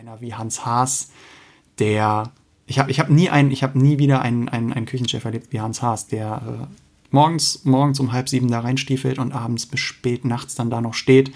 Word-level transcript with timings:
einer 0.00 0.22
wie 0.22 0.32
Hans 0.32 0.64
Haas, 0.64 1.10
der 1.78 2.32
ich 2.66 2.78
habe 2.78 2.90
ich 2.90 3.00
hab 3.00 3.10
nie 3.10 3.28
habe 3.28 3.78
nie 3.78 3.98
wieder 3.98 4.22
einen, 4.22 4.48
einen, 4.48 4.72
einen 4.72 4.86
Küchenchef 4.86 5.24
erlebt 5.26 5.48
wie 5.50 5.60
Hans 5.60 5.82
Haas, 5.82 6.06
der 6.06 6.40
äh, 6.46 6.66
morgens, 7.10 7.64
morgens 7.64 8.00
um 8.00 8.12
halb 8.12 8.28
sieben 8.28 8.50
da 8.50 8.60
reinstiefelt 8.60 9.18
und 9.18 9.32
abends 9.32 9.66
bis 9.66 9.80
spät 9.80 10.24
nachts 10.24 10.54
dann 10.54 10.70
da 10.70 10.80
noch 10.80 10.94
steht, 10.94 11.32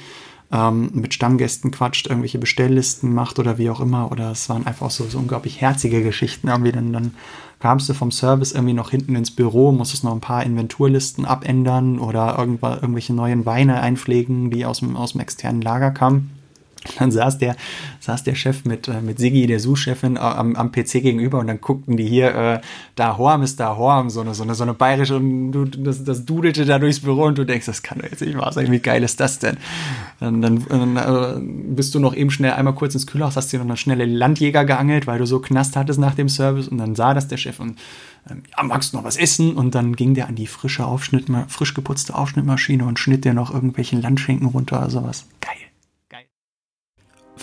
ähm, 0.51 0.91
mit 0.95 1.13
Stammgästen 1.13 1.73
quatscht, 1.73 2.07
irgendwelche 2.07 2.39
Bestelllisten 2.39 3.13
macht 3.13 3.39
oder 3.39 3.59
wie 3.59 3.69
auch 3.69 3.81
immer. 3.81 4.11
Oder 4.11 4.31
es 4.31 4.49
waren 4.49 4.67
einfach 4.67 4.91
so, 4.91 5.05
so 5.05 5.19
unglaublich 5.19 5.61
herzige 5.61 6.03
Geschichten. 6.03 6.49
Irgendwie 6.49 6.73
dann, 6.73 6.93
dann 6.93 7.15
kamst 7.59 7.87
du 7.91 7.93
vom 7.93 8.13
Service 8.13 8.53
irgendwie 8.53 8.73
noch 8.73 8.91
hinten 8.91 9.15
ins 9.15 9.31
Büro, 9.31 9.73
musstest 9.73 10.05
noch 10.05 10.13
ein 10.13 10.21
paar 10.23 10.45
Inventurlisten 10.45 11.27
abändern 11.27 11.99
oder 11.99 12.39
irgendwelche 12.39 13.13
neuen 13.13 13.45
Weine 13.45 13.81
einpflegen, 13.81 14.51
die 14.51 14.65
aus 14.65 14.79
dem, 14.79 14.97
aus 14.97 15.13
dem 15.13 15.21
externen 15.21 15.61
Lager 15.61 15.91
kamen. 15.91 16.34
Dann 16.99 17.11
saß 17.11 17.39
der, 17.39 17.57
saß 18.01 18.25
der 18.25 18.35
Chef 18.35 18.65
mit, 18.65 18.89
äh, 18.89 19.01
mit 19.01 19.19
Siggi, 19.19 19.47
der 19.47 19.61
Sous-Chefin, 19.61 20.17
äh, 20.17 20.21
am, 20.21 20.57
am 20.57 20.71
PC 20.71 21.03
gegenüber 21.03 21.39
und 21.39 21.47
dann 21.47 21.61
guckten 21.61 21.97
die 21.97 22.07
hier, 22.07 22.35
äh, 22.35 22.61
da 22.95 23.17
Horm 23.17 23.43
ist 23.43 23.61
da 23.61 23.77
Horm, 23.77 24.11
so 24.11 24.21
eine, 24.21 24.35
so 24.35 24.43
eine, 24.43 24.55
so 24.55 24.65
eine 24.65 24.75
bayerische 24.75 25.17
und 25.17 25.53
du, 25.53 25.65
das, 25.65 26.05
das 26.05 26.25
dudelte 26.25 26.65
da 26.65 26.79
durchs 26.79 27.01
Büro 27.01 27.25
und 27.25 27.39
du 27.39 27.45
denkst, 27.45 27.67
das 27.67 27.83
kann 27.83 27.99
doch 27.99 28.11
jetzt 28.11 28.21
nicht 28.21 28.37
wahr 28.37 28.53
sein, 28.53 28.71
wie 28.71 28.79
geil 28.79 29.03
ist 29.03 29.21
das 29.21 29.39
denn? 29.39 29.57
Dann, 30.21 30.41
dann 30.43 30.97
äh, 30.97 31.41
bist 31.75 31.95
du 31.95 32.01
noch 32.01 32.15
eben 32.15 32.31
schnell 32.31 32.53
einmal 32.53 32.75
kurz 32.75 32.95
ins 32.95 33.07
Kühlhaus, 33.07 33.37
hast 33.37 33.53
dir 33.53 33.59
noch 33.59 33.67
eine 33.67 33.77
schnelle 33.77 34.07
Landjäger 34.07 34.65
geangelt, 34.65 35.07
weil 35.07 35.19
du 35.19 35.27
so 35.27 35.41
Knast 35.41 35.77
hattest 35.77 35.99
nach 35.99 36.15
dem 36.15 36.29
Service 36.29 36.69
und 36.69 36.79
dann 36.79 36.95
sah 36.95 37.15
das 37.15 37.29
der 37.29 37.37
Chef 37.37 37.61
und 37.61 37.79
ähm, 38.31 38.43
ja, 38.57 38.63
magst 38.63 38.93
du 38.93 38.97
noch 38.97 39.05
was 39.05 39.17
essen? 39.17 39.55
Und 39.55 39.75
dann 39.75 39.97
ging 39.97 40.15
der 40.15 40.29
an 40.29 40.35
die 40.35 40.47
frische 40.47 40.87
Aufschnitt, 40.87 41.27
frisch 41.49 41.75
geputzte 41.75 42.15
Aufschnittmaschine 42.15 42.85
und 42.85 42.99
schnitt 42.99 43.25
dir 43.25 43.35
noch 43.35 43.53
irgendwelchen 43.53 44.01
Landschinken 44.01 44.49
runter 44.49 44.79
oder 44.79 44.91
sowas. 44.91 45.27
Geil. 45.41 45.53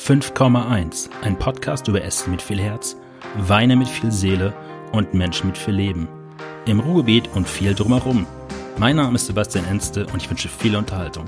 5,1, 0.04 1.12
ein 1.22 1.38
Podcast 1.38 1.88
über 1.88 2.04
Essen 2.04 2.32
mit 2.32 2.42
viel 2.42 2.60
Herz, 2.60 2.98
Weine 3.38 3.76
mit 3.76 3.88
viel 3.88 4.12
Seele 4.12 4.52
und 4.92 5.14
Menschen 5.14 5.46
mit 5.46 5.58
viel 5.60 5.76
Leben. 5.76 6.08
Im 6.66 6.80
Ruhrgebiet 6.80 7.30
und 7.36 7.48
viel 7.48 7.76
drumherum. 7.76 8.26
Mein 8.80 8.96
Name 8.96 9.14
ist 9.14 9.28
Sebastian 9.28 9.64
Enste 9.66 10.08
und 10.08 10.20
ich 10.20 10.28
wünsche 10.28 10.50
viel 10.50 10.76
Unterhaltung. 10.76 11.26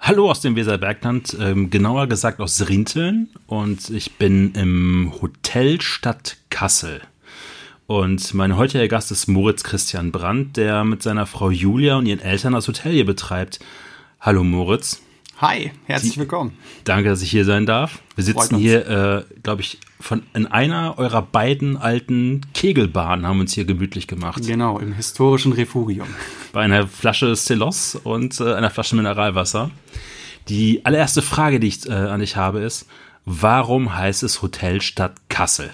Hallo 0.00 0.28
aus 0.32 0.40
dem 0.40 0.56
Weserbergland, 0.56 1.36
ähm, 1.40 1.70
genauer 1.70 2.08
gesagt 2.08 2.40
aus 2.40 2.68
Rinteln 2.68 3.28
und 3.46 3.88
ich 3.88 4.18
bin 4.18 4.52
im 4.54 5.12
Hotel 5.22 5.80
Stadt 5.80 6.38
Kassel. 6.50 7.02
Und 7.86 8.32
mein 8.34 8.56
heutiger 8.56 8.86
Gast 8.88 9.10
ist 9.10 9.26
Moritz 9.26 9.64
Christian 9.64 10.12
Brandt, 10.12 10.56
der 10.56 10.84
mit 10.84 11.02
seiner 11.02 11.26
Frau 11.26 11.50
Julia 11.50 11.96
und 11.96 12.06
ihren 12.06 12.20
Eltern 12.20 12.52
das 12.52 12.68
Hotel 12.68 12.92
hier 12.92 13.06
betreibt. 13.06 13.58
Hallo 14.20 14.44
Moritz. 14.44 15.02
Hi, 15.38 15.72
herzlich 15.86 16.16
willkommen. 16.16 16.56
Danke, 16.84 17.08
dass 17.08 17.20
ich 17.20 17.30
hier 17.30 17.44
sein 17.44 17.66
darf. 17.66 18.00
Wir 18.14 18.22
sitzen 18.22 18.56
hier, 18.56 18.86
äh, 18.86 19.24
glaube 19.42 19.62
ich, 19.62 19.80
von 19.98 20.22
in 20.34 20.46
einer 20.46 20.96
eurer 20.98 21.22
beiden 21.22 21.76
alten 21.76 22.42
Kegelbahnen 22.54 23.26
haben 23.26 23.40
uns 23.40 23.52
hier 23.52 23.64
gemütlich 23.64 24.06
gemacht. 24.06 24.46
Genau, 24.46 24.78
im 24.78 24.92
historischen 24.92 25.52
Refugium. 25.52 26.06
Bei 26.52 26.60
einer 26.60 26.86
Flasche 26.86 27.34
Celos 27.34 27.96
und 27.96 28.38
äh, 28.38 28.54
einer 28.54 28.70
Flasche 28.70 28.94
Mineralwasser. 28.94 29.72
Die 30.48 30.86
allererste 30.86 31.22
Frage, 31.22 31.58
die 31.58 31.66
ich 31.66 31.88
äh, 31.88 31.92
an 31.92 32.20
dich 32.20 32.36
habe, 32.36 32.60
ist, 32.60 32.86
warum 33.24 33.96
heißt 33.96 34.22
es 34.22 34.42
Hotel 34.42 34.80
Stadt 34.80 35.16
Kassel? 35.28 35.70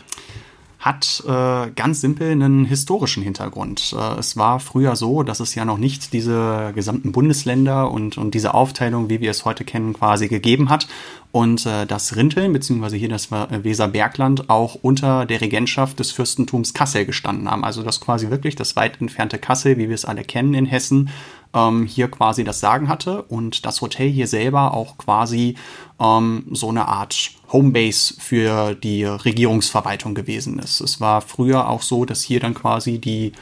Hat 0.88 1.22
äh, 1.26 1.70
ganz 1.72 2.00
simpel 2.00 2.30
einen 2.30 2.64
historischen 2.64 3.22
Hintergrund. 3.22 3.94
Äh, 3.96 4.18
es 4.18 4.38
war 4.38 4.58
früher 4.58 4.96
so, 4.96 5.22
dass 5.22 5.38
es 5.38 5.54
ja 5.54 5.66
noch 5.66 5.76
nicht 5.76 6.14
diese 6.14 6.72
gesamten 6.74 7.12
Bundesländer 7.12 7.90
und, 7.90 8.16
und 8.16 8.32
diese 8.32 8.54
Aufteilung, 8.54 9.10
wie 9.10 9.20
wir 9.20 9.30
es 9.30 9.44
heute 9.44 9.64
kennen, 9.64 9.92
quasi 9.92 10.28
gegeben 10.28 10.70
hat. 10.70 10.88
Und 11.30 11.66
äh, 11.66 11.84
das 11.84 12.16
Rinteln, 12.16 12.54
beziehungsweise 12.54 12.96
hier 12.96 13.10
das 13.10 13.30
Weserbergland, 13.30 14.48
auch 14.48 14.76
unter 14.80 15.26
der 15.26 15.42
Regentschaft 15.42 15.98
des 15.98 16.10
Fürstentums 16.10 16.72
Kassel 16.72 17.04
gestanden 17.04 17.50
haben. 17.50 17.64
Also 17.64 17.82
das 17.82 18.00
quasi 18.00 18.30
wirklich 18.30 18.56
das 18.56 18.74
weit 18.74 18.98
entfernte 19.02 19.38
Kassel, 19.38 19.76
wie 19.76 19.88
wir 19.88 19.94
es 19.94 20.06
alle 20.06 20.24
kennen 20.24 20.54
in 20.54 20.64
Hessen, 20.64 21.10
ähm, 21.54 21.84
hier 21.84 22.10
quasi 22.10 22.44
das 22.44 22.60
Sagen 22.60 22.88
hatte 22.88 23.22
und 23.24 23.66
das 23.66 23.82
Hotel 23.82 24.08
hier 24.08 24.26
selber 24.26 24.72
auch 24.72 24.96
quasi 24.96 25.56
ähm, 26.00 26.46
so 26.52 26.70
eine 26.70 26.88
Art 26.88 27.32
Homebase 27.52 28.14
für 28.18 28.74
die 28.74 29.04
Regierungsverwaltung 29.04 30.14
gewesen 30.14 30.58
ist. 30.58 30.80
Es 30.80 31.00
war 31.00 31.20
früher 31.20 31.68
auch 31.68 31.82
so, 31.82 32.04
dass 32.04 32.22
hier 32.22 32.40
dann 32.40 32.54
quasi 32.54 32.98
die 32.98 33.32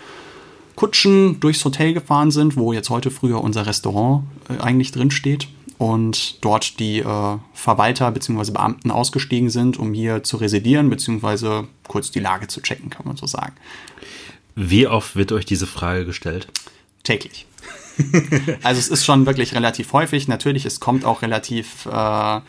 Kutschen 0.77 1.41
durchs 1.41 1.65
Hotel 1.65 1.95
gefahren 1.95 2.31
sind, 2.31 2.57
wo 2.57 2.73
jetzt 2.73 2.91
heute 2.91 3.11
früher 3.11 3.43
unser 3.43 3.67
Restaurant 3.67 4.25
äh, 4.49 4.63
eigentlich 4.63 4.93
drin 4.93 5.11
steht 5.11 5.49
und 5.79 6.45
dort 6.45 6.79
die 6.79 7.01
äh, 7.01 7.39
Verwalter 7.55 8.11
bzw. 8.11 8.53
Beamten 8.53 8.91
ausgestiegen 8.91 9.51
sind, 9.51 9.79
um 9.79 9.93
hier 9.93 10.23
zu 10.23 10.37
residieren 10.37 10.91
bzw. 10.91 11.65
kurz 11.89 12.11
die 12.11 12.21
Lage 12.21 12.47
zu 12.47 12.61
checken, 12.61 12.91
kann 12.91 13.07
man 13.07 13.17
so 13.17 13.27
sagen. 13.27 13.55
Wie 14.55 14.87
oft 14.87 15.17
wird 15.17 15.33
euch 15.33 15.45
diese 15.45 15.67
Frage 15.67 16.05
gestellt? 16.05 16.49
Täglich. 17.03 17.47
also 18.63 18.79
es 18.79 18.89
ist 18.89 19.05
schon 19.05 19.27
wirklich 19.27 19.55
relativ 19.55 19.93
häufig. 19.93 20.29
Natürlich, 20.29 20.67
es 20.67 20.81
kommt 20.81 21.05
auch 21.05 21.23
relativ 21.23 21.87
äh, 21.87 22.41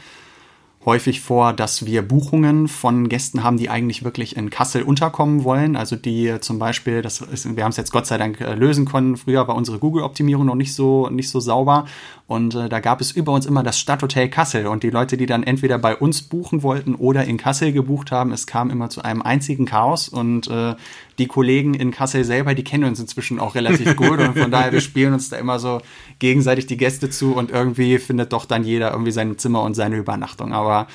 häufig 0.88 1.20
vor, 1.20 1.52
dass 1.52 1.86
wir 1.86 2.02
Buchungen 2.02 2.70
von 2.70 3.10
Gästen 3.10 3.44
haben, 3.44 3.58
die 3.58 3.70
eigentlich 3.70 4.06
wirklich 4.06 4.38
in 4.38 4.50
Kassel 4.50 4.84
unterkommen 4.84 5.44
wollen. 5.44 5.76
Also 5.76 5.98
die 5.98 6.40
zum 6.40 6.60
Beispiel, 6.60 7.02
das 7.02 7.20
ist, 7.20 7.58
wir 7.58 7.64
haben 7.66 7.72
es 7.72 7.78
jetzt 7.78 7.92
Gott 7.92 8.08
sei 8.08 8.18
Dank 8.18 8.40
äh, 8.40 8.56
lösen 8.56 8.86
können. 8.86 9.18
Früher 9.18 9.48
war 9.50 9.56
unsere 9.56 9.80
Google-Optimierung 9.80 10.46
noch 10.46 10.56
nicht 10.56 10.74
so 10.74 11.10
nicht 11.10 11.30
so 11.30 11.42
sauber 11.42 11.86
und 12.28 12.56
äh, 12.56 12.68
da 12.68 12.82
gab 12.82 13.00
es 13.00 13.12
über 13.12 13.32
uns 13.32 13.46
immer 13.46 13.64
das 13.64 13.80
Stadthotel 13.80 14.28
Kassel 14.30 14.68
und 14.68 14.84
die 14.84 14.90
Leute, 14.90 15.16
die 15.16 15.26
dann 15.26 15.44
entweder 15.44 15.78
bei 15.78 15.96
uns 15.96 16.22
buchen 16.22 16.62
wollten 16.62 16.94
oder 16.94 17.24
in 17.24 17.38
Kassel 17.38 17.72
gebucht 17.72 18.12
haben, 18.12 18.34
es 18.34 18.46
kam 18.46 18.70
immer 18.70 18.90
zu 18.90 19.02
einem 19.02 19.22
einzigen 19.22 19.66
Chaos 19.66 20.10
und 20.10 20.48
äh, 20.50 20.76
die 21.20 21.28
Kollegen 21.28 21.74
in 21.74 21.92
Kassel 21.92 22.26
selber, 22.26 22.54
die 22.54 22.66
kennen 22.66 22.84
uns 22.84 23.00
inzwischen 23.00 23.40
auch 23.40 23.56
relativ 23.56 23.96
gut 23.96 24.20
und 24.20 24.38
von 24.38 24.52
daher, 24.52 24.74
wir 24.74 24.82
spielen 24.82 25.14
uns 25.14 25.30
da 25.30 25.38
immer 25.38 25.58
so 25.58 25.80
gegenseitig 26.20 26.66
die 26.66 26.76
Gäste 26.76 27.10
zu 27.10 27.34
und 27.34 27.50
irgendwie 27.50 27.98
findet 27.98 28.34
doch 28.34 28.44
dann 28.44 28.66
jeder 28.66 28.92
irgendwie 28.92 29.12
sein 29.12 29.38
Zimmer 29.38 29.64
und 29.64 29.76
seine 29.76 29.96
Übernachtung. 29.96 30.52
Aber 30.52 30.88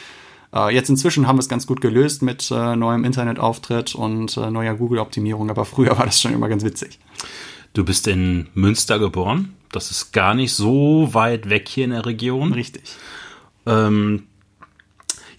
äh, 0.55 0.75
jetzt 0.75 0.91
inzwischen 0.91 1.27
haben 1.27 1.37
wir 1.37 1.41
es 1.41 1.49
ganz 1.49 1.67
gut 1.67 1.81
gelöst 1.81 2.21
mit 2.21 2.51
äh, 2.51 2.77
neuem 2.77 3.05
Internetauftritt 3.05 3.95
und 3.95 4.37
äh, 4.37 4.51
neuer 4.51 4.75
Google-Optimierung, 4.75 5.49
aber 5.49 5.65
früher 5.65 5.97
war 5.97 6.05
das 6.05 6.21
schon 6.21 6.35
immer 6.35 6.51
ganz 6.51 6.63
witzig. 6.63 6.99
Du 7.73 7.87
bist 7.87 8.07
in 8.07 8.49
Münster 8.53 8.99
geboren. 8.99 9.55
Das 9.73 9.91
ist 9.91 10.13
gar 10.13 10.35
nicht 10.35 10.55
so 10.55 11.13
weit 11.13 11.49
weg 11.49 11.69
hier 11.69 11.85
in 11.85 11.91
der 11.91 12.07
Region. 12.07 12.53
Richtig. 12.53 12.83
Ähm, 13.67 14.25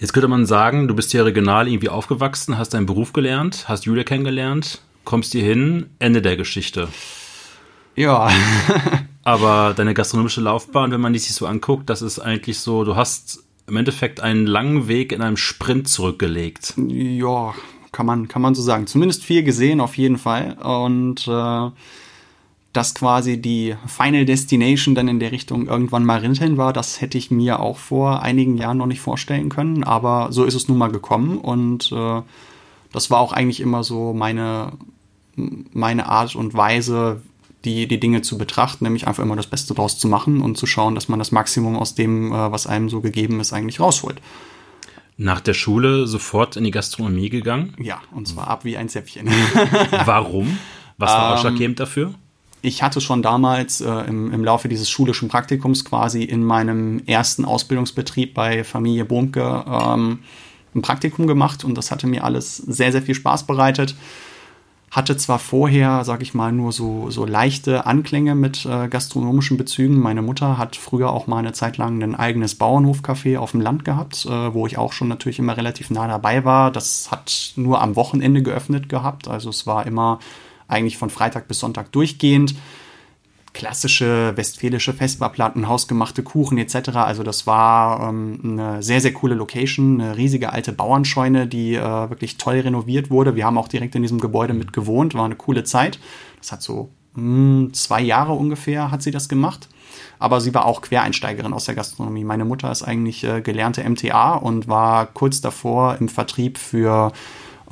Jetzt 0.03 0.11
könnte 0.11 0.27
man 0.27 0.45
sagen, 0.45 0.89
du 0.89 0.95
bist 0.95 1.11
hier 1.11 1.23
regional 1.23 1.69
irgendwie 1.69 1.87
aufgewachsen, 1.87 2.57
hast 2.57 2.73
deinen 2.73 2.85
Beruf 2.85 3.13
gelernt, 3.13 3.69
hast 3.69 3.85
Julia 3.85 4.03
kennengelernt, 4.03 4.81
kommst 5.05 5.31
hier 5.31 5.45
hin, 5.45 5.91
Ende 5.97 6.21
der 6.21 6.35
Geschichte. 6.35 6.89
Ja. 7.95 8.29
Aber 9.23 9.73
deine 9.73 9.93
gastronomische 9.93 10.41
Laufbahn, 10.41 10.91
wenn 10.91 10.99
man 10.99 11.13
die 11.13 11.19
sich 11.19 11.33
so 11.33 11.47
anguckt, 11.47 11.89
das 11.89 12.01
ist 12.01 12.19
eigentlich 12.19 12.59
so, 12.59 12.83
du 12.83 12.97
hast 12.97 13.45
im 13.65 13.77
Endeffekt 13.77 14.19
einen 14.19 14.45
langen 14.45 14.89
Weg 14.89 15.13
in 15.13 15.21
einem 15.21 15.37
Sprint 15.37 15.87
zurückgelegt. 15.87 16.73
Ja, 16.75 17.53
kann 17.93 18.05
man, 18.05 18.27
kann 18.27 18.41
man 18.41 18.55
so 18.55 18.61
sagen. 18.61 18.87
Zumindest 18.87 19.23
viel 19.23 19.43
gesehen 19.43 19.79
auf 19.79 19.97
jeden 19.97 20.17
Fall. 20.17 20.57
Und 20.61 21.25
äh, 21.29 21.69
dass 22.73 22.95
quasi 22.95 23.39
die 23.39 23.75
Final 23.85 24.25
Destination 24.25 24.95
dann 24.95 25.07
in 25.07 25.19
der 25.19 25.31
Richtung 25.31 25.67
irgendwann 25.67 26.05
mal 26.05 26.19
Rinteln 26.19 26.57
war, 26.57 26.73
das 26.73 27.01
hätte 27.01 27.19
ich 27.19 27.29
mir 27.29 27.59
auch 27.59 27.77
vor 27.77 28.23
einigen 28.23 28.57
Jahren 28.57 28.77
noch 28.77 28.87
nicht 28.87 28.99
vorstellen 28.99 29.49
können, 29.49 29.83
aber 29.83 30.31
so 30.31 30.43
ist 30.43 30.55
es 30.55 30.67
nun 30.67 30.79
mal 30.79 30.91
gekommen 30.91 31.37
und 31.37 31.91
äh, 31.91 32.21
das 32.91 33.11
war 33.11 33.19
auch 33.19 33.31
eigentlich 33.31 33.59
immer 33.59 33.83
so 33.83 34.13
meine, 34.13 34.73
meine 35.35 36.07
Art 36.07 36.35
und 36.35 36.55
Weise, 36.55 37.21
die, 37.63 37.87
die 37.87 37.99
Dinge 37.99 38.23
zu 38.23 38.37
betrachten, 38.37 38.83
nämlich 38.83 39.07
einfach 39.07 39.23
immer 39.23 39.35
das 39.35 39.47
Beste 39.47 39.73
draus 39.73 39.97
zu 39.97 40.07
machen 40.07 40.41
und 40.41 40.57
zu 40.57 40.65
schauen, 40.65 40.95
dass 40.95 41.07
man 41.07 41.19
das 41.19 41.31
Maximum 41.31 41.77
aus 41.77 41.95
dem, 41.95 42.31
äh, 42.31 42.51
was 42.51 42.67
einem 42.67 42.89
so 42.89 43.01
gegeben 43.01 43.39
ist, 43.39 43.53
eigentlich 43.53 43.79
rausholt. 43.79 44.19
Nach 45.15 45.41
der 45.41 45.53
Schule 45.53 46.07
sofort 46.07 46.55
in 46.55 46.63
die 46.63 46.71
Gastronomie 46.71 47.29
gegangen? 47.29 47.75
Ja, 47.79 48.01
und 48.11 48.27
zwar 48.27 48.47
ab 48.47 48.65
wie 48.65 48.77
ein 48.77 48.89
Zäpfchen. 48.89 49.29
Warum? 50.05 50.57
Was 50.97 51.11
war 51.11 51.27
ähm, 51.27 51.33
ausschlaggebend 51.33 51.79
dafür? 51.79 52.15
Ich 52.63 52.81
hatte 52.81 53.01
schon 53.01 53.21
damals 53.21 53.81
äh, 53.81 53.91
im, 54.07 54.31
im 54.31 54.43
Laufe 54.43 54.69
dieses 54.69 54.89
schulischen 54.89 55.27
Praktikums 55.27 55.83
quasi 55.83 56.23
in 56.23 56.43
meinem 56.45 57.03
ersten 57.05 57.43
Ausbildungsbetrieb 57.43 58.33
bei 58.33 58.63
Familie 58.63 59.03
Bohmke 59.03 59.65
ähm, 59.67 60.19
ein 60.73 60.81
Praktikum 60.81 61.27
gemacht 61.27 61.65
und 61.65 61.77
das 61.77 61.91
hatte 61.91 62.07
mir 62.07 62.23
alles 62.23 62.55
sehr, 62.55 62.93
sehr 62.93 63.01
viel 63.01 63.15
Spaß 63.15 63.45
bereitet. 63.47 63.95
Hatte 64.91 65.17
zwar 65.17 65.39
vorher, 65.39 66.05
sag 66.05 66.21
ich 66.21 66.33
mal, 66.33 66.53
nur 66.53 66.71
so, 66.71 67.09
so 67.09 67.25
leichte 67.25 67.85
Anklänge 67.85 68.33
mit 68.33 68.65
äh, 68.65 68.87
gastronomischen 68.87 69.57
Bezügen. 69.57 69.99
Meine 69.99 70.21
Mutter 70.21 70.57
hat 70.57 70.77
früher 70.77 71.11
auch 71.11 71.27
mal 71.27 71.39
eine 71.39 71.51
Zeit 71.51 71.77
lang 71.77 72.01
ein 72.01 72.15
eigenes 72.15 72.57
Bauernhofcafé 72.57 73.37
auf 73.37 73.51
dem 73.51 73.59
Land 73.59 73.83
gehabt, 73.83 74.25
äh, 74.25 74.53
wo 74.53 74.67
ich 74.67 74.77
auch 74.77 74.93
schon 74.93 75.09
natürlich 75.09 75.39
immer 75.39 75.57
relativ 75.57 75.89
nah 75.89 76.07
dabei 76.07 76.45
war. 76.45 76.71
Das 76.71 77.11
hat 77.11 77.51
nur 77.57 77.81
am 77.81 77.97
Wochenende 77.97 78.41
geöffnet 78.41 78.87
gehabt. 78.87 79.27
Also 79.27 79.49
es 79.49 79.67
war 79.67 79.85
immer 79.85 80.19
eigentlich 80.73 80.97
von 80.97 81.09
Freitag 81.09 81.47
bis 81.47 81.59
Sonntag 81.59 81.91
durchgehend. 81.91 82.55
Klassische 83.53 84.33
westfälische 84.35 84.93
Festbarplatten, 84.93 85.67
hausgemachte 85.67 86.23
Kuchen 86.23 86.57
etc. 86.57 86.89
Also 86.95 87.21
das 87.21 87.45
war 87.45 88.09
ähm, 88.09 88.39
eine 88.43 88.81
sehr, 88.81 88.99
sehr 88.99 89.13
coole 89.13 89.35
Location, 89.35 90.01
eine 90.01 90.17
riesige 90.17 90.51
alte 90.51 90.73
Bauernscheune, 90.73 91.45
die 91.45 91.75
äh, 91.75 92.09
wirklich 92.09 92.37
toll 92.37 92.59
renoviert 92.59 93.11
wurde. 93.11 93.35
Wir 93.35 93.45
haben 93.45 93.59
auch 93.59 93.67
direkt 93.67 93.93
in 93.93 94.01
diesem 94.01 94.19
Gebäude 94.19 94.53
mit 94.55 94.73
gewohnt, 94.73 95.13
war 95.13 95.25
eine 95.25 95.35
coole 95.35 95.63
Zeit. 95.63 95.99
Das 96.39 96.51
hat 96.51 96.63
so 96.63 96.89
mh, 97.13 97.21
hm, 97.21 97.73
zwei 97.73 98.01
Jahre 98.01 98.33
ungefähr 98.33 98.89
hat 98.89 99.03
sie 99.03 99.11
das 99.11 99.29
gemacht 99.29 99.69
aber 100.23 100.39
sie 100.39 100.53
war 100.53 100.65
auch 100.65 100.81
Quereinsteigerin 100.81 101.53
aus 101.53 101.65
der 101.65 101.75
Gastronomie. 101.75 102.23
Meine 102.23 102.45
Mutter 102.45 102.71
ist 102.71 102.83
eigentlich 102.83 103.25
äh, 103.25 103.41
gelernte 103.41 103.87
MTA 103.87 104.35
und 104.35 104.69
war 104.69 105.05
kurz 105.07 105.41
davor 105.41 105.97
im 105.99 106.07
Vertrieb 106.07 106.57
für 106.57 107.11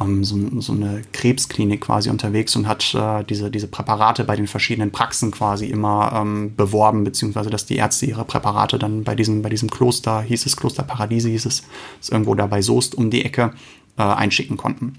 ähm, 0.02 0.24
so, 0.24 0.38
so, 0.60 0.74
eine 0.74 1.02
Krebsklinik 1.14 1.82
quasi 1.82 2.10
unterwegs 2.10 2.56
und 2.56 2.68
hat 2.68 2.94
äh, 2.94 3.24
diese, 3.24 3.52
diese 3.52 3.68
Präparate 3.68 4.24
bei 4.24 4.36
den 4.36 4.48
verschiedenen 4.48 4.92
Praxen 4.92 5.32
quasi 5.32 5.68
immer 5.68 6.12
ähm, 6.16 6.56
beworben, 6.56 7.04
beziehungsweise 7.04 7.50
dass 7.50 7.66
die 7.66 7.76
Ärzte 7.76 8.06
ihre 8.06 8.26
Präparate 8.26 8.80
dann 8.80 9.04
bei 9.04 9.16
diesem, 9.16 9.42
bei 9.42 9.50
diesem 9.50 9.70
Kloster, 9.70 10.22
hieß 10.22 10.46
es 10.46 10.58
Kloster 10.58 10.84
Paradiese, 10.84 11.30
hieß 11.30 11.46
es, 11.46 11.64
ist 12.00 12.12
irgendwo 12.12 12.36
da 12.36 12.48
bei 12.48 12.62
Soest 12.62 12.96
um 12.96 13.10
die 13.10 13.26
Ecke, 13.26 13.54
äh, 13.98 14.04
einschicken 14.04 14.58
konnten. 14.58 14.98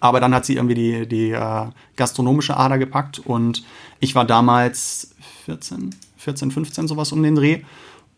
Aber 0.00 0.20
dann 0.20 0.34
hat 0.34 0.44
sie 0.44 0.56
irgendwie 0.56 0.74
die, 0.74 1.08
die 1.08 1.30
äh, 1.30 1.66
gastronomische 1.96 2.56
Ader 2.56 2.78
gepackt 2.78 3.20
und 3.20 3.64
ich 4.00 4.14
war 4.14 4.24
damals 4.24 5.14
14, 5.46 5.94
14, 6.18 6.50
15 6.50 6.88
sowas 6.88 7.12
um 7.12 7.22
den 7.22 7.34
Dreh. 7.34 7.60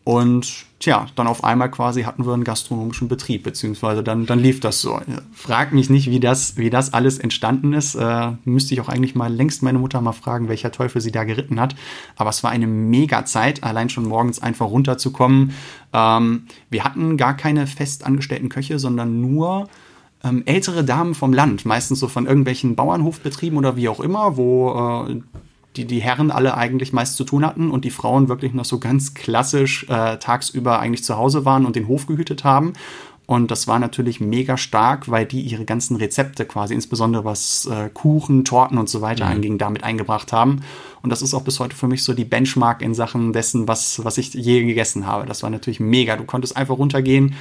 Und 0.07 0.63
tja, 0.79 1.07
dann 1.15 1.27
auf 1.27 1.43
einmal 1.43 1.69
quasi 1.69 2.03
hatten 2.03 2.25
wir 2.25 2.33
einen 2.33 2.45
gastronomischen 2.45 3.09
Betrieb, 3.09 3.43
beziehungsweise 3.43 4.03
dann, 4.03 4.25
dann 4.25 4.39
lief 4.39 4.61
das 4.61 4.79
so. 4.79 5.01
Frag 5.33 5.73
mich 5.73 5.89
nicht, 5.89 6.09
wie 6.09 6.21
das, 6.21 6.55
wie 6.55 6.69
das 6.69 6.93
alles 6.93 7.19
entstanden 7.19 7.73
ist. 7.73 7.95
Äh, 7.95 8.31
müsste 8.45 8.73
ich 8.73 8.79
auch 8.79 8.87
eigentlich 8.87 9.15
mal 9.15 9.27
längst 9.29 9.63
meine 9.63 9.79
Mutter 9.79 9.99
mal 9.99 10.13
fragen, 10.13 10.47
welcher 10.47 10.71
Teufel 10.71 11.01
sie 11.01 11.11
da 11.11 11.25
geritten 11.25 11.59
hat. 11.59 11.75
Aber 12.15 12.29
es 12.29 12.41
war 12.41 12.51
eine 12.51 12.67
mega 12.67 13.25
Zeit, 13.25 13.65
allein 13.65 13.89
schon 13.89 14.07
morgens 14.07 14.41
einfach 14.41 14.67
runterzukommen. 14.67 15.51
Ähm, 15.91 16.43
wir 16.69 16.85
hatten 16.85 17.17
gar 17.17 17.35
keine 17.35 17.67
festangestellten 17.67 18.47
Köche, 18.47 18.79
sondern 18.79 19.19
nur 19.19 19.67
ähm, 20.23 20.43
ältere 20.45 20.85
Damen 20.85 21.15
vom 21.15 21.33
Land, 21.33 21.65
meistens 21.65 21.99
so 21.99 22.07
von 22.07 22.27
irgendwelchen 22.27 22.77
Bauernhofbetrieben 22.77 23.57
oder 23.57 23.75
wie 23.75 23.89
auch 23.89 23.99
immer, 23.99 24.37
wo 24.37 25.05
äh, 25.09 25.21
die 25.77 25.85
die 25.85 26.01
Herren 26.01 26.31
alle 26.31 26.57
eigentlich 26.57 26.91
meist 26.91 27.15
zu 27.15 27.23
tun 27.23 27.45
hatten 27.45 27.69
und 27.71 27.85
die 27.85 27.91
Frauen 27.91 28.27
wirklich 28.27 28.53
noch 28.53 28.65
so 28.65 28.79
ganz 28.79 29.13
klassisch 29.13 29.85
äh, 29.89 30.17
tagsüber 30.17 30.79
eigentlich 30.79 31.03
zu 31.03 31.17
Hause 31.17 31.45
waren 31.45 31.65
und 31.65 31.75
den 31.75 31.87
Hof 31.87 32.07
gehütet 32.07 32.43
haben. 32.43 32.73
Und 33.27 33.51
das 33.51 33.67
war 33.67 33.77
natürlich 33.77 34.21
mega 34.21 34.55
stark, 34.55 35.11
weil 35.11 35.25
die 35.25 35.41
ihre 35.41 35.65
ganzen 35.65 35.97
Rezepte 35.97 36.45
quasi, 36.45 36.73
insbesondere 36.73 37.25
was 37.25 37.65
äh, 37.65 37.89
Kuchen, 37.93 38.45
Torten 38.45 38.77
und 38.77 38.87
so 38.87 39.01
weiter 39.01 39.25
mhm. 39.25 39.31
anging, 39.31 39.57
damit 39.57 39.83
eingebracht 39.83 40.31
haben. 40.31 40.61
Und 41.01 41.09
das 41.09 41.21
ist 41.21 41.33
auch 41.33 41.41
bis 41.41 41.59
heute 41.59 41.75
für 41.75 41.87
mich 41.87 42.03
so 42.03 42.13
die 42.13 42.23
Benchmark 42.23 42.81
in 42.81 42.93
Sachen 42.93 43.33
dessen, 43.33 43.67
was, 43.67 44.03
was 44.05 44.17
ich 44.17 44.33
je 44.33 44.63
gegessen 44.63 45.05
habe. 45.05 45.25
Das 45.25 45.43
war 45.43 45.49
natürlich 45.49 45.81
mega. 45.81 46.15
Du 46.15 46.23
konntest 46.23 46.55
einfach 46.55 46.77
runtergehen, 46.77 47.35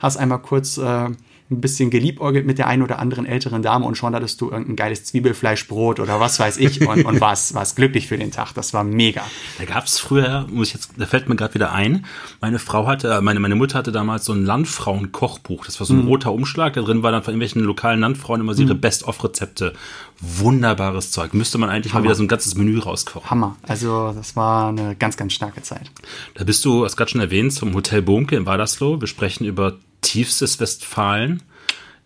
hast 0.00 0.16
einmal 0.16 0.40
kurz 0.40 0.76
äh, 0.76 1.10
ein 1.50 1.60
bisschen 1.60 1.88
geliebäugelt 1.90 2.46
mit 2.46 2.58
der 2.58 2.66
einen 2.66 2.82
oder 2.82 2.98
anderen 2.98 3.24
älteren 3.24 3.62
Dame 3.62 3.86
und 3.86 3.96
schon 3.96 4.14
hattest 4.14 4.40
du 4.40 4.50
irgendein 4.50 4.76
geiles 4.76 5.04
Zwiebelfleischbrot 5.04 5.98
oder 5.98 6.20
was 6.20 6.38
weiß 6.38 6.58
ich 6.58 6.86
und, 6.86 7.04
und 7.06 7.20
warst, 7.20 7.54
warst 7.54 7.76
glücklich 7.76 8.06
für 8.06 8.18
den 8.18 8.30
Tag. 8.30 8.52
Das 8.52 8.74
war 8.74 8.84
mega. 8.84 9.24
Da 9.56 9.64
gab 9.64 9.86
es 9.86 9.98
früher, 9.98 10.46
muss 10.50 10.68
ich 10.68 10.74
jetzt, 10.74 10.90
da 10.98 11.06
fällt 11.06 11.28
mir 11.28 11.36
gerade 11.36 11.54
wieder 11.54 11.72
ein, 11.72 12.04
meine 12.40 12.58
Frau 12.58 12.86
hatte, 12.86 13.22
meine, 13.22 13.40
meine 13.40 13.54
Mutter 13.54 13.78
hatte 13.78 13.92
damals 13.92 14.26
so 14.26 14.34
ein 14.34 14.44
Landfrauen-Kochbuch. 14.44 15.64
Das 15.64 15.80
war 15.80 15.86
so 15.86 15.94
ein 15.94 16.02
mhm. 16.02 16.08
roter 16.08 16.32
Umschlag, 16.32 16.74
da 16.74 16.82
drin 16.82 17.02
war 17.02 17.12
dann 17.12 17.22
von 17.22 17.32
irgendwelchen 17.32 17.62
lokalen 17.62 18.00
Landfrauen 18.00 18.40
immer 18.40 18.54
so 18.54 18.62
ihre 18.62 18.74
mhm. 18.74 18.80
Best-of-Rezepte. 18.80 19.72
Wunderbares 20.20 21.12
Zeug. 21.12 21.32
Müsste 21.32 21.58
man 21.58 21.70
eigentlich 21.70 21.92
Hammer. 21.92 22.00
mal 22.00 22.08
wieder 22.08 22.14
so 22.16 22.24
ein 22.24 22.28
ganzes 22.28 22.56
Menü 22.56 22.78
rauskochen. 22.78 23.30
Hammer. 23.30 23.56
Also 23.62 24.12
das 24.12 24.36
war 24.36 24.68
eine 24.68 24.96
ganz, 24.96 25.16
ganz 25.16 25.32
starke 25.32 25.62
Zeit. 25.62 25.90
Da 26.34 26.44
bist 26.44 26.64
du, 26.64 26.84
hast 26.84 26.96
gerade 26.96 27.10
schon 27.10 27.20
erwähnt, 27.20 27.52
zum 27.52 27.72
Hotel 27.74 28.02
Bohnke 28.02 28.36
in 28.36 28.44
Wadersloh. 28.44 29.00
Wir 29.00 29.06
sprechen 29.06 29.44
über 29.44 29.78
tiefstes 30.00 30.60
Westfalen. 30.60 31.42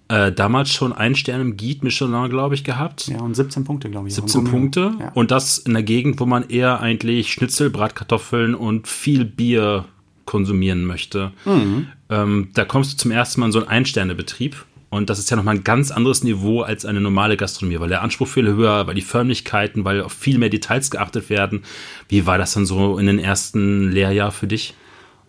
Äh, 0.08 0.32
damals 0.32 0.70
schon 0.70 0.92
ein 0.92 1.14
Stern 1.14 1.40
im 1.40 1.56
Guide 1.56 1.84
Michelin, 1.84 2.28
glaube 2.28 2.54
ich, 2.54 2.64
gehabt. 2.64 3.06
Ja, 3.08 3.20
und 3.20 3.34
17 3.34 3.64
Punkte, 3.64 3.88
glaube 3.88 4.08
ich. 4.08 4.14
17 4.14 4.44
Punkte. 4.44 4.92
Ja. 5.00 5.12
Und 5.14 5.30
das 5.30 5.58
in 5.58 5.72
der 5.72 5.82
Gegend, 5.82 6.20
wo 6.20 6.26
man 6.26 6.48
eher 6.50 6.80
eigentlich 6.80 7.32
Schnitzel, 7.32 7.70
Bratkartoffeln 7.70 8.54
und 8.54 8.88
viel 8.88 9.24
Bier 9.24 9.86
konsumieren 10.26 10.84
möchte. 10.84 11.32
Mhm. 11.44 11.86
Ähm, 12.10 12.48
da 12.54 12.64
kommst 12.64 12.92
du 12.92 12.96
zum 12.98 13.10
ersten 13.10 13.40
Mal 13.40 13.46
in 13.46 13.52
so 13.52 13.60
einen 13.60 13.68
Ein-Sterne-Betrieb. 13.68 14.64
Und 14.90 15.08
das 15.08 15.18
ist 15.18 15.30
ja 15.30 15.38
nochmal 15.38 15.54
ein 15.54 15.64
ganz 15.64 15.90
anderes 15.90 16.22
Niveau 16.22 16.60
als 16.60 16.84
eine 16.84 17.00
normale 17.00 17.38
Gastronomie, 17.38 17.80
weil 17.80 17.88
der 17.88 18.02
Anspruch 18.02 18.28
viel 18.28 18.46
höher, 18.46 18.86
weil 18.86 18.94
die 18.94 19.00
Förmlichkeiten, 19.00 19.86
weil 19.86 20.02
auf 20.02 20.12
viel 20.12 20.36
mehr 20.36 20.50
Details 20.50 20.90
geachtet 20.90 21.30
werden. 21.30 21.62
Wie 22.10 22.26
war 22.26 22.36
das 22.36 22.52
dann 22.52 22.66
so 22.66 22.98
in 22.98 23.06
den 23.06 23.18
ersten 23.18 23.90
Lehrjahr 23.90 24.32
für 24.32 24.46
dich? 24.46 24.74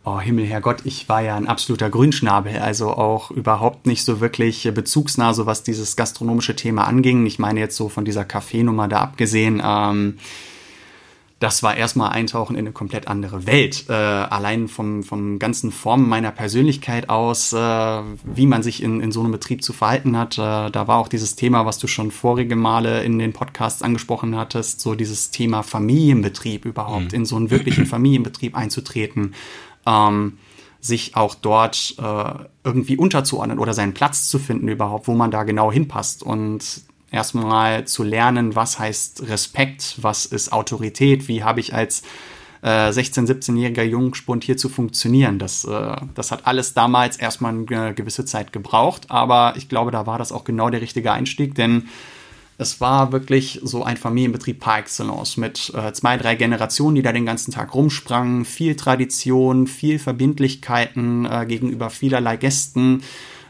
Oh 0.05 0.19
Himmel, 0.19 0.45
Herrgott, 0.45 0.81
ich 0.83 1.07
war 1.07 1.21
ja 1.21 1.37
ein 1.37 1.47
absoluter 1.47 1.89
Grünschnabel, 1.89 2.57
also 2.57 2.89
auch 2.89 3.31
überhaupt 3.31 3.87
nicht 3.87 4.03
so 4.03 4.19
wirklich 4.19 4.69
bezugsnah, 4.73 5.33
so 5.33 5.45
was 5.45 5.63
dieses 5.63 5.95
gastronomische 5.95 6.57
Thema 6.57 6.83
anging. 6.85 7.25
Ich 7.25 7.39
meine 7.39 7.61
jetzt 7.61 7.77
so 7.77 7.87
von 7.87 8.03
dieser 8.03 8.25
Kaffeenummer 8.25 8.89
da 8.89 8.99
abgesehen. 8.99 9.61
Ähm, 9.63 10.17
das 11.39 11.63
war 11.63 11.75
erstmal 11.75 12.11
Eintauchen 12.11 12.55
in 12.55 12.65
eine 12.65 12.73
komplett 12.73 13.07
andere 13.07 13.45
Welt. 13.45 13.85
Äh, 13.89 13.93
allein 13.93 14.67
vom, 14.67 15.03
vom 15.03 15.39
ganzen 15.39 15.71
Formen 15.71 16.07
meiner 16.07 16.31
Persönlichkeit 16.31 17.09
aus, 17.09 17.53
äh, 17.53 17.57
wie 17.57 18.45
man 18.45 18.61
sich 18.61 18.83
in, 18.83 18.99
in 18.99 19.13
so 19.13 19.21
einem 19.21 19.31
Betrieb 19.31 19.63
zu 19.63 19.71
verhalten 19.71 20.17
hat. 20.17 20.37
Äh, 20.37 20.69
da 20.69 20.87
war 20.87 20.97
auch 20.97 21.07
dieses 21.07 21.35
Thema, 21.35 21.65
was 21.65 21.79
du 21.79 21.87
schon 21.87 22.11
vorige 22.11 22.57
Male 22.57 23.03
in 23.03 23.19
den 23.19 23.31
Podcasts 23.31 23.81
angesprochen 23.81 24.37
hattest, 24.37 24.81
so 24.81 24.95
dieses 24.95 25.31
Thema 25.31 25.63
Familienbetrieb 25.63 26.65
überhaupt, 26.65 27.11
mhm. 27.11 27.19
in 27.19 27.25
so 27.25 27.37
einen 27.37 27.51
wirklichen 27.51 27.85
Familienbetrieb 27.87 28.55
einzutreten 28.55 29.33
ähm, 29.85 30.37
sich 30.79 31.15
auch 31.15 31.35
dort 31.35 31.95
äh, 31.97 32.33
irgendwie 32.63 32.97
unterzuordnen 32.97 33.59
oder 33.59 33.73
seinen 33.73 33.93
Platz 33.93 34.27
zu 34.27 34.37
finden 34.37 34.67
überhaupt, 34.67 35.07
wo 35.07 35.13
man 35.13 35.31
da 35.31 35.43
genau 35.43 35.71
hinpasst 35.71 36.23
und 36.23 36.83
erstmal 37.09 37.85
zu 37.85 38.03
lernen, 38.03 38.55
was 38.55 38.79
heißt 38.79 39.27
Respekt, 39.29 39.95
was 40.01 40.25
ist 40.25 40.51
Autorität, 40.51 41.27
wie 41.27 41.43
habe 41.43 41.59
ich 41.59 41.73
als 41.73 42.01
äh, 42.63 42.89
16-, 42.89 43.27
17-jähriger 43.27 43.83
Jungspund 43.83 44.43
hier 44.43 44.57
zu 44.57 44.67
funktionieren. 44.67 45.37
Das, 45.37 45.63
äh, 45.63 45.95
das 46.15 46.31
hat 46.31 46.47
alles 46.47 46.73
damals 46.73 47.17
erstmal 47.17 47.53
eine 47.53 47.93
gewisse 47.93 48.25
Zeit 48.25 48.51
gebraucht, 48.51 49.11
aber 49.11 49.53
ich 49.55 49.69
glaube, 49.69 49.91
da 49.91 50.07
war 50.07 50.17
das 50.17 50.31
auch 50.31 50.43
genau 50.43 50.69
der 50.69 50.81
richtige 50.81 51.11
Einstieg, 51.11 51.55
denn 51.55 51.87
es 52.57 52.79
war 52.81 53.11
wirklich 53.11 53.59
so 53.63 53.83
ein 53.83 53.97
Familienbetrieb 53.97 54.59
par 54.59 54.79
excellence 54.79 55.37
mit 55.37 55.71
äh, 55.75 55.91
zwei, 55.93 56.17
drei 56.17 56.35
Generationen, 56.35 56.95
die 56.95 57.01
da 57.01 57.11
den 57.11 57.25
ganzen 57.25 57.51
Tag 57.51 57.73
rumsprangen, 57.73 58.45
viel 58.45 58.75
Tradition, 58.75 59.67
viel 59.67 59.99
Verbindlichkeiten 59.99 61.25
äh, 61.25 61.45
gegenüber 61.47 61.89
vielerlei 61.89 62.37
Gästen. 62.37 63.03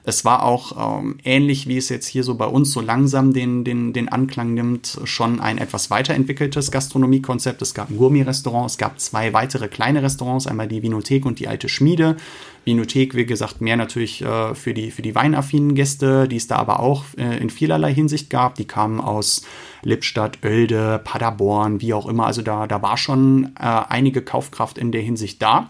Es 0.06 0.26
war 0.26 0.44
auch 0.44 1.00
ähm, 1.02 1.18
ähnlich, 1.24 1.68
wie 1.68 1.78
es 1.78 1.88
jetzt 1.88 2.08
hier 2.08 2.24
so 2.24 2.36
bei 2.36 2.46
uns 2.46 2.74
so 2.74 2.82
langsam 2.82 3.32
den, 3.32 3.64
den, 3.64 3.94
den 3.94 4.10
Anklang 4.10 4.54
nimmt, 4.54 5.00
schon 5.06 5.40
ein 5.40 5.58
etwas 5.58 5.90
weiterentwickeltes 5.90 6.72
Gastronomiekonzept. 6.72 7.62
Es 7.62 7.74
gab 7.74 7.90
ein 7.90 7.98
Gourmet-Restaurant, 7.98 8.70
es 8.70 8.78
gab 8.78 9.00
zwei 9.00 9.32
weitere 9.32 9.70
kleine 9.70 10.04
Restaurants, 10.04 10.46
einmal 10.46 10.68
die 10.68 10.82
Vinothek 10.82 11.26
und 11.26 11.40
die 11.40 11.48
Alte 11.48 11.70
Schmiede. 11.70 12.18
Vinothek, 12.66 13.16
wie 13.16 13.26
gesagt, 13.26 13.62
mehr 13.62 13.78
natürlich 13.78 14.22
äh, 14.22 14.54
für, 14.56 14.74
die, 14.74 14.92
für 14.92 15.02
die 15.02 15.16
weinaffinen 15.16 15.74
Gäste, 15.74 16.28
die 16.28 16.38
es 16.38 16.48
da 16.48 16.58
aber 16.58 16.82
auch 16.82 17.06
äh, 17.18 17.38
in 17.38 17.50
vielerlei 17.50 17.94
Hinsicht 17.94 18.30
gab. 18.30 18.56
Die 18.56 18.66
kamen 18.66 19.00
aus 19.00 19.44
Lippstadt, 19.84 20.40
Oelde, 20.44 21.00
Paderborn, 21.02 21.80
wie 21.80 21.94
auch 21.94 22.08
immer. 22.08 22.26
Also 22.26 22.42
da, 22.42 22.68
da 22.68 22.82
war 22.82 22.98
schon 22.98 23.54
äh, 23.58 23.64
einige 23.64 24.22
Kaufkraft 24.22 24.78
in 24.78 24.92
der 24.92 25.02
Hinsicht 25.02 25.42
da 25.42 25.70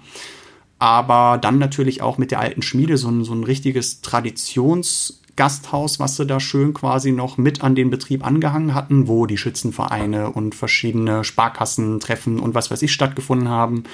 aber 0.83 1.37
dann 1.37 1.59
natürlich 1.59 2.01
auch 2.01 2.17
mit 2.17 2.31
der 2.31 2.41
alten 2.41 2.61
Schmiede 2.61 2.97
so 2.97 3.07
ein, 3.07 3.23
so 3.23 3.31
ein 3.31 3.45
richtiges 3.45 4.01
Traditionsgasthaus, 4.01 5.97
was 6.01 6.17
sie 6.17 6.25
da 6.25 6.41
schön 6.41 6.73
quasi 6.73 7.13
noch 7.13 7.37
mit 7.37 7.63
an 7.63 7.73
den 7.73 7.89
Betrieb 7.89 8.27
angehangen 8.27 8.73
hatten, 8.73 9.07
wo 9.07 9.25
die 9.25 9.37
Schützenvereine 9.37 10.31
und 10.31 10.55
verschiedene 10.55 11.23
Sparkassentreffen 11.23 12.37
und 12.37 12.53
was 12.53 12.69
weiß 12.69 12.81
ich 12.81 12.91
stattgefunden 12.91 13.47
haben. 13.47 13.85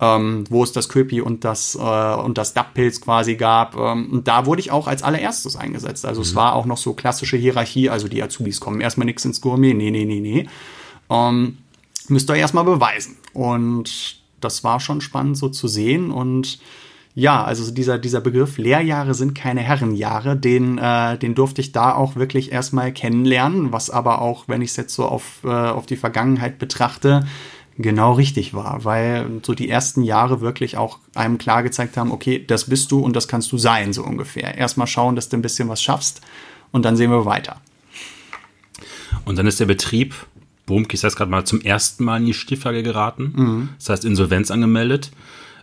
Ähm, 0.00 0.44
wo 0.48 0.64
es 0.64 0.72
das 0.72 0.88
Köpi 0.88 1.20
und 1.20 1.44
das, 1.44 1.74
äh, 1.74 1.78
und 1.78 2.38
das 2.38 2.54
Dappilz 2.54 3.02
quasi 3.02 3.34
gab. 3.34 3.76
Ähm, 3.76 4.10
und 4.10 4.26
da 4.26 4.46
wurde 4.46 4.62
ich 4.62 4.70
auch 4.70 4.86
als 4.86 5.02
allererstes 5.02 5.56
eingesetzt. 5.56 6.06
Also 6.06 6.20
mhm. 6.20 6.26
es 6.26 6.34
war 6.34 6.54
auch 6.54 6.64
noch 6.64 6.78
so 6.78 6.94
klassische 6.94 7.36
Hierarchie, 7.36 7.90
also 7.90 8.08
die 8.08 8.22
Azubis 8.22 8.60
kommen 8.60 8.80
erstmal 8.80 9.04
nichts 9.04 9.26
ins 9.26 9.42
Gourmet, 9.42 9.74
nee, 9.74 9.90
nee, 9.90 10.06
nee, 10.06 10.20
nee. 10.20 10.48
Ähm, 11.10 11.58
müsst 12.08 12.30
ihr 12.30 12.36
erstmal 12.36 12.64
beweisen. 12.64 13.18
Und 13.34 14.19
das 14.40 14.64
war 14.64 14.80
schon 14.80 15.00
spannend 15.00 15.36
so 15.36 15.48
zu 15.48 15.68
sehen 15.68 16.10
und 16.10 16.58
ja, 17.14 17.42
also 17.42 17.70
dieser, 17.72 17.98
dieser 17.98 18.20
Begriff 18.20 18.56
Lehrjahre 18.56 19.14
sind 19.14 19.34
keine 19.34 19.60
Herrenjahre, 19.60 20.36
den, 20.36 20.78
äh, 20.78 21.18
den 21.18 21.34
durfte 21.34 21.60
ich 21.60 21.72
da 21.72 21.94
auch 21.94 22.14
wirklich 22.14 22.52
erstmal 22.52 22.92
kennenlernen, 22.92 23.72
was 23.72 23.90
aber 23.90 24.22
auch, 24.22 24.44
wenn 24.46 24.62
ich 24.62 24.70
es 24.70 24.76
jetzt 24.76 24.94
so 24.94 25.06
auf, 25.06 25.40
äh, 25.44 25.48
auf 25.48 25.86
die 25.86 25.96
Vergangenheit 25.96 26.58
betrachte, 26.58 27.26
genau 27.78 28.12
richtig 28.12 28.54
war, 28.54 28.84
weil 28.84 29.40
so 29.42 29.54
die 29.54 29.68
ersten 29.68 30.02
Jahre 30.02 30.40
wirklich 30.40 30.76
auch 30.76 30.98
einem 31.14 31.38
klar 31.38 31.62
gezeigt 31.62 31.96
haben, 31.96 32.12
okay, 32.12 32.44
das 32.44 32.68
bist 32.68 32.92
du 32.92 33.00
und 33.00 33.16
das 33.16 33.26
kannst 33.26 33.50
du 33.50 33.58
sein, 33.58 33.92
so 33.92 34.04
ungefähr. 34.04 34.56
Erstmal 34.56 34.86
schauen, 34.86 35.16
dass 35.16 35.28
du 35.28 35.36
ein 35.36 35.42
bisschen 35.42 35.68
was 35.68 35.82
schaffst 35.82 36.20
und 36.70 36.84
dann 36.84 36.96
sehen 36.96 37.10
wir 37.10 37.24
weiter. 37.24 37.60
Und 39.24 39.36
dann 39.36 39.46
ist 39.46 39.60
der 39.60 39.66
Betrieb, 39.66 40.14
Bumke, 40.70 40.94
ich 40.94 41.00
sage 41.00 41.14
gerade 41.14 41.30
mal, 41.30 41.44
zum 41.44 41.60
ersten 41.60 42.04
Mal 42.04 42.18
in 42.18 42.26
die 42.26 42.34
Stieflage 42.34 42.82
geraten. 42.82 43.32
Mhm. 43.36 43.68
Das 43.78 43.90
heißt, 43.90 44.04
Insolvenz 44.04 44.50
angemeldet. 44.50 45.10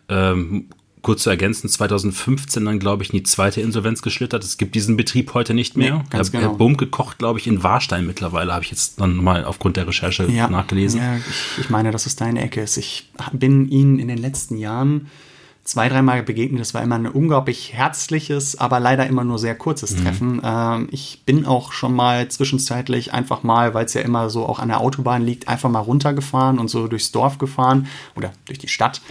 Ähm, 0.09 0.65
kurz 1.01 1.23
zu 1.23 1.29
ergänzen, 1.29 1.69
2015 1.69 2.65
dann, 2.65 2.79
glaube 2.79 3.01
ich, 3.01 3.11
in 3.11 3.17
die 3.17 3.23
zweite 3.23 3.61
Insolvenz 3.61 4.01
geschlittert. 4.01 4.43
Es 4.43 4.57
gibt 4.57 4.75
diesen 4.75 4.97
Betrieb 4.97 5.33
heute 5.33 5.53
nicht 5.53 5.77
mehr. 5.77 5.99
Nee, 5.99 6.03
ganz 6.09 6.33
Herr, 6.33 6.41
genau. 6.41 6.51
Herr 6.51 6.57
Bumke 6.57 6.87
kocht, 6.87 7.17
glaube 7.17 7.39
ich, 7.39 7.47
in 7.47 7.63
Warstein 7.63 8.05
mittlerweile, 8.05 8.53
habe 8.53 8.65
ich 8.65 8.71
jetzt 8.71 8.99
dann 8.99 9.15
mal 9.15 9.45
aufgrund 9.45 9.77
der 9.77 9.87
Recherche 9.87 10.29
ja, 10.29 10.49
nachgelesen. 10.49 10.99
Ja, 10.99 11.15
ich, 11.15 11.61
ich 11.61 11.69
meine, 11.69 11.91
dass 11.91 12.05
es 12.05 12.17
deine 12.17 12.41
Ecke 12.41 12.61
ist. 12.61 12.75
Ich 12.75 13.09
bin 13.31 13.69
Ihnen 13.69 13.99
in 13.99 14.09
den 14.09 14.17
letzten 14.17 14.57
Jahren 14.57 15.07
zwei, 15.67 15.89
dreimal 15.89 16.24
begegnet. 16.24 16.62
Das 16.62 16.74
war 16.74 16.81
immer 16.81 16.95
ein 16.95 17.07
unglaublich 17.07 17.74
herzliches, 17.74 18.57
aber 18.57 18.79
leider 18.79 19.05
immer 19.05 19.25
nur 19.25 19.38
sehr 19.38 19.53
kurzes 19.53 19.91
mhm. 19.91 20.03
Treffen. 20.03 20.41
Ähm, 20.43 20.88
ich 20.91 21.24
bin 21.25 21.45
auch 21.45 21.74
schon 21.74 21.93
mal 21.93 22.29
zwischenzeitlich 22.29 23.13
einfach 23.13 23.43
mal, 23.43 23.74
weil 23.74 23.86
es 23.86 23.93
ja 23.93 24.01
immer 24.01 24.29
so 24.29 24.45
auch 24.45 24.59
an 24.59 24.69
der 24.69 24.79
Autobahn 24.79 25.25
liegt, 25.25 25.50
einfach 25.50 25.69
mal 25.69 25.79
runtergefahren 25.79 26.57
und 26.57 26.69
so 26.69 26.88
durchs 26.88 27.12
Dorf 27.12 27.38
gefahren 27.38 27.88
oder 28.15 28.31
durch 28.45 28.59
die 28.59 28.69
Stadt 28.69 29.01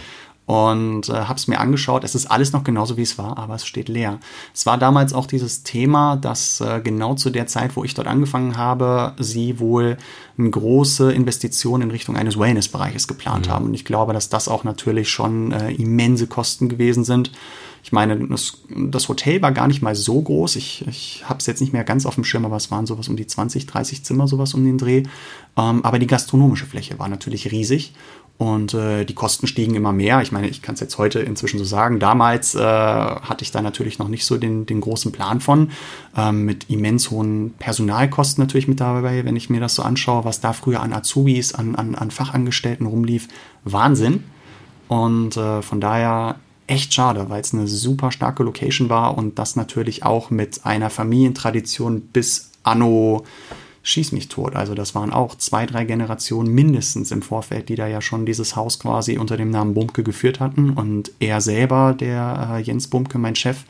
und 0.47 1.09
äh, 1.09 1.13
habe 1.13 1.35
es 1.35 1.47
mir 1.47 1.59
angeschaut. 1.59 2.05
Es 2.05 2.15
ist 2.15 2.25
alles 2.25 2.53
noch 2.53 2.63
genauso, 2.63 2.95
wie 2.95 3.01
es 3.01 3.17
war, 3.17 3.37
aber 3.37 3.55
es 3.55 3.67
steht 3.67 3.89
leer. 3.89 4.19
Es 4.53 4.65
war 4.65 4.77
damals 4.77 5.13
auch 5.13 5.27
dieses 5.27 5.63
Thema, 5.63 6.15
dass 6.15 6.61
äh, 6.61 6.79
genau 6.81 7.15
zu 7.15 7.29
der 7.29 7.47
Zeit, 7.47 7.75
wo 7.75 7.83
ich 7.83 7.93
dort 7.93 8.07
angefangen 8.07 8.55
habe, 8.55 9.13
sie 9.19 9.59
wohl 9.59 9.97
eine 10.37 10.49
große 10.49 11.11
Investition 11.11 11.81
in 11.81 11.91
Richtung 11.91 12.15
eines 12.15 12.39
Wellnessbereiches 12.39 13.09
geplant 13.09 13.47
mhm. 13.47 13.51
haben. 13.51 13.65
Und 13.65 13.73
ich 13.73 13.83
glaube, 13.83 14.13
dass 14.13 14.29
das 14.29 14.47
auch 14.47 14.63
natürlich 14.63 15.09
schon 15.09 15.51
äh, 15.51 15.71
immense 15.73 16.27
Kosten 16.27 16.69
gewesen 16.69 17.03
sind. 17.03 17.29
Ich 17.83 17.91
meine, 17.91 18.17
das, 18.27 18.63
das, 18.69 19.07
Hotel 19.09 19.41
war 19.41 19.51
gar 19.51 19.67
nicht 19.67 19.81
mal 19.81 19.95
so 19.95 20.21
groß. 20.21 20.55
Ich, 20.55 20.85
ich 20.87 21.23
habe 21.25 21.39
es 21.39 21.45
jetzt 21.45 21.61
nicht 21.61 21.73
mehr 21.73 21.83
ganz 21.83 22.05
auf 22.05 22.15
dem 22.15 22.23
Schirm, 22.23 22.45
aber 22.45 22.55
es 22.55 22.71
waren 22.71 22.85
sowas 22.85 23.07
um 23.09 23.15
die 23.15 23.27
20, 23.27 23.65
30 23.65 24.03
Zimmer, 24.03 24.27
sowas 24.27 24.53
um 24.53 24.63
den 24.63 24.77
Dreh. 24.77 25.03
Ähm, 25.57 25.83
aber 25.83 25.99
die 25.99 26.07
gastronomische 26.07 26.65
Fläche 26.65 26.99
war 26.99 27.07
natürlich 27.09 27.51
riesig. 27.51 27.93
Und 28.37 28.75
äh, 28.75 29.03
die 29.03 29.15
Kosten 29.15 29.47
stiegen 29.47 29.73
immer 29.73 29.93
mehr. 29.93 30.21
Ich 30.21 30.31
meine, 30.31 30.47
ich 30.47 30.61
kann 30.61 30.75
es 30.75 30.81
jetzt 30.81 30.99
heute 30.99 31.19
inzwischen 31.19 31.57
so 31.57 31.63
sagen. 31.63 31.99
Damals 31.99 32.53
äh, 32.53 32.59
hatte 32.59 33.41
ich 33.41 33.51
da 33.51 33.63
natürlich 33.63 33.97
noch 33.97 34.09
nicht 34.09 34.25
so 34.25 34.37
den, 34.37 34.67
den 34.67 34.79
großen 34.79 35.11
Plan 35.11 35.41
von. 35.41 35.71
Ähm, 36.15 36.45
mit 36.45 36.69
immens 36.69 37.09
hohen 37.09 37.55
Personalkosten 37.57 38.43
natürlich 38.43 38.67
mit 38.67 38.79
dabei, 38.79 39.25
wenn 39.25 39.35
ich 39.35 39.49
mir 39.49 39.59
das 39.59 39.73
so 39.73 39.81
anschaue, 39.81 40.23
was 40.23 40.39
da 40.39 40.53
früher 40.53 40.81
an 40.81 40.93
Azubis, 40.93 41.55
an, 41.55 41.75
an, 41.75 41.95
an 41.95 42.11
Fachangestellten 42.11 42.85
rumlief. 42.85 43.27
Wahnsinn. 43.63 44.23
Und 44.87 45.35
äh, 45.35 45.63
von 45.63 45.81
daher 45.81 46.35
echt 46.67 46.93
schade, 46.93 47.29
weil 47.29 47.41
es 47.41 47.53
eine 47.53 47.67
super 47.67 48.11
starke 48.11 48.43
Location 48.43 48.89
war 48.89 49.17
und 49.17 49.39
das 49.39 49.55
natürlich 49.55 50.03
auch 50.03 50.29
mit 50.29 50.65
einer 50.65 50.89
Familientradition 50.89 52.01
bis 52.01 52.51
Anno 52.63 53.25
schieß 53.87 54.11
mich 54.11 54.27
tot. 54.27 54.55
Also 54.55 54.75
das 54.75 54.95
waren 54.95 55.13
auch 55.13 55.35
zwei, 55.35 55.65
drei 55.65 55.85
Generationen 55.85 56.53
mindestens 56.53 57.11
im 57.11 57.21
Vorfeld, 57.21 57.69
die 57.69 57.75
da 57.75 57.87
ja 57.87 58.01
schon 58.01 58.25
dieses 58.25 58.55
Haus 58.55 58.79
quasi 58.79 59.17
unter 59.17 59.37
dem 59.37 59.49
Namen 59.49 59.73
Bumke 59.73 60.03
geführt 60.03 60.41
hatten. 60.41 60.71
Und 60.71 61.11
er 61.19 61.39
selber, 61.39 61.95
der 61.97 62.49
äh, 62.51 62.61
Jens 62.61 62.87
Bumke, 62.89 63.17
mein 63.17 63.35
Chef, 63.35 63.63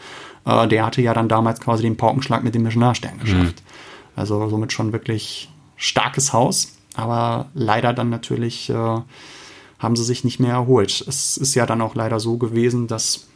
äh, 0.46 0.68
der 0.68 0.88
hatte 0.88 1.04
ja 1.04 1.14
dann 1.14 1.30
damals 1.30 1.60
quasi 1.60 1.84
den 1.84 1.98
Paukenschlag 1.98 2.44
mit 2.44 2.56
dem 2.56 2.64
Missionarstern 2.64 3.20
geschafft. 3.20 3.62
Mhm. 3.62 4.16
Also 4.16 4.50
somit 4.50 4.74
schon 4.74 4.92
wirklich 4.92 5.50
starkes 5.76 6.34
Haus, 6.34 6.74
aber 6.96 7.50
leider 7.54 7.94
dann 7.94 8.10
natürlich 8.10 8.72
äh, 8.72 8.74
haben 8.74 9.96
sie 9.96 10.04
sich 10.04 10.24
nicht 10.24 10.40
mehr 10.40 10.54
erholt. 10.54 11.06
Es 11.08 11.38
ist 11.38 11.54
ja 11.54 11.68
dann 11.68 11.82
auch 11.82 11.94
leider 11.94 12.20
so 12.20 12.38
gewesen, 12.38 12.88
dass 12.88 13.28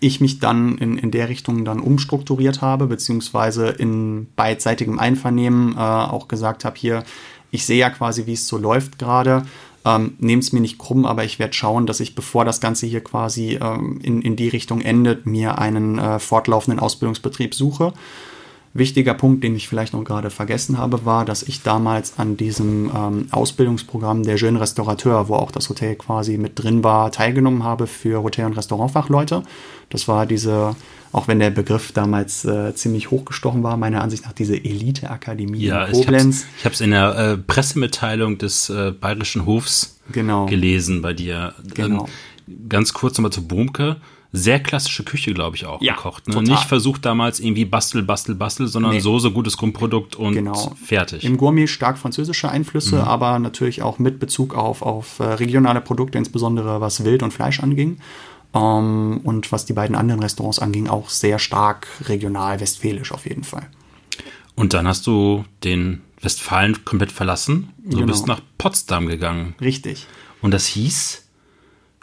ich 0.00 0.20
mich 0.20 0.40
dann 0.40 0.78
in, 0.78 0.96
in 0.96 1.10
der 1.10 1.28
Richtung 1.28 1.64
dann 1.64 1.78
umstrukturiert 1.78 2.62
habe, 2.62 2.86
beziehungsweise 2.86 3.68
in 3.68 4.28
beidseitigem 4.34 4.98
Einvernehmen 4.98 5.74
äh, 5.74 5.78
auch 5.78 6.26
gesagt 6.26 6.64
habe, 6.64 6.76
hier, 6.78 7.04
ich 7.50 7.66
sehe 7.66 7.78
ja 7.78 7.90
quasi, 7.90 8.26
wie 8.26 8.32
es 8.32 8.48
so 8.48 8.56
läuft 8.56 8.98
gerade. 8.98 9.42
Ähm, 9.84 10.14
Nehmt 10.18 10.42
es 10.42 10.52
mir 10.52 10.60
nicht 10.60 10.78
krumm, 10.78 11.04
aber 11.04 11.24
ich 11.24 11.38
werde 11.38 11.52
schauen, 11.52 11.86
dass 11.86 12.00
ich, 12.00 12.14
bevor 12.14 12.44
das 12.44 12.60
Ganze 12.60 12.86
hier 12.86 13.02
quasi 13.02 13.58
ähm, 13.60 14.00
in, 14.02 14.22
in 14.22 14.36
die 14.36 14.48
Richtung 14.48 14.80
endet, 14.80 15.26
mir 15.26 15.58
einen 15.58 15.98
äh, 15.98 16.18
fortlaufenden 16.18 16.80
Ausbildungsbetrieb 16.80 17.54
suche. 17.54 17.92
Wichtiger 18.72 19.14
Punkt, 19.14 19.42
den 19.42 19.56
ich 19.56 19.68
vielleicht 19.68 19.94
noch 19.94 20.04
gerade 20.04 20.30
vergessen 20.30 20.78
habe, 20.78 21.04
war, 21.04 21.24
dass 21.24 21.42
ich 21.42 21.62
damals 21.62 22.18
an 22.18 22.36
diesem 22.36 22.88
ähm, 22.94 23.26
Ausbildungsprogramm 23.32 24.22
der 24.22 24.36
Jeune 24.36 24.60
Restaurateur, 24.60 25.28
wo 25.28 25.34
auch 25.34 25.50
das 25.50 25.68
Hotel 25.68 25.96
quasi 25.96 26.38
mit 26.38 26.62
drin 26.62 26.84
war, 26.84 27.10
teilgenommen 27.10 27.64
habe 27.64 27.88
für 27.88 28.22
Hotel- 28.22 28.46
und 28.46 28.52
Restaurantfachleute. 28.52 29.42
Das 29.88 30.06
war 30.06 30.24
diese, 30.24 30.76
auch 31.10 31.26
wenn 31.26 31.40
der 31.40 31.50
Begriff 31.50 31.90
damals 31.90 32.44
äh, 32.44 32.72
ziemlich 32.76 33.10
hochgestochen 33.10 33.64
war, 33.64 33.76
meiner 33.76 34.02
Ansicht 34.02 34.24
nach 34.24 34.34
diese 34.34 34.54
Elite-Akademie 34.54 35.64
ja, 35.64 35.86
in 35.86 35.92
Koblenz. 35.92 36.46
Ich 36.58 36.64
habe 36.64 36.74
es 36.74 36.80
in 36.80 36.92
der 36.92 37.18
äh, 37.18 37.36
Pressemitteilung 37.38 38.38
des 38.38 38.70
äh, 38.70 38.92
Bayerischen 38.92 39.46
Hofs 39.46 39.98
genau. 40.12 40.46
gelesen 40.46 41.02
bei 41.02 41.12
dir. 41.12 41.54
Genau. 41.74 42.06
Ähm, 42.48 42.68
ganz 42.68 42.92
kurz 42.92 43.18
nochmal 43.18 43.32
zu 43.32 43.48
Bumke 43.48 43.96
sehr 44.32 44.60
klassische 44.60 45.02
Küche, 45.02 45.34
glaube 45.34 45.56
ich, 45.56 45.66
auch 45.66 45.82
ja, 45.82 45.94
gekocht. 45.94 46.28
Ne? 46.28 46.40
Nicht 46.42 46.64
versucht 46.64 47.04
damals 47.04 47.40
irgendwie 47.40 47.64
bastel, 47.64 48.02
bastel, 48.02 48.34
bastel, 48.34 48.68
sondern 48.68 48.92
nee. 48.92 49.00
Soße, 49.00 49.32
gutes 49.32 49.56
Grundprodukt 49.56 50.16
und 50.16 50.34
genau. 50.34 50.76
fertig. 50.84 51.24
Im 51.24 51.36
Gourmet 51.36 51.66
stark 51.66 51.98
französische 51.98 52.48
Einflüsse, 52.48 52.96
mhm. 52.96 53.02
aber 53.02 53.38
natürlich 53.38 53.82
auch 53.82 53.98
mit 53.98 54.20
Bezug 54.20 54.54
auf, 54.54 54.82
auf 54.82 55.18
äh, 55.18 55.24
regionale 55.24 55.80
Produkte, 55.80 56.18
insbesondere 56.18 56.80
was 56.80 57.04
Wild 57.04 57.22
und 57.22 57.32
Fleisch 57.32 57.60
anging. 57.60 57.98
Um, 58.52 58.60
ähm, 58.60 59.20
und 59.22 59.52
was 59.52 59.64
die 59.64 59.72
beiden 59.72 59.94
anderen 59.94 60.20
Restaurants 60.20 60.58
anging, 60.58 60.88
auch 60.88 61.08
sehr 61.08 61.38
stark 61.38 61.86
regional 62.06 62.58
westfälisch 62.58 63.12
auf 63.12 63.26
jeden 63.26 63.44
Fall. 63.44 63.68
Und 64.56 64.74
dann 64.74 64.88
hast 64.88 65.06
du 65.06 65.44
den 65.62 66.00
Westfalen 66.20 66.84
komplett 66.84 67.12
verlassen. 67.12 67.70
Du 67.78 67.98
genau. 67.98 68.06
bist 68.06 68.26
nach 68.26 68.40
Potsdam 68.58 69.06
gegangen. 69.06 69.54
Richtig. 69.60 70.06
Und 70.42 70.52
das 70.52 70.66
hieß 70.66 71.22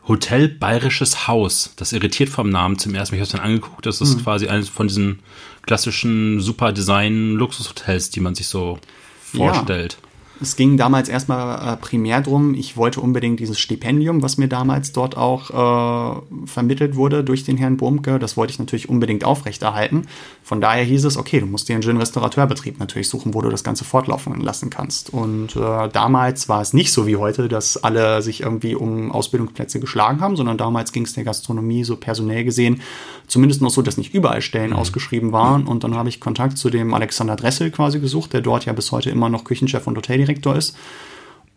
Hotel 0.08 0.48
Bayerisches 0.48 1.28
Haus. 1.28 1.74
Das 1.76 1.94
irritiert 1.94 2.30
vom 2.30 2.50
Namen 2.50 2.80
zum 2.80 2.96
ersten 2.96 3.16
Mal. 3.16 3.18
Ich 3.18 3.30
habe 3.30 3.36
es 3.36 3.42
dann 3.42 3.52
angeguckt. 3.52 3.86
Das 3.86 4.02
ist 4.02 4.18
mhm. 4.18 4.24
quasi 4.24 4.48
eines 4.48 4.70
von 4.70 4.88
diesen 4.88 5.20
klassischen 5.64 6.40
super 6.40 6.72
Design 6.72 7.34
Luxushotels, 7.34 8.10
die 8.10 8.22
man 8.22 8.36
sich 8.36 8.48
so 8.48 8.80
vorstellt. 9.20 9.98
Es 10.42 10.56
ging 10.56 10.78
damals 10.78 11.10
erstmal 11.10 11.74
äh, 11.74 11.78
primär 11.78 12.22
drum, 12.22 12.54
ich 12.54 12.78
wollte 12.78 13.02
unbedingt 13.02 13.40
dieses 13.40 13.60
Stipendium, 13.60 14.22
was 14.22 14.38
mir 14.38 14.48
damals 14.48 14.92
dort 14.92 15.18
auch 15.18 15.50
äh, 15.50 16.22
vermittelt 16.46 16.96
wurde 16.96 17.24
durch 17.24 17.44
den 17.44 17.58
Herrn 17.58 17.78
Burmke, 17.78 18.20
das 18.20 18.38
wollte 18.38 18.52
ich 18.52 18.60
natürlich 18.60 18.90
unbedingt 18.90 19.24
aufrechterhalten. 19.24 20.08
Von 20.44 20.62
daher 20.62 20.84
hieß 20.84 21.06
es, 21.06 21.18
okay, 21.18 21.40
du 21.40 21.46
musst 21.46 21.70
dir 21.70 21.74
einen 21.74 21.84
schönen 21.84 22.00
Restaurateurbetrieb 22.00 22.80
natürlich 22.80 23.10
suchen, 23.10 23.34
wo 23.34 23.42
du 23.42 23.50
das 23.50 23.64
Ganze 23.64 23.84
fortlaufen 23.84 24.40
lassen 24.42 24.70
kannst. 24.70 25.12
Und 25.14 25.56
äh, 25.56 25.90
damals 25.90 26.50
war 26.50 26.62
es 26.62 26.74
nicht 26.74 26.92
so 26.92 27.08
wie 27.08 27.16
heute, 27.16 27.48
dass 27.48 27.78
alle 27.84 28.22
sich 28.22 28.42
irgendwie 28.42 28.76
um 28.76 29.12
Ausbildungsplätze 29.12 29.80
geschlagen 29.80 30.22
haben, 30.22 30.36
sondern 30.36 30.58
damals 30.58 30.92
ging 30.92 31.04
es 31.04 31.14
der 31.14 31.24
Gastronomie 31.24 31.84
so 31.84 31.98
personell 31.98 32.44
gesehen 32.44 32.82
zumindest 33.28 33.62
noch 33.62 33.70
so, 33.70 33.82
dass 33.82 33.98
nicht 33.98 34.14
überall 34.14 34.42
Stellen 34.42 34.72
mhm. 34.72 34.78
ausgeschrieben 34.78 35.32
waren. 35.32 35.68
Und 35.68 35.84
dann 35.84 35.96
habe 35.96 36.10
ich 36.10 36.20
Kontakt 36.20 36.58
zu 36.58 36.70
dem 36.70 36.94
Alexander 36.94 37.36
Dressel 37.36 37.70
quasi 37.72 38.00
gesucht, 38.00 38.34
der 38.34 38.42
dort 38.42 38.66
ja 38.66 38.74
bis 38.74 38.92
heute 38.92 39.10
immer 39.10 39.30
noch 39.30 39.44
Küchenchef 39.44 39.86
und 39.86 39.98
Hoteldirektor 40.28 40.56
ist. 40.56 40.78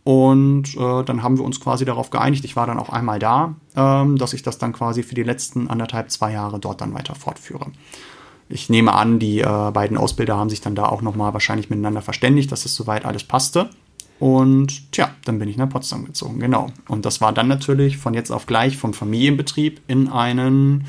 Und 0.03 0.77
äh, 0.77 1.05
dann 1.05 1.23
haben 1.23 1.37
wir 1.37 1.45
uns 1.45 1.61
quasi 1.61 1.85
darauf 1.85 2.11
geeinigt, 2.11 2.45
ich 2.45 2.57
war 2.57 2.67
dann 2.67 2.79
auch 2.79 2.89
einmal 2.89 3.19
da, 3.19 3.55
ähm, 3.77 4.17
dass 4.17 4.33
ich 4.33 4.43
das 4.43 4.57
dann 4.57 4.73
quasi 4.73 5.03
für 5.03 5.15
die 5.15 5.23
letzten 5.23 5.69
anderthalb, 5.69 6.11
zwei 6.11 6.33
Jahre 6.33 6.59
dort 6.59 6.81
dann 6.81 6.95
weiter 6.95 7.15
fortführe. 7.15 7.67
Ich 8.49 8.71
nehme 8.71 8.95
an, 8.95 9.19
die 9.19 9.41
äh, 9.41 9.71
beiden 9.73 9.99
Ausbilder 9.99 10.37
haben 10.37 10.51
sich 10.51 10.63
dann 10.63 10.75
da 10.75 10.87
auch 10.87 11.03
nochmal 11.03 11.35
wahrscheinlich 11.35 11.71
miteinander 11.71 12.03
verständigt, 12.03 12.51
dass 12.51 12.65
es 12.65 12.75
soweit 12.75 13.05
alles 13.05 13.25
passte. 13.25 13.71
Und 14.19 14.91
tja, 14.93 15.11
dann 15.25 15.39
bin 15.39 15.49
ich 15.49 15.57
nach 15.57 15.69
Potsdam 15.69 16.05
gezogen, 16.05 16.41
genau. 16.41 16.69
Und 16.89 17.05
das 17.05 17.21
war 17.21 17.33
dann 17.33 17.49
natürlich 17.49 17.99
von 17.99 18.15
jetzt 18.15 18.31
auf 18.31 18.47
gleich 18.47 18.77
vom 18.77 18.93
Familienbetrieb 18.93 19.81
in 19.87 20.09
einen 20.09 20.87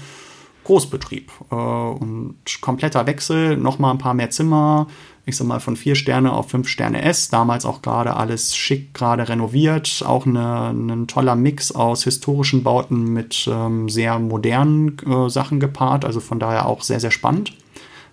Großbetrieb. 0.64 1.32
Äh, 1.52 1.56
und 1.56 2.36
kompletter 2.62 3.06
Wechsel, 3.08 3.58
nochmal 3.58 3.92
ein 3.92 3.98
paar 3.98 4.14
mehr 4.14 4.30
Zimmer, 4.30 4.88
ich 5.26 5.38
sag 5.38 5.48
mal 5.48 5.60
von 5.60 5.76
vier 5.76 5.96
Sterne 5.96 6.34
auf 6.34 6.50
fünf 6.50 6.68
Sterne 6.68 7.04
S. 7.04 7.30
Damals 7.30 7.66
auch 7.66 7.82
gerade 7.82 8.16
alles 8.16 8.56
schick, 8.56 8.94
gerade 8.94 9.30
renoviert. 9.30 10.04
Auch 10.06 10.26
eine, 10.26 10.70
ein 10.70 11.08
toller 11.08 11.36
Mix 11.36 11.72
aus 11.72 12.04
historischen 12.04 12.64
Bauten 12.64 13.14
mit 13.14 13.48
ähm, 13.52 13.88
sehr 13.88 14.18
modernen 14.20 14.98
äh, 15.00 15.30
Sachen 15.30 15.60
gepaart. 15.60 16.06
Also 16.06 16.20
von 16.20 16.40
daher 16.40 16.66
auch 16.66 16.82
sehr, 16.82 17.00
sehr 17.00 17.12
spannend. 17.12 17.54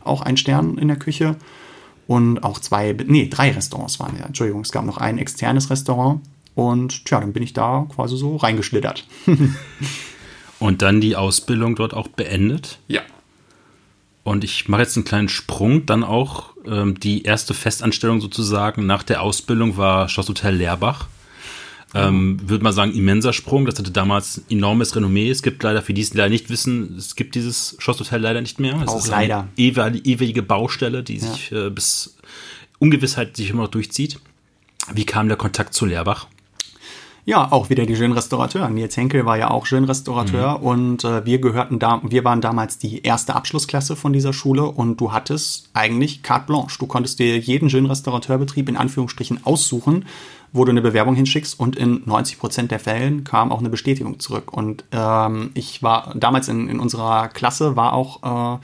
Auch 0.05 0.21
ein 0.21 0.37
Stern 0.37 0.77
in 0.77 0.88
der 0.88 0.99
Küche. 0.99 1.37
Und 2.07 2.43
auch 2.43 2.59
zwei, 2.59 2.97
nee, 3.07 3.29
drei 3.29 3.53
Restaurants 3.53 4.00
waren 4.00 4.17
ja. 4.19 4.27
Entschuldigung, 4.27 4.62
es 4.62 4.73
gab 4.73 4.85
noch 4.85 4.99
ein 4.99 5.19
externes 5.19 5.71
Restaurant. 5.71 6.21
Und 6.55 7.05
tja, 7.05 7.21
dann 7.21 7.33
bin 7.33 7.43
ich 7.43 7.53
da 7.53 7.87
quasi 7.95 8.17
so 8.17 8.37
reingeschlittert. 8.37 9.07
Und 10.59 10.83
dann 10.83 11.00
die 11.00 11.17
Ausbildung 11.17 11.77
dort 11.77 11.95
auch 11.95 12.09
beendet. 12.09 12.81
Ja. 12.88 13.03
Und 14.25 14.43
ich 14.43 14.69
mache 14.69 14.83
jetzt 14.83 14.97
einen 14.97 15.05
kleinen 15.05 15.29
Sprung. 15.29 15.87
Dann 15.87 16.03
auch 16.03 16.55
ähm, 16.71 17.01
die 17.01 17.23
erste 17.23 17.55
Festanstellung 17.55 18.21
sozusagen 18.21 18.87
nach 18.87 19.03
der 19.03 19.23
Ausbildung 19.23 19.77
war 19.77 20.09
Schlosshotel 20.09 20.55
Leerbach. 20.55 21.07
Ähm, 21.95 22.39
Würde 22.47 22.63
man 22.63 22.73
sagen, 22.73 22.93
immenser 22.93 23.33
Sprung. 23.33 23.65
Das 23.65 23.79
hatte 23.79 23.91
damals 23.91 24.43
enormes 24.51 24.95
Renommee. 24.95 25.31
Es 25.31 25.43
gibt 25.43 25.63
leider, 25.63 25.81
für 25.81 25.95
die 25.95 26.03
es 26.03 26.13
leider 26.13 26.29
nicht 26.29 26.51
wissen, 26.51 26.97
es 26.99 27.17
gibt 27.17 27.35
dieses 27.35 27.77
Schlosshotel 27.79 28.21
leider 28.21 28.43
nicht 28.43 28.61
mehr. 28.61 28.81
Es 28.83 28.89
auch 28.89 29.07
leider. 29.09 29.49
Eine 29.57 29.99
ewige 29.99 30.43
Baustelle, 30.43 31.03
die 31.03 31.17
ja. 31.17 31.27
sich 31.27 31.53
äh, 31.53 31.71
bis 31.71 32.17
Ungewissheit 32.79 33.37
sich 33.37 33.51
immer 33.51 33.63
noch 33.63 33.71
durchzieht. 33.71 34.21
Wie 34.93 35.07
kam 35.07 35.29
der 35.29 35.37
Kontakt 35.37 35.75
zu 35.75 35.87
Leerbach? 35.87 36.27
Ja, 37.29 37.53
auch 37.53 37.69
wieder 37.69 37.85
die 37.85 37.95
Schönrestaurateur. 37.95 38.71
Nils 38.71 38.97
Henkel 38.97 39.27
war 39.27 39.37
ja 39.37 39.51
auch 39.51 39.67
Schönrestaurateur 39.67 40.61
mhm. 40.61 40.65
und 40.65 41.05
äh, 41.05 41.27
wir 41.27 41.43
gehörten 41.43 41.79
da, 41.79 42.01
wir 42.03 42.25
waren 42.25 42.41
damals 42.41 42.79
die 42.79 43.03
erste 43.03 43.35
Abschlussklasse 43.35 43.97
von 43.97 44.15
dieser 44.15 44.33
Schule 44.33 44.65
und 44.65 44.99
du 44.99 45.13
hattest 45.13 45.69
eigentlich 45.75 46.23
carte 46.23 46.47
blanche. 46.47 46.79
Du 46.79 46.87
konntest 46.87 47.19
dir 47.19 47.37
jeden 47.37 47.69
Schönrestaurateurbetrieb 47.69 48.71
in 48.71 48.79
Anführungsstrichen 48.79 49.45
aussuchen, 49.45 50.07
wo 50.55 50.65
du 50.65 50.71
eine 50.71 50.81
Bewerbung 50.81 51.15
hinschickst 51.17 51.61
und 51.61 51.77
in 51.77 52.01
90 52.07 52.39
Prozent 52.39 52.71
der 52.71 52.81
Fällen 52.81 53.25
kam 53.25 53.53
auch 53.53 53.59
eine 53.59 53.69
Bestätigung 53.69 54.21
zurück. 54.21 54.51
Und 54.51 54.85
ähm, 54.93 55.51
ich 55.53 55.83
war 55.83 56.15
damals 56.15 56.49
in, 56.49 56.67
in 56.71 56.81
unserer 56.81 57.29
Klasse 57.29 57.77
war 57.77 57.93
auch 57.93 58.57
äh, 58.57 58.59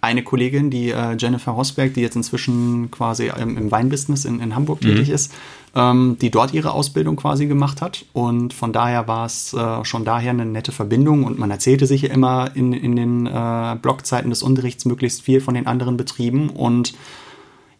eine 0.00 0.22
Kollegin, 0.22 0.70
die 0.70 0.92
äh, 0.92 1.14
Jennifer 1.18 1.52
Rosberg, 1.52 1.92
die 1.92 2.00
jetzt 2.00 2.16
inzwischen 2.16 2.90
quasi 2.90 3.30
im, 3.38 3.58
im 3.58 3.70
Weinbusiness 3.70 4.24
in, 4.24 4.40
in 4.40 4.54
Hamburg 4.54 4.82
mhm. 4.82 4.94
tätig 4.94 5.10
ist, 5.10 5.34
ähm, 5.78 6.16
die 6.20 6.30
dort 6.30 6.52
ihre 6.52 6.72
Ausbildung 6.72 7.16
quasi 7.16 7.46
gemacht 7.46 7.80
hat. 7.80 8.04
Und 8.12 8.52
von 8.52 8.72
daher 8.72 9.08
war 9.08 9.26
es 9.26 9.54
äh, 9.54 9.84
schon 9.84 10.04
daher 10.04 10.30
eine 10.30 10.44
nette 10.44 10.72
Verbindung 10.72 11.24
und 11.24 11.38
man 11.38 11.50
erzählte 11.50 11.86
sich 11.86 12.02
ja 12.02 12.10
immer 12.10 12.50
in, 12.54 12.72
in 12.72 12.96
den 12.96 13.26
äh, 13.26 13.76
Blockzeiten 13.80 14.30
des 14.30 14.42
Unterrichts 14.42 14.84
möglichst 14.84 15.22
viel 15.22 15.40
von 15.40 15.54
den 15.54 15.66
anderen 15.66 15.96
Betrieben. 15.96 16.50
Und 16.50 16.94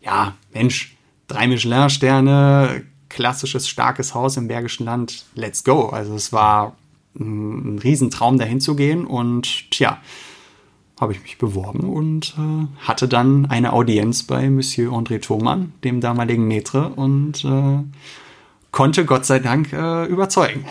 ja, 0.00 0.34
Mensch, 0.52 0.96
drei 1.26 1.46
Michelin-Sterne, 1.46 2.84
klassisches, 3.08 3.68
starkes 3.68 4.14
Haus 4.14 4.36
im 4.36 4.48
Bergischen 4.48 4.86
Land, 4.86 5.24
let's 5.34 5.64
go. 5.64 5.88
Also 5.88 6.14
es 6.14 6.32
war 6.32 6.76
ein, 7.18 7.76
ein 7.76 7.78
Riesentraum, 7.78 8.38
dahin 8.38 8.60
zu 8.60 8.76
gehen. 8.76 9.06
Und 9.06 9.70
tja, 9.70 9.98
habe 11.00 11.12
ich 11.12 11.22
mich 11.22 11.38
beworben 11.38 11.88
und 11.88 12.34
äh, 12.38 12.66
hatte 12.80 13.08
dann 13.08 13.46
eine 13.46 13.72
Audienz 13.72 14.24
bei 14.24 14.50
Monsieur 14.50 14.92
André 14.92 15.20
Thoman, 15.20 15.72
dem 15.84 16.00
damaligen 16.00 16.48
Maitre, 16.48 16.88
und 16.88 17.44
äh, 17.44 17.78
konnte 18.72 19.04
Gott 19.04 19.24
sei 19.24 19.38
Dank 19.38 19.72
äh, 19.72 20.06
überzeugen. 20.06 20.64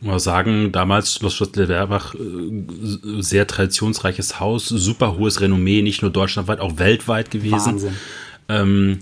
Mal 0.00 0.20
sagen, 0.20 0.70
damals 0.70 1.14
Schloss 1.14 1.34
Schlottlerbach, 1.34 2.14
äh, 2.14 2.18
sehr 3.20 3.48
traditionsreiches 3.48 4.38
Haus, 4.38 4.68
super 4.68 5.16
hohes 5.16 5.40
Renommee, 5.40 5.82
nicht 5.82 6.02
nur 6.02 6.12
deutschlandweit, 6.12 6.60
auch 6.60 6.78
weltweit 6.78 7.32
gewesen. 7.32 7.72
Wahnsinn. 7.72 7.96
Ähm, 8.48 8.98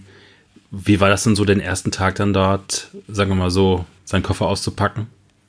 wie 0.70 1.00
war 1.00 1.10
das 1.10 1.25
denn 1.25 1.36
so, 1.36 1.44
den 1.44 1.60
ersten 1.60 1.90
Tag 1.90 2.16
dann 2.16 2.32
dort, 2.32 2.90
sagen 3.08 3.30
wir 3.30 3.36
mal 3.36 3.50
so, 3.50 3.84
seinen 4.04 4.22
Koffer 4.22 4.46
auszupacken? 4.46 5.06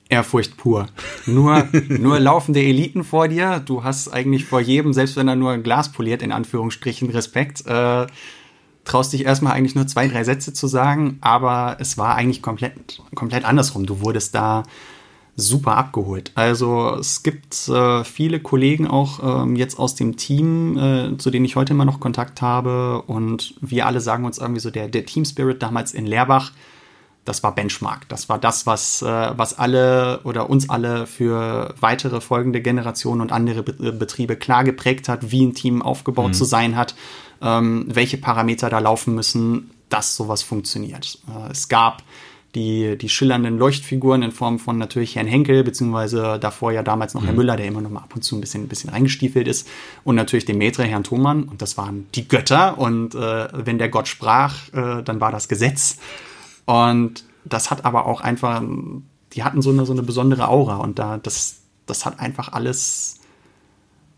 Ehrfurcht 0.09 0.57
pur. 0.57 0.87
Nur, 1.25 1.67
nur 1.89 2.19
laufende 2.19 2.61
Eliten 2.61 3.03
vor 3.03 3.27
dir. 3.27 3.59
Du 3.59 3.83
hast 3.83 4.09
eigentlich 4.09 4.45
vor 4.45 4.61
jedem, 4.61 4.93
selbst 4.93 5.15
wenn 5.15 5.27
er 5.27 5.35
nur 5.35 5.51
ein 5.51 5.63
Glas 5.63 5.91
poliert, 5.91 6.21
in 6.21 6.31
Anführungsstrichen 6.31 7.09
Respekt. 7.09 7.65
Äh, 7.65 8.07
traust 8.85 9.13
dich 9.13 9.25
erstmal 9.25 9.53
eigentlich 9.53 9.75
nur 9.75 9.87
zwei, 9.87 10.07
drei 10.07 10.23
Sätze 10.23 10.53
zu 10.53 10.67
sagen, 10.67 11.17
aber 11.21 11.77
es 11.79 11.97
war 11.97 12.15
eigentlich 12.15 12.41
komplett, 12.41 13.01
komplett 13.15 13.45
andersrum. 13.45 13.85
Du 13.85 14.01
wurdest 14.01 14.33
da 14.33 14.63
super 15.37 15.77
abgeholt. 15.77 16.31
Also 16.33 16.95
es 16.99 17.21
gibt 17.21 17.67
äh, 17.69 18.03
viele 18.03 18.39
Kollegen 18.39 18.87
auch 18.87 19.43
ähm, 19.43 19.55
jetzt 19.55 19.77
aus 19.77 19.93
dem 19.93 20.17
Team, 20.17 20.77
äh, 20.77 21.17
zu 21.17 21.29
denen 21.29 21.45
ich 21.45 21.55
heute 21.55 21.73
immer 21.73 21.85
noch 21.85 21.99
Kontakt 21.99 22.41
habe 22.41 23.03
und 23.03 23.53
wir 23.61 23.85
alle 23.85 24.01
sagen 24.01 24.25
uns 24.25 24.39
irgendwie 24.39 24.61
so, 24.61 24.71
der, 24.71 24.87
der 24.87 25.05
Team 25.05 25.25
Spirit 25.25 25.61
damals 25.61 25.93
in 25.93 26.07
Leerbach, 26.07 26.53
das 27.27 27.43
war 27.43 27.53
Benchmark. 27.53 28.07
Das 28.10 28.29
war 28.29 28.39
das, 28.39 28.65
was, 28.65 29.01
äh, 29.01 29.05
was 29.05 29.57
alle 29.57 30.22
oder 30.24 30.50
uns 30.50 30.69
alle 30.69 31.05
für 31.07 31.74
weitere 31.79 32.22
folgende 32.22 32.62
Generationen 32.62 33.22
und 33.22 33.31
andere 33.31 33.63
Be 33.63 33.91
Betriebe 33.91 34.36
klar 34.36 34.63
geprägt 34.63 35.10
hat, 35.10 35.31
wie 35.31 35.46
ein 35.46 35.53
Team 35.53 35.81
aufgebaut 35.81 36.29
mhm. 36.29 36.34
zu 36.34 36.46
sein 36.46 36.75
hat, 36.75 36.96
ähm, 37.41 37.86
welche 37.88 38.17
Parameter 38.17 38.69
da 38.69 38.79
laufen 38.79 39.13
müssen, 39.13 39.72
dass 39.89 40.15
sowas 40.15 40.41
funktioniert. 40.41 41.19
Äh, 41.27 41.51
es 41.51 41.67
gab 41.67 42.03
die, 42.55 42.98
die 42.98 43.10
schillernden 43.10 43.57
Leuchtfiguren 43.57 44.24
in 44.24 44.31
Form 44.31 44.57
von 44.57 44.77
natürlich 44.77 45.15
Herrn 45.15 45.27
Henkel, 45.27 45.63
beziehungsweise 45.63 46.39
davor 46.39 46.72
ja 46.72 46.81
damals 46.81 47.13
noch 47.13 47.22
mhm. 47.22 47.25
Herr 47.25 47.36
Müller, 47.36 47.57
der 47.57 47.65
immer 47.65 47.82
noch 47.82 47.89
mal 47.89 47.99
ab 47.99 48.15
und 48.15 48.21
zu 48.21 48.36
ein 48.36 48.41
bisschen, 48.41 48.63
ein 48.63 48.67
bisschen 48.67 48.89
reingestiefelt 48.89 49.47
ist, 49.47 49.67
und 50.06 50.15
natürlich 50.15 50.45
den 50.45 50.58
Maitre, 50.58 50.84
Herrn 50.84 51.04
Thomann, 51.04 51.43
und 51.43 51.62
das 51.62 51.78
waren 51.78 52.08
die 52.15 52.28
Götter, 52.28 52.78
und 52.78 53.15
äh, 53.15 53.47
wenn 53.54 53.78
der 53.78 53.89
Gott 53.89 54.08
sprach, 54.08 54.69
äh, 54.73 55.04
dann 55.04 55.19
war 55.19 55.32
das 55.32 55.49
Gesetz. 55.49 55.97
Und 56.65 57.23
das 57.49 57.71
hat 57.71 57.86
aber 57.86 58.05
auch 58.05 58.21
einfach, 58.21 58.62
die 59.33 59.43
hatten 59.43 59.62
so 59.62 59.69
eine, 59.69 59.86
so 59.86 59.93
eine 59.93 60.03
besondere 60.03 60.47
Aura 60.47 60.77
und 60.77 60.99
da, 60.99 61.17
das, 61.17 61.60
das 61.86 62.05
hat 62.05 62.19
einfach 62.19 62.53
alles 62.53 63.19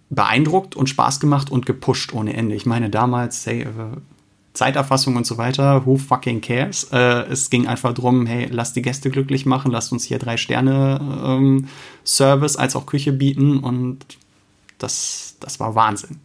beeindruckt 0.10 0.76
und 0.76 0.90
Spaß 0.90 1.20
gemacht 1.20 1.52
und 1.52 1.66
gepusht 1.66 2.14
ohne 2.14 2.34
Ende. 2.34 2.56
Ich 2.56 2.66
meine, 2.66 2.90
damals, 2.90 3.46
hey, 3.46 3.62
äh, 3.62 3.68
Zeiterfassung 4.54 5.16
und 5.16 5.26
so 5.26 5.38
weiter, 5.38 5.86
who 5.86 5.98
fucking 5.98 6.42
cares? 6.42 6.86
Äh, 6.92 7.28
es 7.30 7.50
ging 7.50 7.68
einfach 7.68 7.94
darum, 7.94 8.26
hey, 8.26 8.48
lasst 8.50 8.76
die 8.76 8.82
Gäste 8.82 9.10
glücklich 9.10 9.46
machen, 9.46 9.72
lasst 9.72 9.92
uns 9.92 10.04
hier 10.04 10.20
drei 10.20 10.38
Sterne 10.38 11.00
ähm, 11.24 11.68
Service 12.04 12.56
als 12.56 12.76
auch 12.76 12.86
Küche 12.86 13.14
bieten 13.14 13.60
und 13.60 14.06
das, 14.80 15.38
das 15.40 15.60
war 15.60 15.76
Wahnsinn. 15.76 16.20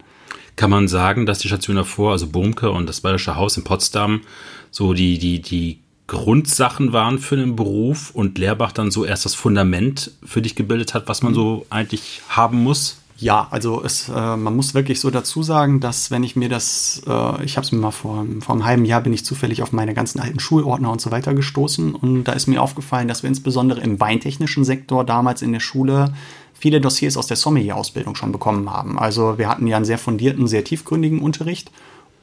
Kann 0.56 0.70
man 0.70 0.88
sagen, 0.88 1.26
dass 1.26 1.40
die 1.40 1.48
Station 1.48 1.76
davor, 1.76 2.12
also 2.12 2.28
Bumke 2.28 2.70
und 2.70 2.88
das 2.88 3.02
Bayerische 3.02 3.36
Haus 3.36 3.56
in 3.56 3.64
Potsdam, 3.64 4.22
so 4.70 4.94
die, 4.94 5.18
die, 5.18 5.42
die 5.42 5.80
Grundsachen 6.06 6.92
waren 6.92 7.18
für 7.18 7.36
den 7.36 7.56
Beruf 7.56 8.10
und 8.10 8.36
Lehrbach 8.38 8.72
dann 8.72 8.90
so 8.90 9.04
erst 9.04 9.24
das 9.24 9.34
Fundament 9.34 10.10
für 10.22 10.42
dich 10.42 10.54
gebildet 10.54 10.92
hat, 10.94 11.08
was 11.08 11.22
man 11.22 11.32
mhm. 11.32 11.36
so 11.36 11.66
eigentlich 11.70 12.20
haben 12.28 12.62
muss? 12.62 12.98
Ja, 13.16 13.46
also 13.50 13.82
es, 13.82 14.08
äh, 14.08 14.36
man 14.36 14.56
muss 14.56 14.74
wirklich 14.74 14.98
so 14.98 15.08
dazu 15.08 15.42
sagen, 15.42 15.78
dass 15.78 16.10
wenn 16.10 16.24
ich 16.24 16.34
mir 16.34 16.48
das, 16.48 17.00
äh, 17.06 17.44
ich 17.44 17.56
habe 17.56 17.64
es 17.64 17.70
mir 17.70 17.78
mal 17.78 17.92
vor, 17.92 18.26
vor 18.40 18.54
einem 18.54 18.64
halben 18.64 18.84
Jahr 18.84 19.00
bin 19.02 19.12
ich 19.12 19.24
zufällig 19.24 19.62
auf 19.62 19.72
meine 19.72 19.94
ganzen 19.94 20.18
alten 20.20 20.40
Schulordner 20.40 20.90
und 20.90 21.00
so 21.00 21.12
weiter 21.12 21.32
gestoßen 21.32 21.94
und 21.94 22.24
da 22.24 22.32
ist 22.32 22.48
mir 22.48 22.60
aufgefallen, 22.60 23.06
dass 23.06 23.22
wir 23.22 23.28
insbesondere 23.28 23.80
im 23.80 24.00
weintechnischen 24.00 24.64
Sektor 24.64 25.04
damals 25.04 25.42
in 25.42 25.52
der 25.52 25.60
Schule 25.60 26.12
viele 26.54 26.80
Dossiers 26.80 27.16
aus 27.16 27.28
der 27.28 27.36
Sommelier-Ausbildung 27.36 28.16
schon 28.16 28.32
bekommen 28.32 28.68
haben. 28.70 28.98
Also 28.98 29.38
wir 29.38 29.48
hatten 29.48 29.66
ja 29.68 29.76
einen 29.76 29.84
sehr 29.84 29.98
fundierten, 29.98 30.48
sehr 30.48 30.64
tiefgründigen 30.64 31.20
Unterricht 31.20 31.70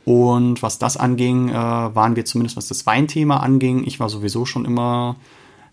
und 0.05 0.63
was 0.63 0.79
das 0.79 0.97
anging, 0.97 1.49
äh, 1.49 1.53
waren 1.53 2.15
wir 2.15 2.25
zumindest, 2.25 2.57
was 2.57 2.67
das 2.67 2.85
Weinthema 2.85 3.37
anging. 3.37 3.83
Ich 3.85 3.99
war 3.99 4.09
sowieso 4.09 4.45
schon 4.45 4.65
immer 4.65 5.15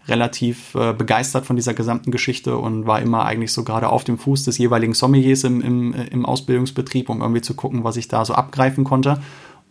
relativ 0.07 0.75
äh, 0.75 0.93
begeistert 0.93 1.47
von 1.47 1.57
dieser 1.57 1.75
gesamten 1.75 2.11
Geschichte 2.11 2.57
und 2.57 2.87
war 2.87 3.01
immer 3.01 3.25
eigentlich 3.25 3.53
so 3.53 3.63
gerade 3.63 3.89
auf 3.89 4.05
dem 4.05 4.19
Fuß 4.19 4.45
des 4.45 4.59
jeweiligen 4.59 4.95
Sommeliers 4.95 5.45
im, 5.45 5.61
im, 5.61 5.95
äh, 5.95 6.05
im 6.07 6.27
Ausbildungsbetrieb, 6.27 7.09
um 7.09 7.21
irgendwie 7.21 7.43
zu 7.43 7.55
gucken, 7.55 7.85
was 7.85 7.97
ich 7.97 8.09
da 8.09 8.25
so 8.25 8.35
abgreifen 8.35 8.85
konnte. 8.85 9.21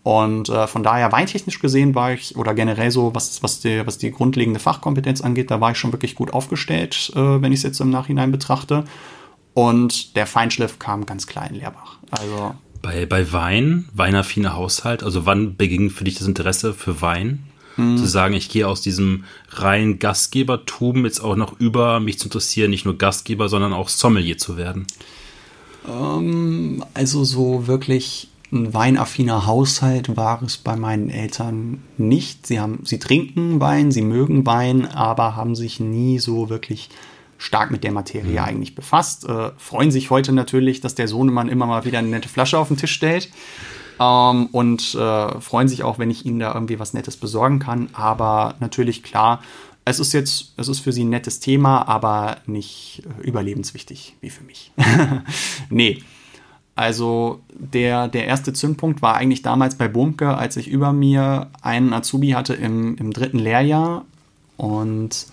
Und 0.03 0.47
äh, 0.49 0.67
von 0.67 0.83
daher, 0.83 1.11
weintechnisch 1.11 1.59
gesehen, 1.59 1.93
war 1.93 2.13
ich, 2.13 2.37
oder 2.37 2.53
generell 2.53 2.91
so, 2.91 3.13
was, 3.13 3.43
was, 3.43 3.59
die, 3.59 3.85
was 3.85 3.97
die 3.97 4.11
grundlegende 4.11 4.59
Fachkompetenz 4.59 5.21
angeht, 5.21 5.51
da 5.51 5.59
war 5.59 5.71
ich 5.71 5.77
schon 5.77 5.91
wirklich 5.91 6.15
gut 6.15 6.33
aufgestellt, 6.33 7.11
äh, 7.15 7.41
wenn 7.41 7.51
ich 7.51 7.59
es 7.59 7.63
jetzt 7.63 7.81
im 7.81 7.89
Nachhinein 7.89 8.31
betrachte. 8.31 8.85
Und 9.53 10.15
der 10.15 10.27
Feinschliff 10.27 10.79
kam 10.79 11.05
ganz 11.05 11.27
klar 11.27 11.49
in 11.49 11.55
Lehrbach. 11.55 11.97
Also 12.11 12.53
bei, 12.81 13.05
bei 13.05 13.31
Wein, 13.31 13.89
weinaffiner 13.93 14.55
Haushalt, 14.55 15.03
also 15.03 15.25
wann 15.25 15.55
beging 15.55 15.89
für 15.89 16.03
dich 16.03 16.17
das 16.17 16.27
Interesse 16.27 16.73
für 16.73 17.01
Wein? 17.01 17.43
Mhm. 17.77 17.97
Zu 17.97 18.05
sagen, 18.05 18.33
ich 18.33 18.49
gehe 18.49 18.67
aus 18.67 18.81
diesem 18.81 19.23
reinen 19.49 19.99
Gastgebertum 19.99 21.05
jetzt 21.05 21.19
auch 21.19 21.35
noch 21.35 21.59
über, 21.59 21.99
mich 21.99 22.19
zu 22.19 22.25
interessieren, 22.25 22.71
nicht 22.71 22.85
nur 22.85 22.97
Gastgeber, 22.97 23.49
sondern 23.49 23.73
auch 23.73 23.89
Sommelier 23.89 24.37
zu 24.37 24.57
werden? 24.57 24.87
Ähm, 25.87 26.83
also 26.93 27.23
so 27.23 27.67
wirklich 27.67 28.29
ein 28.51 28.73
weinaffiner 28.73 29.45
Haushalt 29.45 30.15
war 30.15 30.41
es 30.41 30.57
bei 30.57 30.75
meinen 30.75 31.09
Eltern 31.09 31.83
nicht. 31.97 32.47
Sie 32.47 32.59
haben, 32.59 32.79
sie 32.83 32.97
trinken 32.97 33.59
Wein, 33.59 33.91
sie 33.91 34.01
mögen 34.01 34.45
Wein, 34.45 34.85
aber 34.85 35.35
haben 35.35 35.55
sich 35.55 35.79
nie 35.79 36.19
so 36.19 36.49
wirklich 36.49 36.89
stark 37.37 37.71
mit 37.71 37.83
der 37.83 37.91
Materie 37.91 38.39
mhm. 38.39 38.45
eigentlich 38.45 38.75
befasst. 38.75 39.25
Äh, 39.25 39.51
freuen 39.57 39.91
sich 39.91 40.09
heute 40.09 40.31
natürlich, 40.31 40.81
dass 40.81 40.95
der 40.95 41.07
Sohnemann 41.07 41.49
immer 41.49 41.65
mal 41.65 41.85
wieder 41.85 41.99
eine 41.99 42.09
nette 42.09 42.29
Flasche 42.29 42.57
auf 42.57 42.67
den 42.67 42.77
Tisch 42.77 42.93
stellt. 42.93 43.29
Ähm, 43.99 44.47
und 44.47 44.95
äh, 44.95 45.41
freuen 45.41 45.67
sich 45.67 45.83
auch, 45.83 45.99
wenn 45.99 46.11
ich 46.11 46.25
ihnen 46.25 46.39
da 46.39 46.53
irgendwie 46.53 46.79
was 46.79 46.93
Nettes 46.93 47.17
besorgen 47.17 47.59
kann. 47.59 47.89
Aber 47.93 48.55
natürlich 48.59 49.03
klar, 49.03 49.41
es 49.85 49.99
ist 49.99 50.13
jetzt, 50.13 50.53
es 50.57 50.67
ist 50.67 50.79
für 50.81 50.91
sie 50.91 51.03
ein 51.03 51.09
nettes 51.09 51.39
Thema, 51.39 51.87
aber 51.87 52.37
nicht 52.45 53.03
äh, 53.05 53.27
überlebenswichtig 53.27 54.15
wie 54.21 54.29
für 54.29 54.43
mich. 54.43 54.71
nee. 55.69 56.03
Also 56.75 57.41
der, 57.53 58.07
der 58.07 58.27
erste 58.27 58.53
Zündpunkt 58.53 59.01
war 59.01 59.15
eigentlich 59.15 59.41
damals 59.41 59.75
bei 59.75 59.87
Bumke, 59.87 60.37
als 60.37 60.57
ich 60.57 60.67
über 60.67 60.93
mir 60.93 61.49
einen 61.63 61.91
Azubi 61.91 62.31
hatte 62.31 62.53
im, 62.53 62.97
im 62.97 63.13
dritten 63.13 63.39
Lehrjahr. 63.39 64.05
Und 64.57 65.27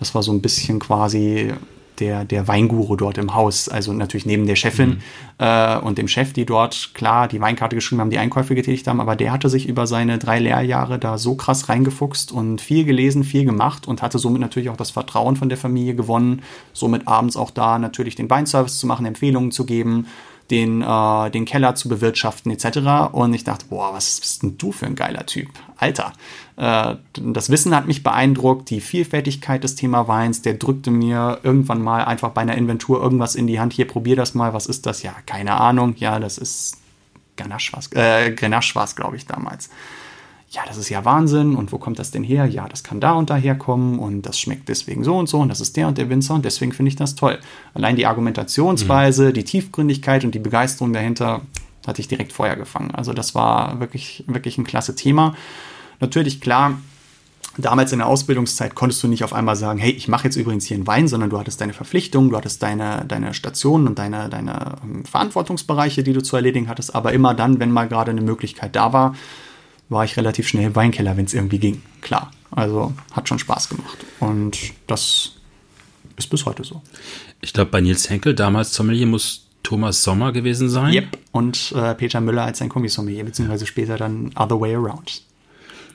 das 0.00 0.14
war 0.14 0.22
so 0.22 0.32
ein 0.32 0.42
bisschen 0.42 0.80
quasi 0.80 1.52
der, 2.00 2.24
der 2.24 2.48
Weinguru 2.48 2.96
dort 2.96 3.18
im 3.18 3.34
Haus. 3.34 3.68
Also 3.68 3.92
natürlich 3.92 4.26
neben 4.26 4.46
der 4.46 4.56
Chefin 4.56 4.88
mhm. 4.88 4.98
äh, 5.38 5.78
und 5.78 5.98
dem 5.98 6.08
Chef, 6.08 6.32
die 6.32 6.46
dort 6.46 6.90
klar 6.94 7.28
die 7.28 7.40
Weinkarte 7.40 7.76
geschrieben 7.76 8.00
haben, 8.00 8.10
die 8.10 8.18
Einkäufe 8.18 8.54
getätigt 8.54 8.86
haben. 8.88 9.00
Aber 9.00 9.14
der 9.14 9.32
hatte 9.32 9.48
sich 9.48 9.68
über 9.68 9.86
seine 9.86 10.18
drei 10.18 10.38
Lehrjahre 10.38 10.98
da 10.98 11.18
so 11.18 11.34
krass 11.34 11.68
reingefuchst 11.68 12.32
und 12.32 12.60
viel 12.60 12.84
gelesen, 12.84 13.22
viel 13.22 13.44
gemacht 13.44 13.86
und 13.86 14.02
hatte 14.02 14.18
somit 14.18 14.40
natürlich 14.40 14.70
auch 14.70 14.76
das 14.76 14.90
Vertrauen 14.90 15.36
von 15.36 15.48
der 15.48 15.58
Familie 15.58 15.94
gewonnen. 15.94 16.42
Somit 16.72 17.06
abends 17.06 17.36
auch 17.36 17.50
da 17.50 17.78
natürlich 17.78 18.16
den 18.16 18.30
Weinservice 18.30 18.78
zu 18.78 18.86
machen, 18.86 19.06
Empfehlungen 19.06 19.52
zu 19.52 19.66
geben 19.66 20.06
den, 20.50 20.82
äh, 20.82 21.30
den 21.30 21.44
Keller 21.44 21.74
zu 21.74 21.88
bewirtschaften 21.88 22.50
etc. 22.50 23.12
Und 23.12 23.34
ich 23.34 23.44
dachte, 23.44 23.66
boah, 23.68 23.92
was 23.92 24.20
bist 24.20 24.42
denn 24.42 24.58
du 24.58 24.72
für 24.72 24.86
ein 24.86 24.94
geiler 24.94 25.26
Typ? 25.26 25.48
Alter. 25.76 26.12
Äh, 26.56 26.96
das 27.12 27.50
Wissen 27.50 27.74
hat 27.74 27.86
mich 27.86 28.02
beeindruckt, 28.02 28.70
die 28.70 28.80
Vielfältigkeit 28.80 29.64
des 29.64 29.76
Thema 29.76 30.08
Weins, 30.08 30.42
der 30.42 30.54
drückte 30.54 30.90
mir 30.90 31.40
irgendwann 31.42 31.82
mal 31.82 32.04
einfach 32.04 32.30
bei 32.30 32.42
einer 32.42 32.56
Inventur 32.56 33.00
irgendwas 33.02 33.34
in 33.34 33.46
die 33.46 33.60
Hand. 33.60 33.72
Hier, 33.72 33.86
probier 33.86 34.16
das 34.16 34.34
mal, 34.34 34.52
was 34.52 34.66
ist 34.66 34.86
das? 34.86 35.02
Ja, 35.02 35.14
keine 35.26 35.60
Ahnung. 35.60 35.94
Ja, 35.96 36.18
das 36.18 36.38
ist 36.38 36.76
äh, 37.94 38.32
Grenache 38.32 38.74
war 38.74 38.84
es, 38.84 38.96
glaube 38.96 39.16
ich, 39.16 39.26
damals 39.26 39.70
ja, 40.50 40.62
das 40.66 40.76
ist 40.76 40.88
ja 40.88 41.04
Wahnsinn 41.04 41.54
und 41.54 41.70
wo 41.70 41.78
kommt 41.78 42.00
das 42.00 42.10
denn 42.10 42.24
her? 42.24 42.44
Ja, 42.44 42.68
das 42.68 42.82
kann 42.82 42.98
da 42.98 43.12
und 43.12 43.30
daher 43.30 43.56
kommen 43.56 44.00
und 44.00 44.22
das 44.22 44.38
schmeckt 44.38 44.68
deswegen 44.68 45.04
so 45.04 45.16
und 45.16 45.28
so 45.28 45.38
und 45.38 45.48
das 45.48 45.60
ist 45.60 45.76
der 45.76 45.86
und 45.86 45.96
der 45.96 46.08
Winzer 46.10 46.34
und 46.34 46.44
deswegen 46.44 46.72
finde 46.72 46.88
ich 46.88 46.96
das 46.96 47.14
toll. 47.14 47.38
Allein 47.72 47.94
die 47.94 48.06
Argumentationsweise, 48.06 49.28
mhm. 49.28 49.32
die 49.34 49.44
Tiefgründigkeit 49.44 50.24
und 50.24 50.34
die 50.34 50.40
Begeisterung 50.40 50.92
dahinter 50.92 51.42
hatte 51.86 52.00
ich 52.00 52.08
direkt 52.08 52.32
Feuer 52.32 52.56
gefangen. 52.56 52.90
Also 52.90 53.12
das 53.12 53.34
war 53.36 53.78
wirklich, 53.78 54.24
wirklich 54.26 54.58
ein 54.58 54.64
klasse 54.64 54.96
Thema. 54.96 55.36
Natürlich, 56.00 56.40
klar, 56.40 56.80
damals 57.56 57.92
in 57.92 58.00
der 58.00 58.08
Ausbildungszeit 58.08 58.74
konntest 58.74 59.02
du 59.04 59.08
nicht 59.08 59.22
auf 59.22 59.32
einmal 59.32 59.54
sagen, 59.54 59.78
hey, 59.78 59.92
ich 59.92 60.08
mache 60.08 60.24
jetzt 60.24 60.36
übrigens 60.36 60.66
hier 60.66 60.76
einen 60.76 60.86
Wein, 60.86 61.06
sondern 61.06 61.30
du 61.30 61.38
hattest 61.38 61.60
deine 61.60 61.74
Verpflichtungen, 61.74 62.30
du 62.30 62.36
hattest 62.36 62.60
deine, 62.60 63.04
deine 63.06 63.34
Stationen 63.34 63.86
und 63.86 64.00
deine, 64.00 64.28
deine 64.28 64.78
ähm, 64.82 65.04
Verantwortungsbereiche, 65.04 66.02
die 66.02 66.12
du 66.12 66.22
zu 66.22 66.34
erledigen 66.34 66.68
hattest, 66.68 66.92
aber 66.92 67.12
immer 67.12 67.34
dann, 67.34 67.60
wenn 67.60 67.70
mal 67.70 67.86
gerade 67.86 68.10
eine 68.10 68.20
Möglichkeit 68.20 68.74
da 68.74 68.92
war, 68.92 69.14
war 69.90 70.04
ich 70.04 70.16
relativ 70.16 70.48
schnell 70.48 70.64
im 70.66 70.76
Weinkeller, 70.76 71.16
wenn 71.16 71.26
es 71.26 71.34
irgendwie 71.34 71.58
ging. 71.58 71.82
Klar. 72.00 72.30
Also 72.50 72.94
hat 73.12 73.28
schon 73.28 73.38
Spaß 73.38 73.68
gemacht. 73.68 73.98
Und 74.18 74.58
das 74.86 75.32
ist 76.16 76.30
bis 76.30 76.46
heute 76.46 76.64
so. 76.64 76.80
Ich 77.42 77.52
glaube, 77.52 77.70
bei 77.70 77.80
Nils 77.80 78.08
Henkel 78.08 78.34
damals 78.34 78.74
Sommelier 78.74 79.06
muss 79.06 79.46
Thomas 79.62 80.02
Sommer 80.02 80.32
gewesen 80.32 80.68
sein. 80.68 80.94
Yep. 80.94 81.18
Und 81.32 81.72
äh, 81.76 81.94
Peter 81.94 82.20
Müller 82.20 82.44
als 82.44 82.58
sein 82.58 82.68
Kommissommelier, 82.68 83.24
beziehungsweise 83.24 83.66
später 83.66 83.96
dann 83.96 84.30
Other 84.36 84.60
Way 84.60 84.76
Around 84.76 85.22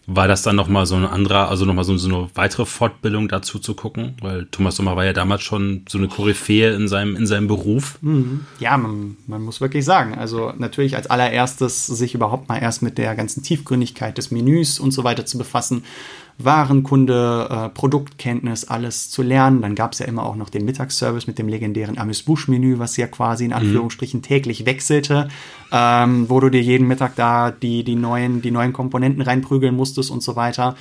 war 0.07 0.27
das 0.27 0.43
dann 0.43 0.55
nochmal 0.55 0.85
so 0.85 0.95
ein 0.95 1.05
anderer, 1.05 1.49
also 1.49 1.65
nochmal 1.65 1.83
so, 1.83 1.97
so 1.97 2.07
eine 2.07 2.29
weitere 2.35 2.65
Fortbildung 2.65 3.27
dazu 3.27 3.59
zu 3.59 3.73
gucken? 3.73 4.15
Weil 4.21 4.45
Thomas 4.45 4.75
Sommer 4.75 4.95
war 4.95 5.05
ja 5.05 5.13
damals 5.13 5.41
schon 5.41 5.85
so 5.89 5.97
eine 5.97 6.07
Koryphäe 6.07 6.73
in 6.75 6.87
seinem, 6.87 7.15
in 7.15 7.25
seinem 7.25 7.47
Beruf. 7.47 7.97
Mhm. 8.01 8.45
Ja, 8.59 8.77
man, 8.77 9.17
man 9.25 9.41
muss 9.41 9.61
wirklich 9.61 9.83
sagen, 9.83 10.15
also 10.15 10.53
natürlich 10.57 10.95
als 10.95 11.07
allererstes 11.07 11.87
sich 11.87 12.13
überhaupt 12.13 12.49
mal 12.49 12.57
erst 12.57 12.81
mit 12.81 12.97
der 12.97 13.15
ganzen 13.15 13.41
Tiefgründigkeit 13.41 14.17
des 14.17 14.31
Menüs 14.31 14.79
und 14.79 14.91
so 14.91 15.03
weiter 15.03 15.25
zu 15.25 15.37
befassen 15.37 15.83
Warenkunde, 16.37 17.47
äh, 17.49 17.69
Produktkenntnis, 17.69 18.65
alles 18.65 19.09
zu 19.09 19.21
lernen. 19.21 19.61
Dann 19.61 19.75
gab 19.75 19.93
es 19.93 19.99
ja 19.99 20.05
immer 20.05 20.23
auch 20.23 20.35
noch 20.35 20.49
den 20.49 20.65
Mittagsservice 20.65 21.27
mit 21.27 21.39
dem 21.39 21.47
legendären 21.47 21.97
Amüs-Busch-Menü, 21.97 22.77
was 22.77 22.97
ja 22.97 23.07
quasi 23.07 23.45
in 23.45 23.51
mhm. 23.51 23.57
Anführungsstrichen 23.57 24.21
täglich 24.21 24.65
wechselte, 24.65 25.29
ähm, 25.71 26.29
wo 26.29 26.39
du 26.41 26.49
dir 26.49 26.61
jeden 26.61 26.87
Mittag 26.87 27.15
da 27.15 27.51
die, 27.51 27.83
die, 27.83 27.95
neuen, 27.95 28.41
die 28.41 28.51
neuen 28.51 28.73
Komponenten 28.73 29.21
reinprügeln 29.21 29.75
musstest 29.75 30.11
und 30.11 30.21
so 30.21 30.35
weiter. 30.35 30.75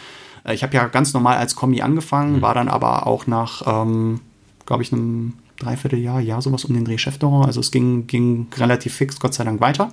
Äh, 0.45 0.55
ich 0.55 0.64
habe 0.64 0.75
ja 0.75 0.88
ganz 0.88 1.14
normal 1.14 1.37
als 1.37 1.55
Kommi 1.55 1.83
angefangen, 1.83 2.37
mhm. 2.37 2.43
war 2.43 2.55
dann 2.55 2.69
aber 2.69 3.07
auch 3.07 3.29
nach, 3.29 3.62
ähm, 3.67 4.21
glaube 4.67 4.83
ich, 4.83 4.93
einem 4.93 5.35
Dreivierteljahr, 5.59 6.21
ja, 6.21 6.40
sowas 6.40 6.64
um 6.64 6.75
den 6.75 6.85
Dreh 6.85 6.99
Chefdauer. 6.99 7.47
Also 7.47 7.61
es 7.61 7.71
ging, 7.71 8.09
ging 8.09 8.49
relativ 8.57 8.95
fix, 8.95 9.21
Gott 9.21 9.35
sei 9.35 9.45
Dank, 9.45 9.61
weiter 9.61 9.93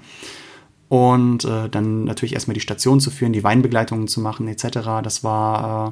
und 0.91 1.45
äh, 1.45 1.69
dann 1.69 2.03
natürlich 2.03 2.33
erstmal 2.33 2.53
die 2.53 2.59
Station 2.59 2.99
zu 2.99 3.11
führen, 3.11 3.31
die 3.31 3.45
Weinbegleitungen 3.45 4.09
zu 4.09 4.19
machen 4.19 4.49
etc. 4.49 5.01
Das 5.01 5.23
war, 5.23 5.87
äh, 5.87 5.91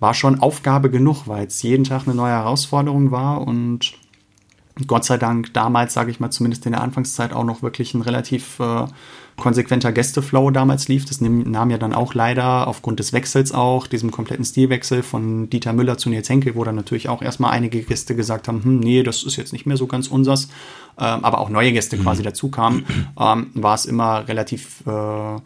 war 0.00 0.14
schon 0.14 0.40
Aufgabe 0.40 0.88
genug, 0.88 1.28
weil 1.28 1.46
es 1.46 1.62
jeden 1.62 1.84
Tag 1.84 2.04
eine 2.06 2.14
neue 2.14 2.32
Herausforderung 2.32 3.10
war 3.10 3.46
und 3.46 3.92
Gott 4.86 5.04
sei 5.04 5.18
Dank 5.18 5.52
damals, 5.52 5.92
sage 5.92 6.10
ich 6.10 6.18
mal, 6.18 6.30
zumindest 6.30 6.64
in 6.64 6.72
der 6.72 6.80
Anfangszeit 6.80 7.34
auch 7.34 7.44
noch 7.44 7.60
wirklich 7.60 7.92
ein 7.92 8.00
relativ 8.00 8.58
äh, 8.58 8.86
konsequenter 9.36 9.92
Gästeflow 9.92 10.50
damals 10.50 10.88
lief. 10.88 11.04
Das 11.04 11.20
nahm 11.20 11.70
ja 11.70 11.78
dann 11.78 11.94
auch 11.94 12.14
leider 12.14 12.66
aufgrund 12.66 13.00
des 13.00 13.12
Wechsels 13.12 13.52
auch, 13.52 13.86
diesem 13.86 14.10
kompletten 14.10 14.44
Stilwechsel 14.44 15.02
von 15.02 15.48
Dieter 15.50 15.72
Müller 15.72 15.98
zu 15.98 16.10
Nils 16.10 16.28
Henkel, 16.28 16.54
wo 16.54 16.64
dann 16.64 16.76
natürlich 16.76 17.08
auch 17.08 17.22
erstmal 17.22 17.52
einige 17.52 17.82
Gäste 17.82 18.14
gesagt 18.14 18.48
haben, 18.48 18.62
hm, 18.62 18.80
nee, 18.80 19.02
das 19.02 19.24
ist 19.24 19.36
jetzt 19.36 19.52
nicht 19.52 19.66
mehr 19.66 19.76
so 19.76 19.86
ganz 19.86 20.08
unsers, 20.08 20.48
ähm, 20.98 21.24
aber 21.24 21.38
auch 21.38 21.48
neue 21.48 21.72
Gäste 21.72 21.96
mhm. 21.96 22.02
quasi 22.02 22.22
dazu 22.22 22.50
kamen, 22.50 22.84
ähm, 23.18 23.50
war 23.54 23.74
es 23.74 23.86
immer 23.86 24.28
relativ 24.28 24.82
äh, 24.86 25.40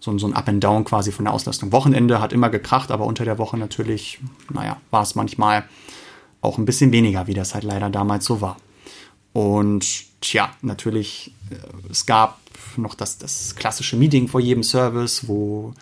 so, 0.00 0.18
so 0.18 0.26
ein 0.26 0.34
Up 0.34 0.48
and 0.48 0.62
Down 0.62 0.84
quasi 0.84 1.12
von 1.12 1.24
der 1.24 1.34
Auslastung. 1.34 1.72
Wochenende 1.72 2.20
hat 2.20 2.32
immer 2.32 2.50
gekracht, 2.50 2.90
aber 2.90 3.04
unter 3.04 3.24
der 3.24 3.38
Woche 3.38 3.56
natürlich, 3.56 4.18
naja, 4.52 4.76
war 4.90 5.02
es 5.02 5.14
manchmal 5.14 5.64
auch 6.40 6.58
ein 6.58 6.64
bisschen 6.64 6.92
weniger, 6.92 7.26
wie 7.26 7.34
das 7.34 7.54
halt 7.54 7.64
leider 7.64 7.90
damals 7.90 8.24
so 8.24 8.40
war. 8.40 8.56
Und 9.32 9.84
tja, 10.20 10.50
natürlich, 10.62 11.34
äh, 11.50 11.90
es 11.90 12.06
gab 12.06 12.38
noch 12.78 12.94
das, 12.94 13.18
das 13.18 13.54
klassische 13.56 13.96
Meeting 13.96 14.28
vor 14.28 14.40
jedem 14.40 14.62
Service, 14.62 15.28
wo 15.28 15.74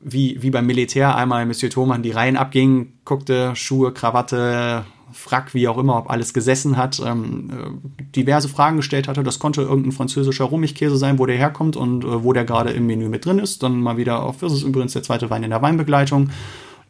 wie, 0.00 0.42
wie 0.42 0.50
beim 0.50 0.66
Militär 0.66 1.16
einmal 1.16 1.46
Monsieur 1.46 1.70
Thoman 1.70 2.02
die 2.02 2.10
Reihen 2.10 2.36
abging, 2.36 2.92
guckte, 3.04 3.56
Schuhe, 3.56 3.92
Krawatte, 3.92 4.84
Frack, 5.12 5.54
wie 5.54 5.66
auch 5.68 5.78
immer, 5.78 5.96
ob 5.96 6.10
alles 6.10 6.34
gesessen 6.34 6.76
hat, 6.76 7.00
ähm, 7.04 7.50
äh, 7.50 8.02
diverse 8.14 8.48
Fragen 8.48 8.76
gestellt 8.76 9.08
hatte. 9.08 9.22
Das 9.22 9.38
konnte 9.38 9.62
irgendein 9.62 9.92
französischer 9.92 10.44
Rummichkäse 10.44 10.96
sein, 10.96 11.18
wo 11.18 11.24
der 11.24 11.36
herkommt 11.36 11.76
und 11.76 12.04
äh, 12.04 12.22
wo 12.22 12.32
der 12.32 12.44
gerade 12.44 12.70
im 12.70 12.86
Menü 12.86 13.08
mit 13.08 13.24
drin 13.24 13.38
ist. 13.38 13.62
Dann 13.62 13.80
mal 13.80 13.96
wieder 13.96 14.22
auf, 14.22 14.38
das 14.38 14.52
ist 14.52 14.62
übrigens 14.62 14.92
der 14.92 15.02
zweite 15.02 15.30
Wein 15.30 15.42
in 15.42 15.50
der 15.50 15.62
Weinbegleitung. 15.62 16.30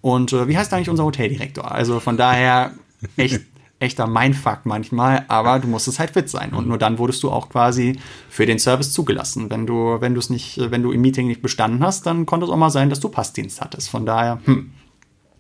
Und 0.01 0.33
äh, 0.33 0.49
wie 0.49 0.57
heißt 0.57 0.73
eigentlich 0.73 0.91
unser 0.91 1.05
Hoteldirektor? 1.05 1.71
Also 1.71 2.01
von 2.01 2.17
daher 2.17 2.73
echt 3.17 3.43
echter 3.81 4.07
Mindfuck 4.07 4.61
manchmal, 4.65 5.25
aber 5.29 5.59
du 5.59 5.69
musstest 5.69 5.99
halt 5.99 6.11
fit 6.11 6.29
sein. 6.29 6.53
Und 6.53 6.67
nur 6.69 6.79
dann 6.79 6.99
wurdest 6.99 7.23
du 7.23 7.31
auch 7.31 7.49
quasi 7.49 7.99
für 8.29 8.47
den 8.47 8.59
Service 8.59 8.93
zugelassen. 8.93 9.51
Wenn 9.51 9.67
du, 9.67 10.01
wenn 10.01 10.15
du 10.15 10.21
es 10.21 10.31
nicht, 10.31 10.59
wenn 10.71 10.83
du 10.83 10.93
im 10.93 11.01
Meeting 11.01 11.27
nicht 11.27 11.43
bestanden 11.43 11.83
hast, 11.85 12.07
dann 12.07 12.27
konnte 12.27 12.47
es 12.47 12.53
auch 12.53 12.57
mal 12.57 12.71
sein, 12.71 12.91
dass 12.91 13.01
du 13.01 13.09
Passdienst 13.09 13.61
hattest. 13.61 13.91
Von 13.91 14.07
daher, 14.07 14.41
hm. 14.45 14.71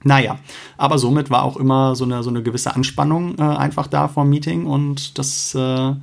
Naja, 0.07 0.39
aber 0.77 0.99
somit 0.99 1.31
war 1.31 1.43
auch 1.45 1.57
immer 1.57 1.97
so 1.97 2.05
eine, 2.05 2.23
so 2.23 2.29
eine 2.29 2.43
gewisse 2.43 2.75
Anspannung 2.75 3.39
äh, 3.39 3.43
einfach 3.43 3.87
da 3.87 4.07
vom 4.07 4.29
Meeting 4.29 4.67
und 4.67 5.19
das 5.19 5.55
äh, 5.55 5.95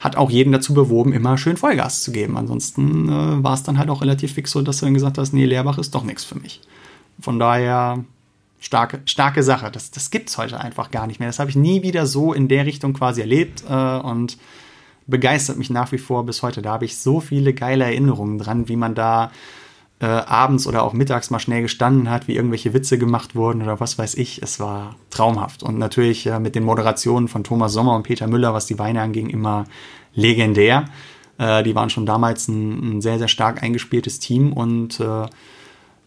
hat 0.00 0.16
auch 0.16 0.30
jeden 0.30 0.52
dazu 0.52 0.72
bewoben, 0.72 1.12
immer 1.12 1.36
schön 1.36 1.58
Vollgas 1.58 2.02
zu 2.02 2.12
geben. 2.12 2.38
Ansonsten 2.38 3.10
äh, 3.10 3.44
war 3.44 3.52
es 3.52 3.62
dann 3.62 3.76
halt 3.76 3.90
auch 3.90 4.00
relativ 4.00 4.32
fix 4.32 4.50
so, 4.50 4.62
dass 4.62 4.78
du 4.78 4.86
dann 4.86 4.94
gesagt 4.94 5.18
hast, 5.18 5.34
nee, 5.34 5.44
Lehrbach 5.44 5.76
ist 5.76 5.94
doch 5.94 6.02
nichts 6.02 6.24
für 6.24 6.38
mich. 6.38 6.62
Von 7.20 7.38
daher 7.38 8.02
starke, 8.60 9.00
starke 9.06 9.42
Sache. 9.42 9.70
Das, 9.70 9.90
das 9.90 10.10
gibt 10.10 10.28
es 10.28 10.38
heute 10.38 10.60
einfach 10.60 10.90
gar 10.90 11.06
nicht 11.06 11.18
mehr. 11.18 11.28
Das 11.28 11.38
habe 11.38 11.50
ich 11.50 11.56
nie 11.56 11.82
wieder 11.82 12.06
so 12.06 12.32
in 12.32 12.48
der 12.48 12.66
Richtung 12.66 12.92
quasi 12.92 13.20
erlebt 13.20 13.64
äh, 13.68 13.96
und 13.98 14.38
begeistert 15.06 15.58
mich 15.58 15.70
nach 15.70 15.90
wie 15.92 15.98
vor 15.98 16.24
bis 16.24 16.42
heute. 16.42 16.62
Da 16.62 16.72
habe 16.72 16.84
ich 16.84 16.98
so 16.98 17.20
viele 17.20 17.52
geile 17.52 17.84
Erinnerungen 17.84 18.38
dran, 18.38 18.68
wie 18.68 18.76
man 18.76 18.94
da 18.94 19.32
äh, 20.00 20.06
abends 20.06 20.66
oder 20.66 20.82
auch 20.82 20.92
mittags 20.92 21.30
mal 21.30 21.40
schnell 21.40 21.62
gestanden 21.62 22.08
hat, 22.08 22.28
wie 22.28 22.36
irgendwelche 22.36 22.72
Witze 22.72 22.96
gemacht 22.96 23.34
wurden 23.34 23.62
oder 23.62 23.80
was 23.80 23.98
weiß 23.98 24.14
ich. 24.14 24.42
Es 24.42 24.60
war 24.60 24.96
traumhaft. 25.10 25.62
Und 25.62 25.78
natürlich 25.78 26.26
äh, 26.26 26.38
mit 26.38 26.54
den 26.54 26.64
Moderationen 26.64 27.28
von 27.28 27.44
Thomas 27.44 27.72
Sommer 27.72 27.96
und 27.96 28.04
Peter 28.04 28.26
Müller, 28.26 28.54
was 28.54 28.66
die 28.66 28.78
Weine 28.78 29.02
anging, 29.02 29.28
immer 29.28 29.64
legendär. 30.14 30.84
Äh, 31.38 31.62
die 31.62 31.74
waren 31.74 31.90
schon 31.90 32.06
damals 32.06 32.48
ein, 32.48 32.96
ein, 32.96 33.00
sehr, 33.00 33.18
sehr 33.18 33.28
stark 33.28 33.62
eingespieltes 33.62 34.20
Team 34.20 34.52
und 34.52 35.00
äh, 35.00 35.26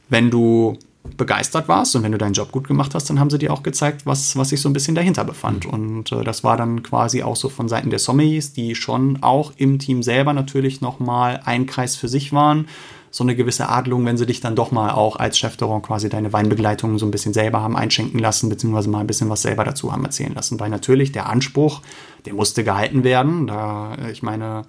wenn 0.10 0.30
du 0.30 0.78
begeistert 1.18 1.68
warst 1.68 1.96
und 1.96 2.04
wenn 2.04 2.14
du 2.14 2.18
deinen 2.18 2.34
Job 2.34 2.52
gut 2.52 2.68
gemacht 2.68 2.96
hast, 2.96 3.10
dann 3.10 3.20
haben 3.20 3.30
sie 3.30 3.38
dir 3.38 3.52
auch 3.52 3.62
gezeigt, 3.62 4.06
was, 4.06 4.38
was 4.38 4.50
sich 4.50 4.62
so 4.62 4.70
ein 4.70 4.74
bisschen 4.74 4.96
dahinter 4.96 5.26
befand. 5.26 5.68
Mhm. 5.68 5.74
Und 5.74 6.12
äh, 6.12 6.24
das 6.24 6.44
war 6.44 6.58
dann 6.58 6.82
quasi 6.82 7.24
auch 7.24 7.36
so 7.36 7.50
von 7.50 7.68
Seiten 7.68 7.90
der 7.90 8.00
Sommeliers, 8.00 8.54
die 8.54 8.76
schon 8.76 9.22
auch 9.22 9.52
im 9.58 9.80
Team 9.80 10.02
selber 10.02 10.34
natürlich 10.34 10.82
nochmal 10.82 11.42
ein 11.44 11.66
Kreis 11.66 11.96
für 11.96 12.08
sich 12.08 12.32
waren. 12.32 12.68
So 13.12 13.24
eine 13.24 13.36
gewisse 13.36 13.70
Adelung, 13.70 14.06
wenn 14.06 14.18
sie 14.18 14.26
dich 14.26 14.40
dann 14.40 14.56
doch 14.56 14.72
mal 14.72 14.90
auch 14.92 15.18
als 15.18 15.38
Chefdauer 15.38 15.84
quasi 15.84 16.10
deine 16.10 16.34
Weinbegleitung 16.34 16.98
so 16.98 17.06
ein 17.06 17.12
bisschen 17.12 17.34
selber 17.34 17.62
haben 17.62 17.78
einschenken 17.78 18.20
lassen, 18.20 18.50
beziehungsweise 18.50 18.90
mal 18.90 19.02
ein 19.02 19.08
bisschen 19.08 19.30
was 19.30 19.44
selber 19.44 19.64
dazu 19.64 19.92
haben 19.92 20.04
erzählen 20.04 20.34
lassen. 20.34 20.60
Weil 20.60 20.72
natürlich 20.72 21.12
der 21.12 21.30
Anspruch, 21.30 21.82
der 22.26 22.34
musste 22.34 22.64
gehalten 22.64 23.04
werden. 23.04 23.46
Da, 23.46 23.98
ich 24.12 24.24
meine, 24.24 24.64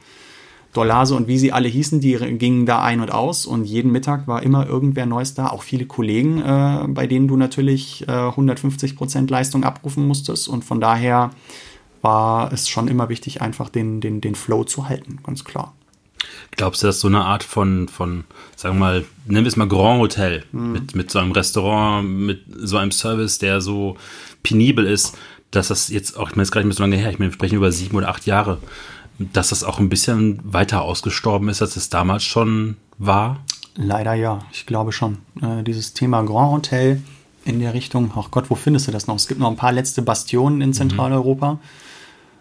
Dolase 0.74 1.14
und 1.14 1.28
wie 1.28 1.38
sie 1.38 1.52
alle 1.52 1.68
hießen, 1.68 2.00
die 2.00 2.14
gingen 2.36 2.66
da 2.66 2.82
ein 2.82 3.00
und 3.00 3.10
aus. 3.10 3.46
Und 3.46 3.64
jeden 3.64 3.92
Mittag 3.92 4.26
war 4.26 4.42
immer 4.42 4.66
irgendwer 4.66 5.06
Neues 5.06 5.34
da, 5.34 5.46
auch 5.46 5.62
viele 5.62 5.86
Kollegen, 5.86 6.42
äh, 6.42 6.86
bei 6.88 7.06
denen 7.06 7.28
du 7.28 7.36
natürlich 7.36 8.06
äh, 8.08 8.12
150 8.12 8.96
Prozent 8.96 9.30
Leistung 9.30 9.64
abrufen 9.64 10.06
musstest. 10.06 10.48
Und 10.48 10.64
von 10.64 10.80
daher 10.80 11.30
war 12.02 12.52
es 12.52 12.68
schon 12.68 12.88
immer 12.88 13.08
wichtig, 13.08 13.40
einfach 13.40 13.70
den, 13.70 14.00
den, 14.00 14.20
den 14.20 14.34
Flow 14.34 14.64
zu 14.64 14.88
halten, 14.88 15.20
ganz 15.22 15.44
klar. 15.44 15.72
Glaubst 16.50 16.82
du, 16.82 16.88
dass 16.88 17.00
so 17.00 17.08
eine 17.08 17.24
Art 17.24 17.42
von, 17.42 17.88
von 17.88 18.24
sagen 18.56 18.76
wir 18.76 18.80
mal, 18.80 19.04
nennen 19.26 19.44
wir 19.44 19.48
es 19.48 19.56
mal 19.56 19.68
Grand 19.68 20.00
Hotel, 20.00 20.44
mhm. 20.52 20.72
mit, 20.72 20.94
mit 20.94 21.10
so 21.10 21.18
einem 21.18 21.32
Restaurant, 21.32 22.08
mit 22.08 22.42
so 22.56 22.76
einem 22.76 22.90
Service, 22.90 23.38
der 23.38 23.60
so 23.60 23.96
penibel 24.42 24.86
ist, 24.86 25.16
dass 25.50 25.68
das 25.68 25.88
jetzt 25.88 26.16
auch, 26.18 26.28
ich 26.28 26.36
meine, 26.36 26.42
es 26.42 26.48
ist 26.48 26.52
gar 26.52 26.60
nicht 26.60 26.66
mehr 26.66 26.74
so 26.74 26.82
lange 26.82 26.96
her, 26.96 27.10
ich 27.10 27.18
meine, 27.18 27.30
wir 27.30 27.34
sprechen 27.34 27.56
über 27.56 27.72
sieben 27.72 27.96
oder 27.96 28.08
acht 28.08 28.26
Jahre, 28.26 28.58
dass 29.18 29.50
das 29.50 29.64
auch 29.64 29.78
ein 29.78 29.88
bisschen 29.88 30.40
weiter 30.44 30.82
ausgestorben 30.82 31.48
ist, 31.48 31.62
als 31.62 31.76
es 31.76 31.88
damals 31.88 32.24
schon 32.24 32.76
war? 32.98 33.40
Leider 33.76 34.14
ja, 34.14 34.40
ich 34.52 34.66
glaube 34.66 34.92
schon. 34.92 35.18
Äh, 35.40 35.62
dieses 35.62 35.94
Thema 35.94 36.22
Grand 36.22 36.52
Hotel 36.52 37.02
in 37.44 37.60
der 37.60 37.74
Richtung, 37.74 38.12
ach 38.16 38.30
Gott, 38.30 38.50
wo 38.50 38.54
findest 38.54 38.88
du 38.88 38.92
das 38.92 39.06
noch? 39.06 39.16
Es 39.16 39.28
gibt 39.28 39.40
noch 39.40 39.50
ein 39.50 39.56
paar 39.56 39.72
letzte 39.72 40.02
Bastionen 40.02 40.60
in 40.60 40.70
mhm. 40.70 40.74
Zentraleuropa. 40.74 41.54
Mhm. 41.54 41.58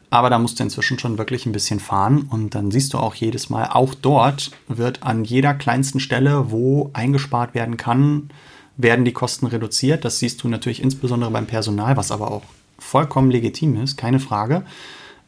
Aber 0.10 0.30
da 0.30 0.38
musst 0.38 0.60
du 0.60 0.64
inzwischen 0.64 1.00
schon 1.00 1.18
wirklich 1.18 1.48
ein 1.48 1.54
bisschen 1.54 1.80
fahren 1.80 2.28
und 2.30 2.54
dann 2.54 2.70
siehst 2.70 2.94
du 2.94 3.00
auch 3.00 3.16
jedes 3.16 3.50
Mal, 3.50 3.70
auch 3.72 3.96
dort 3.96 4.52
wird 4.68 5.02
an 5.02 5.24
jeder 5.24 5.56
kleinsten 5.56 6.00
Stelle, 6.00 6.52
wo 6.52 6.92
eingespart 6.94 7.56
werden 7.56 7.78
kann, 7.78 8.30
werden 8.78 9.06
die 9.06 9.12
Kosten 9.12 9.48
reduziert. 9.48 10.06
Das 10.06 10.20
siehst 10.20 10.44
du 10.44 10.50
natürlich 10.50 10.84
insbesondere 10.84 11.32
beim 11.32 11.48
Personal, 11.48 11.98
was 11.98 12.12
aber 12.12 12.30
auch 12.30 12.44
vollkommen 12.78 13.32
legitim 13.32 13.82
ist, 13.82 13.98
keine 13.98 14.20
Frage. 14.20 14.64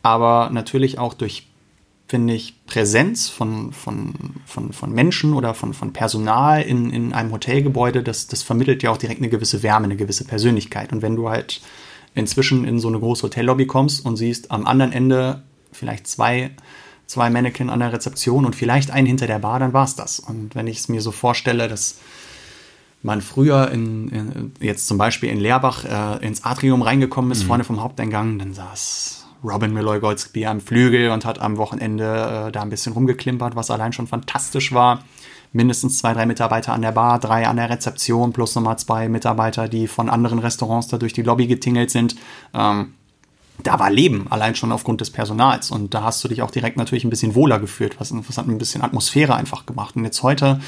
Aber 0.05 0.51
natürlich 0.51 0.99
auch 0.99 1.15
durch, 1.15 1.47
finde 2.07 2.35
ich, 2.35 2.63
Präsenz 2.67 3.27
von, 3.27 3.73
von, 3.73 4.13
von, 4.45 4.71
von 4.71 4.91
Menschen 4.93 5.33
oder 5.33 5.55
von, 5.55 5.73
von 5.73 5.93
Personal 5.93 6.61
in, 6.61 6.91
in 6.91 7.11
einem 7.11 7.31
Hotelgebäude, 7.31 8.03
das, 8.03 8.27
das 8.27 8.43
vermittelt 8.43 8.83
ja 8.83 8.91
auch 8.91 8.97
direkt 8.97 9.19
eine 9.19 9.29
gewisse 9.29 9.63
Wärme, 9.63 9.85
eine 9.85 9.95
gewisse 9.95 10.23
Persönlichkeit. 10.23 10.93
Und 10.93 11.01
wenn 11.01 11.15
du 11.15 11.31
halt 11.31 11.59
inzwischen 12.13 12.65
in 12.65 12.79
so 12.79 12.87
eine 12.87 12.99
große 12.99 13.23
Hotellobby 13.23 13.65
kommst 13.65 14.05
und 14.05 14.15
siehst 14.15 14.51
am 14.51 14.67
anderen 14.67 14.91
Ende 14.91 15.41
vielleicht 15.71 16.05
zwei, 16.05 16.51
zwei 17.07 17.31
Mannequin 17.31 17.71
an 17.71 17.79
der 17.79 17.91
Rezeption 17.91 18.45
und 18.45 18.55
vielleicht 18.55 18.91
einen 18.91 19.07
hinter 19.07 19.25
der 19.25 19.39
Bar, 19.39 19.57
dann 19.57 19.73
war 19.73 19.85
es 19.85 19.95
das. 19.95 20.19
Und 20.19 20.53
wenn 20.53 20.67
ich 20.67 20.77
es 20.77 20.87
mir 20.87 21.01
so 21.01 21.11
vorstelle, 21.11 21.67
dass 21.67 21.97
man 23.01 23.21
früher 23.21 23.71
in, 23.71 24.09
in 24.09 24.51
jetzt 24.59 24.85
zum 24.85 24.99
Beispiel 24.99 25.31
in 25.31 25.39
Leerbach 25.39 25.83
äh, 25.83 26.23
ins 26.23 26.43
Atrium 26.43 26.83
reingekommen 26.83 27.31
ist, 27.31 27.41
mhm. 27.41 27.47
vorne 27.47 27.63
vom 27.63 27.81
Haupteingang, 27.81 28.37
dann 28.37 28.53
saß 28.53 29.24
Robin 29.43 29.73
Malloy-Goldsby 29.73 30.45
am 30.45 30.61
Flügel 30.61 31.09
und 31.11 31.25
hat 31.25 31.39
am 31.39 31.57
Wochenende 31.57 32.47
äh, 32.47 32.51
da 32.51 32.61
ein 32.61 32.69
bisschen 32.69 32.93
rumgeklimpert, 32.93 33.55
was 33.55 33.71
allein 33.71 33.93
schon 33.93 34.07
fantastisch 34.07 34.73
war 34.73 35.03
mindestens 35.55 35.99
zwei, 35.99 36.13
drei 36.13 36.25
Mitarbeiter 36.25 36.73
an 36.73 36.81
der 36.81 36.91
Bar, 36.91 37.19
drei 37.19 37.47
an 37.47 37.55
der 37.55 37.69
Rezeption, 37.69 38.33
plus 38.33 38.53
nochmal 38.55 38.77
zwei 38.77 39.07
Mitarbeiter, 39.07 39.69
die 39.69 39.87
von 39.87 40.09
anderen 40.09 40.39
Restaurants 40.39 40.89
da 40.89 40.97
durch 40.97 41.13
die 41.13 41.21
Lobby 41.21 41.47
getingelt 41.47 41.91
sind. 41.91 42.15
Ähm, 42.53 42.93
da 43.63 43.79
war 43.79 43.89
Leben, 43.89 44.27
allein 44.29 44.55
schon 44.55 44.73
aufgrund 44.73 44.99
des 44.99 45.11
Personals. 45.11 45.71
Und 45.71 45.93
da 45.93 46.03
hast 46.03 46.21
du 46.23 46.27
dich 46.27 46.41
auch 46.41 46.51
direkt 46.51 46.75
natürlich 46.77 47.05
ein 47.05 47.09
bisschen 47.09 47.35
wohler 47.35 47.59
gefühlt. 47.59 47.99
Was, 48.01 48.13
was 48.13 48.37
hat 48.37 48.47
ein 48.47 48.57
bisschen 48.57 48.81
Atmosphäre 48.81 49.35
einfach 49.35 49.65
gemacht. 49.65 49.95
Und 49.95 50.03
jetzt 50.03 50.21
heute 50.23 50.59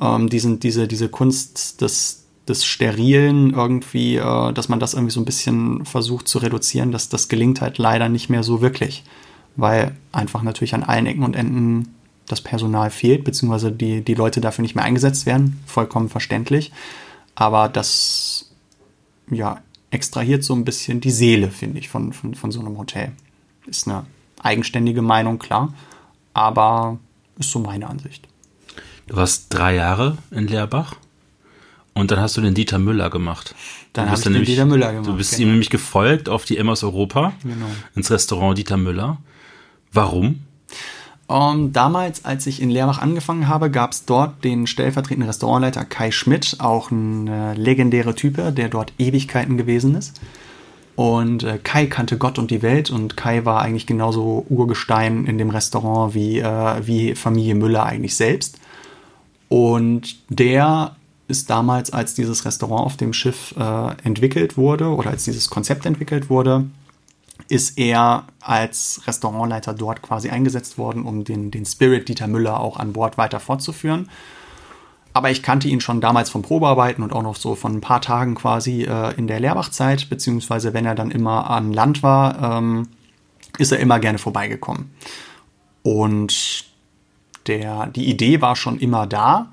ähm, 0.00 0.28
diesen, 0.28 0.60
diese, 0.60 0.86
diese 0.86 1.08
Kunst 1.08 1.80
des, 1.80 2.19
des 2.50 2.64
Sterilen 2.64 3.54
irgendwie, 3.54 4.16
äh, 4.16 4.52
dass 4.52 4.68
man 4.68 4.80
das 4.80 4.94
irgendwie 4.94 5.12
so 5.12 5.20
ein 5.20 5.24
bisschen 5.24 5.84
versucht 5.86 6.28
zu 6.28 6.38
reduzieren, 6.38 6.92
das, 6.92 7.08
das 7.08 7.28
gelingt 7.28 7.60
halt 7.60 7.78
leider 7.78 8.08
nicht 8.08 8.28
mehr 8.28 8.42
so 8.42 8.60
wirklich. 8.60 9.04
Weil 9.56 9.96
einfach 10.12 10.42
natürlich 10.42 10.74
an 10.74 10.82
allen 10.82 11.06
Ecken 11.06 11.24
und 11.24 11.36
Enden 11.36 11.94
das 12.26 12.40
Personal 12.40 12.90
fehlt, 12.90 13.24
beziehungsweise 13.24 13.72
die, 13.72 14.02
die 14.02 14.14
Leute 14.14 14.40
dafür 14.40 14.62
nicht 14.62 14.74
mehr 14.74 14.84
eingesetzt 14.84 15.26
werden. 15.26 15.60
Vollkommen 15.66 16.08
verständlich. 16.08 16.72
Aber 17.34 17.68
das 17.68 18.50
ja, 19.30 19.60
extrahiert 19.90 20.44
so 20.44 20.54
ein 20.54 20.64
bisschen 20.64 21.00
die 21.00 21.10
Seele, 21.10 21.50
finde 21.50 21.78
ich, 21.78 21.88
von, 21.88 22.12
von, 22.12 22.34
von 22.34 22.52
so 22.52 22.60
einem 22.60 22.78
Hotel. 22.78 23.12
Ist 23.66 23.88
eine 23.88 24.06
eigenständige 24.42 25.02
Meinung, 25.02 25.38
klar. 25.38 25.74
Aber 26.32 26.98
ist 27.38 27.50
so 27.50 27.58
meine 27.58 27.88
Ansicht. 27.88 28.28
Du 29.06 29.16
warst 29.16 29.46
drei 29.48 29.74
Jahre 29.74 30.18
in 30.30 30.46
Leerbach 30.46 30.94
und 31.94 32.10
dann 32.10 32.20
hast 32.20 32.36
du 32.36 32.40
den 32.40 32.54
Dieter 32.54 32.78
Müller 32.78 33.10
gemacht. 33.10 33.54
Dann 33.92 34.10
hast 34.10 34.24
du 34.24 34.30
den 34.30 34.44
Dieter 34.44 34.66
Müller 34.66 34.92
gemacht. 34.92 35.08
Du 35.08 35.16
bist 35.16 35.32
genau. 35.32 35.42
ihm 35.42 35.50
nämlich 35.50 35.70
gefolgt 35.70 36.28
auf 36.28 36.44
die 36.44 36.56
Emmers 36.56 36.84
Europa, 36.84 37.32
genau. 37.42 37.66
ins 37.94 38.10
Restaurant 38.10 38.56
Dieter 38.56 38.76
Müller. 38.76 39.18
Warum? 39.92 40.40
Um, 41.26 41.36
ähm, 41.36 41.72
damals, 41.72 42.24
als 42.24 42.46
ich 42.48 42.60
in 42.60 42.70
Leerbach 42.70 42.98
angefangen 42.98 43.46
habe, 43.46 43.70
gab 43.70 43.92
es 43.92 44.04
dort 44.04 44.42
den 44.42 44.66
stellvertretenden 44.66 45.28
Restaurantleiter 45.28 45.84
Kai 45.84 46.10
Schmidt, 46.10 46.56
auch 46.58 46.90
ein 46.90 47.28
äh, 47.28 47.54
legendärer 47.54 48.16
Typ, 48.16 48.34
der 48.54 48.68
dort 48.68 48.92
Ewigkeiten 48.98 49.56
gewesen 49.56 49.94
ist. 49.94 50.20
Und 50.96 51.44
äh, 51.44 51.58
Kai 51.62 51.86
kannte 51.86 52.18
Gott 52.18 52.38
und 52.38 52.50
die 52.50 52.62
Welt 52.62 52.90
und 52.90 53.16
Kai 53.16 53.44
war 53.44 53.62
eigentlich 53.62 53.86
genauso 53.86 54.44
Urgestein 54.48 55.24
in 55.24 55.38
dem 55.38 55.50
Restaurant 55.50 56.14
wie, 56.14 56.40
äh, 56.40 56.86
wie 56.86 57.14
Familie 57.14 57.54
Müller 57.54 57.84
eigentlich 57.84 58.16
selbst. 58.16 58.58
Und 59.48 60.16
der 60.28 60.96
ist 61.30 61.48
damals, 61.48 61.92
als 61.92 62.14
dieses 62.14 62.44
Restaurant 62.44 62.84
auf 62.84 62.96
dem 62.96 63.12
Schiff 63.12 63.54
äh, 63.58 63.92
entwickelt 64.04 64.56
wurde 64.56 64.88
oder 64.88 65.10
als 65.10 65.24
dieses 65.24 65.48
Konzept 65.48 65.86
entwickelt 65.86 66.28
wurde, 66.28 66.66
ist 67.48 67.78
er 67.78 68.26
als 68.40 69.02
Restaurantleiter 69.06 69.74
dort 69.74 70.02
quasi 70.02 70.30
eingesetzt 70.30 70.78
worden, 70.78 71.04
um 71.04 71.24
den, 71.24 71.50
den 71.50 71.64
Spirit 71.64 72.08
Dieter 72.08 72.26
Müller 72.26 72.60
auch 72.60 72.76
an 72.78 72.92
Bord 72.92 73.18
weiter 73.18 73.40
fortzuführen. 73.40 74.08
Aber 75.12 75.30
ich 75.30 75.42
kannte 75.42 75.66
ihn 75.68 75.80
schon 75.80 76.00
damals 76.00 76.30
vom 76.30 76.42
Probearbeiten 76.42 77.02
und 77.02 77.12
auch 77.12 77.22
noch 77.22 77.34
so 77.34 77.56
von 77.56 77.76
ein 77.76 77.80
paar 77.80 78.00
Tagen 78.00 78.36
quasi 78.36 78.82
äh, 78.82 79.14
in 79.16 79.26
der 79.26 79.40
Lehrbachzeit, 79.40 80.08
beziehungsweise 80.08 80.72
wenn 80.72 80.86
er 80.86 80.94
dann 80.94 81.10
immer 81.10 81.50
an 81.50 81.72
Land 81.72 82.02
war, 82.02 82.58
ähm, 82.58 82.88
ist 83.58 83.72
er 83.72 83.80
immer 83.80 83.98
gerne 83.98 84.18
vorbeigekommen. 84.18 84.90
Und 85.82 86.64
der, 87.46 87.88
die 87.88 88.08
Idee 88.08 88.40
war 88.40 88.54
schon 88.54 88.78
immer 88.78 89.06
da. 89.06 89.52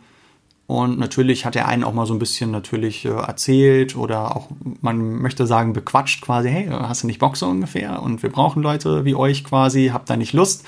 Und 0.67 0.99
natürlich 0.99 1.45
hat 1.45 1.55
er 1.55 1.67
einen 1.69 1.85
auch 1.85 1.93
mal 1.93 2.05
so 2.05 2.13
ein 2.13 2.19
bisschen 2.19 2.51
natürlich 2.51 3.05
äh, 3.05 3.09
erzählt 3.09 3.95
oder 3.95 4.35
auch, 4.35 4.49
man 4.81 5.21
möchte 5.21 5.47
sagen, 5.47 5.71
bequatscht 5.71 6.21
quasi, 6.21 6.49
hey, 6.49 6.67
hast 6.69 7.03
du 7.03 7.07
nicht 7.07 7.19
Bock 7.19 7.37
so 7.37 7.47
ungefähr? 7.47 8.03
Und 8.03 8.21
wir 8.21 8.29
brauchen 8.29 8.61
Leute 8.61 9.05
wie 9.05 9.15
euch 9.15 9.45
quasi, 9.45 9.91
habt 9.93 10.09
da 10.09 10.17
nicht 10.17 10.33
Lust? 10.33 10.65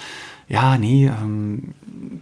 Ja, 0.48 0.78
nee, 0.78 1.08
ähm, 1.08 1.74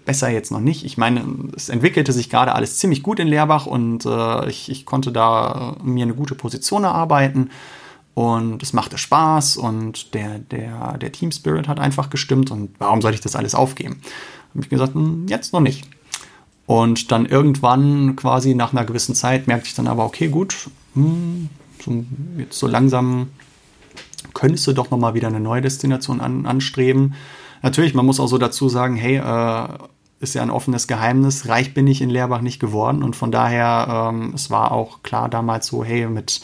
besser 0.06 0.30
jetzt 0.30 0.52
noch 0.52 0.60
nicht. 0.60 0.86
Ich 0.86 0.98
meine, 0.98 1.24
es 1.56 1.70
entwickelte 1.70 2.14
sich 2.14 2.32
gerade 2.32 2.56
alles 2.56 2.78
ziemlich 2.78 3.04
gut 3.04 3.20
in 3.20 3.28
Lehrbach 3.28 3.68
und 3.68 4.06
äh, 4.06 4.50
ich, 4.50 4.70
ich 4.70 4.86
konnte 4.86 5.12
da 5.12 5.76
mir 5.84 6.04
eine 6.04 6.16
gute 6.16 6.34
Position 6.34 6.84
erarbeiten 6.84 7.52
und 8.16 8.64
es 8.64 8.74
machte 8.74 8.98
Spaß 8.98 9.58
und 9.58 10.16
der, 10.16 10.40
der, 10.40 10.98
der 10.98 11.12
Team 11.12 11.32
Spirit 11.32 11.68
hat 11.68 11.80
einfach 11.80 12.10
gestimmt 12.10 12.50
und 12.50 12.72
warum 12.80 13.04
sollte 13.04 13.16
ich 13.16 13.22
das 13.22 13.36
alles 13.36 13.54
aufgeben? 13.54 14.02
Habe 14.50 14.62
ich 14.62 14.70
gesagt, 14.70 14.96
hm, 14.96 15.28
jetzt 15.30 15.54
noch 15.54 15.60
nicht. 15.60 15.88
Und 16.68 17.12
dann 17.12 17.26
irgendwann, 17.26 18.16
quasi 18.18 18.54
nach 18.54 18.74
einer 18.74 18.86
gewissen 18.86 19.16
Zeit, 19.16 19.48
merkte 19.48 19.70
ich 19.70 19.74
dann 19.74 19.88
aber, 19.88 20.06
okay, 20.06 20.28
gut, 20.28 20.70
hm, 20.94 21.50
so, 21.84 22.06
jetzt 22.38 22.60
so 22.60 22.68
langsam 22.68 23.30
könntest 24.34 24.68
du 24.68 24.74
doch 24.74 24.92
nochmal 24.92 25.14
wieder 25.14 25.30
eine 25.30 25.40
neue 25.40 25.62
Destination 25.62 26.20
an, 26.20 26.46
anstreben. 26.46 27.16
Natürlich, 27.64 27.96
man 27.96 28.06
muss 28.06 28.20
auch 28.20 28.28
so 28.28 28.38
dazu 28.38 28.68
sagen, 28.68 28.98
hey, 28.98 29.16
äh, 29.16 29.78
ist 30.20 30.36
ja 30.36 30.42
ein 30.42 30.50
offenes 30.50 30.88
Geheimnis, 30.88 31.48
reich 31.48 31.74
bin 31.74 31.88
ich 31.88 32.02
in 32.02 32.10
Lehrbach 32.10 32.42
nicht 32.42 32.60
geworden 32.60 33.02
und 33.02 33.16
von 33.16 33.32
daher, 33.32 34.10
ähm, 34.12 34.34
es 34.36 34.50
war 34.50 34.72
auch 34.72 35.04
klar 35.04 35.30
damals 35.30 35.68
so, 35.68 35.84
hey, 35.84 36.08
mit 36.08 36.42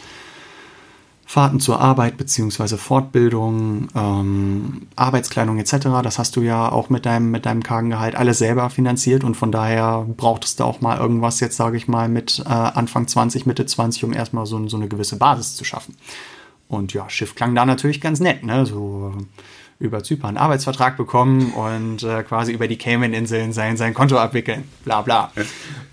Fahrten 1.34 1.60
zur 1.60 1.82
Arbeit 1.82 2.16
beziehungsweise 2.18 2.78
Fortbildung, 2.78 3.88
ähm, 3.96 4.84
Arbeitskleidung 4.96 5.58
etc. 5.58 5.88
Das 6.04 6.20
hast 6.20 6.36
du 6.36 6.42
ja 6.42 6.72
auch 6.72 6.92
mit 6.92 7.08
deinem, 7.08 7.32
mit 7.32 7.48
deinem 7.48 7.64
kargen 7.64 7.90
Gehalt 7.90 8.14
alles 8.14 8.38
selber 8.38 8.70
finanziert 8.70 9.24
und 9.24 9.34
von 9.34 9.52
daher 9.52 10.06
brauchtest 10.16 10.60
du 10.60 10.64
auch 10.64 10.82
mal 10.82 11.00
irgendwas 11.00 11.40
jetzt, 11.40 11.58
sage 11.58 11.76
ich 11.76 11.88
mal, 11.88 12.08
mit 12.08 12.44
äh, 12.46 12.50
Anfang 12.50 13.08
20, 13.08 13.48
Mitte 13.48 13.66
20, 13.66 14.04
um 14.04 14.14
erstmal 14.14 14.46
so, 14.46 14.68
so 14.68 14.78
eine 14.78 14.88
gewisse 14.88 15.16
Basis 15.16 15.56
zu 15.56 15.64
schaffen. 15.64 15.96
Und 16.68 16.94
ja, 16.94 17.10
Schiff 17.10 17.34
klang 17.34 17.56
da 17.56 17.66
natürlich 17.66 18.00
ganz 18.00 18.20
nett, 18.20 18.44
ne? 18.44 18.68
So 18.68 19.16
über 19.84 20.04
Zypern 20.04 20.30
einen 20.30 20.38
Arbeitsvertrag 20.38 20.96
bekommen 20.96 21.52
und 21.52 22.04
äh, 22.04 22.24
quasi 22.24 22.54
über 22.54 22.68
die 22.68 22.78
Cayman-Inseln 22.78 23.52
sein, 23.52 23.76
sein 23.76 23.94
Konto 23.94 24.18
abwickeln, 24.18 24.64
bla 24.86 25.02
bla. 25.02 25.32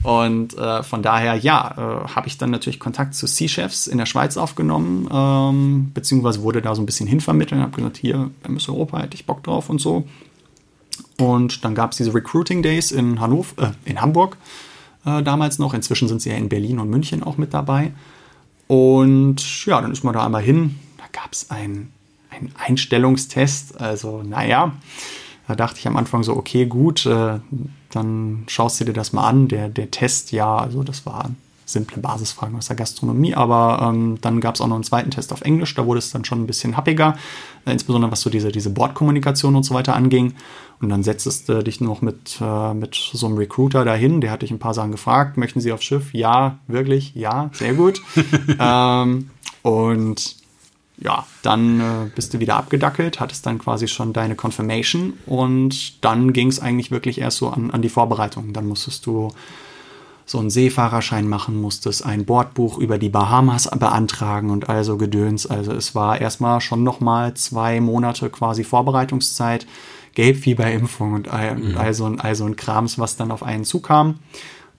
Und 0.05 0.57
äh, 0.57 0.83
von 0.85 1.03
daher, 1.03 1.35
ja, 1.35 2.05
äh, 2.07 2.09
habe 2.09 2.29
ich 2.29 2.39
dann 2.39 2.51
natürlich 2.51 2.79
Kontakt 2.79 3.15
zu 3.15 3.27
Sea-Chefs 3.27 3.89
in 3.89 3.99
der 3.99 4.07
Schweiz 4.07 4.37
aufgenommen, 4.37 5.09
ähm, 5.13 5.91
beziehungsweise 5.93 6.43
wurde 6.43 6.63
da 6.63 6.75
so 6.75 6.83
ein 6.83 6.87
bisschen 6.87 7.09
hinvermittelt 7.09 7.59
und 7.59 7.67
habe 7.67 7.77
gesagt, 7.77 7.97
hier, 7.97 8.31
MS 8.45 8.69
Europa, 8.69 9.01
hätte 9.01 9.17
ich 9.17 9.27
Bock 9.27 9.43
drauf 9.43 9.69
und 9.69 9.81
so. 9.81 10.07
Und 11.19 11.65
dann 11.65 11.75
gab 11.75 11.91
es 11.91 11.97
diese 11.97 12.15
Recruiting 12.15 12.63
Days 12.63 12.93
in 12.93 13.21
Hannover, 13.21 13.63
äh, 13.63 13.91
in 13.91 14.01
Hamburg 14.01 14.37
äh, 15.05 15.23
damals 15.23 15.59
noch. 15.59 15.75
Inzwischen 15.75 16.07
sind 16.07 16.23
sie 16.23 16.31
ja 16.31 16.37
in 16.37 16.49
Berlin 16.49 16.79
und 16.79 16.89
München 16.89 17.25
auch 17.25 17.37
mit 17.37 17.53
dabei. 17.53 17.93
Und 18.69 19.67
ja, 19.67 19.81
dann 19.81 19.91
ist 19.91 20.05
man 20.05 20.15
da 20.15 20.25
einmal 20.25 20.43
hin. 20.43 20.79
Da 20.97 21.05
gab 21.13 21.33
es 21.33 21.51
ein 21.51 21.93
ein 22.31 22.53
Einstellungstest. 22.57 23.81
Also, 23.81 24.23
naja, 24.23 24.73
da 25.49 25.55
dachte 25.57 25.79
ich 25.79 25.87
am 25.87 25.97
Anfang 25.97 26.23
so, 26.23 26.37
okay, 26.37 26.67
gut, 26.67 27.07
äh, 27.07 27.41
dann 27.91 28.45
schaust 28.47 28.81
du 28.81 28.85
dir 28.85 28.93
das 28.93 29.13
mal 29.13 29.27
an. 29.27 29.49
Der, 29.49 29.69
der 29.69 29.91
Test, 29.91 30.33
ja, 30.33 30.57
also 30.57 30.83
das 30.83 31.07
war 31.07 31.31
simple 31.71 31.99
Basisfragen 31.99 32.57
aus 32.57 32.67
der 32.67 32.77
Gastronomie, 32.77 33.35
aber 33.35 33.91
ähm, 33.91 34.19
dann 34.21 34.41
gab 34.41 34.55
es 34.55 34.61
auch 34.61 34.67
noch 34.67 34.75
einen 34.75 34.85
zweiten 34.85 35.11
Test 35.11 35.33
auf 35.33 35.43
Englisch, 35.43 35.75
da 35.75 35.87
wurde 35.87 35.99
es 35.99 36.11
dann 36.11 36.25
schon 36.25 36.43
ein 36.43 36.47
bisschen 36.47 36.77
happiger, 36.77 37.17
äh, 37.65 37.73
insbesondere 37.73 38.11
was 38.11 38.21
so 38.21 38.31
diese, 38.31 38.51
diese 38.51 38.71
Bordkommunikation 38.71 39.55
und 39.57 39.63
so 39.63 39.75
weiter 39.75 39.95
anging. 39.95 40.35
Und 40.81 40.89
dann 40.89 41.03
setztest 41.03 41.49
du 41.49 41.63
dich 41.63 41.81
noch 41.81 42.01
mit, 42.01 42.39
äh, 42.41 42.75
mit 42.75 42.95
so 42.95 43.27
einem 43.27 43.37
Recruiter 43.37 43.85
dahin, 43.85 44.21
der 44.21 44.31
hat 44.31 44.43
dich 44.43 44.51
ein 44.51 44.59
paar 44.59 44.75
Sachen 44.75 44.93
gefragt, 44.93 45.37
möchten 45.37 45.61
Sie 45.61 45.73
aufs 45.73 45.85
Schiff? 45.85 46.15
Ja, 46.15 46.59
wirklich, 46.69 47.15
ja, 47.15 47.51
sehr 47.53 47.75
gut. 47.75 48.01
ähm, 48.59 49.31
und 49.63 50.40
ja, 51.01 51.27
dann 51.43 51.81
äh, 51.81 52.11
bist 52.15 52.35
du 52.35 52.41
wieder 52.41 52.57
abgedackelt, 52.57 53.21
hattest 53.21 53.47
dann 53.47 53.59
quasi 53.59 53.89
schon 53.89 54.13
deine 54.13 54.37
Confirmation 54.37 55.15
und 55.27 56.05
dann 56.05 56.33
ging 56.33 56.49
es 56.49 56.61
eigentlich 56.61 56.91
wirklich 56.91 57.21
erst 57.21 57.39
so 57.39 57.49
an, 57.49 57.71
an 57.71 57.83
die 57.83 57.89
Vorbereitung. 57.89 58.53
Dann 58.53 58.67
musstest 58.67 59.07
du 59.07 59.33
so 60.27 60.39
einen 60.39 60.51
Seefahrerschein 60.51 61.27
machen 61.27 61.61
musstest, 61.61 62.07
ein 62.07 62.25
Bordbuch 62.25 62.79
über 62.79 62.99
die 62.99 63.09
Bahamas 63.09 63.69
beantragen 63.69 64.51
und 64.51 64.69
also 64.69 64.97
Gedöns. 64.97 65.47
Also 65.47 65.73
es 65.73 65.95
war 65.95 66.21
erstmal 66.21 66.61
schon 66.61 66.85
nochmal 66.85 67.35
zwei 67.35 67.81
Monate 67.81 68.31
quasi 68.31 68.63
Vorbereitungszeit, 68.63 69.67
Gelbfieberimpfung 70.15 71.15
und 71.15 71.29
all, 71.29 71.57
mhm. 71.57 71.77
all, 71.77 71.95
so, 71.95 72.07
all 72.07 72.35
so 72.35 72.45
ein 72.45 72.57
Krams, 72.57 72.99
was 72.99 73.17
dann 73.17 73.33
auf 73.33 73.43
einen 73.43 73.65
zukam. 73.65 74.17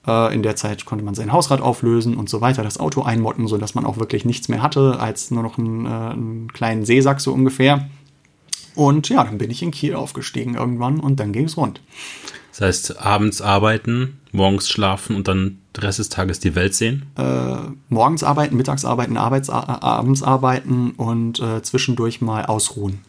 Äh, 0.08 0.34
in 0.34 0.44
der 0.44 0.56
Zeit 0.56 0.86
konnte 0.86 1.06
man 1.06 1.16
sein 1.16 1.32
Hausrad 1.32 1.62
auflösen 1.62 2.18
und 2.18 2.30
so 2.30 2.42
weiter, 2.42 2.64
das 2.64 2.80
Auto 2.80 3.04
einmotten, 3.04 3.48
sodass 3.48 3.76
man 3.76 3.86
auch 3.86 3.98
wirklich 3.98 4.26
nichts 4.26 4.50
mehr 4.50 4.62
hatte, 4.62 5.00
als 5.00 5.32
nur 5.32 5.44
noch 5.44 5.58
einen, 5.58 5.86
äh, 5.86 5.90
einen 5.90 6.54
kleinen 6.54 6.86
Seesack 6.86 7.22
so 7.22 7.34
ungefähr. 7.34 7.90
Und 8.76 9.10
ja, 9.10 9.24
dann 9.24 9.38
bin 9.38 9.52
ich 9.52 9.62
in 9.62 9.72
Kiel 9.72 9.96
aufgestiegen 9.96 10.56
irgendwann 10.56 11.00
und 11.00 11.20
dann 11.20 11.34
ging 11.34 11.46
es 11.46 11.58
rund. 11.58 11.82
Das 12.52 12.62
heißt, 12.62 13.00
abends 13.02 13.42
arbeiten, 13.42 14.20
morgens 14.32 14.70
schlafen 14.70 15.16
und 15.16 15.28
dann 15.28 15.60
den 15.76 15.84
Rest 15.84 16.00
des 16.00 16.10
Tages 16.10 16.40
die 16.40 16.56
Welt 16.56 16.76
sehen? 16.76 17.06
Äh, 17.18 17.56
morgens 17.90 18.24
arbeiten, 18.24 18.58
mittags 18.58 18.84
arbeiten, 18.84 19.18
arbeits, 19.18 19.50
abends 19.50 20.22
arbeiten 20.22 20.92
und 20.92 21.40
äh, 21.40 21.62
zwischendurch 21.62 22.22
mal 22.22 22.46
ausruhen. 22.46 23.00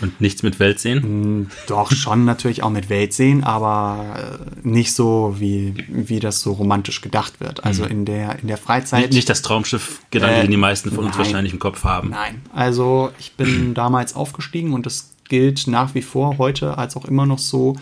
Und 0.00 0.20
nichts 0.20 0.42
mit 0.42 0.58
Welt 0.58 0.78
sehen? 0.78 1.02
Hm, 1.02 1.50
doch, 1.66 1.92
schon 1.92 2.24
natürlich 2.24 2.62
auch 2.62 2.70
mit 2.70 2.88
Welt 2.88 3.12
sehen, 3.12 3.44
aber 3.44 4.40
äh, 4.40 4.68
nicht 4.68 4.94
so, 4.94 5.36
wie, 5.38 5.74
wie 5.88 6.20
das 6.20 6.40
so 6.40 6.52
romantisch 6.52 7.00
gedacht 7.00 7.40
wird. 7.40 7.64
Also 7.64 7.84
mhm. 7.84 7.90
in, 7.90 8.04
der, 8.04 8.38
in 8.40 8.48
der 8.48 8.56
Freizeit. 8.56 9.00
Nicht, 9.00 9.14
nicht 9.14 9.28
das 9.28 9.42
Traumschiff-Gedanke, 9.42 10.36
äh, 10.36 10.42
den 10.42 10.50
die 10.50 10.56
meisten 10.56 10.90
von 10.90 11.04
nein, 11.04 11.06
uns 11.06 11.18
wahrscheinlich 11.18 11.52
im 11.52 11.58
Kopf 11.58 11.84
haben. 11.84 12.10
Nein, 12.10 12.42
also 12.54 13.10
ich 13.18 13.32
bin 13.32 13.74
damals 13.74 14.14
aufgestiegen 14.14 14.72
und 14.72 14.86
das 14.86 15.10
gilt 15.28 15.66
nach 15.66 15.94
wie 15.94 16.02
vor 16.02 16.38
heute 16.38 16.76
als 16.78 16.96
auch 16.96 17.04
immer 17.04 17.26
noch 17.26 17.38
so, 17.38 17.76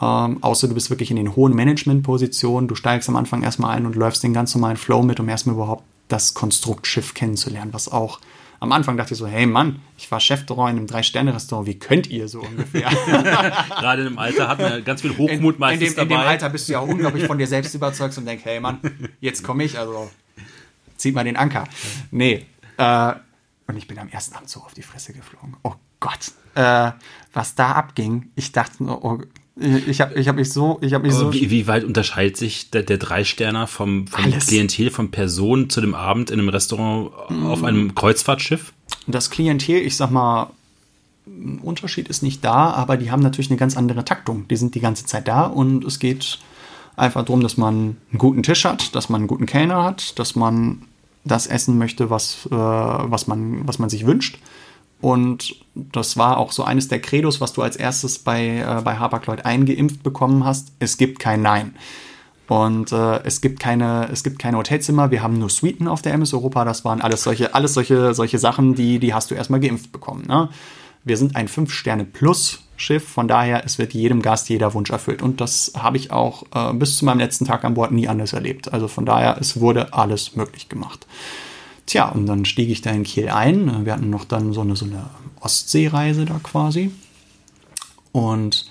ähm, 0.00 0.42
außer 0.42 0.68
du 0.68 0.74
bist 0.74 0.90
wirklich 0.90 1.10
in 1.10 1.16
den 1.16 1.36
hohen 1.36 1.54
Management-Positionen. 1.54 2.68
Du 2.68 2.74
steigst 2.74 3.08
am 3.08 3.16
Anfang 3.16 3.42
erstmal 3.42 3.76
ein 3.76 3.86
und 3.86 3.96
läufst 3.96 4.22
den 4.22 4.32
ganz 4.32 4.54
normalen 4.54 4.76
Flow 4.76 5.02
mit, 5.02 5.20
um 5.20 5.28
erstmal 5.28 5.56
überhaupt 5.56 5.84
das 6.08 6.34
Konstrukt 6.34 6.86
Schiff 6.86 7.14
kennenzulernen, 7.14 7.72
was 7.72 7.90
auch 7.90 8.20
am 8.64 8.72
Anfang 8.72 8.96
dachte 8.96 9.14
ich 9.14 9.18
so, 9.18 9.26
hey 9.26 9.46
Mann, 9.46 9.80
ich 9.96 10.10
war 10.10 10.20
Chefdraw 10.20 10.68
in 10.70 10.76
einem 10.76 10.86
Drei-Sterne-Restaurant, 10.86 11.66
wie 11.66 11.78
könnt 11.78 12.08
ihr 12.08 12.28
so 12.28 12.40
ungefähr? 12.40 12.88
Gerade 13.68 14.02
in 14.02 14.08
dem 14.08 14.18
Alter 14.18 14.48
hat 14.48 14.58
man 14.58 14.84
ganz 14.84 15.02
viel 15.02 15.16
Hochmut 15.16 15.58
meistens 15.58 15.90
in, 15.90 15.94
dem, 15.94 16.02
in 16.02 16.08
dem 16.08 16.18
Alter 16.18 16.50
bist 16.50 16.68
du 16.68 16.72
ja 16.72 16.80
auch 16.80 16.88
unglaublich 16.88 17.24
von 17.24 17.38
dir 17.38 17.46
selbst 17.46 17.74
überzeugt 17.74 18.18
und 18.18 18.26
denkst, 18.26 18.44
hey 18.44 18.60
Mann, 18.60 18.80
jetzt 19.20 19.44
komme 19.44 19.64
ich, 19.64 19.78
also 19.78 20.10
zieht 20.96 21.14
mal 21.14 21.24
den 21.24 21.36
Anker. 21.36 21.64
Nee, 22.10 22.46
äh, 22.76 23.12
und 23.66 23.76
ich 23.76 23.86
bin 23.86 23.98
am 23.98 24.08
ersten 24.08 24.34
Abend 24.34 24.50
so 24.50 24.60
auf 24.60 24.74
die 24.74 24.82
Fresse 24.82 25.12
geflogen. 25.12 25.56
Oh 25.62 25.74
Gott, 26.00 26.32
äh, 26.54 26.92
was 27.32 27.54
da 27.54 27.72
abging, 27.72 28.30
ich 28.34 28.52
dachte, 28.52 28.84
oh, 28.84 29.20
ich 29.56 30.00
habe 30.00 30.14
ich 30.18 30.26
hab 30.26 30.36
mich 30.36 30.52
so, 30.52 30.78
ich 30.80 30.94
habe 30.94 31.06
mich 31.06 31.14
so. 31.14 31.32
Wie, 31.32 31.50
wie, 31.50 31.66
weit 31.68 31.84
unterscheidet 31.84 32.36
sich 32.36 32.70
der, 32.70 32.82
der 32.82 32.98
Dreisterner 32.98 33.66
vom, 33.66 34.08
vom 34.08 34.38
Klientel, 34.38 34.90
von 34.90 35.10
Personen 35.10 35.70
zu 35.70 35.80
dem 35.80 35.94
Abend 35.94 36.30
in 36.30 36.40
einem 36.40 36.48
Restaurant 36.48 37.12
mm. 37.28 37.46
auf 37.46 37.62
einem 37.62 37.94
Kreuzfahrtschiff? 37.94 38.72
Das 39.06 39.30
Klientel, 39.30 39.76
ich 39.76 39.96
sag 39.96 40.10
mal, 40.10 40.50
ein 41.26 41.60
Unterschied 41.60 42.08
ist 42.08 42.22
nicht 42.22 42.44
da, 42.44 42.70
aber 42.70 42.96
die 42.96 43.10
haben 43.10 43.22
natürlich 43.22 43.50
eine 43.50 43.58
ganz 43.58 43.76
andere 43.76 44.04
Taktung. 44.04 44.48
Die 44.48 44.56
sind 44.56 44.74
die 44.74 44.80
ganze 44.80 45.06
Zeit 45.06 45.28
da 45.28 45.44
und 45.44 45.84
es 45.84 45.98
geht 45.98 46.38
einfach 46.96 47.24
darum, 47.24 47.40
dass 47.40 47.56
man 47.56 47.96
einen 48.10 48.18
guten 48.18 48.42
Tisch 48.42 48.64
hat, 48.64 48.94
dass 48.94 49.08
man 49.08 49.22
einen 49.22 49.28
guten 49.28 49.46
Kellner 49.46 49.84
hat, 49.84 50.18
dass 50.18 50.34
man 50.34 50.82
das 51.24 51.46
essen 51.46 51.78
möchte, 51.78 52.10
was, 52.10 52.46
äh, 52.46 52.50
was, 52.50 53.26
man, 53.26 53.66
was 53.66 53.78
man 53.78 53.88
sich 53.88 54.04
wünscht. 54.04 54.38
Und 55.00 55.56
das 55.74 56.16
war 56.16 56.38
auch 56.38 56.52
so 56.52 56.64
eines 56.64 56.88
der 56.88 57.00
Credos, 57.00 57.40
was 57.40 57.52
du 57.52 57.62
als 57.62 57.76
erstes 57.76 58.18
bei, 58.18 58.58
äh, 58.58 58.82
bei 58.82 58.96
Harper-Lloyd 58.96 59.44
eingeimpft 59.44 60.02
bekommen 60.02 60.44
hast. 60.44 60.72
Es 60.78 60.96
gibt 60.96 61.18
kein 61.18 61.42
Nein. 61.42 61.74
Und 62.46 62.92
äh, 62.92 63.22
es 63.24 63.40
gibt 63.40 63.60
keine, 63.60 64.08
es 64.12 64.22
gibt 64.22 64.38
keine 64.38 64.58
Hotelzimmer, 64.58 65.10
wir 65.10 65.22
haben 65.22 65.38
nur 65.38 65.48
Suiten 65.48 65.88
auf 65.88 66.02
der 66.02 66.12
MS 66.14 66.34
Europa. 66.34 66.64
Das 66.64 66.84
waren 66.84 67.00
alles 67.00 67.22
solche, 67.22 67.54
alles 67.54 67.74
solche, 67.74 68.14
solche 68.14 68.38
Sachen, 68.38 68.74
die, 68.74 68.98
die 68.98 69.14
hast 69.14 69.30
du 69.30 69.34
erstmal 69.34 69.60
geimpft 69.60 69.92
bekommen. 69.92 70.24
Ne? 70.26 70.50
Wir 71.04 71.16
sind 71.16 71.36
ein 71.36 71.48
5-Sterne-Plus-Schiff, 71.48 73.06
von 73.06 73.28
daher, 73.28 73.64
es 73.64 73.78
wird 73.78 73.92
jedem 73.92 74.22
Gast 74.22 74.48
jeder 74.48 74.72
Wunsch 74.74 74.90
erfüllt. 74.90 75.22
Und 75.22 75.40
das 75.40 75.72
habe 75.76 75.96
ich 75.96 76.10
auch 76.10 76.44
äh, 76.54 76.72
bis 76.74 76.98
zu 76.98 77.04
meinem 77.04 77.18
letzten 77.18 77.44
Tag 77.46 77.64
an 77.64 77.74
Bord 77.74 77.92
nie 77.92 78.08
anders 78.08 78.32
erlebt. 78.32 78.72
Also 78.72 78.88
von 78.88 79.06
daher, 79.06 79.38
es 79.38 79.60
wurde 79.60 79.92
alles 79.92 80.36
möglich 80.36 80.68
gemacht. 80.68 81.06
Tja, 81.86 82.08
und 82.08 82.26
dann 82.26 82.44
stieg 82.44 82.70
ich 82.70 82.80
da 82.80 82.90
in 82.90 83.02
Kiel 83.04 83.28
ein. 83.28 83.84
Wir 83.84 83.92
hatten 83.92 84.10
noch 84.10 84.24
dann 84.24 84.52
so 84.52 84.62
eine, 84.62 84.76
so 84.76 84.86
eine 84.86 85.04
Ostseereise 85.40 86.24
da 86.24 86.38
quasi. 86.42 86.90
Und 88.12 88.70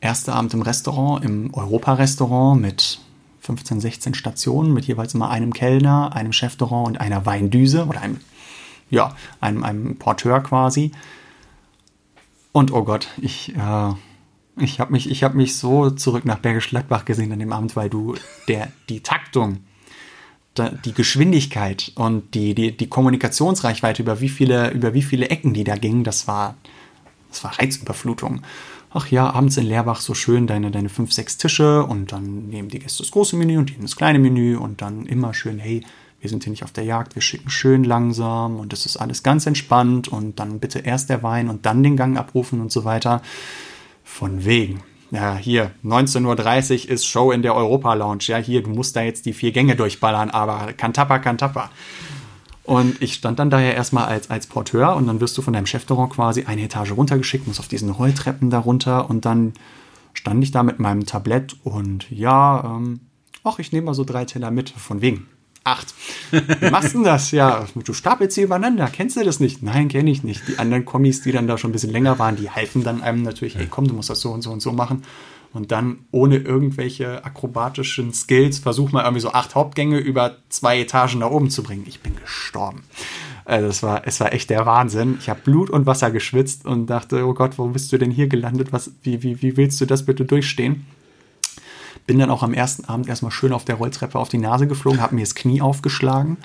erster 0.00 0.34
Abend 0.34 0.54
im 0.54 0.62
Restaurant, 0.62 1.24
im 1.24 1.52
Europa-Restaurant 1.52 2.60
mit 2.60 3.00
15, 3.40 3.80
16 3.80 4.14
Stationen, 4.14 4.72
mit 4.72 4.86
jeweils 4.86 5.14
immer 5.14 5.30
einem 5.30 5.52
Kellner, 5.52 6.14
einem 6.14 6.32
Chefrestaurant 6.32 6.88
und 6.88 7.00
einer 7.00 7.26
Weindüse 7.26 7.86
oder 7.86 8.00
einem, 8.00 8.20
ja, 8.90 9.14
einem, 9.40 9.62
einem 9.62 9.96
Porteur 9.98 10.40
quasi. 10.40 10.92
Und 12.52 12.72
oh 12.72 12.84
Gott, 12.84 13.08
ich, 13.20 13.54
äh, 13.54 13.92
ich 14.58 14.80
habe 14.80 14.92
mich, 14.92 15.22
hab 15.22 15.34
mich 15.34 15.56
so 15.56 15.90
zurück 15.90 16.24
nach 16.24 16.38
Bergisch 16.38 16.70
Gladbach 16.70 17.04
gesehen 17.04 17.32
an 17.32 17.38
dem 17.38 17.52
Abend, 17.52 17.76
weil 17.76 17.90
du 17.90 18.14
der, 18.48 18.72
die 18.88 19.00
Taktung 19.00 19.58
die 20.58 20.92
Geschwindigkeit 20.92 21.92
und 21.94 22.34
die, 22.34 22.54
die, 22.54 22.76
die 22.76 22.88
Kommunikationsreichweite, 22.88 24.02
über 24.02 24.20
wie 24.20 24.28
viele, 24.28 24.70
über 24.70 24.94
wie 24.94 25.02
viele 25.02 25.28
Ecken 25.28 25.54
die 25.54 25.64
da 25.64 25.76
gingen, 25.76 26.04
das 26.04 26.26
war, 26.26 26.56
das 27.30 27.44
war 27.44 27.58
Reizüberflutung. 27.58 28.42
Ach 28.92 29.08
ja, 29.08 29.30
abends 29.30 29.56
in 29.56 29.66
Leerbach 29.66 30.00
so 30.00 30.14
schön 30.14 30.46
deine, 30.46 30.70
deine 30.70 30.88
fünf, 30.88 31.12
sechs 31.12 31.36
Tische 31.36 31.84
und 31.84 32.12
dann 32.12 32.48
nehmen 32.48 32.68
die 32.68 32.78
Gäste 32.78 33.02
das 33.02 33.10
große 33.10 33.36
Menü 33.36 33.58
und 33.58 33.70
die 33.70 33.78
das 33.80 33.96
kleine 33.96 34.18
Menü 34.18 34.56
und 34.56 34.80
dann 34.80 35.06
immer 35.06 35.34
schön, 35.34 35.58
hey, 35.58 35.82
wir 36.20 36.30
sind 36.30 36.44
hier 36.44 36.50
nicht 36.50 36.64
auf 36.64 36.72
der 36.72 36.84
Jagd, 36.84 37.14
wir 37.14 37.22
schicken 37.22 37.50
schön 37.50 37.84
langsam 37.84 38.58
und 38.58 38.72
es 38.72 38.86
ist 38.86 38.96
alles 38.96 39.22
ganz 39.22 39.46
entspannt 39.46 40.08
und 40.08 40.38
dann 40.40 40.60
bitte 40.60 40.78
erst 40.78 41.10
der 41.10 41.22
Wein 41.22 41.50
und 41.50 41.66
dann 41.66 41.82
den 41.82 41.96
Gang 41.96 42.16
abrufen 42.16 42.60
und 42.60 42.72
so 42.72 42.84
weiter. 42.84 43.22
Von 44.02 44.44
wegen 44.44 44.82
ja, 45.10 45.36
hier, 45.36 45.70
19.30 45.84 46.86
Uhr 46.86 46.90
ist 46.90 47.06
Show 47.06 47.30
in 47.30 47.42
der 47.42 47.54
Europa 47.54 47.94
Lounge. 47.94 48.24
Ja, 48.26 48.38
hier, 48.38 48.62
du 48.62 48.70
musst 48.70 48.96
da 48.96 49.02
jetzt 49.02 49.26
die 49.26 49.32
vier 49.32 49.52
Gänge 49.52 49.76
durchballern, 49.76 50.30
aber 50.30 50.72
Kantappa, 50.72 51.18
Kantappa. 51.18 51.70
Und 52.64 53.00
ich 53.00 53.14
stand 53.14 53.38
dann 53.38 53.48
daher 53.48 53.74
erstmal 53.76 54.06
als, 54.06 54.28
als 54.28 54.48
Porteur 54.48 54.96
und 54.96 55.06
dann 55.06 55.20
wirst 55.20 55.38
du 55.38 55.42
von 55.42 55.52
deinem 55.52 55.66
Chefrestaurant 55.66 56.12
quasi 56.12 56.44
eine 56.44 56.62
Etage 56.62 56.90
runtergeschickt, 56.92 57.46
musst 57.46 57.60
auf 57.60 57.68
diesen 57.68 57.90
Rolltreppen 57.90 58.50
da 58.50 58.58
runter 58.58 59.08
und 59.08 59.24
dann 59.24 59.52
stand 60.14 60.42
ich 60.42 60.50
da 60.50 60.64
mit 60.64 60.80
meinem 60.80 61.06
Tablett 61.06 61.56
und 61.62 62.10
ja, 62.10 62.64
ähm, 62.64 63.00
ach, 63.44 63.60
ich 63.60 63.70
nehme 63.70 63.86
mal 63.86 63.94
so 63.94 64.02
drei 64.02 64.24
Teller 64.24 64.50
mit, 64.50 64.70
von 64.70 65.00
wegen 65.00 65.28
acht. 65.66 65.94
Wie 66.30 66.70
machst 66.70 66.94
du 66.94 67.02
das? 67.02 67.30
Ja, 67.30 67.66
du 67.74 67.92
stapelst 67.92 68.34
sie 68.34 68.42
übereinander. 68.42 68.88
Kennst 68.92 69.16
du 69.16 69.24
das 69.24 69.40
nicht? 69.40 69.62
Nein, 69.62 69.88
kenne 69.88 70.10
ich 70.10 70.22
nicht. 70.22 70.46
Die 70.48 70.58
anderen 70.58 70.84
Kommis, 70.84 71.22
die 71.22 71.32
dann 71.32 71.46
da 71.46 71.58
schon 71.58 71.70
ein 71.70 71.72
bisschen 71.72 71.92
länger 71.92 72.18
waren, 72.18 72.36
die 72.36 72.50
halfen 72.50 72.84
dann 72.84 73.02
einem 73.02 73.22
natürlich, 73.22 73.56
hey, 73.56 73.66
komm, 73.68 73.88
du 73.88 73.94
musst 73.94 74.10
das 74.10 74.20
so 74.20 74.30
und 74.30 74.42
so 74.42 74.50
und 74.50 74.60
so 74.60 74.72
machen. 74.72 75.02
Und 75.52 75.72
dann 75.72 76.00
ohne 76.10 76.36
irgendwelche 76.36 77.24
akrobatischen 77.24 78.12
Skills 78.12 78.58
versuch 78.58 78.92
mal 78.92 79.04
irgendwie 79.04 79.22
so 79.22 79.32
acht 79.32 79.54
Hauptgänge 79.54 79.98
über 79.98 80.36
zwei 80.50 80.80
Etagen 80.80 81.20
nach 81.20 81.30
oben 81.30 81.50
zu 81.50 81.62
bringen. 81.62 81.84
Ich 81.86 82.00
bin 82.00 82.14
gestorben. 82.16 82.84
Also 83.46 83.68
es 83.68 83.82
war, 83.82 84.06
es 84.06 84.20
war 84.20 84.32
echt 84.32 84.50
der 84.50 84.66
Wahnsinn. 84.66 85.16
Ich 85.20 85.30
habe 85.30 85.40
Blut 85.42 85.70
und 85.70 85.86
Wasser 85.86 86.10
geschwitzt 86.10 86.66
und 86.66 86.86
dachte, 86.88 87.24
oh 87.24 87.32
Gott, 87.32 87.58
wo 87.58 87.68
bist 87.68 87.92
du 87.92 87.96
denn 87.96 88.10
hier 88.10 88.26
gelandet? 88.26 88.72
Was, 88.72 88.90
wie, 89.02 89.22
wie, 89.22 89.40
wie 89.40 89.56
willst 89.56 89.80
du 89.80 89.86
das 89.86 90.04
bitte 90.04 90.24
durchstehen? 90.24 90.84
Bin 92.06 92.18
dann 92.18 92.30
auch 92.30 92.42
am 92.42 92.54
ersten 92.54 92.84
Abend 92.84 93.08
erstmal 93.08 93.32
schön 93.32 93.52
auf 93.52 93.64
der 93.64 93.76
Rolltreppe 93.76 94.18
auf 94.18 94.28
die 94.28 94.38
Nase 94.38 94.66
geflogen, 94.66 95.00
habe 95.00 95.14
mir 95.14 95.22
das 95.22 95.34
Knie 95.34 95.60
aufgeschlagen. 95.60 96.38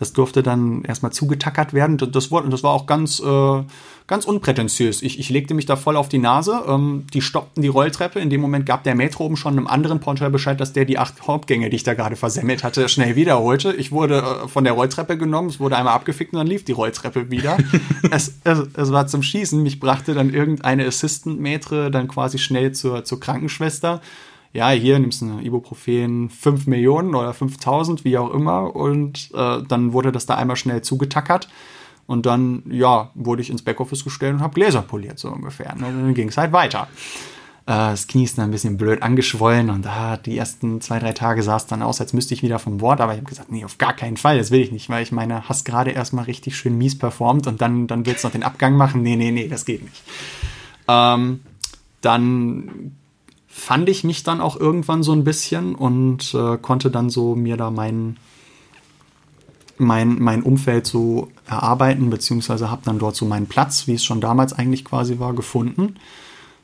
Das 0.00 0.14
durfte 0.14 0.42
dann 0.42 0.82
erstmal 0.82 1.12
zugetackert 1.12 1.74
werden. 1.74 1.98
Das, 1.98 2.30
das 2.30 2.62
war 2.62 2.70
auch 2.70 2.86
ganz, 2.86 3.20
äh, 3.20 3.62
ganz 4.06 4.24
unprätentiös. 4.24 5.02
Ich, 5.02 5.18
ich 5.18 5.28
legte 5.28 5.52
mich 5.52 5.66
da 5.66 5.76
voll 5.76 5.94
auf 5.94 6.08
die 6.08 6.16
Nase. 6.18 6.62
Ähm, 6.66 7.04
die 7.12 7.20
stoppten 7.20 7.62
die 7.62 7.68
Rolltreppe. 7.68 8.18
In 8.18 8.30
dem 8.30 8.40
Moment 8.40 8.64
gab 8.64 8.82
der 8.82 8.94
Metro 8.94 9.26
oben 9.26 9.36
schon 9.36 9.58
einem 9.58 9.66
anderen 9.66 10.00
Porteur 10.00 10.30
Bescheid, 10.30 10.58
dass 10.58 10.72
der 10.72 10.86
die 10.86 10.96
acht 10.96 11.26
Hauptgänge, 11.26 11.68
die 11.68 11.76
ich 11.76 11.82
da 11.82 11.92
gerade 11.92 12.16
versemmelt 12.16 12.64
hatte, 12.64 12.88
schnell 12.88 13.14
wiederholte. 13.14 13.74
Ich 13.74 13.92
wurde 13.92 14.22
äh, 14.22 14.48
von 14.48 14.64
der 14.64 14.72
Rolltreppe 14.72 15.18
genommen, 15.18 15.50
es 15.50 15.60
wurde 15.60 15.76
einmal 15.76 15.94
abgefickt 15.94 16.32
und 16.32 16.38
dann 16.38 16.46
lief 16.46 16.64
die 16.64 16.72
Rolltreppe 16.72 17.30
wieder. 17.30 17.58
es, 18.10 18.36
es, 18.44 18.58
es, 18.72 18.92
war 18.92 19.06
zum 19.06 19.22
Schießen. 19.22 19.62
Mich 19.62 19.80
brachte 19.80 20.14
dann 20.14 20.32
irgendeine 20.32 20.86
Assistant-Metre 20.86 21.90
dann 21.90 22.08
quasi 22.08 22.38
schnell 22.38 22.72
zur, 22.72 23.04
zur 23.04 23.20
Krankenschwester 23.20 24.00
ja, 24.52 24.70
hier 24.70 24.98
nimmst 24.98 25.22
du 25.22 25.26
eine 25.26 25.42
Ibuprofen 25.42 26.28
5 26.28 26.66
Millionen 26.66 27.14
oder 27.14 27.32
5000, 27.32 28.04
wie 28.04 28.18
auch 28.18 28.32
immer. 28.32 28.74
Und 28.74 29.30
äh, 29.34 29.62
dann 29.66 29.92
wurde 29.92 30.10
das 30.12 30.26
da 30.26 30.34
einmal 30.34 30.56
schnell 30.56 30.82
zugetackert. 30.82 31.48
Und 32.06 32.26
dann, 32.26 32.64
ja, 32.68 33.10
wurde 33.14 33.42
ich 33.42 33.50
ins 33.50 33.62
Backoffice 33.62 34.02
gestellt 34.02 34.34
und 34.34 34.40
habe 34.40 34.54
Gläser 34.54 34.82
poliert, 34.82 35.20
so 35.20 35.30
ungefähr. 35.30 35.72
Und 35.74 35.82
dann 35.82 36.14
ging 36.14 36.28
es 36.28 36.36
halt 36.36 36.52
weiter. 36.52 36.88
Äh, 37.66 37.92
das 37.92 38.08
Knie 38.08 38.24
ist 38.24 38.36
dann 38.36 38.46
ein 38.46 38.50
bisschen 38.50 38.76
blöd 38.76 39.00
angeschwollen 39.00 39.70
und 39.70 39.86
ah, 39.86 40.16
die 40.16 40.36
ersten 40.36 40.80
zwei, 40.80 40.98
drei 40.98 41.12
Tage 41.12 41.44
sah 41.44 41.56
es 41.56 41.66
dann 41.66 41.82
aus, 41.82 42.00
als 42.00 42.12
müsste 42.12 42.34
ich 42.34 42.42
wieder 42.42 42.58
vom 42.58 42.78
Bord. 42.78 43.00
Aber 43.00 43.12
ich 43.12 43.18
habe 43.18 43.28
gesagt, 43.28 43.52
nee, 43.52 43.64
auf 43.64 43.78
gar 43.78 43.92
keinen 43.92 44.16
Fall, 44.16 44.38
das 44.38 44.50
will 44.50 44.60
ich 44.60 44.72
nicht, 44.72 44.88
weil 44.90 45.04
ich 45.04 45.12
meine, 45.12 45.48
hast 45.48 45.64
gerade 45.64 45.92
erstmal 45.92 46.24
richtig 46.24 46.56
schön 46.56 46.76
mies 46.76 46.98
performt 46.98 47.46
und 47.46 47.60
dann, 47.60 47.86
dann 47.86 48.04
willst 48.06 48.24
du 48.24 48.26
noch 48.26 48.32
den 48.32 48.42
Abgang 48.42 48.76
machen. 48.76 49.02
Nee, 49.02 49.14
nee, 49.14 49.30
nee, 49.30 49.46
das 49.46 49.64
geht 49.64 49.84
nicht. 49.84 50.02
Ähm, 50.88 51.42
dann 52.00 52.96
fand 53.50 53.88
ich 53.88 54.04
mich 54.04 54.22
dann 54.22 54.40
auch 54.40 54.56
irgendwann 54.56 55.02
so 55.02 55.12
ein 55.12 55.24
bisschen 55.24 55.74
und 55.74 56.32
äh, 56.34 56.56
konnte 56.56 56.90
dann 56.90 57.10
so 57.10 57.34
mir 57.34 57.56
da 57.56 57.70
mein, 57.70 58.16
mein, 59.76 60.20
mein 60.20 60.42
Umfeld 60.42 60.86
so 60.86 61.28
erarbeiten, 61.46 62.10
beziehungsweise 62.10 62.70
habe 62.70 62.82
dann 62.84 63.00
dort 63.00 63.16
so 63.16 63.26
meinen 63.26 63.48
Platz, 63.48 63.86
wie 63.88 63.94
es 63.94 64.04
schon 64.04 64.20
damals 64.20 64.52
eigentlich 64.52 64.84
quasi 64.84 65.18
war, 65.18 65.34
gefunden. 65.34 65.96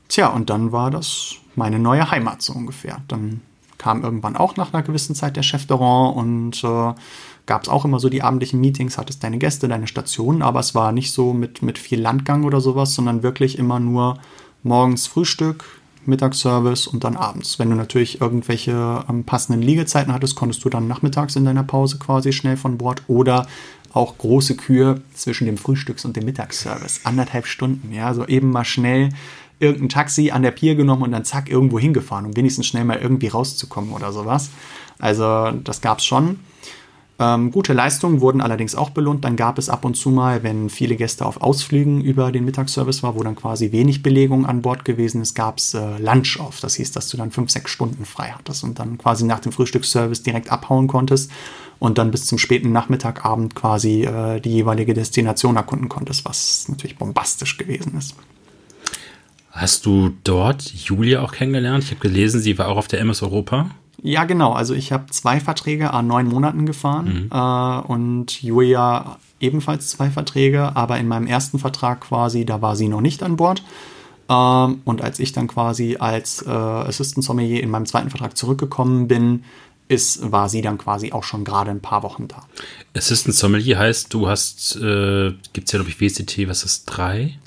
Tja, 0.08 0.28
und 0.28 0.48
dann 0.48 0.70
war 0.70 0.90
das 0.92 1.34
meine 1.56 1.80
neue 1.80 2.10
Heimat 2.10 2.40
so 2.40 2.52
ungefähr. 2.52 3.02
Dann 3.08 3.40
kam 3.78 4.02
irgendwann 4.02 4.36
auch 4.36 4.56
nach 4.56 4.72
einer 4.72 4.82
gewissen 4.82 5.16
Zeit 5.16 5.36
der 5.36 5.42
Chef 5.42 5.66
de 5.66 5.76
Rang 5.76 6.14
und 6.14 6.62
äh, 6.62 6.94
gab 7.46 7.62
es 7.62 7.68
auch 7.68 7.84
immer 7.84 7.98
so 7.98 8.08
die 8.08 8.22
abendlichen 8.22 8.60
Meetings, 8.60 8.96
hattest 8.96 9.24
deine 9.24 9.38
Gäste, 9.38 9.68
deine 9.68 9.86
Stationen, 9.88 10.42
aber 10.42 10.60
es 10.60 10.74
war 10.74 10.92
nicht 10.92 11.12
so 11.12 11.32
mit, 11.32 11.62
mit 11.62 11.78
viel 11.78 12.00
Landgang 12.00 12.44
oder 12.44 12.60
sowas, 12.60 12.94
sondern 12.94 13.22
wirklich 13.22 13.58
immer 13.58 13.80
nur 13.80 14.18
morgens 14.62 15.06
Frühstück, 15.06 15.64
Mittagsservice 16.06 16.86
und 16.86 17.04
dann 17.04 17.16
abends. 17.16 17.58
Wenn 17.58 17.70
du 17.70 17.76
natürlich 17.76 18.20
irgendwelche 18.20 19.04
ähm, 19.08 19.24
passenden 19.24 19.62
Liegezeiten 19.62 20.12
hattest, 20.12 20.36
konntest 20.36 20.64
du 20.64 20.68
dann 20.68 20.88
nachmittags 20.88 21.36
in 21.36 21.44
deiner 21.44 21.62
Pause 21.64 21.98
quasi 21.98 22.32
schnell 22.32 22.56
von 22.56 22.78
Bord 22.78 23.02
oder 23.08 23.46
auch 23.92 24.18
große 24.18 24.56
Kühe 24.56 25.00
zwischen 25.14 25.46
dem 25.46 25.56
Frühstücks- 25.56 26.04
und 26.04 26.16
dem 26.16 26.24
Mittagsservice. 26.24 27.00
Anderthalb 27.04 27.46
Stunden, 27.46 27.92
ja, 27.92 28.12
so 28.12 28.26
eben 28.26 28.50
mal 28.50 28.64
schnell 28.64 29.08
irgendein 29.58 29.88
Taxi 29.88 30.30
an 30.30 30.42
der 30.42 30.50
Pier 30.50 30.74
genommen 30.74 31.02
und 31.02 31.12
dann 31.12 31.24
zack 31.24 31.48
irgendwo 31.48 31.78
hingefahren, 31.78 32.26
um 32.26 32.36
wenigstens 32.36 32.66
schnell 32.66 32.84
mal 32.84 32.98
irgendwie 32.98 33.28
rauszukommen 33.28 33.92
oder 33.92 34.12
sowas. 34.12 34.50
Also 34.98 35.50
das 35.64 35.80
gab 35.80 35.98
es 35.98 36.04
schon. 36.04 36.40
Ähm, 37.18 37.50
gute 37.50 37.72
Leistungen 37.72 38.20
wurden 38.20 38.42
allerdings 38.42 38.74
auch 38.74 38.90
belohnt. 38.90 39.24
Dann 39.24 39.36
gab 39.36 39.58
es 39.58 39.70
ab 39.70 39.84
und 39.86 39.94
zu 39.94 40.10
mal, 40.10 40.42
wenn 40.42 40.68
viele 40.68 40.96
Gäste 40.96 41.24
auf 41.24 41.40
Ausflügen 41.40 42.02
über 42.02 42.30
den 42.30 42.44
Mittagsservice 42.44 43.02
war, 43.02 43.14
wo 43.14 43.22
dann 43.22 43.36
quasi 43.36 43.72
wenig 43.72 44.02
Belegung 44.02 44.44
an 44.44 44.60
Bord 44.60 44.84
gewesen 44.84 45.22
ist, 45.22 45.34
gab 45.34 45.58
es 45.58 45.72
äh, 45.72 45.98
Lunch 45.98 46.38
auf. 46.38 46.60
Das 46.60 46.74
hieß, 46.74 46.92
dass 46.92 47.08
du 47.08 47.16
dann 47.16 47.30
fünf, 47.30 47.50
sechs 47.50 47.70
Stunden 47.70 48.04
frei 48.04 48.34
hattest 48.36 48.64
und 48.64 48.78
dann 48.78 48.98
quasi 48.98 49.24
nach 49.24 49.40
dem 49.40 49.52
Frühstücksservice 49.52 50.22
direkt 50.22 50.50
abhauen 50.50 50.88
konntest 50.88 51.30
und 51.78 51.96
dann 51.96 52.10
bis 52.10 52.26
zum 52.26 52.36
späten 52.36 52.72
Nachmittag, 52.72 53.24
Abend 53.24 53.54
quasi 53.54 54.02
äh, 54.04 54.40
die 54.40 54.50
jeweilige 54.50 54.92
Destination 54.92 55.56
erkunden 55.56 55.88
konntest, 55.88 56.26
was 56.26 56.68
natürlich 56.68 56.98
bombastisch 56.98 57.56
gewesen 57.56 57.96
ist. 57.96 58.14
Hast 59.50 59.86
du 59.86 60.10
dort 60.22 60.62
Julia 60.62 61.22
auch 61.22 61.32
kennengelernt? 61.32 61.84
Ich 61.84 61.90
habe 61.90 62.00
gelesen, 62.00 62.42
sie 62.42 62.58
war 62.58 62.68
auch 62.68 62.76
auf 62.76 62.88
der 62.88 63.00
MS 63.00 63.22
Europa. 63.22 63.70
Ja, 64.06 64.24
genau. 64.24 64.52
Also 64.52 64.74
ich 64.74 64.92
habe 64.92 65.06
zwei 65.10 65.40
Verträge 65.40 65.92
an 65.92 66.06
neun 66.06 66.28
Monaten 66.28 66.64
gefahren 66.64 67.24
mhm. 67.24 67.30
äh, 67.32 67.92
und 67.92 68.40
Julia 68.40 69.18
ebenfalls 69.40 69.88
zwei 69.88 70.10
Verträge, 70.10 70.76
aber 70.76 70.98
in 70.98 71.08
meinem 71.08 71.26
ersten 71.26 71.58
Vertrag 71.58 72.02
quasi, 72.02 72.44
da 72.44 72.62
war 72.62 72.76
sie 72.76 72.86
noch 72.86 73.00
nicht 73.00 73.24
an 73.24 73.36
Bord. 73.36 73.64
Ähm, 74.28 74.80
und 74.84 75.02
als 75.02 75.18
ich 75.18 75.32
dann 75.32 75.48
quasi 75.48 75.96
als 75.98 76.40
äh, 76.42 76.50
Assistant 76.50 77.24
Sommelier 77.24 77.62
in 77.62 77.68
meinem 77.68 77.86
zweiten 77.86 78.10
Vertrag 78.10 78.36
zurückgekommen 78.36 79.08
bin, 79.08 79.42
ist, 79.88 80.30
war 80.30 80.48
sie 80.48 80.62
dann 80.62 80.78
quasi 80.78 81.10
auch 81.10 81.24
schon 81.24 81.44
gerade 81.44 81.72
ein 81.72 81.80
paar 81.80 82.04
Wochen 82.04 82.28
da. 82.28 82.46
Assistant 82.96 83.34
Sommelier 83.34 83.78
heißt, 83.78 84.14
du 84.14 84.28
hast, 84.28 84.76
äh, 84.76 85.32
gibt 85.52 85.66
es 85.66 85.72
ja, 85.72 85.80
glaube 85.80 85.90
ich, 85.90 86.00
WCT, 86.00 86.48
was 86.48 86.62
ist, 86.62 86.86
drei? 86.86 87.38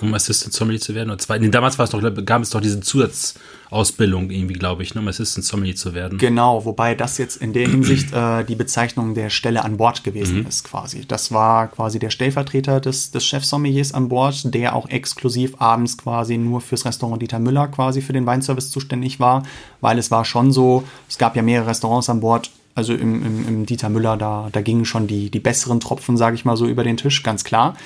Um 0.00 0.14
Assistant 0.14 0.52
Sommelier 0.52 0.80
zu 0.80 0.94
werden? 0.94 1.10
Oder 1.10 1.18
zwei? 1.18 1.38
Nee, 1.38 1.48
damals 1.48 1.78
war 1.78 1.84
es 1.84 1.90
doch, 1.90 2.02
gab 2.24 2.42
es 2.42 2.50
doch 2.50 2.60
diese 2.60 2.80
Zusatzausbildung 2.80 4.30
irgendwie, 4.30 4.54
glaube 4.54 4.82
ich, 4.82 4.94
ne, 4.94 5.00
um 5.00 5.08
Assistant 5.08 5.44
Sommelier 5.44 5.76
zu 5.76 5.94
werden. 5.94 6.18
Genau, 6.18 6.64
wobei 6.64 6.94
das 6.94 7.18
jetzt 7.18 7.36
in 7.36 7.52
der 7.52 7.68
Hinsicht 7.68 8.12
äh, 8.12 8.44
die 8.44 8.54
Bezeichnung 8.54 9.14
der 9.14 9.30
Stelle 9.30 9.64
an 9.64 9.76
Bord 9.76 10.04
gewesen 10.04 10.40
mhm. 10.40 10.46
ist, 10.46 10.64
quasi. 10.64 11.04
Das 11.06 11.32
war 11.32 11.68
quasi 11.68 11.98
der 11.98 12.10
Stellvertreter 12.10 12.80
des, 12.80 13.10
des 13.10 13.24
Chefsommeliers 13.24 13.92
an 13.92 14.08
Bord, 14.08 14.54
der 14.54 14.74
auch 14.74 14.88
exklusiv 14.88 15.60
abends 15.60 15.98
quasi 15.98 16.38
nur 16.38 16.60
fürs 16.60 16.84
Restaurant 16.84 17.20
Dieter 17.20 17.38
Müller 17.38 17.68
quasi 17.68 18.00
für 18.00 18.12
den 18.12 18.26
Weinservice 18.26 18.70
zuständig 18.70 19.20
war, 19.20 19.42
weil 19.80 19.98
es 19.98 20.10
war 20.10 20.24
schon 20.24 20.52
so, 20.52 20.84
es 21.08 21.18
gab 21.18 21.36
ja 21.36 21.42
mehrere 21.42 21.68
Restaurants 21.68 22.08
an 22.08 22.20
Bord, 22.20 22.50
also 22.78 22.94
im, 22.94 23.26
im, 23.26 23.48
im 23.48 23.66
Dieter 23.66 23.88
Müller, 23.88 24.16
da, 24.16 24.48
da 24.52 24.60
gingen 24.60 24.84
schon 24.84 25.08
die, 25.08 25.30
die 25.30 25.40
besseren 25.40 25.80
Tropfen, 25.80 26.16
sage 26.16 26.36
ich 26.36 26.44
mal 26.44 26.56
so, 26.56 26.66
über 26.66 26.84
den 26.84 26.96
Tisch, 26.96 27.24
ganz 27.24 27.42
klar. 27.42 27.76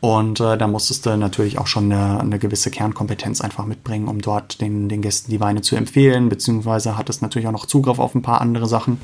Und 0.00 0.38
äh, 0.40 0.58
da 0.58 0.66
musstest 0.66 1.06
du 1.06 1.16
natürlich 1.16 1.58
auch 1.58 1.66
schon 1.66 1.90
eine, 1.90 2.20
eine, 2.20 2.38
gewisse 2.38 2.70
Kernkompetenz 2.70 3.40
einfach 3.40 3.64
mitbringen, 3.64 4.06
um 4.06 4.20
dort 4.20 4.60
den, 4.60 4.88
den 4.88 5.00
Gästen 5.00 5.30
die 5.30 5.40
Weine 5.40 5.62
zu 5.62 5.76
empfehlen, 5.76 6.28
beziehungsweise 6.28 6.98
hattest 6.98 7.22
natürlich 7.22 7.48
auch 7.48 7.52
noch 7.52 7.66
Zugriff 7.66 7.98
auf 7.98 8.14
ein 8.14 8.20
paar 8.20 8.42
andere 8.42 8.68
Sachen. 8.68 9.00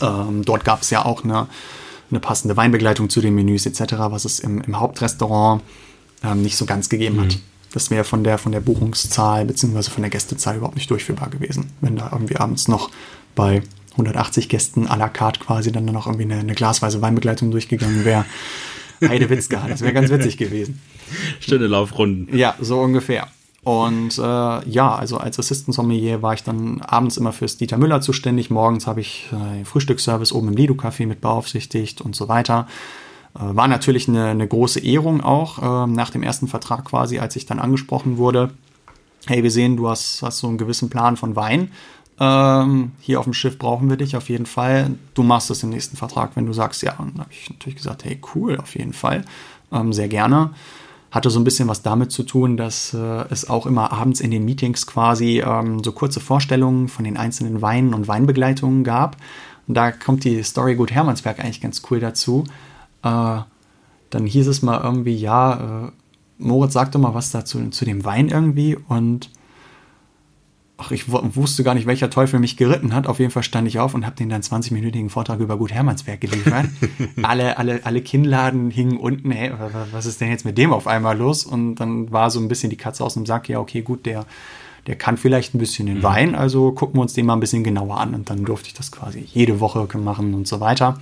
Ähm, 0.00 0.44
dort 0.44 0.64
gab 0.64 0.82
es 0.82 0.90
ja 0.90 1.04
auch 1.04 1.22
eine, 1.22 1.46
eine 2.10 2.20
passende 2.20 2.56
Weinbegleitung 2.56 3.08
zu 3.08 3.20
den 3.20 3.34
Menüs 3.34 3.66
etc., 3.66 3.94
was 3.98 4.24
es 4.24 4.40
im, 4.40 4.60
im 4.62 4.80
Hauptrestaurant 4.80 5.62
ähm, 6.24 6.42
nicht 6.42 6.56
so 6.56 6.66
ganz 6.66 6.88
gegeben 6.88 7.16
mhm. 7.16 7.20
hat. 7.22 7.38
Das 7.72 7.90
wäre 7.90 8.02
von 8.02 8.24
der, 8.24 8.38
von 8.38 8.50
der 8.52 8.60
Buchungszahl 8.60 9.44
beziehungsweise 9.44 9.90
von 9.90 10.02
der 10.02 10.10
Gästezahl 10.10 10.56
überhaupt 10.56 10.74
nicht 10.74 10.90
durchführbar 10.90 11.30
gewesen, 11.30 11.70
wenn 11.80 11.96
da 11.96 12.10
irgendwie 12.12 12.36
abends 12.36 12.66
noch 12.66 12.90
bei 13.36 13.62
180 13.92 14.48
Gästen 14.48 14.88
à 14.88 14.96
la 14.96 15.08
carte 15.08 15.40
quasi 15.40 15.70
dann 15.70 15.84
noch 15.84 16.06
irgendwie 16.06 16.24
eine, 16.24 16.40
eine 16.40 16.54
glasweise 16.54 17.00
Weinbegleitung 17.00 17.50
durchgegangen 17.50 18.04
wäre. 18.04 18.24
Heidewitzka. 19.02 19.66
Das 19.68 19.80
wäre 19.80 19.92
ganz 19.92 20.10
witzig 20.10 20.36
gewesen. 20.36 20.80
Schöne 21.40 21.66
Laufrunden. 21.66 22.36
Ja, 22.36 22.54
so 22.60 22.80
ungefähr. 22.80 23.28
Und 23.62 24.16
äh, 24.18 24.22
ja, 24.22 24.94
also 24.94 25.18
als 25.18 25.38
Assistant 25.38 25.74
Sommelier 25.74 26.22
war 26.22 26.32
ich 26.32 26.42
dann 26.42 26.80
abends 26.80 27.18
immer 27.18 27.32
fürs 27.32 27.58
Dieter 27.58 27.76
Müller 27.76 28.00
zuständig. 28.00 28.50
Morgens 28.50 28.86
habe 28.86 29.00
ich 29.00 29.28
äh, 29.32 29.56
den 29.56 29.64
Frühstücksservice 29.66 30.32
oben 30.32 30.48
im 30.48 30.56
Lido 30.56 30.74
Café 30.74 31.06
mit 31.06 31.20
beaufsichtigt 31.20 32.00
und 32.00 32.16
so 32.16 32.28
weiter. 32.28 32.66
Äh, 33.34 33.40
war 33.54 33.68
natürlich 33.68 34.08
eine, 34.08 34.26
eine, 34.26 34.48
große 34.48 34.80
Ehrung 34.80 35.20
auch 35.20 35.58
äh, 35.58 35.86
nach 35.90 36.10
dem 36.10 36.22
ersten 36.22 36.48
Vertrag 36.48 36.86
quasi, 36.86 37.18
als 37.18 37.36
ich 37.36 37.44
dann 37.44 37.58
angesprochen 37.58 38.16
wurde. 38.16 38.50
Hey, 39.26 39.42
wir 39.42 39.50
sehen, 39.50 39.76
du 39.76 39.90
hast, 39.90 40.22
hast 40.22 40.38
so 40.38 40.48
einen 40.48 40.56
gewissen 40.56 40.88
Plan 40.88 41.18
von 41.18 41.36
Wein. 41.36 41.70
Ähm, 42.20 42.92
hier 43.00 43.18
auf 43.18 43.24
dem 43.24 43.32
Schiff 43.32 43.58
brauchen 43.58 43.88
wir 43.88 43.96
dich 43.96 44.14
auf 44.14 44.28
jeden 44.28 44.44
Fall. 44.44 44.90
Du 45.14 45.22
machst 45.22 45.48
das 45.48 45.62
im 45.62 45.70
nächsten 45.70 45.96
Vertrag, 45.96 46.32
wenn 46.36 46.46
du 46.46 46.52
sagst, 46.52 46.82
ja. 46.82 46.94
Und 46.98 47.14
dann 47.14 47.22
habe 47.22 47.32
ich 47.32 47.48
natürlich 47.48 47.76
gesagt, 47.76 48.04
hey, 48.04 48.20
cool, 48.34 48.58
auf 48.58 48.76
jeden 48.76 48.92
Fall. 48.92 49.24
Ähm, 49.72 49.94
sehr 49.94 50.08
gerne. 50.08 50.50
Hatte 51.10 51.30
so 51.30 51.40
ein 51.40 51.44
bisschen 51.44 51.66
was 51.66 51.82
damit 51.82 52.12
zu 52.12 52.22
tun, 52.22 52.58
dass 52.58 52.92
äh, 52.92 53.24
es 53.30 53.48
auch 53.48 53.66
immer 53.66 53.90
abends 53.90 54.20
in 54.20 54.30
den 54.30 54.44
Meetings 54.44 54.86
quasi 54.86 55.40
ähm, 55.40 55.82
so 55.82 55.92
kurze 55.92 56.20
Vorstellungen 56.20 56.88
von 56.88 57.04
den 57.04 57.16
einzelnen 57.16 57.62
Weinen 57.62 57.94
und 57.94 58.06
Weinbegleitungen 58.06 58.84
gab. 58.84 59.16
Und 59.66 59.74
da 59.74 59.90
kommt 59.90 60.24
die 60.24 60.42
Story 60.42 60.76
Gut 60.76 60.92
Hermannsberg 60.92 61.40
eigentlich 61.40 61.62
ganz 61.62 61.82
cool 61.90 62.00
dazu. 62.00 62.44
Äh, 63.02 63.38
dann 64.10 64.26
hieß 64.26 64.46
es 64.46 64.60
mal 64.60 64.80
irgendwie, 64.82 65.16
ja, 65.16 65.86
äh, 65.86 65.90
Moritz, 66.36 66.74
sag 66.74 66.92
doch 66.92 67.00
mal 67.00 67.14
was 67.14 67.30
dazu 67.30 67.70
zu 67.70 67.84
dem 67.84 68.04
Wein 68.04 68.28
irgendwie. 68.28 68.76
Und 68.88 69.30
ach, 70.80 70.90
ich 70.92 71.10
wusste 71.10 71.62
gar 71.62 71.74
nicht, 71.74 71.86
welcher 71.86 72.08
Teufel 72.08 72.40
mich 72.40 72.56
geritten 72.56 72.94
hat. 72.94 73.06
Auf 73.06 73.18
jeden 73.18 73.30
Fall 73.30 73.42
stand 73.42 73.68
ich 73.68 73.78
auf 73.78 73.94
und 73.94 74.06
habe 74.06 74.16
den 74.16 74.30
dann 74.30 74.40
20-minütigen 74.40 75.10
Vortrag 75.10 75.38
über 75.40 75.58
Gut 75.58 75.72
Hermannsberg 75.72 76.20
geliefert. 76.20 76.66
alle, 77.22 77.58
alle, 77.58 77.80
alle 77.84 78.00
Kinnladen 78.00 78.70
hingen 78.70 78.96
unten, 78.96 79.30
hey, 79.30 79.52
was 79.92 80.06
ist 80.06 80.20
denn 80.20 80.30
jetzt 80.30 80.44
mit 80.44 80.56
dem 80.56 80.72
auf 80.72 80.86
einmal 80.86 81.18
los? 81.18 81.44
Und 81.44 81.76
dann 81.76 82.10
war 82.10 82.30
so 82.30 82.40
ein 82.40 82.48
bisschen 82.48 82.70
die 82.70 82.76
Katze 82.76 83.04
aus 83.04 83.14
dem 83.14 83.26
Sack, 83.26 83.48
ja, 83.48 83.60
okay, 83.60 83.82
gut, 83.82 84.06
der, 84.06 84.24
der 84.86 84.96
kann 84.96 85.18
vielleicht 85.18 85.54
ein 85.54 85.58
bisschen 85.58 85.86
den 85.86 85.98
mhm. 85.98 86.02
Wein, 86.02 86.34
also 86.34 86.72
gucken 86.72 86.96
wir 86.96 87.02
uns 87.02 87.12
den 87.12 87.26
mal 87.26 87.34
ein 87.34 87.40
bisschen 87.40 87.62
genauer 87.62 87.98
an. 87.98 88.14
Und 88.14 88.30
dann 88.30 88.44
durfte 88.44 88.68
ich 88.68 88.74
das 88.74 88.90
quasi 88.90 89.26
jede 89.32 89.60
Woche 89.60 89.86
machen 89.98 90.32
und 90.34 90.48
so 90.48 90.60
weiter. 90.60 90.98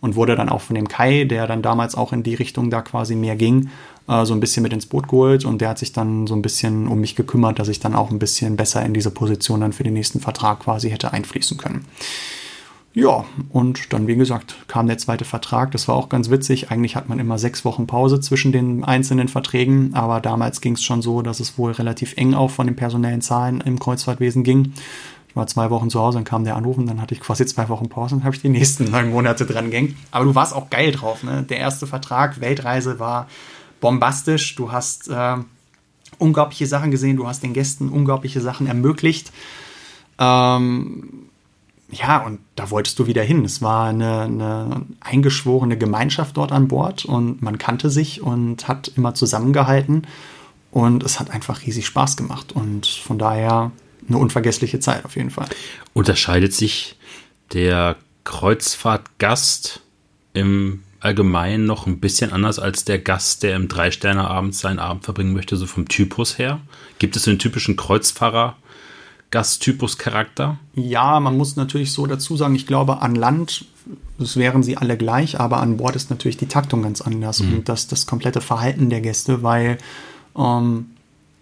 Und 0.00 0.16
wurde 0.16 0.36
dann 0.36 0.50
auch 0.50 0.60
von 0.60 0.74
dem 0.74 0.86
Kai, 0.86 1.24
der 1.24 1.46
dann 1.46 1.62
damals 1.62 1.94
auch 1.94 2.12
in 2.12 2.22
die 2.22 2.34
Richtung 2.34 2.68
da 2.68 2.82
quasi 2.82 3.16
mehr 3.16 3.36
ging, 3.36 3.70
äh, 4.08 4.24
so 4.24 4.34
ein 4.34 4.40
bisschen 4.40 4.62
mit 4.62 4.72
ins 4.72 4.86
Boot 4.86 5.08
geholt 5.08 5.44
und 5.44 5.60
der 5.60 5.70
hat 5.70 5.78
sich 5.78 5.92
dann 5.92 6.26
so 6.26 6.34
ein 6.34 6.42
bisschen 6.42 6.88
um 6.88 7.00
mich 7.00 7.16
gekümmert, 7.16 7.58
dass 7.58 7.68
ich 7.68 7.80
dann 7.80 7.94
auch 7.94 8.10
ein 8.10 8.18
bisschen 8.18 8.56
besser 8.56 8.84
in 8.84 8.94
diese 8.94 9.10
Position 9.10 9.60
dann 9.60 9.72
für 9.72 9.84
den 9.84 9.94
nächsten 9.94 10.20
Vertrag 10.20 10.60
quasi 10.60 10.90
hätte 10.90 11.12
einfließen 11.12 11.56
können. 11.56 11.84
Ja, 12.96 13.24
und 13.48 13.92
dann, 13.92 14.06
wie 14.06 14.14
gesagt, 14.14 14.54
kam 14.68 14.86
der 14.86 14.98
zweite 14.98 15.24
Vertrag. 15.24 15.72
Das 15.72 15.88
war 15.88 15.96
auch 15.96 16.08
ganz 16.08 16.30
witzig. 16.30 16.70
Eigentlich 16.70 16.94
hat 16.94 17.08
man 17.08 17.18
immer 17.18 17.38
sechs 17.38 17.64
Wochen 17.64 17.88
Pause 17.88 18.20
zwischen 18.20 18.52
den 18.52 18.84
einzelnen 18.84 19.26
Verträgen, 19.26 19.94
aber 19.94 20.20
damals 20.20 20.60
ging 20.60 20.74
es 20.74 20.84
schon 20.84 21.02
so, 21.02 21.20
dass 21.20 21.40
es 21.40 21.58
wohl 21.58 21.72
relativ 21.72 22.16
eng 22.16 22.34
auch 22.34 22.52
von 22.52 22.68
den 22.68 22.76
personellen 22.76 23.20
Zahlen 23.20 23.60
im 23.62 23.80
Kreuzfahrtwesen 23.80 24.44
ging. 24.44 24.74
Ich 25.28 25.34
war 25.34 25.48
zwei 25.48 25.70
Wochen 25.70 25.90
zu 25.90 25.98
Hause, 25.98 26.18
dann 26.18 26.24
kam 26.24 26.44
der 26.44 26.54
Anruf 26.54 26.78
und 26.78 26.86
dann 26.86 27.02
hatte 27.02 27.12
ich 27.12 27.20
quasi 27.20 27.44
zwei 27.46 27.68
Wochen 27.68 27.88
Pause 27.88 28.14
und 28.14 28.22
habe 28.22 28.36
ich 28.36 28.42
die 28.42 28.48
nächsten 28.50 28.88
neun 28.88 29.10
Monate 29.10 29.44
dran 29.44 29.72
gehängt. 29.72 29.96
Aber 30.12 30.26
du 30.26 30.36
warst 30.36 30.54
auch 30.54 30.70
geil 30.70 30.92
drauf, 30.92 31.24
ne? 31.24 31.42
Der 31.42 31.58
erste 31.58 31.88
Vertrag, 31.88 32.40
Weltreise, 32.40 33.00
war 33.00 33.26
bombastisch. 33.84 34.54
Du 34.54 34.72
hast 34.72 35.08
äh, 35.08 35.36
unglaubliche 36.16 36.66
Sachen 36.66 36.90
gesehen, 36.90 37.18
du 37.18 37.28
hast 37.28 37.42
den 37.42 37.52
Gästen 37.52 37.90
unglaubliche 37.90 38.40
Sachen 38.40 38.66
ermöglicht. 38.66 39.30
Ähm, 40.18 41.26
ja, 41.90 42.24
und 42.24 42.40
da 42.56 42.70
wolltest 42.70 42.98
du 42.98 43.06
wieder 43.06 43.22
hin. 43.22 43.44
Es 43.44 43.60
war 43.60 43.88
eine, 43.90 44.22
eine, 44.22 44.86
eingeschworene 45.00 45.76
Gemeinschaft 45.76 46.38
dort 46.38 46.50
an 46.50 46.66
Bord 46.66 47.04
und 47.04 47.42
man 47.42 47.58
kannte 47.58 47.90
sich 47.90 48.22
und 48.22 48.68
hat 48.68 48.90
immer 48.96 49.14
zusammengehalten. 49.14 50.06
Und 50.70 51.04
es 51.04 51.20
hat 51.20 51.30
einfach 51.30 51.60
riesig 51.66 51.84
Spaß 51.84 52.16
gemacht. 52.16 52.52
Und 52.52 52.86
von 52.86 53.18
daher 53.18 53.70
eine 54.08 54.16
unvergessliche 54.16 54.80
Zeit 54.80 55.04
auf 55.04 55.14
jeden 55.14 55.30
Fall. 55.30 55.48
Unterscheidet 55.92 56.54
sich 56.54 56.96
der 57.52 57.96
Kreuzfahrtgast 58.24 59.82
im 60.32 60.83
allgemein 61.04 61.66
noch 61.66 61.86
ein 61.86 62.00
bisschen 62.00 62.32
anders 62.32 62.58
als 62.58 62.84
der 62.84 62.98
Gast, 62.98 63.42
der 63.42 63.56
im 63.56 63.68
Drei-Sterne-Abend 63.68 64.54
seinen 64.54 64.78
Abend 64.78 65.04
verbringen 65.04 65.32
möchte, 65.32 65.56
so 65.56 65.66
vom 65.66 65.88
Typus 65.88 66.38
her? 66.38 66.60
Gibt 66.98 67.16
es 67.16 67.24
so 67.24 67.30
einen 67.30 67.38
typischen 67.38 67.76
Kreuzfahrer? 67.76 68.56
Gasttypus-Charakter? 69.30 70.58
Ja, 70.74 71.18
man 71.18 71.36
muss 71.36 71.56
natürlich 71.56 71.92
so 71.92 72.06
dazu 72.06 72.36
sagen, 72.36 72.54
ich 72.54 72.66
glaube, 72.66 73.02
an 73.02 73.16
Land 73.16 73.64
das 74.18 74.36
wären 74.36 74.62
sie 74.62 74.76
alle 74.76 74.96
gleich, 74.96 75.40
aber 75.40 75.58
an 75.58 75.76
Bord 75.76 75.96
ist 75.96 76.10
natürlich 76.10 76.36
die 76.36 76.46
Taktung 76.46 76.82
ganz 76.82 77.00
anders 77.00 77.40
mhm. 77.40 77.54
und 77.54 77.68
das, 77.68 77.86
das 77.86 78.06
komplette 78.06 78.40
Verhalten 78.40 78.90
der 78.90 79.00
Gäste, 79.00 79.42
weil 79.42 79.78
ähm, 80.36 80.86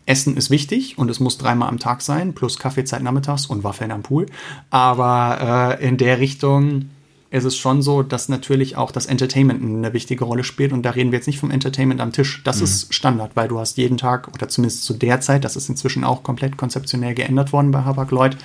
Essen 0.06 0.36
ist 0.36 0.50
wichtig 0.50 0.98
und 0.98 1.10
es 1.10 1.20
muss 1.20 1.38
dreimal 1.38 1.68
am 1.68 1.78
Tag 1.78 2.02
sein, 2.02 2.34
plus 2.34 2.58
Kaffeezeit 2.58 3.02
nachmittags 3.02 3.46
und 3.46 3.62
Waffeln 3.62 3.92
am 3.92 4.02
Pool. 4.02 4.26
Aber 4.70 5.78
äh, 5.78 5.86
in 5.86 5.96
der 5.96 6.18
Richtung 6.18 6.90
ist 7.32 7.44
es 7.44 7.56
schon 7.56 7.80
so, 7.80 8.02
dass 8.02 8.28
natürlich 8.28 8.76
auch 8.76 8.90
das 8.90 9.06
Entertainment 9.06 9.62
eine 9.62 9.94
wichtige 9.94 10.24
Rolle 10.24 10.44
spielt. 10.44 10.72
Und 10.72 10.82
da 10.82 10.90
reden 10.90 11.12
wir 11.12 11.18
jetzt 11.18 11.26
nicht 11.26 11.40
vom 11.40 11.50
Entertainment 11.50 12.00
am 12.00 12.12
Tisch. 12.12 12.42
Das 12.44 12.58
mhm. 12.58 12.64
ist 12.64 12.94
Standard, 12.94 13.32
weil 13.34 13.48
du 13.48 13.58
hast 13.58 13.78
jeden 13.78 13.96
Tag, 13.96 14.28
oder 14.34 14.48
zumindest 14.48 14.84
zu 14.84 14.92
der 14.92 15.20
Zeit, 15.22 15.42
das 15.42 15.56
ist 15.56 15.70
inzwischen 15.70 16.04
auch 16.04 16.22
komplett 16.22 16.58
konzeptionell 16.58 17.14
geändert 17.14 17.54
worden 17.54 17.70
bei 17.70 17.84
Hapag 17.84 18.10
Lloyd. 18.10 18.36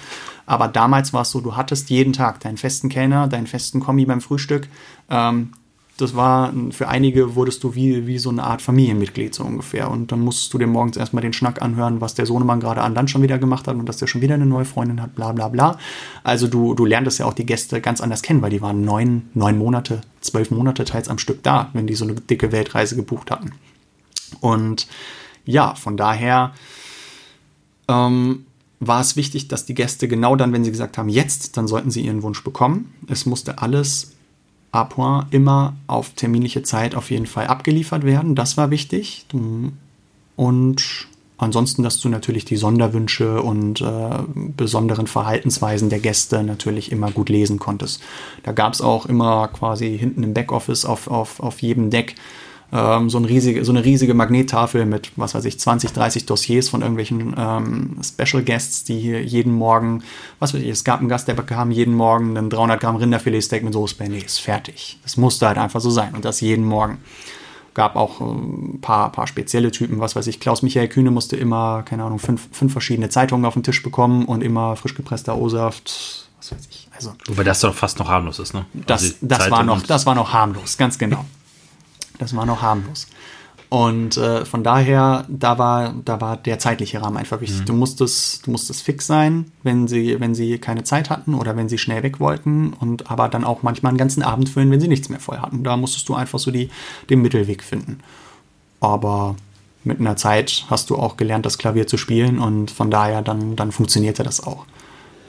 Aber 0.45 0.69
damals 0.69 1.11
war 1.11 1.23
es 1.23 1.31
so, 1.31 1.41
du 1.41 1.57
hattest 1.57 1.89
jeden 1.89 2.13
Tag 2.13 2.39
deinen 2.39 2.55
festen 2.55 2.87
Kellner, 2.87 3.27
deinen 3.27 3.47
festen 3.47 3.81
Kommi 3.81 4.05
beim 4.05 4.21
Frühstück. 4.21 4.69
Ähm, 5.09 5.51
das 5.97 6.15
war, 6.15 6.53
für 6.71 6.87
einige 6.87 7.35
wurdest 7.35 7.63
du 7.63 7.73
wie, 7.73 8.05
wie 8.05 8.19
so 8.19 8.29
eine 8.29 8.43
Art 8.43 8.61
Familienmitglied 8.61 9.33
so 9.33 9.43
ungefähr. 9.43 9.89
Und 9.89 10.11
dann 10.11 10.19
musstest 10.19 10.53
du 10.53 10.59
dir 10.59 10.67
morgens 10.67 10.95
erstmal 10.95 11.23
den 11.23 11.33
Schnack 11.33 11.61
anhören, 11.61 12.01
was 12.01 12.13
der 12.13 12.27
Sohnemann 12.27 12.59
gerade 12.59 12.81
an 12.81 12.93
Land 12.93 13.09
schon 13.09 13.23
wieder 13.23 13.39
gemacht 13.39 13.67
hat 13.67 13.75
und 13.75 13.87
dass 13.87 13.97
der 13.97 14.05
schon 14.05 14.21
wieder 14.21 14.35
eine 14.35 14.45
neue 14.45 14.65
Freundin 14.65 15.01
hat, 15.01 15.15
bla 15.15 15.31
bla 15.31 15.47
bla. 15.47 15.79
Also 16.23 16.47
du, 16.47 16.75
du 16.75 16.85
lerntest 16.85 17.19
ja 17.19 17.25
auch 17.25 17.33
die 17.33 17.47
Gäste 17.47 17.81
ganz 17.81 17.99
anders 17.99 18.21
kennen, 18.21 18.43
weil 18.43 18.51
die 18.51 18.61
waren 18.61 18.85
neun, 18.85 19.29
neun 19.33 19.57
Monate, 19.57 20.01
zwölf 20.21 20.51
Monate 20.51 20.85
teils 20.85 21.09
am 21.09 21.17
Stück 21.17 21.41
da, 21.41 21.69
wenn 21.73 21.87
die 21.87 21.95
so 21.95 22.05
eine 22.05 22.13
dicke 22.13 22.51
Weltreise 22.51 22.95
gebucht 22.95 23.31
hatten. 23.31 23.53
Und 24.39 24.87
ja, 25.45 25.73
von 25.73 25.97
daher 25.97 26.53
ähm, 27.87 28.45
war 28.79 29.01
es 29.01 29.15
wichtig, 29.15 29.47
dass 29.47 29.65
die 29.65 29.73
Gäste 29.73 30.07
genau 30.07 30.35
dann, 30.35 30.53
wenn 30.53 30.63
sie 30.63 30.71
gesagt 30.71 30.97
haben, 30.97 31.09
jetzt, 31.09 31.57
dann 31.57 31.67
sollten 31.67 31.89
sie 31.89 32.01
ihren 32.01 32.21
Wunsch 32.21 32.43
bekommen. 32.43 32.93
Es 33.07 33.25
musste 33.25 33.59
alles 33.59 34.16
à 34.71 34.85
point 34.85 35.25
immer 35.31 35.75
auf 35.87 36.11
terminliche 36.11 36.63
Zeit 36.63 36.95
auf 36.95 37.11
jeden 37.11 37.25
Fall 37.25 37.47
abgeliefert 37.47 38.03
werden. 38.03 38.35
Das 38.35 38.57
war 38.57 38.69
wichtig. 38.69 39.25
Und 40.35 41.07
ansonsten, 41.37 41.83
dass 41.83 41.99
du 41.99 42.09
natürlich 42.09 42.45
die 42.45 42.57
Sonderwünsche 42.57 43.41
und 43.41 43.81
äh, 43.81 44.09
besonderen 44.35 45.07
Verhaltensweisen 45.07 45.89
der 45.89 45.99
Gäste 45.99 46.43
natürlich 46.43 46.91
immer 46.91 47.11
gut 47.11 47.29
lesen 47.29 47.59
konntest. 47.59 48.01
Da 48.43 48.51
gab 48.51 48.73
es 48.73 48.81
auch 48.81 49.05
immer 49.05 49.47
quasi 49.47 49.97
hinten 49.97 50.23
im 50.23 50.33
Backoffice 50.33 50.85
auf, 50.85 51.07
auf, 51.07 51.39
auf 51.39 51.61
jedem 51.61 51.89
Deck 51.89 52.15
ähm, 52.71 53.09
so, 53.09 53.17
ein 53.17 53.25
riesige, 53.25 53.63
so 53.63 53.71
eine 53.71 53.85
riesige 53.85 54.13
Magnettafel 54.13 54.85
mit, 54.85 55.11
was 55.15 55.35
weiß 55.35 55.45
ich, 55.45 55.59
20, 55.59 55.93
30 55.93 56.25
Dossiers 56.25 56.67
von 56.67 56.81
irgendwelchen 56.81 57.33
ähm, 57.37 57.97
Special 58.03 58.43
Guests, 58.43 58.83
die 58.83 58.99
hier 58.99 59.23
jeden 59.23 59.53
Morgen, 59.53 60.03
was 60.39 60.53
weiß 60.53 60.61
ich, 60.61 60.69
es 60.69 60.83
gab 60.83 60.99
einen 60.99 61.07
Gast, 61.07 61.29
der 61.29 61.33
bekam 61.33 61.71
jeden 61.71 61.93
Morgen 61.93 62.37
einen 62.37 62.49
300 62.49 62.79
Gramm 62.79 62.97
Rinderfiletsteak 62.97 63.63
mit 63.63 63.73
Soße 63.73 63.95
ist 64.03 64.39
fertig. 64.39 64.99
Das 65.03 65.15
musste 65.15 65.47
halt 65.47 65.57
einfach 65.57 65.79
so 65.79 65.89
sein 65.89 66.13
und 66.13 66.25
das 66.25 66.41
jeden 66.41 66.65
Morgen. 66.65 66.97
Gab 67.73 67.95
auch 67.95 68.19
ein 68.19 68.73
ähm, 68.73 68.81
paar, 68.81 69.11
paar 69.11 69.27
spezielle 69.27 69.71
Typen, 69.71 69.99
was 69.99 70.15
weiß 70.15 70.27
ich, 70.27 70.39
Klaus-Michael 70.39 70.89
Kühne 70.89 71.11
musste 71.11 71.37
immer, 71.37 71.83
keine 71.83 72.03
Ahnung, 72.03 72.19
fünf, 72.19 72.49
fünf 72.51 72.71
verschiedene 72.73 73.07
Zeitungen 73.09 73.45
auf 73.45 73.53
den 73.53 73.63
Tisch 73.63 73.81
bekommen 73.81 74.25
und 74.25 74.43
immer 74.43 74.75
frisch 74.75 74.95
gepresster 74.95 75.37
O-Saft, 75.37 76.27
was 76.37 76.51
weiß 76.51 76.67
ich. 76.69 76.89
Also, 76.93 77.13
Wobei 77.27 77.43
das 77.43 77.61
doch 77.61 77.75
fast 77.75 77.99
noch 77.99 78.09
harmlos 78.09 78.39
ist, 78.39 78.55
ne? 78.55 78.65
Das, 78.73 79.03
also 79.03 79.15
das, 79.21 79.51
war, 79.51 79.63
noch, 79.63 79.83
das 79.83 80.05
war 80.07 80.15
noch 80.15 80.33
harmlos, 80.33 80.77
ganz 80.77 80.97
genau. 80.97 81.23
Das 82.19 82.35
war 82.35 82.45
noch 82.45 82.61
harmlos. 82.61 83.07
Und 83.69 84.15
äh, 84.15 84.45
von 84.45 84.63
daher, 84.63 85.25
da 85.27 85.57
war, 85.57 85.93
da 86.05 86.21
war 86.21 86.37
der 86.37 86.57
zeitliche 86.57 87.01
Rahmen 87.01 87.17
einfach 87.17 87.41
wichtig. 87.41 87.61
Mhm. 87.61 87.65
Du 87.65 87.73
musstest, 87.73 88.47
du 88.47 88.51
musstest 88.51 88.81
fix 88.81 89.07
sein, 89.07 89.51
wenn 89.63 89.89
sie, 89.89 90.19
wenn 90.21 90.33
sie 90.33 90.57
keine 90.57 90.83
Zeit 90.85 91.09
hatten 91.09 91.33
oder 91.33 91.57
wenn 91.57 91.67
sie 91.67 91.77
schnell 91.77 92.01
weg 92.01 92.21
wollten 92.21 92.71
und 92.71 93.11
aber 93.11 93.27
dann 93.27 93.43
auch 93.43 93.63
manchmal 93.63 93.89
einen 93.89 93.97
ganzen 93.97 94.23
Abend 94.23 94.47
füllen, 94.47 94.71
wenn 94.71 94.79
sie 94.79 94.87
nichts 94.87 95.09
mehr 95.09 95.19
voll 95.19 95.39
hatten. 95.39 95.65
Da 95.65 95.75
musstest 95.75 96.07
du 96.07 96.15
einfach 96.15 96.39
so 96.39 96.49
die, 96.49 96.69
den 97.09 97.21
Mittelweg 97.21 97.61
finden. 97.61 97.99
Aber 98.79 99.35
mit 99.83 99.99
einer 99.99 100.15
Zeit 100.15 100.65
hast 100.69 100.89
du 100.89 100.95
auch 100.95 101.17
gelernt, 101.17 101.45
das 101.45 101.57
Klavier 101.57 101.87
zu 101.87 101.97
spielen 101.97 102.39
und 102.39 102.71
von 102.71 102.89
daher 102.89 103.21
dann, 103.21 103.57
dann 103.57 103.73
funktionierte 103.73 104.23
das 104.23 104.41
auch. 104.45 104.65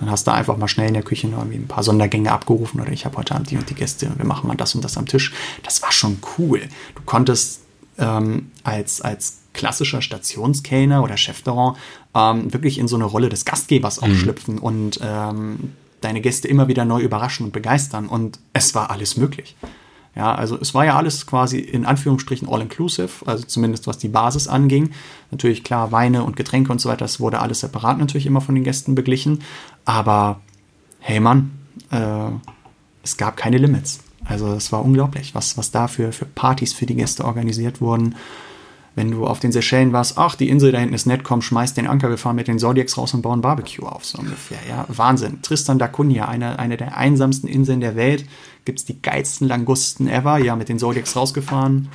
Dann 0.01 0.11
hast 0.11 0.27
du 0.27 0.33
einfach 0.33 0.57
mal 0.57 0.69
schnell 0.69 0.89
in 0.89 0.95
der 0.95 1.03
Küche 1.03 1.29
noch 1.29 1.39
irgendwie 1.39 1.59
ein 1.59 1.69
paar 1.69 1.83
Sondergänge 1.83 2.31
abgerufen 2.31 2.81
oder 2.81 2.93
ich 2.93 3.05
habe 3.05 3.17
heute 3.17 3.35
Abend 3.35 3.51
die 3.51 3.57
und 3.57 3.69
die 3.69 3.75
Gäste 3.75 4.07
und 4.07 4.19
wir 4.19 4.25
machen 4.25 4.47
mal 4.47 4.57
das 4.57 4.75
und 4.75 4.85
das 4.85 4.97
am 4.97 5.07
Tisch. 5.07 5.33
Das 5.63 5.83
war 5.83 5.93
schon 5.93 6.19
cool. 6.39 6.61
Du 6.95 7.03
konntest 7.05 7.61
ähm, 7.99 8.51
als, 8.63 9.01
als 9.01 9.39
klassischer 9.53 10.03
Stationskellner 10.03 11.03
oder 11.03 11.17
Chefterrand 11.17 11.77
ähm, 12.15 12.53
wirklich 12.53 12.79
in 12.79 12.89
so 12.89 12.97
eine 12.97 13.05
Rolle 13.05 13.29
des 13.29 13.45
Gastgebers 13.45 13.99
auch 14.01 14.07
mhm. 14.07 14.17
schlüpfen 14.17 14.59
und 14.59 15.01
ähm, 15.03 15.73
deine 16.01 16.21
Gäste 16.21 16.49
immer 16.49 16.69
wieder 16.69 16.85
neu 16.85 17.01
überraschen 17.01 17.47
und 17.47 17.53
begeistern. 17.53 18.07
Und 18.07 18.39
es 18.53 18.75
war 18.75 18.91
alles 18.91 19.17
möglich. 19.17 19.57
Ja, 20.19 20.35
also 20.35 20.59
es 20.61 20.75
war 20.75 20.85
ja 20.85 20.97
alles 20.97 21.27
quasi 21.27 21.61
in 21.61 21.87
Anführungsstrichen 21.87 22.49
all-inclusive, 22.49 23.25
also 23.25 23.45
zumindest 23.45 23.87
was 23.87 23.99
die 23.99 24.09
Basis 24.09 24.49
anging. 24.49 24.91
Natürlich 25.31 25.63
klar, 25.63 25.93
Weine 25.93 26.25
und 26.25 26.35
Getränke 26.35 26.73
und 26.73 26.81
so 26.81 26.89
weiter, 26.89 27.05
das 27.05 27.21
wurde 27.21 27.39
alles 27.41 27.61
separat 27.61 27.99
natürlich 27.99 28.27
immer 28.27 28.41
von 28.41 28.57
den 28.57 28.65
Gästen 28.65 28.97
beglichen. 28.97 29.43
Aber 29.85 30.41
hey 30.99 31.21
Mann, 31.21 31.53
äh, 31.93 32.31
es 33.05 33.17
gab 33.17 33.37
keine 33.37 33.59
Limits. 33.59 34.01
Also 34.25 34.53
es 34.55 34.73
war 34.73 34.85
unglaublich, 34.85 35.37
was, 35.37 35.57
was 35.57 35.71
da 35.71 35.87
für, 35.87 36.11
für 36.11 36.27
Partys 36.27 36.73
für 36.73 36.85
die 36.85 36.97
Gäste 36.97 37.25
organisiert 37.25 37.81
wurden. 37.81 38.17
Wenn 38.99 39.13
du 39.13 39.29
auf 39.29 39.39
den 39.39 39.53
Seychellen 39.53 39.93
warst, 39.93 40.19
ach, 40.19 40.35
die 40.35 40.49
Insel 40.49 40.73
da 40.73 40.79
hinten 40.79 40.93
ist 40.93 41.07
nett, 41.07 41.23
komm, 41.23 41.41
schmeiß 41.41 41.73
den 41.73 41.87
Anker, 41.87 42.11
wir 42.11 42.19
fahren 42.19 42.35
mit 42.35 42.49
den 42.49 42.59
Zodiacs 42.59 42.99
raus 42.99 43.15
und 43.15 43.23
bauen 43.23 43.41
Barbecue 43.41 43.87
auf, 43.87 44.05
so 44.05 44.19
ungefähr. 44.19 44.59
Ja, 44.69 44.87
Wahnsinn. 44.89 45.41
Tristan 45.41 45.79
da 45.79 45.87
Cunha, 45.87 46.27
eine, 46.27 46.59
eine 46.59 46.77
der 46.77 46.97
einsamsten 46.97 47.49
Inseln 47.49 47.81
der 47.81 47.95
Welt, 47.95 48.25
gibt 48.65 48.81
es 48.81 48.87
die 48.87 49.01
geilsten 49.01 49.47
Langusten 49.47 50.09
ever, 50.09 50.39
ja, 50.39 50.57
mit 50.57 50.69
den 50.69 50.81
Zodiacs 50.81 51.15
rausgefahren. 51.15 51.89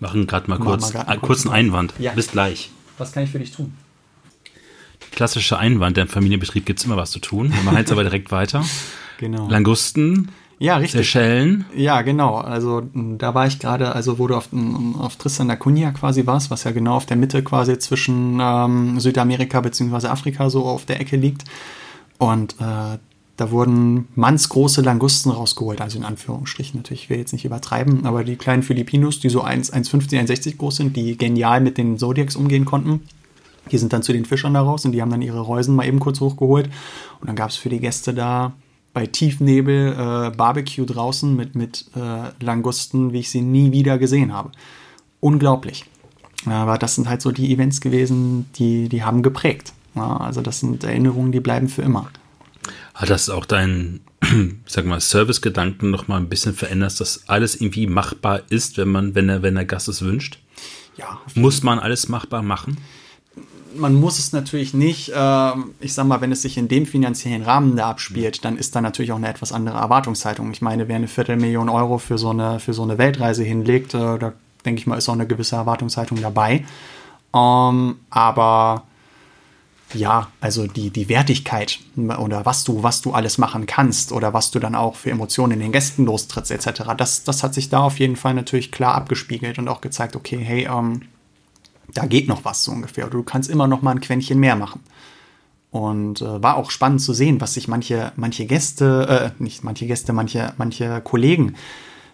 Machen 0.00 0.26
gerade 0.26 0.50
mal 0.50 0.58
kurz 0.58 0.92
einen 0.96 1.20
kurzen 1.20 1.52
Einwand. 1.52 1.94
Ja. 2.00 2.14
Bis 2.14 2.32
gleich. 2.32 2.72
Was 2.98 3.12
kann 3.12 3.22
ich 3.22 3.30
für 3.30 3.38
dich 3.38 3.52
tun? 3.52 3.74
Klassischer 5.12 5.60
Einwand, 5.60 5.96
der 5.96 6.02
im 6.02 6.10
Familienbetrieb 6.10 6.66
gibt 6.66 6.80
es 6.80 6.84
immer 6.84 6.96
was 6.96 7.12
zu 7.12 7.20
tun. 7.20 7.52
Wir 7.54 7.62
machen 7.62 7.78
jetzt 7.78 7.92
aber 7.92 8.02
direkt 8.02 8.32
weiter. 8.32 8.64
Genau. 9.18 9.48
Langusten, 9.48 10.32
ja, 10.62 10.76
richtig. 10.76 11.12
Seychellen. 11.12 11.64
Ja, 11.74 12.02
genau. 12.02 12.36
Also 12.36 12.82
da 12.94 13.34
war 13.34 13.46
ich 13.46 13.58
gerade, 13.58 13.94
also 13.94 14.18
wo 14.18 14.26
du 14.26 14.36
auf, 14.36 14.48
auf 14.98 15.16
Tristan 15.16 15.48
da 15.48 15.56
Cunha 15.56 15.90
quasi 15.90 16.26
warst, 16.26 16.50
was 16.50 16.64
ja 16.64 16.70
genau 16.70 16.94
auf 16.94 17.06
der 17.06 17.16
Mitte 17.16 17.42
quasi 17.42 17.78
zwischen 17.78 18.38
ähm, 18.40 19.00
Südamerika 19.00 19.60
bzw. 19.60 20.06
Afrika 20.06 20.50
so 20.50 20.64
auf 20.64 20.84
der 20.84 21.00
Ecke 21.00 21.16
liegt. 21.16 21.44
Und 22.18 22.54
äh, 22.60 22.98
da 23.36 23.50
wurden 23.50 24.06
mannsgroße 24.14 24.82
Langusten 24.82 25.32
rausgeholt, 25.32 25.80
also 25.80 25.98
in 25.98 26.04
Anführungsstrichen 26.04 26.78
natürlich, 26.78 27.04
ich 27.04 27.10
will 27.10 27.18
jetzt 27.18 27.32
nicht 27.32 27.44
übertreiben, 27.44 28.06
aber 28.06 28.22
die 28.22 28.36
kleinen 28.36 28.62
Filipinos, 28.62 29.18
die 29.18 29.30
so 29.30 29.42
1,50, 29.42 30.12
1,60 30.20 30.58
groß 30.58 30.76
sind, 30.76 30.96
die 30.96 31.16
genial 31.16 31.60
mit 31.60 31.76
den 31.76 31.98
Zodiacs 31.98 32.36
umgehen 32.36 32.66
konnten, 32.66 33.00
die 33.70 33.78
sind 33.78 33.92
dann 33.92 34.02
zu 34.02 34.12
den 34.12 34.26
Fischern 34.26 34.54
da 34.54 34.60
raus 34.60 34.84
und 34.84 34.92
die 34.92 35.02
haben 35.02 35.10
dann 35.10 35.22
ihre 35.22 35.40
Reusen 35.40 35.74
mal 35.74 35.86
eben 35.86 36.00
kurz 36.00 36.20
hochgeholt. 36.20 36.68
Und 37.20 37.28
dann 37.28 37.36
gab 37.36 37.50
es 37.50 37.56
für 37.56 37.68
die 37.68 37.80
Gäste 37.80 38.12
da 38.12 38.52
bei 38.92 39.06
Tiefnebel 39.06 39.92
äh, 39.92 40.36
Barbecue 40.36 40.84
draußen 40.84 41.34
mit, 41.34 41.54
mit 41.54 41.86
äh, 41.96 42.44
Langusten, 42.44 43.12
wie 43.12 43.20
ich 43.20 43.30
sie 43.30 43.40
nie 43.40 43.72
wieder 43.72 43.98
gesehen 43.98 44.32
habe. 44.32 44.52
Unglaublich. 45.20 45.84
Aber 46.46 46.76
das 46.76 46.96
sind 46.96 47.08
halt 47.08 47.22
so 47.22 47.30
die 47.30 47.52
Events 47.52 47.80
gewesen, 47.80 48.46
die, 48.56 48.88
die 48.88 49.04
haben 49.04 49.22
geprägt. 49.22 49.72
Ja, 49.94 50.16
also 50.16 50.40
das 50.40 50.60
sind 50.60 50.82
Erinnerungen, 50.84 51.32
die 51.32 51.40
bleiben 51.40 51.68
für 51.68 51.82
immer. 51.82 52.10
Hat 52.94 53.10
das 53.10 53.30
auch 53.30 53.46
deinen, 53.46 54.00
sag 54.66 54.86
mal, 54.86 55.00
Servicegedanken 55.00 55.90
noch 55.90 56.08
mal 56.08 56.16
ein 56.16 56.28
bisschen 56.28 56.54
verändert, 56.54 56.98
dass 57.00 57.28
alles 57.28 57.60
irgendwie 57.60 57.86
machbar 57.86 58.42
ist, 58.48 58.76
wenn 58.78 58.88
man, 58.88 59.14
wenn 59.14 59.28
der, 59.28 59.42
wenn 59.42 59.54
der 59.54 59.64
Gast 59.64 59.88
es 59.88 60.02
wünscht? 60.02 60.38
Ja. 60.96 61.20
Muss 61.34 61.62
man 61.62 61.78
alles 61.78 62.08
machbar 62.08 62.42
machen? 62.42 62.76
Man 63.76 63.94
muss 63.94 64.18
es 64.18 64.32
natürlich 64.32 64.74
nicht, 64.74 65.10
äh, 65.10 65.52
ich 65.80 65.94
sag 65.94 66.06
mal, 66.06 66.20
wenn 66.20 66.32
es 66.32 66.42
sich 66.42 66.56
in 66.56 66.68
dem 66.68 66.86
finanziellen 66.86 67.42
Rahmen 67.42 67.76
da 67.76 67.90
abspielt, 67.90 68.44
dann 68.44 68.56
ist 68.56 68.74
da 68.74 68.80
natürlich 68.80 69.12
auch 69.12 69.16
eine 69.16 69.28
etwas 69.28 69.52
andere 69.52 69.78
Erwartungshaltung. 69.78 70.50
Ich 70.52 70.62
meine, 70.62 70.88
wer 70.88 70.96
eine 70.96 71.08
Viertelmillion 71.08 71.68
Euro 71.68 71.98
für 71.98 72.18
so 72.18 72.30
eine, 72.30 72.60
für 72.60 72.74
so 72.74 72.82
eine 72.82 72.98
Weltreise 72.98 73.44
hinlegt, 73.44 73.94
äh, 73.94 74.18
da 74.18 74.32
denke 74.64 74.80
ich 74.80 74.86
mal, 74.86 74.96
ist 74.96 75.08
auch 75.08 75.14
eine 75.14 75.26
gewisse 75.26 75.56
Erwartungshaltung 75.56 76.20
dabei. 76.20 76.64
Ähm, 77.34 77.96
aber 78.10 78.84
ja, 79.94 80.28
also 80.40 80.66
die, 80.66 80.90
die 80.90 81.08
Wertigkeit 81.08 81.80
oder 81.96 82.46
was 82.46 82.64
du, 82.64 82.82
was 82.82 83.02
du 83.02 83.12
alles 83.12 83.38
machen 83.38 83.66
kannst 83.66 84.12
oder 84.12 84.32
was 84.32 84.50
du 84.50 84.58
dann 84.58 84.74
auch 84.74 84.96
für 84.96 85.10
Emotionen 85.10 85.52
in 85.52 85.60
den 85.60 85.72
Gästen 85.72 86.04
lostrittst, 86.06 86.50
etc., 86.50 86.82
das, 86.96 87.24
das 87.24 87.42
hat 87.42 87.54
sich 87.54 87.68
da 87.68 87.80
auf 87.80 87.98
jeden 87.98 88.16
Fall 88.16 88.34
natürlich 88.34 88.72
klar 88.72 88.94
abgespiegelt 88.94 89.58
und 89.58 89.68
auch 89.68 89.80
gezeigt, 89.80 90.16
okay, 90.16 90.38
hey, 90.38 90.66
ähm, 90.70 91.02
da 91.94 92.06
geht 92.06 92.28
noch 92.28 92.44
was 92.44 92.64
so 92.64 92.72
ungefähr. 92.72 93.06
Oder 93.06 93.18
du 93.18 93.22
kannst 93.22 93.50
immer 93.50 93.66
noch 93.66 93.82
mal 93.82 93.92
ein 93.92 94.00
Quäntchen 94.00 94.38
mehr 94.38 94.56
machen. 94.56 94.80
Und 95.70 96.20
äh, 96.20 96.42
war 96.42 96.56
auch 96.56 96.70
spannend 96.70 97.00
zu 97.00 97.14
sehen, 97.14 97.40
was 97.40 97.54
sich 97.54 97.66
manche, 97.66 98.12
manche 98.16 98.44
Gäste, 98.44 99.32
äh, 99.38 99.42
nicht 99.42 99.64
manche 99.64 99.86
Gäste, 99.86 100.12
manche, 100.12 100.52
manche 100.58 101.00
Kollegen 101.00 101.54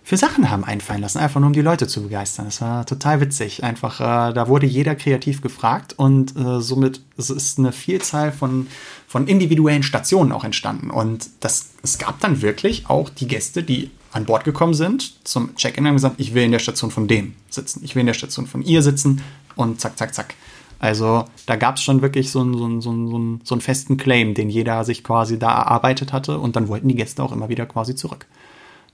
für 0.09 0.17
Sachen 0.17 0.49
haben 0.49 0.65
einfallen 0.65 1.03
lassen, 1.03 1.19
einfach 1.19 1.39
nur 1.39 1.49
um 1.49 1.53
die 1.53 1.61
Leute 1.61 1.87
zu 1.87 2.03
begeistern. 2.03 2.47
Das 2.47 2.63
war 2.63 2.87
total 2.87 3.21
witzig. 3.21 3.63
Einfach, 3.63 4.01
äh, 4.01 4.33
da 4.33 4.49
wurde 4.49 4.65
jeder 4.65 4.95
kreativ 4.95 5.43
gefragt 5.43 5.93
und 5.99 6.35
äh, 6.35 6.63
somit 6.63 7.03
ist 7.19 7.59
eine 7.59 7.73
Vielzahl 7.73 8.33
von, 8.33 8.69
von 9.07 9.27
individuellen 9.27 9.83
Stationen 9.83 10.33
auch 10.33 10.45
entstanden. 10.45 10.89
Und 10.91 11.29
das, 11.41 11.73
es 11.83 11.99
gab 11.99 12.21
dann 12.21 12.41
wirklich 12.41 12.89
auch 12.89 13.11
die 13.11 13.27
Gäste, 13.27 13.63
die 13.63 13.91
an 14.11 14.25
Bord 14.25 14.45
gekommen 14.45 14.73
sind, 14.73 15.27
zum 15.27 15.55
Check-in 15.57 15.87
haben 15.87 15.97
gesagt, 15.97 16.15
ich 16.19 16.33
will 16.33 16.45
in 16.45 16.53
der 16.53 16.59
Station 16.59 16.91
von 16.91 17.07
dem 17.07 17.35
sitzen, 17.51 17.85
ich 17.85 17.95
will 17.95 18.01
in 18.01 18.07
der 18.07 18.15
Station 18.15 18.47
von 18.47 18.63
ihr 18.63 18.81
sitzen 18.81 19.21
und 19.59 19.81
zack, 19.81 19.99
zack, 19.99 20.15
zack. 20.15 20.35
Also 20.79 21.25
da 21.47 21.57
gab 21.57 21.77
es 21.77 21.83
schon 21.83 22.03
wirklich 22.03 22.31
so 22.31 22.41
einen, 22.41 22.57
so, 22.57 22.65
einen, 22.65 22.81
so, 22.81 22.91
einen, 22.91 23.41
so 23.43 23.55
einen 23.55 23.61
festen 23.61 23.97
Claim, 23.97 24.35
den 24.35 24.49
jeder 24.49 24.85
sich 24.85 25.03
quasi 25.03 25.39
da 25.39 25.49
erarbeitet 25.49 26.13
hatte 26.13 26.39
und 26.39 26.55
dann 26.57 26.69
wollten 26.69 26.89
die 26.89 26.95
Gäste 26.95 27.23
auch 27.23 27.33
immer 27.33 27.49
wieder 27.49 27.67
quasi 27.67 27.97
zurück. 27.97 28.27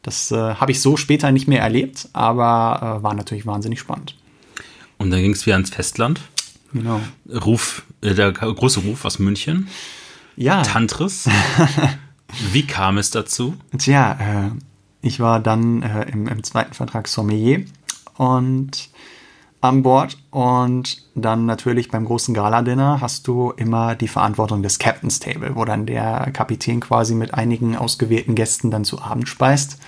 Das 0.02 0.30
äh, 0.30 0.54
habe 0.54 0.72
ich 0.72 0.80
so 0.80 0.96
später 0.96 1.30
nicht 1.30 1.46
mehr 1.46 1.60
erlebt, 1.60 2.08
aber 2.12 2.98
äh, 2.98 3.02
war 3.02 3.14
natürlich 3.14 3.46
wahnsinnig 3.46 3.80
spannend. 3.80 4.16
Und 4.98 5.10
dann 5.10 5.20
ging 5.20 5.32
es 5.32 5.44
wieder 5.44 5.56
ans 5.56 5.70
Festland. 5.70 6.20
Genau. 6.72 7.00
Ruf, 7.28 7.84
äh, 8.00 8.14
der 8.14 8.32
große 8.32 8.80
Ruf 8.80 9.04
aus 9.04 9.18
München. 9.18 9.68
Ja. 10.36 10.62
Tantris. 10.62 11.28
Wie 12.52 12.66
kam 12.66 12.98
es 12.98 13.10
dazu? 13.10 13.56
Tja, 13.78 14.18
äh, 14.20 14.50
ich 15.02 15.20
war 15.20 15.40
dann 15.40 15.82
äh, 15.82 16.10
im, 16.10 16.26
im, 16.28 16.42
zweiten 16.42 16.74
Vertrag 16.74 17.08
Sommelier 17.08 17.64
und 18.16 18.88
an 19.64 19.82
Bord 19.82 20.18
und 20.30 21.02
dann 21.14 21.46
natürlich 21.46 21.90
beim 21.90 22.04
großen 22.04 22.34
Gala-Dinner 22.34 23.00
hast 23.00 23.26
du 23.26 23.50
immer 23.56 23.94
die 23.94 24.08
Verantwortung 24.08 24.62
des 24.62 24.78
Captain's 24.78 25.20
Table, 25.20 25.56
wo 25.56 25.64
dann 25.64 25.86
der 25.86 26.28
Kapitän 26.32 26.80
quasi 26.80 27.14
mit 27.14 27.32
einigen 27.32 27.74
ausgewählten 27.74 28.34
Gästen 28.34 28.70
dann 28.70 28.84
zu 28.84 29.00
Abend 29.00 29.26
speist. 29.26 29.78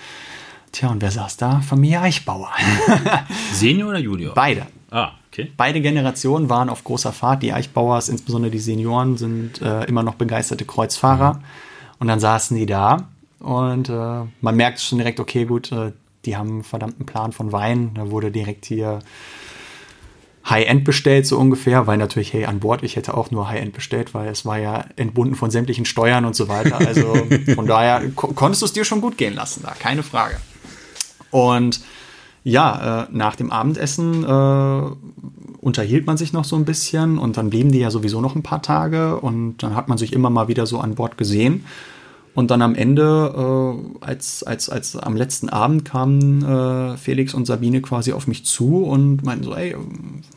Tja, 0.72 0.88
und 0.88 1.02
wer 1.02 1.10
saß 1.10 1.36
da? 1.36 1.60
Familie 1.60 2.00
Eichbauer. 2.00 2.50
Senior 3.52 3.90
oder 3.90 3.98
Junior? 3.98 4.34
Beide. 4.34 4.66
Ah, 4.90 5.12
okay. 5.30 5.52
Beide 5.58 5.82
Generationen 5.82 6.48
waren 6.48 6.70
auf 6.70 6.82
großer 6.82 7.12
Fahrt. 7.12 7.42
Die 7.42 7.52
Eichbauers, 7.52 8.08
insbesondere 8.08 8.50
die 8.50 8.58
Senioren, 8.58 9.18
sind 9.18 9.60
äh, 9.60 9.84
immer 9.84 10.02
noch 10.02 10.14
begeisterte 10.14 10.64
Kreuzfahrer. 10.64 11.34
Mhm. 11.34 11.40
Und 11.98 12.08
dann 12.08 12.20
saßen 12.20 12.56
die 12.56 12.66
da 12.66 13.08
und 13.40 13.90
äh, 13.90 14.22
man 14.40 14.56
merkt 14.56 14.80
schon 14.80 14.98
direkt, 14.98 15.20
okay, 15.20 15.44
gut, 15.44 15.70
äh, 15.70 15.92
die 16.24 16.36
haben 16.36 16.48
einen 16.48 16.64
verdammten 16.64 17.04
Plan 17.04 17.32
von 17.32 17.52
Wein. 17.52 17.92
Da 17.94 18.10
wurde 18.10 18.30
direkt 18.30 18.64
hier 18.64 19.00
High-End 20.48 20.84
bestellt, 20.84 21.26
so 21.26 21.38
ungefähr, 21.38 21.86
weil 21.86 21.98
natürlich, 21.98 22.32
hey, 22.32 22.44
an 22.44 22.60
Bord, 22.60 22.82
ich 22.84 22.94
hätte 22.94 23.14
auch 23.14 23.30
nur 23.30 23.48
High-End 23.48 23.72
bestellt, 23.72 24.14
weil 24.14 24.28
es 24.28 24.46
war 24.46 24.58
ja 24.58 24.84
entbunden 24.94 25.34
von 25.34 25.50
sämtlichen 25.50 25.84
Steuern 25.84 26.24
und 26.24 26.36
so 26.36 26.48
weiter. 26.48 26.78
Also 26.78 27.14
von 27.54 27.66
daher 27.66 28.08
ko 28.14 28.28
konntest 28.28 28.62
du 28.62 28.66
es 28.66 28.72
dir 28.72 28.84
schon 28.84 29.00
gut 29.00 29.18
gehen 29.18 29.34
lassen, 29.34 29.62
da, 29.64 29.72
keine 29.72 30.04
Frage. 30.04 30.36
Und 31.30 31.80
ja, 32.44 33.02
äh, 33.02 33.06
nach 33.10 33.34
dem 33.34 33.50
Abendessen 33.50 34.22
äh, 34.22 34.82
unterhielt 35.60 36.06
man 36.06 36.16
sich 36.16 36.32
noch 36.32 36.44
so 36.44 36.54
ein 36.54 36.64
bisschen 36.64 37.18
und 37.18 37.36
dann 37.36 37.50
blieben 37.50 37.72
die 37.72 37.80
ja 37.80 37.90
sowieso 37.90 38.20
noch 38.20 38.36
ein 38.36 38.44
paar 38.44 38.62
Tage 38.62 39.18
und 39.20 39.64
dann 39.64 39.74
hat 39.74 39.88
man 39.88 39.98
sich 39.98 40.12
immer 40.12 40.30
mal 40.30 40.46
wieder 40.46 40.64
so 40.64 40.78
an 40.78 40.94
Bord 40.94 41.18
gesehen. 41.18 41.64
Und 42.36 42.50
dann 42.50 42.60
am 42.60 42.74
Ende, 42.74 43.32
äh, 43.34 44.04
als, 44.04 44.42
als, 44.42 44.68
als 44.68 44.94
am 44.94 45.16
letzten 45.16 45.48
Abend 45.48 45.86
kamen 45.86 46.44
äh, 46.44 46.98
Felix 46.98 47.32
und 47.32 47.46
Sabine 47.46 47.80
quasi 47.80 48.12
auf 48.12 48.26
mich 48.26 48.44
zu 48.44 48.84
und 48.84 49.24
meinten 49.24 49.44
so, 49.44 49.54
ey, 49.54 49.74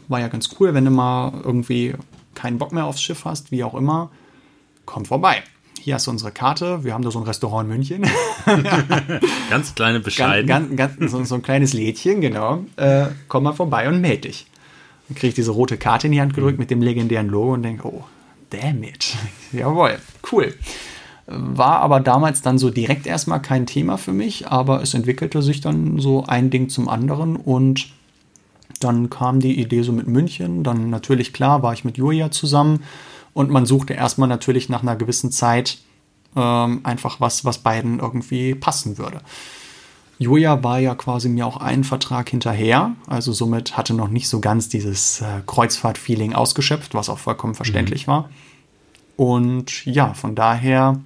war 0.08 0.22
ja 0.22 0.30
ganz 0.30 0.50
cool, 0.58 0.74
wenn 0.74 0.86
du 0.86 0.92
mal 0.92 1.34
irgendwie 1.44 1.94
keinen 2.36 2.58
Bock 2.58 2.72
mehr 2.72 2.86
aufs 2.86 3.02
Schiff 3.02 3.26
hast, 3.26 3.52
wie 3.52 3.66
auch 3.66 3.76
immer, 3.76 4.12
komm 4.86 5.04
vorbei. 5.04 5.44
Hier 5.82 5.96
hast 5.96 6.08
du 6.08 6.12
unsere 6.12 6.32
Karte, 6.32 6.86
wir 6.86 6.94
haben 6.94 7.04
da 7.04 7.12
so 7.12 7.20
ein 7.20 7.26
Restaurant 7.26 7.70
in 7.70 7.76
München. 7.76 8.06
ganz 9.50 9.76
kleine 9.76 10.00
bescheiden. 10.00 10.48
Ganz, 10.48 10.74
ganz, 10.78 11.00
ganz, 11.00 11.12
so, 11.12 11.22
so, 11.26 11.36
ein 11.36 11.42
kleines 11.42 11.74
Lädchen, 11.74 12.22
genau. 12.22 12.64
Äh, 12.78 13.08
komm 13.28 13.44
mal 13.44 13.52
vorbei 13.52 13.90
und 13.90 14.00
melde 14.00 14.30
dich. 14.30 14.48
Dann 15.10 15.16
kriege 15.16 15.28
ich 15.30 15.36
diese 15.36 15.52
rote 15.52 15.76
Karte 15.76 16.08
in 16.08 16.14
die 16.14 16.22
Hand 16.22 16.34
gedrückt 16.34 16.60
mhm. 16.60 16.62
mit 16.62 16.72
dem 16.72 16.82
legendären 16.82 17.28
Logo 17.28 17.56
und 17.56 17.64
denke, 17.64 17.86
oh, 17.86 18.06
damn 18.52 18.84
it. 18.84 19.18
Jawohl, 19.52 20.00
cool. 20.32 20.54
War 21.32 21.82
aber 21.82 22.00
damals 22.00 22.42
dann 22.42 22.58
so 22.58 22.72
direkt 22.72 23.06
erstmal 23.06 23.40
kein 23.40 23.68
Thema 23.68 23.98
für 23.98 24.14
mich, 24.14 24.48
aber 24.48 24.82
es 24.82 24.96
entwickelte 24.96 25.44
sich 25.44 25.62
dann 25.62 26.00
so 26.00 26.26
ein 26.26 26.50
Ding 26.50 26.70
zum 26.70 26.90
anderen 26.90 27.36
und 27.36 27.90
dann 28.80 29.12
kam 29.12 29.40
die 29.40 29.60
Idee 29.60 29.84
so 29.84 29.92
mit 29.92 30.08
München. 30.08 30.64
Dann 30.64 30.90
natürlich 30.90 31.32
klar 31.32 31.62
war 31.62 31.74
ich 31.74 31.86
mit 31.86 31.98
Julia 31.98 32.32
zusammen 32.32 32.82
und 33.34 33.52
man 33.52 33.68
suchte 33.68 33.94
erstmal 33.94 34.28
natürlich 34.28 34.70
nach 34.70 34.82
einer 34.82 34.96
gewissen 34.96 35.32
Zeit 35.32 35.78
ähm, 36.36 36.80
einfach 36.84 37.22
was, 37.22 37.46
was 37.46 37.60
beiden 37.60 38.00
irgendwie 38.00 38.56
passen 38.56 38.98
würde. 38.98 39.22
Julia 40.18 40.64
war 40.64 40.80
ja 40.80 40.96
quasi 40.96 41.30
mir 41.30 41.46
auch 41.46 41.58
einen 41.58 41.84
Vertrag 41.84 42.30
hinterher, 42.30 42.94
also 43.08 43.34
somit 43.34 43.78
hatte 43.78 43.94
noch 43.94 44.10
nicht 44.10 44.28
so 44.28 44.42
ganz 44.42 44.68
dieses 44.68 45.22
äh, 45.22 45.42
Kreuzfahrt-Feeling 45.46 46.34
ausgeschöpft, 46.34 46.94
was 46.96 47.10
auch 47.10 47.20
vollkommen 47.20 47.56
verständlich 47.56 48.08
mhm. 48.08 48.12
war. 48.12 48.30
Und 49.16 49.86
ja, 49.86 50.14
von 50.14 50.34
daher 50.34 51.00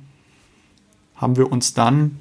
haben 1.16 1.38
wir 1.38 1.52
uns 1.52 1.74
dann 1.74 2.20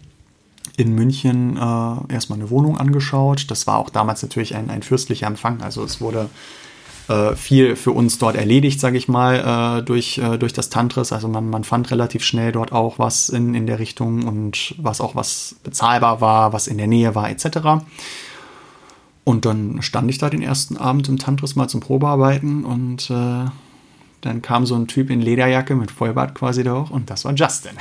in 0.77 0.95
München 0.95 1.57
äh, 1.57 2.13
erstmal 2.13 2.39
eine 2.39 2.51
Wohnung 2.51 2.79
angeschaut. 2.79 3.51
Das 3.51 3.67
war 3.67 3.79
auch 3.79 3.91
damals 3.91 4.23
natürlich 4.23 4.55
ein, 4.55 4.71
ein 4.71 4.83
fürstlicher 4.83 5.27
Empfang. 5.27 5.61
Also 5.63 5.85
es 5.85 6.01
wurde 6.01 6.31
äh, 7.09 7.35
viel 7.35 7.77
für 7.77 7.91
uns 7.91 8.19
dort 8.19 8.37
erledigt, 8.37 8.81
sage 8.81 8.97
ich 8.97 9.09
mal, 9.09 9.81
äh, 9.81 9.83
durch, 9.83 10.19
äh, 10.19 10.39
durch 10.39 10.53
das 10.53 10.71
Tantris. 10.71 11.13
Also 11.13 11.29
man, 11.29 11.51
man 11.51 11.65
fand 11.65 11.91
relativ 11.91 12.25
schnell 12.25 12.53
dort 12.53 12.73
auch 12.73 12.99
was 12.99 13.29
in, 13.29 13.55
in 13.55 13.67
der 13.67 13.79
Richtung 13.79 14.27
und 14.27 14.75
was 14.79 15.01
auch 15.01 15.15
was 15.15 15.57
bezahlbar 15.63 16.21
war, 16.21 16.53
was 16.53 16.69
in 16.69 16.79
der 16.79 16.87
Nähe 16.87 17.15
war, 17.15 17.29
etc. 17.29 17.85
Und 19.25 19.45
dann 19.45 19.83
stand 19.83 20.11
ich 20.11 20.19
da 20.19 20.31
den 20.31 20.43
ersten 20.43 20.77
Abend 20.77 21.09
im 21.09 21.19
Tantris 21.19 21.57
mal 21.57 21.69
zum 21.69 21.81
Probearbeiten 21.81 22.65
und 22.65 23.11
äh, 23.11 23.47
dann 24.23 24.41
kam 24.41 24.67
so 24.67 24.75
ein 24.75 24.87
Typ 24.87 25.11
in 25.11 25.21
Lederjacke 25.21 25.75
mit 25.75 25.91
Vollbart 25.91 26.35
quasi 26.35 26.63
da 26.63 26.75
hoch 26.75 26.91
und 26.91 27.11
das 27.11 27.25
war 27.25 27.35
Justin. 27.35 27.73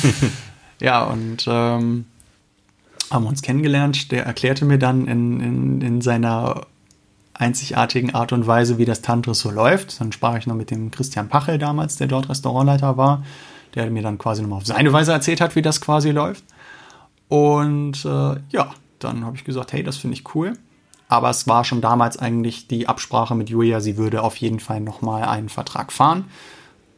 ja, 0.80 1.02
und 1.04 1.46
ähm, 1.48 2.04
haben 3.10 3.26
uns 3.26 3.42
kennengelernt. 3.42 4.12
Der 4.12 4.24
erklärte 4.26 4.66
mir 4.66 4.78
dann 4.78 5.06
in, 5.06 5.40
in, 5.40 5.80
in 5.80 6.00
seiner 6.00 6.66
einzigartigen 7.32 8.14
Art 8.14 8.32
und 8.32 8.46
Weise, 8.46 8.78
wie 8.78 8.84
das 8.84 9.00
Tantris 9.00 9.40
so 9.40 9.50
läuft. 9.50 10.00
Dann 10.00 10.12
sprach 10.12 10.36
ich 10.36 10.46
noch 10.46 10.54
mit 10.54 10.70
dem 10.70 10.90
Christian 10.90 11.28
Pachel 11.28 11.58
damals, 11.58 11.96
der 11.96 12.06
dort 12.06 12.28
Restaurantleiter 12.28 12.96
war, 12.96 13.24
der 13.74 13.90
mir 13.90 14.02
dann 14.02 14.18
quasi 14.18 14.42
nochmal 14.42 14.58
auf 14.58 14.66
seine 14.66 14.92
Weise 14.92 15.12
erzählt 15.12 15.40
hat, 15.40 15.56
wie 15.56 15.62
das 15.62 15.80
quasi 15.80 16.10
läuft. 16.10 16.44
Und 17.28 18.04
äh, 18.04 18.36
ja, 18.50 18.70
dann 18.98 19.24
habe 19.24 19.36
ich 19.36 19.44
gesagt, 19.44 19.72
hey, 19.72 19.82
das 19.82 19.96
finde 19.96 20.16
ich 20.16 20.34
cool. 20.34 20.52
Aber 21.08 21.30
es 21.30 21.46
war 21.46 21.64
schon 21.64 21.80
damals 21.80 22.18
eigentlich 22.18 22.66
die 22.66 22.88
Absprache 22.88 23.34
mit 23.34 23.50
Julia, 23.50 23.80
sie 23.80 23.96
würde 23.96 24.22
auf 24.22 24.36
jeden 24.36 24.60
Fall 24.60 24.80
nochmal 24.80 25.24
einen 25.24 25.48
Vertrag 25.48 25.92
fahren. 25.92 26.24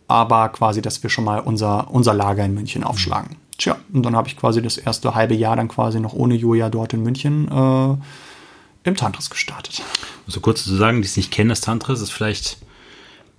Aber 0.09 0.49
quasi, 0.51 0.81
dass 0.81 1.03
wir 1.03 1.11
schon 1.11 1.25
mal 1.25 1.41
unser, 1.41 1.91
unser 1.91 2.15
Lager 2.15 2.45
in 2.45 2.55
München 2.55 2.85
aufschlagen. 2.85 3.37
Tja, 3.59 3.77
und 3.93 4.05
dann 4.05 4.15
habe 4.15 4.29
ich 4.29 4.37
quasi 4.37 4.63
das 4.63 4.77
erste 4.77 5.15
halbe 5.15 5.35
Jahr 5.35 5.57
dann 5.57 5.69
quasi 5.69 5.99
noch 5.99 6.13
ohne 6.13 6.35
Julia 6.35 6.69
dort 6.69 6.93
in 6.93 7.03
München 7.03 7.49
äh, 7.49 8.89
im 8.89 8.97
Tantris 8.97 9.31
gestartet. 9.31 9.83
Also 10.27 10.41
kurz 10.41 10.63
zu 10.63 10.77
sagen, 10.77 11.03
die 11.03 11.07
es 11.07 11.17
nicht 11.17 11.33
kennen, 11.33 11.49
das 11.49 11.61
Tantris 11.61 12.01
ist 12.01 12.13
vielleicht 12.13 12.59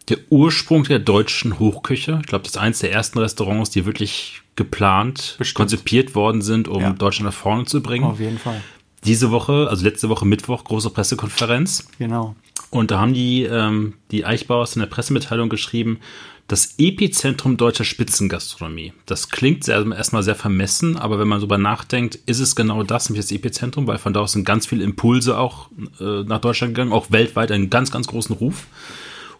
der 0.09 0.17
Ursprung 0.29 0.83
der 0.83 0.99
deutschen 0.99 1.59
Hochküche. 1.59 2.19
Ich 2.21 2.27
glaube, 2.27 2.43
das 2.43 2.53
ist 2.53 2.57
eines 2.57 2.79
der 2.79 2.91
ersten 2.91 3.19
Restaurants, 3.19 3.69
die 3.69 3.85
wirklich 3.85 4.41
geplant, 4.55 5.35
Bestimmt. 5.37 5.55
konzipiert 5.55 6.15
worden 6.15 6.41
sind, 6.41 6.67
um 6.67 6.81
ja. 6.81 6.89
Deutschland 6.91 7.27
nach 7.27 7.37
vorne 7.37 7.65
zu 7.65 7.81
bringen. 7.81 8.05
Auf 8.05 8.19
jeden 8.19 8.39
Fall 8.39 8.61
diese 9.07 9.31
Woche, 9.31 9.67
also 9.69 9.83
letzte 9.83 10.09
Woche 10.09 10.25
Mittwoch, 10.25 10.63
große 10.63 10.89
Pressekonferenz. 10.91 11.87
Genau. 11.97 12.35
Und 12.69 12.91
da 12.91 12.99
haben 12.99 13.13
die, 13.13 13.43
ähm, 13.43 13.93
die 14.11 14.25
Eichbauers 14.25 14.75
in 14.75 14.81
der 14.81 14.87
Pressemitteilung 14.87 15.49
geschrieben, 15.49 15.99
das 16.47 16.75
Epizentrum 16.77 17.57
deutscher 17.57 17.83
Spitzengastronomie. 17.83 18.93
Das 19.05 19.29
klingt 19.29 19.67
erstmal 19.67 20.23
sehr 20.23 20.35
vermessen, 20.35 20.95
aber 20.95 21.19
wenn 21.19 21.27
man 21.27 21.39
darüber 21.39 21.57
nachdenkt, 21.57 22.15
ist 22.25 22.39
es 22.39 22.55
genau 22.55 22.83
das, 22.83 23.09
nämlich 23.09 23.25
das 23.25 23.33
Epizentrum, 23.33 23.85
weil 23.85 23.97
von 23.97 24.13
da 24.13 24.21
aus 24.21 24.31
sind 24.31 24.45
ganz 24.45 24.65
viele 24.65 24.83
Impulse 24.83 25.37
auch 25.37 25.69
äh, 25.99 26.23
nach 26.23 26.39
Deutschland 26.39 26.73
gegangen, 26.73 26.93
auch 26.93 27.11
weltweit 27.11 27.51
einen 27.51 27.69
ganz, 27.69 27.91
ganz 27.91 28.07
großen 28.07 28.35
Ruf. 28.35 28.67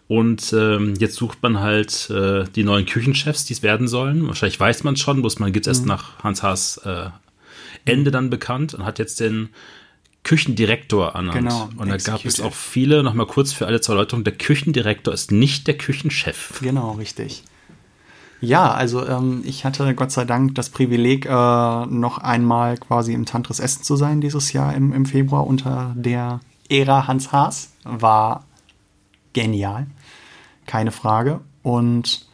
Und 0.06 0.54
ähm, 0.54 0.94
jetzt 0.98 1.16
sucht 1.16 1.42
man 1.42 1.60
halt 1.60 2.08
äh, 2.10 2.44
die 2.54 2.64
neuen 2.64 2.86
Küchenchefs, 2.86 3.44
die 3.44 3.52
es 3.52 3.62
werden 3.62 3.88
sollen. 3.88 4.26
Wahrscheinlich 4.26 4.58
weiß 4.58 4.84
man 4.84 4.94
es 4.94 5.00
schon, 5.00 5.20
muss 5.20 5.38
man 5.38 5.52
gibt 5.52 5.66
es 5.66 5.68
erst 5.68 5.82
mhm. 5.82 5.88
nach 5.88 6.22
Hans 6.22 6.42
Haas 6.42 6.78
äh, 6.78 7.10
Ende 7.84 8.10
dann 8.10 8.30
bekannt 8.30 8.74
und 8.74 8.84
hat 8.84 8.98
jetzt 8.98 9.20
den 9.20 9.50
Küchendirektor 10.24 11.14
ernannt. 11.14 11.38
Genau. 11.38 11.68
Und 11.76 11.88
da 11.88 11.96
gab 11.96 12.24
es 12.24 12.40
auch 12.40 12.52
viele, 12.52 13.02
nochmal 13.02 13.26
kurz 13.26 13.52
für 13.52 13.66
alle 13.66 13.80
zur 13.80 13.94
Erläuterung, 13.94 14.24
der 14.24 14.34
Küchendirektor 14.34 15.14
ist 15.14 15.32
nicht 15.32 15.66
der 15.66 15.78
Küchenchef. 15.78 16.60
Genau, 16.60 16.92
richtig. 16.92 17.44
Ja, 18.40 18.70
also 18.70 19.06
ähm, 19.06 19.42
ich 19.44 19.64
hatte 19.64 19.94
Gott 19.94 20.12
sei 20.12 20.24
Dank 20.24 20.54
das 20.54 20.70
Privileg, 20.70 21.26
äh, 21.26 21.28
noch 21.86 22.18
einmal 22.18 22.76
quasi 22.76 23.12
im 23.12 23.26
Tantris 23.26 23.58
Essen 23.58 23.82
zu 23.82 23.96
sein 23.96 24.20
dieses 24.20 24.52
Jahr 24.52 24.74
im, 24.74 24.92
im 24.92 25.06
Februar 25.06 25.46
unter 25.46 25.94
der 25.96 26.40
Ära 26.68 27.06
Hans 27.06 27.32
Haas. 27.32 27.72
War 27.84 28.44
genial, 29.32 29.86
keine 30.66 30.92
Frage. 30.92 31.40
Und 31.62 32.27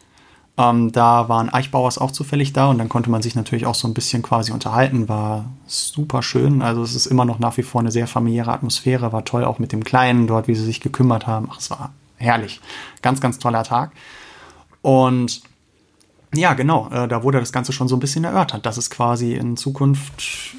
Ähm, 0.57 0.91
da 0.93 1.27
waren 1.27 1.49
Eichbauers 1.49 1.97
auch 1.97 2.11
zufällig 2.11 2.53
da 2.53 2.67
und 2.67 2.77
dann 2.77 2.87
konnte 2.87 3.09
man 3.09 3.21
sich 3.21 3.35
natürlich 3.35 3.65
auch 3.65 3.75
so 3.75 3.87
ein 3.87 3.93
bisschen 3.93 4.21
quasi 4.21 4.53
unterhalten. 4.53 5.09
War 5.09 5.45
super 5.67 6.21
schön. 6.21 6.61
Also 6.61 6.81
es 6.81 6.95
ist 6.95 7.07
immer 7.07 7.25
noch 7.25 7.39
nach 7.39 7.57
wie 7.57 7.63
vor 7.63 7.81
eine 7.81 7.91
sehr 7.91 8.07
familiäre 8.07 8.53
Atmosphäre. 8.53 9.11
War 9.11 9.25
toll 9.25 9.43
auch 9.43 9.59
mit 9.59 9.73
dem 9.73 9.83
Kleinen 9.83 10.27
dort, 10.27 10.47
wie 10.47 10.55
sie 10.55 10.63
sich 10.63 10.79
gekümmert 10.79 11.27
haben. 11.27 11.49
Ach, 11.51 11.59
es 11.59 11.69
war 11.71 11.93
herrlich. 12.17 12.61
Ganz, 13.01 13.19
ganz 13.19 13.37
toller 13.37 13.63
Tag. 13.63 13.91
Und 14.81 15.41
ja, 16.33 16.53
genau, 16.53 16.89
äh, 16.89 17.07
da 17.07 17.23
wurde 17.23 17.39
das 17.39 17.51
Ganze 17.51 17.73
schon 17.73 17.87
so 17.87 17.95
ein 17.95 17.99
bisschen 17.99 18.23
erörtert, 18.23 18.65
dass 18.65 18.77
es 18.77 18.89
quasi 18.89 19.33
in 19.33 19.57
Zukunft 19.57 20.55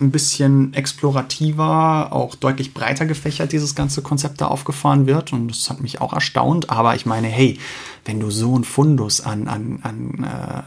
ein 0.00 0.10
bisschen 0.10 0.74
explorativer, 0.74 2.12
auch 2.12 2.34
deutlich 2.34 2.74
breiter 2.74 3.06
gefächert 3.06 3.52
dieses 3.52 3.74
ganze 3.74 4.02
Konzept 4.02 4.40
da 4.40 4.48
aufgefahren 4.48 5.06
wird. 5.06 5.32
Und 5.32 5.48
das 5.48 5.70
hat 5.70 5.80
mich 5.80 6.00
auch 6.00 6.12
erstaunt. 6.12 6.70
Aber 6.70 6.94
ich 6.94 7.06
meine, 7.06 7.28
hey, 7.28 7.58
wenn 8.04 8.20
du 8.20 8.30
so 8.30 8.58
ein 8.58 8.64
Fundus 8.64 9.20
an, 9.20 9.48
an, 9.48 9.80
an 9.82 10.24
äh, 10.24 10.62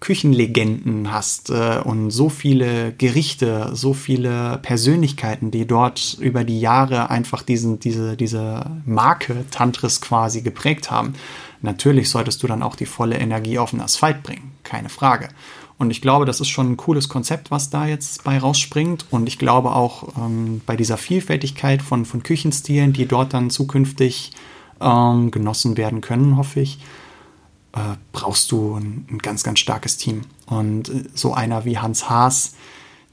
Küchenlegenden 0.00 1.12
hast 1.12 1.50
äh, 1.50 1.80
und 1.84 2.10
so 2.10 2.30
viele 2.30 2.92
Gerichte, 2.92 3.70
so 3.74 3.92
viele 3.92 4.58
Persönlichkeiten, 4.62 5.50
die 5.50 5.66
dort 5.66 6.16
über 6.18 6.42
die 6.42 6.60
Jahre 6.60 7.10
einfach 7.10 7.42
diesen, 7.42 7.78
diese, 7.78 8.16
diese 8.16 8.64
Marke 8.86 9.44
Tantris 9.50 10.00
quasi 10.00 10.40
geprägt 10.40 10.90
haben, 10.90 11.14
natürlich 11.60 12.08
solltest 12.08 12.42
du 12.42 12.46
dann 12.46 12.62
auch 12.62 12.76
die 12.76 12.86
volle 12.86 13.18
Energie 13.18 13.58
auf 13.58 13.70
den 13.70 13.82
Asphalt 13.82 14.22
bringen. 14.22 14.52
Keine 14.64 14.88
Frage. 14.88 15.28
Und 15.80 15.90
ich 15.90 16.02
glaube, 16.02 16.26
das 16.26 16.40
ist 16.40 16.48
schon 16.48 16.72
ein 16.72 16.76
cooles 16.76 17.08
Konzept, 17.08 17.50
was 17.50 17.70
da 17.70 17.86
jetzt 17.86 18.22
bei 18.22 18.38
rausspringt. 18.38 19.06
Und 19.10 19.26
ich 19.26 19.38
glaube 19.38 19.72
auch 19.74 20.14
ähm, 20.18 20.60
bei 20.66 20.76
dieser 20.76 20.98
Vielfältigkeit 20.98 21.80
von, 21.80 22.04
von 22.04 22.22
Küchenstilen, 22.22 22.92
die 22.92 23.06
dort 23.06 23.32
dann 23.32 23.48
zukünftig 23.48 24.32
ähm, 24.78 25.30
genossen 25.30 25.78
werden 25.78 26.02
können, 26.02 26.36
hoffe 26.36 26.60
ich, 26.60 26.80
äh, 27.72 27.96
brauchst 28.12 28.52
du 28.52 28.74
ein, 28.74 29.06
ein, 29.10 29.18
ganz, 29.20 29.42
ganz 29.42 29.58
starkes 29.58 29.96
Team. 29.96 30.20
Und 30.44 30.90
äh, 30.90 31.04
so 31.14 31.32
einer 31.32 31.64
wie 31.64 31.78
Hans 31.78 32.10
Haas, 32.10 32.56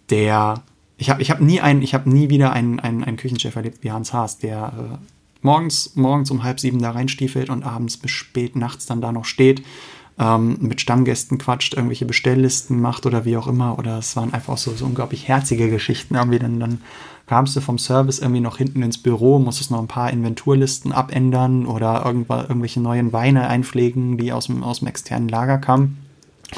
der 0.09 0.61
ich 0.97 1.09
habe 1.09 1.21
ich 1.21 1.31
hab 1.31 1.39
nie 1.39 1.61
habe 1.61 2.09
nie 2.09 2.29
wieder 2.29 2.51
einen, 2.51 2.81
einen, 2.81 3.01
einen 3.01 3.15
Küchenchef 3.15 3.55
erlebt 3.55 3.81
wie 3.85 3.93
Hans 3.93 4.11
Haas, 4.11 4.39
der 4.39 4.73
äh, 4.77 4.97
morgens, 5.41 5.95
morgens 5.95 6.31
um 6.31 6.43
halb 6.43 6.59
sieben 6.59 6.81
da 6.81 6.91
reinstiefelt 6.91 7.49
und 7.49 7.63
abends 7.63 7.95
bis 7.95 8.11
spät 8.11 8.57
nachts 8.57 8.87
dann 8.87 8.99
da 8.99 9.13
noch 9.13 9.23
steht 9.23 9.63
ähm, 10.19 10.57
mit 10.59 10.81
Stammgästen 10.81 11.37
quatscht, 11.37 11.73
irgendwelche 11.73 12.05
Bestelllisten 12.05 12.81
macht 12.81 13.05
oder 13.05 13.25
wie 13.25 13.37
auch 13.37 13.47
immer. 13.47 13.77
Oder 13.77 13.99
es 13.99 14.15
waren 14.15 14.33
einfach 14.33 14.57
so, 14.57 14.71
so 14.71 14.85
unglaublich 14.85 15.27
herzige 15.27 15.69
Geschichten. 15.69 16.15
Irgendwie 16.15 16.39
dann, 16.39 16.59
dann 16.59 16.81
kamst 17.27 17.55
du 17.55 17.61
vom 17.61 17.77
Service 17.77 18.19
irgendwie 18.19 18.41
noch 18.41 18.57
hinten 18.57 18.81
ins 18.81 18.97
Büro, 18.97 19.37
musstest 19.39 19.71
noch 19.71 19.79
ein 19.79 19.87
paar 19.87 20.11
Inventurlisten 20.11 20.91
abändern 20.91 21.65
oder 21.65 22.03
irgendwelche 22.05 22.79
neuen 22.79 23.13
Weine 23.13 23.47
einpflegen, 23.47 24.17
die 24.17 24.31
aus 24.31 24.47
dem, 24.47 24.63
aus 24.63 24.79
dem 24.79 24.87
externen 24.87 25.29
Lager 25.29 25.57
kamen. 25.57 26.06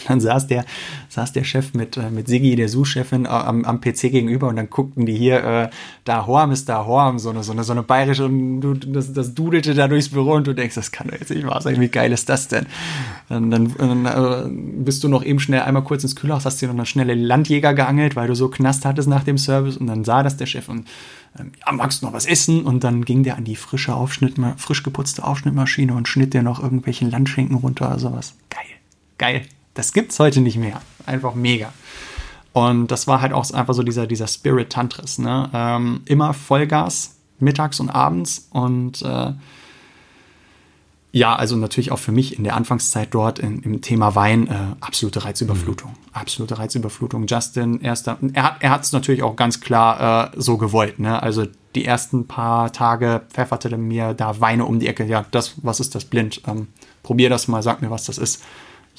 Dann 0.07 0.19
saß 0.19 0.47
der, 0.47 0.65
saß 1.09 1.33
der 1.33 1.43
Chef 1.43 1.73
mit, 1.73 1.97
äh, 1.97 2.11
mit 2.11 2.27
Siggi, 2.27 2.55
der 2.55 2.69
Sous-Chefin, 2.69 3.25
äh, 3.25 3.29
am, 3.29 3.65
am 3.65 3.81
PC 3.81 4.11
gegenüber 4.11 4.47
und 4.47 4.55
dann 4.55 4.69
guckten 4.69 5.05
die 5.07 5.15
hier, 5.15 5.43
äh, 5.43 5.69
da 6.03 6.27
Horm 6.27 6.51
ist 6.51 6.69
da 6.69 6.85
Horm, 6.85 7.17
so 7.17 7.31
eine, 7.31 7.43
so 7.43 7.53
eine, 7.53 7.63
so 7.63 7.71
eine 7.71 7.81
bayerische, 7.81 8.25
und 8.25 8.61
du, 8.61 8.75
das, 8.75 9.13
das 9.13 9.33
dudelte 9.33 9.73
da 9.73 9.87
durchs 9.87 10.09
Büro 10.09 10.33
und 10.33 10.45
du 10.45 10.53
denkst, 10.53 10.75
das 10.75 10.91
kann 10.91 11.07
doch 11.07 11.19
jetzt 11.19 11.31
nicht 11.31 11.47
wahr 11.47 11.61
sein, 11.61 11.81
wie 11.81 11.87
geil 11.87 12.11
ist 12.11 12.29
das 12.29 12.47
denn? 12.47 12.67
Und 13.29 13.49
dann, 13.49 13.73
dann 13.77 14.05
äh, 14.05 14.49
bist 14.83 15.03
du 15.03 15.07
noch 15.07 15.23
eben 15.23 15.39
schnell 15.39 15.61
einmal 15.61 15.83
kurz 15.83 16.03
ins 16.03 16.15
Kühlhaus, 16.15 16.45
hast 16.45 16.61
dir 16.61 16.67
noch 16.67 16.75
eine 16.75 16.85
schnelle 16.85 17.15
Landjäger 17.15 17.73
geangelt, 17.73 18.15
weil 18.15 18.27
du 18.27 18.35
so 18.35 18.49
Knast 18.49 18.85
hattest 18.85 19.09
nach 19.09 19.23
dem 19.23 19.39
Service 19.39 19.77
und 19.77 19.87
dann 19.87 20.03
sah 20.03 20.21
das 20.21 20.37
der 20.37 20.45
Chef 20.45 20.69
und 20.69 20.87
ähm, 21.39 21.51
ja, 21.65 21.71
magst 21.71 22.01
du 22.01 22.05
noch 22.05 22.13
was 22.13 22.25
essen? 22.25 22.63
Und 22.63 22.83
dann 22.83 23.05
ging 23.05 23.23
der 23.23 23.37
an 23.37 23.43
die 23.43 23.55
frische 23.55 23.93
Aufschnitt, 23.93 24.35
frisch 24.57 24.83
geputzte 24.83 25.23
Aufschnittmaschine 25.23 25.93
und 25.93 26.07
schnitt 26.07 26.33
dir 26.33 26.43
noch 26.43 26.61
irgendwelchen 26.61 27.09
Landschinken 27.09 27.57
runter 27.57 27.87
oder 27.87 27.99
sowas. 27.99 28.35
Geil. 28.49 28.65
Geil. 29.17 29.45
Das 29.79 29.93
gibt's 29.93 30.19
heute 30.19 30.41
nicht 30.41 30.57
mehr. 30.57 30.81
Einfach 31.05 31.35
mega. 31.35 31.71
Und 32.51 32.87
das 32.87 33.07
war 33.07 33.21
halt 33.21 33.31
auch 33.31 33.49
einfach 33.51 33.73
so 33.73 33.81
dieser, 33.81 34.07
dieser 34.07 34.27
Spirit 34.27 34.69
Tantris. 34.69 35.19
Ne? 35.19 35.49
Ähm, 35.53 36.01
immer 36.03 36.33
Vollgas, 36.33 37.15
mittags 37.39 37.79
und 37.79 37.89
abends. 37.89 38.49
Und 38.51 39.01
äh, 39.03 39.31
ja, 41.13 41.33
also 41.33 41.55
natürlich 41.55 41.93
auch 41.93 41.99
für 41.99 42.11
mich 42.11 42.37
in 42.37 42.43
der 42.43 42.57
Anfangszeit 42.57 43.07
dort 43.13 43.39
in, 43.39 43.61
im 43.61 43.79
Thema 43.79 44.15
Wein 44.15 44.47
äh, 44.47 44.75
absolute 44.81 45.23
Reizüberflutung. 45.23 45.91
Mhm. 45.91 46.11
Absolute 46.11 46.59
Reizüberflutung. 46.59 47.25
Justin, 47.25 47.79
erster, 47.79 48.17
er 48.33 48.43
hat 48.43 48.57
er 48.59 48.77
es 48.81 48.91
natürlich 48.91 49.23
auch 49.23 49.37
ganz 49.37 49.61
klar 49.61 50.33
äh, 50.35 50.41
so 50.41 50.57
gewollt. 50.57 50.99
Ne? 50.99 51.23
Also 51.23 51.45
die 51.73 51.85
ersten 51.85 52.27
paar 52.27 52.73
Tage 52.73 53.21
pfefferte 53.29 53.77
mir 53.77 54.13
da 54.13 54.41
Weine 54.41 54.65
um 54.65 54.81
die 54.81 54.87
Ecke. 54.87 55.05
Ja, 55.05 55.25
das, 55.31 55.53
was 55.63 55.79
ist 55.79 55.95
das 55.95 56.03
blind? 56.03 56.41
Ähm, 56.47 56.67
probier 57.01 57.29
das 57.29 57.47
mal, 57.47 57.63
sag 57.63 57.81
mir, 57.81 57.89
was 57.89 58.03
das 58.03 58.17
ist 58.17 58.43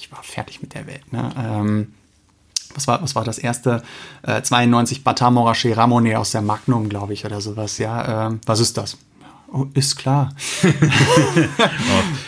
ich 0.01 0.11
war 0.11 0.23
fertig 0.23 0.63
mit 0.63 0.75
der 0.75 0.87
Welt. 0.87 1.13
Ne? 1.13 1.31
Ähm, 1.37 1.95
was 2.75 2.87
war, 2.87 3.03
was 3.03 3.15
war 3.15 3.25
das 3.25 3.39
erste? 3.39 3.83
Äh, 4.23 4.43
92 4.43 5.05
Batamorachet 5.05 5.77
Ramone 5.77 6.19
aus 6.19 6.31
der 6.31 6.43
Magnum, 6.43 6.89
glaube 6.89 7.13
ich, 7.13 7.25
oder 7.25 7.41
sowas. 7.41 7.79
Ja, 7.79 8.29
ähm, 8.29 8.41
was 8.47 8.61
ist 8.61 8.77
das? 8.77 8.97
Oh, 9.53 9.67
ist 9.75 9.97
klar. 9.97 10.33
oh, 10.65 10.69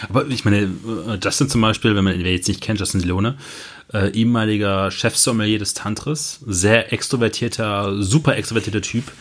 aber 0.08 0.26
ich 0.26 0.44
meine, 0.44 0.58
äh, 0.58 1.18
Justin 1.22 1.48
zum 1.48 1.60
Beispiel, 1.60 1.94
wenn 1.94 2.04
man 2.04 2.18
ihn 2.18 2.26
jetzt 2.26 2.48
nicht 2.48 2.60
kennt, 2.60 2.80
Justin 2.80 3.00
Leone, 3.00 3.36
äh, 3.92 4.10
ehemaliger 4.10 4.90
Chefsommelier 4.90 5.60
des 5.60 5.74
Tantris, 5.74 6.40
sehr 6.46 6.92
extrovertierter, 6.92 8.02
super 8.02 8.36
extrovertierter 8.36 8.82
Typ. 8.82 9.12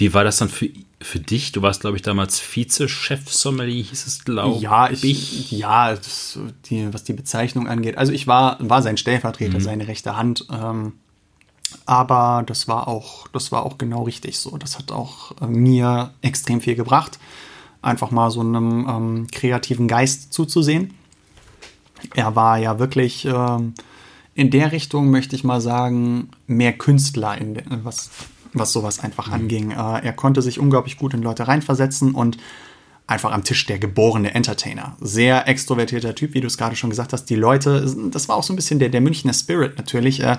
Wie 0.00 0.14
war 0.14 0.24
das 0.24 0.38
dann 0.38 0.48
für, 0.48 0.70
für 1.02 1.20
dich? 1.20 1.52
Du 1.52 1.60
warst, 1.60 1.82
glaube 1.82 1.98
ich, 1.98 2.02
damals 2.02 2.40
Vize-Chefsommelier, 2.40 3.82
hieß 3.84 4.06
es, 4.06 4.24
glaube 4.24 4.58
ja, 4.58 4.88
ich. 4.88 5.04
ich. 5.04 5.50
Ja, 5.50 5.94
das, 5.94 6.38
die, 6.64 6.92
was 6.94 7.04
die 7.04 7.12
Bezeichnung 7.12 7.68
angeht. 7.68 7.98
Also 7.98 8.10
ich 8.10 8.26
war, 8.26 8.56
war 8.60 8.80
sein 8.80 8.96
Stellvertreter, 8.96 9.58
mhm. 9.58 9.62
seine 9.62 9.88
rechte 9.88 10.16
Hand. 10.16 10.46
Ähm, 10.50 10.94
aber 11.84 12.44
das 12.46 12.66
war 12.66 12.88
auch, 12.88 13.28
das 13.28 13.52
war 13.52 13.66
auch 13.66 13.76
genau 13.76 14.04
richtig 14.04 14.38
so. 14.38 14.56
Das 14.56 14.78
hat 14.78 14.90
auch 14.90 15.32
äh, 15.42 15.46
mir 15.46 16.14
extrem 16.22 16.62
viel 16.62 16.76
gebracht, 16.76 17.18
einfach 17.82 18.10
mal 18.10 18.30
so 18.30 18.40
einem 18.40 18.86
ähm, 18.88 19.26
kreativen 19.30 19.86
Geist 19.86 20.32
zuzusehen. 20.32 20.94
Er 22.14 22.34
war 22.34 22.56
ja 22.56 22.78
wirklich 22.78 23.26
ähm, 23.26 23.74
in 24.32 24.50
der 24.50 24.72
Richtung, 24.72 25.10
möchte 25.10 25.36
ich 25.36 25.44
mal 25.44 25.60
sagen, 25.60 26.30
mehr 26.46 26.72
Künstler, 26.72 27.36
in, 27.36 27.60
was, 27.84 28.08
was 28.52 28.72
sowas 28.72 29.00
einfach 29.00 29.28
mhm. 29.28 29.32
anging. 29.34 29.70
Äh, 29.72 30.04
er 30.04 30.12
konnte 30.12 30.42
sich 30.42 30.58
unglaublich 30.58 30.96
gut 30.96 31.14
in 31.14 31.22
Leute 31.22 31.48
reinversetzen 31.48 32.14
und 32.14 32.38
einfach 33.06 33.32
am 33.32 33.42
Tisch 33.42 33.66
der 33.66 33.78
geborene 33.78 34.34
Entertainer. 34.34 34.96
Sehr 35.00 35.48
extrovertierter 35.48 36.14
Typ, 36.14 36.34
wie 36.34 36.40
du 36.40 36.46
es 36.46 36.56
gerade 36.56 36.76
schon 36.76 36.90
gesagt 36.90 37.12
hast. 37.12 37.24
Die 37.24 37.34
Leute, 37.34 37.92
das 38.10 38.28
war 38.28 38.36
auch 38.36 38.44
so 38.44 38.52
ein 38.52 38.56
bisschen 38.56 38.78
der, 38.78 38.88
der 38.88 39.00
Münchner 39.00 39.32
Spirit 39.32 39.76
natürlich. 39.78 40.22
Äh, 40.22 40.38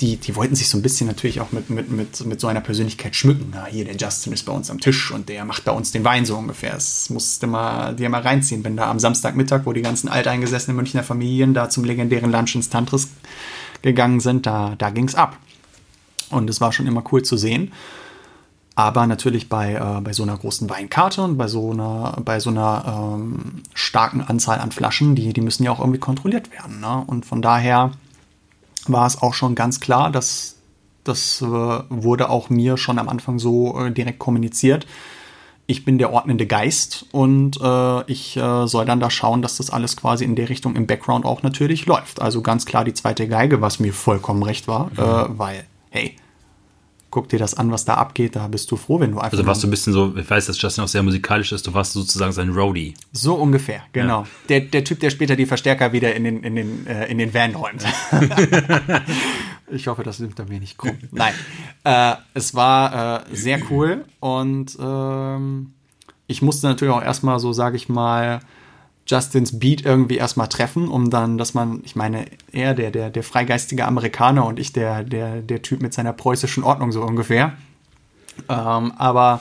die, 0.00 0.16
die 0.16 0.34
wollten 0.34 0.54
sich 0.54 0.68
so 0.68 0.78
ein 0.78 0.82
bisschen 0.82 1.06
natürlich 1.06 1.40
auch 1.40 1.52
mit, 1.52 1.68
mit, 1.68 1.90
mit, 1.90 2.24
mit 2.24 2.40
so 2.40 2.46
einer 2.46 2.62
Persönlichkeit 2.62 3.14
schmücken. 3.14 3.52
Na, 3.52 3.66
hier, 3.66 3.84
der 3.84 3.96
Justin 3.96 4.32
ist 4.32 4.44
bei 4.44 4.52
uns 4.52 4.70
am 4.70 4.80
Tisch 4.80 5.10
und 5.10 5.28
der 5.28 5.44
macht 5.44 5.64
bei 5.64 5.72
uns 5.72 5.92
den 5.92 6.04
Wein 6.04 6.24
so 6.24 6.36
ungefähr. 6.36 6.72
Das 6.72 7.10
musste 7.10 7.46
mal, 7.46 7.94
dir 7.94 8.08
mal 8.08 8.22
reinziehen, 8.22 8.64
wenn 8.64 8.76
da 8.76 8.90
am 8.90 8.98
Samstagmittag, 8.98 9.62
wo 9.64 9.72
die 9.74 9.82
ganzen 9.82 10.08
alteingesessenen 10.08 10.76
Münchner 10.76 11.02
Familien 11.02 11.52
da 11.52 11.68
zum 11.68 11.84
legendären 11.84 12.32
Lunch 12.32 12.54
ins 12.54 12.70
Tantris 12.70 13.08
gegangen 13.82 14.20
sind, 14.20 14.46
da, 14.46 14.74
da 14.78 14.90
ging 14.90 15.06
es 15.06 15.14
ab. 15.14 15.36
Und 16.30 16.48
es 16.48 16.60
war 16.60 16.72
schon 16.72 16.86
immer 16.86 17.02
cool 17.12 17.22
zu 17.22 17.36
sehen. 17.36 17.72
Aber 18.76 19.06
natürlich 19.06 19.48
bei, 19.48 19.74
äh, 19.74 20.00
bei 20.00 20.12
so 20.12 20.22
einer 20.22 20.36
großen 20.36 20.70
Weinkarte 20.70 21.22
und 21.22 21.36
bei 21.36 21.48
so 21.48 21.72
einer, 21.72 22.16
bei 22.24 22.40
so 22.40 22.50
einer 22.50 23.16
ähm, 23.18 23.62
starken 23.74 24.22
Anzahl 24.22 24.58
an 24.58 24.72
Flaschen, 24.72 25.14
die, 25.14 25.32
die 25.32 25.40
müssen 25.40 25.64
ja 25.64 25.70
auch 25.70 25.80
irgendwie 25.80 25.98
kontrolliert 25.98 26.50
werden. 26.52 26.80
Ne? 26.80 27.04
Und 27.06 27.26
von 27.26 27.42
daher 27.42 27.92
war 28.86 29.06
es 29.06 29.20
auch 29.20 29.34
schon 29.34 29.54
ganz 29.54 29.80
klar, 29.80 30.10
dass 30.10 30.56
das 31.04 31.42
äh, 31.42 31.46
wurde 31.46 32.30
auch 32.30 32.50
mir 32.50 32.76
schon 32.76 32.98
am 32.98 33.08
Anfang 33.08 33.38
so 33.38 33.78
äh, 33.78 33.90
direkt 33.90 34.18
kommuniziert. 34.18 34.86
Ich 35.66 35.84
bin 35.84 35.98
der 35.98 36.12
ordnende 36.12 36.46
Geist 36.46 37.06
und 37.12 37.60
äh, 37.60 38.10
ich 38.10 38.36
äh, 38.36 38.66
soll 38.66 38.84
dann 38.86 38.98
da 38.98 39.08
schauen, 39.08 39.40
dass 39.40 39.56
das 39.56 39.70
alles 39.70 39.96
quasi 39.96 40.24
in 40.24 40.34
der 40.36 40.48
Richtung 40.48 40.74
im 40.74 40.86
Background 40.86 41.24
auch 41.24 41.42
natürlich 41.42 41.86
läuft. 41.86 42.20
Also 42.20 42.42
ganz 42.42 42.66
klar 42.66 42.84
die 42.84 42.94
zweite 42.94 43.28
Geige, 43.28 43.60
was 43.60 43.78
mir 43.78 43.92
vollkommen 43.92 44.42
recht 44.42 44.68
war, 44.68 44.86
mhm. 44.86 45.38
weil, 45.38 45.64
hey, 45.90 46.16
guck 47.10 47.28
dir 47.28 47.38
das 47.38 47.54
an, 47.54 47.70
was 47.70 47.84
da 47.84 47.94
abgeht, 47.94 48.36
da 48.36 48.46
bist 48.48 48.70
du 48.70 48.76
froh, 48.76 49.00
wenn 49.00 49.12
du 49.12 49.18
einfach. 49.18 49.32
Also 49.32 49.46
warst 49.46 49.62
du 49.62 49.66
ein 49.66 49.70
bisschen 49.70 49.92
so, 49.92 50.14
ich 50.16 50.30
weiß, 50.30 50.46
dass 50.46 50.60
Justin 50.60 50.84
auch 50.84 50.88
sehr 50.88 51.02
musikalisch 51.02 51.52
ist, 51.52 51.66
du 51.66 51.74
warst 51.74 51.92
sozusagen 51.92 52.32
sein 52.32 52.50
Roadie. 52.50 52.94
So 53.12 53.34
ungefähr, 53.34 53.82
genau. 53.92 54.22
Ja. 54.22 54.28
Der, 54.48 54.60
der 54.60 54.84
Typ, 54.84 55.00
der 55.00 55.10
später 55.10 55.36
die 55.36 55.46
Verstärker 55.46 55.92
wieder 55.92 56.14
in 56.14 56.24
den, 56.24 56.42
in 56.42 56.54
den, 56.54 56.86
äh, 56.86 57.06
in 57.06 57.18
den 57.18 57.34
Van 57.34 57.54
räumt. 57.54 57.84
ich 59.70 59.88
hoffe, 59.88 60.04
das 60.04 60.20
nimmt 60.20 60.38
er 60.38 60.46
mir 60.46 60.60
nicht 60.60 60.78
krumm. 60.78 60.98
Nein. 61.10 61.34
Äh, 61.84 62.14
es 62.34 62.54
war 62.54 63.26
äh, 63.28 63.34
sehr 63.34 63.60
cool 63.70 64.04
und 64.20 64.76
ähm, 64.80 65.72
ich 66.28 66.42
musste 66.42 66.68
natürlich 66.68 66.94
auch 66.94 67.02
erstmal 67.02 67.40
so, 67.40 67.52
sage 67.52 67.76
ich 67.76 67.88
mal, 67.88 68.40
Justins 69.06 69.58
Beat 69.58 69.84
irgendwie 69.84 70.16
erstmal 70.16 70.48
treffen, 70.48 70.88
um 70.88 71.10
dann, 71.10 71.36
dass 71.38 71.54
man, 71.54 71.80
ich 71.84 71.96
meine, 71.96 72.26
er, 72.52 72.74
der, 72.74 72.90
der, 72.90 73.10
der 73.10 73.22
freigeistige 73.22 73.86
Amerikaner 73.86 74.46
und 74.46 74.58
ich, 74.58 74.72
der, 74.72 75.02
der, 75.02 75.42
der 75.42 75.62
Typ 75.62 75.82
mit 75.82 75.92
seiner 75.94 76.12
preußischen 76.12 76.62
Ordnung 76.62 76.92
so 76.92 77.02
ungefähr. 77.02 77.54
Ähm, 78.48 78.92
aber 78.96 79.40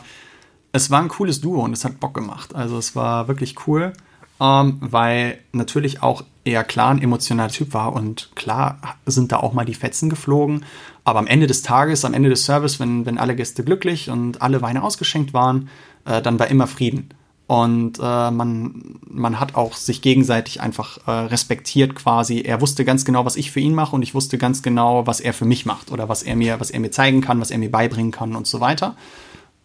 es 0.72 0.90
war 0.90 1.02
ein 1.02 1.08
cooles 1.08 1.42
Duo 1.42 1.64
und 1.64 1.74
es 1.74 1.86
hat 1.86 2.00
Bock 2.00 2.14
gemacht. 2.14 2.56
Also 2.56 2.78
es 2.78 2.96
war 2.96 3.28
wirklich 3.28 3.68
cool. 3.68 3.94
ähm, 4.40 4.78
weil 4.80 5.40
natürlich 5.52 6.02
auch 6.02 6.24
eher 6.46 6.64
klar 6.64 6.92
ein 6.92 7.02
emotionaler 7.02 7.52
Typ 7.52 7.74
war 7.74 7.94
und 7.94 8.32
klar 8.36 8.80
sind 9.06 9.32
da 9.32 9.38
auch 9.38 9.54
mal 9.54 9.66
die 9.66 9.74
Fetzen 9.74 10.10
geflogen. 10.10 10.66
Aber 11.04 11.20
am 11.20 11.28
Ende 11.28 11.48
des 11.48 11.62
Tages, 11.62 12.06
am 12.06 12.14
Ende 12.14 12.30
des 12.30 12.46
Service, 12.46 12.80
wenn, 12.80 13.06
wenn 13.06 13.18
alle 13.18 13.36
Gäste 13.36 13.64
glücklich 13.64 14.10
und 14.10 14.42
alle 14.42 14.62
Weine 14.62 14.84
ausgeschenkt 14.84 15.34
waren, 15.34 15.70
äh, 16.06 16.22
dann 16.22 16.40
war 16.40 16.48
immer 16.48 16.68
Frieden. 16.68 17.10
Und 17.50 17.98
äh, 17.98 18.30
man, 18.30 19.00
man 19.10 19.40
hat 19.40 19.56
auch 19.56 19.74
sich 19.74 20.04
gegenseitig 20.04 20.62
einfach 20.62 21.00
äh, 21.08 21.12
respektiert 21.12 21.96
quasi. 21.96 22.42
Er 22.42 22.62
wusste 22.62 22.86
ganz 22.86 23.06
genau, 23.06 23.26
was 23.26 23.38
ich 23.38 23.50
für 23.50 23.60
ihn 23.60 23.74
mache 23.74 23.96
und 23.96 24.04
ich 24.04 24.14
wusste 24.14 24.38
ganz 24.38 24.62
genau, 24.62 25.08
was 25.08 25.20
er 25.20 25.34
für 25.34 25.46
mich 25.46 25.66
macht 25.66 25.92
oder 25.92 26.08
was 26.08 26.22
er 26.22 26.36
mir, 26.36 26.60
was 26.60 26.70
er 26.70 26.80
mir 26.80 26.92
zeigen 26.92 27.22
kann, 27.22 27.42
was 27.42 27.50
er 27.50 27.58
mir 27.58 27.72
beibringen 27.72 28.12
kann 28.12 28.36
und 28.36 28.46
so 28.46 28.60
weiter. 28.60 28.96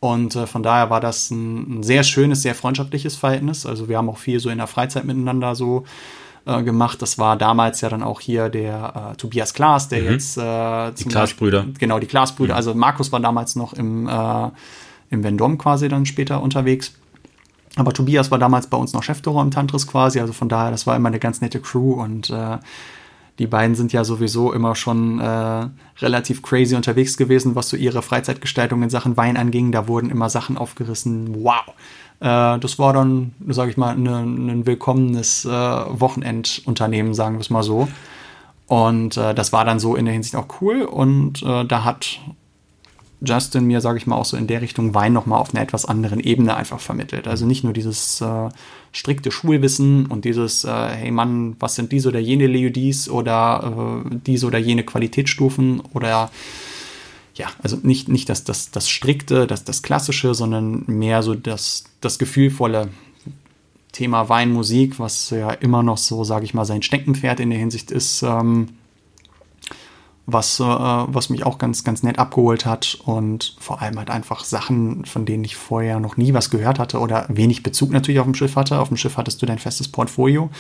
Und 0.01 0.35
äh, 0.35 0.47
von 0.47 0.63
daher 0.63 0.89
war 0.89 1.03
das 1.03 1.31
ein, 1.31 1.81
ein, 1.81 1.83
sehr 1.83 2.05
schönes, 2.05 2.41
sehr 2.41 2.55
freundschaftliches 2.55 3.17
Verhältnis. 3.17 3.67
Also 3.67 3.87
wir 3.87 3.99
haben 3.99 4.09
auch 4.09 4.17
viel 4.17 4.41
so 4.41 4.49
in 4.49 4.57
der 4.57 4.67
Freizeit 4.67 5.05
miteinander 5.05 5.55
so 5.55 5.85
äh, 6.47 6.63
gemacht. 6.63 7.03
Das 7.03 7.19
war 7.19 7.37
damals 7.37 7.83
ja 7.83 7.91
dann 7.91 8.03
auch 8.03 8.23
hier 8.23 8.49
der 8.49 9.11
äh, 9.13 9.17
Tobias 9.17 9.53
Klaas, 9.53 9.91
der 9.91 10.01
mhm. 10.01 10.11
jetzt 10.11 10.39
äh, 10.39 10.91
die 10.93 11.05
Klaas-Brüder. 11.05 11.67
Genau, 11.79 11.99
die 11.99 12.07
Klaas-Brüder. 12.07 12.55
Mhm. 12.55 12.57
Also 12.57 12.75
Markus 12.75 13.13
war 13.13 13.21
damals 13.21 13.57
noch 13.57 13.75
im, 13.75 14.09
äh, 14.09 14.49
im 15.11 15.23
Vendom 15.23 15.59
quasi 15.59 15.89
dann 15.91 16.07
später 16.07 16.41
unterwegs. 16.41 16.95
Aber 17.77 17.93
Tobias 17.93 18.31
war 18.31 18.39
damals 18.39 18.69
bei 18.69 18.77
uns 18.77 18.93
noch 18.93 19.03
Chefdoro 19.03 19.43
im 19.43 19.51
Tantris 19.51 19.87
quasi, 19.87 20.21
also 20.21 20.33
von 20.33 20.49
daher, 20.49 20.71
das 20.71 20.87
war 20.87 20.95
immer 20.95 21.09
eine 21.09 21.19
ganz 21.19 21.41
nette 21.41 21.61
Crew 21.61 21.95
und 21.95 22.31
äh, 22.31 22.59
die 23.39 23.49
beiden 23.49 23.75
sind 23.75 23.93
ja 23.93 24.05
sowieso 24.05 24.53
immer 24.53 24.77
schon 24.77 25.19
äh, 25.19 25.69
relativ 25.99 26.43
crazy 26.43 26.77
unterwegs 26.77 27.17
gewesen, 27.17 27.57
was 27.57 27.69
so 27.69 27.77
ihre 27.77 28.01
Freizeitgestaltung 28.01 28.83
in 28.83 28.91
Sachen 28.91 29.17
Wein 29.17 29.37
anging. 29.37 29.73
Da 29.73 29.89
wurden 29.89 30.09
immer 30.11 30.31
Sachen 30.31 30.57
aufgerissen. 30.57 31.43
Wow. 31.43 31.75
Äh, 32.21 32.61
das 32.61 32.79
war 32.79 32.93
dann, 32.93 33.33
sage 33.49 33.73
ich 33.73 33.77
mal, 33.77 33.97
ein 33.97 34.03
ne, 34.05 34.67
willkommenes 34.67 35.45
äh, 35.45 35.51
Wochenendunternehmen, 35.51 37.13
sagen 37.13 37.37
wir 37.37 37.41
es 37.41 37.51
mal 37.51 37.65
so. 37.65 37.89
Und 38.69 39.17
äh, 39.17 39.35
das 39.35 39.53
war 39.53 39.65
dann 39.65 39.81
so 39.81 39.97
in 39.97 40.05
der 40.05 40.15
Hinsicht 40.15 40.37
auch 40.37 40.47
cool. 40.61 40.83
Und 40.83 41.43
äh, 41.43 41.65
da 41.65 41.83
hat 41.83 42.21
Justin 43.25 43.65
mir, 43.65 43.81
sage 43.81 43.99
ich 43.99 44.07
mal, 44.07 44.17
auch 44.17 44.25
so 44.25 44.37
in 44.37 44.47
der 44.47 44.63
Richtung 44.63 44.95
Wein 44.95 45.13
nochmal 45.13 45.41
auf 45.41 45.55
einer 45.55 45.63
etwas 45.63 45.85
anderen 45.85 46.21
Ebene 46.21 46.57
einfach 46.57 46.81
vermittelt. 46.81 47.27
Also 47.27 47.47
nicht 47.47 47.65
nur 47.65 47.73
dieses 47.73 48.21
äh, 48.21 48.49
strikte 48.93 49.31
Schulwissen 49.31 50.07
und 50.07 50.25
dieses, 50.25 50.65
äh, 50.65 50.89
hey 50.89 51.11
Mann, 51.11 51.57
was 51.59 51.75
sind 51.75 51.93
diese 51.93 52.09
oder 52.09 52.21
jene 52.21 52.47
Leudis 52.47 53.09
oder 53.09 54.05
äh, 54.07 54.17
diese 54.27 54.47
oder 54.47 54.59
jene 54.59 54.85
Qualitätsstufen 54.85 55.81
oder 55.93 56.31
ja, 57.35 57.49
also 57.63 57.79
nicht, 57.83 58.09
nicht 58.09 58.29
das, 58.29 58.45
das, 58.45 58.71
das 58.71 58.89
strikte, 58.89 59.47
das, 59.47 59.65
das 59.65 59.83
klassische, 59.83 60.35
sondern 60.35 60.85
mehr 60.87 61.23
so 61.23 61.35
das, 61.35 61.85
das 62.01 62.19
gefühlvolle 62.19 62.91
Thema 63.91 64.29
Wein, 64.29 64.53
Musik, 64.53 64.99
was 64.99 65.31
ja 65.31 65.51
immer 65.51 65.83
noch 65.83 65.99
so, 65.99 66.25
sage 66.25 66.45
ich 66.45 66.55
mal, 66.55 66.65
sein 66.65 66.83
Steckenpferd 66.83 67.41
in 67.41 67.51
der 67.51 67.59
Hinsicht 67.59 67.91
ist. 67.91 68.23
Ähm, 68.23 68.69
was, 70.27 70.59
äh, 70.59 70.65
was 70.65 71.29
mich 71.29 71.45
auch 71.45 71.59
ganz, 71.59 71.85
ganz 71.85 72.03
nett 72.03 72.19
abgeholt 72.19 72.65
hat 72.65 72.99
und 73.05 73.57
vor 73.59 73.83
allem 73.83 73.99
halt 73.99 74.11
einfach 74.11 74.45
Sachen, 74.45 75.05
von 75.05 75.27
denen 75.27 75.45
ich 75.45 75.57
vorher 75.57 76.01
noch 76.01 76.17
nie 76.17 76.33
was 76.33 76.49
gehört 76.49 76.79
hatte 76.79 76.99
oder 76.99 77.27
wenig 77.29 77.63
Bezug 77.63 77.91
natürlich 77.91 78.21
auf 78.21 78.27
dem 78.27 78.35
Schiff 78.35 78.57
hatte. 78.57 78.79
Auf 78.81 78.89
dem 78.89 78.97
Schiff 78.97 79.19
hattest 79.19 79.43
du 79.43 79.47
dein 79.47 79.59
festes 79.59 79.89
Portfolio, 79.89 80.51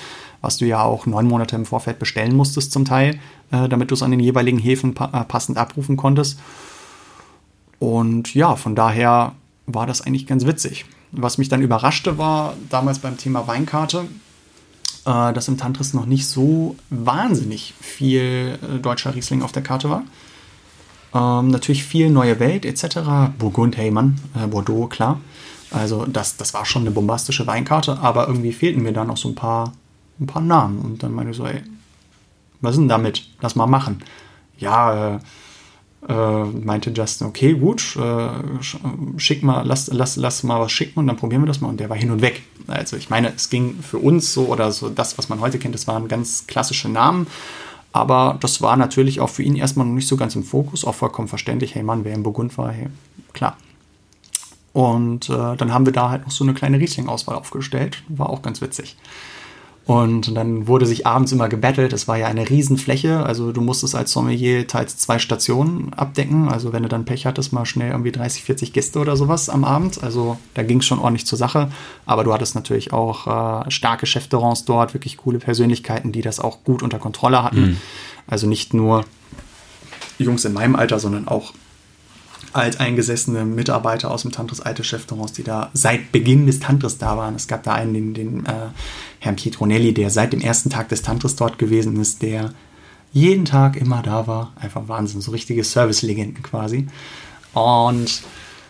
was 0.42 0.58
du 0.58 0.66
ja 0.66 0.82
auch 0.82 1.06
neun 1.06 1.26
Monate 1.26 1.56
im 1.56 1.64
Vorfeld 1.64 1.98
bestellen 1.98 2.36
musstest 2.36 2.72
zum 2.72 2.84
Teil, 2.84 3.18
äh, 3.52 3.68
damit 3.68 3.90
du 3.90 3.94
es 3.94 4.02
an 4.02 4.10
den 4.10 4.20
jeweiligen 4.20 4.58
Häfen 4.58 4.92
pa 4.92 5.06
äh, 5.12 5.24
passend 5.24 5.56
abrufen 5.56 5.96
konntest. 5.96 6.38
Und 7.78 8.34
ja, 8.34 8.56
von 8.56 8.74
daher 8.74 9.32
war 9.66 9.86
das 9.86 10.02
eigentlich 10.02 10.26
ganz 10.26 10.44
witzig. 10.44 10.84
Was 11.10 11.38
mich 11.38 11.48
dann 11.48 11.62
überraschte, 11.62 12.18
war 12.18 12.54
damals 12.68 12.98
beim 12.98 13.16
Thema 13.16 13.46
Weinkarte, 13.46 14.06
äh, 15.06 15.32
dass 15.32 15.48
im 15.48 15.58
Tantris 15.58 15.94
noch 15.94 16.06
nicht 16.06 16.26
so 16.26 16.76
wahnsinnig 16.90 17.74
viel 17.80 18.58
äh, 18.62 18.78
deutscher 18.78 19.14
Riesling 19.14 19.42
auf 19.42 19.52
der 19.52 19.62
Karte 19.62 19.90
war. 19.90 20.02
Ähm, 21.14 21.48
natürlich 21.48 21.84
viel 21.84 22.10
Neue 22.10 22.40
Welt 22.40 22.64
etc. 22.64 23.32
Burgund, 23.38 23.76
Heymann, 23.76 24.18
äh, 24.34 24.46
Bordeaux, 24.46 24.88
klar. 24.88 25.20
Also 25.70 26.06
das, 26.06 26.36
das 26.36 26.54
war 26.54 26.64
schon 26.64 26.82
eine 26.82 26.90
bombastische 26.90 27.46
Weinkarte, 27.46 27.98
aber 27.98 28.28
irgendwie 28.28 28.52
fehlten 28.52 28.82
mir 28.82 28.92
da 28.92 29.04
noch 29.04 29.16
so 29.16 29.28
ein 29.28 29.34
paar, 29.34 29.72
ein 30.20 30.26
paar 30.26 30.42
Namen. 30.42 30.78
Und 30.80 31.02
dann 31.02 31.12
meine 31.12 31.30
ich 31.30 31.36
so, 31.36 31.46
ey, 31.46 31.62
was 32.60 32.72
ist 32.72 32.80
denn 32.80 32.88
damit? 32.88 33.26
Lass 33.40 33.56
mal 33.56 33.66
machen. 33.66 34.02
Ja, 34.58 35.16
äh, 35.16 35.18
äh, 36.08 36.44
meinte 36.44 36.90
Justin, 36.90 37.26
okay, 37.26 37.54
gut, 37.54 37.96
äh, 37.96 38.28
schick 39.16 39.42
mal, 39.42 39.62
lass, 39.66 39.88
lass, 39.92 40.16
lass 40.16 40.42
mal 40.42 40.60
was 40.60 40.72
schicken 40.72 41.00
und 41.00 41.06
dann 41.06 41.16
probieren 41.16 41.42
wir 41.42 41.46
das 41.46 41.60
mal. 41.60 41.68
Und 41.68 41.80
der 41.80 41.88
war 41.88 41.96
hin 41.96 42.10
und 42.10 42.20
weg. 42.20 42.42
Also 42.66 42.96
ich 42.96 43.10
meine, 43.10 43.32
es 43.34 43.50
ging 43.50 43.78
für 43.82 43.98
uns 43.98 44.32
so 44.32 44.46
oder 44.46 44.70
so 44.72 44.88
das, 44.88 45.18
was 45.18 45.28
man 45.28 45.40
heute 45.40 45.58
kennt, 45.58 45.74
das 45.74 45.86
waren 45.86 46.08
ganz 46.08 46.46
klassische 46.46 46.88
Namen. 46.88 47.26
Aber 47.92 48.38
das 48.40 48.60
war 48.60 48.76
natürlich 48.76 49.20
auch 49.20 49.30
für 49.30 49.44
ihn 49.44 49.54
erstmal 49.54 49.86
noch 49.86 49.94
nicht 49.94 50.08
so 50.08 50.16
ganz 50.16 50.34
im 50.34 50.42
Fokus, 50.42 50.84
auch 50.84 50.96
vollkommen 50.96 51.28
verständlich. 51.28 51.74
Hey 51.74 51.84
Mann, 51.84 52.04
wer 52.04 52.12
in 52.12 52.24
Burgund 52.24 52.58
war, 52.58 52.72
hey, 52.72 52.88
klar. 53.32 53.56
Und 54.72 55.30
äh, 55.30 55.56
dann 55.56 55.72
haben 55.72 55.86
wir 55.86 55.92
da 55.92 56.10
halt 56.10 56.24
noch 56.24 56.32
so 56.32 56.42
eine 56.42 56.52
kleine 56.52 56.80
Riesling-Auswahl 56.80 57.36
aufgestellt. 57.36 58.02
War 58.08 58.28
auch 58.28 58.42
ganz 58.42 58.60
witzig. 58.60 58.96
Und 59.86 60.34
dann 60.34 60.66
wurde 60.66 60.86
sich 60.86 61.06
abends 61.06 61.32
immer 61.32 61.50
gebettelt. 61.50 61.92
Es 61.92 62.08
war 62.08 62.16
ja 62.16 62.26
eine 62.26 62.48
Riesenfläche. 62.48 63.22
Also 63.24 63.52
du 63.52 63.60
musstest 63.60 63.94
als 63.94 64.12
Sommelier 64.12 64.66
teils 64.66 64.96
zwei 64.96 65.18
Stationen 65.18 65.92
abdecken. 65.92 66.48
Also 66.48 66.72
wenn 66.72 66.82
du 66.82 66.88
dann 66.88 67.04
Pech 67.04 67.26
hattest, 67.26 67.52
mal 67.52 67.66
schnell 67.66 67.90
irgendwie 67.90 68.12
30, 68.12 68.44
40 68.44 68.72
Gäste 68.72 68.98
oder 68.98 69.16
sowas 69.16 69.50
am 69.50 69.62
Abend. 69.62 70.02
Also 70.02 70.38
da 70.54 70.62
ging 70.62 70.78
es 70.78 70.86
schon 70.86 71.00
ordentlich 71.00 71.26
zur 71.26 71.36
Sache. 71.36 71.70
Aber 72.06 72.24
du 72.24 72.32
hattest 72.32 72.54
natürlich 72.54 72.94
auch 72.94 73.66
äh, 73.66 73.70
starke 73.70 74.06
Chefterrants 74.06 74.64
dort, 74.64 74.94
wirklich 74.94 75.18
coole 75.18 75.38
Persönlichkeiten, 75.38 76.12
die 76.12 76.22
das 76.22 76.40
auch 76.40 76.64
gut 76.64 76.82
unter 76.82 76.98
Kontrolle 76.98 77.42
hatten. 77.42 77.60
Mhm. 77.60 77.76
Also 78.26 78.46
nicht 78.46 78.72
nur 78.72 79.04
Jungs 80.18 80.46
in 80.46 80.54
meinem 80.54 80.76
Alter, 80.76 80.98
sondern 80.98 81.28
auch 81.28 81.52
alteingesessene 82.54 83.44
Mitarbeiter 83.44 84.10
aus 84.10 84.22
dem 84.22 84.30
Tantris 84.30 84.60
alte 84.60 84.84
Chefterrants, 84.84 85.32
die 85.32 85.42
da 85.42 85.70
seit 85.72 86.12
Beginn 86.12 86.46
des 86.46 86.60
Tantris 86.60 86.98
da 86.98 87.16
waren. 87.16 87.34
Es 87.34 87.48
gab 87.48 87.64
da 87.64 87.72
einen, 87.72 87.92
den, 87.92 88.14
den 88.14 88.46
äh, 88.46 88.68
Herrn 89.24 89.36
Pietronelli, 89.36 89.94
der 89.94 90.10
seit 90.10 90.32
dem 90.32 90.40
ersten 90.40 90.68
Tag 90.68 90.90
des 90.90 91.00
Tantris 91.00 91.34
dort 91.34 91.58
gewesen 91.58 91.98
ist, 91.98 92.20
der 92.20 92.52
jeden 93.12 93.46
Tag 93.46 93.76
immer 93.76 94.02
da 94.02 94.26
war. 94.26 94.52
Einfach 94.56 94.86
Wahnsinn, 94.86 95.22
so 95.22 95.30
richtige 95.30 95.64
Service-Legenden 95.64 96.42
quasi. 96.42 96.88
Und 97.54 98.22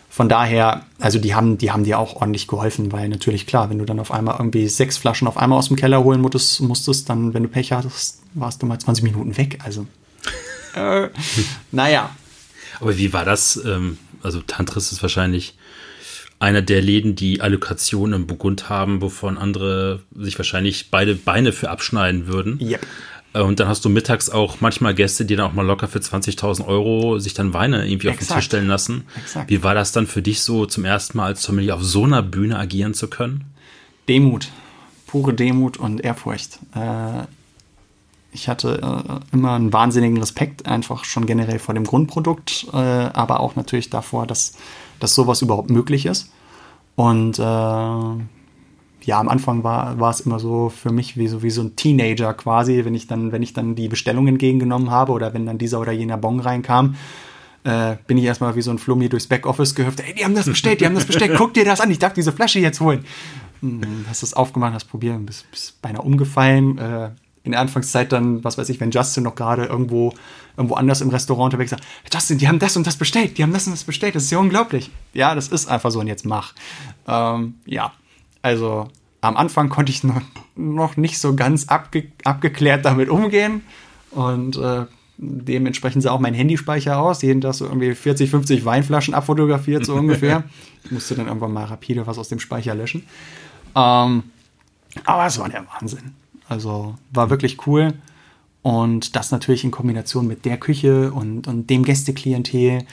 von 0.09 0.29
daher, 0.29 0.85
also 0.99 1.19
die 1.19 1.35
haben, 1.35 1.57
die 1.57 1.71
haben 1.71 1.83
dir 1.83 1.99
auch 1.99 2.15
ordentlich 2.15 2.47
geholfen, 2.47 2.93
weil 2.93 3.09
natürlich 3.09 3.47
klar, 3.47 3.69
wenn 3.69 3.79
du 3.79 3.85
dann 3.85 3.99
auf 3.99 4.11
einmal 4.11 4.35
irgendwie 4.39 4.69
sechs 4.69 4.97
Flaschen 4.97 5.27
auf 5.27 5.35
einmal 5.35 5.59
aus 5.59 5.67
dem 5.67 5.75
Keller 5.75 6.03
holen 6.03 6.21
musstest, 6.21 6.61
musstest 6.61 7.09
dann, 7.09 7.33
wenn 7.33 7.43
du 7.43 7.49
Pech 7.49 7.73
hattest, 7.73 8.21
warst 8.33 8.61
du 8.61 8.65
mal 8.65 8.79
20 8.79 9.03
Minuten 9.03 9.35
weg. 9.35 9.59
Also, 9.65 9.85
äh, 10.75 11.09
naja, 11.73 12.11
aber 12.79 12.97
wie 12.97 13.11
war 13.11 13.25
das? 13.25 13.61
Ähm, 13.65 13.97
also 14.23 14.39
Tantris 14.41 14.93
ist 14.93 15.01
wahrscheinlich 15.01 15.57
einer 16.39 16.61
der 16.61 16.81
Läden, 16.81 17.15
die 17.15 17.41
Allokationen 17.41 18.21
im 18.21 18.27
Burgund 18.27 18.69
haben, 18.69 19.01
wovon 19.01 19.37
andere 19.37 20.01
sich 20.15 20.37
wahrscheinlich 20.37 20.91
beide 20.91 21.15
Beine 21.15 21.51
für 21.51 21.69
abschneiden 21.69 22.27
würden. 22.27 22.59
Yep. 22.61 22.85
Äh, 23.35 23.41
und 23.41 23.59
dann 23.59 23.67
hast 23.67 23.85
du 23.85 23.89
mittags 23.89 24.29
auch 24.29 24.61
manchmal 24.61 24.95
Gäste, 24.95 25.25
die 25.25 25.35
dann 25.35 25.47
auch 25.47 25.53
mal 25.53 25.65
locker 25.65 25.87
für 25.87 25.99
20.000 25.99 26.65
Euro 26.65 27.19
sich 27.19 27.33
dann 27.33 27.53
Weine 27.53 27.87
irgendwie 27.87 28.07
Exakt. 28.07 28.21
auf 28.21 28.27
den 28.27 28.35
Tisch 28.35 28.45
stellen 28.45 28.67
lassen. 28.67 29.03
Exakt. 29.17 29.49
Wie 29.49 29.61
war 29.61 29.75
das 29.75 29.91
dann 29.91 30.07
für 30.07 30.21
dich 30.21 30.41
so 30.41 30.65
zum 30.65 30.85
ersten 30.85 31.17
Mal 31.17 31.27
als 31.27 31.43
Sommelier 31.43 31.75
auf 31.75 31.83
so 31.83 32.05
einer 32.05 32.23
Bühne 32.23 32.57
agieren 32.57 32.93
zu 32.93 33.07
können? 33.09 33.45
Demut. 34.07 34.49
Pure 35.07 35.33
Demut 35.33 35.77
und 35.77 36.01
Ehrfurcht. 36.03 36.59
Äh, 36.75 37.23
ich 38.31 38.49
hatte 38.49 38.81
äh, 38.81 39.33
immer 39.33 39.53
einen 39.53 39.71
wahnsinnigen 39.71 40.17
Respekt, 40.17 40.65
einfach 40.65 41.05
schon 41.05 41.25
generell 41.25 41.59
vor 41.59 41.73
dem 41.73 41.85
Grundprodukt, 41.85 42.67
aber 42.73 43.39
auch 43.39 43.55
natürlich 43.55 43.89
davor, 43.89 44.27
dass, 44.27 44.57
dass 44.99 45.15
sowas 45.15 45.41
überhaupt 45.41 45.69
möglich 45.69 46.05
ist. 46.05 46.31
Und 46.95 47.39
äh, 47.39 47.41
ja, 47.41 49.19
am 49.19 49.29
Anfang 49.29 49.63
war, 49.63 49.99
war 49.99 50.09
es 50.09 50.21
immer 50.21 50.39
so 50.39 50.69
für 50.69 50.91
mich 50.91 51.17
wie 51.17 51.27
so, 51.27 51.43
wie 51.43 51.49
so 51.49 51.61
ein 51.61 51.75
Teenager 51.75 52.33
quasi, 52.33 52.85
wenn 52.85 52.95
ich 52.95 53.07
dann, 53.07 53.31
wenn 53.31 53.43
ich 53.43 53.53
dann 53.53 53.75
die 53.75 53.87
Bestellung 53.87 54.27
entgegengenommen 54.27 54.89
habe 54.89 55.11
oder 55.11 55.33
wenn 55.33 55.45
dann 55.45 55.57
dieser 55.57 55.79
oder 55.79 55.91
jener 55.91 56.17
Bon 56.17 56.39
reinkam, 56.39 56.95
äh, 57.63 57.97
bin 58.07 58.17
ich 58.17 58.23
erstmal 58.23 58.55
wie 58.55 58.61
so 58.61 58.71
ein 58.71 58.79
Flummi 58.79 59.09
durchs 59.09 59.27
Backoffice 59.27 59.75
gehüpft. 59.75 59.99
Ey, 59.99 60.13
die 60.15 60.25
haben 60.25 60.35
das 60.35 60.45
bestellt, 60.45 60.81
die 60.81 60.85
haben 60.85 60.95
das 60.95 61.05
bestellt, 61.05 61.33
guck 61.37 61.53
dir 61.53 61.65
das 61.65 61.81
an, 61.81 61.91
ich 61.91 61.99
darf 61.99 62.13
diese 62.13 62.31
Flasche 62.31 62.59
jetzt 62.59 62.79
holen. 62.79 63.05
Hm, 63.61 64.05
hast 64.07 64.23
es 64.23 64.33
aufgemacht, 64.33 64.73
hast 64.73 64.85
probiert, 64.85 65.23
bist, 65.25 65.49
bist 65.51 65.81
beinahe 65.81 66.01
umgefallen. 66.01 66.77
Äh, 66.77 67.09
in 67.45 67.51
der 67.51 67.61
Anfangszeit 67.61 68.11
dann, 68.11 68.43
was 68.43 68.57
weiß 68.57 68.69
ich, 68.69 68.79
wenn 68.79 68.91
Justin 68.91 69.23
noch 69.23 69.35
gerade 69.35 69.65
irgendwo, 69.65 70.13
irgendwo 70.57 70.75
anders 70.75 71.01
im 71.01 71.09
Restaurant 71.09 71.53
unterwegs 71.53 71.71
sagt, 71.71 71.83
Justin, 72.11 72.39
die 72.39 72.47
haben 72.47 72.59
das 72.59 72.75
und 72.75 72.85
das 72.87 72.97
bestellt, 72.97 73.37
die 73.37 73.43
haben 73.43 73.53
das 73.53 73.67
und 73.67 73.73
das 73.73 73.83
bestellt, 73.83 74.15
das 74.15 74.23
ist 74.23 74.31
ja 74.31 74.39
unglaublich. 74.39 74.91
Ja, 75.13 75.35
das 75.35 75.47
ist 75.47 75.69
einfach 75.69 75.91
so 75.91 75.99
und 75.99 76.07
jetzt 76.07 76.25
mach. 76.25 76.53
Ähm, 77.07 77.55
ja, 77.65 77.93
also 78.41 78.89
am 79.21 79.37
Anfang 79.37 79.69
konnte 79.69 79.91
ich 79.91 80.03
noch, 80.03 80.21
noch 80.55 80.97
nicht 80.97 81.19
so 81.19 81.35
ganz 81.35 81.67
abge 81.67 82.07
abgeklärt 82.23 82.83
damit 82.83 83.09
umgehen 83.09 83.61
und 84.11 84.57
äh, 84.57 84.85
dementsprechend 85.17 86.03
sah 86.03 86.11
auch 86.11 86.19
mein 86.19 86.33
Handyspeicher 86.33 86.99
aus. 86.99 87.21
Jeden 87.21 87.41
Tag 87.41 87.53
so 87.53 87.65
irgendwie 87.65 87.93
40, 87.93 88.29
50 88.29 88.65
Weinflaschen 88.65 89.13
abfotografiert, 89.13 89.85
so 89.85 89.95
ungefähr. 89.95 90.43
ich 90.83 90.91
musste 90.91 91.15
dann 91.15 91.27
irgendwann 91.27 91.53
mal 91.53 91.65
rapide 91.65 92.05
was 92.07 92.17
aus 92.17 92.29
dem 92.29 92.39
Speicher 92.39 92.75
löschen. 92.75 93.03
Ähm, 93.75 94.23
Aber 95.05 95.25
es 95.25 95.39
war 95.39 95.49
der 95.49 95.65
Wahnsinn. 95.67 96.13
Also 96.47 96.95
war 97.11 97.29
wirklich 97.29 97.65
cool. 97.67 97.93
Und 98.61 99.15
das 99.15 99.31
natürlich 99.31 99.63
in 99.63 99.71
Kombination 99.71 100.25
mit 100.25 100.43
der 100.45 100.57
Küche 100.57 101.11
und, 101.11 101.47
und 101.47 101.69
dem 101.69 101.83
Gästeklientel 101.83 102.85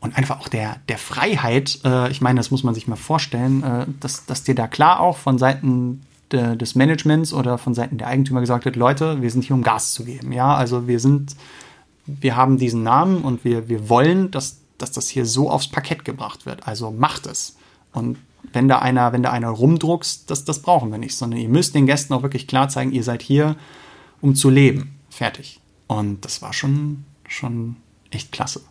und 0.00 0.16
einfach 0.16 0.40
auch 0.40 0.48
der, 0.48 0.76
der 0.88 0.98
Freiheit. 0.98 1.78
Äh, 1.84 2.10
ich 2.10 2.20
meine, 2.20 2.38
das 2.38 2.50
muss 2.50 2.62
man 2.62 2.74
sich 2.74 2.86
mal 2.86 2.96
vorstellen, 2.96 3.62
äh, 3.62 3.86
dass, 4.00 4.26
dass 4.26 4.44
dir 4.44 4.54
da 4.54 4.66
klar 4.66 5.00
auch 5.00 5.16
von 5.16 5.38
Seiten 5.38 6.02
de, 6.32 6.56
des 6.56 6.74
Managements 6.74 7.32
oder 7.32 7.58
von 7.58 7.74
Seiten 7.74 7.98
der 7.98 8.08
Eigentümer 8.08 8.40
gesagt 8.40 8.64
wird, 8.64 8.76
Leute, 8.76 9.22
wir 9.22 9.30
sind 9.30 9.44
hier, 9.44 9.56
um 9.56 9.62
Gas 9.62 9.92
zu 9.92 10.04
geben. 10.04 10.32
Ja, 10.32 10.54
also 10.54 10.86
wir 10.86 11.00
sind, 11.00 11.34
wir 12.04 12.36
haben 12.36 12.58
diesen 12.58 12.82
Namen 12.82 13.22
und 13.22 13.44
wir, 13.44 13.68
wir 13.68 13.88
wollen, 13.88 14.30
dass, 14.30 14.58
dass 14.78 14.92
das 14.92 15.08
hier 15.08 15.24
so 15.24 15.50
aufs 15.50 15.68
Parkett 15.68 16.04
gebracht 16.04 16.46
wird. 16.46 16.66
Also 16.66 16.90
macht 16.90 17.26
es. 17.26 17.56
Und 17.92 18.18
wenn 18.52 18.68
da 18.68 18.78
einer, 18.78 19.12
wenn 19.12 19.22
da 19.22 19.30
einer 19.30 19.48
rumdruckst, 19.48 20.30
das, 20.30 20.44
das 20.44 20.62
brauchen 20.62 20.90
wir 20.90 20.98
nicht, 20.98 21.16
sondern 21.16 21.40
ihr 21.40 21.48
müsst 21.48 21.74
den 21.74 21.86
Gästen 21.86 22.14
auch 22.14 22.22
wirklich 22.22 22.46
klar 22.46 22.68
zeigen, 22.68 22.92
ihr 22.92 23.02
seid 23.02 23.22
hier, 23.22 23.56
um 24.20 24.34
zu 24.34 24.50
leben. 24.50 24.98
Fertig. 25.10 25.60
Und 25.86 26.24
das 26.24 26.42
war 26.42 26.52
schon, 26.52 27.04
schon 27.28 27.76
echt 28.10 28.32
klasse. 28.32 28.62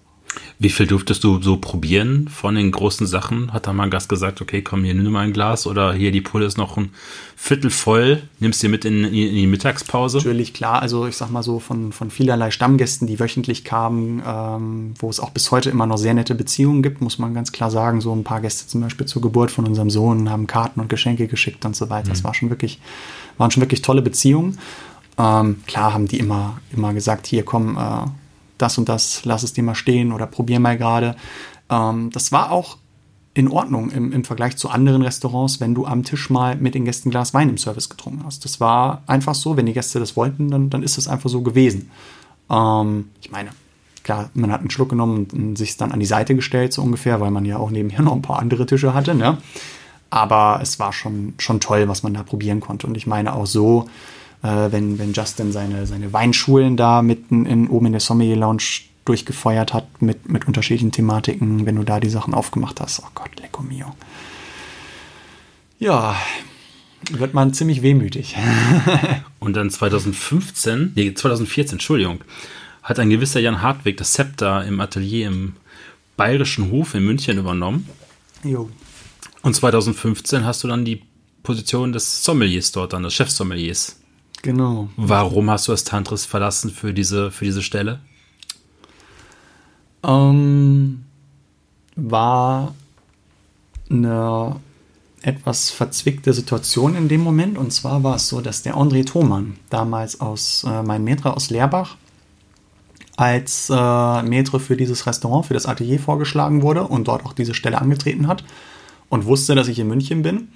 Wie 0.57 0.69
viel 0.69 0.87
durftest 0.87 1.23
du 1.23 1.41
so 1.41 1.57
probieren 1.57 2.27
von 2.29 2.55
den 2.55 2.71
großen 2.71 3.07
Sachen? 3.07 3.51
Hat 3.53 3.67
da 3.67 3.73
mal 3.73 3.83
ein 3.83 3.89
Gast 3.89 4.09
gesagt, 4.09 4.41
okay, 4.41 4.61
komm, 4.61 4.83
hier 4.83 4.93
nimm 4.93 5.11
mal 5.11 5.21
ein 5.21 5.33
Glas 5.33 5.67
oder 5.67 5.93
hier 5.93 6.11
die 6.11 6.21
Pulle 6.21 6.45
ist 6.45 6.57
noch 6.57 6.77
ein 6.77 6.91
Viertel 7.35 7.69
voll, 7.69 8.23
nimmst 8.39 8.63
du 8.63 8.69
mit 8.69 8.85
in, 8.85 9.03
in, 9.03 9.11
die 9.11 9.45
Mittagspause? 9.47 10.17
Natürlich, 10.17 10.53
klar. 10.53 10.81
Also 10.81 11.05
ich 11.05 11.17
sag 11.17 11.29
mal 11.29 11.43
so 11.43 11.59
von, 11.59 11.91
von 11.91 12.09
vielerlei 12.09 12.49
Stammgästen, 12.49 13.07
die 13.07 13.19
wöchentlich 13.19 13.63
kamen, 13.65 14.23
ähm, 14.25 14.93
wo 14.97 15.09
es 15.09 15.19
auch 15.19 15.29
bis 15.31 15.51
heute 15.51 15.69
immer 15.69 15.85
noch 15.85 15.97
sehr 15.97 16.13
nette 16.13 16.33
Beziehungen 16.33 16.81
gibt, 16.81 17.01
muss 17.01 17.19
man 17.19 17.33
ganz 17.33 17.51
klar 17.51 17.69
sagen. 17.69 18.01
So 18.01 18.15
ein 18.15 18.23
paar 18.23 18.41
Gäste 18.41 18.67
zum 18.67 18.81
Beispiel 18.81 19.05
zur 19.05 19.21
Geburt 19.21 19.51
von 19.51 19.65
unserem 19.67 19.89
Sohn 19.89 20.29
haben 20.29 20.47
Karten 20.47 20.79
und 20.79 20.89
Geschenke 20.89 21.27
geschickt 21.27 21.65
und 21.65 21.75
so 21.75 21.89
weiter. 21.89 22.07
Mhm. 22.07 22.13
Das 22.13 22.23
war 22.23 22.33
schon 22.33 22.49
wirklich, 22.49 22.79
waren 23.37 23.51
schon 23.51 23.61
wirklich 23.61 23.81
tolle 23.81 24.01
Beziehungen. 24.01 24.57
Ähm, 25.17 25.57
klar 25.67 25.93
haben 25.93 26.07
die 26.07 26.19
immer, 26.19 26.59
immer 26.75 26.93
gesagt, 26.93 27.27
hier 27.27 27.43
komm, 27.43 27.77
äh, 27.77 28.07
das 28.57 28.77
und 28.77 28.89
das, 28.89 29.25
lass 29.25 29.43
es 29.43 29.53
dir 29.53 29.63
mal 29.63 29.75
stehen 29.75 30.11
oder 30.11 30.27
probier 30.27 30.59
mal 30.59 30.77
gerade. 30.77 31.15
Ähm, 31.69 32.09
das 32.11 32.31
war 32.31 32.51
auch 32.51 32.77
in 33.33 33.49
Ordnung 33.49 33.91
im, 33.91 34.13
im 34.13 34.23
Vergleich 34.23 34.55
zu 34.55 34.69
anderen 34.69 35.01
Restaurants, 35.01 35.59
wenn 35.59 35.75
du 35.75 35.85
am 35.85 36.03
Tisch 36.03 36.29
mal 36.29 36.55
mit 36.55 36.73
den 36.73 36.85
Gästen 36.85 37.09
ein 37.09 37.11
Glas 37.11 37.33
Wein 37.33 37.49
im 37.49 37.57
Service 37.57 37.89
getrunken 37.89 38.23
hast. 38.25 38.45
Das 38.45 38.61
war 38.61 39.03
einfach 39.07 39.35
so, 39.35 39.57
wenn 39.57 39.65
die 39.65 39.73
Gäste 39.73 39.99
das 39.99 40.15
wollten, 40.15 40.49
dann, 40.49 40.69
dann 40.69 40.83
ist 40.83 40.97
es 40.97 41.07
einfach 41.07 41.29
so 41.29 41.41
gewesen. 41.41 41.91
Ähm, 42.49 43.09
ich 43.21 43.31
meine, 43.31 43.49
klar, 44.03 44.29
man 44.35 44.53
hat 44.53 44.61
einen 44.61 44.71
Schluck 44.71 44.89
genommen 44.89 45.27
und, 45.33 45.57
sich 45.57 45.75
dann 45.75 45.91
an 45.91 45.99
die 45.99 46.05
Seite 46.05 46.33
gestellt, 46.33 46.71
so 46.71 46.81
ungefähr, 46.81 47.19
weil 47.19 47.31
man 47.31 47.43
ja 47.43 47.57
auch 47.57 47.71
nebenher 47.71 48.01
noch 48.03 48.13
ein 48.13 48.21
paar 48.21 48.39
andere 48.39 48.65
Tische 48.65 48.93
hatte. 48.93 49.13
Ne? 49.13 49.37
Aber 50.09 50.59
es 50.61 50.79
war 50.79 50.93
schon, 50.93 51.33
schon 51.37 51.59
toll, 51.59 51.89
was 51.89 52.03
man 52.03 52.13
da 52.13 52.23
probieren 52.23 52.61
konnte. 52.61 52.87
Und 52.87 52.95
ich 52.95 53.05
meine 53.05 53.33
auch 53.33 53.47
so, 53.47 53.89
äh, 54.45 54.71
wenn, 54.71 54.99
wenn 54.99 55.13
Justin 55.13 55.51
seine, 55.51 55.87
seine 55.87 56.13
Weinschulen 56.13 56.77
da 56.77 57.01
mitten 57.01 57.45
in, 57.45 57.67
oben 57.67 57.87
in 57.87 57.91
der 57.93 58.01
Sommelier 58.01 58.35
Lounge 58.35 58.81
durchgefeuert 59.05 59.73
hat 59.73 60.01
mit, 60.01 60.29
mit 60.29 60.47
unterschiedlichen 60.47 60.91
Thematiken, 60.91 61.65
wenn 61.65 61.75
du 61.75 61.83
da 61.83 61.99
die 61.99 62.09
Sachen 62.09 62.33
aufgemacht 62.33 62.79
hast. 62.79 63.01
Oh 63.03 63.09
Gott, 63.15 63.29
lecco 63.39 63.63
mio. 63.63 63.95
Ja, 65.79 66.15
wird 67.11 67.33
man 67.33 67.53
ziemlich 67.53 67.81
wehmütig. 67.81 68.35
Und 69.39 69.55
dann 69.55 69.69
2015, 69.69 70.93
nee, 70.95 71.13
2014, 71.13 71.73
Entschuldigung, 71.73 72.23
hat 72.83 72.99
ein 72.99 73.09
gewisser 73.09 73.39
Jan 73.39 73.61
Hartwig 73.61 73.97
das 73.97 74.13
Zepter 74.13 74.63
im 74.65 74.79
Atelier 74.79 75.27
im 75.27 75.53
Bayerischen 76.17 76.71
Hof 76.71 76.93
in 76.93 77.03
München 77.03 77.37
übernommen. 77.37 77.89
Jo. 78.43 78.69
Und 79.41 79.55
2015 79.55 80.45
hast 80.45 80.63
du 80.63 80.67
dann 80.67 80.85
die 80.85 81.01
Position 81.43 81.93
des 81.93 82.23
Sommeliers 82.23 82.71
dort, 82.71 82.93
dann 82.93 83.03
des 83.03 83.13
Chefsommeliers 83.13 83.97
Genau. 84.45 84.89
Warum 84.95 85.49
hast 85.49 85.67
du 85.67 85.71
das 85.71 85.85
Tantris 85.85 86.23
verlassen 86.23 86.69
für 86.69 86.93
diese, 86.93 87.31
für 87.31 87.45
diese 87.45 87.63
Stelle? 87.63 87.97
Ähm, 90.03 91.03
war 91.95 92.75
eine 93.89 94.57
etwas 95.23 95.71
verzwickte 95.71 96.31
Situation 96.31 96.95
in 96.95 97.07
dem 97.07 97.21
Moment. 97.21 97.57
Und 97.57 97.73
zwar 97.73 98.03
war 98.03 98.17
es 98.17 98.29
so, 98.29 98.39
dass 98.39 98.61
der 98.61 98.75
André 98.75 99.03
Thomann, 99.03 99.55
damals 99.71 100.21
aus 100.21 100.63
äh, 100.63 100.83
mein 100.83 101.03
Maitre 101.03 101.35
aus 101.35 101.49
Leerbach, 101.49 101.97
als 103.17 103.71
äh, 103.71 103.73
Maitre 103.73 104.59
für 104.59 104.77
dieses 104.77 105.07
Restaurant, 105.07 105.47
für 105.47 105.55
das 105.55 105.65
Atelier 105.65 105.99
vorgeschlagen 105.99 106.61
wurde 106.61 106.83
und 106.83 107.07
dort 107.07 107.25
auch 107.25 107.33
diese 107.33 107.55
Stelle 107.55 107.81
angetreten 107.81 108.27
hat 108.27 108.43
und 109.09 109.25
wusste, 109.25 109.55
dass 109.55 109.69
ich 109.69 109.79
in 109.79 109.87
München 109.87 110.21
bin 110.21 110.49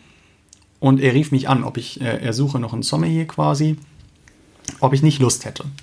und 0.80 1.02
er 1.02 1.14
rief 1.14 1.32
mich 1.32 1.50
an, 1.50 1.64
ob 1.64 1.78
ich, 1.78 2.02
äh, 2.02 2.20
er 2.20 2.34
suche 2.34 2.60
noch 2.60 2.74
einen 2.74 2.84
Sommelier 2.84 3.28
quasi, 3.28 3.78
ob 4.80 4.94
ich 4.94 5.04
nicht 5.04 5.20
Lust 5.20 5.46
hätte. 5.46 5.64
Habe 5.64 5.74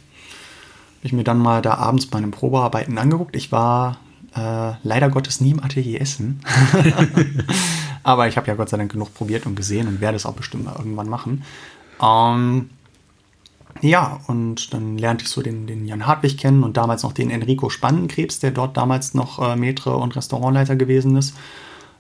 ich 1.03 1.13
mir 1.13 1.25
dann 1.25 1.39
mal 1.39 1.63
da 1.63 1.75
abends 1.75 2.07
bei 2.07 2.19
einem 2.19 2.31
Probearbeiten 2.31 2.99
angeguckt. 2.99 3.37
Ich 3.37 3.53
war 3.53 3.99
äh, 4.35 4.73
leider 4.83 5.11
Gottes 5.11 5.41
nie 5.41 5.51
im 5.51 5.63
Atelier 5.63 6.01
essen. 6.01 6.41
Aber 8.03 8.29
ich 8.29 8.37
habe 8.37 8.47
ja 8.47 8.55
Gott 8.55 8.69
sei 8.69 8.77
Dank 8.77 8.93
genug 8.93 9.13
probiert 9.15 9.47
und 9.47 9.57
gesehen 9.57 9.89
und 9.89 10.01
werde 10.01 10.17
es 10.17 10.27
auch 10.27 10.35
bestimmt 10.35 10.65
mal 10.65 10.77
irgendwann 10.79 11.09
machen. 11.09 11.43
Ähm, 12.01 12.71
ja, 13.83 14.21
und 14.27 14.73
dann 14.73 14.97
lernte 14.97 15.25
ich 15.25 15.31
so 15.31 15.43
den, 15.43 15.67
den 15.67 15.87
Jan 15.87 16.07
Hartwig 16.07 16.39
kennen 16.39 16.63
und 16.63 16.77
damals 16.77 17.03
noch 17.03 17.13
den 17.13 17.31
Enrico 17.31 17.69
Spannenkrebs, 17.69 18.39
der 18.41 18.51
dort 18.51 18.77
damals 18.77 19.15
noch 19.15 19.39
äh, 19.39 19.57
Maitre 19.57 19.97
und 19.97 20.17
Restaurantleiter 20.17 20.77
gewesen 20.77 21.17
ist. 21.17 21.35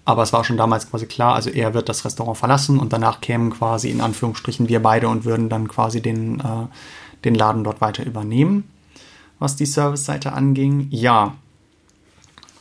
Aber 0.06 0.22
es 0.22 0.32
war 0.32 0.44
schon 0.44 0.56
damals 0.56 0.88
quasi 0.88 1.06
klar, 1.06 1.34
also 1.34 1.50
er 1.50 1.74
wird 1.74 1.88
das 1.88 2.04
Restaurant 2.04 2.38
verlassen 2.38 2.78
und 2.78 2.92
danach 2.92 3.20
kämen 3.20 3.50
quasi 3.50 3.90
in 3.90 4.00
Anführungsstrichen 4.00 4.68
wir 4.68 4.80
beide 4.80 5.08
und 5.08 5.24
würden 5.24 5.48
dann 5.48 5.66
quasi 5.66 6.00
den, 6.00 6.38
äh, 6.38 6.66
den 7.24 7.34
Laden 7.34 7.64
dort 7.64 7.80
weiter 7.80 8.06
übernehmen, 8.06 8.70
was 9.40 9.56
die 9.56 9.66
Service-Seite 9.66 10.32
anging. 10.32 10.86
Ja. 10.90 11.34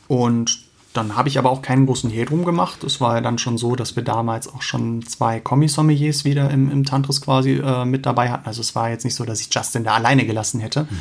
Und 0.08 0.66
dann 0.94 1.16
habe 1.16 1.30
ich 1.30 1.38
aber 1.38 1.52
auch 1.52 1.62
keinen 1.62 1.86
großen 1.86 2.10
Hehl 2.10 2.26
drum 2.26 2.46
gemacht. 2.46 2.84
Es 2.84 3.00
war 3.00 3.14
ja 3.14 3.22
dann 3.22 3.38
schon 3.38 3.60
so, 3.60 3.76
dass 3.76 3.96
wir 3.96 4.04
damals 4.04 4.52
auch 4.52 4.64
schon 4.64 5.04
zwei 5.06 5.40
Kommissommeliers 5.40 6.26
wieder 6.26 6.50
im, 6.50 6.72
im 6.72 6.84
Tantris 6.84 7.22
quasi 7.22 7.62
äh, 7.64 7.86
mit 7.86 8.08
dabei 8.08 8.32
hatten. 8.32 8.48
Also 8.48 8.62
es 8.62 8.74
war 8.74 8.90
jetzt 8.90 9.06
nicht 9.06 9.16
so, 9.16 9.24
dass 9.24 9.40
ich 9.40 9.54
Justin 9.54 9.84
da 9.84 9.94
alleine 9.94 10.26
gelassen 10.26 10.62
hätte. 10.62 10.88
Mhm 10.90 10.98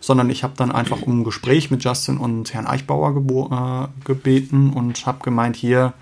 sondern 0.00 0.30
ich 0.30 0.42
habe 0.42 0.54
dann 0.56 0.72
einfach 0.72 1.02
um 1.02 1.20
ein 1.20 1.24
Gespräch 1.24 1.70
mit 1.70 1.84
Justin 1.84 2.18
und 2.18 2.52
Herrn 2.54 2.66
Eichbauer 2.66 3.16
äh, 3.16 4.04
gebeten 4.04 4.72
und 4.72 5.06
habe 5.06 5.22
gemeint, 5.22 5.56
hier, 5.56 5.92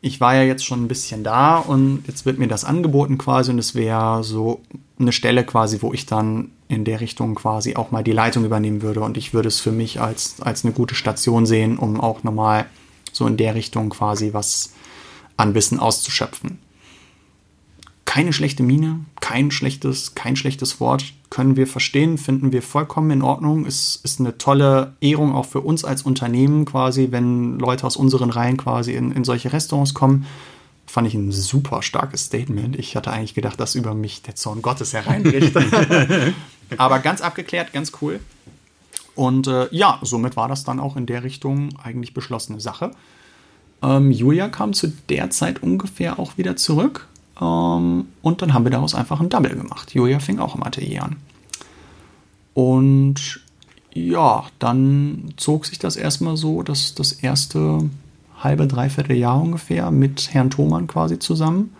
ich 0.00 0.20
war 0.20 0.34
ja 0.34 0.42
jetzt 0.42 0.64
schon 0.64 0.84
ein 0.84 0.88
bisschen 0.88 1.24
da 1.24 1.56
und 1.56 2.04
jetzt 2.06 2.24
wird 2.24 2.38
mir 2.38 2.46
das 2.46 2.64
angeboten 2.64 3.18
quasi 3.18 3.50
und 3.50 3.58
es 3.58 3.74
wäre 3.74 4.22
so 4.22 4.60
eine 4.98 5.12
Stelle 5.12 5.44
quasi, 5.44 5.78
wo 5.82 5.92
ich 5.92 6.06
dann 6.06 6.50
in 6.68 6.84
der 6.84 7.00
Richtung 7.00 7.34
quasi 7.34 7.74
auch 7.74 7.90
mal 7.90 8.04
die 8.04 8.12
Leitung 8.12 8.44
übernehmen 8.44 8.82
würde 8.82 9.00
und 9.00 9.16
ich 9.16 9.34
würde 9.34 9.48
es 9.48 9.60
für 9.60 9.72
mich 9.72 10.00
als, 10.00 10.40
als 10.40 10.64
eine 10.64 10.72
gute 10.72 10.94
Station 10.94 11.46
sehen, 11.46 11.78
um 11.78 12.00
auch 12.00 12.22
nochmal 12.22 12.66
so 13.12 13.26
in 13.26 13.36
der 13.36 13.54
Richtung 13.54 13.90
quasi 13.90 14.32
was 14.32 14.72
an 15.36 15.54
Wissen 15.54 15.80
auszuschöpfen 15.80 16.58
keine 18.08 18.32
schlechte 18.32 18.62
Miene, 18.62 19.00
kein 19.20 19.50
schlechtes, 19.50 20.14
kein 20.14 20.34
schlechtes 20.34 20.80
Wort, 20.80 21.12
können 21.28 21.56
wir 21.56 21.66
verstehen, 21.66 22.16
finden 22.16 22.52
wir 22.52 22.62
vollkommen 22.62 23.10
in 23.10 23.20
Ordnung. 23.20 23.66
Es 23.66 24.00
ist 24.02 24.18
eine 24.18 24.38
tolle 24.38 24.94
Ehrung 25.02 25.34
auch 25.34 25.44
für 25.44 25.60
uns 25.60 25.84
als 25.84 26.04
Unternehmen 26.04 26.64
quasi, 26.64 27.08
wenn 27.10 27.58
Leute 27.58 27.86
aus 27.86 27.98
unseren 27.98 28.30
Reihen 28.30 28.56
quasi 28.56 28.94
in, 28.94 29.12
in 29.12 29.24
solche 29.24 29.52
Restaurants 29.52 29.92
kommen. 29.92 30.24
Fand 30.86 31.06
ich 31.06 31.12
ein 31.12 31.32
super 31.32 31.82
starkes 31.82 32.24
Statement. 32.24 32.78
Ich 32.78 32.96
hatte 32.96 33.10
eigentlich 33.10 33.34
gedacht, 33.34 33.60
dass 33.60 33.74
über 33.74 33.92
mich 33.92 34.22
der 34.22 34.36
Zorn 34.36 34.62
Gottes 34.62 34.94
hereinbricht. 34.94 35.54
Aber 36.78 37.00
ganz 37.00 37.20
abgeklärt, 37.20 37.74
ganz 37.74 37.92
cool. 38.00 38.20
Und 39.16 39.48
äh, 39.48 39.68
ja, 39.70 39.98
somit 40.00 40.34
war 40.34 40.48
das 40.48 40.64
dann 40.64 40.80
auch 40.80 40.96
in 40.96 41.04
der 41.04 41.24
Richtung 41.24 41.76
eigentlich 41.76 42.14
beschlossene 42.14 42.58
Sache. 42.58 42.92
Ähm, 43.82 44.10
Julia 44.10 44.48
kam 44.48 44.72
zu 44.72 44.88
der 45.10 45.28
Zeit 45.28 45.62
ungefähr 45.62 46.18
auch 46.18 46.38
wieder 46.38 46.56
zurück. 46.56 47.06
Ähm, 47.40 48.08
und 48.22 48.42
dann 48.42 48.54
haben 48.54 48.64
wir 48.64 48.70
daraus 48.70 48.94
einfach 48.94 49.20
ein 49.20 49.28
Double 49.28 49.54
gemacht. 49.54 49.94
Julia 49.94 50.18
fing 50.18 50.38
auch 50.38 50.54
im 50.54 50.62
Atelier 50.62 51.04
an. 51.04 51.16
Und 52.54 53.40
ja, 53.92 54.44
dann 54.58 55.32
zog 55.36 55.66
sich 55.66 55.78
das 55.78 55.96
erstmal 55.96 56.36
so, 56.36 56.62
dass 56.62 56.94
das 56.94 57.12
erste 57.12 57.88
halbe, 58.42 58.66
dreiviertel 58.66 59.16
Jahr 59.16 59.40
ungefähr 59.40 59.90
mit 59.90 60.32
Herrn 60.32 60.50
Thomann 60.50 60.86
quasi 60.86 61.18
zusammen. 61.18 61.74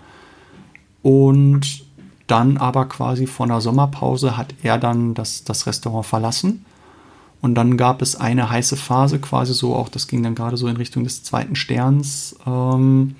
Und 1.02 1.84
dann 2.26 2.58
aber 2.58 2.86
quasi 2.86 3.26
vor 3.26 3.46
einer 3.46 3.60
Sommerpause 3.60 4.36
hat 4.36 4.54
er 4.62 4.78
dann 4.78 5.14
das, 5.14 5.44
das 5.44 5.66
Restaurant 5.66 6.06
verlassen. 6.06 6.64
Und 7.40 7.54
dann 7.54 7.76
gab 7.76 8.02
es 8.02 8.16
eine 8.16 8.50
heiße 8.50 8.76
Phase, 8.76 9.20
quasi 9.20 9.54
so 9.54 9.74
auch, 9.74 9.88
das 9.88 10.08
ging 10.08 10.22
dann 10.22 10.34
gerade 10.34 10.56
so 10.56 10.66
in 10.66 10.76
Richtung 10.76 11.04
des 11.04 11.22
zweiten 11.22 11.54
Sterns, 11.54 12.36
ähm, 12.46 13.14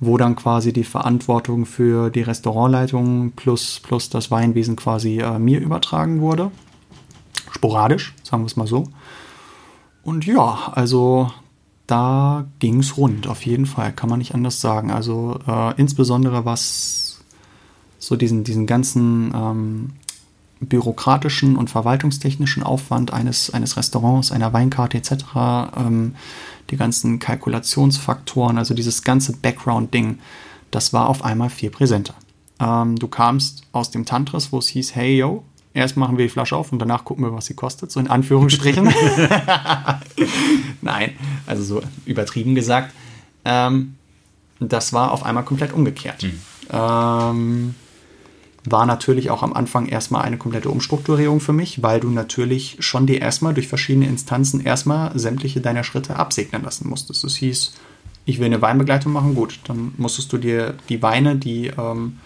wo 0.00 0.16
dann 0.16 0.36
quasi 0.36 0.72
die 0.72 0.84
Verantwortung 0.84 1.66
für 1.66 2.10
die 2.10 2.22
Restaurantleitung 2.22 3.32
plus, 3.32 3.80
plus 3.80 4.10
das 4.10 4.30
Weinwesen 4.30 4.76
quasi 4.76 5.18
äh, 5.18 5.38
mir 5.38 5.60
übertragen 5.60 6.20
wurde. 6.20 6.50
Sporadisch, 7.50 8.14
sagen 8.22 8.42
wir 8.42 8.46
es 8.46 8.56
mal 8.56 8.66
so. 8.66 8.84
Und 10.02 10.26
ja, 10.26 10.72
also 10.72 11.30
da 11.86 12.46
ging 12.58 12.80
es 12.80 12.96
rund, 12.96 13.26
auf 13.26 13.44
jeden 13.44 13.66
Fall, 13.66 13.92
kann 13.92 14.08
man 14.08 14.18
nicht 14.18 14.34
anders 14.34 14.60
sagen. 14.60 14.90
Also 14.90 15.38
äh, 15.46 15.74
insbesondere 15.76 16.44
was 16.44 17.24
so 17.98 18.14
diesen, 18.14 18.44
diesen 18.44 18.66
ganzen 18.66 19.32
ähm, 19.34 19.90
bürokratischen 20.60 21.56
und 21.56 21.70
verwaltungstechnischen 21.70 22.62
Aufwand 22.62 23.12
eines, 23.12 23.50
eines 23.50 23.76
Restaurants, 23.76 24.32
einer 24.32 24.52
Weinkarte 24.52 24.98
etc., 24.98 25.12
ähm, 25.76 26.14
die 26.70 26.76
ganzen 26.76 27.18
Kalkulationsfaktoren, 27.18 28.58
also 28.58 28.74
dieses 28.74 29.02
ganze 29.02 29.32
Background-Ding, 29.32 30.18
das 30.70 30.92
war 30.92 31.08
auf 31.08 31.24
einmal 31.24 31.50
viel 31.50 31.70
präsenter. 31.70 32.14
Ähm, 32.60 32.96
du 32.96 33.08
kamst 33.08 33.62
aus 33.72 33.90
dem 33.90 34.04
Tantris, 34.04 34.52
wo 34.52 34.58
es 34.58 34.68
hieß, 34.68 34.94
hey 34.94 35.16
yo, 35.18 35.44
erst 35.74 35.96
machen 35.96 36.18
wir 36.18 36.26
die 36.26 36.30
Flasche 36.30 36.56
auf 36.56 36.72
und 36.72 36.78
danach 36.78 37.04
gucken 37.04 37.24
wir, 37.24 37.32
was 37.32 37.46
sie 37.46 37.54
kostet, 37.54 37.90
so 37.90 38.00
in 38.00 38.08
Anführungsstrichen. 38.08 38.92
Nein, 40.82 41.12
also 41.46 41.62
so 41.62 41.82
übertrieben 42.04 42.54
gesagt. 42.54 42.92
Ähm, 43.44 43.94
das 44.60 44.92
war 44.92 45.12
auf 45.12 45.24
einmal 45.24 45.44
komplett 45.44 45.72
umgekehrt. 45.72 46.22
Mhm. 46.24 46.40
Ähm, 46.70 47.74
war 48.64 48.86
natürlich 48.86 49.30
auch 49.30 49.42
am 49.42 49.52
Anfang 49.52 49.86
erstmal 49.86 50.22
eine 50.22 50.38
komplette 50.38 50.70
Umstrukturierung 50.70 51.40
für 51.40 51.52
mich, 51.52 51.82
weil 51.82 52.00
du 52.00 52.10
natürlich 52.10 52.76
schon 52.80 53.06
dir 53.06 53.20
erstmal 53.20 53.54
durch 53.54 53.68
verschiedene 53.68 54.06
Instanzen 54.06 54.60
erstmal 54.60 55.16
sämtliche 55.18 55.60
deiner 55.60 55.84
Schritte 55.84 56.16
absegnen 56.16 56.62
lassen 56.62 56.88
musstest. 56.88 57.24
Das 57.24 57.36
hieß, 57.36 57.72
ich 58.24 58.38
will 58.38 58.46
eine 58.46 58.60
Weinbegleitung 58.60 59.12
machen, 59.12 59.34
gut, 59.34 59.60
dann 59.64 59.92
musstest 59.96 60.32
du 60.32 60.38
dir 60.38 60.74
die 60.88 61.02
Weine, 61.02 61.36
die 61.36 61.68
ähm, 61.78 62.18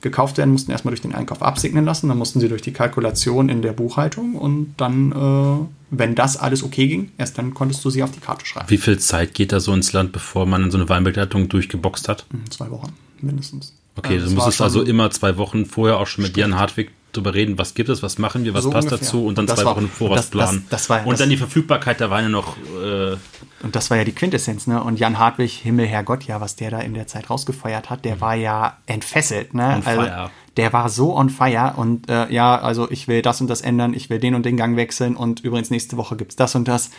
gekauft 0.00 0.36
werden 0.36 0.50
mussten, 0.50 0.70
erstmal 0.70 0.92
durch 0.92 1.00
den 1.00 1.14
Einkauf 1.14 1.42
absegnen 1.42 1.84
lassen, 1.84 2.08
dann 2.08 2.18
mussten 2.18 2.40
sie 2.40 2.48
durch 2.48 2.62
die 2.62 2.72
Kalkulation 2.72 3.48
in 3.48 3.62
der 3.62 3.72
Buchhaltung 3.72 4.34
und 4.34 4.74
dann, 4.76 5.12
äh, 5.12 5.66
wenn 5.90 6.14
das 6.14 6.36
alles 6.36 6.62
okay 6.62 6.86
ging, 6.86 7.12
erst 7.18 7.38
dann 7.38 7.54
konntest 7.54 7.84
du 7.84 7.90
sie 7.90 8.02
auf 8.02 8.10
die 8.10 8.20
Karte 8.20 8.46
schreiben. 8.46 8.68
Wie 8.68 8.78
viel 8.78 8.98
Zeit 8.98 9.34
geht 9.34 9.52
da 9.52 9.60
so 9.60 9.72
ins 9.72 9.92
Land, 9.92 10.12
bevor 10.12 10.46
man 10.46 10.70
so 10.70 10.78
eine 10.78 10.88
Weinbegleitung 10.88 11.48
durchgeboxt 11.48 12.08
hat? 12.08 12.26
Hm, 12.30 12.50
zwei 12.50 12.70
Wochen 12.70 12.92
mindestens. 13.20 13.72
Okay, 13.96 14.14
also 14.14 14.28
du 14.28 14.34
musstest 14.34 14.60
also 14.60 14.82
immer 14.82 15.10
zwei 15.10 15.36
Wochen 15.36 15.66
vorher 15.66 15.98
auch 15.98 16.06
schon 16.06 16.24
mit 16.24 16.36
Jan 16.36 16.56
Hartwig 16.56 16.90
drüber 17.12 17.34
reden, 17.34 17.58
was 17.58 17.74
gibt 17.74 17.88
es, 17.88 18.02
was 18.02 18.18
machen 18.18 18.44
wir, 18.44 18.54
was 18.54 18.64
so 18.64 18.70
passt 18.70 18.88
ungefähr. 18.88 19.06
dazu 19.06 19.26
und 19.26 19.38
dann 19.38 19.48
und 19.48 19.54
zwei 19.54 19.64
war, 19.64 19.76
Wochen 19.76 19.88
Voraus 19.88 20.26
planen. 20.26 20.66
Das, 20.68 20.82
das, 20.82 20.90
war, 20.90 21.06
und 21.06 21.18
dann 21.18 21.30
die 21.30 21.36
Verfügbarkeit 21.36 22.00
der 22.00 22.10
Weine 22.10 22.28
noch. 22.28 22.56
Äh 22.56 23.16
und 23.62 23.76
das 23.76 23.90
war 23.90 23.96
ja 23.96 24.04
die 24.04 24.12
Quintessenz, 24.12 24.66
ne? 24.66 24.82
Und 24.82 24.98
Jan 24.98 25.18
Hartwig, 25.18 25.52
Himmel, 25.52 25.86
Herrgott, 25.86 26.24
ja, 26.24 26.40
was 26.40 26.56
der 26.56 26.70
da 26.70 26.80
in 26.80 26.94
der 26.94 27.06
Zeit 27.06 27.30
rausgefeuert 27.30 27.88
hat, 27.88 28.04
der 28.04 28.16
mhm. 28.16 28.20
war 28.20 28.34
ja 28.34 28.76
entfesselt, 28.86 29.54
ne? 29.54 29.76
On 29.76 29.82
also, 29.84 30.30
der 30.56 30.72
war 30.72 30.88
so 30.88 31.16
on 31.16 31.30
fire 31.30 31.74
und 31.76 32.08
äh, 32.08 32.30
ja, 32.32 32.60
also 32.60 32.90
ich 32.90 33.08
will 33.08 33.22
das 33.22 33.40
und 33.40 33.48
das 33.48 33.60
ändern, 33.60 33.94
ich 33.94 34.10
will 34.10 34.18
den 34.18 34.34
und 34.34 34.44
den 34.44 34.56
Gang 34.56 34.76
wechseln 34.76 35.16
und 35.16 35.40
übrigens 35.40 35.70
nächste 35.70 35.96
Woche 35.96 36.16
gibt 36.16 36.32
es 36.32 36.36
das 36.36 36.54
und 36.54 36.68
das. 36.68 36.90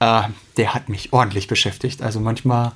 Äh, 0.00 0.22
der 0.56 0.74
hat 0.74 0.88
mich 0.88 1.12
ordentlich 1.12 1.46
beschäftigt. 1.46 2.02
Also 2.02 2.20
manchmal 2.20 2.72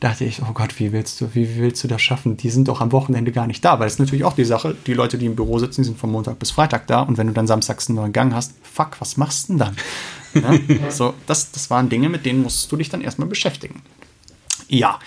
dachte 0.00 0.24
ich, 0.24 0.42
oh 0.42 0.52
Gott, 0.52 0.78
wie 0.78 0.92
willst 0.92 1.20
du, 1.20 1.34
wie 1.34 1.56
willst 1.56 1.82
du 1.82 1.88
das 1.88 2.02
schaffen? 2.02 2.36
Die 2.36 2.50
sind 2.50 2.68
doch 2.68 2.80
am 2.80 2.92
Wochenende 2.92 3.32
gar 3.32 3.46
nicht 3.46 3.64
da, 3.64 3.78
weil 3.78 3.86
das 3.86 3.94
ist 3.94 3.98
natürlich 3.98 4.24
auch 4.24 4.34
die 4.34 4.44
Sache, 4.44 4.76
die 4.86 4.94
Leute, 4.94 5.16
die 5.16 5.26
im 5.26 5.36
Büro 5.36 5.58
sitzen, 5.58 5.82
die 5.82 5.86
sind 5.86 5.98
von 5.98 6.10
Montag 6.10 6.38
bis 6.38 6.50
Freitag 6.50 6.86
da 6.86 7.00
und 7.00 7.16
wenn 7.16 7.26
du 7.26 7.32
dann 7.32 7.46
samstags 7.46 7.88
einen 7.88 7.96
neuen 7.96 8.12
Gang 8.12 8.34
hast, 8.34 8.54
fuck, 8.62 9.00
was 9.00 9.16
machst 9.16 9.48
du 9.48 9.54
denn 9.54 9.58
dann? 9.58 9.76
Ja? 10.36 10.90
so, 10.90 11.14
das, 11.26 11.50
das 11.50 11.70
waren 11.70 11.88
Dinge, 11.88 12.10
mit 12.10 12.26
denen 12.26 12.42
musstest 12.42 12.70
du 12.70 12.76
dich 12.76 12.90
dann 12.90 13.00
erstmal 13.00 13.26
beschäftigen. 13.26 13.80
Ja, 14.68 14.98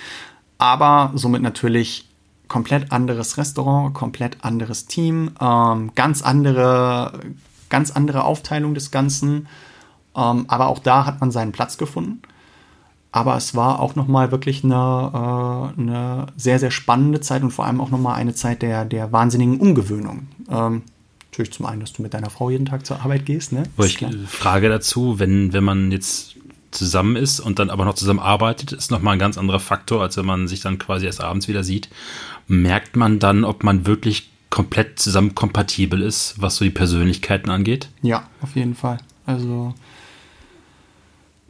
aber 0.57 1.11
somit 1.13 1.43
natürlich 1.43 2.09
komplett 2.47 2.91
anderes 2.91 3.37
Restaurant, 3.37 3.93
komplett 3.93 4.43
anderes 4.43 4.87
Team, 4.87 5.31
ähm, 5.39 5.91
ganz 5.93 6.23
andere, 6.23 7.19
ganz 7.69 7.91
andere 7.91 8.23
Aufteilung 8.23 8.73
des 8.73 8.89
Ganzen. 8.89 9.47
Ähm, 10.15 10.45
aber 10.47 10.67
auch 10.67 10.79
da 10.79 11.05
hat 11.05 11.21
man 11.21 11.31
seinen 11.31 11.51
Platz 11.51 11.77
gefunden. 11.77 12.21
Aber 13.11 13.35
es 13.37 13.55
war 13.55 13.79
auch 13.79 13.95
nochmal 13.95 14.31
wirklich 14.31 14.63
eine, 14.63 15.73
äh, 15.75 15.81
eine 15.81 16.27
sehr, 16.37 16.59
sehr 16.59 16.71
spannende 16.71 17.21
Zeit 17.21 17.41
und 17.41 17.51
vor 17.51 17.65
allem 17.65 17.81
auch 17.81 17.89
nochmal 17.89 18.15
eine 18.15 18.35
Zeit 18.35 18.61
der, 18.61 18.85
der 18.85 19.11
wahnsinnigen 19.11 19.59
Umgewöhnung. 19.59 20.27
Ähm, 20.49 20.83
natürlich 21.31 21.51
zum 21.51 21.65
einen, 21.65 21.81
dass 21.81 21.93
du 21.93 22.03
mit 22.03 22.13
deiner 22.13 22.29
Frau 22.29 22.49
jeden 22.49 22.65
Tag 22.65 22.85
zur 22.85 23.01
Arbeit 23.01 23.25
gehst. 23.25 23.51
Ne? 23.51 23.63
Ich 23.83 24.05
Frage 24.27 24.69
dazu, 24.69 25.17
wenn, 25.17 25.53
wenn 25.53 25.63
man 25.63 25.91
jetzt 25.91 26.35
zusammen 26.71 27.15
ist 27.15 27.39
und 27.39 27.57
dann 27.57 27.71
aber 27.71 27.85
noch 27.85 27.95
zusammen 27.95 28.19
arbeitet, 28.19 28.73
ist 28.73 28.91
nochmal 28.91 29.13
ein 29.13 29.19
ganz 29.19 29.37
anderer 29.37 29.59
Faktor, 29.59 30.01
als 30.01 30.17
wenn 30.17 30.25
man 30.25 30.47
sich 30.47 30.61
dann 30.61 30.77
quasi 30.77 31.07
erst 31.07 31.21
abends 31.21 31.47
wieder 31.47 31.63
sieht. 31.63 31.89
Merkt 32.47 32.95
man 32.95 33.17
dann, 33.17 33.43
ob 33.43 33.63
man 33.63 33.87
wirklich 33.87 34.29
komplett 34.49 34.99
zusammen 34.99 35.35
kompatibel 35.35 36.01
ist, 36.01 36.35
was 36.37 36.55
so 36.55 36.65
die 36.65 36.71
Persönlichkeiten 36.71 37.49
angeht? 37.49 37.89
Ja, 38.01 38.27
auf 38.41 38.55
jeden 38.55 38.75
Fall. 38.75 38.97
Also 39.25 39.73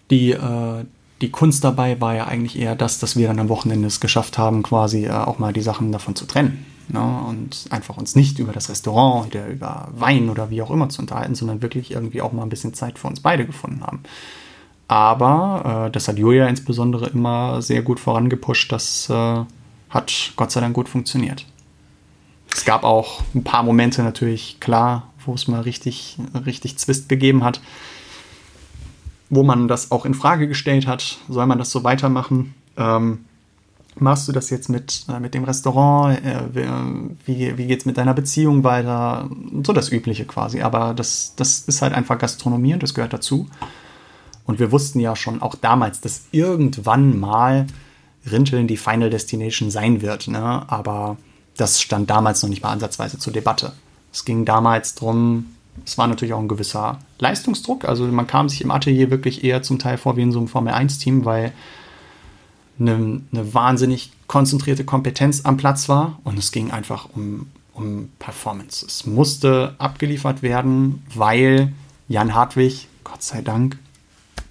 die, 0.10 0.32
äh, 0.32 0.86
die 1.22 1.32
Kunst 1.32 1.64
dabei 1.64 2.00
war 2.00 2.16
ja 2.16 2.26
eigentlich 2.28 2.58
eher 2.58 2.76
das, 2.76 3.00
dass 3.00 3.18
wir 3.18 3.28
dann 3.28 3.40
am 3.40 3.50
Wochenende 3.50 3.88
es 3.88 4.00
geschafft 4.00 4.38
haben, 4.38 4.64
quasi 4.64 5.06
äh, 5.06 5.12
auch 5.12 5.40
mal 5.40 5.54
die 5.54 5.62
Sachen 5.62 5.92
davon 5.92 6.16
zu 6.16 6.26
trennen. 6.26 6.66
Ne? 6.88 7.24
Und 7.28 7.66
einfach 7.70 7.98
uns 7.98 8.16
nicht 8.16 8.40
über 8.40 8.54
das 8.54 8.70
Restaurant 8.70 9.28
oder 9.28 9.48
über 9.48 9.90
Wein 9.92 10.30
oder 10.30 10.50
wie 10.50 10.62
auch 10.62 10.72
immer 10.72 10.90
zu 10.90 11.02
unterhalten, 11.02 11.36
sondern 11.36 11.62
wirklich 11.62 11.92
irgendwie 11.92 12.22
auch 12.22 12.32
mal 12.32 12.44
ein 12.44 12.50
bisschen 12.50 12.74
Zeit 12.74 12.98
für 12.98 13.08
uns 13.08 13.20
beide 13.20 13.46
gefunden 13.46 13.82
haben. 13.84 14.02
Aber 14.88 15.88
äh, 15.88 15.92
das 15.92 16.08
hat 16.08 16.18
Julia 16.18 16.48
insbesondere 16.48 17.08
immer 17.10 17.62
sehr 17.62 17.82
gut 17.82 18.00
vorangepusht. 18.00 18.72
Das 18.72 19.10
äh, 19.10 19.44
hat 19.90 20.32
Gott 20.36 20.52
sei 20.52 20.62
Dank 20.62 20.74
gut 20.74 20.90
funktioniert. 20.90 21.46
Es 22.52 22.66
gab 22.66 22.84
auch 22.84 23.22
ein 23.36 23.44
paar 23.44 23.62
Momente 23.62 24.02
natürlich, 24.02 24.60
klar, 24.60 25.12
wo 25.26 25.36
es 25.36 25.48
mal 25.48 25.62
richtig, 25.62 26.18
richtig 26.46 26.78
Zwist 26.80 27.10
gegeben 27.10 27.44
hat 27.44 27.62
wo 29.30 29.44
man 29.44 29.68
das 29.68 29.92
auch 29.92 30.06
in 30.06 30.14
Frage 30.14 30.48
gestellt 30.48 30.88
hat, 30.88 31.18
soll 31.28 31.46
man 31.46 31.60
das 31.60 31.72
so 31.72 31.84
weitermachen? 31.84 32.54
Ähm, 32.78 33.26
machst 33.96 34.28
du 34.28 34.32
das 34.32 34.50
jetzt 34.50 34.70
mit, 34.70 35.06
äh, 35.10 35.20
mit 35.20 35.34
dem 35.34 35.44
Restaurant? 35.44 36.24
Äh, 36.26 36.42
wie, 37.26 37.58
wie 37.58 37.68
geht 37.68 37.82
es 37.82 37.86
mit 37.86 37.98
deiner 37.98 38.14
Beziehung 38.14 38.64
weiter? 38.64 39.30
So 39.64 39.74
das 39.74 39.92
Übliche 39.92 40.26
quasi. 40.26 40.62
Aber 40.62 40.94
das, 40.94 41.34
das 41.36 41.60
ist 41.60 41.82
halt 41.82 41.94
einfach 41.94 42.18
Gastronomie 42.18 42.74
und 42.74 42.84
das 42.84 42.94
gehört 42.94 43.14
dazu. 43.14 43.48
Und 44.46 44.60
wir 44.60 44.72
wussten 44.72 45.00
ja 45.00 45.16
schon 45.16 45.42
auch 45.42 45.56
damals, 45.56 46.02
dass 46.02 46.24
irgendwann 46.32 47.20
mal 47.20 47.68
Rinteln 48.30 48.68
die 48.68 48.78
Final 48.78 49.10
Destination 49.10 49.70
sein 49.70 50.02
wird. 50.02 50.28
Ne? 50.28 50.64
Aber 50.68 51.18
das 51.56 51.82
stand 51.82 52.10
damals 52.10 52.42
noch 52.42 52.50
nicht 52.50 52.64
mal 52.64 52.72
ansatzweise 52.72 53.20
zur 53.20 53.34
Debatte. 53.34 53.74
Es 54.12 54.26
ging 54.26 54.46
damals 54.46 54.96
darum, 54.96 55.56
es 55.86 55.98
war 55.98 56.08
natürlich 56.08 56.34
auch 56.34 56.40
ein 56.40 56.48
gewisser 56.48 57.00
Leistungsdruck. 57.20 57.86
Also 57.86 58.06
man 58.06 58.28
kam 58.28 58.50
sich 58.50 58.62
im 58.62 58.72
Atelier 58.72 59.10
wirklich 59.10 59.44
eher 59.44 59.64
zum 59.64 59.80
Teil 59.80 59.98
vor 59.98 60.18
wie 60.18 60.22
in 60.22 60.32
so 60.32 60.40
einem 60.40 60.48
Formel-1-Team, 60.48 61.26
weil 61.26 61.54
eine, 62.80 63.22
eine, 63.32 63.54
wahnsinnig 63.54 64.12
konzentrierte 64.28 64.86
Kompetenz 64.86 65.46
am 65.46 65.58
Platz 65.58 65.90
war 65.90 66.20
und 66.24 66.40
es 66.40 66.52
ging 66.52 66.72
einfach 66.72 67.10
um, 67.14 67.48
um 67.74 68.10
Performance. 68.20 68.86
Es 68.86 69.06
musste 69.06 69.76
abgeliefert 69.80 70.42
werden, 70.42 71.04
weil 71.14 71.74
Jan 72.08 72.34
Hartwig, 72.34 72.88
Gott 73.04 73.22
sei 73.22 73.42
Dank, 73.42 73.78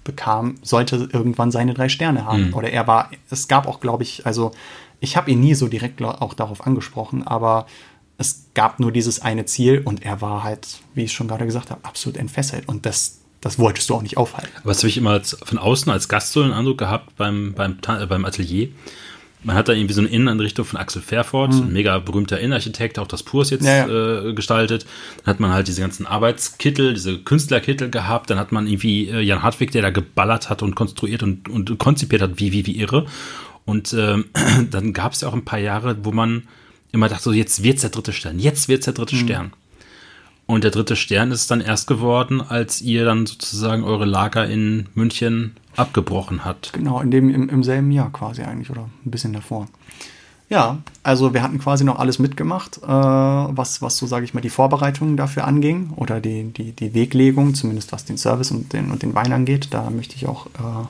bekam, 0.03 0.55
sollte 0.61 1.09
irgendwann 1.11 1.51
seine 1.51 1.73
drei 1.73 1.89
Sterne 1.89 2.25
haben. 2.25 2.47
Mhm. 2.47 2.53
Oder 2.53 2.71
er 2.71 2.87
war, 2.87 3.09
es 3.29 3.47
gab 3.47 3.67
auch, 3.67 3.79
glaube 3.79 4.03
ich, 4.03 4.25
also 4.25 4.51
ich 4.99 5.15
habe 5.15 5.31
ihn 5.31 5.39
nie 5.39 5.55
so 5.55 5.67
direkt 5.67 6.01
auch 6.01 6.33
darauf 6.33 6.65
angesprochen, 6.65 7.25
aber 7.25 7.67
es 8.19 8.49
gab 8.53 8.81
nur 8.81 8.91
dieses 8.91 9.21
eine 9.21 9.45
Ziel 9.45 9.81
und 9.83 10.03
er 10.03 10.21
war 10.21 10.43
halt, 10.43 10.67
wie 10.93 11.05
ich 11.05 11.13
schon 11.13 11.29
gerade 11.29 11.45
gesagt 11.45 11.71
habe, 11.71 11.83
absolut 11.85 12.17
entfesselt. 12.17 12.67
Und 12.67 12.85
das, 12.85 13.19
das 13.39 13.57
wolltest 13.57 13.89
du 13.89 13.95
auch 13.95 14.01
nicht 14.01 14.17
aufhalten. 14.17 14.51
Aber 14.57 14.71
das 14.71 14.79
habe 14.79 14.89
ich 14.89 14.97
immer 14.97 15.11
als, 15.11 15.37
von 15.41 15.57
außen 15.57 15.89
als 15.89 16.09
Gast 16.09 16.33
so 16.33 16.43
einen 16.43 16.51
Eindruck 16.51 16.77
gehabt 16.77 17.15
beim, 17.15 17.53
beim, 17.53 17.77
äh, 17.87 18.05
beim 18.05 18.25
Atelier. 18.25 18.67
Man 19.41 19.55
hat 19.55 19.69
da 19.69 19.73
irgendwie 19.73 19.93
so 19.93 20.01
eine 20.01 20.09
Innenanrichtung 20.09 20.65
von 20.65 20.77
Axel 20.77 21.01
Fairford, 21.01 21.53
mhm. 21.53 21.61
ein 21.61 21.71
mega 21.71 21.97
berühmter 21.99 22.37
Innenarchitekt, 22.41 22.99
auch 22.99 23.07
das 23.07 23.23
Purs 23.23 23.51
jetzt 23.51 23.63
ja, 23.63 23.87
ja. 23.87 24.27
Äh, 24.27 24.33
gestaltet. 24.33 24.85
Dann 25.23 25.27
hat 25.27 25.39
man 25.39 25.53
halt 25.53 25.69
diese 25.69 25.79
ganzen 25.79 26.05
Arbeitskittel, 26.05 26.93
diese 26.93 27.19
Künstlerkittel 27.19 27.89
gehabt. 27.89 28.29
Dann 28.29 28.37
hat 28.37 28.51
man 28.51 28.67
irgendwie 28.67 29.07
äh, 29.07 29.21
Jan 29.21 29.43
Hartwig, 29.43 29.71
der 29.71 29.81
da 29.81 29.91
geballert 29.91 30.49
hat 30.49 30.61
und 30.61 30.75
konstruiert 30.75 31.23
und, 31.23 31.47
und 31.47 31.79
konzipiert 31.79 32.21
hat, 32.21 32.31
wie, 32.35 32.51
wie, 32.51 32.65
wie 32.65 32.77
irre. 32.77 33.05
Und 33.63 33.93
ähm, 33.93 34.25
dann 34.71 34.91
gab 34.91 35.13
es 35.13 35.21
ja 35.21 35.29
auch 35.29 35.33
ein 35.33 35.45
paar 35.45 35.59
Jahre, 35.59 36.03
wo 36.03 36.11
man 36.11 36.43
immer 36.91 37.09
dachte, 37.09 37.23
so 37.23 37.31
jetzt 37.31 37.63
wird's 37.63 37.81
der 37.81 37.89
dritte 37.89 38.13
Stern, 38.13 38.39
jetzt 38.39 38.67
wird's 38.67 38.85
der 38.85 38.93
dritte 38.93 39.15
mhm. 39.15 39.19
Stern. 39.19 39.53
Und 40.45 40.63
der 40.63 40.71
dritte 40.71 40.95
Stern 40.95 41.31
ist 41.31 41.51
dann 41.51 41.61
erst 41.61 41.85
geworden, 41.85 42.41
als 42.41 42.81
ihr 42.81 43.05
dann 43.05 43.27
sozusagen 43.27 43.83
eure 43.83 44.05
Lager 44.05 44.47
in 44.47 44.87
München 44.95 45.55
abgebrochen 45.75 46.43
habt. 46.43 46.73
Genau, 46.73 47.01
in 47.01 47.11
dem, 47.11 47.29
im, 47.29 47.49
im 47.49 47.63
selben 47.63 47.91
Jahr 47.91 48.11
quasi 48.11 48.41
eigentlich 48.41 48.71
oder 48.71 48.89
ein 49.05 49.11
bisschen 49.11 49.33
davor. 49.33 49.67
Ja, 50.49 50.79
also 51.03 51.35
wir 51.35 51.43
hatten 51.43 51.59
quasi 51.59 51.83
noch 51.83 51.99
alles 51.99 52.17
mitgemacht, 52.17 52.79
äh, 52.81 52.87
was, 52.87 53.83
was 53.83 53.97
so, 53.97 54.07
sage 54.07 54.25
ich 54.25 54.33
mal, 54.33 54.41
die 54.41 54.49
Vorbereitungen 54.49 55.15
dafür 55.15 55.45
anging 55.45 55.91
oder 55.95 56.19
die, 56.19 56.45
die, 56.45 56.71
die 56.71 56.95
Weglegung, 56.95 57.53
zumindest 57.53 57.91
was 57.91 58.05
den 58.05 58.17
Service 58.17 58.49
und 58.49 58.73
den, 58.73 58.89
und 58.89 59.03
den 59.03 59.13
Wein 59.13 59.31
angeht. 59.31 59.67
Da 59.69 59.91
möchte 59.91 60.15
ich 60.15 60.25
auch 60.25 60.47
äh, 60.47 60.87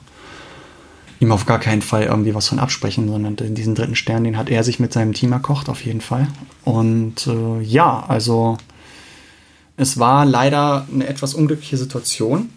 ihm 1.20 1.32
auf 1.32 1.44
gar 1.46 1.58
keinen 1.58 1.82
Fall 1.82 2.04
irgendwie 2.04 2.34
was 2.34 2.48
von 2.48 2.58
absprechen, 2.58 3.08
sondern 3.08 3.36
diesen 3.54 3.74
dritten 3.74 3.94
Stern, 3.94 4.24
den 4.24 4.38
hat 4.38 4.48
er 4.48 4.64
sich 4.64 4.80
mit 4.80 4.92
seinem 4.92 5.12
Team 5.12 5.32
erkocht, 5.32 5.68
auf 5.68 5.84
jeden 5.84 6.00
Fall. 6.00 6.26
Und 6.64 7.26
äh, 7.26 7.60
ja, 7.60 8.04
also 8.08 8.56
es 9.76 9.98
war 9.98 10.24
leider 10.24 10.86
eine 10.92 11.06
etwas 11.06 11.34
unglückliche 11.34 11.76
Situation, 11.76 12.48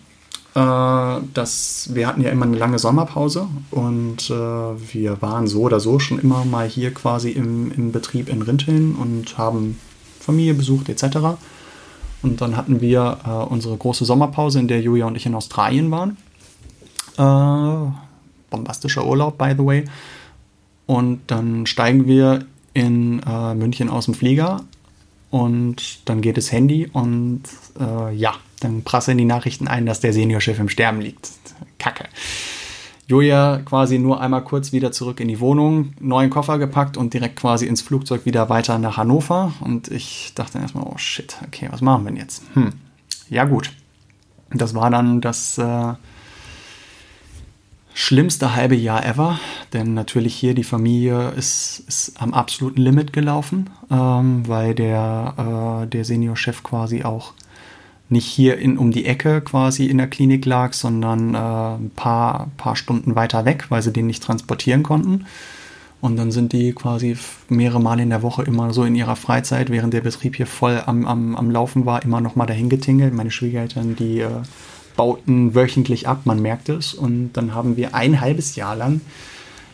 äh, 0.56 1.18
dass 1.34 1.90
wir 1.94 2.08
hatten 2.08 2.22
ja 2.22 2.30
immer 2.30 2.46
eine 2.46 2.58
lange 2.58 2.80
Sommerpause 2.80 3.48
und 3.70 4.30
äh, 4.30 4.34
wir 4.34 5.22
waren 5.22 5.48
so 5.48 5.62
oder 5.62 5.82
so 5.82 6.00
schon 6.00 6.20
immer 6.20 6.46
mal 6.46 6.68
hier 6.68 6.94
quasi 6.94 7.32
im, 7.32 7.72
im 7.74 7.92
Betrieb 7.92 8.30
in 8.30 8.42
Rinteln 8.42 8.96
und 8.96 9.38
haben 9.38 9.78
Familie 10.22 10.54
besucht 10.54 10.88
etc. 10.88 11.38
Und 12.22 12.40
dann 12.40 12.56
hatten 12.56 12.80
wir 12.80 13.20
äh, 13.26 13.30
unsere 13.30 13.76
große 13.76 14.06
Sommerpause, 14.06 14.60
in 14.60 14.70
der 14.70 14.80
Julia 14.80 15.06
und 15.06 15.18
ich 15.18 15.26
in 15.26 15.36
Australien 15.36 15.92
waren. 15.92 16.16
Bombastischer 18.54 19.06
Urlaub, 19.06 19.38
by 19.38 19.54
the 19.58 19.66
way. 19.66 19.86
Und 20.86 21.22
dann 21.28 21.66
steigen 21.66 22.06
wir 22.06 22.46
in 22.74 23.22
äh, 23.28 23.56
München 23.56 23.90
aus 23.90 24.06
dem 24.06 24.14
Flieger 24.14 24.62
und 25.30 26.08
dann 26.08 26.22
geht 26.22 26.38
das 26.38 26.52
Handy 26.52 26.88
und 26.94 27.42
äh, 27.80 28.16
ja, 28.16 28.36
dann 28.60 28.84
prasseln 28.84 29.18
die 29.18 29.26
Nachrichten 29.26 29.68
ein, 29.68 29.88
dass 29.88 30.00
der 30.00 30.14
Seniorchef 30.14 30.60
im 30.60 30.70
Sterben 30.70 31.02
liegt. 31.02 31.32
Kacke. 31.80 32.06
Julia 33.08 33.62
quasi 33.66 34.00
nur 34.00 34.22
einmal 34.22 34.44
kurz 34.44 34.72
wieder 34.72 34.92
zurück 34.92 35.20
in 35.20 35.28
die 35.28 35.40
Wohnung, 35.40 35.94
neuen 36.00 36.30
Koffer 36.30 36.58
gepackt 36.58 36.98
und 36.98 37.14
direkt 37.14 37.36
quasi 37.36 37.66
ins 37.66 37.82
Flugzeug 37.82 38.26
wieder 38.26 38.50
weiter 38.50 38.78
nach 38.80 38.98
Hannover. 38.98 39.54
Und 39.60 39.90
ich 39.90 40.34
dachte 40.36 40.60
erstmal, 40.60 40.86
oh 40.86 40.98
shit, 40.98 41.36
okay, 41.46 41.68
was 41.72 41.82
machen 41.82 42.06
wir 42.06 42.12
denn 42.12 42.20
jetzt? 42.20 42.44
Hm. 42.54 42.74
Ja, 43.30 43.46
gut. 43.46 43.72
Das 44.52 44.74
war 44.76 44.90
dann 44.90 45.20
das 45.20 45.58
äh, 45.58 45.94
schlimmste 47.94 48.56
halbe 48.56 48.76
Jahr 48.76 49.06
ever, 49.06 49.40
denn 49.72 49.94
natürlich 49.94 50.36
hier 50.36 50.54
die 50.54 50.64
Familie 50.64 51.32
ist, 51.32 51.84
ist 51.88 52.22
am 52.22 52.34
absoluten 52.34 52.82
Limit 52.82 53.14
gelaufen, 53.14 53.70
ähm, 53.92 54.48
weil 54.48 54.74
der, 54.74 55.84
äh, 55.84 55.88
der 55.88 56.06
Seniorchef 56.06 56.64
quasi 56.64 57.04
auch 57.04 57.34
nicht 58.10 58.26
hier 58.26 58.58
in, 58.58 58.78
um 58.78 58.92
die 58.92 59.06
Ecke 59.06 59.42
quasi 59.42 59.86
in 59.86 59.98
der 59.98 60.08
Klinik 60.08 60.46
lag, 60.46 60.74
sondern 60.74 61.36
äh, 61.36 61.38
ein 61.38 61.92
paar, 61.96 62.50
paar 62.58 62.76
Stunden 62.76 63.16
weiter 63.16 63.46
weg, 63.46 63.66
weil 63.70 63.82
sie 63.82 63.94
den 63.94 64.08
nicht 64.08 64.24
transportieren 64.24 64.84
konnten. 64.84 65.26
Und 66.02 66.18
dann 66.18 66.32
sind 66.32 66.52
die 66.52 66.74
quasi 66.74 67.18
mehrere 67.48 67.82
Male 67.82 68.04
in 68.04 68.10
der 68.10 68.22
Woche 68.24 68.44
immer 68.44 68.74
so 68.74 68.84
in 68.84 68.94
ihrer 68.94 69.16
Freizeit, 69.16 69.70
während 69.70 69.94
der 69.94 70.02
Betrieb 70.02 70.36
hier 70.36 70.48
voll 70.48 70.82
am, 70.86 71.06
am, 71.06 71.36
am 71.36 71.50
Laufen 71.50 71.86
war, 71.86 72.04
immer 72.04 72.20
noch 72.20 72.36
mal 72.36 72.46
dahin 72.46 72.68
getingelt. 72.68 73.14
Meine 73.14 73.32
Schwiegereltern, 73.32 73.96
die 73.96 74.20
äh, 74.20 74.30
bauten 74.96 75.56
wöchentlich 75.56 76.08
ab, 76.08 76.22
man 76.26 76.42
merkt 76.42 76.70
es. 76.70 76.94
Und 76.94 77.34
dann 77.34 77.54
haben 77.54 77.78
wir 77.78 77.96
ein 77.96 78.22
halbes 78.22 78.56
Jahr 78.56 78.76
lang 78.76 79.02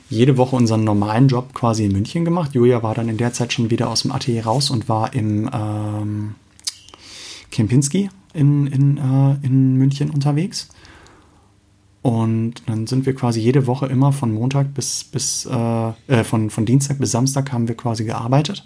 jede 0.09 0.37
Woche 0.37 0.55
unseren 0.55 0.83
normalen 0.83 1.27
Job 1.27 1.53
quasi 1.53 1.85
in 1.85 1.91
München 1.91 2.25
gemacht. 2.25 2.53
Julia 2.53 2.81
war 2.81 2.95
dann 2.95 3.09
in 3.09 3.17
der 3.17 3.31
Zeit 3.31 3.53
schon 3.53 3.69
wieder 3.69 3.89
aus 3.89 4.01
dem 4.01 4.11
Atelier 4.11 4.45
raus 4.45 4.71
und 4.71 4.89
war 4.89 5.13
im 5.13 5.49
ähm, 5.53 6.35
Kempinski 7.51 8.09
in, 8.33 8.67
in, 8.67 8.97
äh, 8.97 9.45
in 9.45 9.75
München 9.75 10.09
unterwegs. 10.09 10.69
Und 12.01 12.63
dann 12.65 12.87
sind 12.87 13.05
wir 13.05 13.13
quasi 13.13 13.39
jede 13.39 13.67
Woche 13.67 13.85
immer 13.87 14.13
von 14.13 14.33
Montag 14.33 14.73
bis, 14.73 15.03
bis 15.03 15.45
äh, 15.45 15.89
äh, 16.07 16.23
von, 16.23 16.49
von 16.49 16.65
Dienstag 16.65 16.97
bis 16.97 17.11
Samstag 17.11 17.51
haben 17.51 17.67
wir 17.67 17.75
quasi 17.75 18.05
gearbeitet. 18.05 18.65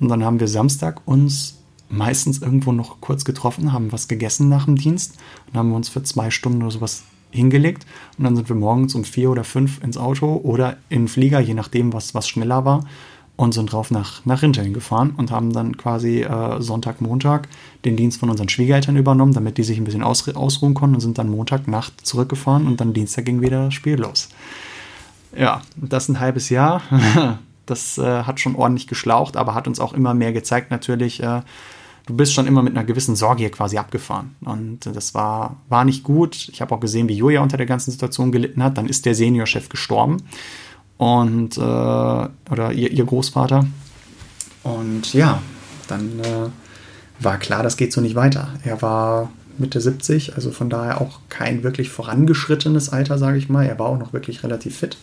Und 0.00 0.08
dann 0.08 0.24
haben 0.24 0.40
wir 0.40 0.48
Samstag 0.48 1.02
uns 1.06 1.59
meistens 1.90 2.40
irgendwo 2.40 2.72
noch 2.72 3.00
kurz 3.00 3.24
getroffen, 3.24 3.72
haben 3.72 3.92
was 3.92 4.08
gegessen 4.08 4.48
nach 4.48 4.64
dem 4.64 4.76
Dienst 4.76 5.16
und 5.48 5.58
haben 5.58 5.70
wir 5.70 5.76
uns 5.76 5.88
für 5.88 6.02
zwei 6.02 6.30
Stunden 6.30 6.62
oder 6.62 6.70
sowas 6.70 7.02
hingelegt. 7.30 7.86
Und 8.18 8.24
dann 8.24 8.36
sind 8.36 8.48
wir 8.48 8.56
morgens 8.56 8.94
um 8.94 9.04
vier 9.04 9.30
oder 9.30 9.44
fünf 9.44 9.82
ins 9.82 9.96
Auto 9.96 10.40
oder 10.42 10.76
in 10.88 11.02
den 11.02 11.08
Flieger, 11.08 11.40
je 11.40 11.54
nachdem, 11.54 11.92
was, 11.92 12.14
was 12.14 12.28
schneller 12.28 12.64
war 12.64 12.84
und 13.40 13.54
sind 13.54 13.72
drauf 13.72 13.90
nach, 13.90 14.24
nach 14.26 14.42
Rinteln 14.42 14.74
gefahren 14.74 15.14
und 15.16 15.30
haben 15.30 15.52
dann 15.52 15.78
quasi 15.78 16.20
äh, 16.22 16.60
Sonntag, 16.60 17.00
Montag 17.00 17.48
den 17.86 17.96
Dienst 17.96 18.20
von 18.20 18.28
unseren 18.28 18.50
Schwiegereltern 18.50 18.96
übernommen, 18.96 19.32
damit 19.32 19.56
die 19.56 19.62
sich 19.62 19.78
ein 19.78 19.84
bisschen 19.84 20.02
aus, 20.02 20.28
ausruhen 20.28 20.74
konnten 20.74 20.96
und 20.96 21.00
sind 21.00 21.16
dann 21.16 21.30
Montag 21.30 21.66
Nacht 21.66 22.06
zurückgefahren 22.06 22.66
und 22.66 22.82
dann 22.82 22.92
Dienstag 22.92 23.24
ging 23.24 23.40
wieder 23.40 23.64
das 23.64 23.74
Spiel 23.74 23.96
los. 23.96 24.28
Ja, 25.34 25.62
das 25.76 26.08
ein 26.08 26.20
halbes 26.20 26.50
Jahr. 26.50 26.82
Das 27.66 27.98
äh, 27.98 28.24
hat 28.24 28.40
schon 28.40 28.56
ordentlich 28.56 28.88
geschlaucht, 28.88 29.36
aber 29.36 29.54
hat 29.54 29.68
uns 29.68 29.78
auch 29.78 29.92
immer 29.92 30.12
mehr 30.12 30.32
gezeigt, 30.32 30.72
natürlich, 30.72 31.22
äh, 31.22 31.42
du 32.06 32.14
bist 32.14 32.32
schon 32.32 32.46
immer 32.46 32.62
mit 32.62 32.76
einer 32.76 32.84
gewissen 32.84 33.16
Sorge 33.16 33.40
hier 33.40 33.50
quasi 33.50 33.78
abgefahren. 33.78 34.34
Und 34.40 34.86
das 34.86 35.14
war, 35.14 35.56
war 35.68 35.84
nicht 35.84 36.02
gut. 36.02 36.48
Ich 36.52 36.60
habe 36.60 36.74
auch 36.74 36.80
gesehen, 36.80 37.08
wie 37.08 37.14
Julia 37.14 37.40
unter 37.40 37.56
der 37.56 37.66
ganzen 37.66 37.90
Situation 37.90 38.32
gelitten 38.32 38.62
hat. 38.62 38.78
Dann 38.78 38.86
ist 38.86 39.06
der 39.06 39.14
Seniorchef 39.14 39.68
gestorben 39.68 40.18
und 40.98 41.56
äh, 41.56 41.60
oder 41.60 42.72
ihr, 42.72 42.90
ihr, 42.90 43.04
Großvater. 43.04 43.66
Und 44.62 45.14
ja, 45.14 45.40
dann 45.88 46.20
äh, 46.20 46.50
war 47.20 47.38
klar, 47.38 47.62
das 47.62 47.76
geht 47.76 47.92
so 47.92 48.00
nicht 48.00 48.14
weiter. 48.14 48.48
Er 48.64 48.82
war 48.82 49.30
Mitte 49.56 49.80
70, 49.80 50.34
also 50.34 50.50
von 50.50 50.68
daher 50.68 51.00
auch 51.00 51.20
kein 51.28 51.62
wirklich 51.62 51.90
vorangeschrittenes 51.90 52.90
Alter, 52.90 53.18
sage 53.18 53.38
ich 53.38 53.48
mal. 53.48 53.64
Er 53.64 53.78
war 53.78 53.86
auch 53.86 53.98
noch 53.98 54.12
wirklich 54.12 54.42
relativ 54.42 54.76
fit 54.76 54.98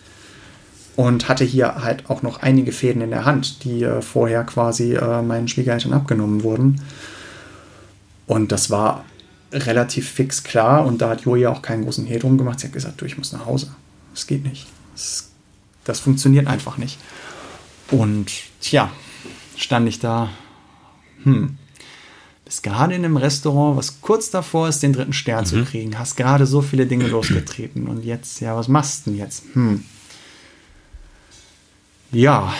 und 0.98 1.30
hatte 1.30 1.45
hier 1.45 1.76
halt 1.76 2.10
auch 2.10 2.22
noch 2.22 2.41
einige 2.41 2.74
Fäden 2.74 3.02
in 3.02 3.11
der 3.11 3.24
Hand, 3.24 3.64
die 3.64 3.84
äh, 3.84 4.02
vorher 4.02 4.44
quasi 4.44 4.95
äh, 4.95 5.22
meinen 5.22 5.48
Schwiegereltern 5.48 5.94
abgenommen 5.94 6.44
wurden. 6.44 6.82
Und 8.26 8.52
das 8.52 8.69
war 8.69 9.06
relativ 9.53 10.10
fix 10.10 10.44
klar 10.44 10.86
und 10.86 11.02
da 11.02 11.11
hat 11.11 11.22
Julia 11.22 11.49
auch 11.49 11.61
keinen 11.61 11.84
großen 11.84 12.06
Hehl 12.06 12.19
drum 12.19 12.38
gemacht. 12.38 12.60
Sie 12.60 12.68
hat 12.68 12.74
gesagt, 12.74 12.99
du, 12.99 13.06
ich 13.06 13.18
muss 13.18 13.32
nach 13.32 13.45
Hause. 13.45 13.69
Das 14.14 14.28
geht 14.28 14.44
nicht. 14.44 14.68
Das 14.94 15.30
das 15.88 15.99
funktioniert 16.02 16.48
einfach 16.48 16.78
nicht. 16.78 16.99
Und 17.91 18.30
tja, 18.60 18.91
stand 19.56 19.88
ich 19.88 19.99
da, 19.99 20.30
hm, 21.24 21.57
bist 22.44 22.61
gerade 22.64 22.94
in 22.94 23.06
einem 23.06 23.18
Restaurant, 23.18 23.78
was 23.78 24.02
kurz 24.02 24.30
davor 24.30 24.68
ist, 24.68 24.84
den 24.84 24.94
dritten 24.94 25.14
Stern 25.14 25.45
mhm. 25.45 25.48
zu 25.48 25.64
kriegen, 25.64 25.98
hast 25.98 26.18
gerade 26.18 26.45
so 26.45 26.61
viele 26.61 26.86
Dinge 26.86 27.07
losgetreten 27.07 27.88
und 27.88 28.03
jetzt, 28.03 28.41
ja, 28.41 28.56
was 28.56 28.68
machst 28.68 29.06
du 29.06 29.11
denn 29.11 29.19
jetzt? 29.19 29.44
Hm. 29.53 29.84
Ja, 32.12 32.54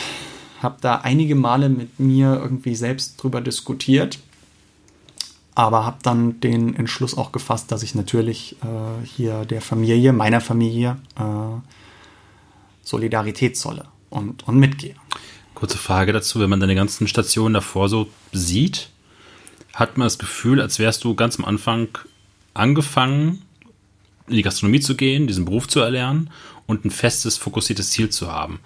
habe 0.61 0.78
da 0.82 0.95
einige 0.98 1.36
Male 1.36 1.69
mit 1.69 1.99
mir 1.99 2.40
irgendwie 2.41 2.76
selbst 2.76 3.22
drüber 3.22 3.41
diskutiert, 3.41 4.19
aber 5.56 5.86
habe 5.86 5.98
dann 6.03 6.40
den 6.40 6.76
Entschluss 6.76 7.18
auch 7.18 7.32
gefasst, 7.32 7.72
dass 7.72 7.84
ich 7.84 7.95
natürlich 7.95 8.57
äh, 8.64 9.06
hier 9.06 9.45
der 9.45 9.61
Familie, 9.61 10.14
meiner 10.14 10.41
Familie, 10.41 10.98
äh, 11.15 11.24
Solidarität 12.84 13.57
zolle 13.57 13.86
und, 14.10 14.48
und 14.48 14.57
mitgehe. 14.57 14.95
Kurze 15.56 15.78
Frage 15.78 16.14
dazu, 16.14 16.40
wenn 16.40 16.49
man 16.49 16.60
deine 16.60 16.76
ganzen 16.76 17.07
Stationen 17.07 17.53
davor 17.53 17.90
so 17.90 18.07
sieht, 18.32 18.90
hat 19.74 19.98
man 19.98 20.06
das 20.06 20.19
Gefühl, 20.19 20.61
als 20.61 20.80
wärst 20.80 21.03
du 21.03 21.15
ganz 21.15 21.38
am 21.40 21.45
Anfang 21.45 21.90
angefangen, 22.53 23.41
in 24.28 24.36
die 24.36 24.41
Gastronomie 24.41 24.80
zu 24.80 24.95
gehen, 24.95 25.28
diesen 25.28 25.45
Beruf 25.45 25.68
zu 25.68 25.80
erlernen 25.80 26.30
und 26.65 26.86
ein 26.86 26.91
festes, 26.91 27.38
fokussiertes 27.38 27.91
Ziel 27.91 28.10
zu 28.10 28.32
haben. 28.32 28.60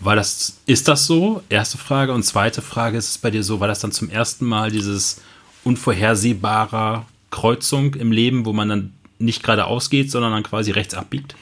War 0.00 0.16
das, 0.16 0.58
ist 0.66 0.88
das 0.88 1.06
so? 1.06 1.42
Erste 1.48 1.78
Frage. 1.78 2.12
Und 2.12 2.22
zweite 2.22 2.62
Frage, 2.62 2.98
ist 2.98 3.10
es 3.10 3.18
bei 3.18 3.30
dir 3.30 3.42
so, 3.42 3.60
war 3.60 3.68
das 3.68 3.80
dann 3.80 3.92
zum 3.92 4.10
ersten 4.10 4.44
Mal 4.44 4.70
dieses 4.70 5.20
unvorhersehbare 5.64 7.04
Kreuzung 7.30 7.94
im 7.94 8.12
Leben, 8.12 8.44
wo 8.44 8.52
man 8.52 8.68
dann 8.68 8.92
nicht 9.18 9.42
geradeaus 9.42 9.90
geht, 9.90 10.10
sondern 10.10 10.32
dann 10.32 10.42
quasi 10.42 10.70
rechts 10.70 10.94
abbiegt? 10.94 11.34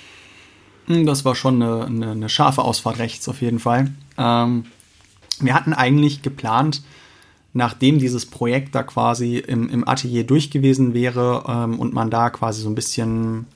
Hm, 0.86 1.06
das 1.06 1.24
war 1.24 1.34
schon 1.34 1.62
eine, 1.62 1.84
eine, 1.84 2.10
eine 2.12 2.28
scharfe 2.28 2.62
Ausfahrt 2.62 2.98
rechts 2.98 3.28
auf 3.28 3.42
jeden 3.42 3.58
Fall. 3.58 3.90
Ähm, 4.16 4.64
wir 5.40 5.54
hatten 5.54 5.72
eigentlich 5.72 6.22
geplant, 6.22 6.82
nachdem 7.52 7.98
dieses 7.98 8.26
Projekt 8.26 8.74
da 8.74 8.82
quasi 8.82 9.38
im, 9.38 9.68
im 9.68 9.86
Atelier 9.86 10.24
durch 10.24 10.50
gewesen 10.50 10.94
wäre 10.94 11.44
ähm, 11.48 11.78
und 11.78 11.92
man 11.92 12.10
da 12.10 12.30
quasi 12.30 12.62
so 12.62 12.68
ein 12.68 12.74
bisschen 12.74 13.46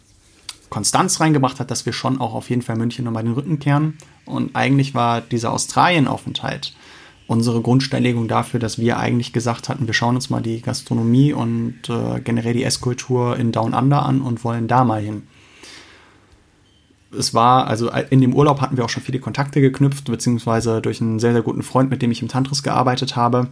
Konstanz 0.70 1.20
reingebracht 1.20 1.60
hat, 1.60 1.70
dass 1.70 1.86
wir 1.86 1.92
schon 1.92 2.20
auch 2.20 2.34
auf 2.34 2.50
jeden 2.50 2.62
Fall 2.62 2.76
München 2.76 3.04
nochmal 3.04 3.24
den 3.24 3.32
Rücken 3.32 3.58
kehren. 3.58 3.96
Und 4.28 4.54
eigentlich 4.54 4.94
war 4.94 5.20
dieser 5.20 5.52
Australienaufenthalt 5.52 6.74
unsere 7.26 7.60
Grundstellung 7.60 8.26
dafür, 8.26 8.58
dass 8.58 8.78
wir 8.78 8.98
eigentlich 8.98 9.32
gesagt 9.32 9.68
hatten, 9.68 9.86
wir 9.86 9.94
schauen 9.94 10.14
uns 10.14 10.30
mal 10.30 10.40
die 10.40 10.62
Gastronomie 10.62 11.32
und 11.34 11.76
äh, 11.88 12.20
generell 12.20 12.54
die 12.54 12.64
Esskultur 12.64 13.36
in 13.36 13.52
Down 13.52 13.74
Under 13.74 14.06
an 14.06 14.22
und 14.22 14.44
wollen 14.44 14.66
da 14.66 14.84
mal 14.84 15.02
hin 15.02 15.24
es 17.16 17.34
war, 17.34 17.66
also 17.66 17.90
in 18.10 18.20
dem 18.20 18.34
Urlaub 18.34 18.60
hatten 18.60 18.76
wir 18.76 18.84
auch 18.84 18.90
schon 18.90 19.02
viele 19.02 19.18
Kontakte 19.18 19.60
geknüpft, 19.60 20.04
beziehungsweise 20.04 20.80
durch 20.80 21.00
einen 21.00 21.18
sehr, 21.18 21.32
sehr 21.32 21.42
guten 21.42 21.62
Freund, 21.62 21.90
mit 21.90 22.02
dem 22.02 22.10
ich 22.10 22.22
im 22.22 22.28
Tantris 22.28 22.62
gearbeitet 22.62 23.16
habe, 23.16 23.48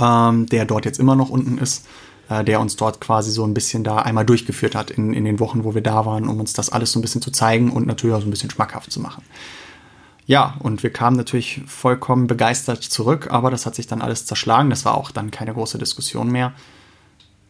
ähm, 0.00 0.46
der 0.46 0.64
dort 0.64 0.84
jetzt 0.84 1.00
immer 1.00 1.16
noch 1.16 1.30
unten 1.30 1.58
ist, 1.58 1.86
äh, 2.28 2.44
der 2.44 2.60
uns 2.60 2.76
dort 2.76 3.00
quasi 3.00 3.30
so 3.30 3.44
ein 3.44 3.54
bisschen 3.54 3.82
da 3.82 3.98
einmal 3.98 4.24
durchgeführt 4.24 4.74
hat 4.74 4.90
in, 4.90 5.12
in 5.12 5.24
den 5.24 5.40
Wochen, 5.40 5.64
wo 5.64 5.74
wir 5.74 5.82
da 5.82 6.06
waren, 6.06 6.28
um 6.28 6.38
uns 6.38 6.52
das 6.52 6.70
alles 6.70 6.92
so 6.92 6.98
ein 6.98 7.02
bisschen 7.02 7.22
zu 7.22 7.32
zeigen 7.32 7.70
und 7.70 7.86
natürlich 7.86 8.14
auch 8.14 8.20
so 8.20 8.28
ein 8.28 8.30
bisschen 8.30 8.50
schmackhaft 8.50 8.92
zu 8.92 9.00
machen. 9.00 9.24
Ja, 10.30 10.54
und 10.60 10.84
wir 10.84 10.90
kamen 10.90 11.16
natürlich 11.16 11.60
vollkommen 11.66 12.28
begeistert 12.28 12.84
zurück, 12.84 13.32
aber 13.32 13.50
das 13.50 13.66
hat 13.66 13.74
sich 13.74 13.88
dann 13.88 14.00
alles 14.00 14.26
zerschlagen. 14.26 14.70
Das 14.70 14.84
war 14.84 14.94
auch 14.94 15.10
dann 15.10 15.32
keine 15.32 15.52
große 15.52 15.76
Diskussion 15.76 16.30
mehr. 16.30 16.52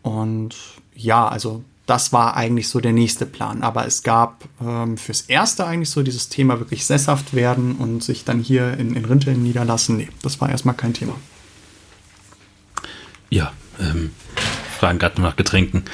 Und 0.01 0.57
ja, 0.95 1.29
also 1.29 1.63
das 1.85 2.15
war 2.15 2.39
eigentlich 2.39 2.71
so 2.71 2.81
der 2.81 2.95
nächste 2.95 3.27
Plan. 3.27 3.63
Aber 3.63 3.87
es 3.87 4.03
gab 4.03 4.47
ähm, 4.63 4.97
fürs 4.97 5.21
Erste 5.21 5.67
eigentlich 5.67 5.91
so 5.91 6.03
dieses 6.03 6.31
Thema 6.31 6.59
wirklich 6.59 6.87
sesshaft 6.87 7.35
werden 7.35 7.75
und 7.75 8.03
sich 8.03 8.25
dann 8.25 8.41
hier 8.41 8.73
in, 8.79 8.97
in 8.97 9.05
Rinteln 9.05 9.43
niederlassen. 9.43 9.99
Nee, 9.99 10.09
das 10.23 10.41
war 10.41 10.49
erstmal 10.49 10.75
kein 10.75 10.95
Thema. 10.95 11.17
Ja, 13.29 13.53
ähm, 13.79 14.13
fragen 14.79 14.99
gerade 14.99 15.21
nach 15.21 15.37
Getränken. 15.37 15.85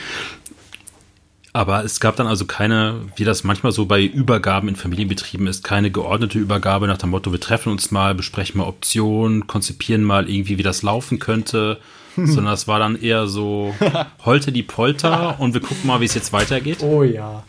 Aber 1.57 1.83
es 1.87 2.01
gab 2.01 2.17
dann 2.17 2.27
also 2.27 2.45
keine, 2.45 3.01
wie 3.17 3.25
das 3.25 3.43
manchmal 3.43 3.73
so 3.73 3.87
bei 3.87 4.05
Übergaben 4.05 4.69
in 4.69 4.77
Familienbetrieben 4.77 5.47
ist, 5.47 5.65
keine 5.65 5.91
geordnete 5.91 6.39
Übergabe 6.39 6.87
nach 6.87 6.99
dem 6.99 7.09
Motto, 7.09 7.33
wir 7.33 7.41
treffen 7.41 7.73
uns 7.73 7.91
mal, 7.91 8.15
besprechen 8.15 8.59
mal 8.59 8.67
Optionen, 8.67 9.47
konzipieren 9.47 10.05
mal 10.05 10.29
irgendwie, 10.29 10.59
wie 10.59 10.63
das 10.63 10.83
laufen 10.83 11.19
könnte, 11.19 11.79
sondern 12.15 12.53
es 12.53 12.69
war 12.69 12.79
dann 12.79 13.01
eher 13.01 13.27
so 13.27 13.75
Holte 14.27 14.53
die 14.53 14.63
Polter 14.63 15.41
und 15.41 15.55
wir 15.55 15.63
gucken 15.63 15.87
mal, 15.87 15.99
wie 16.03 16.05
es 16.05 16.13
jetzt 16.13 16.31
weitergeht. 16.35 16.83
Oh 16.83 17.03
ja. 17.03 17.43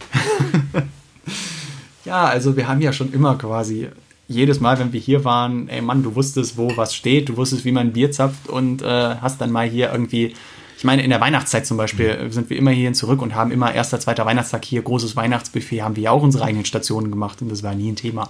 ja, 2.06 2.28
also 2.28 2.56
wir 2.56 2.70
haben 2.70 2.80
ja 2.80 2.94
schon 2.94 3.12
immer 3.12 3.38
quasi 3.38 3.90
jedes 4.30 4.62
Mal, 4.62 4.80
wenn 4.80 4.94
wir 4.94 5.02
hier 5.02 5.26
waren, 5.26 5.68
ey 5.68 5.82
Mann, 5.82 6.02
du 6.02 6.16
wusstest, 6.16 6.56
wo 6.56 6.72
was 6.78 6.96
steht, 6.96 7.28
du 7.28 7.36
wusstest, 7.36 7.66
wie 7.66 7.74
man 7.74 7.92
Bier 7.92 8.10
zapft 8.14 8.48
und 8.48 8.82
äh, 8.82 9.16
hast 9.20 9.42
dann 9.42 9.52
mal 9.52 9.68
hier 9.68 9.92
irgendwie 9.92 10.34
ich 10.78 10.84
meine, 10.84 11.04
in 11.04 11.10
der 11.10 11.20
Weihnachtszeit 11.20 11.66
zum 11.66 11.76
Beispiel 11.76 12.26
mhm. 12.26 12.32
sind 12.32 12.50
wir 12.52 12.58
immer 12.58 12.70
hierhin 12.70 12.94
zurück 12.94 13.24
und 13.24 13.34
haben 13.34 13.52
immer 13.52 13.74
erster, 13.74 14.00
zweiter 14.00 14.28
Weihnachtstag 14.28 14.64
hier, 14.64 14.84
großes 14.84 15.16
Weihnachtsbuffet, 15.16 15.82
haben 15.82 15.96
wir 15.96 16.04
ja 16.04 16.12
auch 16.12 16.22
unsere 16.22 16.44
eigenen 16.44 16.66
Stationen 16.66 17.10
gemacht 17.10 17.42
und 17.42 17.50
das 17.50 17.64
war 17.64 17.74
nie 17.74 17.92
ein 17.92 17.96
Thema. 17.96 18.30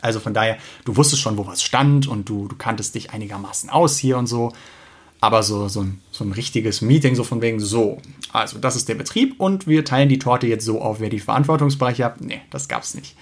Also 0.00 0.20
von 0.20 0.32
daher, 0.32 0.58
du 0.84 0.96
wusstest 0.96 1.22
schon, 1.22 1.36
wo 1.36 1.46
was 1.46 1.64
stand 1.64 2.06
und 2.06 2.28
du, 2.28 2.46
du 2.46 2.54
kanntest 2.54 2.94
dich 2.94 3.10
einigermaßen 3.10 3.68
aus 3.68 3.98
hier 3.98 4.16
und 4.16 4.28
so. 4.28 4.52
Aber 5.20 5.42
so, 5.42 5.66
so, 5.66 5.80
ein, 5.80 6.00
so 6.12 6.22
ein 6.22 6.32
richtiges 6.32 6.82
Meeting, 6.82 7.16
so 7.16 7.24
von 7.24 7.40
wegen, 7.42 7.58
so, 7.58 8.00
also 8.32 8.58
das 8.58 8.76
ist 8.76 8.88
der 8.88 8.94
Betrieb 8.94 9.40
und 9.40 9.66
wir 9.66 9.84
teilen 9.84 10.08
die 10.08 10.20
Torte 10.20 10.46
jetzt 10.46 10.64
so 10.64 10.80
auf, 10.80 11.00
wer 11.00 11.08
die 11.08 11.18
Verantwortungsbereiche 11.18 12.04
hat. 12.04 12.20
Nee, 12.20 12.42
das 12.50 12.68
gab's 12.68 12.94
nicht. 12.94 13.16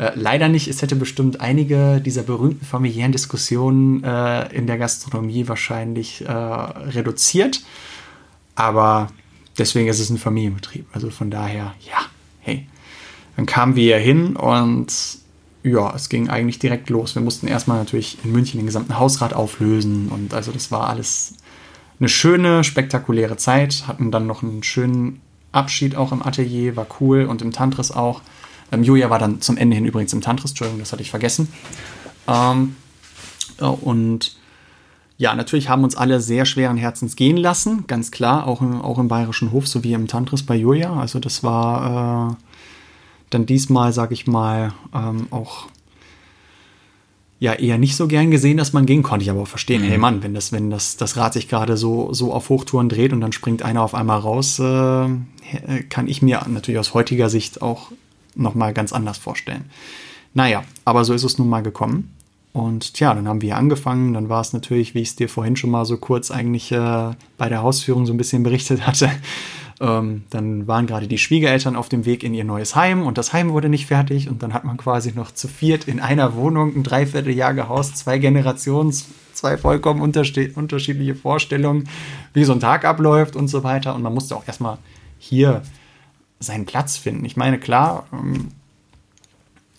Äh, 0.00 0.12
leider 0.14 0.48
nicht. 0.48 0.66
Es 0.66 0.80
hätte 0.80 0.96
bestimmt 0.96 1.42
einige 1.42 2.00
dieser 2.00 2.22
berühmten 2.22 2.64
familiären 2.64 3.12
Diskussionen 3.12 4.02
äh, 4.02 4.50
in 4.54 4.66
der 4.66 4.78
Gastronomie 4.78 5.46
wahrscheinlich 5.46 6.24
äh, 6.26 6.32
reduziert. 6.32 7.60
Aber 8.54 9.08
deswegen 9.58 9.88
ist 9.88 10.00
es 10.00 10.08
ein 10.08 10.16
Familienbetrieb. 10.16 10.86
Also 10.92 11.10
von 11.10 11.30
daher, 11.30 11.74
ja, 11.86 11.98
hey. 12.40 12.66
Dann 13.36 13.44
kamen 13.44 13.76
wir 13.76 13.84
hier 13.84 13.98
hin 13.98 14.36
und 14.36 14.92
ja, 15.62 15.94
es 15.94 16.08
ging 16.08 16.30
eigentlich 16.30 16.58
direkt 16.58 16.88
los. 16.88 17.14
Wir 17.14 17.22
mussten 17.22 17.46
erstmal 17.46 17.78
natürlich 17.78 18.18
in 18.24 18.32
München 18.32 18.58
den 18.58 18.66
gesamten 18.66 18.98
Hausrat 18.98 19.34
auflösen 19.34 20.08
und 20.08 20.32
also 20.32 20.50
das 20.50 20.70
war 20.70 20.88
alles 20.88 21.34
eine 21.98 22.08
schöne, 22.08 22.64
spektakuläre 22.64 23.36
Zeit. 23.36 23.84
Hatten 23.86 24.10
dann 24.10 24.26
noch 24.26 24.42
einen 24.42 24.62
schönen 24.62 25.20
Abschied 25.52 25.94
auch 25.94 26.12
im 26.12 26.22
Atelier, 26.22 26.76
war 26.76 26.86
cool 27.00 27.24
und 27.24 27.42
im 27.42 27.52
Tantris 27.52 27.90
auch. 27.90 28.22
Ähm, 28.72 28.82
Julia 28.82 29.10
war 29.10 29.18
dann 29.18 29.40
zum 29.40 29.56
Ende 29.56 29.76
hin 29.76 29.84
übrigens 29.84 30.12
im 30.12 30.20
Tantris, 30.20 30.52
Entschuldigung, 30.52 30.80
das 30.80 30.92
hatte 30.92 31.02
ich 31.02 31.10
vergessen. 31.10 31.48
Ähm, 32.28 32.76
und 33.58 34.36
ja, 35.18 35.34
natürlich 35.34 35.68
haben 35.68 35.84
uns 35.84 35.96
alle 35.96 36.20
sehr 36.20 36.46
schweren 36.46 36.78
Herzens 36.78 37.14
gehen 37.14 37.36
lassen, 37.36 37.84
ganz 37.86 38.10
klar, 38.10 38.46
auch 38.46 38.62
im, 38.62 38.80
auch 38.80 38.98
im 38.98 39.08
Bayerischen 39.08 39.52
Hof 39.52 39.68
sowie 39.68 39.92
im 39.92 40.08
Tantris 40.08 40.42
bei 40.42 40.56
Julia. 40.56 40.94
Also 40.94 41.18
das 41.18 41.42
war 41.44 42.30
äh, 42.30 42.44
dann 43.28 43.44
diesmal, 43.44 43.92
sag 43.92 44.12
ich 44.12 44.26
mal, 44.26 44.72
ähm, 44.94 45.26
auch 45.30 45.66
ja 47.38 47.54
eher 47.54 47.78
nicht 47.78 47.96
so 47.96 48.06
gern 48.06 48.30
gesehen, 48.30 48.56
dass 48.56 48.72
man 48.72 48.86
gehen 48.86 49.02
konnte 49.02 49.22
ich 49.22 49.30
aber 49.30 49.42
auch 49.42 49.48
verstehen. 49.48 49.82
Mhm. 49.82 49.88
Hey 49.88 49.98
Mann, 49.98 50.22
wenn 50.22 50.34
das, 50.34 50.52
wenn 50.52 50.70
das, 50.70 50.96
das 50.96 51.16
Rad 51.16 51.32
sich 51.32 51.48
gerade 51.48 51.76
so, 51.76 52.12
so 52.12 52.32
auf 52.32 52.48
Hochtouren 52.48 52.88
dreht 52.88 53.12
und 53.12 53.20
dann 53.20 53.32
springt 53.32 53.62
einer 53.62 53.82
auf 53.82 53.94
einmal 53.94 54.20
raus, 54.20 54.58
äh, 54.58 55.08
kann 55.88 56.06
ich 56.06 56.22
mir 56.22 56.42
natürlich 56.48 56.78
aus 56.78 56.94
heutiger 56.94 57.28
Sicht 57.28 57.60
auch 57.60 57.92
nochmal 58.34 58.72
ganz 58.72 58.92
anders 58.92 59.18
vorstellen. 59.18 59.64
Naja, 60.34 60.64
aber 60.84 61.04
so 61.04 61.12
ist 61.14 61.24
es 61.24 61.38
nun 61.38 61.48
mal 61.48 61.62
gekommen. 61.62 62.14
Und 62.52 62.94
tja, 62.94 63.14
dann 63.14 63.28
haben 63.28 63.42
wir 63.42 63.56
angefangen. 63.56 64.12
Dann 64.12 64.28
war 64.28 64.40
es 64.40 64.52
natürlich, 64.52 64.94
wie 64.94 65.00
ich 65.00 65.10
es 65.10 65.16
dir 65.16 65.28
vorhin 65.28 65.56
schon 65.56 65.70
mal 65.70 65.84
so 65.84 65.96
kurz 65.96 66.30
eigentlich 66.30 66.72
äh, 66.72 67.10
bei 67.38 67.48
der 67.48 67.62
Hausführung 67.62 68.06
so 68.06 68.12
ein 68.12 68.16
bisschen 68.16 68.42
berichtet 68.42 68.86
hatte. 68.86 69.10
Ähm, 69.82 70.24
dann 70.28 70.66
waren 70.66 70.86
gerade 70.86 71.08
die 71.08 71.16
Schwiegereltern 71.16 71.74
auf 71.74 71.88
dem 71.88 72.04
Weg 72.04 72.22
in 72.22 72.34
ihr 72.34 72.44
neues 72.44 72.76
Heim 72.76 73.02
und 73.02 73.16
das 73.16 73.32
Heim 73.32 73.50
wurde 73.52 73.70
nicht 73.70 73.86
fertig. 73.86 74.28
Und 74.28 74.42
dann 74.42 74.52
hat 74.52 74.62
man 74.62 74.76
quasi 74.76 75.12
noch 75.12 75.32
zu 75.32 75.48
viert 75.48 75.88
in 75.88 76.00
einer 76.00 76.34
Wohnung 76.34 76.76
ein 76.76 76.82
Dreivierteljahr 76.82 77.54
gehaust, 77.54 77.96
zwei 77.96 78.18
Generationen, 78.18 78.92
zwei 79.32 79.56
vollkommen 79.56 80.02
unterschiedliche 80.02 81.14
Vorstellungen, 81.14 81.88
wie 82.34 82.44
so 82.44 82.52
ein 82.52 82.60
Tag 82.60 82.84
abläuft 82.84 83.36
und 83.36 83.48
so 83.48 83.64
weiter. 83.64 83.94
Und 83.94 84.02
man 84.02 84.12
musste 84.12 84.36
auch 84.36 84.46
erstmal 84.46 84.76
hier 85.18 85.62
seinen 86.40 86.66
Platz 86.66 86.96
finden. 86.96 87.24
Ich 87.24 87.36
meine, 87.36 87.60
klar, 87.60 88.06
ähm, 88.12 88.48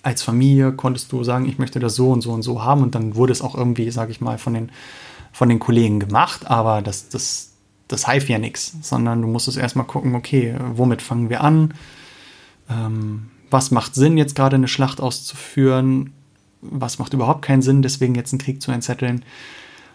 als 0.04 0.24
Familie 0.24 0.72
konntest 0.72 1.12
du 1.12 1.24
sagen, 1.24 1.48
ich 1.48 1.60
möchte 1.60 1.80
das 1.80 1.96
so 1.96 2.12
und 2.12 2.22
so 2.22 2.32
und 2.32 2.44
so 2.44 2.64
haben 2.64 2.82
und 2.82 2.96
dann 2.96 3.16
wurde 3.16 3.34
es 3.34 3.42
auch 3.42 3.56
irgendwie, 3.56 3.92
sage 3.92 4.12
ich 4.12 4.22
mal, 4.22 4.38
von 4.38 4.54
den, 4.54 4.72
von 5.32 5.50
den 5.50 5.60
Kollegen 5.60 6.00
gemacht, 6.00 6.48
aber 6.48 6.82
das, 6.82 7.10
das, 7.10 7.52
das 7.88 8.08
half 8.08 8.30
ja 8.30 8.40
nichts, 8.40 8.74
sondern 8.82 9.22
du 9.22 9.28
musstest 9.28 9.58
erstmal 9.58 9.86
gucken, 9.86 10.16
okay, 10.16 10.56
womit 10.74 11.02
fangen 11.02 11.30
wir 11.30 11.42
an? 11.42 11.74
Ähm, 12.70 13.30
was 13.50 13.70
macht 13.70 13.96
Sinn, 13.96 14.18
jetzt 14.18 14.36
gerade 14.36 14.56
eine 14.56 14.68
Schlacht 14.68 15.02
auszuführen? 15.02 16.14
Was 16.62 17.00
macht 17.00 17.14
überhaupt 17.14 17.42
keinen 17.42 17.62
Sinn, 17.62 17.82
deswegen 17.82 18.16
jetzt 18.16 18.34
einen 18.34 18.40
Krieg 18.40 18.62
zu 18.62 18.72
entzetteln? 18.72 19.24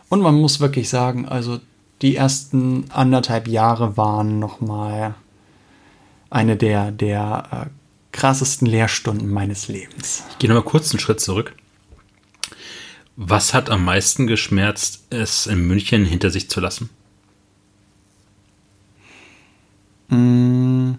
Und 0.08 0.20
man 0.20 0.34
muss 0.40 0.60
wirklich 0.60 0.88
sagen, 0.88 1.26
also 1.26 1.58
die 2.02 2.16
ersten 2.16 2.84
anderthalb 2.90 3.48
Jahre 3.48 3.96
waren 3.96 4.38
nochmal 4.38 5.14
eine 6.30 6.56
der, 6.56 6.90
der 6.90 7.66
äh, 7.68 7.70
krassesten 8.12 8.66
Lehrstunden 8.66 9.30
meines 9.30 9.68
Lebens. 9.68 10.24
Ich 10.30 10.38
gehe 10.38 10.48
nochmal 10.48 10.64
kurz 10.64 10.90
einen 10.90 11.00
Schritt 11.00 11.20
zurück. 11.20 11.54
Was 13.16 13.54
hat 13.54 13.70
am 13.70 13.84
meisten 13.84 14.26
geschmerzt, 14.26 15.04
es 15.10 15.46
in 15.46 15.66
München 15.66 16.04
hinter 16.04 16.30
sich 16.30 16.50
zu 16.50 16.60
lassen? 16.60 16.90
Mm. 20.08 20.92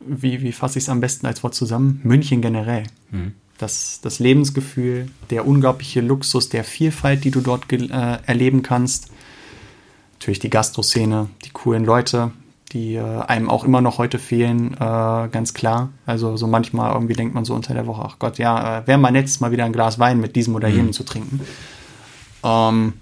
Wie, 0.00 0.42
wie 0.42 0.52
fasse 0.52 0.78
ich 0.78 0.84
es 0.84 0.88
am 0.88 1.00
besten 1.00 1.26
als 1.26 1.42
Wort 1.42 1.54
zusammen? 1.54 2.00
München 2.02 2.40
generell. 2.40 2.84
Mhm. 3.10 3.34
Das, 3.58 4.00
das 4.00 4.20
Lebensgefühl, 4.20 5.08
der 5.30 5.46
unglaubliche 5.46 6.00
Luxus, 6.00 6.48
der 6.48 6.64
Vielfalt, 6.64 7.24
die 7.24 7.30
du 7.30 7.40
dort 7.40 7.70
äh, 7.72 8.18
erleben 8.24 8.62
kannst. 8.62 9.08
Natürlich 10.14 10.38
die 10.38 10.50
Gastroszene, 10.50 11.28
die 11.44 11.50
coolen 11.50 11.84
Leute, 11.84 12.32
die 12.72 12.94
äh, 12.94 13.20
einem 13.20 13.48
auch 13.48 13.64
immer 13.64 13.80
noch 13.80 13.98
heute 13.98 14.18
fehlen, 14.18 14.74
äh, 14.74 15.28
ganz 15.30 15.54
klar. 15.54 15.90
Also 16.06 16.36
so 16.36 16.46
manchmal 16.46 16.92
irgendwie 16.92 17.14
denkt 17.14 17.34
man 17.34 17.44
so 17.44 17.54
unter 17.54 17.74
der 17.74 17.86
Woche, 17.86 18.02
ach 18.04 18.18
Gott, 18.18 18.38
ja, 18.38 18.78
äh, 18.78 18.86
wäre 18.86 18.98
mal 18.98 19.10
nett, 19.10 19.40
mal 19.40 19.50
wieder 19.50 19.64
ein 19.64 19.72
Glas 19.72 19.98
Wein 19.98 20.20
mit 20.20 20.36
diesem 20.36 20.54
oder 20.54 20.68
jenem 20.68 20.86
mhm. 20.86 20.92
zu 20.92 21.04
trinken. 21.04 21.40
Ähm, 22.44 22.92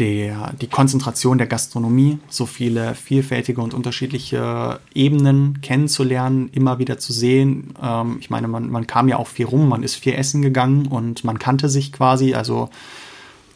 der, 0.00 0.54
die 0.60 0.66
Konzentration 0.66 1.38
der 1.38 1.46
Gastronomie, 1.46 2.18
so 2.28 2.46
viele 2.46 2.94
vielfältige 2.94 3.60
und 3.60 3.74
unterschiedliche 3.74 4.80
Ebenen 4.94 5.60
kennenzulernen, 5.60 6.48
immer 6.52 6.78
wieder 6.78 6.98
zu 6.98 7.12
sehen. 7.12 7.74
Ähm, 7.82 8.16
ich 8.18 8.30
meine, 8.30 8.48
man, 8.48 8.70
man 8.70 8.86
kam 8.86 9.08
ja 9.08 9.16
auch 9.16 9.28
viel 9.28 9.46
rum, 9.46 9.68
man 9.68 9.82
ist 9.82 9.96
viel 9.96 10.14
essen 10.14 10.42
gegangen 10.42 10.86
und 10.86 11.22
man 11.22 11.38
kannte 11.38 11.68
sich 11.68 11.92
quasi, 11.92 12.34
also 12.34 12.70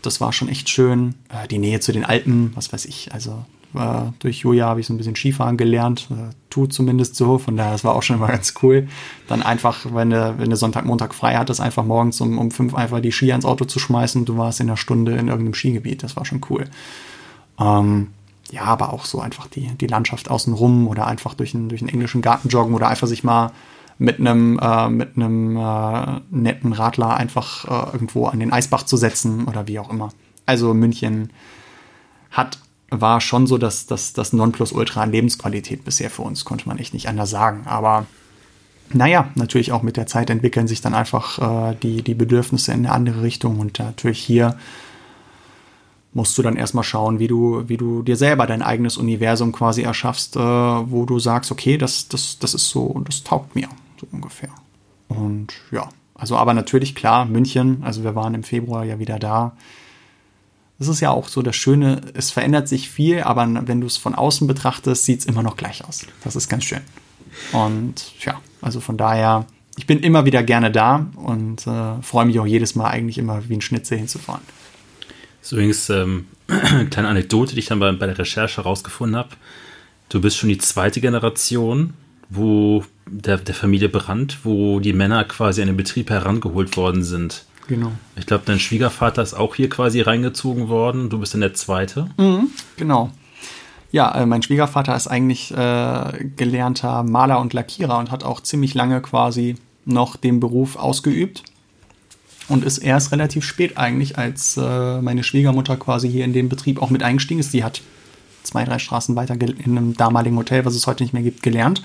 das 0.03 0.21
war 0.21 0.33
schon 0.35 0.49
echt 0.49 0.69
schön. 0.69 1.15
Äh, 1.31 1.49
die 1.49 1.59
Nähe 1.59 1.81
zu 1.81 1.93
den 1.93 2.05
Alpen, 2.05 2.53
was 2.55 2.73
weiß 2.73 2.85
ich, 2.85 3.13
also 3.13 3.45
äh, 3.75 4.13
durch 4.19 4.39
Julia 4.39 4.67
habe 4.67 4.81
ich 4.81 4.87
so 4.87 4.95
ein 4.95 4.99
bisschen 4.99 5.17
Skifahren 5.17 5.57
gelernt, 5.57 6.09
äh, 6.11 6.35
tut 6.51 6.73
zumindest 6.73 7.17
so, 7.17 7.39
von 7.39 7.57
daher, 7.57 7.73
das 7.73 7.85
war 7.85 7.95
auch 7.95 8.03
schon 8.03 8.19
mal 8.19 8.27
ganz 8.33 8.55
cool. 8.63 8.89
Dann 9.29 9.43
einfach, 9.43 9.87
wenn 9.93 10.11
du, 10.11 10.35
wenn 10.39 10.51
du 10.51 10.57
Sonntag, 10.57 10.85
Montag 10.85 11.15
frei 11.15 11.37
hattest, 11.37 11.61
einfach 11.61 11.85
morgens 11.85 12.21
um, 12.21 12.39
um 12.39 12.51
fünf 12.51 12.75
einfach 12.75 13.01
die 13.01 13.13
Ski 13.13 13.33
ans 13.33 13.45
Auto 13.45 13.65
zu 13.65 13.79
schmeißen 13.79 14.25
du 14.25 14.37
warst 14.37 14.61
in 14.61 14.69
einer 14.69 14.77
Stunde 14.77 15.13
in 15.13 15.29
irgendeinem 15.29 15.55
Skigebiet, 15.55 16.03
das 16.03 16.17
war 16.17 16.25
schon 16.25 16.41
cool. 16.51 16.65
Ähm, 17.59 18.09
ja, 18.51 18.63
aber 18.63 18.93
auch 18.93 19.05
so 19.05 19.21
einfach 19.21 19.47
die, 19.49 19.69
die 19.75 19.87
Landschaft 19.87 20.31
außenrum 20.31 20.87
oder 20.87 21.07
einfach 21.07 21.35
durch 21.35 21.55
einen, 21.55 21.69
durch 21.69 21.81
einen 21.81 21.91
englischen 21.91 22.23
Garten 22.23 22.49
joggen 22.49 22.75
oder 22.75 22.89
einfach 22.89 23.09
sich 23.09 23.25
mal 23.25 23.53
mit 23.99 24.19
einem 24.19 24.59
äh, 24.61 24.89
mit 24.89 25.17
einem 25.17 25.57
äh, 25.57 26.21
netten 26.31 26.73
Radler 26.73 27.17
einfach 27.17 27.65
äh, 27.65 27.93
irgendwo 27.93 28.27
an 28.27 28.41
den 28.41 28.53
Eisbach 28.53 28.85
zu 28.85 28.97
setzen 28.97 29.47
oder 29.47 29.67
wie 29.69 29.79
auch 29.79 29.91
immer. 29.91 30.11
Also 30.47 30.75
München 30.75 31.31
hat 32.31 32.59
war 32.91 33.21
schon 33.21 33.47
so 33.47 33.59
dass 33.59 33.87
das, 33.87 34.13
das 34.13 34.33
Nonplusultra 34.33 35.03
an 35.03 35.13
Lebensqualität 35.13 35.85
bisher 35.85 36.11
für 36.11 36.23
uns, 36.23 36.45
konnte 36.45 36.69
man 36.69 36.79
echt 36.79 36.95
nicht 36.95 37.09
anders 37.09 37.31
sagen. 37.31 37.67
Aber 37.67 38.07
naja, 38.93 39.31
natürlich 39.35 39.73
auch 39.73 39.83
mit 39.83 39.97
der 39.97 40.07
Zeit 40.07 40.31
entwickeln 40.31 40.69
sich 40.69 40.81
dann 40.81 40.95
einfach 40.95 41.71
äh, 41.71 41.77
die, 41.83 42.03
die 42.03 42.15
Bedürfnisse 42.15 42.73
in 42.73 42.81
eine 42.81 42.93
andere 42.93 43.23
Richtung 43.23 43.59
und 43.59 43.79
natürlich 43.79 44.21
hier 44.21 44.57
musst 46.13 46.39
du 46.39 46.43
dann 46.43 46.57
erstmal 46.57 46.85
schauen, 46.85 47.19
wie 47.19 47.27
du, 47.27 47.69
wie 47.69 47.77
du 47.77 48.03
dir 48.03 48.17
selber 48.17 48.47
dein 48.47 48.63
eigenes 48.63 48.97
Universum 48.97 49.51
quasi 49.51 49.83
erschaffst, 49.83 50.37
äh, 50.37 50.41
wo 50.41 51.05
du 51.07 51.19
sagst, 51.19 51.51
okay, 51.51 51.77
das, 51.77 52.09
das, 52.09 52.39
das 52.39 52.55
ist 52.55 52.71
so, 52.71 53.03
das 53.05 53.25
taugt 53.25 53.57
mir, 53.57 53.69
so 54.01 54.07
ungefähr. 54.13 54.51
Und 55.09 55.55
ja, 55.73 55.89
also 56.15 56.37
aber 56.37 56.55
natürlich 56.55 56.95
klar, 56.95 57.25
München, 57.25 57.83
also 57.83 58.05
wir 58.05 58.15
waren 58.15 58.35
im 58.35 58.45
Februar 58.45 58.85
ja 58.85 58.99
wieder 58.99 59.19
da, 59.19 59.57
das 60.79 60.89
ist 60.89 61.01
ja 61.01 61.11
auch 61.11 61.29
so 61.29 61.43
das 61.43 61.57
Schöne, 61.57 62.01
es 62.15 62.31
verändert 62.31 62.69
sich 62.69 62.91
viel, 62.91 63.23
aber 63.23 63.49
wenn 63.67 63.81
du 63.81 63.87
es 63.87 63.97
von 63.97 64.15
außen 64.15 64.47
betrachtest, 64.47 65.05
sieht 65.05 65.21
es 65.21 65.27
immer 65.27 65.43
noch 65.43 65.57
gleich 65.57 65.85
aus. 65.85 66.07
Das 66.25 66.37
ist 66.37 66.49
ganz 66.49 66.65
schön. 66.65 66.81
Und 67.53 68.13
ja, 68.21 68.41
also 68.61 68.81
von 68.81 68.97
daher, 68.97 69.47
ich 69.77 69.87
bin 69.87 70.01
immer 70.01 70.25
wieder 70.25 70.43
gerne 70.43 70.71
da 70.71 71.07
und 71.17 71.67
äh, 71.67 72.03
freue 72.03 72.27
mich 72.27 72.39
auch 72.41 72.47
jedes 72.47 72.75
Mal 72.75 72.91
eigentlich 72.91 73.19
immer 73.19 73.49
wie 73.49 73.55
ein 73.55 73.61
Schnitzel 73.61 73.99
hinzufahren. 73.99 74.43
Das 75.41 75.49
ist 75.49 75.53
übrigens 75.53 75.91
ähm, 75.91 76.27
eine 76.49 76.87
kleine 76.91 77.09
Anekdote, 77.09 77.55
die 77.55 77.61
ich 77.61 77.67
dann 77.67 77.79
bei, 77.79 77.93
bei 77.93 78.07
der 78.07 78.19
Recherche 78.19 78.63
herausgefunden 78.63 79.17
habe. 79.17 79.31
Du 80.09 80.21
bist 80.21 80.37
schon 80.37 80.49
die 80.49 80.59
zweite 80.59 81.01
Generation, 81.01 81.95
wo 82.31 82.85
der, 83.07 83.39
der 83.39 83.55
Familie 83.55 83.89
Brandt, 83.89 84.39
wo 84.45 84.81
die 84.81 84.93
Männer 84.93 85.25
quasi 85.25 85.61
an 85.61 85.69
den 85.69 85.77
Betrieb 85.77 86.11
herangeholt 86.11 86.77
worden 86.77 87.03
sind. 87.03 87.45
Genau. 87.67 87.93
Ich 88.17 88.27
glaube, 88.27 88.45
dein 88.47 88.59
Schwiegervater 88.61 89.23
ist 89.23 89.35
auch 89.35 89.55
hier 89.55 89.69
quasi 89.69 90.01
reingezogen 90.01 90.69
worden. 90.69 91.09
Du 91.09 91.19
bist 91.19 91.35
dann 91.35 91.41
der 91.41 91.55
Zweite. 91.55 92.11
Mhm, 92.19 92.49
genau. 92.77 93.11
Ja, 93.91 94.15
äh, 94.15 94.27
mein 94.27 94.43
Schwiegervater 94.43 94.95
ist 94.97 95.07
eigentlich 95.07 95.51
äh, 95.53 96.29
gelernter 96.37 97.03
Maler 97.05 97.41
und 97.41 97.53
Lackierer 97.53 97.99
und 97.99 98.11
hat 98.11 98.25
auch 98.25 98.41
ziemlich 98.41 98.75
lange 98.75 99.01
quasi 99.01 99.57
noch 99.85 100.17
den 100.17 100.41
Beruf 100.41 100.77
ausgeübt. 100.77 101.45
Und 102.47 102.63
ist 102.63 102.79
erst 102.79 103.11
relativ 103.11 103.43
spät 103.45 103.79
eigentlich, 103.79 104.19
als 104.19 104.59
äh, 104.59 105.01
meine 105.01 105.23
Schwiegermutter 105.23 105.79
quasi 105.79 106.11
hier 106.11 106.27
in 106.27 106.35
den 106.35 106.51
Betrieb 106.51 106.83
auch 106.83 106.91
mit 106.91 107.03
eingestiegen 107.03 107.41
ist. 107.41 107.55
Die 107.55 107.65
hat 107.65 107.81
zwei, 108.43 108.65
drei 108.65 108.79
Straßen 108.79 109.17
weiter 109.17 109.35
in 109.41 109.79
einem 109.79 109.97
damaligen 109.97 110.37
Hotel, 110.37 110.67
was 110.67 110.75
es 110.75 110.87
heute 110.87 111.03
nicht 111.03 111.15
mehr 111.15 111.23
gibt, 111.23 111.43
gelernt. 111.43 111.83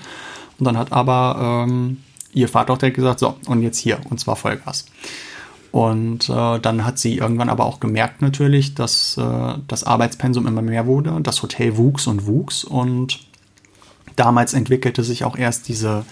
Und 0.58 0.66
dann 0.66 0.76
hat 0.76 0.92
aber 0.92 1.64
ähm, 1.66 1.98
ihr 2.34 2.48
Vater 2.48 2.74
auch 2.74 2.78
direkt 2.78 2.96
gesagt, 2.96 3.20
so, 3.20 3.36
und 3.46 3.62
jetzt 3.62 3.78
hier, 3.78 4.00
und 4.10 4.20
zwar 4.20 4.36
Vollgas. 4.36 4.84
Und 5.72 6.28
äh, 6.28 6.58
dann 6.58 6.84
hat 6.84 6.98
sie 6.98 7.18
irgendwann 7.18 7.48
aber 7.48 7.64
auch 7.64 7.78
gemerkt 7.78 8.22
natürlich, 8.22 8.74
dass 8.74 9.16
äh, 9.16 9.54
das 9.68 9.84
Arbeitspensum 9.84 10.46
immer 10.46 10.62
mehr 10.62 10.86
wurde. 10.86 11.18
Das 11.22 11.42
Hotel 11.42 11.76
wuchs 11.76 12.06
und 12.06 12.26
wuchs. 12.26 12.64
Und 12.64 13.20
damals 14.16 14.52
entwickelte 14.52 15.04
sich 15.04 15.24
auch 15.24 15.36
erst 15.36 15.68
diese 15.68 16.04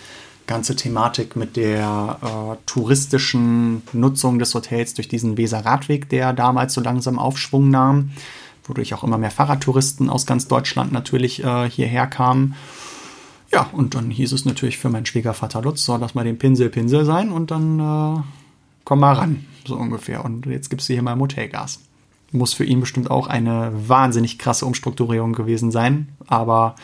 ganze 0.46 0.76
Thematik 0.76 1.36
mit 1.36 1.56
der 1.56 2.18
äh, 2.22 2.56
touristischen 2.66 3.82
Nutzung 3.92 4.38
des 4.38 4.54
Hotels 4.54 4.94
durch 4.94 5.08
diesen 5.08 5.36
Weser-Radweg, 5.36 6.08
der 6.08 6.32
damals 6.32 6.74
so 6.74 6.80
langsam 6.80 7.18
Aufschwung 7.18 7.68
nahm, 7.68 8.12
wodurch 8.64 8.94
auch 8.94 9.04
immer 9.04 9.18
mehr 9.18 9.30
Fahrradtouristen 9.30 10.08
aus 10.08 10.24
ganz 10.24 10.48
Deutschland 10.48 10.92
natürlich 10.92 11.44
äh, 11.44 11.68
hierher 11.68 12.06
kamen. 12.06 12.54
Ja, 13.52 13.68
und 13.72 13.94
dann 13.94 14.10
hieß 14.10 14.32
es 14.32 14.44
natürlich 14.44 14.78
für 14.78 14.88
meinen 14.88 15.06
Schwiegervater 15.06 15.62
Lutz, 15.62 15.84
soll 15.84 16.00
das 16.00 16.14
mal 16.14 16.24
den 16.24 16.38
Pinsel 16.38 16.70
Pinsel 16.70 17.04
sein 17.04 17.30
und 17.30 17.50
dann 17.50 17.80
äh, 17.80 18.22
komm 18.88 19.00
mal 19.00 19.12
ran, 19.12 19.44
so 19.66 19.76
ungefähr. 19.76 20.24
Und 20.24 20.46
jetzt 20.46 20.70
gibst 20.70 20.88
du 20.88 20.94
hier 20.94 21.02
mal 21.02 21.14
Motelgas. 21.14 21.80
Muss 22.32 22.54
für 22.54 22.64
ihn 22.64 22.80
bestimmt 22.80 23.10
auch 23.10 23.26
eine 23.26 23.70
wahnsinnig 23.74 24.38
krasse 24.38 24.64
Umstrukturierung 24.64 25.34
gewesen 25.34 25.70
sein, 25.70 26.08
aber 26.26 26.74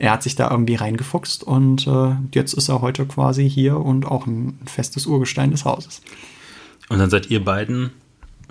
er 0.00 0.10
hat 0.10 0.24
sich 0.24 0.34
da 0.34 0.50
irgendwie 0.50 0.74
reingefuchst 0.74 1.44
und 1.44 1.86
äh, 1.86 2.16
jetzt 2.32 2.54
ist 2.54 2.68
er 2.68 2.80
heute 2.80 3.06
quasi 3.06 3.48
hier 3.48 3.78
und 3.78 4.04
auch 4.04 4.26
ein 4.26 4.58
festes 4.66 5.06
Urgestein 5.06 5.52
des 5.52 5.64
Hauses. 5.64 6.02
Und 6.88 6.98
dann 6.98 7.08
seid 7.08 7.30
ihr 7.30 7.44
beiden 7.44 7.90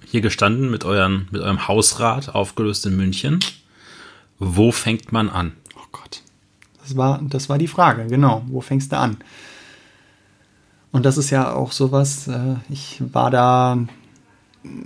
hier 0.06 0.22
gestanden 0.22 0.72
mit, 0.72 0.86
euren, 0.86 1.28
mit 1.30 1.42
eurem 1.42 1.68
Hausrat, 1.68 2.34
aufgelöst 2.34 2.86
in 2.86 2.96
München. 2.96 3.40
Wo 4.40 4.72
fängt 4.72 5.12
man 5.12 5.30
an? 5.30 5.52
Oh 5.76 5.88
Gott. 5.92 6.22
Das 6.82 6.96
war, 6.96 7.20
das 7.22 7.50
war 7.50 7.58
die 7.58 7.68
Frage, 7.68 8.08
genau. 8.08 8.44
Wo 8.48 8.62
fängst 8.62 8.94
du 8.94 8.98
an? 8.98 9.18
Und 10.94 11.06
das 11.06 11.18
ist 11.18 11.32
ja 11.32 11.52
auch 11.52 11.72
sowas, 11.72 12.28
äh, 12.28 12.56
ich 12.70 13.02
war 13.12 13.32
da, 13.32 13.80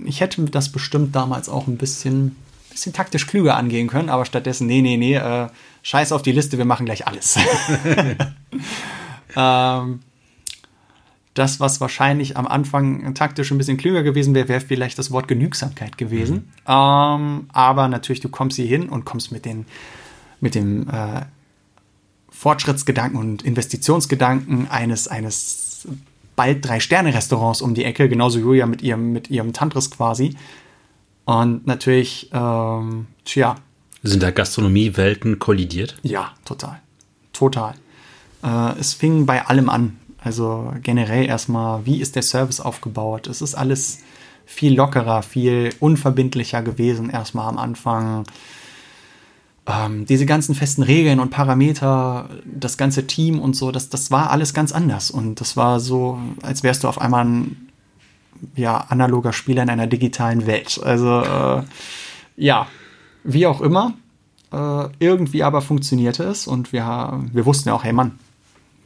ich 0.06 0.22
hätte 0.22 0.42
das 0.46 0.70
bestimmt 0.70 1.14
damals 1.14 1.50
auch 1.50 1.68
ein 1.68 1.76
bisschen, 1.76 2.34
bisschen 2.70 2.94
taktisch 2.94 3.26
klüger 3.26 3.56
angehen 3.56 3.88
können, 3.88 4.08
aber 4.08 4.24
stattdessen, 4.24 4.66
nee, 4.66 4.80
nee, 4.80 4.96
nee, 4.96 5.16
äh, 5.16 5.48
scheiß 5.82 6.12
auf 6.12 6.22
die 6.22 6.32
Liste, 6.32 6.56
wir 6.56 6.64
machen 6.64 6.86
gleich 6.86 7.06
alles. 7.06 7.36
ähm, 9.36 10.00
das, 11.34 11.60
was 11.60 11.80
wahrscheinlich 11.82 12.38
am 12.38 12.46
Anfang 12.46 13.14
taktisch 13.14 13.50
ein 13.50 13.58
bisschen 13.58 13.76
klüger 13.76 14.02
gewesen 14.02 14.34
wäre, 14.34 14.48
wäre 14.48 14.60
vielleicht 14.62 14.98
das 14.98 15.10
Wort 15.10 15.28
Genügsamkeit 15.28 15.98
gewesen. 15.98 16.36
Mhm. 16.36 16.72
Ähm, 16.72 17.46
aber 17.52 17.86
natürlich, 17.88 18.20
du 18.20 18.30
kommst 18.30 18.56
hier 18.56 18.66
hin 18.66 18.88
und 18.88 19.04
kommst 19.04 19.30
mit, 19.30 19.44
den, 19.44 19.66
mit 20.40 20.54
dem 20.54 20.88
äh, 20.88 21.26
Fortschrittsgedanken 22.30 23.20
und 23.20 23.42
Investitionsgedanken 23.42 24.68
eines, 24.70 25.06
eines 25.06 25.67
bald 26.36 26.66
drei 26.66 26.80
Sterne-Restaurants 26.80 27.62
um 27.62 27.74
die 27.74 27.84
Ecke, 27.84 28.08
genauso 28.08 28.38
Julia 28.38 28.66
mit 28.66 28.82
ihrem, 28.82 29.12
mit 29.12 29.28
ihrem 29.28 29.52
Tantris 29.52 29.90
quasi. 29.90 30.36
Und 31.24 31.66
natürlich, 31.66 32.30
ähm, 32.32 33.06
tja. 33.24 33.56
Sind 34.02 34.22
da 34.22 34.30
Gastronomiewelten 34.30 35.38
kollidiert? 35.38 35.96
Ja, 36.02 36.32
total. 36.44 36.80
Total. 37.32 37.74
Äh, 38.42 38.78
es 38.78 38.94
fing 38.94 39.26
bei 39.26 39.44
allem 39.46 39.68
an. 39.68 39.98
Also 40.18 40.72
generell 40.82 41.26
erstmal, 41.26 41.84
wie 41.86 42.00
ist 42.00 42.16
der 42.16 42.22
Service 42.22 42.60
aufgebaut? 42.60 43.26
Es 43.26 43.42
ist 43.42 43.54
alles 43.54 44.00
viel 44.46 44.74
lockerer, 44.74 45.22
viel 45.22 45.74
unverbindlicher 45.80 46.62
gewesen 46.62 47.10
erstmal 47.10 47.48
am 47.48 47.58
Anfang 47.58 48.24
ähm, 49.68 50.06
diese 50.06 50.24
ganzen 50.24 50.54
festen 50.54 50.82
Regeln 50.82 51.20
und 51.20 51.30
Parameter, 51.30 52.30
das 52.44 52.78
ganze 52.78 53.06
Team 53.06 53.38
und 53.38 53.54
so, 53.54 53.70
das, 53.70 53.90
das 53.90 54.10
war 54.10 54.30
alles 54.30 54.54
ganz 54.54 54.72
anders. 54.72 55.10
Und 55.10 55.40
das 55.40 55.56
war 55.56 55.78
so, 55.78 56.18
als 56.42 56.62
wärst 56.62 56.84
du 56.84 56.88
auf 56.88 57.00
einmal 57.00 57.26
ein 57.26 57.68
ja, 58.54 58.78
analoger 58.88 59.32
Spieler 59.32 59.62
in 59.62 59.68
einer 59.68 59.86
digitalen 59.86 60.46
Welt. 60.46 60.80
Also 60.82 61.20
äh, 61.20 61.62
ja, 62.36 62.66
wie 63.24 63.46
auch 63.46 63.60
immer. 63.60 63.94
Äh, 64.50 64.88
irgendwie 65.00 65.42
aber 65.42 65.60
funktionierte 65.60 66.24
es 66.24 66.46
und 66.46 66.72
wir, 66.72 67.20
wir 67.32 67.44
wussten 67.44 67.68
ja 67.68 67.74
auch, 67.74 67.84
hey 67.84 67.92
Mann, 67.92 68.18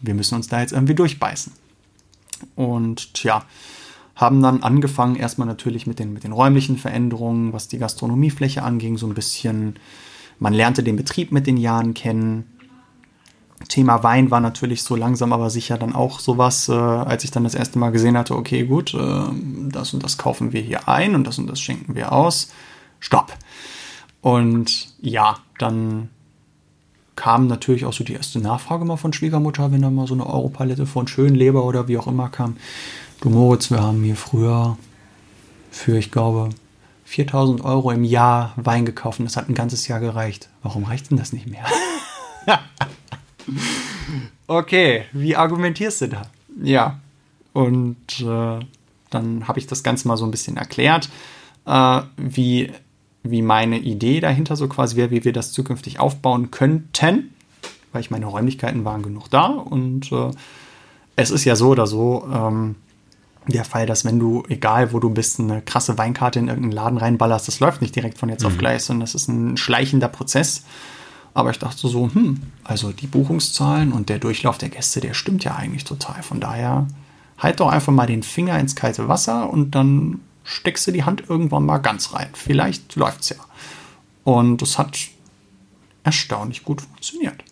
wir 0.00 0.14
müssen 0.14 0.34
uns 0.34 0.48
da 0.48 0.60
jetzt 0.60 0.72
irgendwie 0.72 0.96
durchbeißen. 0.96 1.52
Und 2.56 3.14
tja, 3.14 3.44
haben 4.16 4.42
dann 4.42 4.64
angefangen 4.64 5.14
erstmal 5.14 5.46
natürlich 5.46 5.86
mit 5.86 6.00
den, 6.00 6.12
mit 6.12 6.24
den 6.24 6.32
räumlichen 6.32 6.76
Veränderungen, 6.76 7.52
was 7.52 7.68
die 7.68 7.78
Gastronomiefläche 7.78 8.64
anging, 8.64 8.98
so 8.98 9.06
ein 9.06 9.14
bisschen 9.14 9.76
man 10.43 10.52
lernte 10.52 10.82
den 10.82 10.97
Betrieb 10.97 11.31
mit 11.31 11.47
den 11.47 11.56
Jahren 11.56 11.94
kennen. 11.94 12.48
Thema 13.69 14.02
Wein 14.02 14.32
war 14.32 14.40
natürlich 14.40 14.82
so 14.82 14.97
langsam 14.97 15.32
aber 15.32 15.51
sicher 15.51 15.78
dann 15.78 15.94
auch 15.94 16.19
sowas, 16.19 16.69
äh, 16.69 16.73
als 16.73 17.23
ich 17.23 17.31
dann 17.31 17.44
das 17.44 17.55
erste 17.55 17.78
Mal 17.78 17.90
gesehen 17.90 18.19
hatte, 18.19 18.35
okay, 18.35 18.64
gut, 18.64 18.93
äh, 18.93 19.23
das 19.70 19.94
und 19.94 20.02
das 20.02 20.19
kaufen 20.19 20.52
wir 20.52 20.60
hier 20.60 20.89
ein 20.89 21.14
und 21.14 21.28
das 21.28 21.39
und 21.39 21.47
das 21.47 21.60
schenken 21.60 21.94
wir 21.94 22.10
aus. 22.10 22.51
Stopp. 22.98 23.32
Und 24.20 24.93
ja, 25.01 25.36
dann 25.59 26.10
kam 27.14 27.47
natürlich 27.47 27.85
auch 27.85 27.93
so 27.93 28.02
die 28.02 28.14
erste 28.14 28.40
Nachfrage 28.40 28.85
mal 28.85 28.97
von 28.97 29.12
Schwiegermutter, 29.12 29.70
wenn 29.70 29.82
da 29.82 29.90
mal 29.90 30.09
so 30.09 30.14
eine 30.14 30.27
Europalette 30.27 30.86
von 30.86 31.06
Schönleber 31.06 31.64
oder 31.64 31.86
wie 31.86 31.98
auch 31.98 32.09
immer 32.09 32.28
kam. 32.31 32.56
Du 33.20 33.31
Moritz, 33.31 33.70
wir 33.70 33.81
haben 33.81 34.02
hier 34.02 34.16
früher 34.16 34.77
für, 35.70 35.97
ich 35.97 36.10
glaube, 36.10 36.48
4000 37.12 37.62
Euro 37.62 37.90
im 37.90 38.05
Jahr 38.05 38.55
Wein 38.56 38.86
gekauft 38.86 39.18
und 39.18 39.26
das 39.26 39.36
hat 39.36 39.47
ein 39.47 39.55
ganzes 39.55 39.86
Jahr 39.86 40.01
gereicht. 40.01 40.48
Warum 40.62 40.84
reicht 40.84 41.10
denn 41.10 41.18
das 41.18 41.34
nicht 41.34 41.47
mehr? 41.47 41.66
okay, 44.47 45.05
wie 45.12 45.36
argumentierst 45.36 46.01
du 46.01 46.09
da? 46.09 46.22
Ja, 46.62 47.01
und 47.52 47.98
äh, 48.20 48.60
dann 49.10 49.47
habe 49.47 49.59
ich 49.59 49.66
das 49.66 49.82
Ganze 49.82 50.09
mal 50.09 50.16
so 50.16 50.24
ein 50.24 50.30
bisschen 50.30 50.56
erklärt, 50.56 51.10
äh, 51.66 52.01
wie, 52.16 52.72
wie 53.22 53.43
meine 53.43 53.78
Idee 53.78 54.20
dahinter 54.20 54.56
so 54.56 54.66
quasi 54.66 54.97
wäre, 54.97 55.10
wie 55.10 55.22
wir 55.22 55.34
das 55.34 55.52
zukünftig 55.52 56.01
aufbauen 56.01 56.51
könnten, 56.51 57.34
weil 57.93 58.01
ich 58.01 58.10
meine 58.10 58.24
Räumlichkeiten 58.24 58.86
waren 58.86 59.02
genug 59.02 59.28
da 59.28 59.48
und 59.48 60.10
äh, 60.12 60.30
es 61.16 61.30
ist 61.30 61.44
ja 61.44 61.56
so 61.56 61.68
oder 61.68 61.86
so, 61.86 62.26
ähm, 62.32 62.76
der 63.47 63.64
Fall, 63.64 63.86
dass 63.86 64.05
wenn 64.05 64.19
du, 64.19 64.44
egal 64.48 64.93
wo 64.93 65.01
du 65.01 65.10
bist, 65.10 65.40
eine 65.40 65.62
krasse 65.62 65.98
Weinkarte 65.98 66.39
in 66.39 66.48
irgendeinen 66.48 66.73
Laden 66.73 66.98
reinballerst, 66.98 67.48
das 67.48 67.60
läuft 67.60 67.81
nicht 67.81 67.94
direkt 67.97 68.19
von 68.19 68.28
jetzt 68.28 68.43
mhm. 68.43 68.48
auf 68.48 68.59
gleich, 68.59 68.85
sondern 68.85 69.01
das 69.01 69.14
ist 69.14 69.28
ein 69.28 69.56
schleichender 69.56 70.09
Prozess. 70.09 70.64
Aber 71.35 71.51
ich 71.51 71.59
dachte 71.59 71.89
so, 71.89 72.10
hm, 72.12 72.43
also 72.62 72.93
die 72.93 73.06
Buchungszahlen 73.06 73.93
und 73.93 74.09
der 74.09 74.19
Durchlauf 74.19 74.59
der 74.59 74.69
Gäste, 74.69 75.01
der 75.01 75.14
stimmt 75.14 75.44
ja 75.44 75.56
eigentlich 75.56 75.85
total. 75.85 76.23
Von 76.23 76.40
daher 76.40 76.86
halt 77.39 77.60
doch 77.60 77.69
einfach 77.69 77.93
mal 77.93 78.06
den 78.06 78.23
Finger 78.23 78.59
ins 78.59 78.77
kalte 78.77 79.09
Wasser 79.09 79.51
und 79.51 79.74
dann 79.74 80.20
steckst 80.44 80.86
du 80.86 80.93
die 80.93 81.05
Hand 81.05 81.24
irgendwann 81.28 81.64
mal 81.64 81.78
ganz 81.78 82.14
rein. 82.14 82.28
Vielleicht 82.35 82.97
läuft's 82.97 83.31
ja. 83.31 83.36
Und 84.24 84.62
es 84.62 84.78
hat 84.78 84.98
erstaunlich 86.05 86.64
gut 86.64 86.82
funktioniert. 86.82 87.43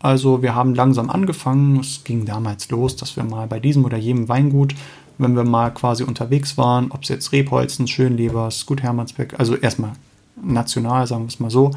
Also 0.00 0.42
wir 0.42 0.54
haben 0.54 0.74
langsam 0.74 1.10
angefangen. 1.10 1.80
Es 1.80 2.04
ging 2.04 2.24
damals 2.24 2.70
los, 2.70 2.96
dass 2.96 3.16
wir 3.16 3.24
mal 3.24 3.46
bei 3.46 3.60
diesem 3.60 3.84
oder 3.84 3.96
jenem 3.96 4.28
Weingut 4.28 4.74
wenn 5.18 5.36
wir 5.36 5.44
mal 5.44 5.70
quasi 5.70 6.04
unterwegs 6.04 6.56
waren, 6.56 6.90
ob 6.90 7.02
es 7.02 7.08
jetzt 7.08 7.32
Rebholzen, 7.32 7.86
Schönlebers, 7.86 8.66
Gut 8.66 8.82
Hermannsbeck, 8.82 9.38
also 9.38 9.56
erstmal 9.56 9.92
national, 10.40 11.06
sagen 11.06 11.24
wir 11.24 11.28
es 11.28 11.40
mal 11.40 11.50
so, 11.50 11.72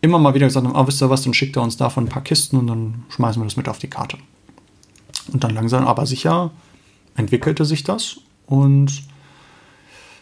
immer 0.00 0.18
mal 0.18 0.34
wieder 0.34 0.46
gesagt 0.46 0.66
haben, 0.66 0.76
ah, 0.76 0.86
wisst 0.86 1.02
ihr 1.02 1.10
was, 1.10 1.22
dann 1.22 1.34
schickt 1.34 1.56
er 1.56 1.62
uns 1.62 1.76
davon 1.76 2.04
ein 2.04 2.08
paar 2.08 2.22
Kisten 2.22 2.56
und 2.58 2.66
dann 2.66 3.04
schmeißen 3.08 3.40
wir 3.40 3.46
das 3.46 3.56
mit 3.56 3.68
auf 3.68 3.78
die 3.78 3.90
Karte. 3.90 4.18
Und 5.32 5.42
dann 5.44 5.54
langsam 5.54 5.86
aber 5.86 6.06
sicher 6.06 6.50
entwickelte 7.16 7.64
sich 7.64 7.82
das 7.82 8.18
und 8.46 9.02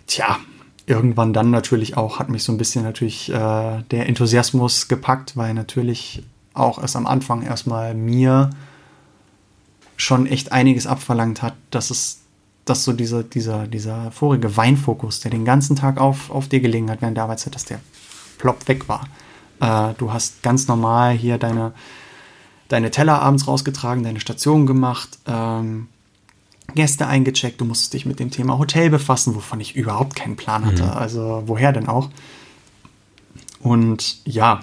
tja, 0.07 0.39
irgendwann 0.87 1.33
dann 1.33 1.51
natürlich 1.51 1.97
auch 1.97 2.19
hat 2.19 2.29
mich 2.29 2.45
so 2.45 2.53
ein 2.53 2.59
bisschen 2.59 2.85
natürlich 2.85 3.31
äh, 3.31 3.83
der 3.91 4.07
Enthusiasmus 4.07 4.89
gepackt, 4.89 5.37
weil 5.37 5.55
natürlich 5.55 6.23
auch 6.53 6.81
erst 6.81 6.97
am 6.97 7.07
Anfang 7.07 7.43
erstmal 7.43 7.95
mir 7.95 8.51
schon 9.97 10.27
echt 10.27 10.53
einiges 10.53 10.87
abverlangt 10.87 11.43
hat, 11.43 11.55
dass 11.71 11.91
es 11.91 12.21
dass 12.65 12.85
so 12.85 12.93
dieser, 12.93 13.23
dieser, 13.23 13.66
dieser 13.66 14.11
vorige 14.11 14.57
Weinfokus, 14.57 15.20
der 15.20 15.31
den 15.31 15.45
ganzen 15.45 15.77
Tag 15.77 15.99
auf, 15.99 16.31
auf 16.31 16.49
dir 16.49 16.61
gelegen 16.61 16.91
hat 16.91 17.03
während 17.03 17.16
der 17.16 17.24
Arbeitszeit, 17.24 17.55
dass 17.55 17.65
der 17.65 17.81
plopp 18.39 18.66
weg 18.69 18.89
war. 18.89 19.07
Äh, 19.61 19.95
du 19.99 20.12
hast 20.12 20.43
ganz 20.43 20.66
normal 20.66 21.12
hier 21.12 21.39
deine, 21.39 21.73
deine 22.69 22.91
Teller 22.91 23.20
abends 23.20 23.47
rausgetragen, 23.47 24.03
deine 24.03 24.20
Station 24.20 24.66
gemacht, 24.66 25.19
ähm, 25.27 25.89
Gäste 26.74 27.07
eingecheckt, 27.07 27.61
du 27.61 27.66
musstest 27.66 27.93
dich 27.93 28.07
mit 28.07 28.19
dem 28.19 28.31
Thema 28.31 28.59
Hotel 28.59 28.89
befassen, 28.89 29.35
wovon 29.35 29.61
ich 29.61 29.77
überhaupt 29.77 30.16
keinen 30.16 30.36
Plan 30.36 30.65
hatte. 30.65 30.85
Mhm. 30.85 30.91
Also 30.91 31.43
woher 31.47 31.73
denn 31.73 31.89
auch? 31.89 32.09
Und 33.61 34.19
ja, 34.24 34.61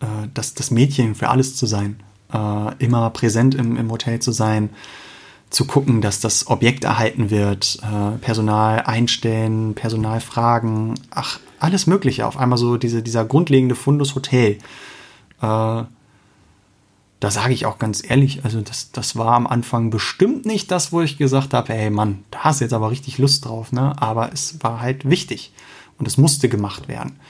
äh, 0.00 0.06
das, 0.34 0.54
das 0.54 0.70
Mädchen 0.70 1.14
für 1.14 1.28
alles 1.28 1.56
zu 1.56 1.66
sein, 1.66 2.00
äh, 2.32 2.74
immer 2.78 3.08
präsent 3.10 3.54
im, 3.54 3.76
im 3.76 3.90
Hotel 3.90 4.18
zu 4.20 4.32
sein, 4.32 4.70
zu 5.52 5.66
gucken, 5.66 6.00
dass 6.00 6.18
das 6.20 6.46
Objekt 6.48 6.84
erhalten 6.84 7.30
wird, 7.30 7.78
äh, 7.82 8.16
Personal 8.18 8.80
einstellen, 8.80 9.74
Personal 9.74 10.20
fragen, 10.20 10.94
ach, 11.10 11.38
alles 11.60 11.86
Mögliche. 11.86 12.26
Auf 12.26 12.38
einmal 12.38 12.58
so 12.58 12.76
diese, 12.78 13.02
dieser 13.02 13.24
grundlegende 13.24 13.74
Fundus 13.74 14.14
Hotel. 14.14 14.58
Äh, 15.40 15.84
da 17.22 17.30
sage 17.30 17.52
ich 17.52 17.66
auch 17.66 17.78
ganz 17.78 18.02
ehrlich, 18.04 18.44
also 18.44 18.60
das, 18.62 18.90
das 18.90 19.14
war 19.14 19.34
am 19.34 19.46
Anfang 19.46 19.90
bestimmt 19.90 20.44
nicht 20.44 20.70
das, 20.72 20.90
wo 20.90 21.02
ich 21.02 21.18
gesagt 21.18 21.54
habe, 21.54 21.72
hey 21.72 21.90
Mann, 21.90 22.24
da 22.32 22.40
hast 22.40 22.60
du 22.60 22.64
jetzt 22.64 22.72
aber 22.72 22.90
richtig 22.90 23.18
Lust 23.18 23.44
drauf, 23.44 23.70
ne? 23.70 23.94
Aber 24.02 24.32
es 24.32 24.56
war 24.60 24.80
halt 24.80 25.08
wichtig 25.08 25.52
und 25.98 26.08
es 26.08 26.16
musste 26.18 26.48
gemacht 26.48 26.88
werden. 26.88 27.20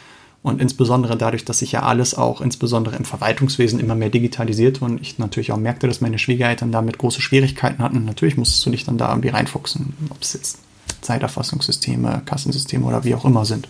Und 0.42 0.60
insbesondere 0.60 1.16
dadurch, 1.16 1.44
dass 1.44 1.60
sich 1.60 1.72
ja 1.72 1.82
alles 1.82 2.16
auch 2.16 2.40
insbesondere 2.40 2.96
im 2.96 3.04
Verwaltungswesen 3.04 3.78
immer 3.78 3.94
mehr 3.94 4.10
digitalisiert 4.10 4.82
und 4.82 5.00
ich 5.00 5.18
natürlich 5.18 5.52
auch 5.52 5.56
merkte, 5.56 5.86
dass 5.86 6.00
meine 6.00 6.18
Schwiegereltern 6.18 6.72
damit 6.72 6.98
große 6.98 7.20
Schwierigkeiten 7.20 7.80
hatten. 7.80 8.04
Natürlich 8.04 8.36
musstest 8.36 8.66
du 8.66 8.70
dich 8.70 8.84
dann 8.84 8.98
da 8.98 9.10
irgendwie 9.10 9.28
reinfuchsen, 9.28 9.94
ob 10.10 10.20
es 10.20 10.32
jetzt 10.32 10.58
Zeiterfassungssysteme, 11.00 12.22
Kassensysteme 12.24 12.84
oder 12.84 13.04
wie 13.04 13.14
auch 13.14 13.24
immer 13.24 13.44
sind. 13.44 13.68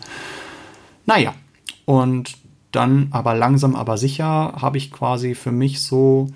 Naja, 1.04 1.34
und 1.84 2.38
dann 2.70 3.08
aber 3.10 3.34
langsam, 3.34 3.76
aber 3.76 3.98
sicher 3.98 4.54
habe 4.56 4.78
ich 4.78 4.90
quasi 4.90 5.34
für 5.34 5.52
mich 5.52 5.82
so 5.82 6.28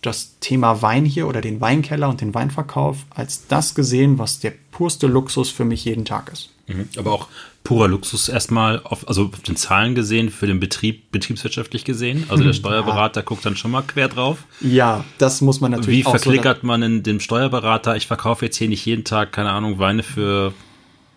das 0.00 0.38
Thema 0.40 0.80
Wein 0.80 1.04
hier 1.04 1.28
oder 1.28 1.42
den 1.42 1.60
Weinkeller 1.60 2.08
und 2.08 2.22
den 2.22 2.32
Weinverkauf 2.32 3.04
als 3.10 3.46
das 3.46 3.74
gesehen, 3.74 4.18
was 4.18 4.40
der 4.40 4.54
purste 4.72 5.06
Luxus 5.06 5.50
für 5.50 5.66
mich 5.66 5.84
jeden 5.84 6.06
Tag 6.06 6.32
ist. 6.32 6.48
Mhm. 6.66 6.88
Aber 6.96 7.12
auch 7.12 7.28
purer 7.64 7.88
Luxus 7.88 8.28
erstmal, 8.28 8.80
auf, 8.82 9.06
also 9.06 9.30
auf 9.32 9.40
den 9.40 9.56
Zahlen 9.56 9.94
gesehen, 9.94 10.30
für 10.30 10.46
den 10.46 10.60
Betrieb, 10.60 11.12
betriebswirtschaftlich 11.12 11.84
gesehen. 11.84 12.24
Also 12.28 12.42
der 12.42 12.52
Steuerberater 12.52 13.20
ja. 13.20 13.24
guckt 13.24 13.44
dann 13.44 13.56
schon 13.56 13.70
mal 13.70 13.82
quer 13.82 14.08
drauf. 14.08 14.38
Ja, 14.60 15.04
das 15.18 15.40
muss 15.40 15.60
man 15.60 15.72
natürlich 15.72 16.00
Wie 16.00 16.02
verklickert 16.02 16.62
so 16.62 16.66
man 16.66 16.82
in 16.82 17.02
dem 17.02 17.20
Steuerberater, 17.20 17.96
ich 17.96 18.06
verkaufe 18.06 18.44
jetzt 18.46 18.56
hier 18.56 18.68
nicht 18.68 18.84
jeden 18.86 19.04
Tag, 19.04 19.32
keine 19.32 19.50
Ahnung, 19.50 19.78
Weine 19.78 20.02
für 20.02 20.52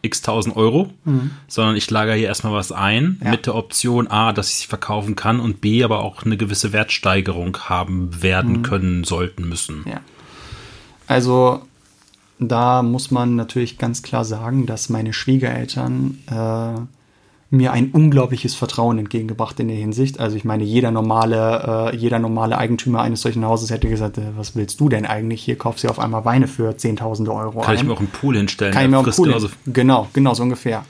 x 0.03 0.21
tausend 0.21 0.55
Euro, 0.57 0.91
mhm. 1.05 1.31
sondern 1.47 1.77
ich 1.77 1.89
lagere 1.89 2.15
hier 2.15 2.27
erstmal 2.27 2.53
was 2.53 2.71
ein 2.73 3.21
ja. 3.23 3.31
mit 3.31 3.45
der 3.45 3.55
Option 3.55 4.07
A, 4.07 4.33
dass 4.33 4.49
ich 4.49 4.55
sie 4.55 4.67
verkaufen 4.67 5.15
kann 5.15 5.39
und 5.39 5.61
B, 5.61 5.83
aber 5.83 6.03
auch 6.03 6.23
eine 6.23 6.35
gewisse 6.35 6.73
Wertsteigerung 6.73 7.57
haben 7.69 8.21
werden 8.21 8.57
mhm. 8.57 8.63
können, 8.63 9.03
sollten, 9.05 9.47
müssen. 9.47 9.85
Ja. 9.87 10.01
Also 11.07 11.65
da 12.47 12.83
muss 12.83 13.11
man 13.11 13.35
natürlich 13.35 13.77
ganz 13.77 14.01
klar 14.01 14.25
sagen, 14.25 14.65
dass 14.65 14.89
meine 14.89 15.13
Schwiegereltern 15.13 16.17
äh, 16.29 16.81
mir 17.53 17.71
ein 17.71 17.91
unglaubliches 17.91 18.55
Vertrauen 18.55 18.97
entgegengebracht 18.97 19.59
in 19.59 19.67
der 19.67 19.77
Hinsicht. 19.77 20.19
Also 20.19 20.35
ich 20.35 20.43
meine, 20.43 20.63
jeder 20.63 20.89
normale, 20.89 21.91
äh, 21.93 21.95
jeder 21.95 22.17
normale 22.17 22.57
Eigentümer 22.57 23.01
eines 23.01 23.21
solchen 23.21 23.45
Hauses 23.45 23.69
hätte 23.69 23.87
gesagt, 23.87 24.17
äh, 24.17 24.35
was 24.35 24.55
willst 24.55 24.79
du 24.79 24.89
denn 24.89 25.05
eigentlich? 25.05 25.43
Hier 25.43 25.57
kaufst 25.57 25.83
du 25.83 25.89
auf 25.89 25.99
einmal 25.99 26.25
Weine 26.25 26.47
für 26.47 26.75
Zehntausende 26.77 27.31
Euro 27.31 27.61
Kann 27.61 27.71
ein. 27.71 27.75
ich 27.75 27.83
mir 27.83 27.93
auch 27.93 27.99
einen 27.99 28.07
Pool 28.07 28.37
hinstellen? 28.37 28.73
Kann 28.73 28.85
ich 28.85 28.89
mir 28.89 28.97
auch 28.97 29.03
einen 29.03 29.13
Pool 29.13 29.33
hin 29.33 29.49
Genau, 29.67 30.07
genau, 30.13 30.33
so 30.33 30.41
ungefähr. 30.43 30.83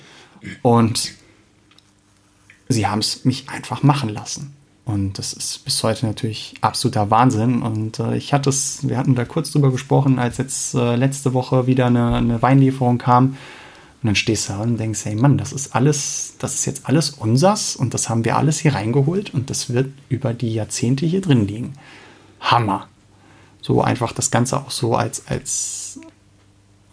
Und 0.61 1.13
sie 2.69 2.88
haben 2.88 2.99
es 2.99 3.25
mich 3.25 3.49
einfach 3.49 3.84
machen 3.84 4.09
lassen. 4.09 4.53
Und 4.85 5.18
das 5.18 5.31
ist 5.31 5.64
bis 5.64 5.81
heute 5.84 6.05
natürlich 6.05 6.55
absoluter 6.61 7.10
Wahnsinn. 7.10 7.61
Und 7.61 7.99
äh, 7.99 8.18
ich 8.18 8.34
hatte 8.34 8.49
es, 8.49 8.88
wir 8.88 8.97
hatten 8.97 9.15
da 9.15 9.23
kurz 9.26 9.51
drüber 9.51 9.72
gesprochen, 9.72 10.19
als 10.19 10.38
jetzt 10.38 10.76
äh, 10.76 10.95
letzte 10.95 11.34
Woche 11.34 11.68
wieder 11.68 11.88
eine, 11.88 12.15
eine 12.15 12.41
Weinlieferung 12.41 12.97
kam 12.97 13.38
und 14.03 14.07
dann 14.07 14.15
stehst 14.18 14.49
du 14.49 14.53
da 14.53 14.60
und 14.60 14.76
denkst, 14.76 15.05
hey 15.05 15.15
Mann, 15.15 15.38
das 15.38 15.53
ist 15.53 15.73
alles, 15.73 16.35
das 16.38 16.55
ist 16.55 16.65
jetzt 16.65 16.89
alles 16.89 17.11
unsers 17.11 17.77
und 17.77 17.93
das 17.93 18.10
haben 18.10 18.26
wir 18.26 18.35
alles 18.35 18.60
hier 18.60 18.76
reingeholt 18.76 19.34
und 19.34 19.49
das 19.49 19.69
wird 19.69 19.93
über 20.10 20.34
die 20.34 20.53
Jahrzehnte 20.53 21.05
hier 21.05 21.22
drin 21.22 21.47
liegen. 21.47 21.73
Hammer. 22.41 22.89
So 23.61 23.81
einfach 23.81 24.11
das 24.11 24.30
Ganze 24.30 24.57
auch 24.57 24.72
so 24.72 24.97
als, 24.97 25.27
als 25.27 26.01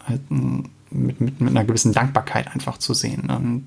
halt 0.06 0.20
mit, 0.30 1.20
mit, 1.20 1.40
mit 1.40 1.50
einer 1.50 1.64
gewissen 1.64 1.92
Dankbarkeit 1.92 2.46
einfach 2.46 2.78
zu 2.78 2.94
sehen 2.94 3.28
und 3.28 3.64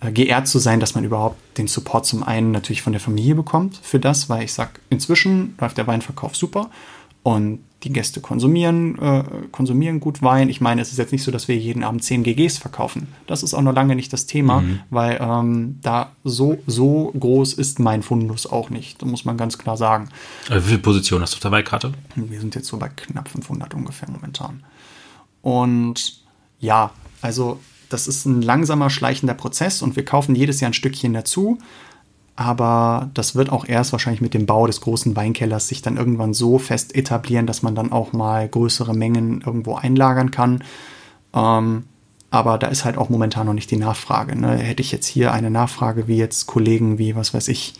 geehrt 0.00 0.48
zu 0.48 0.58
sein, 0.58 0.80
dass 0.80 0.94
man 0.94 1.04
überhaupt 1.04 1.58
den 1.58 1.68
Support 1.68 2.06
zum 2.06 2.22
einen 2.22 2.52
natürlich 2.52 2.82
von 2.82 2.92
der 2.92 3.00
Familie 3.00 3.34
bekommt 3.34 3.78
für 3.82 4.00
das, 4.00 4.28
weil 4.28 4.44
ich 4.44 4.52
sag, 4.52 4.80
inzwischen 4.88 5.54
läuft 5.60 5.76
der 5.76 5.86
Weinverkauf 5.86 6.36
super 6.36 6.70
und 7.22 7.60
die 7.82 7.92
Gäste 7.92 8.20
konsumieren, 8.20 8.98
äh, 8.98 9.24
konsumieren 9.52 10.00
gut 10.00 10.22
Wein. 10.22 10.48
Ich 10.48 10.60
meine, 10.60 10.82
es 10.82 10.90
ist 10.90 10.98
jetzt 10.98 11.12
nicht 11.12 11.22
so, 11.22 11.30
dass 11.30 11.48
wir 11.48 11.56
jeden 11.56 11.82
Abend 11.82 12.04
10 12.04 12.22
GGs 12.22 12.58
verkaufen. 12.58 13.08
Das 13.26 13.42
ist 13.42 13.54
auch 13.54 13.62
noch 13.62 13.74
lange 13.74 13.96
nicht 13.96 14.12
das 14.12 14.26
Thema, 14.26 14.60
mhm. 14.60 14.80
weil 14.90 15.18
ähm, 15.20 15.78
da 15.82 16.12
so, 16.22 16.58
so 16.66 17.12
groß 17.18 17.54
ist 17.54 17.78
mein 17.78 18.02
Fundus 18.02 18.46
auch 18.46 18.68
nicht. 18.68 19.00
Da 19.00 19.06
muss 19.06 19.24
man 19.24 19.36
ganz 19.38 19.56
klar 19.56 19.76
sagen. 19.76 20.10
Also 20.50 20.66
wie 20.66 20.70
viele 20.70 20.82
Positionen 20.82 21.22
hast 21.22 21.32
du 21.32 21.36
auf 21.36 21.42
der 21.42 21.52
Weinkarte? 21.52 21.92
Wir 22.16 22.40
sind 22.40 22.54
jetzt 22.54 22.68
so 22.68 22.76
bei 22.76 22.88
knapp 22.88 23.28
500 23.28 23.72
ungefähr 23.74 24.10
momentan. 24.10 24.62
Und 25.40 26.20
ja, 26.58 26.90
also 27.22 27.60
das 27.90 28.06
ist 28.06 28.24
ein 28.24 28.40
langsamer, 28.40 28.88
schleichender 28.88 29.34
Prozess 29.34 29.82
und 29.82 29.96
wir 29.96 30.04
kaufen 30.04 30.34
jedes 30.34 30.60
Jahr 30.60 30.70
ein 30.70 30.74
Stückchen 30.74 31.12
dazu 31.12 31.58
aber 32.40 33.10
das 33.12 33.34
wird 33.34 33.52
auch 33.52 33.68
erst 33.68 33.92
wahrscheinlich 33.92 34.22
mit 34.22 34.32
dem 34.32 34.46
Bau 34.46 34.66
des 34.66 34.80
großen 34.80 35.14
Weinkellers 35.14 35.68
sich 35.68 35.82
dann 35.82 35.98
irgendwann 35.98 36.32
so 36.32 36.58
fest 36.58 36.96
etablieren, 36.96 37.46
dass 37.46 37.62
man 37.62 37.74
dann 37.74 37.92
auch 37.92 38.14
mal 38.14 38.48
größere 38.48 38.94
Mengen 38.94 39.42
irgendwo 39.44 39.74
einlagern 39.74 40.30
kann. 40.30 40.64
Ähm, 41.34 41.84
aber 42.30 42.56
da 42.56 42.68
ist 42.68 42.86
halt 42.86 42.96
auch 42.96 43.10
momentan 43.10 43.44
noch 43.44 43.52
nicht 43.52 43.70
die 43.70 43.76
Nachfrage. 43.76 44.40
Ne? 44.40 44.56
Hätte 44.56 44.80
ich 44.80 44.90
jetzt 44.90 45.06
hier 45.06 45.34
eine 45.34 45.50
Nachfrage 45.50 46.08
wie 46.08 46.16
jetzt 46.16 46.46
Kollegen 46.46 46.96
wie, 46.96 47.14
was 47.14 47.34
weiß 47.34 47.48
ich, 47.48 47.74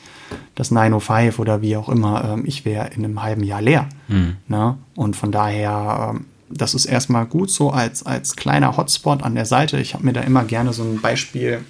das 0.56 0.70
905 0.70 1.38
oder 1.38 1.62
wie 1.62 1.78
auch 1.78 1.88
immer, 1.88 2.24
ähm, 2.24 2.44
ich 2.44 2.66
wäre 2.66 2.88
in 2.88 3.02
einem 3.02 3.22
halben 3.22 3.44
Jahr 3.44 3.62
leer. 3.62 3.88
Mhm. 4.08 4.36
Ne? 4.46 4.76
Und 4.94 5.16
von 5.16 5.32
daher, 5.32 6.10
ähm, 6.16 6.26
das 6.50 6.74
ist 6.74 6.86
erstmal 6.86 7.26
gut 7.26 7.50
so 7.50 7.70
als, 7.70 8.04
als 8.04 8.36
kleiner 8.36 8.76
Hotspot 8.76 9.22
an 9.22 9.34
der 9.34 9.46
Seite. 9.46 9.78
Ich 9.78 9.94
habe 9.94 10.04
mir 10.04 10.12
da 10.12 10.20
immer 10.20 10.44
gerne 10.44 10.72
so 10.72 10.82
ein 10.82 11.00
Beispiel 11.00 11.60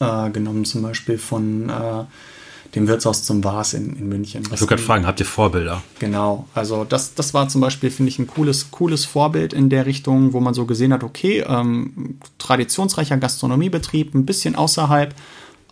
äh, 0.00 0.30
genommen, 0.30 0.64
zum 0.64 0.82
Beispiel 0.82 1.18
von 1.18 1.68
äh, 1.68 2.04
dem 2.74 2.88
Wirtshaus 2.88 3.22
zum 3.22 3.44
Vars 3.44 3.74
in, 3.74 3.94
in 3.96 4.08
München. 4.08 4.42
Ich 4.42 4.50
würde 4.50 4.66
gerade 4.66 4.82
fragen, 4.82 5.06
habt 5.06 5.20
ihr 5.20 5.26
Vorbilder? 5.26 5.82
Genau, 5.98 6.48
also 6.54 6.84
das, 6.84 7.14
das 7.14 7.34
war 7.34 7.48
zum 7.48 7.60
Beispiel, 7.60 7.90
finde 7.90 8.08
ich, 8.10 8.18
ein 8.18 8.26
cooles, 8.26 8.70
cooles 8.70 9.04
Vorbild 9.04 9.52
in 9.52 9.70
der 9.70 9.86
Richtung, 9.86 10.32
wo 10.32 10.40
man 10.40 10.54
so 10.54 10.64
gesehen 10.66 10.92
hat, 10.92 11.04
okay, 11.04 11.44
ähm, 11.46 12.18
traditionsreicher 12.38 13.16
Gastronomiebetrieb, 13.16 14.14
ein 14.14 14.26
bisschen 14.26 14.56
außerhalb, 14.56 15.14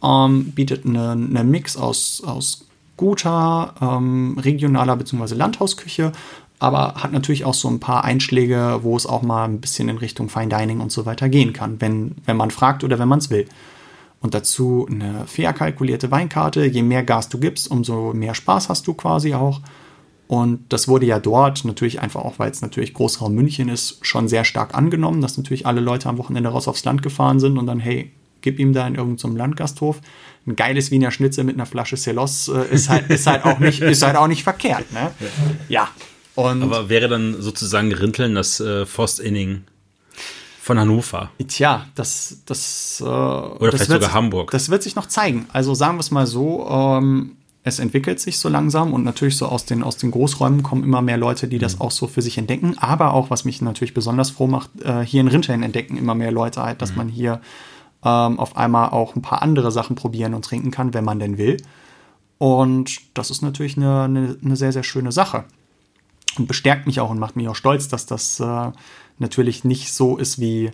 ähm, 0.03 0.53
bietet 0.53 0.87
eine, 0.87 1.13
eine 1.13 1.45
Mix 1.45 1.77
aus, 1.77 2.23
aus 2.25 2.67
guter 2.97 3.75
ähm, 3.81 4.39
regionaler 4.39 4.97
bzw. 4.97 5.35
Landhausküche, 5.35 6.13
aber 6.63 6.95
hat 6.95 7.13
natürlich 7.13 7.45
auch 7.45 7.55
so 7.55 7.69
ein 7.69 7.81
paar 7.81 8.05
Einschläge, 8.05 8.81
wo 8.83 8.97
es 8.97 9.07
auch 9.07 9.23
mal 9.23 9.45
ein 9.45 9.61
bisschen 9.61 9.89
in 9.89 9.99
Richtung 9.99 10.29
Fine 10.29 10.49
Dining 10.49 10.81
und 10.81 10.93
so 10.93 11.07
weiter 11.07 11.29
gehen 11.29 11.53
kann, 11.53 11.81
wenn, 11.81 12.15
wenn 12.25 12.37
man 12.37 12.51
fragt 12.51 12.85
oder 12.85 12.99
wenn 12.99 13.09
man 13.09 13.19
es 13.19 13.31
will 13.31 13.47
und 14.23 14.35
dazu 14.35 14.87
eine 14.89 15.27
fair 15.27 15.53
kalkulierte 15.53 16.11
Weinkarte. 16.11 16.65
Je 16.65 16.83
mehr 16.83 17.03
Gas 17.03 17.29
du 17.29 17.39
gibst, 17.39 17.71
umso 17.71 18.13
mehr 18.15 18.35
Spaß 18.35 18.69
hast 18.69 18.87
du 18.87 18.95
quasi 18.95 19.35
auch. 19.35 19.61
Und 20.29 20.73
das 20.73 20.89
wurde 20.89 21.05
ja 21.05 21.19
dort 21.19 21.65
natürlich 21.65 22.01
einfach 22.01 22.23
auch, 22.23 22.39
weil 22.39 22.51
es 22.51 22.63
natürlich 22.63 22.95
Großraum 22.95 23.35
München 23.35 23.69
ist, 23.69 23.99
schon 24.01 24.29
sehr 24.29 24.45
stark 24.45 24.75
angenommen, 24.75 25.21
dass 25.21 25.37
natürlich 25.37 25.67
alle 25.67 25.81
Leute 25.81 26.09
am 26.09 26.17
Wochenende 26.17 26.49
raus 26.49 26.69
aufs 26.69 26.85
Land 26.85 27.03
gefahren 27.03 27.41
sind 27.41 27.59
und 27.59 27.67
dann, 27.67 27.81
hey, 27.81 28.13
gib 28.41 28.59
ihm 28.59 28.73
da 28.73 28.87
in 28.87 28.95
irgendeinem 28.95 29.37
Landgasthof 29.37 30.01
ein 30.47 30.57
geiles 30.57 30.91
Wiener 30.91 31.11
Schnitzel 31.11 31.45
mit 31.45 31.57
einer 31.57 31.67
Flasche 31.67 31.97
Celos 31.97 32.49
äh, 32.49 32.73
ist, 32.73 32.89
halt, 32.89 33.11
ist, 33.11 33.27
halt 33.27 33.45
auch 33.45 33.59
nicht, 33.59 33.81
ist 33.81 34.03
halt 34.03 34.17
auch 34.17 34.29
nicht 34.29 34.43
verkehrt. 34.45 34.91
Ne? 34.93 35.11
Ja. 35.69 35.89
Und 36.35 36.63
Aber 36.63 36.89
wäre 36.89 37.09
dann 37.09 37.41
sozusagen 37.41 37.93
Rinteln 37.93 38.35
das 38.35 38.61
äh, 38.61 38.87
Forst-Inning 38.87 39.65
von 40.63 40.79
Hannover. 40.79 41.31
Tja, 41.49 41.87
das, 41.95 42.39
das 42.47 43.01
äh, 43.01 43.05
oder 43.05 43.71
das 43.71 43.83
vielleicht 43.83 43.91
sogar 43.91 44.03
sich, 44.03 44.13
Hamburg. 44.13 44.51
Das 44.53 44.69
wird 44.69 44.83
sich 44.83 44.95
noch 44.95 45.07
zeigen. 45.07 45.47
Also 45.53 45.75
sagen 45.75 45.97
wir 45.97 46.01
es 46.01 46.11
mal 46.11 46.27
so, 46.27 46.69
ähm, 46.71 47.37
es 47.65 47.79
entwickelt 47.79 48.21
sich 48.21 48.39
so 48.39 48.49
langsam 48.49 48.93
und 48.93 49.05
natürlich 49.05 49.37
so 49.37 49.47
aus 49.47 49.65
den, 49.65 49.83
aus 49.83 49.97
den 49.97 50.11
Großräumen 50.11 50.63
kommen 50.63 50.83
immer 50.83 51.03
mehr 51.03 51.17
Leute, 51.17 51.49
die 51.49 51.59
das 51.59 51.77
mhm. 51.77 51.83
auch 51.83 51.91
so 51.91 52.07
für 52.07 52.23
sich 52.23 52.39
entdecken. 52.39 52.77
Aber 52.79 53.13
auch, 53.13 53.31
was 53.31 53.45
mich 53.45 53.61
natürlich 53.61 53.95
besonders 53.95 54.31
froh 54.31 54.47
macht, 54.47 54.71
äh, 54.83 55.05
hier 55.05 55.21
in 55.21 55.29
Rinteln 55.29 55.63
entdecken 55.63 55.97
immer 55.97 56.15
mehr 56.15 56.33
Leute 56.33 56.63
halt, 56.63 56.81
dass 56.81 56.93
mhm. 56.93 56.97
man 56.97 57.09
hier 57.09 57.41
ähm, 58.05 58.39
auf 58.39 58.57
einmal 58.57 58.91
auch 58.91 59.15
ein 59.15 59.23
paar 59.23 59.43
andere 59.43 59.71
Sachen 59.71 59.97
probieren 59.97 60.35
und 60.35 60.45
trinken 60.45 60.71
kann, 60.71 60.95
wenn 60.95 61.05
man 61.05 61.19
denn 61.19 61.39
will. 61.39 61.57
Und 62.39 63.01
das 63.15 63.31
ist 63.31 63.43
natürlich 63.43 63.77
eine, 63.77 64.03
eine, 64.03 64.37
eine 64.45 64.57
sehr, 64.57 64.73
sehr 64.73 64.83
schöne 64.83 65.13
Sache. 65.13 65.45
Und 66.39 66.49
bestärkt 66.49 66.87
mich 66.87 67.01
auch 67.01 67.11
und 67.11 67.19
macht 67.19 67.37
mich 67.37 67.49
auch 67.49 67.55
stolz, 67.55 67.89
dass 67.89 68.07
das 68.07 68.41
äh, 68.41 68.71
natürlich 69.19 69.65
nicht 69.65 69.93
so 69.93 70.17
ist 70.17 70.41
wie, 70.41 70.71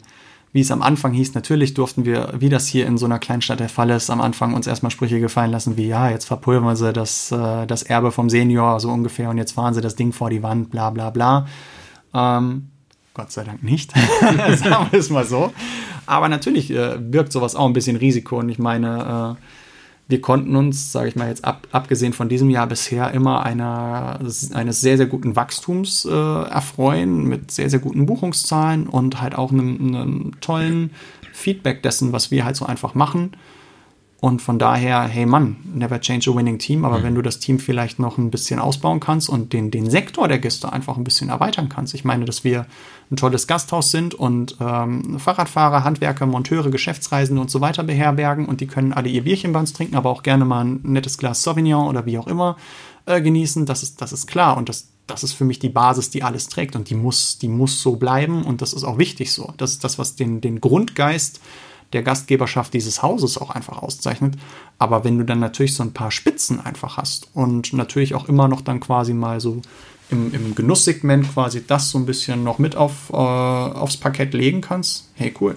wie 0.53 0.61
es 0.61 0.71
am 0.71 0.83
Anfang 0.83 1.13
hieß, 1.13 1.35
natürlich 1.35 1.75
durften 1.75 2.05
wir, 2.05 2.33
wie 2.39 2.49
das 2.49 2.67
hier 2.67 2.87
in 2.87 2.97
so 2.97 3.07
einer 3.07 3.19
Kleinstadt 3.19 3.61
der 3.61 3.69
Fall 3.69 3.91
ist, 3.91 4.11
am 4.11 4.21
Anfang 4.21 4.55
uns 4.55 4.67
erstmal 4.67 4.91
Sprüche 4.91 5.21
gefallen 5.21 5.51
lassen, 5.51 5.77
wie 5.77 5.89
ja, 5.89 6.09
jetzt 6.09 6.25
verpulvern 6.25 6.77
sie 6.77 6.93
das, 6.93 7.31
äh, 7.31 7.67
das 7.67 7.83
Erbe 7.83 8.13
vom 8.13 8.31
Senior 8.31 8.81
so 8.81 8.91
ungefähr 8.91 9.31
und 9.31 9.39
jetzt 9.39 9.53
fahren 9.53 9.75
sie 9.75 9.81
das 9.81 9.97
Ding 9.97 10.13
vor 10.13 10.31
die 10.31 10.43
Wand, 10.43 10.71
bla 10.71 10.91
bla 10.91 11.11
bla. 11.11 11.47
Ähm, 12.15 12.71
Gott 13.15 13.33
sei 13.33 13.45
Dank 13.45 13.63
nicht, 13.63 13.93
sagen 14.57 14.87
wir 14.91 14.99
es 14.99 15.11
mal 15.11 15.25
so. 15.25 15.53
Aber 16.07 16.29
natürlich 16.29 16.71
äh, 16.71 16.97
birgt 16.99 17.33
sowas 17.33 17.55
auch 17.55 17.67
ein 17.67 17.75
bisschen 17.75 17.97
Risiko 17.97 18.39
und 18.39 18.49
ich 18.49 18.59
meine, 18.59 19.37
äh, 19.37 19.43
wir 20.09 20.23
konnten 20.23 20.57
uns, 20.57 20.91
sage 20.91 21.09
ich 21.09 21.17
mal 21.17 21.29
jetzt 21.29 21.45
ab, 21.45 21.69
abgesehen 21.71 22.15
von 22.15 22.31
diesem 22.31 22.49
Jahr 22.49 22.67
bisher 22.67 23.13
immer 23.13 23.45
einer, 23.45 24.19
eines 24.55 24.81
sehr, 24.81 24.97
sehr 24.97 25.07
guten 25.07 25.37
Wachstums 25.37 26.07
äh, 26.07 26.11
erfreuen 26.11 27.25
mit 27.25 27.51
sehr, 27.51 27.69
sehr 27.69 27.79
guten 27.79 28.07
Buchungszahlen 28.07 28.87
und 28.87 29.21
halt 29.21 29.37
auch 29.37 29.53
einem, 29.53 29.77
einem 29.95 30.33
tollen 30.41 30.91
Feedback 31.35 31.83
dessen, 31.83 32.13
was 32.13 32.31
wir 32.31 32.47
halt 32.47 32.57
so 32.57 32.65
einfach 32.65 32.95
machen. 32.95 33.33
Und 34.21 34.43
von 34.43 34.59
daher, 34.59 35.03
hey 35.03 35.27
Mann, 35.27 35.59
never 35.73 36.01
change 36.01 36.29
a 36.29 36.35
winning 36.35 36.59
team, 36.59 36.85
aber 36.85 36.99
mhm. 36.99 37.03
wenn 37.05 37.15
du 37.15 37.23
das 37.23 37.39
Team 37.39 37.61
vielleicht 37.61 38.01
noch 38.01 38.19
ein 38.19 38.33
bisschen 38.33 38.59
ausbauen 38.59 38.99
kannst 38.99 39.29
und 39.29 39.53
den, 39.53 39.71
den 39.71 39.89
Sektor 39.89 40.27
der 40.27 40.41
Gäste 40.41 40.73
einfach 40.73 40.97
ein 40.97 41.05
bisschen 41.05 41.29
erweitern 41.29 41.69
kannst. 41.69 41.95
Ich 41.95 42.05
meine, 42.05 42.25
dass 42.25 42.43
wir 42.43 42.67
ein 43.13 43.17
tolles 43.17 43.47
Gasthaus 43.47 43.93
sind 43.93 44.15
und 44.15 44.57
ähm, 44.61 45.21
Fahrradfahrer, 45.21 45.85
Handwerker, 45.85 46.27
Monteure, 46.27 46.71
Geschäftsreisende 46.71 47.41
und 47.41 47.49
so 47.49 47.61
weiter 47.61 47.85
beherbergen 47.85 48.47
und 48.47 48.61
die 48.61 48.67
können 48.67 48.93
alle 48.93 49.09
ihr 49.09 49.23
Bierchen 49.23 49.53
bei 49.53 49.61
uns 49.61 49.73
trinken, 49.73 49.95
aber 49.95 50.11
auch 50.11 50.25
gerne 50.25 50.45
mal 50.45 50.65
ein 50.65 50.81
nettes 50.83 51.17
Glas 51.17 51.45
Sauvignon 51.45 51.87
oder 51.87 52.05
wie 52.05 52.19
auch 52.19 52.27
immer 52.27 52.57
äh, 53.07 53.23
genießen. 53.23 53.67
Das 53.67 53.85
ist, 53.85 54.03
das 54.03 54.13
ist 54.13 54.27
klar 54.27 54.57
und 54.57 54.69
das, 54.69 54.89
das 55.07 55.23
ist 55.23 55.35
für 55.35 55.45
mich 55.45 55.61
die 55.61 55.69
Basis, 55.69 56.11
die 56.11 56.25
alles 56.25 56.49
trägt 56.49 56.75
und 56.75 56.91
die 56.91 56.97
muss, 56.97 57.39
die 57.39 57.49
muss 57.49 57.81
so 57.81 57.95
bleiben 57.95 58.43
und 58.43 58.63
das 58.63 58.73
ist 58.73 58.83
auch 58.83 58.99
wichtig 58.99 59.33
so. 59.33 59.55
Das 59.59 59.71
ist 59.71 59.85
das, 59.85 59.97
was 59.97 60.17
den, 60.17 60.41
den 60.41 60.61
Grundgeist 60.61 61.41
der 61.93 62.03
Gastgeberschaft 62.03 62.75
dieses 62.75 63.03
Hauses 63.03 63.39
auch 63.39 63.51
einfach 63.51 63.83
auszeichnet. 63.83 64.35
Aber 64.79 65.05
wenn 65.05 65.19
du 65.19 65.25
dann 65.25 65.41
natürlich 65.41 65.75
so 65.75 65.83
ein 65.83 65.93
paar 65.93 66.11
Spitzen 66.11 66.61
einfach 66.61 66.97
hast 66.97 67.29
und 67.35 67.73
natürlich 67.73 68.15
auch 68.15 68.29
immer 68.29 68.49
noch 68.49 68.61
dann 68.61 68.81
quasi 68.81 69.15
mal 69.15 69.41
so 69.41 69.63
im, 70.11 70.33
im 70.33 70.55
Genusssegment 70.55 71.33
quasi 71.33 71.67
das 71.67 71.91
so 71.91 71.99
ein 71.99 72.07
bisschen 72.07 72.45
noch 72.45 72.59
mit 72.59 72.77
auf, 72.77 73.11
äh, 73.11 73.17
aufs 73.17 73.97
Parkett 73.97 74.35
legen 74.35 74.61
kannst, 74.61 75.09
hey, 75.15 75.35
cool. 75.41 75.57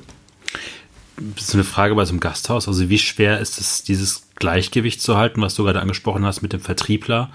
Das 1.36 1.50
ist 1.50 1.54
eine 1.54 1.64
Frage 1.64 1.94
bei 1.96 2.04
so 2.06 2.12
einem 2.12 2.20
Gasthaus. 2.20 2.68
Also, 2.68 2.90
wie 2.90 2.98
schwer 2.98 3.40
ist 3.40 3.60
es, 3.60 3.84
dieses 3.84 4.24
Gleichgewicht 4.36 5.02
zu 5.02 5.18
halten, 5.18 5.42
was 5.42 5.54
du 5.54 5.64
gerade 5.64 5.80
angesprochen 5.80 6.26
hast 6.26 6.42
mit 6.42 6.52
dem 6.52 6.62
Vertriebler? 6.62 7.30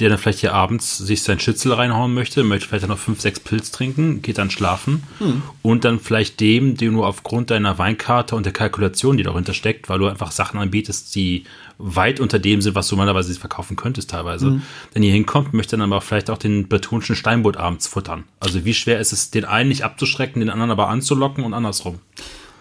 Der 0.00 0.08
dann 0.08 0.18
vielleicht 0.18 0.40
hier 0.40 0.54
abends 0.54 0.96
sich 0.96 1.22
sein 1.22 1.38
Schützel 1.38 1.72
reinhauen 1.72 2.14
möchte, 2.14 2.42
möchte 2.42 2.68
vielleicht 2.68 2.88
noch 2.88 2.98
fünf, 2.98 3.20
sechs 3.20 3.38
Pilz 3.38 3.70
trinken, 3.70 4.22
geht 4.22 4.38
dann 4.38 4.50
schlafen 4.50 5.02
hm. 5.18 5.42
und 5.62 5.84
dann 5.84 6.00
vielleicht 6.00 6.40
dem, 6.40 6.76
den 6.76 6.94
du 6.94 7.04
aufgrund 7.04 7.50
deiner 7.50 7.78
Weinkarte 7.78 8.34
und 8.34 8.46
der 8.46 8.52
Kalkulation, 8.52 9.18
die 9.18 9.22
dahinter 9.22 9.52
steckt, 9.52 9.88
weil 9.88 9.98
du 9.98 10.06
einfach 10.06 10.32
Sachen 10.32 10.58
anbietest, 10.58 11.14
die 11.14 11.44
weit 11.76 12.18
unter 12.18 12.38
dem 12.38 12.62
sind, 12.62 12.74
was 12.74 12.88
du 12.88 12.96
normalerweise 12.96 13.34
verkaufen 13.34 13.76
könntest 13.76 14.10
teilweise, 14.10 14.46
hm. 14.46 14.62
wenn 14.94 15.02
hier 15.02 15.12
hinkommt, 15.12 15.52
möchte 15.52 15.76
dann 15.76 15.92
aber 15.92 16.00
vielleicht 16.00 16.30
auch 16.30 16.38
den 16.38 16.68
bretonischen 16.68 17.16
Steinbutt 17.16 17.58
abends 17.58 17.86
futtern. 17.86 18.24
Also 18.40 18.64
wie 18.64 18.74
schwer 18.74 19.00
ist 19.00 19.12
es, 19.12 19.30
den 19.30 19.44
einen 19.44 19.68
nicht 19.68 19.84
abzuschrecken, 19.84 20.40
den 20.40 20.50
anderen 20.50 20.70
aber 20.70 20.88
anzulocken 20.88 21.44
und 21.44 21.52
andersrum? 21.52 21.98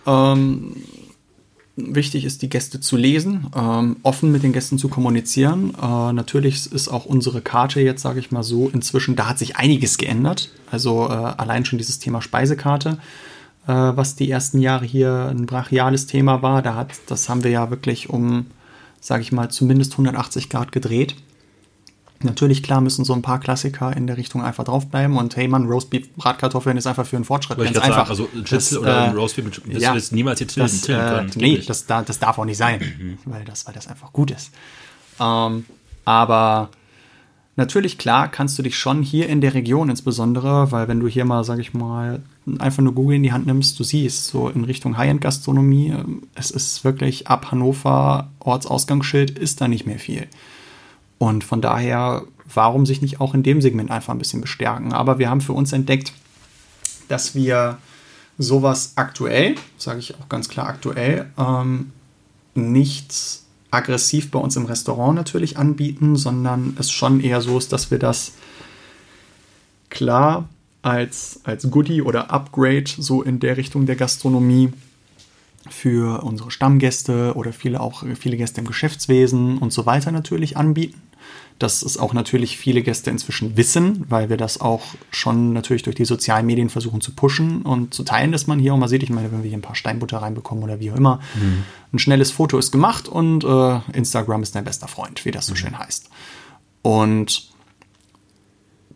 Ähm 0.05 0.75
wichtig 1.95 2.25
ist, 2.25 2.41
die 2.41 2.49
Gäste 2.49 2.79
zu 2.79 2.97
lesen, 2.97 3.47
ähm, 3.55 3.97
offen 4.03 4.31
mit 4.31 4.43
den 4.43 4.53
Gästen 4.53 4.77
zu 4.77 4.89
kommunizieren. 4.89 5.73
Äh, 5.81 6.13
natürlich 6.13 6.71
ist 6.71 6.87
auch 6.87 7.05
unsere 7.05 7.41
Karte 7.41 7.81
jetzt, 7.81 8.01
sage 8.01 8.19
ich 8.19 8.31
mal 8.31 8.43
so, 8.43 8.69
inzwischen, 8.69 9.15
da 9.15 9.29
hat 9.29 9.39
sich 9.39 9.57
einiges 9.57 9.97
geändert. 9.97 10.49
Also 10.71 11.07
äh, 11.07 11.13
allein 11.13 11.65
schon 11.65 11.77
dieses 11.77 11.99
Thema 11.99 12.21
Speisekarte, 12.21 12.97
äh, 13.67 13.71
was 13.71 14.15
die 14.15 14.29
ersten 14.29 14.59
Jahre 14.59 14.85
hier 14.85 15.27
ein 15.29 15.45
brachiales 15.45 16.07
Thema 16.07 16.41
war, 16.41 16.61
da 16.61 16.75
hat, 16.75 16.91
das 17.07 17.29
haben 17.29 17.43
wir 17.43 17.51
ja 17.51 17.69
wirklich 17.69 18.09
um, 18.09 18.47
sage 18.99 19.21
ich 19.21 19.31
mal, 19.31 19.49
zumindest 19.49 19.93
180 19.93 20.49
Grad 20.49 20.71
gedreht. 20.71 21.15
Natürlich, 22.21 22.63
klar, 22.63 22.81
müssen 22.81 23.05
so 23.05 23.13
ein 23.13 23.21
paar 23.21 23.39
Klassiker 23.39 23.95
in 23.95 24.05
der 24.05 24.17
Richtung 24.17 24.41
einfach 24.43 24.65
draufbleiben 24.65 25.15
und 25.15 25.37
hey 25.37 25.47
man, 25.47 25.67
Roastbeef, 25.67 26.09
Bratkartoffeln 26.15 26.75
ist 26.75 26.85
einfach 26.85 27.05
für 27.05 27.15
einen 27.15 27.23
Fortschritt. 27.23 27.57
Ganz 27.57 27.77
einfach. 27.77 28.07
Sagen, 28.07 28.09
also 28.09 28.29
ein 28.35 28.45
Schnitzel 28.45 28.79
oder 28.79 29.03
ein 29.03 29.11
äh, 29.11 29.15
Roastbeef 29.15 29.45
wirst 29.45 29.81
ja, 29.81 29.91
du 29.91 29.97
jetzt 29.97 30.11
niemals 30.11 30.41
jetzt 30.41 30.57
das, 30.57 30.81
tillen 30.81 30.99
äh, 30.99 31.09
können. 31.09 31.31
nee, 31.35 31.57
das, 31.65 31.85
das, 31.85 32.19
darf 32.19 32.37
auch 32.37 32.43
nicht 32.43 32.57
sein, 32.57 32.81
mhm. 32.81 33.17
weil, 33.23 33.45
das, 33.45 33.65
weil 33.67 33.73
das 33.73 33.87
einfach 33.87 34.11
gut 34.11 34.31
ist. 34.31 34.51
Ähm, 35.17 35.65
aber 36.03 36.69
natürlich, 37.55 37.97
klar, 37.97 38.29
kannst 38.29 38.59
du 38.59 38.63
dich 38.63 38.77
schon 38.77 39.01
hier 39.01 39.29
in 39.29 39.39
der 39.39 39.53
Region 39.53 39.89
insbesondere, 39.89 40.73
weil 40.73 40.89
wenn 40.89 40.99
du 40.99 41.07
hier 41.07 41.23
mal, 41.23 41.45
sag 41.45 41.59
ich 41.59 41.73
mal, 41.73 42.21
einfach 42.57 42.83
nur 42.83 42.95
Google 42.95 43.15
in 43.15 43.23
die 43.23 43.31
Hand 43.31 43.45
nimmst, 43.45 43.79
du 43.79 43.85
siehst, 43.85 44.27
so 44.27 44.49
in 44.49 44.65
Richtung 44.65 44.97
High-End-Gastronomie, 44.97 45.91
ähm, 45.91 46.23
es 46.35 46.51
ist 46.51 46.83
wirklich 46.83 47.27
ab 47.27 47.49
Hannover, 47.49 48.29
Ortsausgangsschild, 48.39 49.39
ist 49.39 49.61
da 49.61 49.69
nicht 49.69 49.85
mehr 49.85 49.99
viel. 49.99 50.27
Und 51.19 51.43
von 51.43 51.61
daher, 51.61 52.23
warum 52.51 52.87
sich 52.87 53.01
nicht 53.01 53.21
auch 53.21 53.35
in 53.35 53.43
dem 53.43 53.61
Segment 53.61 53.91
einfach 53.91 54.13
ein 54.13 54.19
bisschen 54.19 54.41
bestärken? 54.41 54.93
Aber 54.93 55.19
wir 55.19 55.29
haben 55.29 55.41
für 55.41 55.53
uns 55.53 55.73
entdeckt, 55.73 56.13
dass 57.09 57.35
wir 57.35 57.77
sowas 58.37 58.93
aktuell, 58.95 59.55
sage 59.77 59.99
ich 59.99 60.15
auch 60.15 60.29
ganz 60.29 60.47
klar 60.47 60.67
aktuell, 60.67 61.29
ähm, 61.37 61.91
nicht 62.55 63.13
aggressiv 63.69 64.31
bei 64.31 64.39
uns 64.39 64.55
im 64.55 64.65
Restaurant 64.65 65.15
natürlich 65.15 65.57
anbieten, 65.57 66.15
sondern 66.15 66.75
es 66.79 66.89
schon 66.89 67.19
eher 67.19 67.41
so 67.41 67.57
ist, 67.57 67.71
dass 67.73 67.91
wir 67.91 67.99
das 67.99 68.31
klar 69.89 70.47
als, 70.81 71.41
als 71.43 71.69
Goodie 71.69 72.01
oder 72.01 72.31
Upgrade 72.31 72.85
so 72.97 73.21
in 73.21 73.39
der 73.39 73.57
Richtung 73.57 73.85
der 73.85 73.97
Gastronomie 73.97 74.71
für 75.69 76.23
unsere 76.23 76.49
Stammgäste 76.49 77.33
oder 77.35 77.51
viele 77.51 77.81
auch 77.81 78.03
viele 78.17 78.37
Gäste 78.37 78.61
im 78.61 78.67
Geschäftswesen 78.67 79.57
und 79.57 79.73
so 79.73 79.85
weiter 79.85 80.11
natürlich 80.11 80.55
anbieten 80.55 80.99
dass 81.59 81.81
es 81.81 81.97
auch 81.97 82.13
natürlich 82.13 82.57
viele 82.57 82.81
Gäste 82.81 83.09
inzwischen 83.09 83.57
wissen, 83.57 84.05
weil 84.09 84.29
wir 84.29 84.37
das 84.37 84.61
auch 84.61 84.81
schon 85.11 85.51
natürlich 85.51 85.83
durch 85.83 85.95
die 85.95 86.05
sozialen 86.05 86.45
Medien 86.45 86.69
versuchen 86.69 87.01
zu 87.01 87.13
pushen 87.13 87.61
und 87.63 87.93
zu 87.93 88.03
teilen, 88.03 88.31
dass 88.31 88.47
man 88.47 88.59
hier 88.59 88.73
auch 88.73 88.77
mal 88.77 88.87
sieht. 88.87 89.03
Ich 89.03 89.09
meine, 89.09 89.31
wenn 89.31 89.43
wir 89.43 89.49
hier 89.49 89.57
ein 89.57 89.61
paar 89.61 89.75
Steinbutter 89.75 90.19
reinbekommen 90.19 90.63
oder 90.63 90.79
wie 90.79 90.91
auch 90.91 90.95
immer, 90.95 91.19
mhm. 91.35 91.63
ein 91.93 91.99
schnelles 91.99 92.31
Foto 92.31 92.57
ist 92.57 92.71
gemacht 92.71 93.09
und 93.09 93.43
äh, 93.43 93.79
Instagram 93.91 94.41
ist 94.41 94.55
dein 94.55 94.63
bester 94.63 94.87
Freund, 94.87 95.23
wie 95.25 95.31
das 95.31 95.47
so 95.47 95.53
mhm. 95.53 95.57
schön 95.57 95.79
heißt. 95.79 96.09
Und 96.81 97.49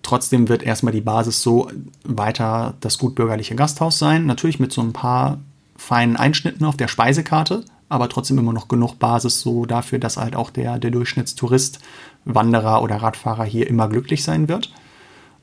trotzdem 0.02 0.48
wird 0.48 0.64
erstmal 0.64 0.94
die 0.94 1.02
Basis 1.02 1.41
so 1.41 1.69
weiter 2.03 2.76
das 2.80 2.98
gutbürgerliche 2.98 3.56
Gasthaus 3.56 3.99
sein. 3.99 4.26
Natürlich 4.26 4.60
mit 4.60 4.72
so 4.72 4.81
ein 4.81 4.94
paar 4.94 5.40
feinen 5.76 6.15
Einschnitten 6.15 6.64
auf 6.64 6.77
der 6.77 6.88
Speisekarte, 6.88 7.65
aber 7.94 8.10
trotzdem 8.10 8.40
immer 8.40 8.53
noch 8.53 8.68
genug 8.68 8.98
Basis 8.98 9.41
so 9.41 9.65
dafür, 9.68 9.99
dass 9.99 10.18
halt 10.18 10.36
auch 10.36 10.49
der, 10.49 10.80
der 10.80 10.90
Durchschnittstourist 10.90 11.80
Wanderer 12.26 12.82
oder 12.82 12.98
Radfahrer 12.98 13.44
hier 13.44 13.68
immer 13.68 13.88
glücklich 13.88 14.24
sein 14.24 14.48
wird. 14.48 14.74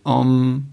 Ähm, 0.05 0.67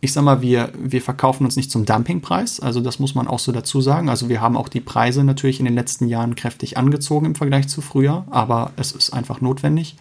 ich 0.00 0.12
sag 0.12 0.24
mal, 0.24 0.42
wir, 0.42 0.72
wir 0.76 1.00
verkaufen 1.00 1.44
uns 1.44 1.56
nicht 1.56 1.70
zum 1.70 1.84
Dumpingpreis, 1.84 2.58
also 2.58 2.80
das 2.80 2.98
muss 2.98 3.14
man 3.14 3.28
auch 3.28 3.38
so 3.38 3.52
dazu 3.52 3.80
sagen. 3.80 4.08
Also 4.08 4.28
wir 4.28 4.40
haben 4.40 4.56
auch 4.56 4.68
die 4.68 4.80
Preise 4.80 5.22
natürlich 5.22 5.60
in 5.60 5.66
den 5.66 5.74
letzten 5.74 6.08
Jahren 6.08 6.34
kräftig 6.34 6.76
angezogen 6.76 7.26
im 7.26 7.34
Vergleich 7.36 7.68
zu 7.68 7.80
früher, 7.80 8.24
aber 8.30 8.72
es 8.76 8.90
ist 8.90 9.12
einfach 9.12 9.40
notwendig. 9.40 9.96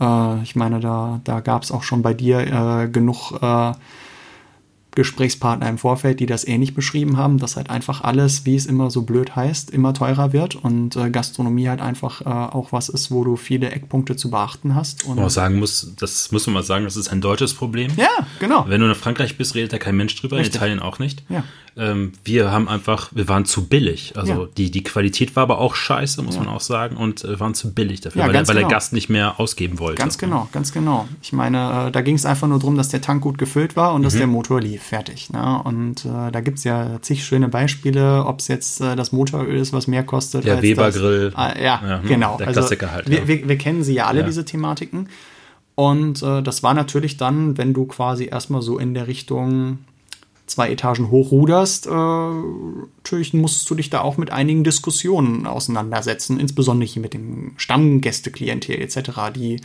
Äh, 0.00 0.42
ich 0.42 0.54
meine, 0.54 0.78
da, 0.78 1.20
da 1.24 1.40
gab 1.40 1.64
es 1.64 1.72
auch 1.72 1.82
schon 1.82 2.02
bei 2.02 2.14
dir 2.14 2.40
äh, 2.40 2.88
genug 2.88 3.32
äh, 3.42 3.72
Gesprächspartner 4.94 5.68
im 5.68 5.78
Vorfeld, 5.78 6.20
die 6.20 6.26
das 6.26 6.46
ähnlich 6.46 6.74
beschrieben 6.74 7.16
haben, 7.16 7.38
dass 7.38 7.56
halt 7.56 7.70
einfach 7.70 8.02
alles, 8.02 8.44
wie 8.44 8.56
es 8.56 8.66
immer 8.66 8.90
so 8.90 9.02
blöd 9.02 9.34
heißt, 9.34 9.70
immer 9.70 9.94
teurer 9.94 10.32
wird 10.32 10.54
und 10.54 10.96
äh, 10.96 11.10
Gastronomie 11.10 11.68
halt 11.68 11.80
einfach 11.80 12.20
äh, 12.20 12.24
auch 12.24 12.72
was 12.72 12.88
ist, 12.88 13.10
wo 13.10 13.24
du 13.24 13.36
viele 13.36 13.70
Eckpunkte 13.70 14.16
zu 14.16 14.30
beachten 14.30 14.74
hast. 14.74 15.04
Und 15.04 15.16
man 15.16 15.30
sagen 15.30 15.58
muss, 15.58 15.94
das 15.98 16.30
muss 16.30 16.46
man 16.46 16.54
mal 16.54 16.62
sagen, 16.62 16.84
das 16.84 16.96
ist 16.96 17.08
ein 17.08 17.20
deutsches 17.20 17.54
Problem. 17.54 17.90
Ja, 17.96 18.10
genau. 18.38 18.66
Wenn 18.68 18.80
du 18.80 18.88
in 18.88 18.94
Frankreich 18.94 19.38
bist, 19.38 19.54
redet 19.54 19.72
da 19.72 19.78
kein 19.78 19.96
Mensch 19.96 20.14
drüber, 20.20 20.36
Richtig. 20.36 20.54
in 20.54 20.58
Italien 20.58 20.80
auch 20.80 20.98
nicht. 20.98 21.24
Ja. 21.30 21.44
Ähm, 21.76 22.12
wir 22.24 22.50
haben 22.50 22.68
einfach, 22.68 23.10
wir 23.14 23.28
waren 23.28 23.46
zu 23.46 23.66
billig. 23.66 24.12
Also 24.16 24.32
ja. 24.32 24.48
die, 24.56 24.70
die 24.70 24.82
Qualität 24.82 25.34
war 25.36 25.44
aber 25.44 25.58
auch 25.58 25.74
scheiße, 25.74 26.22
muss 26.22 26.34
ja. 26.34 26.42
man 26.42 26.52
auch 26.52 26.60
sagen, 26.60 26.96
und 26.96 27.24
äh, 27.24 27.40
waren 27.40 27.54
zu 27.54 27.72
billig 27.72 28.02
dafür, 28.02 28.22
weil, 28.22 28.34
weil 28.34 28.44
genau. 28.44 28.58
der 28.58 28.68
Gast 28.68 28.92
nicht 28.92 29.08
mehr 29.08 29.40
ausgeben 29.40 29.78
wollte. 29.78 30.00
Ganz 30.00 30.18
genau, 30.18 30.48
ganz 30.52 30.72
genau. 30.72 31.08
Ich 31.22 31.32
meine, 31.32 31.88
äh, 31.88 31.90
da 31.90 32.02
ging 32.02 32.14
es 32.14 32.26
einfach 32.26 32.46
nur 32.46 32.58
darum, 32.58 32.76
dass 32.76 32.90
der 32.90 33.00
Tank 33.00 33.22
gut 33.22 33.38
gefüllt 33.38 33.74
war 33.74 33.94
und 33.94 34.02
mhm. 34.02 34.04
dass 34.04 34.16
der 34.16 34.26
Motor 34.26 34.60
lief. 34.60 34.82
Fertig. 34.82 35.30
Ne? 35.30 35.62
Und 35.64 36.04
äh, 36.04 36.30
da 36.30 36.40
gibt 36.40 36.58
es 36.58 36.64
ja 36.64 36.98
zig 37.00 37.24
schöne 37.24 37.48
Beispiele, 37.48 38.26
ob 38.26 38.40
es 38.40 38.48
jetzt 38.48 38.80
äh, 38.82 38.94
das 38.94 39.12
Motoröl 39.12 39.56
ist, 39.56 39.72
was 39.72 39.86
mehr 39.86 40.02
kostet. 40.02 40.44
Der 40.44 40.60
Weber-Grill. 40.60 41.32
Ah, 41.34 41.56
ja, 41.56 41.80
ja, 41.82 42.00
hm, 42.02 42.08
genau. 42.08 42.36
Der 42.36 42.48
also, 42.48 42.60
Klassiker 42.60 42.92
halt. 42.92 43.08
Wir, 43.08 43.26
wir, 43.26 43.48
wir, 43.48 43.56
kennen 43.56 43.82
sie 43.82 43.94
ja 43.94 44.06
alle, 44.06 44.24
diese 44.24 44.44
Thematiken. 44.44 45.08
Und 45.74 46.22
äh, 46.22 46.42
das 46.42 46.62
war 46.62 46.74
natürlich 46.74 47.16
dann, 47.16 47.56
wenn 47.56 47.72
du 47.72 47.86
quasi 47.86 48.26
erstmal 48.26 48.60
so 48.60 48.78
in 48.78 48.92
der 48.92 49.06
Richtung 49.06 49.78
zwei 50.52 50.70
Etagen 50.70 51.10
hochruderst, 51.10 51.86
äh, 51.86 51.90
natürlich 51.90 53.34
musst 53.34 53.68
du 53.68 53.74
dich 53.74 53.90
da 53.90 54.00
auch 54.00 54.16
mit 54.16 54.30
einigen 54.30 54.64
Diskussionen 54.64 55.46
auseinandersetzen, 55.46 56.38
insbesondere 56.38 56.88
hier 56.88 57.02
mit 57.02 57.14
dem 57.14 57.52
Stammgästeklientel 57.56 58.80
etc., 58.80 59.32
die 59.34 59.60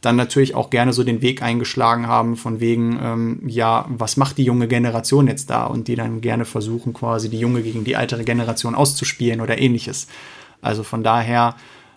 dann 0.00 0.16
natürlich 0.16 0.54
auch 0.54 0.70
gerne 0.70 0.92
so 0.92 1.04
den 1.04 1.20
Weg 1.20 1.42
eingeschlagen 1.42 2.06
haben 2.06 2.36
von 2.36 2.58
wegen, 2.60 2.98
ähm, 3.02 3.42
ja, 3.46 3.84
was 3.88 4.16
macht 4.16 4.38
die 4.38 4.44
junge 4.44 4.66
Generation 4.66 5.26
jetzt 5.26 5.50
da? 5.50 5.66
Und 5.66 5.88
die 5.88 5.94
dann 5.94 6.22
gerne 6.22 6.46
versuchen, 6.46 6.94
quasi 6.94 7.28
die 7.28 7.38
junge 7.38 7.62
gegen 7.62 7.84
die 7.84 7.92
ältere 7.92 8.24
Generation 8.24 8.74
auszuspielen 8.74 9.40
oder 9.40 9.58
ähnliches. 9.58 10.06
Also 10.62 10.84
von 10.84 11.02
daher, 11.02 11.54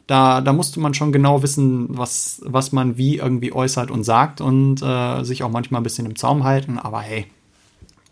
da, 0.07 0.41
da 0.41 0.51
musste 0.51 0.81
man 0.81 0.93
schon 0.93 1.13
genau 1.13 1.43
wissen, 1.43 1.87
was, 1.97 2.41
was 2.43 2.73
man 2.73 2.97
wie 2.97 3.17
irgendwie 3.17 3.53
äußert 3.53 3.89
und 3.89 4.03
sagt 4.03 4.41
und 4.41 4.81
äh, 4.81 5.23
sich 5.23 5.43
auch 5.43 5.51
manchmal 5.51 5.79
ein 5.79 5.85
bisschen 5.85 6.05
im 6.05 6.17
Zaum 6.17 6.43
halten. 6.43 6.77
Aber 6.79 6.99
hey, 6.99 7.25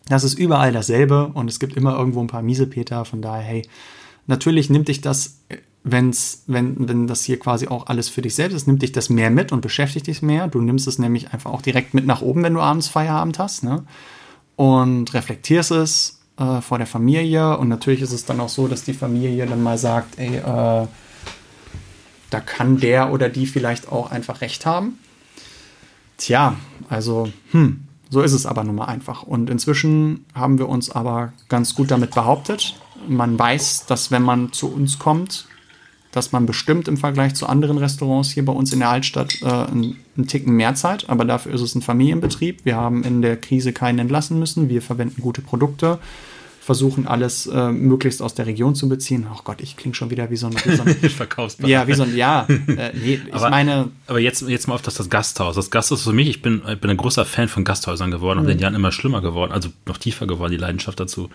das 0.07 0.23
ist 0.23 0.37
überall 0.37 0.71
dasselbe 0.71 1.27
und 1.27 1.49
es 1.49 1.59
gibt 1.59 1.77
immer 1.77 1.97
irgendwo 1.97 2.21
ein 2.21 2.27
paar 2.27 2.41
Miesepeter. 2.41 3.05
Von 3.05 3.21
daher, 3.21 3.43
hey, 3.43 3.61
natürlich 4.27 4.69
nimmt 4.69 4.87
dich 4.87 5.01
das, 5.01 5.39
wenn's, 5.83 6.43
wenn, 6.47 6.87
wenn 6.87 7.07
das 7.07 7.23
hier 7.23 7.39
quasi 7.39 7.67
auch 7.67 7.87
alles 7.87 8.09
für 8.09 8.21
dich 8.21 8.35
selbst 8.35 8.55
ist, 8.55 8.67
nimmt 8.67 8.81
dich 8.81 8.91
das 8.91 9.09
mehr 9.09 9.29
mit 9.29 9.51
und 9.51 9.61
beschäftigt 9.61 10.07
dich 10.07 10.21
mehr. 10.21 10.47
Du 10.47 10.61
nimmst 10.61 10.87
es 10.87 10.99
nämlich 10.99 11.33
einfach 11.33 11.51
auch 11.51 11.61
direkt 11.61 11.93
mit 11.93 12.05
nach 12.05 12.21
oben, 12.21 12.43
wenn 12.43 12.53
du 12.53 12.59
abends 12.59 12.87
Feierabend 12.87 13.39
hast. 13.39 13.63
Ne? 13.63 13.83
Und 14.55 15.13
reflektierst 15.13 15.71
es 15.71 16.21
äh, 16.37 16.61
vor 16.61 16.77
der 16.77 16.87
Familie. 16.87 17.57
Und 17.57 17.69
natürlich 17.69 18.01
ist 18.01 18.11
es 18.11 18.25
dann 18.25 18.39
auch 18.39 18.49
so, 18.49 18.67
dass 18.67 18.83
die 18.83 18.93
Familie 18.93 19.45
dann 19.45 19.63
mal 19.63 19.77
sagt, 19.77 20.19
ey, 20.19 20.37
äh, 20.37 20.87
da 22.29 22.39
kann 22.39 22.79
der 22.79 23.11
oder 23.11 23.29
die 23.29 23.45
vielleicht 23.45 23.91
auch 23.91 24.09
einfach 24.09 24.41
recht 24.41 24.65
haben. 24.65 24.97
Tja, 26.17 26.55
also, 26.89 27.29
hm, 27.51 27.87
so 28.11 28.21
ist 28.21 28.33
es 28.33 28.45
aber 28.45 28.63
nun 28.65 28.75
mal 28.75 28.85
einfach. 28.85 29.23
Und 29.23 29.49
inzwischen 29.49 30.25
haben 30.35 30.59
wir 30.59 30.67
uns 30.69 30.91
aber 30.91 31.31
ganz 31.47 31.73
gut 31.73 31.89
damit 31.91 32.13
behauptet. 32.13 32.75
Man 33.07 33.39
weiß, 33.39 33.85
dass 33.87 34.11
wenn 34.11 34.21
man 34.21 34.51
zu 34.51 34.67
uns 34.67 34.99
kommt, 34.99 35.47
dass 36.11 36.33
man 36.33 36.45
bestimmt 36.45 36.89
im 36.89 36.97
Vergleich 36.97 37.35
zu 37.35 37.47
anderen 37.47 37.77
Restaurants 37.77 38.29
hier 38.31 38.43
bei 38.43 38.51
uns 38.51 38.73
in 38.73 38.79
der 38.79 38.89
Altstadt 38.89 39.41
äh, 39.41 39.45
einen, 39.45 39.95
einen 40.17 40.27
Ticken 40.27 40.57
mehr 40.57 40.75
zahlt. 40.75 41.09
Aber 41.09 41.23
dafür 41.23 41.53
ist 41.53 41.61
es 41.61 41.73
ein 41.73 41.81
Familienbetrieb. 41.81 42.65
Wir 42.65 42.75
haben 42.75 43.05
in 43.05 43.21
der 43.21 43.37
Krise 43.37 43.71
keinen 43.71 43.99
entlassen 43.99 44.37
müssen. 44.37 44.67
Wir 44.67 44.81
verwenden 44.81 45.21
gute 45.21 45.41
Produkte 45.41 45.99
versuchen 46.61 47.07
alles 47.07 47.47
äh, 47.47 47.71
möglichst 47.71 48.21
aus 48.21 48.35
der 48.35 48.45
Region 48.45 48.75
zu 48.75 48.87
beziehen. 48.87 49.25
Oh 49.33 49.39
Gott, 49.43 49.61
ich 49.61 49.77
klinge 49.77 49.95
schon 49.95 50.11
wieder 50.11 50.29
wie 50.29 50.35
so 50.35 50.45
ein, 50.45 50.53
wie 50.53 50.75
so 50.75 50.83
ein 50.83 50.93
Verkaufsbar. 51.09 51.67
Ja, 51.67 51.87
wie 51.87 51.93
so 51.93 52.03
ein, 52.03 52.15
ja, 52.15 52.45
äh, 52.67 52.91
nee, 52.93 53.19
ich 53.25 53.33
aber, 53.33 53.49
meine. 53.49 53.89
Aber 54.05 54.19
jetzt, 54.19 54.47
jetzt 54.47 54.67
mal 54.67 54.75
auf 54.75 54.83
das, 54.83 54.93
das 54.93 55.09
Gasthaus. 55.09 55.55
Das 55.55 55.71
Gasthaus 55.71 56.03
für 56.03 56.13
mich, 56.13 56.29
ich 56.29 56.43
bin, 56.43 56.61
ich 56.71 56.79
bin 56.79 56.91
ein 56.91 56.97
großer 56.97 57.25
Fan 57.25 57.47
von 57.47 57.63
Gasthäusern 57.63 58.11
geworden, 58.11 58.39
mhm. 58.39 58.45
in 58.45 58.49
den 58.51 58.59
Jahren 58.59 58.75
immer 58.75 58.91
schlimmer 58.91 59.21
geworden, 59.21 59.51
also 59.51 59.69
noch 59.87 59.97
tiefer 59.97 60.27
geworden, 60.27 60.51
die 60.51 60.57
Leidenschaft 60.57 60.99
dazu. 60.99 61.31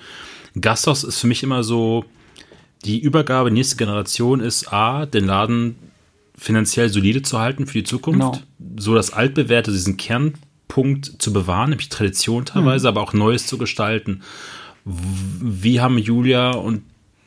Gasthaus 0.60 1.02
ist 1.02 1.18
für 1.18 1.26
mich 1.26 1.42
immer 1.42 1.64
so, 1.64 2.04
die 2.84 3.00
Übergabe, 3.00 3.50
nächste 3.50 3.74
Generation 3.74 4.38
ist 4.38 4.72
A, 4.72 5.06
den 5.06 5.24
Laden 5.24 5.74
finanziell 6.38 6.88
solide 6.88 7.22
zu 7.22 7.40
halten 7.40 7.66
für 7.66 7.78
die 7.78 7.84
Zukunft, 7.84 8.20
genau. 8.20 8.38
so 8.78 8.94
das 8.94 9.12
altbewährte, 9.12 9.72
diesen 9.72 9.96
Kernpunkt 9.96 11.20
zu 11.20 11.32
bewahren, 11.32 11.70
nämlich 11.70 11.88
Tradition 11.88 12.44
teilweise, 12.44 12.86
mhm. 12.86 12.96
aber 12.96 13.00
auch 13.02 13.12
Neues 13.12 13.48
zu 13.48 13.58
gestalten. 13.58 14.22
Wie 14.86 15.80
haben 15.80 15.98
Julia 15.98 16.52
und 16.52 16.82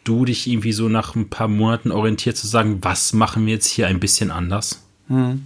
du 0.05 0.25
dich 0.25 0.47
irgendwie 0.47 0.71
so 0.71 0.87
nach 0.87 1.15
ein 1.15 1.29
paar 1.29 1.49
Monaten 1.49 1.91
orientiert 1.91 2.37
zu 2.37 2.47
sagen, 2.47 2.79
was 2.81 3.13
machen 3.13 3.45
wir 3.45 3.53
jetzt 3.53 3.67
hier 3.67 3.87
ein 3.87 3.99
bisschen 3.99 4.31
anders? 4.31 4.81
Hm. 5.07 5.45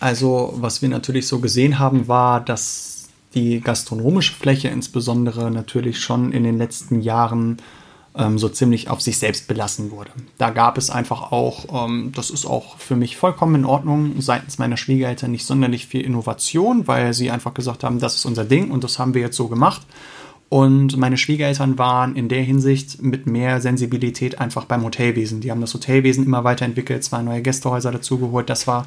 Also, 0.00 0.54
was 0.56 0.82
wir 0.82 0.88
natürlich 0.88 1.26
so 1.26 1.40
gesehen 1.40 1.78
haben, 1.78 2.08
war, 2.08 2.40
dass 2.40 3.08
die 3.34 3.60
gastronomische 3.60 4.32
Fläche 4.32 4.68
insbesondere 4.68 5.50
natürlich 5.50 6.00
schon 6.00 6.32
in 6.32 6.44
den 6.44 6.56
letzten 6.56 7.00
Jahren 7.00 7.58
ähm, 8.16 8.38
so 8.38 8.48
ziemlich 8.48 8.88
auf 8.88 9.00
sich 9.00 9.18
selbst 9.18 9.48
belassen 9.48 9.90
wurde. 9.90 10.10
Da 10.38 10.50
gab 10.50 10.78
es 10.78 10.90
einfach 10.90 11.32
auch, 11.32 11.86
ähm, 11.86 12.12
das 12.14 12.30
ist 12.30 12.46
auch 12.46 12.78
für 12.78 12.96
mich 12.96 13.16
vollkommen 13.16 13.56
in 13.56 13.64
Ordnung, 13.64 14.20
seitens 14.20 14.58
meiner 14.58 14.76
Schwiegereltern 14.76 15.32
nicht 15.32 15.46
sonderlich 15.46 15.86
viel 15.86 16.02
Innovation, 16.02 16.86
weil 16.86 17.12
sie 17.12 17.30
einfach 17.30 17.54
gesagt 17.54 17.82
haben, 17.84 17.98
das 17.98 18.14
ist 18.14 18.24
unser 18.24 18.44
Ding 18.44 18.70
und 18.70 18.84
das 18.84 18.98
haben 18.98 19.14
wir 19.14 19.20
jetzt 19.20 19.36
so 19.36 19.48
gemacht. 19.48 19.82
Und 20.48 20.96
meine 20.96 21.16
Schwiegereltern 21.16 21.78
waren 21.78 22.14
in 22.16 22.28
der 22.28 22.42
Hinsicht 22.42 23.02
mit 23.02 23.26
mehr 23.26 23.60
Sensibilität 23.60 24.40
einfach 24.40 24.66
beim 24.66 24.84
Hotelwesen. 24.84 25.40
Die 25.40 25.50
haben 25.50 25.60
das 25.60 25.74
Hotelwesen 25.74 26.24
immer 26.24 26.44
weiterentwickelt, 26.44 27.02
zwei 27.02 27.22
neue 27.22 27.42
Gästehäuser 27.42 27.90
dazugeholt. 27.90 28.48
Das 28.50 28.66
war 28.66 28.86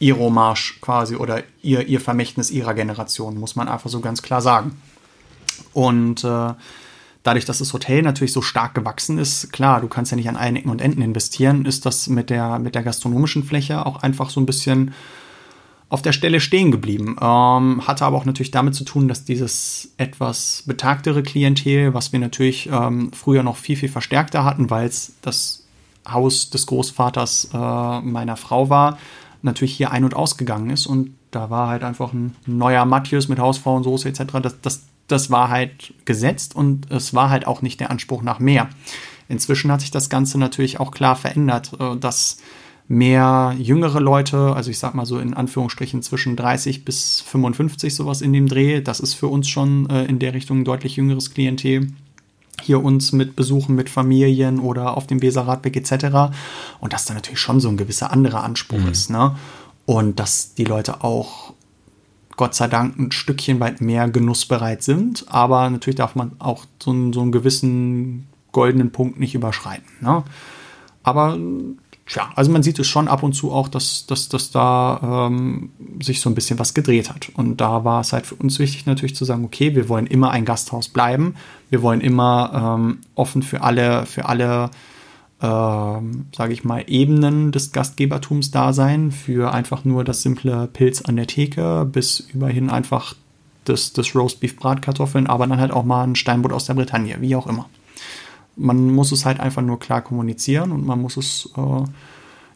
ihr 0.00 0.18
Hommage 0.18 0.78
quasi 0.80 1.16
oder 1.16 1.42
ihr, 1.62 1.86
ihr 1.86 2.00
Vermächtnis 2.00 2.50
ihrer 2.50 2.74
Generation, 2.74 3.38
muss 3.38 3.56
man 3.56 3.68
einfach 3.68 3.90
so 3.90 4.00
ganz 4.00 4.22
klar 4.22 4.42
sagen. 4.42 4.80
Und 5.72 6.24
äh, 6.24 6.54
dadurch, 7.22 7.44
dass 7.44 7.58
das 7.58 7.72
Hotel 7.72 8.02
natürlich 8.02 8.32
so 8.32 8.42
stark 8.42 8.74
gewachsen 8.74 9.18
ist, 9.18 9.52
klar, 9.52 9.80
du 9.80 9.88
kannst 9.88 10.12
ja 10.12 10.16
nicht 10.16 10.28
an 10.28 10.36
allen 10.36 10.56
Ecken 10.56 10.70
und 10.70 10.80
Enden 10.80 11.02
investieren, 11.02 11.64
ist 11.64 11.86
das 11.86 12.08
mit 12.08 12.30
der, 12.30 12.58
mit 12.58 12.74
der 12.74 12.82
gastronomischen 12.82 13.44
Fläche 13.44 13.84
auch 13.84 14.02
einfach 14.02 14.30
so 14.30 14.40
ein 14.40 14.46
bisschen 14.46 14.94
auf 15.90 16.02
der 16.02 16.12
Stelle 16.12 16.40
stehen 16.40 16.70
geblieben. 16.70 17.16
Ähm, 17.20 17.86
hatte 17.86 18.04
aber 18.04 18.16
auch 18.16 18.24
natürlich 18.24 18.50
damit 18.50 18.74
zu 18.74 18.84
tun, 18.84 19.08
dass 19.08 19.24
dieses 19.24 19.92
etwas 19.96 20.62
betagtere 20.66 21.22
Klientel, 21.22 21.94
was 21.94 22.12
wir 22.12 22.18
natürlich 22.18 22.68
ähm, 22.70 23.10
früher 23.12 23.42
noch 23.42 23.56
viel, 23.56 23.76
viel 23.76 23.88
verstärkter 23.88 24.44
hatten, 24.44 24.70
weil 24.70 24.86
es 24.86 25.14
das 25.22 25.64
Haus 26.06 26.50
des 26.50 26.66
Großvaters 26.66 27.50
äh, 27.52 28.00
meiner 28.00 28.36
Frau 28.36 28.68
war, 28.68 28.98
natürlich 29.42 29.76
hier 29.76 29.90
ein- 29.90 30.04
und 30.04 30.14
ausgegangen 30.14 30.70
ist. 30.70 30.86
Und 30.86 31.14
da 31.30 31.50
war 31.50 31.68
halt 31.68 31.84
einfach 31.84 32.12
ein 32.12 32.36
neuer 32.46 32.84
Matthias 32.84 33.28
mit 33.28 33.38
Hausfrauensoße 33.38 34.08
etc. 34.08 34.24
Das, 34.42 34.60
das, 34.60 34.82
das 35.06 35.30
war 35.30 35.48
halt 35.48 35.94
gesetzt 36.04 36.54
und 36.54 36.90
es 36.90 37.14
war 37.14 37.30
halt 37.30 37.46
auch 37.46 37.62
nicht 37.62 37.80
der 37.80 37.90
Anspruch 37.90 38.22
nach 38.22 38.40
mehr. 38.40 38.68
Inzwischen 39.28 39.70
hat 39.70 39.80
sich 39.80 39.90
das 39.90 40.08
Ganze 40.08 40.38
natürlich 40.38 40.80
auch 40.80 40.90
klar 40.90 41.16
verändert, 41.16 41.72
äh, 41.80 41.96
dass 41.96 42.38
mehr 42.88 43.54
jüngere 43.58 44.00
Leute, 44.00 44.54
also 44.54 44.70
ich 44.70 44.78
sag 44.78 44.94
mal 44.94 45.04
so 45.04 45.18
in 45.18 45.34
Anführungsstrichen 45.34 46.02
zwischen 46.02 46.36
30 46.36 46.86
bis 46.86 47.20
55 47.20 47.94
sowas 47.94 48.22
in 48.22 48.32
dem 48.32 48.48
Dreh. 48.48 48.80
Das 48.80 48.98
ist 49.00 49.14
für 49.14 49.28
uns 49.28 49.48
schon 49.48 49.88
äh, 49.90 50.06
in 50.06 50.18
der 50.18 50.32
Richtung 50.32 50.60
ein 50.60 50.64
deutlich 50.64 50.96
jüngeres 50.96 51.30
Klientel. 51.32 51.92
Hier 52.62 52.82
uns 52.82 53.12
mit 53.12 53.36
Besuchen 53.36 53.76
mit 53.76 53.90
Familien 53.90 54.58
oder 54.58 54.96
auf 54.96 55.06
dem 55.06 55.22
Weserradweg 55.22 55.76
etc. 55.76 56.34
Und 56.80 56.92
dass 56.92 57.04
da 57.04 57.14
natürlich 57.14 57.38
schon 57.38 57.60
so 57.60 57.68
ein 57.68 57.76
gewisser 57.76 58.10
anderer 58.10 58.42
Anspruch 58.42 58.80
mhm. 58.80 58.88
ist. 58.88 59.10
Ne? 59.10 59.36
Und 59.84 60.18
dass 60.18 60.54
die 60.54 60.64
Leute 60.64 61.04
auch 61.04 61.52
Gott 62.36 62.54
sei 62.54 62.68
Dank 62.68 62.98
ein 62.98 63.12
Stückchen 63.12 63.60
weit 63.60 63.80
mehr 63.80 64.08
genussbereit 64.08 64.82
sind. 64.82 65.26
Aber 65.28 65.68
natürlich 65.68 65.96
darf 65.96 66.14
man 66.14 66.32
auch 66.38 66.64
so 66.82 66.90
einen, 66.90 67.12
so 67.12 67.20
einen 67.20 67.32
gewissen 67.32 68.28
goldenen 68.52 68.92
Punkt 68.92 69.20
nicht 69.20 69.34
überschreiten. 69.34 69.86
Ne? 70.00 70.24
Aber 71.02 71.38
Tja, 72.08 72.30
also 72.34 72.50
man 72.50 72.62
sieht 72.62 72.78
es 72.78 72.86
schon 72.86 73.06
ab 73.06 73.22
und 73.22 73.34
zu 73.34 73.52
auch, 73.52 73.68
dass, 73.68 74.06
dass, 74.06 74.30
dass 74.30 74.50
da 74.50 75.26
ähm, 75.28 75.70
sich 76.00 76.22
so 76.22 76.30
ein 76.30 76.34
bisschen 76.34 76.58
was 76.58 76.72
gedreht 76.72 77.10
hat. 77.10 77.30
Und 77.34 77.60
da 77.60 77.84
war 77.84 78.00
es 78.00 78.14
halt 78.14 78.24
für 78.24 78.34
uns 78.34 78.58
wichtig 78.58 78.86
natürlich 78.86 79.14
zu 79.14 79.26
sagen, 79.26 79.44
okay, 79.44 79.74
wir 79.74 79.90
wollen 79.90 80.06
immer 80.06 80.30
ein 80.30 80.46
Gasthaus 80.46 80.88
bleiben. 80.88 81.34
Wir 81.68 81.82
wollen 81.82 82.00
immer 82.00 82.78
ähm, 82.78 83.00
offen 83.14 83.42
für 83.42 83.60
alle, 83.60 84.06
für 84.06 84.24
alle, 84.24 84.70
ähm, 85.42 86.24
sage 86.34 86.54
ich 86.54 86.64
mal, 86.64 86.82
Ebenen 86.86 87.52
des 87.52 87.72
Gastgebertums 87.72 88.50
da 88.50 88.72
sein. 88.72 89.12
Für 89.12 89.52
einfach 89.52 89.84
nur 89.84 90.02
das 90.02 90.22
simple 90.22 90.66
Pilz 90.66 91.02
an 91.02 91.16
der 91.16 91.26
Theke 91.26 91.86
bis 91.92 92.20
überhin 92.20 92.70
einfach 92.70 93.16
das, 93.66 93.92
das 93.92 94.14
Roastbeef 94.14 94.56
Bratkartoffeln, 94.56 95.26
aber 95.26 95.46
dann 95.46 95.60
halt 95.60 95.72
auch 95.72 95.84
mal 95.84 96.04
ein 96.04 96.16
Steinbutt 96.16 96.54
aus 96.54 96.64
der 96.64 96.74
Bretagne, 96.74 97.18
wie 97.20 97.36
auch 97.36 97.46
immer 97.46 97.66
man 98.58 98.90
muss 98.90 99.12
es 99.12 99.24
halt 99.24 99.40
einfach 99.40 99.62
nur 99.62 99.78
klar 99.78 100.02
kommunizieren 100.02 100.72
und 100.72 100.84
man 100.84 101.00
muss 101.00 101.16
es 101.16 101.50
äh, 101.56 101.84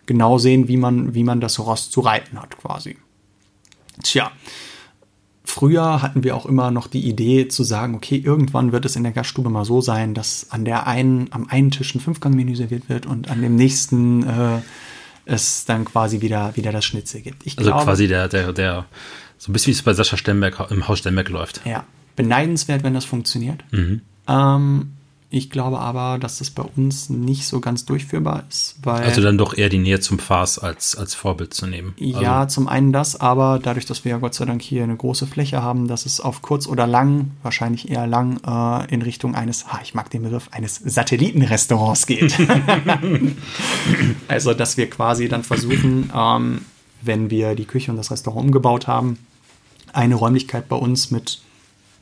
genau 0.06 0.38
sehen, 0.38 0.68
wie 0.68 0.76
man, 0.76 1.14
wie 1.14 1.24
man 1.24 1.40
das 1.40 1.58
Ross 1.58 1.90
zu 1.90 2.00
reiten 2.00 2.40
hat, 2.40 2.58
quasi. 2.58 2.98
Tja, 4.02 4.32
früher 5.44 6.02
hatten 6.02 6.24
wir 6.24 6.36
auch 6.36 6.46
immer 6.46 6.70
noch 6.70 6.86
die 6.86 7.06
Idee 7.06 7.48
zu 7.48 7.62
sagen, 7.62 7.94
okay, 7.94 8.16
irgendwann 8.16 8.72
wird 8.72 8.84
es 8.84 8.96
in 8.96 9.02
der 9.02 9.12
Gaststube 9.12 9.50
mal 9.50 9.64
so 9.64 9.80
sein, 9.80 10.14
dass 10.14 10.50
an 10.50 10.64
der 10.64 10.86
einen, 10.86 11.32
am 11.32 11.48
einen 11.48 11.70
Tisch 11.70 11.94
ein 11.94 12.00
Fünfgangmenü 12.00 12.56
serviert 12.56 12.88
wird 12.88 13.06
und 13.06 13.30
an 13.30 13.42
dem 13.42 13.54
nächsten 13.54 14.24
äh, 14.24 14.60
es 15.24 15.64
dann 15.64 15.84
quasi 15.84 16.20
wieder, 16.20 16.56
wieder 16.56 16.72
das 16.72 16.84
Schnitzel 16.84 17.20
gibt. 17.20 17.46
Ich 17.46 17.58
also 17.58 17.70
glaube, 17.70 17.84
quasi 17.84 18.08
der, 18.08 18.28
der, 18.28 18.52
der, 18.52 18.86
so 19.38 19.50
ein 19.50 19.52
bisschen 19.52 19.68
wie 19.68 19.76
es 19.76 19.82
bei 19.82 19.92
Sascha 19.92 20.16
Stemberg 20.16 20.70
im 20.70 20.88
Haus 20.88 20.98
Stemberg 20.98 21.28
läuft. 21.28 21.60
Ja, 21.64 21.84
beneidenswert, 22.16 22.82
wenn 22.82 22.94
das 22.94 23.04
funktioniert. 23.04 23.62
Mhm. 23.70 24.00
Ähm, 24.26 24.92
ich 25.32 25.48
glaube 25.48 25.78
aber, 25.78 26.18
dass 26.18 26.40
das 26.40 26.50
bei 26.50 26.62
uns 26.76 27.08
nicht 27.08 27.46
so 27.46 27.58
ganz 27.60 27.86
durchführbar 27.86 28.44
ist. 28.50 28.76
Weil 28.82 29.02
also 29.02 29.22
dann 29.22 29.38
doch 29.38 29.56
eher 29.56 29.70
die 29.70 29.78
Nähe 29.78 29.98
zum 29.98 30.18
Fars 30.18 30.58
als, 30.58 30.94
als 30.94 31.14
Vorbild 31.14 31.54
zu 31.54 31.66
nehmen. 31.66 31.94
Ja, 31.96 32.40
also. 32.40 32.56
zum 32.56 32.68
einen 32.68 32.92
das, 32.92 33.18
aber 33.18 33.58
dadurch, 33.58 33.86
dass 33.86 34.04
wir 34.04 34.10
ja 34.10 34.18
Gott 34.18 34.34
sei 34.34 34.44
Dank 34.44 34.60
hier 34.60 34.82
eine 34.82 34.94
große 34.94 35.26
Fläche 35.26 35.62
haben, 35.62 35.88
dass 35.88 36.04
es 36.04 36.20
auf 36.20 36.42
kurz 36.42 36.66
oder 36.66 36.86
lang, 36.86 37.30
wahrscheinlich 37.42 37.90
eher 37.90 38.06
lang, 38.06 38.40
äh, 38.46 38.92
in 38.92 39.00
Richtung 39.00 39.34
eines, 39.34 39.64
ah, 39.70 39.80
ich 39.82 39.94
mag 39.94 40.10
den 40.10 40.22
Begriff, 40.22 40.48
eines 40.50 40.76
Satellitenrestaurants 40.76 42.06
geht. 42.06 42.36
also, 44.28 44.52
dass 44.52 44.76
wir 44.76 44.90
quasi 44.90 45.28
dann 45.28 45.44
versuchen, 45.44 46.12
ähm, 46.14 46.66
wenn 47.00 47.30
wir 47.30 47.54
die 47.54 47.64
Küche 47.64 47.90
und 47.90 47.96
das 47.96 48.10
Restaurant 48.10 48.44
umgebaut 48.44 48.86
haben, 48.86 49.18
eine 49.94 50.14
Räumlichkeit 50.14 50.68
bei 50.68 50.76
uns 50.76 51.10
mit 51.10 51.40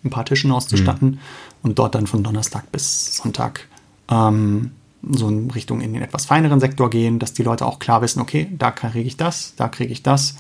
ein 0.04 0.10
paar 0.10 0.24
Tischen 0.24 0.50
auszustatten 0.50 1.10
mhm. 1.10 1.18
Und 1.62 1.78
dort 1.78 1.94
dann 1.94 2.06
von 2.06 2.22
Donnerstag 2.22 2.70
bis 2.72 3.16
Sonntag 3.16 3.68
ähm, 4.10 4.72
so 5.08 5.28
in 5.28 5.50
Richtung 5.50 5.80
in 5.80 5.92
den 5.92 6.02
etwas 6.02 6.26
feineren 6.26 6.60
Sektor 6.60 6.90
gehen, 6.90 7.18
dass 7.18 7.32
die 7.32 7.42
Leute 7.42 7.66
auch 7.66 7.78
klar 7.78 8.02
wissen, 8.02 8.20
okay, 8.20 8.48
da 8.56 8.70
kriege 8.70 9.00
ich 9.00 9.16
das, 9.16 9.54
da 9.56 9.68
kriege 9.68 9.92
ich 9.92 10.02
das 10.02 10.36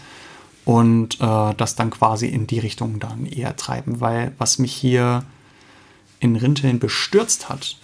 und 0.64 1.20
äh, 1.20 1.54
das 1.56 1.76
dann 1.76 1.90
quasi 1.90 2.26
in 2.26 2.46
die 2.46 2.58
Richtung 2.58 3.00
dann 3.00 3.26
eher 3.26 3.56
treiben, 3.56 4.00
weil 4.00 4.32
was 4.38 4.58
mich 4.58 4.74
hier 4.74 5.24
in 6.20 6.36
Rinteln 6.36 6.78
bestürzt 6.78 7.48
hat, 7.48 7.76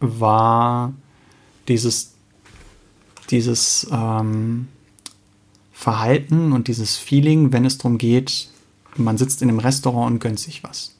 war 0.00 0.94
dieses, 1.68 2.14
dieses 3.30 3.86
ähm, 3.90 4.68
Verhalten 5.72 6.52
und 6.52 6.68
dieses 6.68 6.96
Feeling, 6.96 7.52
wenn 7.52 7.64
es 7.64 7.76
darum 7.76 7.98
geht, 7.98 8.48
man 8.96 9.18
sitzt 9.18 9.42
in 9.42 9.48
einem 9.48 9.58
Restaurant 9.58 10.12
und 10.12 10.18
gönnt 10.20 10.38
sich 10.38 10.64
was. 10.64 10.93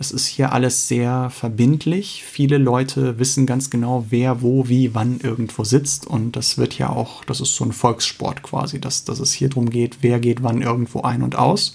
Es 0.00 0.12
ist 0.12 0.26
hier 0.26 0.54
alles 0.54 0.88
sehr 0.88 1.28
verbindlich. 1.28 2.24
Viele 2.26 2.56
Leute 2.56 3.18
wissen 3.18 3.44
ganz 3.44 3.68
genau, 3.68 4.06
wer, 4.08 4.40
wo, 4.40 4.66
wie, 4.66 4.94
wann 4.94 5.20
irgendwo 5.20 5.62
sitzt. 5.62 6.06
Und 6.06 6.36
das 6.36 6.56
wird 6.56 6.78
ja 6.78 6.88
auch, 6.88 7.22
das 7.26 7.42
ist 7.42 7.54
so 7.54 7.66
ein 7.66 7.72
Volkssport 7.72 8.42
quasi, 8.42 8.80
dass, 8.80 9.04
dass 9.04 9.20
es 9.20 9.32
hier 9.32 9.50
darum 9.50 9.68
geht, 9.68 9.98
wer 10.00 10.18
geht 10.18 10.42
wann 10.42 10.62
irgendwo 10.62 11.02
ein 11.02 11.22
und 11.22 11.36
aus. 11.36 11.74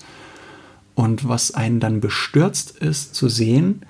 Und 0.95 1.29
was 1.29 1.53
einen 1.53 1.79
dann 1.79 2.01
bestürzt 2.01 2.71
ist, 2.71 3.13
zu 3.13 3.29
sehen, 3.29 3.83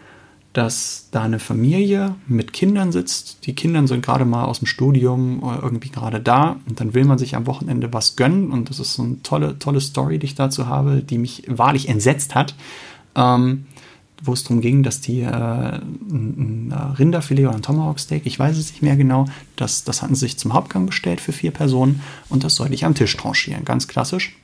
dass 0.51 1.07
da 1.11 1.23
eine 1.23 1.39
Familie 1.39 2.15
mit 2.27 2.51
Kindern 2.51 2.91
sitzt. 2.91 3.45
Die 3.45 3.55
Kinder 3.55 3.87
sind 3.87 4.05
gerade 4.05 4.25
mal 4.25 4.43
aus 4.43 4.59
dem 4.59 4.67
Studium 4.67 5.43
irgendwie 5.61 5.89
gerade 5.91 6.19
da 6.19 6.57
und 6.67 6.81
dann 6.81 6.93
will 6.93 7.05
man 7.05 7.17
sich 7.17 7.37
am 7.37 7.47
Wochenende 7.47 7.93
was 7.93 8.17
gönnen 8.17 8.51
und 8.51 8.69
das 8.69 8.81
ist 8.81 8.95
so 8.95 9.03
eine 9.03 9.21
tolle, 9.21 9.59
tolle 9.59 9.79
Story, 9.79 10.19
die 10.19 10.25
ich 10.25 10.35
dazu 10.35 10.67
habe, 10.67 11.01
die 11.01 11.19
mich 11.19 11.43
wahrlich 11.47 11.87
entsetzt 11.87 12.35
hat. 12.35 12.53
Ähm, 13.15 13.65
wo 14.23 14.33
es 14.33 14.43
darum 14.43 14.61
ging, 14.61 14.83
dass 14.83 15.01
die 15.01 15.21
äh, 15.21 15.25
ein, 15.29 16.73
Rinderfilet 16.97 17.45
oder 17.45 17.55
ein 17.55 17.61
Tomahawk 17.61 17.99
Steak, 17.99 18.25
ich 18.25 18.39
weiß 18.39 18.57
es 18.57 18.71
nicht 18.71 18.81
mehr 18.81 18.95
genau, 18.95 19.25
das, 19.55 19.83
das 19.83 20.01
hatten 20.01 20.15
sie 20.15 20.21
sich 20.21 20.37
zum 20.37 20.53
Hauptgang 20.53 20.85
bestellt 20.85 21.21
für 21.21 21.31
vier 21.31 21.51
Personen 21.51 22.01
und 22.29 22.43
das 22.43 22.55
sollte 22.55 22.73
ich 22.73 22.85
am 22.85 22.95
Tisch 22.95 23.15
tranchieren, 23.15 23.65
ganz 23.65 23.87
klassisch. 23.87 24.35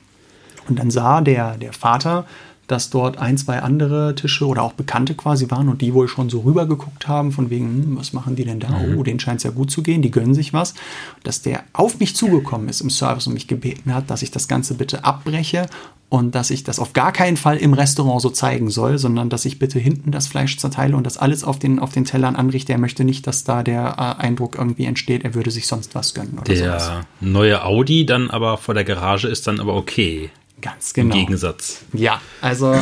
Und 0.68 0.78
dann 0.78 0.90
sah 0.90 1.20
der, 1.20 1.56
der 1.56 1.72
Vater, 1.72 2.26
dass 2.68 2.90
dort 2.90 3.18
ein, 3.18 3.36
zwei 3.36 3.60
andere 3.60 4.14
Tische 4.14 4.46
oder 4.46 4.62
auch 4.62 4.72
Bekannte 4.72 5.14
quasi 5.14 5.50
waren 5.50 5.68
und 5.68 5.82
die 5.82 5.92
wohl 5.94 6.08
schon 6.08 6.30
so 6.30 6.40
rübergeguckt 6.40 7.08
haben, 7.08 7.32
von 7.32 7.50
wegen, 7.50 7.66
hm, 7.66 7.96
was 7.98 8.12
machen 8.12 8.36
die 8.36 8.44
denn 8.44 8.60
da? 8.60 8.68
Mhm. 8.70 8.98
Oh, 8.98 9.02
denen 9.02 9.20
scheint 9.20 9.38
es 9.38 9.42
ja 9.44 9.50
gut 9.50 9.70
zu 9.70 9.82
gehen, 9.82 10.00
die 10.02 10.10
gönnen 10.10 10.34
sich 10.34 10.52
was. 10.52 10.74
Dass 11.22 11.42
der 11.42 11.64
auf 11.72 11.98
mich 11.98 12.16
zugekommen 12.16 12.68
ist 12.68 12.80
im 12.80 12.90
Service 12.90 13.26
und 13.26 13.34
mich 13.34 13.48
gebeten 13.48 13.94
hat, 13.94 14.10
dass 14.10 14.22
ich 14.22 14.30
das 14.30 14.48
Ganze 14.48 14.74
bitte 14.74 15.04
abbreche 15.04 15.66
und 16.08 16.34
dass 16.34 16.50
ich 16.50 16.62
das 16.62 16.78
auf 16.78 16.92
gar 16.92 17.10
keinen 17.10 17.38
Fall 17.38 17.56
im 17.56 17.72
Restaurant 17.72 18.20
so 18.20 18.28
zeigen 18.28 18.68
soll, 18.70 18.98
sondern 18.98 19.30
dass 19.30 19.46
ich 19.46 19.58
bitte 19.58 19.78
hinten 19.78 20.10
das 20.12 20.26
Fleisch 20.26 20.58
zerteile 20.58 20.94
und 20.94 21.04
das 21.04 21.16
alles 21.16 21.42
auf 21.42 21.58
den, 21.58 21.78
auf 21.78 21.92
den 21.92 22.04
Tellern 22.04 22.36
anrichte. 22.36 22.72
Er 22.72 22.78
möchte 22.78 23.04
nicht, 23.04 23.26
dass 23.26 23.44
da 23.44 23.62
der 23.62 23.94
äh, 23.98 24.22
Eindruck 24.22 24.56
irgendwie 24.56 24.84
entsteht, 24.84 25.24
er 25.24 25.34
würde 25.34 25.50
sich 25.50 25.66
sonst 25.66 25.94
was 25.94 26.12
gönnen 26.12 26.34
oder 26.34 26.44
Der 26.54 26.78
sowas. 26.80 26.90
neue 27.20 27.64
Audi 27.64 28.04
dann 28.04 28.30
aber 28.30 28.58
vor 28.58 28.74
der 28.74 28.84
Garage 28.84 29.26
ist 29.26 29.46
dann 29.46 29.58
aber 29.58 29.74
okay. 29.74 30.30
Ganz 30.62 30.94
genau. 30.94 31.14
Im 31.14 31.20
Gegensatz. 31.20 31.82
Ja, 31.92 32.20
also 32.40 32.74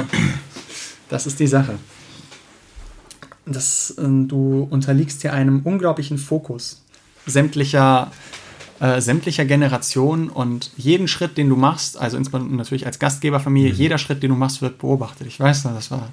das 1.09 1.27
ist 1.27 1.41
die 1.41 1.49
Sache. 1.49 1.79
Das, 3.47 3.91
äh, 3.99 4.03
du 4.03 4.69
unterliegst 4.71 5.23
hier 5.23 5.33
einem 5.33 5.63
unglaublichen 5.65 6.19
Fokus 6.19 6.83
sämtlicher 7.27 8.13
äh, 8.81 9.01
sämtlicher 9.01 9.45
Generationen 9.45 10.31
und 10.31 10.71
jeden 10.77 11.07
Schritt, 11.07 11.37
den 11.37 11.51
du 11.51 11.57
machst, 11.57 11.99
also 11.99 12.17
insbesondere 12.17 12.57
natürlich 12.57 12.87
als 12.87 12.99
Gastgeberfamilie, 12.99 13.73
mhm. 13.73 13.79
jeder 13.79 13.99
Schritt, 13.99 14.23
den 14.23 14.31
du 14.31 14.37
machst, 14.37 14.63
wird 14.63 14.79
beobachtet. 14.79 15.27
Ich 15.27 15.39
weiß 15.39 15.65
noch, 15.65 15.75
das 15.75 15.91
war, 15.91 16.09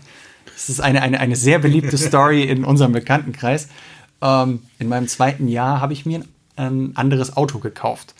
das 0.45 0.67
ist 0.67 0.81
eine, 0.81 1.01
eine, 1.01 1.19
eine 1.19 1.37
sehr 1.37 1.59
beliebte 1.59 1.97
Story 1.97 2.43
in 2.43 2.65
unserem 2.65 2.91
Bekanntenkreis. 2.91 3.69
Ähm, 4.21 4.63
in 4.79 4.89
meinem 4.89 5.07
zweiten 5.07 5.47
Jahr 5.47 5.79
habe 5.79 5.93
ich 5.93 6.05
mir 6.05 6.19
ein, 6.19 6.27
ein 6.57 6.91
anderes 6.95 7.37
Auto 7.37 7.59
gekauft. 7.59 8.15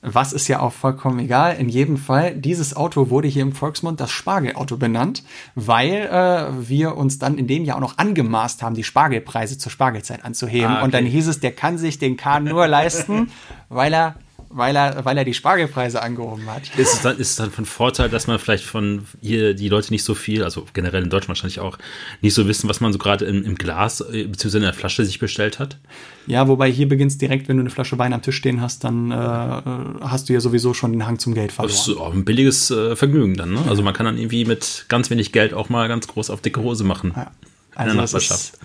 Was 0.00 0.32
ist 0.32 0.46
ja 0.46 0.60
auch 0.60 0.72
vollkommen 0.72 1.18
egal. 1.18 1.56
In 1.56 1.68
jedem 1.68 1.96
Fall, 1.96 2.34
dieses 2.34 2.76
Auto 2.76 3.10
wurde 3.10 3.26
hier 3.26 3.42
im 3.42 3.52
Volksmund 3.52 3.98
das 3.98 4.12
Spargelauto 4.12 4.76
benannt, 4.76 5.24
weil 5.56 6.06
äh, 6.06 6.68
wir 6.68 6.96
uns 6.96 7.18
dann 7.18 7.36
in 7.36 7.48
dem 7.48 7.64
Jahr 7.64 7.78
auch 7.78 7.80
noch 7.80 7.98
angemaßt 7.98 8.62
haben, 8.62 8.76
die 8.76 8.84
Spargelpreise 8.84 9.58
zur 9.58 9.72
Spargelzeit 9.72 10.24
anzuheben. 10.24 10.70
Ah, 10.70 10.74
okay. 10.76 10.84
Und 10.84 10.94
dann 10.94 11.04
hieß 11.04 11.26
es, 11.26 11.40
der 11.40 11.50
kann 11.50 11.78
sich 11.78 11.98
den 11.98 12.16
Kahn 12.16 12.44
nur 12.44 12.68
leisten, 12.68 13.30
weil 13.68 13.92
er 13.92 14.14
weil 14.50 14.76
er, 14.76 15.04
weil 15.04 15.16
er 15.18 15.24
die 15.24 15.34
Spargelpreise 15.34 16.02
angehoben 16.02 16.46
hat. 16.50 16.62
Ist 16.76 16.94
es, 16.94 17.02
dann, 17.02 17.18
ist 17.18 17.30
es 17.30 17.36
dann 17.36 17.50
von 17.50 17.64
Vorteil, 17.66 18.08
dass 18.08 18.26
man 18.26 18.38
vielleicht 18.38 18.64
von 18.64 19.04
hier 19.20 19.54
die 19.54 19.68
Leute 19.68 19.90
nicht 19.92 20.04
so 20.04 20.14
viel, 20.14 20.42
also 20.42 20.66
generell 20.72 21.02
in 21.02 21.10
Deutschland 21.10 21.28
wahrscheinlich 21.28 21.60
auch, 21.60 21.78
nicht 22.22 22.34
so 22.34 22.48
wissen, 22.48 22.68
was 22.68 22.80
man 22.80 22.92
so 22.92 22.98
gerade 22.98 23.24
im, 23.26 23.44
im, 23.44 23.56
Glas 23.56 24.00
äh, 24.00 24.24
bzw. 24.24 24.56
in 24.58 24.62
der 24.62 24.74
Flasche 24.74 25.04
sich 25.04 25.18
bestellt 25.18 25.58
hat? 25.58 25.78
Ja, 26.26 26.48
wobei 26.48 26.70
hier 26.70 26.88
beginnt 26.88 27.12
es 27.12 27.18
direkt, 27.18 27.48
wenn 27.48 27.56
du 27.56 27.62
eine 27.62 27.70
Flasche 27.70 27.98
Wein 27.98 28.12
am 28.12 28.22
Tisch 28.22 28.36
stehen 28.36 28.60
hast, 28.60 28.84
dann 28.84 29.10
äh, 29.10 29.14
hast 29.14 30.28
du 30.28 30.32
ja 30.32 30.40
sowieso 30.40 30.74
schon 30.74 30.92
den 30.92 31.06
Hang 31.06 31.18
zum 31.18 31.34
Geld 31.34 31.52
verloren. 31.52 31.74
Das 31.74 31.88
ist 31.88 31.96
auch 31.96 32.12
ein 32.12 32.24
billiges 32.24 32.70
äh, 32.70 32.96
Vergnügen 32.96 33.36
dann, 33.36 33.52
ne? 33.52 33.60
Also 33.68 33.82
man 33.82 33.94
kann 33.94 34.06
dann 34.06 34.18
irgendwie 34.18 34.44
mit 34.44 34.86
ganz 34.88 35.10
wenig 35.10 35.32
Geld 35.32 35.52
auch 35.52 35.68
mal 35.68 35.88
ganz 35.88 36.06
groß 36.08 36.30
auf 36.30 36.40
dicke 36.40 36.60
Hose 36.60 36.84
machen. 36.84 37.12
Ja. 37.14 37.30
Also 37.74 37.90
in 37.90 37.96
der 37.96 38.04
Nachbarschaft. 38.04 38.40
Ist, 38.40 38.58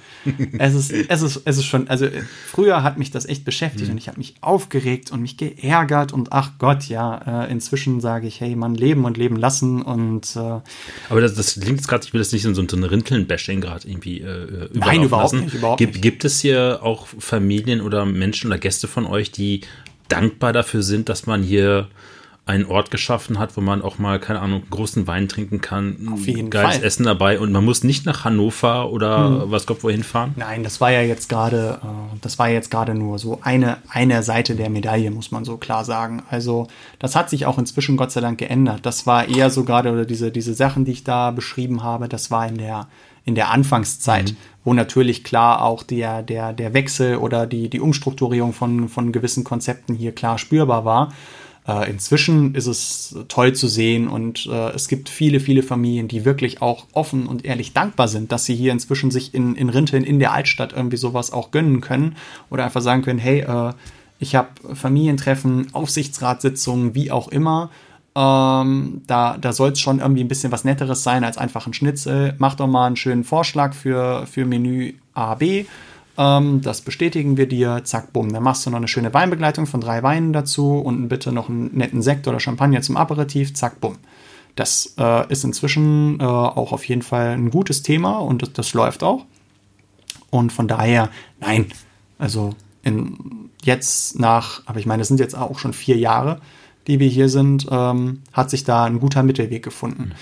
es 0.58 0.74
ist, 0.74 0.91
es 0.91 1.22
ist, 1.22 1.41
es 1.45 1.58
ist 1.58 1.66
schon, 1.66 1.88
also 1.88 2.08
früher 2.48 2.84
hat 2.84 2.98
mich 2.98 3.12
das 3.12 3.26
echt 3.26 3.45
beschäftigt 3.45 3.88
mhm. 3.88 3.94
und 3.94 3.98
ich 3.98 4.08
habe 4.08 4.18
mich 4.18 4.36
aufgeregt 4.41 5.12
und 5.12 5.22
mich 5.22 5.38
geärgert 5.38 6.14
und 6.14 6.32
ach 6.32 6.52
Gott, 6.60 6.86
ja, 6.86 7.45
äh, 7.45 7.52
inzwischen 7.52 8.02
sage 8.02 8.28
ich, 8.28 8.41
hey, 8.41 8.56
man 8.56 8.76
leben 8.76 9.06
und 9.06 9.18
leben 9.18 9.36
lassen 9.36 9.82
und. 9.82 10.36
Äh, 10.36 10.40
Aber 11.10 11.22
das, 11.22 11.36
das 11.36 11.60
klingt 11.60 11.80
jetzt 11.80 11.88
gerade, 11.88 12.06
ich 12.06 12.14
will 12.14 12.20
das 12.20 12.32
nicht 12.32 12.45
in 12.45 12.56
so, 12.56 12.66
so 12.68 12.78
ein 12.78 12.84
Rinteln-Bashing 12.84 13.62
gerade 13.62 13.88
irgendwie 13.88 14.22
äh, 14.22 14.70
Nein, 14.74 15.04
überhaupt 15.04 15.34
lassen. 15.34 15.45
nicht, 15.45 15.54
überhaupt 15.56 15.78
gibt, 15.78 15.94
nicht. 15.94 16.02
Gibt 16.02 16.26
es 16.26 16.40
hier 16.40 16.80
auch 16.82 17.08
Familien 17.08 17.82
oder 17.82 18.06
Menschen 18.06 18.48
oder 18.48 18.58
Gäste 18.58 18.88
von 18.88 19.06
euch, 19.06 19.32
die 19.32 19.62
dankbar 20.08 20.54
dafür 20.54 20.84
sind, 20.84 21.10
dass 21.10 21.26
man 21.26 21.44
hier 21.44 21.88
einen 22.45 22.65
Ort 22.65 22.91
geschaffen 22.91 23.40
hat, 23.40 23.56
wo 23.56 23.61
man 23.61 23.82
auch 23.82 23.99
mal, 23.99 24.20
keine 24.20 24.41
Ahnung, 24.41 24.64
großen 24.70 25.07
Wein 25.07 25.30
trinken 25.30 25.61
kann, 25.61 26.10
Auf 26.11 26.28
jeden 26.28 26.49
geiles 26.49 26.76
Fall. 26.76 26.86
Essen 26.86 27.06
dabei 27.06 27.40
und 27.40 27.53
man 27.53 27.64
muss 27.64 27.86
nicht 27.86 28.06
nach 28.06 28.26
Hannover 28.26 28.91
oder 28.91 29.44
hm. 29.44 29.52
was 29.52 29.65
Gott 29.65 29.82
wohin 29.82 30.03
fahren. 30.03 30.34
Nein, 30.36 30.61
das 30.61 30.82
war 30.82 30.91
ja 30.91 31.02
jetzt 31.02 31.30
gerade, 31.30 31.80
äh, 31.82 32.18
das 32.20 32.40
war 32.40 32.49
jetzt 32.49 32.70
gerade 32.70 32.95
nur 32.95 33.18
so 33.18 33.40
eine, 33.41 33.78
eine 33.88 34.24
Seite 34.24 34.56
der 34.56 34.70
Medaille, 34.70 35.10
muss 35.10 35.32
man 35.32 35.45
so 35.45 35.56
klar 35.56 35.86
sagen. 35.86 36.24
Also 36.30 36.68
das 36.99 37.15
hat 37.15 37.30
sich 37.30 37.45
auch 37.45 37.57
inzwischen 37.57 37.95
Gott 37.95 38.11
sei 38.11 38.20
Dank 38.20 38.40
geändert. 38.40 38.86
Das 38.86 39.07
war 39.07 39.30
eher 39.30 39.49
so 39.49 39.64
gerade, 39.64 39.94
oder 39.94 40.06
diese, 40.06 40.30
diese 40.30 40.53
Sachen, 40.53 40.84
die 40.84 40.91
ich 40.91 41.06
da 41.06 41.32
beschrieben 41.32 41.82
habe, 41.82 42.10
das 42.10 42.30
war 42.30 42.45
in 42.45 42.57
der, 42.57 42.88
in 43.24 43.36
der 43.36 43.52
Anfangszeit, 43.52 44.32
mhm. 44.32 44.38
wo 44.65 44.74
natürlich 44.74 45.24
klar 45.24 45.61
auch 45.61 45.82
der, 45.82 46.24
der, 46.24 46.52
der 46.52 46.74
Wechsel 46.74 47.15
oder 47.15 47.48
die, 47.48 47.70
die 47.70 47.80
Umstrukturierung 47.80 48.52
von, 48.52 48.90
von 48.90 49.14
gewissen 49.14 49.45
Konzepten 49.45 49.95
hier 49.95 50.11
klar 50.11 50.38
spürbar 50.38 50.84
war. 50.84 51.14
Äh, 51.68 51.90
inzwischen 51.90 52.56
ist 52.56 52.68
es 52.68 53.15
toll 53.30 53.53
zu 53.53 53.68
sehen 53.68 54.07
und 54.10 54.48
äh, 54.48 54.72
es 54.72 54.90
gibt 54.90 55.07
viele, 55.07 55.40
viele 55.40 55.64
Familien, 55.64 56.10
die 56.10 56.26
wirklich 56.26 56.61
auch 56.61 56.88
offen 56.91 57.26
und 57.26 57.45
ehrlich 57.45 57.72
dankbar 57.73 58.10
sind, 58.10 58.31
dass 58.34 58.45
sie 58.45 58.56
hier 58.56 58.73
inzwischen 58.73 59.11
sich 59.11 59.34
in, 59.34 59.56
in 59.56 59.69
Rinteln 59.69 60.03
in 60.03 60.19
der 60.19 60.34
Altstadt 60.34 60.73
irgendwie 60.73 60.98
sowas 60.98 61.31
auch 61.31 61.52
gönnen 61.52 61.80
können 61.80 62.18
oder 62.49 62.65
einfach 62.65 62.81
sagen 62.81 63.02
können, 63.02 63.19
hey, 63.19 63.41
äh, 63.41 63.73
ich 64.19 64.35
habe 64.35 64.49
Familientreffen, 64.73 65.73
Aufsichtsratssitzungen, 65.73 66.95
wie 66.95 67.11
auch 67.11 67.30
immer. 67.30 67.72
Ähm, 68.15 69.02
da 69.07 69.38
da 69.38 69.53
soll 69.53 69.72
es 69.72 69.80
schon 69.80 69.99
irgendwie 69.99 70.23
ein 70.23 70.27
bisschen 70.27 70.52
was 70.52 70.65
Netteres 70.65 71.02
sein 71.02 71.23
als 71.23 71.38
einfach 71.38 71.65
ein 71.65 71.73
Schnitzel. 71.73 72.35
Mach 72.38 72.56
doch 72.56 72.68
mal 72.68 72.88
einen 72.88 72.95
schönen 72.95 73.23
Vorschlag 73.23 73.73
für, 73.73 74.27
für 74.27 74.45
Menü 74.45 74.94
A, 75.14 75.35
B 75.35 75.65
ähm, 76.18 76.61
das 76.61 76.81
bestätigen 76.81 77.38
wir 77.38 77.48
dir, 77.48 77.81
zack, 77.84 78.14
bumm. 78.14 78.31
Dann 78.31 78.44
machst 78.44 78.65
du 78.65 78.69
noch 78.69 78.77
eine 78.77 78.88
schöne 78.88 79.14
Weinbegleitung 79.14 79.65
von 79.65 79.81
drei 79.81 80.03
Weinen 80.03 80.34
dazu 80.34 80.77
und 80.77 81.07
bitte 81.10 81.31
noch 81.31 81.49
einen 81.49 81.76
netten 81.76 82.02
Sekt 82.02 82.27
oder 82.27 82.40
Champagner 82.40 82.81
zum 82.81 82.98
Aperitif, 82.98 83.53
zack, 83.53 83.81
bumm. 83.81 83.98
Das 84.56 84.94
äh, 84.99 85.31
ist 85.31 85.44
inzwischen 85.44 86.19
äh, 86.19 86.23
auch 86.23 86.72
auf 86.72 86.88
jeden 86.88 87.02
Fall 87.02 87.30
ein 87.30 87.49
gutes 87.49 87.81
Thema 87.81 88.19
und 88.19 88.44
das, 88.44 88.53
das 88.53 88.73
läuft 88.73 89.03
auch. 89.03 89.26
Und 90.30 90.52
von 90.52 90.68
daher, 90.68 91.10
nein, 91.40 91.68
also 92.19 92.56
in, 92.84 93.49
jetzt 93.64 94.19
nach, 94.19 94.61
aber 94.65 94.80
ich 94.80 94.85
meine, 94.85 95.02
es 95.02 95.07
sind 95.07 95.19
jetzt 95.19 95.35
auch 95.35 95.57
schon 95.57 95.73
vier 95.73 95.98
Jahre, 95.98 96.40
die 96.88 96.99
wir 96.99 97.07
hier 97.07 97.30
sind, 97.30 97.68
ähm, 97.72 98.22
hat 98.34 98.49
sich 98.49 98.64
da 98.64 98.85
ein 98.85 98.99
guter 98.99 99.23
Mittelweg 99.23 99.64
gefunden. 99.64 100.10
Mhm. 100.10 100.14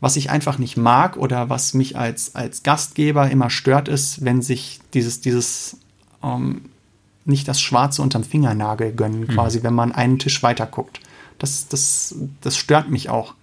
Was 0.00 0.16
ich 0.16 0.30
einfach 0.30 0.58
nicht 0.58 0.76
mag 0.76 1.16
oder 1.16 1.50
was 1.50 1.74
mich 1.74 1.96
als, 1.96 2.34
als 2.34 2.62
Gastgeber 2.62 3.30
immer 3.30 3.50
stört, 3.50 3.88
ist, 3.88 4.24
wenn 4.24 4.40
sich 4.40 4.80
dieses, 4.94 5.20
dieses 5.20 5.76
ähm, 6.22 6.62
nicht 7.24 7.46
das 7.48 7.60
Schwarze 7.60 8.02
unterm 8.02 8.24
Fingernagel 8.24 8.92
gönnen, 8.92 9.20
mhm. 9.20 9.28
quasi, 9.28 9.62
wenn 9.62 9.74
man 9.74 9.92
einen 9.92 10.18
Tisch 10.18 10.42
weiter 10.42 10.66
guckt. 10.66 11.00
Das, 11.38 11.68
das, 11.68 12.14
das 12.40 12.56
stört 12.56 12.90
mich 12.90 13.10
auch. 13.10 13.34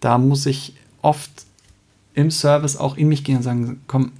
Da 0.00 0.18
muss 0.18 0.46
ich 0.46 0.74
oft 1.02 1.30
im 2.14 2.30
Service 2.30 2.76
auch 2.76 2.96
in 2.96 3.08
mich 3.08 3.24
gehen 3.24 3.36
und 3.36 3.42
sagen, 3.42 3.80
komm, 3.86 4.12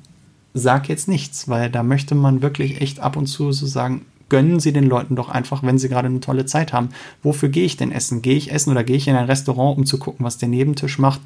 sag 0.54 0.88
jetzt 0.88 1.08
nichts, 1.08 1.48
weil 1.48 1.70
da 1.70 1.82
möchte 1.82 2.14
man 2.14 2.42
wirklich 2.42 2.80
echt 2.80 3.00
ab 3.00 3.16
und 3.16 3.26
zu 3.26 3.52
so 3.52 3.66
sagen, 3.66 4.06
gönnen 4.28 4.60
Sie 4.60 4.72
den 4.72 4.84
Leuten 4.84 5.16
doch 5.16 5.28
einfach, 5.28 5.62
wenn 5.62 5.78
sie 5.78 5.88
gerade 5.88 6.08
eine 6.08 6.20
tolle 6.20 6.46
Zeit 6.46 6.72
haben. 6.72 6.88
Wofür 7.22 7.48
gehe 7.48 7.64
ich 7.64 7.76
denn 7.76 7.92
essen? 7.92 8.22
Gehe 8.22 8.36
ich 8.36 8.52
essen 8.52 8.70
oder 8.70 8.82
gehe 8.82 8.96
ich 8.96 9.06
in 9.06 9.16
ein 9.16 9.26
Restaurant, 9.26 9.78
um 9.78 9.86
zu 9.86 9.98
gucken, 9.98 10.24
was 10.24 10.38
der 10.38 10.48
Nebentisch 10.48 10.98
macht? 10.98 11.20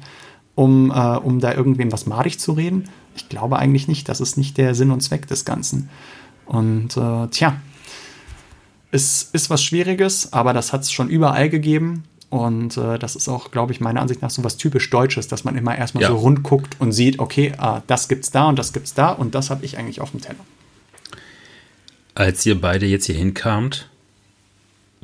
Um, 0.55 0.91
äh, 0.91 1.17
um 1.17 1.39
da 1.39 1.53
irgendwem 1.53 1.91
was 1.91 2.05
madig 2.05 2.39
zu 2.39 2.53
reden? 2.53 2.89
Ich 3.15 3.29
glaube 3.29 3.59
eigentlich 3.59 3.87
nicht. 3.87 4.07
Das 4.09 4.21
ist 4.21 4.37
nicht 4.37 4.57
der 4.57 4.75
Sinn 4.75 4.91
und 4.91 5.01
Zweck 5.01 5.27
des 5.27 5.45
Ganzen. 5.45 5.89
Und 6.45 6.97
äh, 6.97 7.27
tja, 7.27 7.57
es 8.91 9.29
ist 9.33 9.49
was 9.49 9.63
Schwieriges, 9.63 10.33
aber 10.33 10.53
das 10.53 10.73
hat 10.73 10.81
es 10.81 10.91
schon 10.91 11.09
überall 11.09 11.49
gegeben. 11.49 12.03
Und 12.29 12.77
äh, 12.77 12.97
das 12.97 13.17
ist 13.17 13.27
auch, 13.27 13.51
glaube 13.51 13.73
ich, 13.73 13.81
meiner 13.81 14.01
Ansicht 14.01 14.21
nach 14.21 14.29
so 14.29 14.43
was 14.43 14.55
typisch 14.55 14.89
Deutsches, 14.89 15.27
dass 15.27 15.43
man 15.43 15.57
immer 15.57 15.77
erstmal 15.77 16.03
ja. 16.03 16.09
so 16.09 16.15
rund 16.15 16.43
guckt 16.43 16.77
und 16.79 16.93
sieht, 16.93 17.19
okay, 17.19 17.51
ah, 17.57 17.81
das 17.87 18.07
gibt's 18.07 18.31
da 18.31 18.47
und 18.47 18.57
das 18.57 18.71
gibt's 18.71 18.93
da 18.93 19.11
und 19.11 19.35
das 19.35 19.49
habe 19.49 19.65
ich 19.65 19.77
eigentlich 19.77 19.99
auf 19.99 20.11
dem 20.11 20.21
Teller. 20.21 20.39
Als 22.15 22.45
ihr 22.45 22.59
beide 22.59 22.85
jetzt 22.85 23.05
hier 23.05 23.15
hinkamt, 23.15 23.89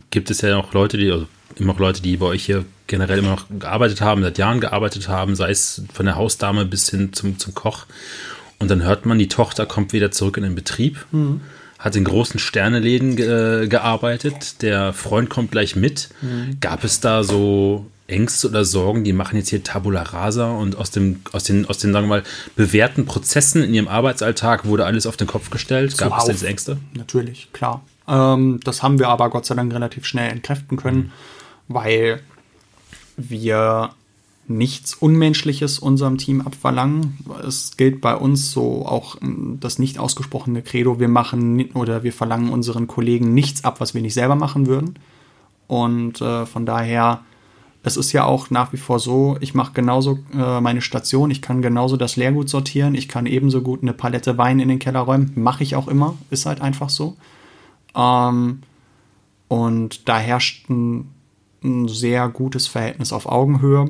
gibt 0.09 0.31
es 0.31 0.39
ja 0.39 0.55
auch 0.55 0.73
Leute, 0.73 0.97
die, 0.97 1.11
also 1.11 1.27
immer 1.55 1.73
noch 1.73 1.79
Leute, 1.79 2.01
die 2.01 2.17
bei 2.17 2.27
euch 2.27 2.45
hier 2.45 2.65
generell 2.87 3.19
immer 3.19 3.31
noch 3.31 3.45
gearbeitet 3.49 4.01
haben, 4.01 4.21
seit 4.21 4.37
Jahren 4.37 4.59
gearbeitet 4.59 5.07
haben, 5.07 5.35
sei 5.35 5.51
es 5.51 5.81
von 5.93 6.05
der 6.05 6.15
Hausdame 6.15 6.65
bis 6.65 6.89
hin 6.89 7.13
zum, 7.13 7.39
zum 7.39 7.53
Koch. 7.53 7.85
Und 8.59 8.71
dann 8.71 8.83
hört 8.83 9.05
man, 9.05 9.19
die 9.19 9.27
Tochter 9.27 9.65
kommt 9.65 9.93
wieder 9.93 10.11
zurück 10.11 10.37
in 10.37 10.43
den 10.43 10.55
Betrieb. 10.55 11.05
Mhm 11.11 11.41
hat 11.79 11.95
in 11.95 12.05
großen 12.05 12.39
Sterneläden 12.39 13.15
ge 13.15 13.67
gearbeitet. 13.67 14.61
Der 14.61 14.93
Freund 14.93 15.29
kommt 15.29 15.51
gleich 15.51 15.75
mit. 15.75 16.09
Mhm. 16.21 16.57
Gab 16.59 16.83
es 16.83 16.99
da 17.01 17.23
so 17.23 17.85
Ängste 18.07 18.47
oder 18.47 18.65
Sorgen, 18.65 19.03
die 19.03 19.13
machen 19.13 19.37
jetzt 19.37 19.49
hier 19.49 19.63
Tabula 19.63 20.01
Rasa 20.01 20.51
und 20.51 20.77
aus, 20.77 20.91
dem, 20.91 21.21
aus, 21.33 21.43
den, 21.43 21.67
aus 21.67 21.77
den, 21.77 21.91
sagen 21.91 22.05
wir 22.05 22.17
mal, 22.17 22.23
bewährten 22.55 23.05
Prozessen 23.05 23.63
in 23.63 23.73
ihrem 23.73 23.87
Arbeitsalltag 23.87 24.65
wurde 24.65 24.85
alles 24.85 25.05
auf 25.05 25.17
den 25.17 25.27
Kopf 25.27 25.49
gestellt? 25.49 25.97
Gab 25.97 26.09
Zuhauf. 26.09 26.29
es 26.29 26.39
denn 26.39 26.49
Ängste? 26.49 26.77
Natürlich, 26.93 27.49
klar. 27.51 27.83
Ähm, 28.07 28.59
das 28.63 28.81
haben 28.81 28.97
wir 28.97 29.09
aber 29.09 29.29
Gott 29.29 29.45
sei 29.45 29.55
Dank 29.55 29.73
relativ 29.73 30.05
schnell 30.05 30.31
entkräften 30.31 30.77
können, 30.77 30.97
mhm. 30.97 31.11
Weil 31.67 32.21
wir 33.17 33.91
nichts 34.47 34.93
Unmenschliches 34.93 35.79
unserem 35.79 36.17
Team 36.17 36.41
abverlangen. 36.41 37.17
Es 37.45 37.75
gilt 37.75 37.99
bei 38.01 38.15
uns 38.15 38.51
so 38.51 38.85
auch 38.85 39.21
ähm, 39.21 39.57
das 39.59 39.79
nicht 39.79 39.99
ausgesprochene 39.99 40.61
Credo, 40.61 40.99
wir 40.99 41.09
machen 41.09 41.69
oder 41.73 42.03
wir 42.03 42.13
verlangen 42.13 42.49
unseren 42.49 42.87
Kollegen 42.87 43.33
nichts 43.33 43.63
ab, 43.63 43.81
was 43.81 43.93
wir 43.93 44.01
nicht 44.01 44.13
selber 44.13 44.35
machen 44.35 44.67
würden. 44.67 44.97
Und 45.67 46.21
äh, 46.21 46.45
von 46.45 46.65
daher, 46.65 47.21
es 47.83 47.97
ist 47.97 48.13
ja 48.13 48.23
auch 48.23 48.49
nach 48.49 48.71
wie 48.71 48.77
vor 48.77 48.99
so, 48.99 49.37
ich 49.41 49.53
mache 49.53 49.73
genauso 49.73 50.19
äh, 50.33 50.61
meine 50.61 50.81
Station, 50.81 51.29
ich 51.29 51.41
kann 51.41 51.61
genauso 51.61 51.97
das 51.97 52.15
Leergut 52.15 52.47
sortieren, 52.47 52.95
ich 52.95 53.09
kann 53.09 53.25
ebenso 53.25 53.61
gut 53.61 53.81
eine 53.81 53.93
Palette 53.93 54.37
Wein 54.37 54.61
in 54.61 54.69
den 54.69 54.79
Keller 54.79 55.01
räumen, 55.01 55.33
mache 55.35 55.63
ich 55.63 55.75
auch 55.75 55.89
immer, 55.89 56.15
ist 56.29 56.45
halt 56.45 56.61
einfach 56.61 56.89
so. 56.89 57.17
Ähm, 57.95 58.61
und 59.49 60.07
da 60.07 60.19
herrscht 60.19 60.69
ein, 60.69 61.09
ein 61.63 61.87
sehr 61.87 62.27
gutes 62.29 62.67
Verhältnis 62.67 63.13
auf 63.13 63.25
Augenhöhe 63.25 63.89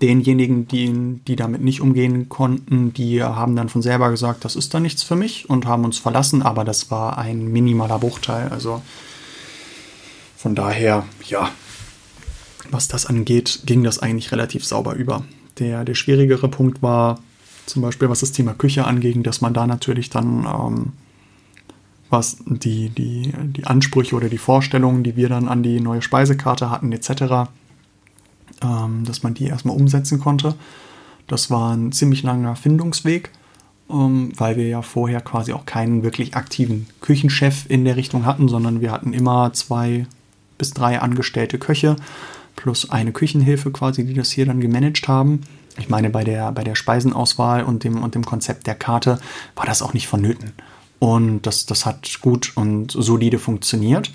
denjenigen, 0.00 0.66
die, 0.68 1.20
die 1.26 1.36
damit 1.36 1.62
nicht 1.62 1.80
umgehen 1.80 2.28
konnten, 2.28 2.92
die 2.92 3.22
haben 3.22 3.56
dann 3.56 3.68
von 3.68 3.82
selber 3.82 4.10
gesagt, 4.10 4.44
das 4.44 4.56
ist 4.56 4.74
da 4.74 4.80
nichts 4.80 5.02
für 5.02 5.16
mich 5.16 5.48
und 5.48 5.66
haben 5.66 5.84
uns 5.84 5.98
verlassen, 5.98 6.42
aber 6.42 6.64
das 6.64 6.90
war 6.90 7.18
ein 7.18 7.46
minimaler 7.46 7.98
Bruchteil. 7.98 8.48
Also 8.48 8.82
von 10.36 10.54
daher, 10.54 11.04
ja, 11.26 11.50
was 12.70 12.88
das 12.88 13.06
angeht, 13.06 13.60
ging 13.66 13.84
das 13.84 13.98
eigentlich 13.98 14.32
relativ 14.32 14.64
sauber 14.64 14.94
über. 14.94 15.24
Der, 15.58 15.84
der 15.84 15.94
schwierigere 15.94 16.48
Punkt 16.48 16.82
war 16.82 17.20
zum 17.66 17.82
Beispiel, 17.82 18.08
was 18.08 18.20
das 18.20 18.32
Thema 18.32 18.52
Küche 18.52 18.84
anging, 18.84 19.22
dass 19.22 19.40
man 19.40 19.54
da 19.54 19.66
natürlich 19.66 20.10
dann 20.10 20.44
ähm, 20.44 20.92
was 22.14 22.38
die, 22.46 22.90
die, 22.90 23.32
die 23.42 23.64
Ansprüche 23.64 24.14
oder 24.14 24.28
die 24.28 24.38
Vorstellungen, 24.38 25.02
die 25.02 25.16
wir 25.16 25.28
dann 25.28 25.48
an 25.48 25.62
die 25.62 25.80
neue 25.80 26.00
Speisekarte 26.00 26.70
hatten, 26.70 26.92
etc., 26.92 27.50
ähm, 28.62 29.04
dass 29.04 29.22
man 29.22 29.34
die 29.34 29.46
erstmal 29.46 29.76
umsetzen 29.76 30.20
konnte. 30.20 30.54
Das 31.26 31.50
war 31.50 31.74
ein 31.74 31.90
ziemlich 31.90 32.22
langer 32.22 32.54
Findungsweg, 32.54 33.30
ähm, 33.90 34.32
weil 34.36 34.56
wir 34.56 34.68
ja 34.68 34.82
vorher 34.82 35.20
quasi 35.20 35.52
auch 35.52 35.66
keinen 35.66 36.04
wirklich 36.04 36.36
aktiven 36.36 36.86
Küchenchef 37.00 37.68
in 37.68 37.84
der 37.84 37.96
Richtung 37.96 38.24
hatten, 38.24 38.48
sondern 38.48 38.80
wir 38.80 38.92
hatten 38.92 39.12
immer 39.12 39.52
zwei 39.52 40.06
bis 40.56 40.70
drei 40.70 41.00
angestellte 41.00 41.58
Köche 41.58 41.96
plus 42.54 42.90
eine 42.90 43.10
Küchenhilfe 43.10 43.72
quasi, 43.72 44.06
die 44.06 44.14
das 44.14 44.30
hier 44.30 44.46
dann 44.46 44.60
gemanagt 44.60 45.08
haben. 45.08 45.40
Ich 45.76 45.88
meine, 45.88 46.10
bei 46.10 46.22
der, 46.22 46.52
bei 46.52 46.62
der 46.62 46.76
Speisenauswahl 46.76 47.64
und 47.64 47.82
dem, 47.82 48.00
und 48.04 48.14
dem 48.14 48.24
Konzept 48.24 48.68
der 48.68 48.76
Karte 48.76 49.18
war 49.56 49.66
das 49.66 49.82
auch 49.82 49.92
nicht 49.92 50.06
vonnöten. 50.06 50.52
Und 51.04 51.42
das, 51.42 51.66
das 51.66 51.84
hat 51.84 52.22
gut 52.22 52.52
und 52.54 52.90
solide 52.90 53.38
funktioniert. 53.38 54.10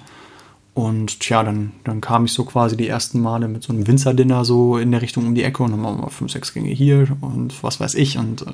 Und 0.74 1.20
tja, 1.20 1.44
dann, 1.44 1.74
dann 1.84 2.02
kam 2.02 2.26
ich 2.26 2.34
so 2.34 2.46
quasi 2.46 2.76
die 2.78 2.88
ersten 2.88 3.22
Male 3.22 3.48
mit 3.48 3.62
so 3.62 3.72
einem 3.72 3.86
Winzerdinner 3.86 4.44
so 4.44 4.76
in 4.80 4.92
der 4.92 5.04
Richtung 5.04 5.28
um 5.28 5.36
die 5.36 5.44
Ecke 5.44 5.62
und 5.62 5.70
dann 5.70 5.82
machen 5.82 6.02
wir 6.02 6.10
fünf, 6.10 6.32
sechs 6.32 6.52
Gänge 6.52 6.72
hier 6.72 7.16
und 7.22 7.64
was 7.64 7.80
weiß 7.80 7.94
ich. 7.94 8.18
Und 8.18 8.42
äh, 8.42 8.54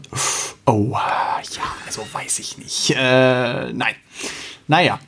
oh, 0.65 0.91
ja, 0.91 1.63
also 1.85 2.01
weiß 2.11 2.39
ich 2.39 2.57
nicht. 2.57 2.93
Äh, 2.97 3.71
nein. 3.71 3.95
Naja. 4.67 4.99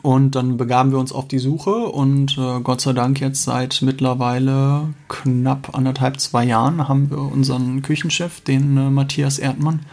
Und 0.00 0.34
dann 0.34 0.56
begaben 0.56 0.90
wir 0.90 0.98
uns 0.98 1.12
auf 1.12 1.28
die 1.28 1.38
Suche 1.38 1.70
und 1.70 2.36
äh, 2.38 2.60
Gott 2.60 2.80
sei 2.80 2.92
Dank 2.92 3.20
jetzt 3.20 3.44
seit 3.44 3.82
mittlerweile 3.82 4.92
knapp 5.08 5.76
anderthalb, 5.76 6.18
zwei 6.18 6.42
Jahren 6.42 6.88
haben 6.88 7.08
wir 7.08 7.18
unseren 7.18 7.82
Küchenchef, 7.82 8.40
den 8.40 8.76
äh, 8.76 8.90
Matthias 8.90 9.38
Erdmann, 9.38 9.86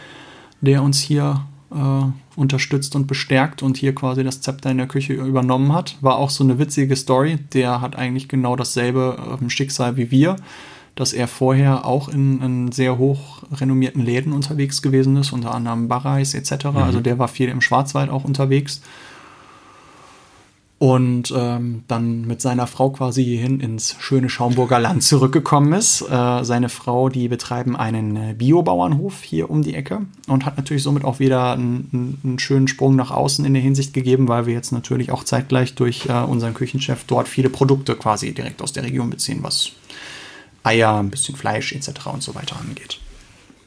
der 0.60 0.82
uns 0.82 0.98
hier 0.98 1.44
äh, 1.70 2.38
unterstützt 2.38 2.96
und 2.96 3.06
bestärkt 3.06 3.62
und 3.62 3.76
hier 3.76 3.94
quasi 3.94 4.24
das 4.24 4.40
Zepter 4.40 4.70
in 4.70 4.78
der 4.78 4.86
Küche 4.86 5.14
übernommen 5.14 5.72
hat. 5.72 5.96
War 6.00 6.16
auch 6.16 6.30
so 6.30 6.44
eine 6.44 6.58
witzige 6.58 6.96
Story. 6.96 7.38
Der 7.52 7.80
hat 7.80 7.96
eigentlich 7.96 8.28
genau 8.28 8.56
dasselbe 8.56 9.38
äh, 9.40 9.50
Schicksal 9.50 9.96
wie 9.96 10.10
wir, 10.10 10.36
dass 10.94 11.12
er 11.12 11.28
vorher 11.28 11.86
auch 11.86 12.08
in, 12.08 12.40
in, 12.42 12.72
sehr 12.72 12.98
hoch 12.98 13.42
renommierten 13.52 14.04
Läden 14.04 14.32
unterwegs 14.32 14.82
gewesen 14.82 15.16
ist, 15.16 15.32
unter 15.32 15.54
anderem 15.54 15.88
Barreis 15.88 16.34
etc. 16.34 16.66
Mhm. 16.66 16.76
Also 16.78 17.00
der 17.00 17.18
war 17.18 17.28
viel 17.28 17.48
im 17.48 17.60
Schwarzwald 17.60 18.10
auch 18.10 18.24
unterwegs 18.24 18.82
und 20.80 21.30
ähm, 21.36 21.84
dann 21.88 22.26
mit 22.26 22.40
seiner 22.40 22.66
Frau 22.66 22.88
quasi 22.88 23.22
hierhin 23.22 23.60
ins 23.60 23.96
schöne 23.98 24.30
Schaumburger 24.30 24.80
Land 24.80 25.02
zurückgekommen 25.04 25.74
ist. 25.74 26.00
Äh, 26.00 26.42
seine 26.42 26.70
Frau, 26.70 27.10
die 27.10 27.28
betreiben 27.28 27.76
einen 27.76 28.16
äh, 28.16 28.34
Biobauernhof 28.34 29.22
hier 29.22 29.50
um 29.50 29.60
die 29.60 29.74
Ecke 29.74 30.06
und 30.26 30.46
hat 30.46 30.56
natürlich 30.56 30.82
somit 30.82 31.04
auch 31.04 31.18
wieder 31.18 31.52
einen, 31.52 32.18
einen, 32.24 32.38
schönen 32.38 32.66
Sprung 32.66 32.96
nach 32.96 33.10
außen 33.10 33.44
in 33.44 33.52
der 33.52 33.62
Hinsicht 33.62 33.92
gegeben, 33.92 34.26
weil 34.26 34.46
wir 34.46 34.54
jetzt 34.54 34.72
natürlich 34.72 35.12
auch 35.12 35.22
zeitgleich 35.22 35.74
durch 35.74 36.06
äh, 36.06 36.12
unseren 36.12 36.54
Küchenchef 36.54 37.04
dort 37.06 37.28
viele 37.28 37.50
Produkte 37.50 37.94
quasi 37.94 38.32
direkt 38.32 38.62
aus 38.62 38.72
der 38.72 38.84
Region 38.84 39.10
beziehen, 39.10 39.40
was 39.42 39.72
Eier, 40.62 40.96
ein 40.98 41.10
bisschen 41.10 41.36
Fleisch 41.36 41.74
etc. 41.74 42.06
und 42.06 42.22
so 42.22 42.34
weiter 42.34 42.56
angeht 42.58 42.98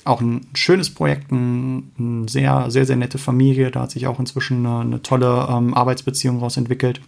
auch 0.05 0.21
ein 0.21 0.47
schönes 0.53 0.93
Projekt, 0.93 1.31
ein, 1.31 1.91
ein, 1.97 2.27
sehr, 2.27 2.69
sehr, 2.69 2.85
sehr 2.85 2.95
nette 2.95 3.17
Familie. 3.17 3.71
Da 3.71 3.81
hat 3.81 3.91
sich 3.91 4.07
auch 4.07 4.19
inzwischen 4.19 4.65
eine, 4.65 4.79
eine 4.79 5.01
tolle 5.01 5.47
ähm, 5.49 5.73
Arbeitsbeziehung 5.73 6.37
daraus 6.37 6.57
entwickelt. 6.57 7.01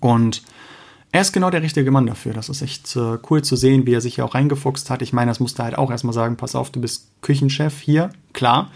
Und 0.00 0.42
er 1.12 1.20
ist 1.20 1.32
genau 1.32 1.50
der 1.50 1.62
richtige 1.62 1.90
Mann 1.90 2.06
dafür. 2.06 2.32
Das 2.32 2.48
ist 2.48 2.60
echt 2.60 2.96
äh, 2.96 3.18
cool 3.30 3.42
zu 3.42 3.56
sehen, 3.56 3.86
wie 3.86 3.94
er 3.94 4.00
sich 4.00 4.16
hier 4.16 4.24
auch 4.24 4.34
reingefuchst 4.34 4.90
hat. 4.90 5.00
Ich 5.00 5.12
meine, 5.12 5.30
das 5.30 5.40
musste 5.40 5.62
halt 5.62 5.78
auch 5.78 5.90
erstmal 5.90 6.12
sagen, 6.12 6.36
pass 6.36 6.54
auf, 6.54 6.70
du 6.70 6.80
bist 6.80 7.08
Küchenchef 7.22 7.80
hier, 7.80 8.10
klar. 8.32 8.70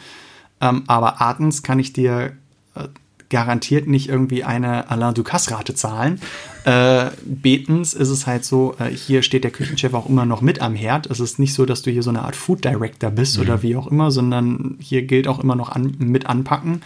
Ähm, 0.61 0.85
aber 0.87 1.21
Artens 1.21 1.63
kann 1.63 1.79
ich 1.79 1.93
dir 1.93 2.33
äh, 2.75 2.89
garantiert 3.31 3.87
nicht 3.87 4.09
irgendwie 4.09 4.45
eine 4.45 4.91
Alain 4.91 5.15
Ducasse-Rate 5.15 5.75
zahlen. 5.75 6.21
Äh, 6.65 7.11
betens 7.25 7.95
ist 7.95 8.09
es 8.09 8.27
halt 8.27 8.45
so, 8.45 8.75
äh, 8.79 8.87
hier 8.87 9.23
steht 9.23 9.45
der 9.45 9.51
Küchenchef 9.51 9.95
auch 9.95 10.09
immer 10.09 10.25
noch 10.25 10.41
mit 10.41 10.61
am 10.61 10.75
Herd. 10.75 11.07
Es 11.07 11.21
ist 11.21 11.39
nicht 11.39 11.55
so, 11.55 11.67
dass 11.67 11.83
du 11.83 11.91
hier 11.91 12.03
so 12.03 12.11
eine 12.11 12.23
Art 12.23 12.37
Food 12.37 12.65
Director 12.65 13.11
bist 13.11 13.37
mhm. 13.37 13.43
oder 13.43 13.63
wie 13.63 13.77
auch 13.77 13.87
immer, 13.87 14.11
sondern 14.11 14.77
hier 14.81 15.03
gilt 15.03 15.29
auch 15.29 15.39
immer 15.39 15.57
noch 15.57 15.71
an, 15.71 15.95
mit 15.99 16.27
anpacken. 16.27 16.83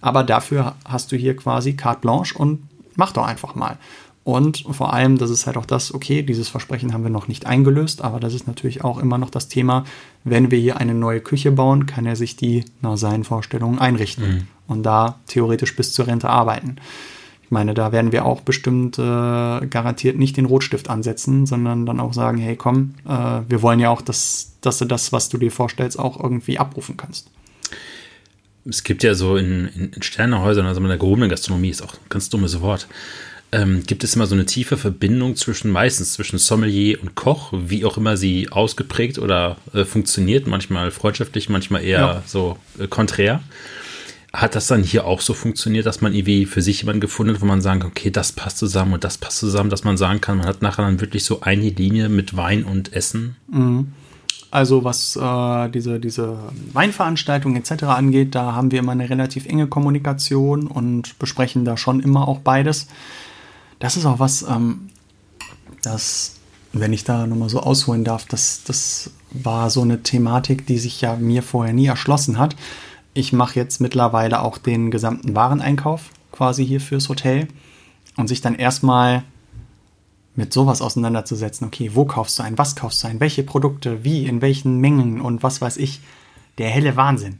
Aber 0.00 0.24
dafür 0.24 0.74
hast 0.84 1.12
du 1.12 1.16
hier 1.16 1.36
quasi 1.36 1.74
carte 1.74 2.00
blanche 2.00 2.36
und 2.36 2.62
mach 2.96 3.12
doch 3.12 3.26
einfach 3.26 3.54
mal. 3.54 3.78
Und 4.24 4.64
vor 4.70 4.94
allem, 4.94 5.18
das 5.18 5.28
ist 5.28 5.46
halt 5.46 5.58
auch 5.58 5.66
das, 5.66 5.92
okay, 5.92 6.22
dieses 6.22 6.48
Versprechen 6.48 6.94
haben 6.94 7.02
wir 7.02 7.10
noch 7.10 7.28
nicht 7.28 7.44
eingelöst, 7.44 8.02
aber 8.02 8.20
das 8.20 8.32
ist 8.32 8.46
natürlich 8.46 8.82
auch 8.82 8.98
immer 8.98 9.18
noch 9.18 9.28
das 9.28 9.48
Thema, 9.48 9.84
wenn 10.24 10.50
wir 10.50 10.58
hier 10.58 10.78
eine 10.78 10.94
neue 10.94 11.20
Küche 11.20 11.52
bauen, 11.52 11.84
kann 11.84 12.06
er 12.06 12.16
sich 12.16 12.34
die 12.34 12.64
nach 12.80 12.96
seinen 12.96 13.24
Vorstellungen 13.24 13.78
einrichten 13.78 14.26
mhm. 14.26 14.42
und 14.66 14.82
da 14.82 15.18
theoretisch 15.26 15.76
bis 15.76 15.92
zur 15.92 16.06
Rente 16.06 16.30
arbeiten. 16.30 16.76
Ich 17.42 17.50
meine, 17.50 17.74
da 17.74 17.92
werden 17.92 18.12
wir 18.12 18.24
auch 18.24 18.40
bestimmt 18.40 18.98
äh, 18.98 19.02
garantiert 19.02 20.16
nicht 20.16 20.38
den 20.38 20.46
Rotstift 20.46 20.88
ansetzen, 20.88 21.44
sondern 21.44 21.84
dann 21.84 22.00
auch 22.00 22.14
sagen, 22.14 22.38
hey 22.38 22.56
komm, 22.56 22.94
äh, 23.06 23.42
wir 23.46 23.60
wollen 23.60 23.78
ja 23.78 23.90
auch, 23.90 24.00
dass, 24.00 24.54
dass 24.62 24.78
du 24.78 24.86
das, 24.86 25.12
was 25.12 25.28
du 25.28 25.36
dir 25.36 25.52
vorstellst, 25.52 25.98
auch 25.98 26.18
irgendwie 26.18 26.58
abrufen 26.58 26.96
kannst 26.96 27.28
es 28.66 28.82
gibt 28.82 29.02
ja 29.02 29.14
so 29.14 29.36
in, 29.36 29.68
in, 29.68 29.90
in 29.92 30.02
Sternehäusern, 30.02 30.66
also 30.66 30.80
in 30.80 30.88
der 30.88 30.96
gehobenen 30.96 31.28
Gastronomie 31.28 31.70
ist 31.70 31.82
auch 31.82 31.94
ein 31.94 32.08
ganz 32.08 32.30
dummes 32.30 32.60
Wort, 32.60 32.88
ähm, 33.54 33.84
gibt 33.86 34.02
es 34.02 34.16
immer 34.16 34.26
so 34.26 34.34
eine 34.34 34.46
tiefe 34.46 34.76
Verbindung 34.76 35.36
zwischen, 35.36 35.70
meistens 35.70 36.14
zwischen 36.14 36.38
Sommelier 36.38 37.00
und 37.00 37.14
Koch, 37.14 37.52
wie 37.52 37.84
auch 37.84 37.96
immer 37.96 38.16
sie 38.16 38.50
ausgeprägt 38.50 39.18
oder 39.18 39.56
äh, 39.72 39.84
funktioniert, 39.84 40.46
manchmal 40.48 40.90
freundschaftlich, 40.90 41.48
manchmal 41.48 41.84
eher 41.84 42.00
ja. 42.00 42.22
so 42.26 42.58
äh, 42.78 42.88
konträr. 42.88 43.40
Hat 44.32 44.56
das 44.56 44.66
dann 44.66 44.82
hier 44.82 45.06
auch 45.06 45.20
so 45.20 45.32
funktioniert, 45.32 45.86
dass 45.86 46.00
man 46.00 46.12
irgendwie 46.12 46.46
für 46.46 46.62
sich 46.62 46.80
jemanden 46.80 47.00
gefunden 47.00 47.34
hat, 47.34 47.40
wo 47.40 47.46
man 47.46 47.60
sagen 47.60 47.80
kann, 47.80 47.90
okay, 47.90 48.10
das 48.10 48.32
passt 48.32 48.58
zusammen 48.58 48.94
und 48.94 49.04
das 49.04 49.18
passt 49.18 49.38
zusammen, 49.38 49.70
dass 49.70 49.84
man 49.84 49.96
sagen 49.96 50.20
kann, 50.20 50.38
man 50.38 50.46
hat 50.46 50.60
nachher 50.60 50.84
dann 50.84 51.00
wirklich 51.00 51.24
so 51.24 51.42
eine 51.42 51.68
Linie 51.68 52.08
mit 52.08 52.36
Wein 52.36 52.64
und 52.64 52.92
Essen? 52.92 53.36
Mhm. 53.46 53.92
Also 54.50 54.82
was 54.82 55.14
äh, 55.14 55.68
diese, 55.68 56.00
diese 56.00 56.38
Weinveranstaltungen 56.72 57.56
etc. 57.56 57.84
angeht, 57.84 58.34
da 58.34 58.54
haben 58.54 58.72
wir 58.72 58.80
immer 58.80 58.92
eine 58.92 59.08
relativ 59.08 59.46
enge 59.46 59.68
Kommunikation 59.68 60.66
und 60.66 61.18
besprechen 61.20 61.64
da 61.64 61.76
schon 61.76 62.00
immer 62.00 62.26
auch 62.26 62.40
beides. 62.40 62.88
Das 63.78 63.96
ist 63.96 64.06
auch 64.06 64.18
was, 64.18 64.42
ähm, 64.42 64.90
das, 65.82 66.36
wenn 66.72 66.92
ich 66.92 67.04
da 67.04 67.26
nochmal 67.26 67.48
so 67.48 67.60
ausholen 67.60 68.04
darf, 68.04 68.26
das, 68.26 68.62
das 68.64 69.10
war 69.30 69.70
so 69.70 69.82
eine 69.82 70.02
Thematik, 70.02 70.66
die 70.66 70.78
sich 70.78 71.00
ja 71.00 71.16
mir 71.16 71.42
vorher 71.42 71.74
nie 71.74 71.86
erschlossen 71.86 72.38
hat. 72.38 72.56
Ich 73.12 73.32
mache 73.32 73.58
jetzt 73.58 73.80
mittlerweile 73.80 74.40
auch 74.42 74.58
den 74.58 74.90
gesamten 74.90 75.34
Wareneinkauf 75.34 76.10
quasi 76.32 76.66
hier 76.66 76.80
fürs 76.80 77.08
Hotel 77.08 77.48
und 78.16 78.28
sich 78.28 78.40
dann 78.40 78.54
erstmal 78.54 79.24
mit 80.36 80.52
sowas 80.52 80.82
auseinanderzusetzen. 80.82 81.66
Okay, 81.66 81.92
wo 81.94 82.04
kaufst 82.04 82.38
du 82.38 82.42
ein, 82.42 82.58
was 82.58 82.74
kaufst 82.74 83.02
du 83.04 83.08
ein, 83.08 83.20
welche 83.20 83.44
Produkte, 83.44 84.04
wie, 84.04 84.26
in 84.26 84.42
welchen 84.42 84.78
Mengen 84.78 85.20
und 85.20 85.42
was 85.42 85.60
weiß 85.60 85.76
ich. 85.76 86.00
Der 86.58 86.70
helle 86.70 86.96
Wahnsinn. 86.96 87.38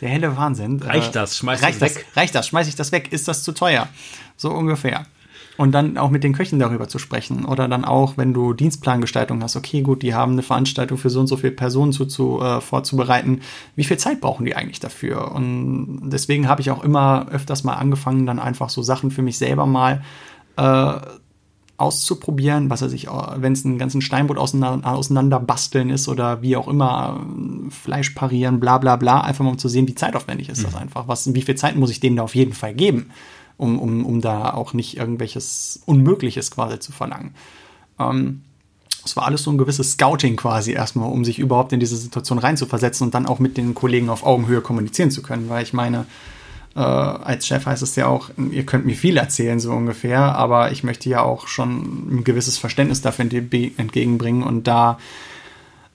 Der 0.00 0.08
helle 0.08 0.36
Wahnsinn. 0.36 0.80
Reicht 0.82 1.14
das? 1.14 1.36
Schmeiß 1.36 1.62
reicht 1.62 1.82
das 1.82 1.96
weg? 1.96 2.06
reicht 2.14 2.34
das? 2.34 2.48
Schmeiß 2.48 2.68
ich 2.68 2.76
das 2.76 2.92
weg? 2.92 3.12
Ist 3.12 3.28
das 3.28 3.42
zu 3.42 3.52
teuer? 3.52 3.88
So 4.36 4.50
ungefähr. 4.50 5.06
Und 5.60 5.72
dann 5.72 5.98
auch 5.98 6.08
mit 6.08 6.24
den 6.24 6.32
Köchen 6.32 6.58
darüber 6.58 6.88
zu 6.88 6.98
sprechen. 6.98 7.44
Oder 7.44 7.68
dann 7.68 7.84
auch, 7.84 8.16
wenn 8.16 8.32
du 8.32 8.54
Dienstplangestaltung 8.54 9.42
hast, 9.42 9.56
okay, 9.56 9.82
gut, 9.82 10.00
die 10.00 10.14
haben 10.14 10.32
eine 10.32 10.42
Veranstaltung 10.42 10.96
für 10.96 11.10
so 11.10 11.20
und 11.20 11.26
so 11.26 11.36
viele 11.36 11.52
Personen 11.52 11.92
zu, 11.92 12.06
zu, 12.06 12.40
äh, 12.40 12.62
vorzubereiten. 12.62 13.42
Wie 13.76 13.84
viel 13.84 13.98
Zeit 13.98 14.22
brauchen 14.22 14.46
die 14.46 14.56
eigentlich 14.56 14.80
dafür? 14.80 15.32
Und 15.32 16.08
deswegen 16.08 16.48
habe 16.48 16.62
ich 16.62 16.70
auch 16.70 16.82
immer 16.82 17.26
öfters 17.30 17.62
mal 17.62 17.74
angefangen, 17.74 18.24
dann 18.24 18.38
einfach 18.38 18.70
so 18.70 18.80
Sachen 18.80 19.10
für 19.10 19.20
mich 19.20 19.36
selber 19.36 19.66
mal 19.66 20.00
äh, 20.56 20.92
auszuprobieren, 21.76 22.70
was 22.70 22.80
er 22.80 22.88
sich, 22.88 23.08
wenn 23.36 23.52
es 23.52 23.66
einen 23.66 23.76
ganzen 23.76 24.00
Steinbutt 24.00 24.38
auseinander, 24.38 24.90
auseinander, 24.90 25.40
basteln 25.40 25.90
ist 25.90 26.08
oder 26.08 26.40
wie 26.40 26.56
auch 26.56 26.68
immer, 26.68 27.20
Fleisch 27.68 28.10
parieren, 28.10 28.60
bla 28.60 28.78
bla 28.78 28.96
bla, 28.96 29.20
einfach 29.20 29.44
mal 29.44 29.50
um 29.50 29.58
zu 29.58 29.68
sehen, 29.68 29.86
wie 29.88 29.94
zeitaufwendig 29.94 30.48
ist 30.48 30.60
mhm. 30.60 30.64
das 30.64 30.74
einfach. 30.76 31.06
Was, 31.06 31.34
wie 31.34 31.42
viel 31.42 31.56
Zeit 31.56 31.76
muss 31.76 31.90
ich 31.90 32.00
denen 32.00 32.16
da 32.16 32.22
auf 32.22 32.34
jeden 32.34 32.54
Fall 32.54 32.72
geben, 32.72 33.10
um, 33.60 33.78
um, 33.78 34.04
um 34.06 34.20
da 34.20 34.52
auch 34.54 34.72
nicht 34.72 34.96
irgendwelches 34.96 35.80
Unmögliches 35.86 36.50
quasi 36.50 36.78
zu 36.78 36.92
verlangen. 36.92 37.34
Ähm, 37.98 38.42
es 39.04 39.16
war 39.16 39.26
alles 39.26 39.42
so 39.42 39.50
ein 39.50 39.58
gewisses 39.58 39.92
Scouting 39.92 40.36
quasi 40.36 40.72
erstmal, 40.72 41.10
um 41.10 41.24
sich 41.24 41.38
überhaupt 41.38 41.72
in 41.72 41.80
diese 41.80 41.96
Situation 41.96 42.38
reinzuversetzen 42.38 43.06
und 43.06 43.14
dann 43.14 43.26
auch 43.26 43.38
mit 43.38 43.56
den 43.56 43.74
Kollegen 43.74 44.10
auf 44.10 44.24
Augenhöhe 44.24 44.60
kommunizieren 44.60 45.10
zu 45.10 45.22
können, 45.22 45.48
weil 45.48 45.62
ich 45.62 45.72
meine, 45.72 46.06
äh, 46.76 46.80
als 46.80 47.46
Chef 47.46 47.66
heißt 47.66 47.82
es 47.82 47.96
ja 47.96 48.06
auch, 48.06 48.30
ihr 48.50 48.64
könnt 48.66 48.86
mir 48.86 48.94
viel 48.94 49.16
erzählen, 49.16 49.58
so 49.58 49.72
ungefähr, 49.72 50.36
aber 50.36 50.72
ich 50.72 50.84
möchte 50.84 51.08
ja 51.08 51.22
auch 51.22 51.48
schon 51.48 52.18
ein 52.18 52.24
gewisses 52.24 52.58
Verständnis 52.58 53.00
dafür 53.00 53.24
entgegenbringen 53.24 54.42
und 54.42 54.66
da 54.66 54.98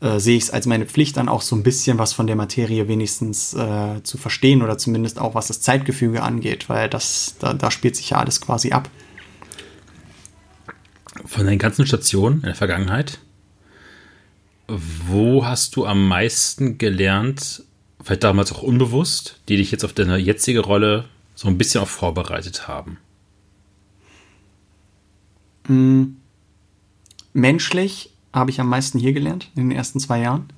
äh, 0.02 0.20
sehe 0.20 0.38
ich 0.38 0.44
es 0.44 0.52
als 0.52 0.66
meine 0.66 0.86
Pflicht 0.86 1.18
dann 1.18 1.30
auch 1.30 1.42
so 1.42 1.56
ein 1.56 1.64
bisschen 1.64 1.98
was 1.98 2.14
von 2.14 2.28
der 2.28 2.36
Materie 2.36 2.88
wenigstens 2.88 3.54
äh, 3.54 4.04
zu 4.04 4.18
verstehen 4.18 4.62
oder 4.62 4.78
zumindest 4.78 5.20
auch 5.20 5.36
was 5.36 5.48
das 5.48 5.62
Zeitgefüge 5.62 6.22
angeht, 6.22 6.70
weil 6.70 6.90
das, 6.90 7.36
da, 7.40 7.54
da 7.54 7.72
spielt 7.72 7.96
sich 7.96 8.10
ja 8.10 8.18
alles 8.18 8.42
quasi 8.42 8.72
ab. 8.72 8.90
Von 11.26 11.46
deinen 11.46 11.60
ganzen 11.60 11.88
Stationen 11.88 12.38
in 12.38 12.48
der 12.48 12.56
Vergangenheit, 12.56 13.20
wo 14.68 15.46
hast 15.46 15.76
du 15.76 15.86
am 15.86 16.08
meisten 16.08 16.78
gelernt, 16.78 17.64
vielleicht 18.04 18.24
damals 18.24 18.52
auch 18.52 18.64
unbewusst, 18.64 19.40
die 19.48 19.58
dich 19.58 19.72
jetzt 19.72 19.86
auf 19.86 19.94
deine 19.94 20.18
jetzige 20.18 20.60
Rolle 20.60 21.06
so 21.36 21.48
ein 21.48 21.58
bisschen 21.58 21.82
auch 21.82 21.88
vorbereitet 21.88 22.68
haben? 22.68 22.98
Mhm. 25.68 26.18
Menschlich 27.34 28.12
habe 28.36 28.52
ich 28.52 28.60
am 28.60 28.68
meisten 28.68 29.00
hier 29.00 29.14
gelernt 29.14 29.50
in 29.56 29.70
den 29.70 29.78
ersten 29.78 30.00
zwei 30.00 30.20
Jahren. 30.20 30.50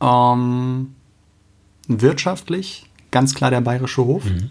Ähm, 0.00 0.94
wirtschaftlich 1.88 2.86
ganz 3.10 3.34
klar 3.34 3.50
der 3.50 3.60
bayerische 3.60 4.04
Hof. 4.04 4.24
Mhm. 4.24 4.50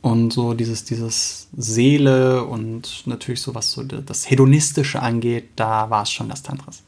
Und 0.00 0.32
so 0.32 0.54
dieses, 0.54 0.84
dieses 0.84 1.48
Seele 1.56 2.44
und 2.44 3.06
natürlich 3.06 3.42
so 3.42 3.54
was 3.54 3.72
so 3.72 3.82
das 3.82 4.30
Hedonistische 4.30 5.02
angeht, 5.02 5.50
da 5.56 5.90
war 5.90 6.04
es 6.04 6.10
schon 6.10 6.28
das 6.28 6.42
Tantras. 6.42 6.82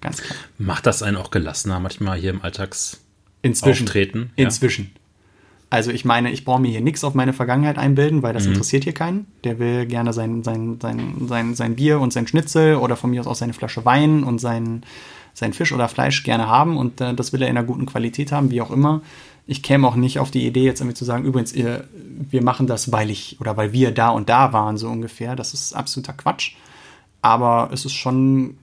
Ganz 0.00 0.22
klar. 0.22 0.38
Macht 0.58 0.86
das 0.86 1.02
einen 1.02 1.16
auch 1.16 1.30
gelassener 1.30 1.78
manchmal 1.78 2.18
hier 2.18 2.30
im 2.30 2.42
Alltags? 2.42 3.00
Inzwischen. 3.42 3.86
Auftreten. 3.86 4.30
Inzwischen. 4.36 4.92
Also 5.70 5.90
ich 5.90 6.04
meine, 6.04 6.30
ich 6.30 6.44
brauche 6.44 6.60
mir 6.60 6.70
hier 6.70 6.80
nichts 6.80 7.04
auf 7.04 7.14
meine 7.14 7.34
Vergangenheit 7.34 7.76
einbilden, 7.76 8.22
weil 8.22 8.32
das 8.32 8.44
mhm. 8.44 8.52
interessiert 8.52 8.84
hier 8.84 8.94
keinen. 8.94 9.26
Der 9.44 9.58
will 9.58 9.84
gerne 9.86 10.12
sein, 10.12 10.42
sein, 10.42 10.78
sein, 10.80 11.26
sein, 11.28 11.54
sein 11.54 11.76
Bier 11.76 12.00
und 12.00 12.12
sein 12.12 12.26
Schnitzel 12.26 12.76
oder 12.76 12.96
von 12.96 13.10
mir 13.10 13.20
aus 13.20 13.26
auch 13.26 13.34
seine 13.34 13.52
Flasche 13.52 13.84
Wein 13.84 14.24
und 14.24 14.38
sein, 14.38 14.82
sein 15.34 15.52
Fisch 15.52 15.72
oder 15.72 15.88
Fleisch 15.88 16.22
gerne 16.22 16.48
haben 16.48 16.78
und 16.78 17.00
äh, 17.00 17.14
das 17.14 17.32
will 17.32 17.42
er 17.42 17.48
in 17.48 17.56
einer 17.56 17.66
guten 17.66 17.84
Qualität 17.84 18.32
haben, 18.32 18.50
wie 18.50 18.62
auch 18.62 18.70
immer. 18.70 19.02
Ich 19.46 19.62
käme 19.62 19.86
auch 19.86 19.96
nicht 19.96 20.18
auf 20.18 20.30
die 20.30 20.46
Idee, 20.46 20.64
jetzt 20.64 20.80
irgendwie 20.80 20.96
zu 20.96 21.04
sagen, 21.04 21.24
übrigens, 21.24 21.52
ihr, 21.52 21.84
wir 22.30 22.42
machen 22.42 22.66
das, 22.66 22.92
weil 22.92 23.10
ich 23.10 23.38
oder 23.40 23.56
weil 23.56 23.72
wir 23.72 23.92
da 23.92 24.10
und 24.10 24.28
da 24.28 24.52
waren, 24.52 24.76
so 24.76 24.88
ungefähr. 24.88 25.36
Das 25.36 25.54
ist 25.54 25.74
absoluter 25.74 26.12
Quatsch. 26.12 26.54
Aber 27.22 27.70
es 27.72 27.84
ist 27.84 27.94
schon 27.94 28.58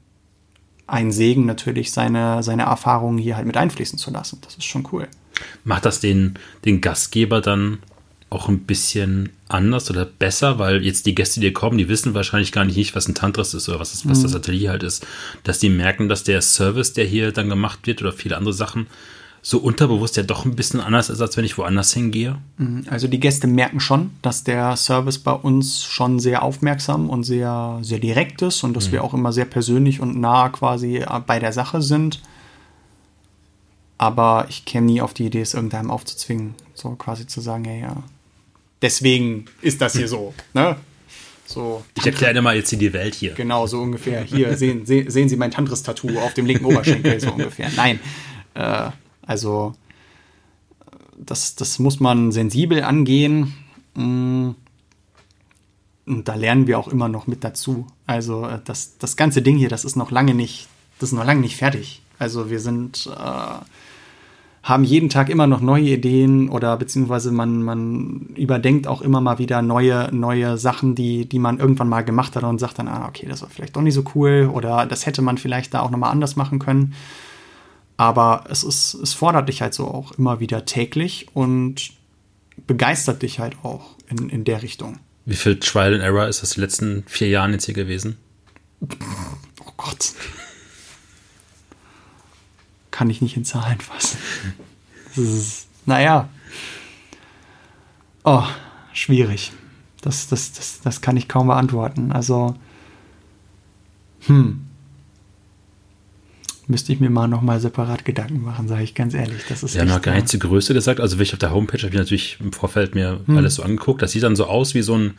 ein 0.87 1.11
Segen 1.11 1.45
natürlich, 1.45 1.91
seine, 1.91 2.43
seine 2.43 2.63
Erfahrungen 2.63 3.17
hier 3.17 3.35
halt 3.35 3.47
mit 3.47 3.57
einfließen 3.57 3.97
zu 3.97 4.11
lassen. 4.11 4.39
Das 4.41 4.55
ist 4.55 4.65
schon 4.65 4.87
cool. 4.91 5.07
Macht 5.63 5.85
das 5.85 5.99
den, 5.99 6.35
den 6.65 6.81
Gastgeber 6.81 7.41
dann 7.41 7.79
auch 8.29 8.49
ein 8.49 8.59
bisschen 8.59 9.29
anders 9.47 9.89
oder 9.89 10.05
besser, 10.05 10.59
weil 10.59 10.83
jetzt 10.83 11.05
die 11.05 11.15
Gäste, 11.15 11.39
die 11.39 11.53
kommen, 11.53 11.77
die 11.77 11.87
wissen 11.87 12.13
wahrscheinlich 12.13 12.51
gar 12.51 12.65
nicht, 12.65 12.95
was 12.95 13.07
ein 13.07 13.15
Tantras 13.15 13.53
ist 13.53 13.69
oder 13.69 13.79
was, 13.79 13.93
ist, 13.93 14.09
was 14.09 14.19
mhm. 14.19 14.23
das 14.23 14.35
Atelier 14.35 14.71
halt 14.71 14.83
ist, 14.83 15.05
dass 15.43 15.59
die 15.59 15.69
merken, 15.69 16.09
dass 16.09 16.23
der 16.23 16.41
Service, 16.41 16.93
der 16.93 17.05
hier 17.05 17.31
dann 17.31 17.49
gemacht 17.49 17.79
wird 17.85 18.01
oder 18.01 18.11
viele 18.11 18.35
andere 18.35 18.53
Sachen, 18.53 18.87
so 19.45 19.59
unterbewusst 19.59 20.17
ja 20.17 20.23
doch 20.23 20.43
ein 20.43 20.55
bisschen 20.55 20.79
anders 20.79 21.11
ist, 21.11 21.21
als 21.21 21.37
wenn 21.37 21.45
ich 21.45 21.55
woanders 21.59 21.93
hingehe? 21.93 22.39
Mhm. 22.57 22.85
Also 22.89 23.07
die 23.07 23.19
Gäste 23.19 23.45
merken 23.45 23.79
schon, 23.79 24.09
dass 24.23 24.43
der 24.43 24.75
Service 24.75 25.19
bei 25.19 25.33
uns 25.33 25.83
schon 25.83 26.19
sehr 26.19 26.41
aufmerksam 26.41 27.11
und 27.11 27.23
sehr, 27.23 27.77
sehr 27.83 27.99
direkt 27.99 28.41
ist 28.41 28.63
und 28.63 28.75
dass 28.75 28.87
mhm. 28.87 28.93
wir 28.93 29.03
auch 29.03 29.13
immer 29.13 29.31
sehr 29.31 29.45
persönlich 29.45 30.01
und 30.01 30.19
nah 30.19 30.49
quasi 30.49 31.05
bei 31.27 31.37
der 31.37 31.53
Sache 31.53 31.83
sind. 31.83 32.21
Aber 33.97 34.45
ich 34.49 34.65
käme 34.65 34.87
nie 34.87 35.01
auf 35.01 35.13
die 35.13 35.25
Idee, 35.25 35.41
es 35.41 35.53
irgendeinem 35.53 35.89
aufzuzwingen. 35.89 36.55
So 36.73 36.91
quasi 36.91 37.27
zu 37.27 37.41
sagen, 37.41 37.63
hey, 37.65 37.81
ja, 37.81 38.03
deswegen 38.81 39.45
ist 39.61 39.81
das 39.81 39.95
hier 39.95 40.07
so. 40.07 40.33
Ne? 40.53 40.75
So, 41.45 41.83
ich 41.95 42.05
erkläre 42.05 42.41
mal 42.41 42.55
jetzt 42.55 42.69
hier 42.69 42.79
die 42.79 42.91
Welt 42.91 43.13
hier. 43.13 43.33
Genau, 43.33 43.67
so 43.67 43.79
ungefähr. 43.81 44.23
Hier 44.23 44.57
sehen, 44.57 44.85
sehen 44.85 45.29
Sie 45.29 45.37
mein 45.37 45.51
Tantris-Tattoo 45.51 46.17
auf 46.19 46.33
dem 46.33 46.45
linken 46.45 46.65
Oberschenkel, 46.65 47.19
so 47.19 47.31
ungefähr. 47.31 47.69
Nein. 47.75 47.99
Äh, 48.55 48.89
also 49.21 49.75
das, 51.17 51.55
das 51.55 51.79
muss 51.79 51.99
man 51.99 52.31
sensibel 52.31 52.83
angehen. 52.83 53.53
Mm. 53.93 54.51
Und 56.07 56.27
da 56.27 56.35
lernen 56.35 56.67
wir 56.67 56.77
auch 56.77 56.87
immer 56.87 57.09
noch 57.09 57.25
mit 57.25 57.43
dazu. 57.43 57.87
Also 58.05 58.47
äh, 58.47 58.59
das, 58.63 58.97
das 58.97 59.15
ganze 59.15 59.41
Ding 59.41 59.57
hier, 59.57 59.69
das 59.69 59.85
ist 59.85 59.95
noch 59.95 60.11
lange 60.11 60.35
nicht, 60.35 60.67
das 60.99 61.09
ist 61.09 61.15
noch 61.15 61.25
lange 61.25 61.41
nicht 61.41 61.57
fertig. 61.57 62.01
Also 62.19 62.49
wir 62.49 62.59
sind, 62.59 63.07
äh, 63.07 63.65
haben 64.63 64.83
jeden 64.83 65.09
Tag 65.09 65.29
immer 65.29 65.47
noch 65.47 65.61
neue 65.61 65.83
Ideen 65.83 66.49
oder 66.49 66.75
beziehungsweise 66.77 67.31
man, 67.31 67.61
man 67.61 68.33
überdenkt 68.35 68.87
auch 68.87 69.01
immer 69.01 69.21
mal 69.21 69.37
wieder 69.37 69.61
neue, 69.61 70.09
neue 70.11 70.57
Sachen, 70.57 70.95
die, 70.95 71.27
die 71.27 71.39
man 71.39 71.59
irgendwann 71.59 71.89
mal 71.89 72.03
gemacht 72.03 72.35
hat 72.35 72.43
und 72.43 72.59
sagt 72.59 72.79
dann, 72.79 72.87
ah, 72.87 73.07
okay, 73.07 73.27
das 73.29 73.41
war 73.41 73.49
vielleicht 73.49 73.75
doch 73.75 73.81
nicht 73.81 73.93
so 73.93 74.03
cool 74.15 74.49
oder 74.51 74.85
das 74.85 75.05
hätte 75.05 75.21
man 75.21 75.37
vielleicht 75.37 75.73
da 75.73 75.81
auch 75.81 75.91
nochmal 75.91 76.11
anders 76.11 76.35
machen 76.35 76.59
können. 76.59 76.95
Aber 77.97 78.45
es 78.49 78.63
ist, 78.63 78.95
es 78.95 79.13
fordert 79.13 79.47
dich 79.49 79.61
halt 79.61 79.73
so 79.73 79.87
auch 79.87 80.13
immer 80.13 80.39
wieder 80.39 80.65
täglich 80.65 81.27
und 81.33 81.91
begeistert 82.67 83.21
dich 83.21 83.39
halt 83.39 83.57
auch 83.63 83.95
in, 84.09 84.29
in 84.29 84.43
der 84.43 84.63
Richtung. 84.63 84.99
Wie 85.25 85.35
viel 85.35 85.59
Trial 85.59 85.93
and 85.93 86.03
Error 86.03 86.27
ist 86.27 86.41
das 86.41 86.51
die 86.51 86.61
letzten 86.61 87.03
vier 87.07 87.29
Jahren 87.29 87.51
jetzt 87.51 87.65
hier 87.65 87.73
gewesen? 87.73 88.17
Oh 88.81 89.71
Gott. 89.77 90.13
Kann 92.95 93.09
ich 93.09 93.21
nicht 93.21 93.35
in 93.35 93.43
Zahlen 93.43 93.81
fassen. 93.81 94.17
Das 95.09 95.17
ist, 95.17 95.67
naja. 95.85 96.29
Oh, 98.23 98.43
schwierig. 98.93 99.51
Das, 100.01 100.29
das, 100.29 100.53
das, 100.53 100.79
das 100.79 101.01
kann 101.01 101.17
ich 101.17 101.27
kaum 101.27 101.47
beantworten. 101.47 102.13
Also, 102.13 102.55
hm 104.27 104.61
müsste 106.67 106.93
ich 106.93 106.99
mir 106.99 107.09
mal 107.09 107.27
nochmal 107.27 107.59
separat 107.59 108.05
Gedanken 108.05 108.41
machen, 108.41 108.67
sage 108.67 108.83
ich 108.83 108.95
ganz 108.95 109.13
ehrlich. 109.13 109.43
Das 109.49 109.61
ist 109.61 109.75
Wir 109.75 109.81
haben 109.81 109.89
noch 109.89 110.01
gar 110.01 110.15
nicht 110.15 110.29
zur 110.29 110.39
Größe 110.39 110.73
gesagt. 110.73 110.99
Also, 110.99 111.19
ich 111.19 111.33
auf 111.33 111.39
der 111.39 111.51
Homepage 111.51 111.77
habe 111.79 111.89
ich 111.89 111.99
natürlich 111.99 112.37
im 112.39 112.53
Vorfeld 112.53 112.95
mir 112.95 113.19
hm. 113.25 113.37
alles 113.37 113.55
so 113.55 113.63
angeguckt. 113.63 114.01
Das 114.01 114.13
sieht 114.13 114.23
dann 114.23 114.35
so 114.35 114.45
aus 114.45 114.73
wie 114.73 114.81
so 114.81 114.97
ein 114.97 115.13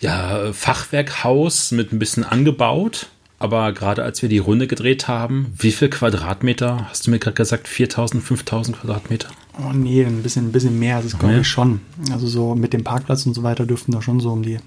ja, 0.00 0.52
Fachwerkhaus 0.52 1.72
mit 1.72 1.92
ein 1.92 1.98
bisschen 1.98 2.22
angebaut. 2.22 3.08
Aber 3.38 3.72
gerade 3.72 4.02
als 4.02 4.22
wir 4.22 4.28
die 4.28 4.38
Runde 4.38 4.66
gedreht 4.66 5.08
haben, 5.08 5.52
wie 5.58 5.72
viel 5.72 5.88
Quadratmeter? 5.88 6.88
Hast 6.88 7.06
du 7.06 7.10
mir 7.10 7.18
gerade 7.18 7.34
gesagt, 7.34 7.68
4000, 7.68 8.22
5000 8.22 8.80
Quadratmeter? 8.80 9.28
Oh 9.58 9.72
nee, 9.72 10.04
ein 10.04 10.22
bisschen, 10.22 10.48
ein 10.48 10.52
bisschen 10.52 10.78
mehr. 10.78 10.96
Das 10.96 11.06
ist, 11.06 11.18
glaube 11.18 11.40
ich, 11.40 11.46
schon. 11.48 11.80
Also 12.10 12.26
so 12.26 12.54
mit 12.54 12.72
dem 12.72 12.84
Parkplatz 12.84 13.26
und 13.26 13.34
so 13.34 13.42
weiter 13.42 13.66
dürften 13.66 13.92
da 13.92 14.00
schon 14.00 14.20
so 14.20 14.32
um 14.32 14.42
die 14.42 14.58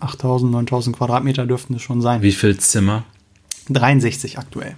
8000, 0.00 0.50
9000 0.50 0.96
Quadratmeter 0.96 1.46
dürften 1.46 1.74
es 1.74 1.82
schon 1.82 2.00
sein. 2.00 2.22
Wie 2.22 2.32
viel 2.32 2.56
Zimmer? 2.56 3.04
63 3.68 4.38
aktuell. 4.38 4.76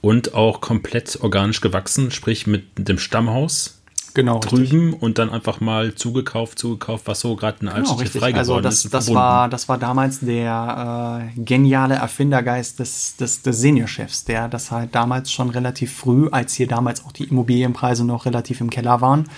und 0.00 0.34
auch 0.34 0.60
komplett 0.60 1.18
organisch 1.20 1.60
gewachsen, 1.60 2.10
sprich 2.10 2.46
mit 2.46 2.64
dem 2.76 2.98
Stammhaus 2.98 3.79
genau, 4.14 4.38
drüben 4.40 4.62
richtig. 4.62 5.02
und 5.02 5.18
dann 5.18 5.30
einfach 5.30 5.60
mal 5.60 5.94
zugekauft, 5.94 6.58
zugekauft, 6.58 7.06
was 7.06 7.20
so 7.20 7.36
gerade 7.36 7.58
in 7.60 7.66
der 7.66 7.76
genau, 7.76 7.90
Altstadt 7.90 8.20
frei 8.20 8.34
also 8.34 8.60
das, 8.60 8.84
ist. 8.84 8.94
Das 8.94 9.12
war, 9.12 9.48
das 9.48 9.68
war 9.68 9.78
damals 9.78 10.20
der 10.20 11.30
äh, 11.36 11.40
geniale 11.40 11.94
Erfindergeist 11.94 12.78
des, 12.78 13.16
des, 13.16 13.42
des 13.42 13.60
Seniorchefs, 13.60 14.24
der 14.24 14.48
das 14.48 14.70
halt 14.70 14.94
damals 14.94 15.32
schon 15.32 15.50
relativ 15.50 15.94
früh, 15.94 16.28
als 16.30 16.54
hier 16.54 16.66
damals 16.66 17.04
auch 17.04 17.12
die 17.12 17.24
Immobilienpreise 17.24 18.04
noch 18.04 18.26
relativ 18.26 18.60
im 18.60 18.70
Keller 18.70 19.00
waren, 19.00 19.28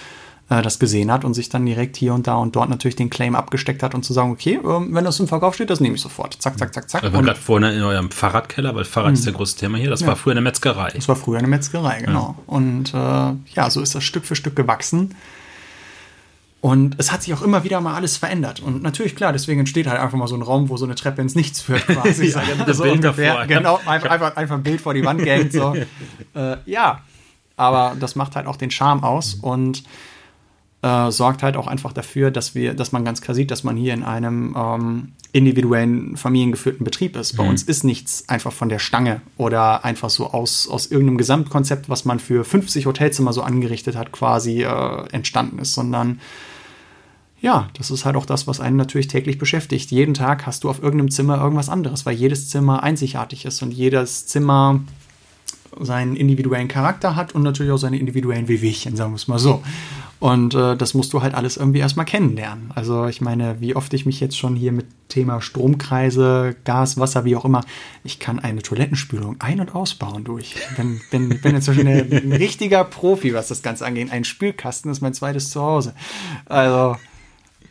äh, 0.53 0.61
das 0.61 0.79
gesehen 0.79 1.11
hat 1.11 1.25
und 1.25 1.35
sich 1.35 1.49
dann 1.49 1.65
direkt 1.65 1.97
hier 1.97 2.13
und 2.13 2.27
da 2.27 2.35
und 2.35 2.55
dort 2.55 2.69
natürlich 2.69 2.97
den 2.97 3.09
Claim 3.09 3.35
abgesteckt 3.35 3.83
hat 3.83 3.95
und 3.95 4.05
zu 4.05 4.13
sagen, 4.13 4.31
okay, 4.31 4.61
ähm, 4.63 4.89
wenn 4.91 5.05
das 5.05 5.19
im 5.19 5.27
Verkauf 5.29 5.55
steht, 5.55 5.71
das 5.71 5.81
nehme 5.81 5.95
ich 5.95 6.03
sofort. 6.03 6.37
Zack, 6.41 6.59
zack, 6.59 6.75
zack, 6.75 6.91
zack. 6.91 7.03
Wir 7.03 7.13
waren 7.13 7.25
gerade 7.25 7.41
vorne 7.41 7.73
in 7.75 7.83
eurem 7.83 8.11
Fahrradkeller, 8.11 8.75
weil 8.75 8.85
Fahrrad 8.85 9.11
mhm. 9.11 9.15
ist 9.15 9.25
der 9.25 9.33
große 9.33 9.57
Thema 9.57 9.79
hier. 9.79 9.89
Das 9.89 10.01
ja. 10.01 10.09
war 10.09 10.17
früher 10.17 10.33
eine 10.33 10.43
Metzgerei. 10.43 10.91
Das 10.95 11.09
war 11.09 11.17
früher 11.17 11.39
eine 11.39 11.49
Metzgerei, 11.49 12.03
genau. 12.03 12.37
Ja. 12.37 12.55
Und 12.55 12.93
äh, 12.93 13.55
ja, 13.55 13.71
so 13.71 13.81
ist 13.81 13.95
das 13.95 14.05
Stück 14.05 14.27
für 14.27 14.37
Stück 14.37 14.55
gewachsen. 14.55 15.15
Und 16.61 16.97
es 16.99 17.11
hat 17.11 17.23
sich 17.23 17.33
auch 17.35 17.43
immer 17.43 17.65
wieder 17.65 17.81
mal 17.81 17.95
alles 17.95 18.19
verändert. 18.19 18.61
Und 18.61 18.83
natürlich, 18.83 19.17
klar, 19.17 19.33
deswegen 19.33 19.61
entsteht 19.61 19.87
halt 19.89 20.01
einfach 20.01 20.19
mal 20.19 20.29
so 20.29 20.37
ein 20.37 20.43
Raum, 20.43 20.69
wo 20.69 20.77
so 20.77 20.85
eine 20.85 20.95
Treppe 20.95 21.23
ins 21.23 21.35
Nichts 21.35 21.63
führt, 21.63 21.87
quasi. 21.87 22.27
ja, 22.27 22.43
das 22.67 22.77
so 22.77 22.85
Bild 22.85 23.03
davor. 23.03 23.47
Genau, 23.47 23.81
einfach, 23.87 24.11
einfach, 24.11 24.37
einfach 24.37 24.57
ein 24.57 24.63
Bild 24.63 24.81
vor 24.81 24.95
die 24.95 25.05
Wand 25.05 25.25
gehängt. 25.25 25.53
So. 25.53 25.75
äh, 26.35 26.57
ja, 26.67 27.01
aber 27.57 27.97
das 27.99 28.17
macht 28.17 28.37
halt 28.37 28.47
auch 28.47 28.57
den 28.57 28.71
Charme 28.71 29.03
aus. 29.03 29.35
Und 29.35 29.83
äh, 30.83 31.11
sorgt 31.11 31.43
halt 31.43 31.57
auch 31.57 31.69
einfach 31.69 31.93
dafür, 31.93 32.31
dass 32.31 32.55
wir, 32.55 32.75
dass 32.75 32.93
man 32.93 33.05
ganz 33.05 33.21
klar 33.21 33.35
sieht, 33.35 33.51
dass 33.51 33.65
man 33.65 33.77
hier 33.77 33.95
in 33.95 34.03
einem 34.03 34.55
ähm, 34.57 35.13
individuellen, 35.33 36.17
familiengeführten 36.17 36.85
Betrieb 36.85 37.17
ist. 37.17 37.37
Bei 37.37 37.45
mhm. 37.45 37.51
uns 37.51 37.63
ist 37.63 37.85
nichts 37.85 38.29
einfach 38.29 38.53
von 38.53 38.69
der 38.69 38.79
Stange 38.79 39.23
oder 39.37 39.85
einfach 39.85 40.11
so 40.11 40.31
aus, 40.31 40.69
aus 40.69 40.87
irgendeinem 40.87 41.19
Gesamtkonzept, 41.19 41.89
was 41.89 42.05
man 42.05 42.19
für 42.19 42.45
50 42.45 42.87
Hotelzimmer 42.87 43.33
so 43.33 43.43
angerichtet 43.43 43.97
hat, 43.97 44.13
quasi 44.13 44.63
äh, 44.63 45.07
entstanden 45.13 45.59
ist, 45.61 45.75
sondern 45.75 46.21
ja, 47.41 47.69
das 47.77 47.91
ist 47.91 48.05
halt 48.05 48.15
auch 48.15 48.27
das, 48.27 48.47
was 48.47 48.61
einen 48.61 48.77
natürlich 48.77 49.09
täglich 49.09 49.37
beschäftigt. 49.37 49.91
Jeden 49.91 50.15
Tag 50.15 50.47
hast 50.47 50.63
du 50.63 50.71
auf 50.71 50.81
irgendeinem 50.81 51.11
Zimmer 51.11 51.41
irgendwas 51.43 51.69
anderes, 51.69 52.07
weil 52.07 52.15
jedes 52.15 52.49
Zimmer 52.49 52.85
einzigartig 52.85 53.45
ist 53.45 53.63
und 53.63 53.73
jedes 53.73 54.27
Zimmer 54.27 54.81
seinen 55.81 56.17
individuellen 56.17 56.69
Charakter 56.69 57.17
hat 57.17 57.35
und 57.35 57.43
natürlich 57.43 57.73
auch 57.73 57.79
seine 57.79 57.99
individuellen 57.99 58.49
Wehwehchen, 58.49 58.97
sagen 58.97 59.13
wir 59.13 59.17
es 59.17 59.29
mal 59.29 59.39
so. 59.39 59.63
Und 60.21 60.55
äh, 60.55 60.77
das 60.77 60.95
musst 60.95 61.13
du 61.13 61.23
halt 61.23 61.35
alles 61.35 61.57
irgendwie 61.57 61.81
erstmal 61.81 62.07
kennenlernen. 62.07 62.71
Also 62.77 63.07
ich 63.07 63.21
meine, 63.21 63.61
wie 63.61 63.75
oft 63.75 63.93
ich 63.93 64.07
mich 64.07 64.21
jetzt 64.21 64.39
schon 64.39 64.55
hier 64.55 64.71
mit 64.71 64.87
Thema 65.09 65.41
Stromkreise, 65.41 66.55
Gas, 66.65 66.97
Wasser, 66.97 67.25
wie 67.25 67.35
auch 67.35 67.45
immer, 67.45 67.63
ich 68.05 68.21
kann 68.21 68.39
eine 68.39 68.63
Toilettenspülung 68.63 69.37
ein- 69.41 69.59
und 69.59 69.75
ausbauen 69.75 70.23
durch. 70.23 70.55
Ich 70.55 70.77
bin, 70.77 71.01
bin, 71.11 71.41
bin 71.41 71.57
inzwischen 71.57 71.89
ein 71.89 72.33
richtiger 72.33 72.85
Profi, 72.85 73.35
was 73.35 73.49
das 73.49 73.63
Ganze 73.63 73.85
angeht. 73.85 74.13
Ein 74.13 74.23
Spülkasten 74.23 74.93
ist 74.93 75.01
mein 75.01 75.13
zweites 75.13 75.51
Zuhause. 75.51 75.93
Also 76.47 76.97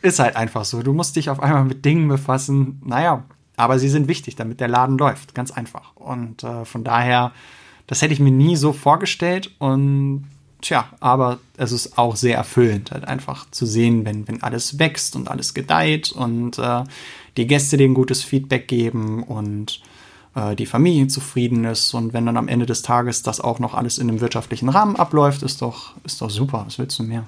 ist 0.02 0.18
halt 0.18 0.36
einfach 0.36 0.66
so. 0.66 0.82
Du 0.82 0.92
musst 0.92 1.16
dich 1.16 1.30
auf 1.30 1.40
einmal 1.40 1.64
mit 1.64 1.84
Dingen 1.86 2.08
befassen. 2.08 2.82
Naja, 2.84 3.24
aber 3.56 3.78
sie 3.78 3.88
sind 3.88 4.08
wichtig, 4.08 4.36
damit 4.36 4.60
der 4.60 4.68
Laden 4.68 4.98
läuft. 4.98 5.34
Ganz 5.34 5.52
einfach. 5.52 5.96
Und 5.96 6.44
äh, 6.44 6.64
von 6.64 6.84
daher, 6.84 7.32
das 7.92 8.00
hätte 8.00 8.14
ich 8.14 8.20
mir 8.20 8.30
nie 8.30 8.56
so 8.56 8.72
vorgestellt. 8.72 9.50
Und 9.58 10.24
tja, 10.62 10.88
aber 11.00 11.40
es 11.58 11.72
ist 11.72 11.98
auch 11.98 12.16
sehr 12.16 12.38
erfüllend, 12.38 12.90
halt 12.90 13.04
einfach 13.04 13.50
zu 13.50 13.66
sehen, 13.66 14.06
wenn, 14.06 14.26
wenn 14.26 14.42
alles 14.42 14.78
wächst 14.78 15.14
und 15.14 15.30
alles 15.30 15.52
gedeiht 15.52 16.10
und 16.10 16.58
äh, 16.58 16.84
die 17.36 17.46
Gäste 17.46 17.76
dir 17.76 17.84
ein 17.84 17.92
gutes 17.92 18.24
Feedback 18.24 18.66
geben 18.66 19.22
und 19.22 19.82
äh, 20.34 20.56
die 20.56 20.64
Familie 20.64 21.08
zufrieden 21.08 21.66
ist 21.66 21.92
und 21.92 22.14
wenn 22.14 22.24
dann 22.24 22.38
am 22.38 22.48
Ende 22.48 22.64
des 22.64 22.80
Tages 22.80 23.22
das 23.22 23.42
auch 23.42 23.58
noch 23.58 23.74
alles 23.74 23.98
in 23.98 24.08
einem 24.08 24.22
wirtschaftlichen 24.22 24.70
Rahmen 24.70 24.96
abläuft, 24.96 25.42
ist 25.42 25.60
doch, 25.60 25.92
ist 26.04 26.22
doch 26.22 26.30
super. 26.30 26.62
Was 26.64 26.78
willst 26.78 26.98
du 26.98 27.02
mehr? 27.02 27.26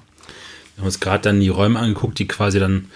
Wir 0.73 0.81
haben 0.81 0.87
uns 0.87 0.99
gerade 0.99 1.21
dann 1.21 1.41
die 1.41 1.49
Räume 1.49 1.77
angeguckt, 1.77 2.17
die 2.17 2.27
quasi 2.27 2.57
dann 2.57 2.89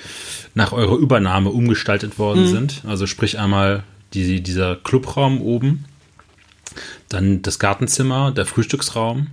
nach 0.55 0.71
eurer 0.71 0.97
Übernahme 0.97 1.51
umgestaltet 1.51 2.17
worden 2.17 2.45
mhm. 2.45 2.47
sind. 2.47 2.83
Also 2.87 3.05
sprich 3.05 3.37
einmal 3.37 3.83
die, 4.15 4.41
dieser 4.41 4.75
Clubraum 4.75 5.39
oben, 5.39 5.85
dann 7.09 7.41
das 7.41 7.59
Gartenzimmer, 7.59 8.31
der 8.31 8.45
Frühstücksraum 8.45 9.27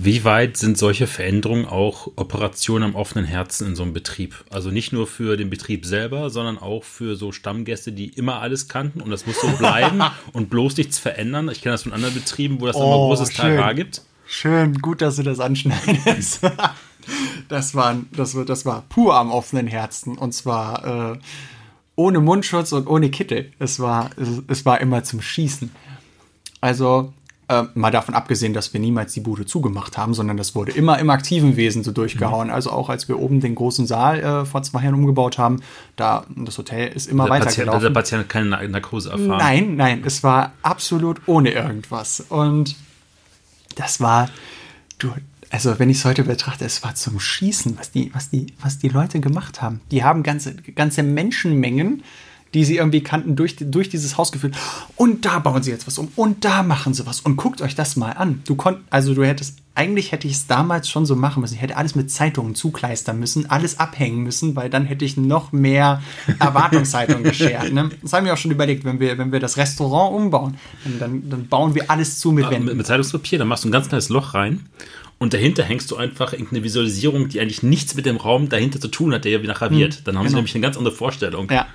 wie 0.00 0.22
weit 0.22 0.56
sind 0.56 0.78
solche 0.78 1.08
Veränderungen 1.08 1.66
auch 1.66 2.06
Operationen 2.14 2.84
am 2.84 2.94
offenen 2.94 3.24
Herzen 3.24 3.66
in 3.66 3.74
so 3.74 3.82
einem 3.82 3.92
Betrieb? 3.92 4.44
Also 4.48 4.70
nicht 4.70 4.92
nur 4.92 5.08
für 5.08 5.36
den 5.36 5.50
Betrieb 5.50 5.84
selber, 5.84 6.30
sondern 6.30 6.56
auch 6.56 6.84
für 6.84 7.16
so 7.16 7.32
Stammgäste, 7.32 7.90
die 7.90 8.06
immer 8.06 8.40
alles 8.40 8.68
kannten 8.68 9.00
und 9.00 9.10
das 9.10 9.26
muss 9.26 9.40
so 9.40 9.48
bleiben 9.58 10.00
und 10.32 10.50
bloß 10.50 10.76
nichts 10.76 11.00
verändern. 11.00 11.48
Ich 11.50 11.62
kenne 11.62 11.72
das 11.72 11.82
von 11.82 11.92
anderen 11.92 12.14
Betrieben, 12.14 12.60
wo 12.60 12.66
das 12.66 12.76
oh, 12.76 12.84
immer 12.84 12.94
großes 12.94 13.30
Tara 13.30 13.72
gibt. 13.72 14.02
Schön, 14.24 14.74
gut, 14.78 15.02
dass 15.02 15.16
du 15.16 15.24
das 15.24 15.40
anschneidest. 15.40 16.42
das, 17.48 17.74
war, 17.74 17.96
das, 18.12 18.36
das 18.46 18.64
war 18.64 18.84
pur 18.88 19.16
am 19.16 19.32
offenen 19.32 19.66
Herzen 19.66 20.16
und 20.16 20.32
zwar 20.32 21.14
äh, 21.14 21.18
ohne 21.96 22.20
Mundschutz 22.20 22.70
und 22.70 22.86
ohne 22.86 23.10
Kittel. 23.10 23.50
Es 23.58 23.80
war, 23.80 24.10
es, 24.16 24.28
es 24.46 24.64
war 24.64 24.80
immer 24.80 25.02
zum 25.02 25.20
Schießen. 25.20 25.72
Also 26.60 27.12
äh, 27.48 27.64
mal 27.74 27.90
davon 27.90 28.14
abgesehen, 28.14 28.52
dass 28.52 28.72
wir 28.74 28.80
niemals 28.80 29.14
die 29.14 29.20
Bude 29.20 29.46
zugemacht 29.46 29.96
haben, 29.96 30.12
sondern 30.12 30.36
das 30.36 30.54
wurde 30.54 30.72
immer 30.72 30.98
im 30.98 31.08
aktiven 31.08 31.56
Wesen 31.56 31.82
so 31.82 31.92
durchgehauen. 31.92 32.48
Mhm. 32.48 32.54
Also 32.54 32.70
auch 32.70 32.90
als 32.90 33.08
wir 33.08 33.18
oben 33.18 33.40
den 33.40 33.54
großen 33.54 33.86
Saal 33.86 34.20
äh, 34.20 34.44
vor 34.44 34.62
zwei 34.62 34.82
Jahren 34.82 34.94
umgebaut 34.94 35.38
haben, 35.38 35.62
da 35.96 36.26
das 36.36 36.58
Hotel 36.58 36.88
ist 36.88 37.06
immer 37.06 37.24
der 37.24 37.32
weitergelaufen. 37.32 37.72
Patient, 37.72 37.84
der 37.84 38.00
Patient 38.00 38.22
hat 38.22 38.28
keine 38.28 38.68
Narkose 38.68 39.10
erfahren. 39.10 39.38
Nein, 39.38 39.76
nein, 39.76 40.02
es 40.04 40.22
war 40.22 40.52
absolut 40.62 41.22
ohne 41.26 41.50
irgendwas. 41.50 42.20
Und 42.28 42.76
das 43.76 44.00
war, 44.00 44.28
du, 44.98 45.12
also 45.50 45.78
wenn 45.78 45.88
ich 45.88 45.98
es 45.98 46.04
heute 46.04 46.24
betrachte, 46.24 46.66
es 46.66 46.82
war 46.82 46.94
zum 46.96 47.18
Schießen, 47.18 47.78
was 47.78 47.90
die, 47.90 48.14
was 48.14 48.28
die, 48.28 48.48
was 48.60 48.78
die 48.78 48.88
Leute 48.88 49.20
gemacht 49.20 49.62
haben. 49.62 49.80
Die 49.90 50.04
haben 50.04 50.22
ganze, 50.22 50.54
ganze 50.54 51.02
Menschenmengen 51.02 52.02
die 52.54 52.64
sie 52.64 52.76
irgendwie 52.76 53.02
kannten, 53.02 53.36
durch, 53.36 53.56
durch 53.58 53.88
dieses 53.88 54.16
Haus 54.16 54.32
geführt. 54.32 54.56
Und 54.96 55.24
da 55.24 55.38
bauen 55.38 55.62
sie 55.62 55.70
jetzt 55.70 55.86
was 55.86 55.98
um 55.98 56.08
und 56.16 56.44
da 56.44 56.62
machen 56.62 56.94
sie 56.94 57.06
was. 57.06 57.20
Und 57.20 57.36
guckt 57.36 57.60
euch 57.62 57.74
das 57.74 57.96
mal 57.96 58.12
an. 58.12 58.42
Du 58.46 58.56
konnt, 58.56 58.78
also 58.90 59.14
du 59.14 59.24
hättest, 59.24 59.58
eigentlich 59.74 60.12
hätte 60.12 60.26
ich 60.26 60.34
es 60.34 60.46
damals 60.46 60.88
schon 60.88 61.06
so 61.06 61.14
machen 61.14 61.40
müssen. 61.40 61.54
Ich 61.54 61.62
hätte 61.62 61.76
alles 61.76 61.94
mit 61.94 62.10
Zeitungen 62.10 62.54
zukleistern 62.54 63.18
müssen, 63.18 63.48
alles 63.50 63.78
abhängen 63.78 64.22
müssen, 64.22 64.56
weil 64.56 64.70
dann 64.70 64.86
hätte 64.86 65.04
ich 65.04 65.16
noch 65.16 65.52
mehr 65.52 66.02
Erwartungshaltung 66.38 67.22
geschert. 67.22 67.72
Ne? 67.72 67.90
Das 68.02 68.12
haben 68.12 68.26
wir 68.26 68.32
auch 68.32 68.38
schon 68.38 68.50
überlegt, 68.50 68.84
wenn 68.84 68.98
wir, 68.98 69.18
wenn 69.18 69.30
wir 69.30 69.40
das 69.40 69.56
Restaurant 69.56 70.14
umbauen, 70.14 70.56
dann, 70.98 71.28
dann 71.28 71.48
bauen 71.48 71.74
wir 71.74 71.90
alles 71.90 72.18
zu 72.18 72.32
mit 72.32 72.46
ah, 72.46 72.50
Wänden. 72.50 72.66
Mit, 72.66 72.76
mit 72.76 72.86
Zeitungspapier, 72.86 73.38
dann 73.38 73.48
machst 73.48 73.64
du 73.64 73.68
ein 73.68 73.72
ganz 73.72 73.88
kleines 73.88 74.08
Loch 74.08 74.34
rein 74.34 74.66
und 75.18 75.34
dahinter 75.34 75.64
hängst 75.64 75.90
du 75.90 75.96
einfach 75.96 76.32
irgendeine 76.32 76.62
Visualisierung, 76.62 77.28
die 77.28 77.40
eigentlich 77.40 77.64
nichts 77.64 77.94
mit 77.96 78.06
dem 78.06 78.16
Raum 78.16 78.48
dahinter 78.48 78.80
zu 78.80 78.88
tun 78.88 79.12
hat, 79.12 79.24
der 79.24 79.32
ja 79.32 79.42
wieder 79.42 79.54
graviert. 79.54 79.96
Hm, 79.96 80.04
dann 80.04 80.16
haben 80.16 80.22
genau. 80.22 80.30
sie 80.30 80.36
nämlich 80.36 80.54
eine 80.54 80.62
ganz 80.62 80.76
andere 80.76 80.94
Vorstellung. 80.94 81.50
Ja. 81.50 81.66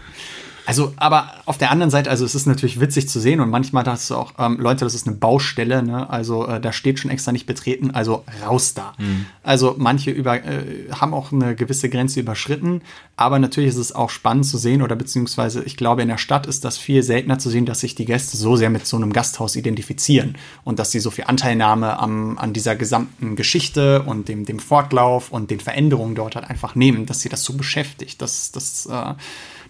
Also, 0.65 0.93
aber 0.95 1.33
auf 1.45 1.57
der 1.57 1.71
anderen 1.71 1.89
Seite, 1.89 2.09
also 2.09 2.23
es 2.23 2.35
ist 2.35 2.45
natürlich 2.45 2.79
witzig 2.79 3.09
zu 3.09 3.19
sehen 3.19 3.39
und 3.39 3.49
manchmal 3.49 3.85
hast 3.85 4.09
du 4.09 4.15
auch, 4.15 4.33
ähm, 4.39 4.57
Leute, 4.59 4.85
das 4.85 4.93
ist 4.93 5.07
eine 5.07 5.15
Baustelle, 5.15 5.83
ne? 5.83 6.09
Also 6.09 6.47
äh, 6.47 6.61
da 6.61 6.71
steht 6.71 6.99
schon 6.99 7.11
extra 7.11 7.31
nicht 7.31 7.45
betreten, 7.45 7.91
also 7.91 8.23
raus 8.45 8.73
da. 8.73 8.93
Mhm. 8.97 9.25
Also 9.43 9.75
manche 9.77 10.11
über, 10.11 10.35
äh, 10.43 10.89
haben 10.91 11.13
auch 11.13 11.31
eine 11.31 11.55
gewisse 11.55 11.89
Grenze 11.89 12.21
überschritten, 12.21 12.81
aber 13.17 13.39
natürlich 13.39 13.69
ist 13.69 13.77
es 13.77 13.93
auch 13.93 14.09
spannend 14.09 14.45
zu 14.45 14.57
sehen 14.57 14.81
oder 14.81 14.95
beziehungsweise 14.95 15.63
ich 15.63 15.75
glaube 15.75 16.01
in 16.01 16.07
der 16.07 16.17
Stadt 16.17 16.47
ist 16.47 16.63
das 16.63 16.77
viel 16.77 17.03
seltener 17.03 17.39
zu 17.39 17.49
sehen, 17.49 17.65
dass 17.65 17.81
sich 17.81 17.95
die 17.95 18.05
Gäste 18.05 18.37
so 18.37 18.55
sehr 18.55 18.69
mit 18.69 18.87
so 18.87 18.97
einem 18.97 19.11
Gasthaus 19.11 19.55
identifizieren 19.55 20.37
und 20.63 20.79
dass 20.79 20.91
sie 20.91 20.99
so 20.99 21.11
viel 21.11 21.25
Anteilnahme 21.25 21.99
am, 21.99 22.37
an 22.37 22.53
dieser 22.53 22.75
gesamten 22.75 23.35
Geschichte 23.35 24.03
und 24.03 24.29
dem, 24.29 24.45
dem 24.45 24.59
Fortlauf 24.59 25.31
und 25.31 25.51
den 25.51 25.59
Veränderungen 25.59 26.15
dort 26.15 26.35
halt 26.35 26.49
einfach 26.49 26.75
nehmen, 26.75 27.05
dass 27.05 27.21
sie 27.21 27.29
das 27.29 27.43
so 27.43 27.53
beschäftigt. 27.53 28.21
Das, 28.21 28.51
das 28.51 28.85
äh, 28.85 29.13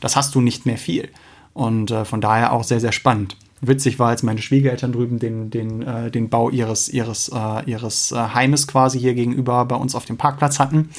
das 0.04 0.18
hast 0.18 0.36
du 0.36 0.42
nicht 0.42 0.66
mehr 0.66 0.78
viel. 0.78 1.10
Und 1.54 1.92
äh, 1.92 2.04
von 2.04 2.20
daher 2.20 2.52
auch 2.52 2.66
sehr, 2.66 2.82
sehr 2.82 2.92
spannend. 2.92 3.38
Witzig 3.62 4.00
war, 4.00 4.10
als 4.10 4.22
meine 4.22 4.42
Schwiegereltern 4.42 4.92
drüben 4.92 5.18
den, 5.18 5.50
den, 5.50 5.82
äh, 5.82 6.12
den 6.12 6.30
Bau 6.30 6.50
ihres, 6.50 6.90
ihres, 6.90 7.30
äh, 7.30 7.64
ihres 7.66 8.12
äh, 8.12 8.16
Heimes 8.16 8.68
quasi 8.68 9.00
hier 9.00 9.14
gegenüber 9.14 9.64
bei 9.64 9.78
uns 9.78 9.96
auf 9.96 10.04
dem 10.04 10.18
Parkplatz 10.18 10.60
hatten. 10.60 10.90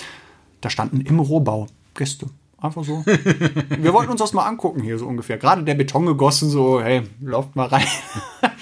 Da 0.62 0.70
standen 0.70 1.02
im 1.02 1.20
Rohbau 1.20 1.66
Gäste. 1.94 2.30
Einfach 2.58 2.82
so. 2.82 3.04
Wir 3.78 3.92
wollten 3.92 4.10
uns 4.10 4.20
das 4.20 4.32
mal 4.32 4.46
angucken 4.46 4.82
hier 4.82 4.96
so 4.96 5.06
ungefähr. 5.06 5.36
Gerade 5.36 5.64
der 5.64 5.74
Beton 5.74 6.06
gegossen, 6.06 6.48
so, 6.48 6.80
hey, 6.80 7.02
lauft 7.20 7.54
mal 7.56 7.66
rein. 7.66 7.86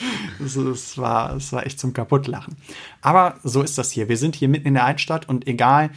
Es 0.45 0.99
war, 0.99 1.37
war 1.37 1.67
echt 1.67 1.79
zum 1.79 1.93
Kaputtlachen. 1.93 2.57
Aber 3.01 3.37
so 3.45 3.63
ist 3.63 3.79
das 3.79 3.93
hier. 3.93 4.09
Wir 4.09 4.17
sind 4.17 4.35
hier 4.35 4.49
mitten 4.49 4.67
in 4.67 4.75
der 4.75 4.85
Altstadt 4.85 5.29
und 5.29 5.47
egal, 5.47 5.91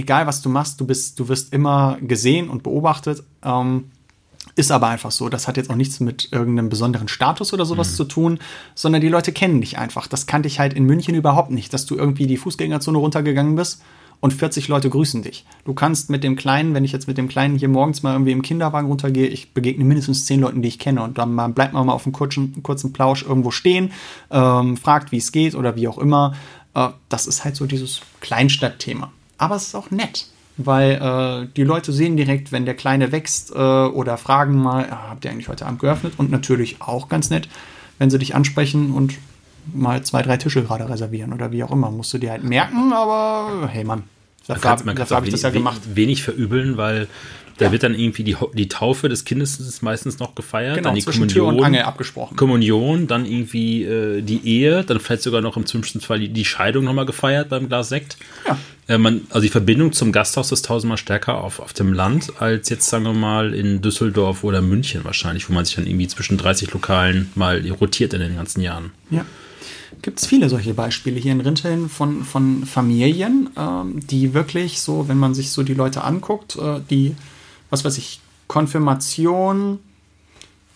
egal 0.00 0.26
was 0.26 0.42
du 0.42 0.48
machst, 0.48 0.80
du 0.80 0.86
bist, 0.86 1.18
du 1.20 1.28
wirst 1.28 1.52
immer 1.52 1.98
gesehen 2.00 2.48
und 2.48 2.62
beobachtet. 2.62 3.22
Ähm, 3.44 3.90
ist 4.56 4.72
aber 4.72 4.88
einfach 4.88 5.10
so. 5.10 5.28
Das 5.28 5.46
hat 5.46 5.56
jetzt 5.56 5.70
auch 5.70 5.76
nichts 5.76 6.00
mit 6.00 6.28
irgendeinem 6.32 6.68
besonderen 6.68 7.08
Status 7.08 7.52
oder 7.52 7.64
sowas 7.64 7.92
mhm. 7.92 7.94
zu 7.94 8.04
tun, 8.04 8.38
sondern 8.74 9.00
die 9.00 9.08
Leute 9.08 9.32
kennen 9.32 9.60
dich 9.60 9.78
einfach. 9.78 10.06
Das 10.06 10.26
kannte 10.26 10.48
ich 10.48 10.58
halt 10.58 10.72
in 10.72 10.84
München 10.84 11.14
überhaupt 11.14 11.50
nicht, 11.50 11.72
dass 11.72 11.86
du 11.86 11.96
irgendwie 11.96 12.26
die 12.26 12.36
Fußgängerzone 12.36 12.98
runtergegangen 12.98 13.54
bist 13.54 13.82
und 14.20 14.32
40 14.32 14.68
Leute 14.68 14.90
grüßen 14.90 15.22
dich. 15.22 15.44
Du 15.64 15.72
kannst 15.72 16.10
mit 16.10 16.24
dem 16.24 16.36
Kleinen, 16.36 16.74
wenn 16.74 16.84
ich 16.84 16.92
jetzt 16.92 17.08
mit 17.08 17.16
dem 17.16 17.28
Kleinen 17.28 17.58
hier 17.58 17.68
morgens 17.68 18.02
mal 18.02 18.12
irgendwie 18.12 18.32
im 18.32 18.42
Kinderwagen 18.42 18.88
runtergehe, 18.88 19.26
ich 19.26 19.52
begegne 19.52 19.84
mindestens 19.84 20.26
10 20.26 20.40
Leuten, 20.40 20.62
die 20.62 20.68
ich 20.68 20.78
kenne 20.78 21.02
und 21.02 21.16
dann 21.16 21.54
bleibt 21.54 21.72
man 21.72 21.86
mal 21.86 21.92
auf 21.92 22.04
einem 22.04 22.12
kurzen, 22.12 22.62
kurzen 22.62 22.92
Plausch 22.92 23.22
irgendwo 23.22 23.50
stehen, 23.50 23.92
ähm, 24.30 24.76
fragt, 24.76 25.12
wie 25.12 25.18
es 25.18 25.32
geht 25.32 25.54
oder 25.54 25.76
wie 25.76 25.88
auch 25.88 25.98
immer. 25.98 26.34
Äh, 26.74 26.88
das 27.08 27.26
ist 27.26 27.44
halt 27.44 27.56
so 27.56 27.66
dieses 27.66 28.00
Kleinstadtthema. 28.20 29.10
Aber 29.40 29.56
es 29.56 29.68
ist 29.68 29.74
auch 29.74 29.90
nett 29.90 30.26
weil 30.64 30.92
äh, 30.92 31.48
die 31.56 31.64
Leute 31.64 31.92
sehen 31.92 32.16
direkt, 32.16 32.52
wenn 32.52 32.64
der 32.64 32.74
Kleine 32.74 33.12
wächst 33.12 33.50
äh, 33.50 33.58
oder 33.58 34.16
fragen 34.16 34.56
mal, 34.56 34.86
ja, 34.88 35.06
habt 35.08 35.24
ihr 35.24 35.30
eigentlich 35.30 35.48
heute 35.48 35.66
Abend 35.66 35.80
geöffnet? 35.80 36.14
Und 36.16 36.30
natürlich 36.30 36.80
auch 36.80 37.08
ganz 37.08 37.30
nett, 37.30 37.48
wenn 37.98 38.10
sie 38.10 38.18
dich 38.18 38.34
ansprechen 38.34 38.92
und 38.92 39.14
mal 39.72 40.02
zwei, 40.02 40.22
drei 40.22 40.36
Tische 40.36 40.62
gerade 40.62 40.88
reservieren 40.88 41.32
oder 41.32 41.52
wie 41.52 41.62
auch 41.62 41.70
immer. 41.70 41.90
Musst 41.90 42.12
du 42.12 42.18
dir 42.18 42.30
halt 42.30 42.44
merken, 42.44 42.92
aber 42.92 43.68
hey 43.68 43.84
Mann, 43.84 44.04
dafür 44.46 44.70
habe 44.70 45.26
ich 45.26 45.32
das 45.32 45.42
ja 45.42 45.50
gemacht. 45.50 45.80
Wenig 45.94 46.22
verübeln, 46.22 46.76
weil 46.76 47.08
da 47.60 47.66
ja. 47.66 47.72
wird 47.72 47.82
dann 47.82 47.94
irgendwie 47.94 48.24
die, 48.24 48.36
die 48.54 48.68
Taufe 48.68 49.10
des 49.10 49.26
Kindes 49.26 49.82
meistens 49.82 50.18
noch 50.18 50.34
gefeiert, 50.34 50.76
genau, 50.76 50.88
dann 50.88 50.94
die 50.94 51.02
Kommunion, 51.02 51.28
Tür 51.28 51.46
und 51.46 51.62
Angel 51.62 51.82
abgesprochen. 51.82 52.34
Kommunion, 52.36 53.06
dann 53.06 53.26
irgendwie 53.26 53.84
äh, 53.84 54.22
die 54.22 54.46
Ehe, 54.46 54.82
dann 54.82 54.98
vielleicht 54.98 55.22
sogar 55.22 55.42
noch 55.42 55.58
im 55.58 55.66
schlimmsten 55.66 56.00
Fall 56.00 56.20
die, 56.20 56.30
die 56.30 56.46
Scheidung 56.46 56.84
nochmal 56.84 57.04
gefeiert 57.04 57.50
beim 57.50 57.68
Glas 57.68 57.90
Sekt. 57.90 58.16
Ja. 58.48 58.58
Äh, 58.88 58.96
man, 58.96 59.22
also 59.28 59.42
die 59.42 59.50
Verbindung 59.50 59.92
zum 59.92 60.10
Gasthaus 60.10 60.52
ist 60.52 60.64
tausendmal 60.64 60.96
stärker 60.96 61.44
auf, 61.44 61.60
auf 61.60 61.74
dem 61.74 61.92
Land 61.92 62.32
als 62.40 62.70
jetzt, 62.70 62.88
sagen 62.88 63.04
wir 63.04 63.12
mal, 63.12 63.52
in 63.52 63.82
Düsseldorf 63.82 64.42
oder 64.42 64.62
München 64.62 65.04
wahrscheinlich, 65.04 65.50
wo 65.50 65.52
man 65.52 65.66
sich 65.66 65.74
dann 65.74 65.86
irgendwie 65.86 66.08
zwischen 66.08 66.38
30 66.38 66.72
Lokalen 66.72 67.30
mal 67.34 67.62
rotiert 67.78 68.14
in 68.14 68.20
den 68.20 68.36
ganzen 68.36 68.62
Jahren. 68.62 68.92
Ja 69.10 69.26
gibt 70.02 70.20
es 70.20 70.26
viele 70.26 70.48
solche 70.48 70.74
Beispiele 70.74 71.18
hier 71.18 71.32
in 71.32 71.40
Rinteln 71.40 71.88
von, 71.88 72.24
von 72.24 72.64
Familien, 72.64 73.50
ähm, 73.56 74.00
die 74.06 74.34
wirklich 74.34 74.80
so, 74.80 75.08
wenn 75.08 75.18
man 75.18 75.34
sich 75.34 75.50
so 75.50 75.62
die 75.62 75.74
Leute 75.74 76.04
anguckt, 76.04 76.56
äh, 76.56 76.80
die, 76.88 77.14
was 77.70 77.84
weiß 77.84 77.98
ich, 77.98 78.20
Konfirmation, 78.48 79.78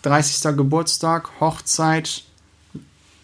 30. 0.01 0.55
Geburtstag, 0.55 1.29
Hochzeit, 1.39 2.23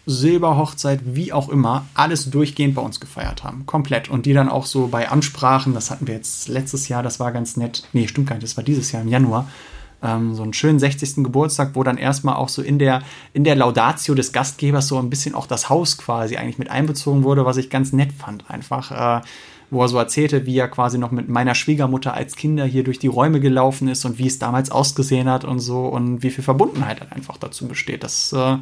Silberhochzeit, 0.04 1.00
wie 1.04 1.32
auch 1.32 1.48
immer, 1.48 1.86
alles 1.94 2.30
durchgehend 2.30 2.74
bei 2.74 2.82
uns 2.82 3.00
gefeiert 3.00 3.44
haben. 3.44 3.66
Komplett. 3.66 4.08
Und 4.08 4.26
die 4.26 4.32
dann 4.32 4.48
auch 4.48 4.66
so 4.66 4.88
bei 4.88 5.08
Ansprachen, 5.08 5.74
das 5.74 5.90
hatten 5.90 6.06
wir 6.06 6.14
jetzt 6.14 6.48
letztes 6.48 6.88
Jahr, 6.88 7.02
das 7.02 7.20
war 7.20 7.32
ganz 7.32 7.56
nett. 7.56 7.84
Nee, 7.92 8.08
stimmt 8.08 8.28
gar 8.28 8.34
nicht, 8.34 8.44
das 8.44 8.56
war 8.56 8.64
dieses 8.64 8.92
Jahr 8.92 9.02
im 9.02 9.08
Januar 9.08 9.48
ähm, 10.02 10.34
so 10.34 10.42
einen 10.42 10.52
schönen 10.52 10.78
60. 10.78 11.16
Geburtstag, 11.16 11.70
wo 11.74 11.82
dann 11.82 11.96
erstmal 11.96 12.34
auch 12.34 12.48
so 12.48 12.62
in 12.62 12.78
der, 12.78 13.02
in 13.32 13.44
der 13.44 13.54
Laudatio 13.54 14.14
des 14.14 14.32
Gastgebers 14.32 14.88
so 14.88 14.98
ein 14.98 15.10
bisschen 15.10 15.34
auch 15.34 15.46
das 15.46 15.68
Haus 15.68 15.96
quasi 15.96 16.36
eigentlich 16.36 16.58
mit 16.58 16.70
einbezogen 16.70 17.22
wurde, 17.22 17.44
was 17.44 17.56
ich 17.56 17.70
ganz 17.70 17.92
nett 17.92 18.12
fand 18.12 18.50
einfach. 18.50 19.20
Äh, 19.20 19.22
wo 19.72 19.80
er 19.80 19.88
so 19.88 19.96
erzählte, 19.96 20.44
wie 20.44 20.58
er 20.58 20.68
quasi 20.68 20.98
noch 20.98 21.12
mit 21.12 21.30
meiner 21.30 21.54
Schwiegermutter 21.54 22.12
als 22.12 22.36
Kinder 22.36 22.66
hier 22.66 22.84
durch 22.84 22.98
die 22.98 23.06
Räume 23.06 23.40
gelaufen 23.40 23.88
ist 23.88 24.04
und 24.04 24.18
wie 24.18 24.26
es 24.26 24.38
damals 24.38 24.70
ausgesehen 24.70 25.30
hat 25.30 25.46
und 25.46 25.60
so 25.60 25.86
und 25.86 26.22
wie 26.22 26.28
viel 26.28 26.44
Verbundenheit 26.44 27.00
halt 27.00 27.10
einfach 27.12 27.38
dazu 27.38 27.66
besteht. 27.66 28.04
Das 28.04 28.34
äh, 28.34 28.58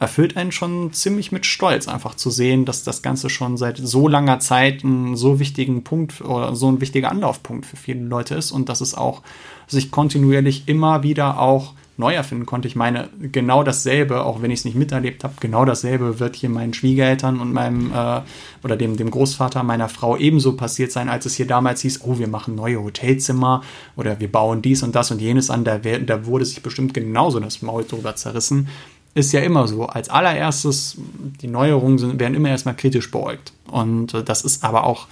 erfüllt 0.00 0.36
einen 0.36 0.50
schon 0.50 0.92
ziemlich 0.92 1.30
mit 1.30 1.46
Stolz, 1.46 1.86
einfach 1.86 2.16
zu 2.16 2.30
sehen, 2.30 2.64
dass 2.64 2.82
das 2.82 3.02
Ganze 3.02 3.30
schon 3.30 3.56
seit 3.56 3.78
so 3.78 4.08
langer 4.08 4.40
Zeit 4.40 4.82
ein 4.82 5.14
so 5.14 5.38
wichtigen 5.38 5.84
Punkt 5.84 6.20
oder 6.22 6.56
so 6.56 6.68
ein 6.68 6.80
wichtiger 6.80 7.12
Anlaufpunkt 7.12 7.64
für 7.64 7.76
viele 7.76 8.02
Leute 8.02 8.34
ist 8.34 8.50
und 8.50 8.68
dass 8.68 8.80
es 8.80 8.96
auch 8.96 9.22
sich 9.68 9.92
kontinuierlich 9.92 10.64
immer 10.66 11.04
wieder 11.04 11.40
auch 11.40 11.74
neu 11.98 12.14
erfinden 12.14 12.46
konnte. 12.46 12.68
Ich 12.68 12.76
meine, 12.76 13.08
genau 13.20 13.64
dasselbe, 13.64 14.24
auch 14.24 14.40
wenn 14.40 14.52
ich 14.52 14.60
es 14.60 14.64
nicht 14.64 14.76
miterlebt 14.76 15.24
habe, 15.24 15.34
genau 15.40 15.64
dasselbe 15.64 16.20
wird 16.20 16.36
hier 16.36 16.48
meinen 16.48 16.72
Schwiegereltern 16.72 17.40
und 17.40 17.52
meinem 17.52 17.92
äh, 17.92 18.20
oder 18.62 18.76
dem, 18.76 18.96
dem 18.96 19.10
Großvater 19.10 19.64
meiner 19.64 19.88
Frau 19.88 20.16
ebenso 20.16 20.56
passiert 20.56 20.92
sein, 20.92 21.08
als 21.08 21.26
es 21.26 21.34
hier 21.34 21.46
damals 21.46 21.82
hieß, 21.82 22.02
oh, 22.04 22.18
wir 22.18 22.28
machen 22.28 22.54
neue 22.54 22.82
Hotelzimmer 22.82 23.62
oder 23.96 24.20
wir 24.20 24.30
bauen 24.30 24.62
dies 24.62 24.84
und 24.84 24.94
das 24.94 25.10
und 25.10 25.20
jenes 25.20 25.50
an. 25.50 25.64
Da, 25.64 25.78
da 25.78 26.26
wurde 26.26 26.44
sich 26.44 26.62
bestimmt 26.62 26.94
genauso 26.94 27.40
das 27.40 27.62
Maul 27.62 27.84
drüber 27.84 28.14
zerrissen. 28.14 28.68
Ist 29.14 29.32
ja 29.32 29.40
immer 29.40 29.66
so. 29.66 29.86
Als 29.86 30.08
allererstes, 30.08 30.96
die 31.40 31.48
Neuerungen 31.48 31.98
sind, 31.98 32.20
werden 32.20 32.34
immer 32.34 32.50
erstmal 32.50 32.76
kritisch 32.76 33.10
beäugt. 33.10 33.52
Und 33.66 34.14
äh, 34.14 34.22
das 34.22 34.42
ist 34.42 34.62
aber 34.62 34.84
auch 34.84 35.08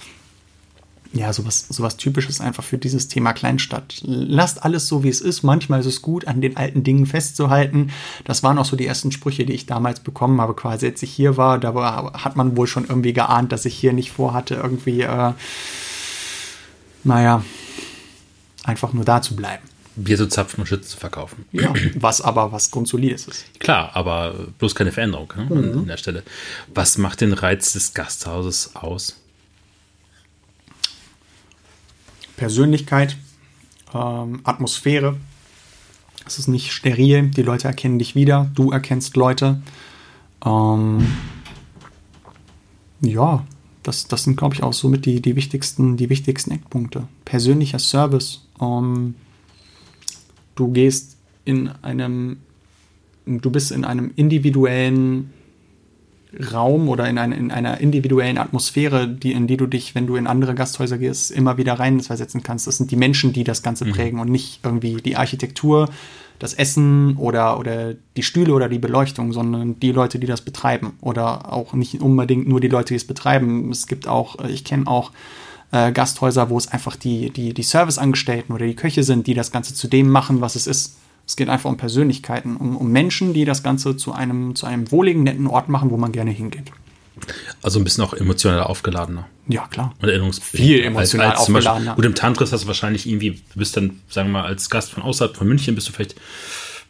ja, 1.13 1.31
sowas, 1.33 1.65
sowas 1.69 1.97
Typisches 1.97 2.41
einfach 2.41 2.63
für 2.63 2.77
dieses 2.77 3.07
Thema 3.07 3.33
Kleinstadt. 3.33 4.01
Lasst 4.03 4.63
alles 4.63 4.87
so, 4.87 5.03
wie 5.03 5.09
es 5.09 5.21
ist. 5.21 5.43
Manchmal 5.43 5.79
ist 5.79 5.85
es 5.85 6.01
gut, 6.01 6.27
an 6.27 6.41
den 6.41 6.57
alten 6.57 6.83
Dingen 6.83 7.05
festzuhalten. 7.05 7.91
Das 8.25 8.43
waren 8.43 8.57
auch 8.57 8.65
so 8.65 8.75
die 8.75 8.85
ersten 8.85 9.11
Sprüche, 9.11 9.45
die 9.45 9.53
ich 9.53 9.65
damals 9.65 9.99
bekommen 9.99 10.41
habe, 10.41 10.53
quasi 10.53 10.87
als 10.87 11.01
ich 11.03 11.11
hier 11.11 11.37
war. 11.37 11.59
Da 11.59 11.75
war, 11.75 12.23
hat 12.23 12.35
man 12.35 12.57
wohl 12.57 12.67
schon 12.67 12.85
irgendwie 12.85 13.13
geahnt, 13.13 13.51
dass 13.51 13.65
ich 13.65 13.75
hier 13.75 13.93
nicht 13.93 14.11
vorhatte, 14.11 14.55
irgendwie, 14.55 15.01
äh, 15.01 15.33
naja, 17.03 17.43
einfach 18.63 18.93
nur 18.93 19.05
da 19.05 19.21
zu 19.21 19.35
bleiben. 19.35 19.63
Bier 19.95 20.17
zu 20.17 20.27
zapfen 20.27 20.61
und 20.61 20.67
Schützen 20.67 20.89
zu 20.89 20.97
verkaufen. 20.97 21.45
Ja, 21.51 21.73
was 21.95 22.21
aber 22.21 22.51
was 22.51 22.69
Grundsolides 22.69 23.27
ist. 23.27 23.59
Klar, 23.59 23.91
aber 23.95 24.35
bloß 24.59 24.75
keine 24.75 24.91
Veränderung 24.91 25.33
ne, 25.35 25.55
mhm. 25.55 25.79
an 25.79 25.87
der 25.87 25.97
Stelle. 25.97 26.23
Was 26.73 26.99
macht 26.99 27.21
den 27.21 27.33
Reiz 27.33 27.73
des 27.73 27.93
Gasthauses 27.93 28.75
aus? 28.75 29.15
Persönlichkeit, 32.37 33.17
ähm, 33.93 34.39
Atmosphäre. 34.43 35.17
Es 36.25 36.39
ist 36.39 36.47
nicht 36.47 36.71
steril, 36.71 37.29
die 37.29 37.41
Leute 37.41 37.67
erkennen 37.67 37.99
dich 37.99 38.15
wieder, 38.15 38.49
du 38.55 38.71
erkennst 38.71 39.17
Leute. 39.17 39.61
Ähm, 40.45 41.07
ja, 43.01 43.45
das, 43.83 44.07
das 44.07 44.23
sind, 44.23 44.37
glaube 44.37 44.55
ich, 44.55 44.63
auch 44.63 44.73
somit 44.73 45.05
die, 45.05 45.21
die, 45.21 45.35
wichtigsten, 45.35 45.97
die 45.97 46.09
wichtigsten 46.09 46.51
Eckpunkte. 46.51 47.07
Persönlicher 47.25 47.79
Service. 47.79 48.45
Ähm, 48.61 49.15
du 50.55 50.71
gehst 50.71 51.17
in 51.45 51.69
einem, 51.81 52.37
du 53.25 53.49
bist 53.49 53.71
in 53.71 53.85
einem 53.85 54.11
individuellen 54.15 55.33
Raum 56.51 56.89
oder 56.89 57.07
in, 57.07 57.17
ein, 57.17 57.31
in, 57.31 57.51
einer 57.51 57.79
individuellen 57.79 58.37
Atmosphäre, 58.37 59.07
die, 59.07 59.31
in 59.31 59.47
die 59.47 59.57
du 59.57 59.67
dich, 59.67 59.95
wenn 59.95 60.07
du 60.07 60.15
in 60.15 60.27
andere 60.27 60.55
Gasthäuser 60.55 60.97
gehst, 60.97 61.31
immer 61.31 61.57
wieder 61.57 61.73
reinversetzen 61.73 62.43
kannst. 62.43 62.67
Das 62.67 62.77
sind 62.77 62.91
die 62.91 62.95
Menschen, 62.95 63.33
die 63.33 63.43
das 63.43 63.63
Ganze 63.63 63.85
mhm. 63.85 63.91
prägen 63.91 64.19
und 64.19 64.29
nicht 64.29 64.59
irgendwie 64.63 64.95
die 64.95 65.15
Architektur, 65.15 65.89
das 66.39 66.53
Essen 66.53 67.17
oder, 67.17 67.59
oder 67.59 67.95
die 68.15 68.23
Stühle 68.23 68.53
oder 68.53 68.69
die 68.69 68.79
Beleuchtung, 68.79 69.33
sondern 69.33 69.79
die 69.79 69.91
Leute, 69.91 70.19
die 70.19 70.27
das 70.27 70.41
betreiben. 70.41 70.93
Oder 71.01 71.51
auch 71.51 71.73
nicht 71.73 72.01
unbedingt 72.01 72.47
nur 72.47 72.59
die 72.59 72.67
Leute, 72.67 72.89
die 72.89 72.97
es 72.97 73.07
betreiben. 73.07 73.71
Es 73.71 73.87
gibt 73.87 74.07
auch, 74.07 74.37
ich 74.45 74.63
kenne 74.63 74.87
auch 74.87 75.11
äh, 75.71 75.91
Gasthäuser, 75.91 76.49
wo 76.49 76.57
es 76.57 76.67
einfach 76.67 76.95
die, 76.95 77.31
die, 77.31 77.53
die 77.53 77.63
Serviceangestellten 77.63 78.53
oder 78.53 78.65
die 78.65 78.75
Köche 78.75 79.03
sind, 79.03 79.27
die 79.27 79.33
das 79.33 79.51
Ganze 79.51 79.73
zu 79.73 79.87
dem 79.87 80.09
machen, 80.09 80.41
was 80.41 80.55
es 80.55 80.67
ist. 80.67 80.97
Es 81.27 81.35
geht 81.35 81.49
einfach 81.49 81.69
um 81.69 81.75
Persönlichkeiten, 81.75 82.55
um, 82.55 82.77
um 82.77 82.89
Menschen, 82.89 83.33
die 83.33 83.43
das 83.43 83.61
Ganze 83.61 83.97
zu 83.97 84.13
einem, 84.13 84.55
zu 84.55 84.65
einem 84.65 84.89
wohligen, 84.91 85.23
netten 85.23 85.45
Ort 85.45 85.67
machen, 85.67 85.91
wo 85.91 85.97
man 85.97 86.13
gerne 86.13 86.31
hingeht. 86.31 86.71
Also 87.61 87.79
ein 87.79 87.83
bisschen 87.83 88.03
auch 88.03 88.13
emotional 88.13 88.61
aufgeladener. 88.61 89.27
Ja, 89.47 89.67
klar. 89.67 89.93
Und 90.01 90.09
Viel 90.41 90.81
emotional 90.83 91.31
als, 91.31 91.39
als 91.39 91.49
aufgeladener. 91.49 91.91
Beispiel, 91.91 92.05
und 92.05 92.05
im 92.05 92.15
Tantris 92.15 92.53
hast 92.53 92.63
du 92.63 92.67
wahrscheinlich 92.67 93.07
irgendwie, 93.07 93.31
du 93.31 93.59
bist 93.59 93.75
dann, 93.75 93.99
sagen 94.09 94.29
wir 94.29 94.41
mal, 94.41 94.45
als 94.45 94.69
Gast 94.69 94.91
von 94.91 95.03
außerhalb 95.03 95.35
von 95.35 95.47
München, 95.47 95.75
bist 95.75 95.89
du 95.89 95.91
vielleicht, 95.91 96.15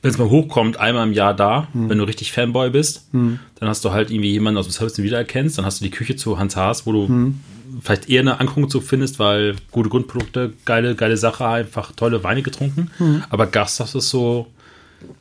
wenn 0.01 0.11
es 0.11 0.17
mal 0.17 0.29
hochkommt, 0.29 0.77
einmal 0.77 1.07
im 1.07 1.13
Jahr 1.13 1.33
da, 1.33 1.67
hm. 1.73 1.89
wenn 1.89 1.97
du 1.97 2.03
richtig 2.03 2.31
Fanboy 2.31 2.69
bist. 2.69 3.07
Hm. 3.11 3.39
Dann 3.59 3.69
hast 3.69 3.83
du 3.83 3.91
halt 3.91 4.11
irgendwie 4.11 4.31
jemanden 4.31 4.57
aus 4.57 4.67
dem 4.67 4.71
Service, 4.71 4.93
den 4.93 5.03
du 5.03 5.07
wiedererkennst. 5.07 5.57
Dann 5.57 5.65
hast 5.65 5.79
du 5.79 5.85
die 5.85 5.91
Küche 5.91 6.15
zu 6.15 6.37
Hans 6.37 6.55
Haas, 6.55 6.85
wo 6.85 6.91
du 6.91 7.07
hm 7.07 7.39
vielleicht 7.81 8.09
eher 8.09 8.21
eine 8.21 8.39
Anguckung 8.39 8.69
zu 8.69 8.81
findest, 8.81 9.19
weil 9.19 9.55
gute 9.71 9.89
Grundprodukte, 9.89 10.53
geile, 10.65 10.95
geile 10.95 11.17
Sache, 11.17 11.47
einfach 11.47 11.91
tolle 11.91 12.23
Weine 12.23 12.41
getrunken. 12.41 12.91
Mhm. 12.99 13.23
Aber 13.29 13.47
Gasthaus 13.47 13.95
ist 13.95 14.09
so 14.09 14.47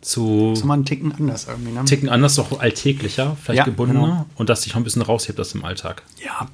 zu. 0.01 0.51
Das 0.51 0.61
ist 0.61 0.65
mal 0.65 0.74
einen 0.74 0.85
Ticken 0.85 1.12
anders 1.12 1.47
irgendwie, 1.48 1.73
ne? 1.73 1.85
Ticken 1.85 2.09
anders, 2.09 2.36
doch 2.36 2.61
alltäglicher, 2.61 3.36
vielleicht 3.43 3.59
ja, 3.59 3.65
gebundener 3.65 4.01
genau. 4.01 4.27
und 4.36 4.48
dass 4.48 4.62
sich 4.62 4.73
auch 4.73 4.77
ein 4.77 4.85
bisschen 4.85 5.03
raushebt 5.03 5.39
aus 5.39 5.53
dem 5.53 5.65
Alltag. 5.65 6.03
Ja. 6.24 6.48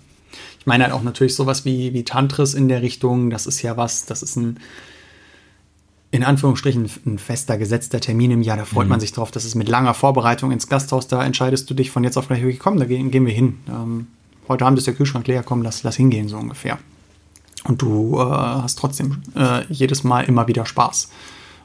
Ich 0.59 0.67
meine 0.67 0.85
halt 0.85 0.93
auch 0.93 1.03
natürlich 1.03 1.35
sowas 1.35 1.65
wie, 1.65 1.93
wie 1.93 2.05
Tantris 2.05 2.55
in 2.55 2.69
der 2.69 2.83
Richtung, 2.83 3.31
das 3.31 3.47
ist 3.47 3.63
ja 3.63 3.77
was, 3.77 4.07
das 4.07 4.23
ist 4.23 4.37
ein 4.37 4.59
in 6.13 6.23
Anführungsstrichen 6.23 6.91
ein 7.07 7.19
fester, 7.19 7.57
gesetzter 7.57 7.99
Termin 7.99 8.31
im 8.31 8.43
Jahr. 8.43 8.59
Da 8.59 8.67
freut 8.67 8.85
mhm. 8.85 8.91
man 8.91 9.01
sich 9.01 9.13
drauf. 9.13 9.31
Das 9.31 9.47
ist 9.47 9.55
mit 9.55 9.69
langer 9.69 9.95
Vorbereitung 9.95 10.53
ins 10.53 10.69
Gasthaus. 10.69 11.09
Da 11.09 11.25
entscheidest 11.25 11.69
du 11.71 11.75
dich 11.75 11.91
von 11.91 12.05
jetzt 12.05 12.19
auf 12.19 12.29
gleich, 12.29 12.45
okay, 12.45 12.59
komm, 12.63 12.79
da 12.79 12.85
gehen, 12.85 13.11
gehen 13.11 13.25
wir 13.25 13.33
hin. 13.33 13.59
Ähm, 13.67 14.09
heute 14.47 14.67
Abend 14.67 14.79
ist 14.79 14.87
der 14.87 14.95
Kühlschrank 14.95 15.27
leer, 15.27 15.43
komm, 15.43 15.63
lass, 15.63 15.83
lass 15.83 15.97
hingehen, 15.97 16.29
so 16.29 16.37
ungefähr. 16.37 16.79
Und 17.65 17.81
du 17.81 18.19
äh, 18.19 18.25
hast 18.25 18.79
trotzdem 18.79 19.23
äh, 19.35 19.65
jedes 19.71 20.05
Mal 20.05 20.25
immer 20.25 20.47
wieder 20.49 20.67
Spaß. 20.67 21.09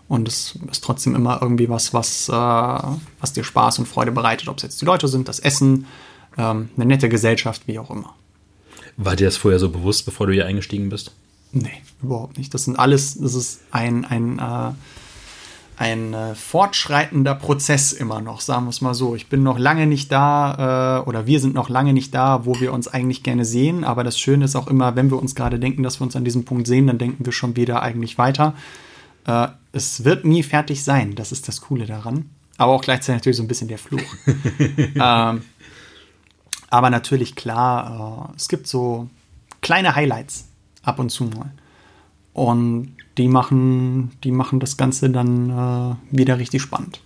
Und 0.08 0.30
es 0.30 0.58
ist 0.72 0.82
trotzdem 0.82 1.14
immer 1.14 1.40
irgendwie 1.42 1.68
was, 1.68 1.94
was, 1.94 2.30
äh, 2.30 2.32
was 2.32 3.34
dir 3.34 3.44
Spaß 3.44 3.80
und 3.80 3.88
Freude 3.88 4.14
bereitet. 4.14 4.48
Ob 4.48 4.58
es 4.58 4.64
jetzt 4.64 4.82
die 4.82 4.86
Leute 4.86 5.10
sind, 5.10 5.28
das 5.28 5.40
Essen, 5.40 5.88
ähm, 6.38 6.70
eine 6.78 6.86
nette 6.86 7.10
Gesellschaft, 7.10 7.64
wie 7.66 7.80
auch 7.80 7.92
immer. 7.92 8.16
War 8.96 9.18
dir 9.18 9.26
das 9.26 9.36
vorher 9.36 9.60
so 9.60 9.70
bewusst, 9.70 10.06
bevor 10.06 10.28
du 10.28 10.34
hier 10.34 10.46
eingestiegen 10.46 10.88
bist? 10.88 11.12
Nee, 11.52 11.82
überhaupt 12.02 12.38
nicht. 12.38 12.54
Das 12.54 12.66
sind 12.66 12.78
alles, 12.78 13.18
das 13.20 13.34
ist 13.34 13.62
ein, 13.72 14.06
ein, 14.06 14.40
äh, 14.40 14.72
ein 15.78 16.14
äh, 16.14 16.36
fortschreitender 16.36 17.36
Prozess 17.36 17.94
immer 17.94 18.22
noch, 18.22 18.42
sagen 18.42 18.66
wir 18.66 18.72
es 18.72 18.82
mal 18.82 18.94
so. 18.94 19.16
Ich 19.16 19.30
bin 19.30 19.44
noch 19.44 19.58
lange 19.58 19.88
nicht 19.88 20.12
da 20.12 21.02
äh, 21.04 21.08
oder 21.10 21.26
wir 21.26 21.40
sind 21.40 21.54
noch 21.54 21.70
lange 21.70 21.94
nicht 21.94 22.14
da, 22.14 22.46
wo 22.46 22.60
wir 22.60 22.74
uns 22.74 22.88
eigentlich 22.88 23.24
gerne 23.24 23.46
sehen. 23.46 23.84
Aber 23.84 24.04
das 24.04 24.20
Schöne 24.20 24.46
ist 24.46 24.56
auch 24.56 24.68
immer, 24.68 24.96
wenn 24.96 25.10
wir 25.10 25.20
uns 25.20 25.36
gerade 25.36 25.60
denken, 25.60 25.84
dass 25.84 26.00
wir 26.00 26.04
uns 26.06 26.16
an 26.16 26.26
diesem 26.26 26.46
Punkt 26.46 26.68
sehen, 26.68 26.88
dann 26.88 26.98
denken 26.98 27.26
wir 27.26 27.32
schon 27.32 27.56
wieder 27.56 27.82
eigentlich 27.82 28.18
weiter. 28.18 28.54
Äh, 29.26 29.48
es 29.72 30.04
wird 30.04 30.26
nie 30.26 30.44
fertig 30.44 30.84
sein. 30.84 31.16
Das 31.16 31.32
ist 31.32 31.48
das 31.48 31.62
Coole 31.62 31.86
daran. 31.86 32.30
Aber 32.58 32.74
auch 32.74 32.82
gleichzeitig 32.82 33.20
natürlich 33.20 33.38
so 33.38 33.44
ein 33.44 33.48
bisschen 33.48 33.68
der 33.68 33.78
Fluch. 33.78 34.02
ähm, 34.78 35.42
aber 36.70 36.90
natürlich 36.90 37.36
klar, 37.36 38.32
äh, 38.32 38.36
es 38.36 38.48
gibt 38.48 38.68
so 38.68 39.10
kleine 39.62 39.96
Highlights 39.96 40.47
ab 40.88 41.00
und 41.00 41.10
zu 41.10 41.26
mal. 41.26 41.52
Und 42.34 42.94
die 43.18 43.28
machen, 43.28 44.12
die 44.24 44.32
machen 44.32 44.60
das 44.60 44.78
Ganze 44.78 45.10
dann 45.10 45.50
äh, 45.50 45.96
wieder 46.16 46.38
richtig 46.38 46.62
spannend. 46.62 47.02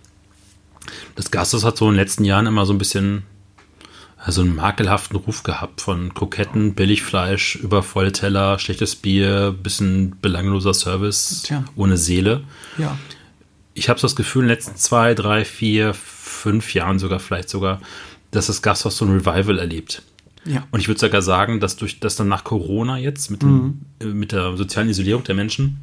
Das 1.14 1.30
Gasthaus 1.30 1.64
hat 1.64 1.76
so 1.76 1.86
in 1.86 1.92
den 1.92 2.00
letzten 2.00 2.24
Jahren 2.24 2.46
immer 2.46 2.66
so 2.66 2.72
ein 2.72 2.78
bisschen 2.78 3.24
also 4.24 4.42
einen 4.42 4.54
makelhaften 4.54 5.16
Ruf 5.16 5.42
gehabt 5.42 5.80
von 5.80 6.14
Kroketten, 6.14 6.74
Billigfleisch, 6.74 7.56
über 7.56 7.82
volle 7.82 8.12
Teller, 8.12 8.58
schlechtes 8.60 8.94
Bier, 8.94 9.50
bisschen 9.50 10.16
belangloser 10.20 10.74
Service 10.74 11.42
Tja. 11.42 11.64
ohne 11.74 11.96
Seele. 11.96 12.44
Ja. 12.78 12.96
Ich 13.74 13.88
habe 13.88 13.98
so 13.98 14.06
das 14.06 14.14
Gefühl, 14.14 14.42
in 14.42 14.48
den 14.48 14.54
letzten 14.54 14.76
zwei, 14.76 15.14
drei, 15.14 15.44
vier, 15.44 15.92
fünf 15.94 16.72
Jahren 16.72 17.00
sogar, 17.00 17.18
vielleicht 17.18 17.48
sogar, 17.48 17.80
dass 18.30 18.46
das 18.46 18.62
Gasthaus 18.62 18.96
so 18.96 19.04
ein 19.04 19.10
Revival 19.10 19.58
erlebt. 19.58 20.02
Ja. 20.44 20.66
Und 20.70 20.80
ich 20.80 20.88
würde 20.88 21.00
sogar 21.00 21.22
sagen, 21.22 21.60
dass 21.60 21.76
durch 21.76 22.00
das 22.00 22.16
dann 22.16 22.28
nach 22.28 22.44
Corona 22.44 22.98
jetzt 22.98 23.30
mit, 23.30 23.42
dem, 23.42 23.84
mhm. 24.02 24.18
mit 24.18 24.32
der 24.32 24.56
sozialen 24.56 24.88
Isolierung 24.88 25.22
der 25.24 25.34
Menschen, 25.34 25.78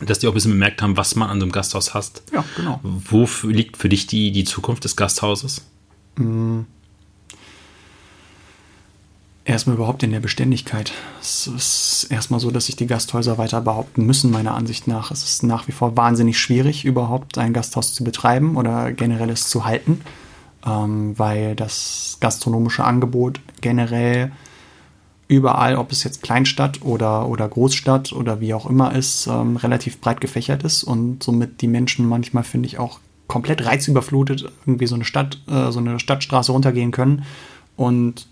dass 0.00 0.18
die 0.18 0.26
auch 0.26 0.32
ein 0.32 0.34
bisschen 0.34 0.52
bemerkt 0.52 0.82
haben, 0.82 0.96
was 0.96 1.14
man 1.14 1.30
an 1.30 1.38
so 1.38 1.44
einem 1.44 1.52
Gasthaus 1.52 1.94
hast. 1.94 2.22
Ja, 2.32 2.44
genau. 2.56 2.80
Wo 2.82 3.28
liegt 3.44 3.76
für 3.76 3.88
dich 3.88 4.06
die, 4.06 4.32
die 4.32 4.44
Zukunft 4.44 4.84
des 4.84 4.96
Gasthauses? 4.96 5.62
Mhm. 6.16 6.66
Erstmal 9.44 9.74
überhaupt 9.74 10.04
in 10.04 10.12
der 10.12 10.20
Beständigkeit. 10.20 10.92
Es 11.20 11.48
ist 11.48 12.06
erstmal 12.10 12.38
so, 12.38 12.52
dass 12.52 12.66
sich 12.66 12.76
die 12.76 12.86
Gasthäuser 12.86 13.38
weiter 13.38 13.60
behaupten 13.60 14.06
müssen, 14.06 14.30
meiner 14.30 14.54
Ansicht 14.54 14.86
nach. 14.86 15.10
Es 15.10 15.24
ist 15.24 15.42
nach 15.42 15.66
wie 15.66 15.72
vor 15.72 15.96
wahnsinnig 15.96 16.38
schwierig, 16.38 16.84
überhaupt 16.84 17.38
ein 17.38 17.52
Gasthaus 17.52 17.92
zu 17.92 18.04
betreiben 18.04 18.56
oder 18.56 18.92
generell 18.92 19.30
es 19.30 19.48
zu 19.48 19.64
halten 19.64 20.00
ähm, 20.66 21.18
weil 21.18 21.54
das 21.56 22.18
gastronomische 22.20 22.84
Angebot 22.84 23.40
generell 23.60 24.32
überall, 25.28 25.76
ob 25.76 25.92
es 25.92 26.04
jetzt 26.04 26.22
Kleinstadt 26.22 26.82
oder, 26.82 27.26
oder 27.26 27.48
Großstadt 27.48 28.12
oder 28.12 28.40
wie 28.40 28.52
auch 28.52 28.68
immer 28.68 28.94
ist, 28.94 29.26
ähm, 29.26 29.56
relativ 29.56 30.00
breit 30.00 30.20
gefächert 30.20 30.62
ist 30.62 30.84
und 30.84 31.22
somit 31.22 31.62
die 31.62 31.68
Menschen 31.68 32.06
manchmal, 32.06 32.44
finde 32.44 32.66
ich, 32.66 32.78
auch 32.78 33.00
komplett 33.28 33.64
reizüberflutet 33.64 34.52
irgendwie 34.66 34.86
so 34.86 34.94
eine 34.94 35.04
Stadt, 35.04 35.38
äh, 35.48 35.70
so 35.70 35.78
eine 35.78 35.98
Stadtstraße 35.98 36.52
runtergehen 36.52 36.90
können 36.90 37.24
und 37.76 38.26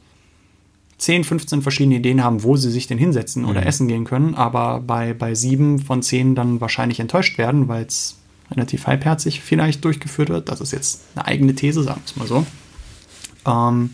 10, 0.98 1.24
15 1.24 1.62
verschiedene 1.62 1.96
Ideen 1.96 2.22
haben, 2.22 2.42
wo 2.42 2.56
sie 2.56 2.70
sich 2.70 2.86
denn 2.86 2.98
hinsetzen 2.98 3.46
oder 3.46 3.62
mhm. 3.62 3.66
essen 3.66 3.88
gehen 3.88 4.04
können, 4.04 4.34
aber 4.34 4.80
bei, 4.80 5.14
bei 5.14 5.34
sieben 5.34 5.78
von 5.78 6.02
zehn 6.02 6.34
dann 6.34 6.60
wahrscheinlich 6.60 7.00
enttäuscht 7.00 7.38
werden, 7.38 7.68
weil 7.68 7.86
es 7.86 8.18
relativ 8.50 8.86
halbherzig 8.86 9.40
vielleicht 9.40 9.84
durchgeführt 9.84 10.28
wird. 10.28 10.48
Das 10.48 10.60
ist 10.60 10.72
jetzt 10.72 11.02
eine 11.14 11.26
eigene 11.26 11.54
These, 11.54 11.82
sagen 11.82 12.00
wir 12.00 12.06
es 12.06 12.16
mal 12.16 12.26
so. 12.26 12.46
Ähm, 13.46 13.90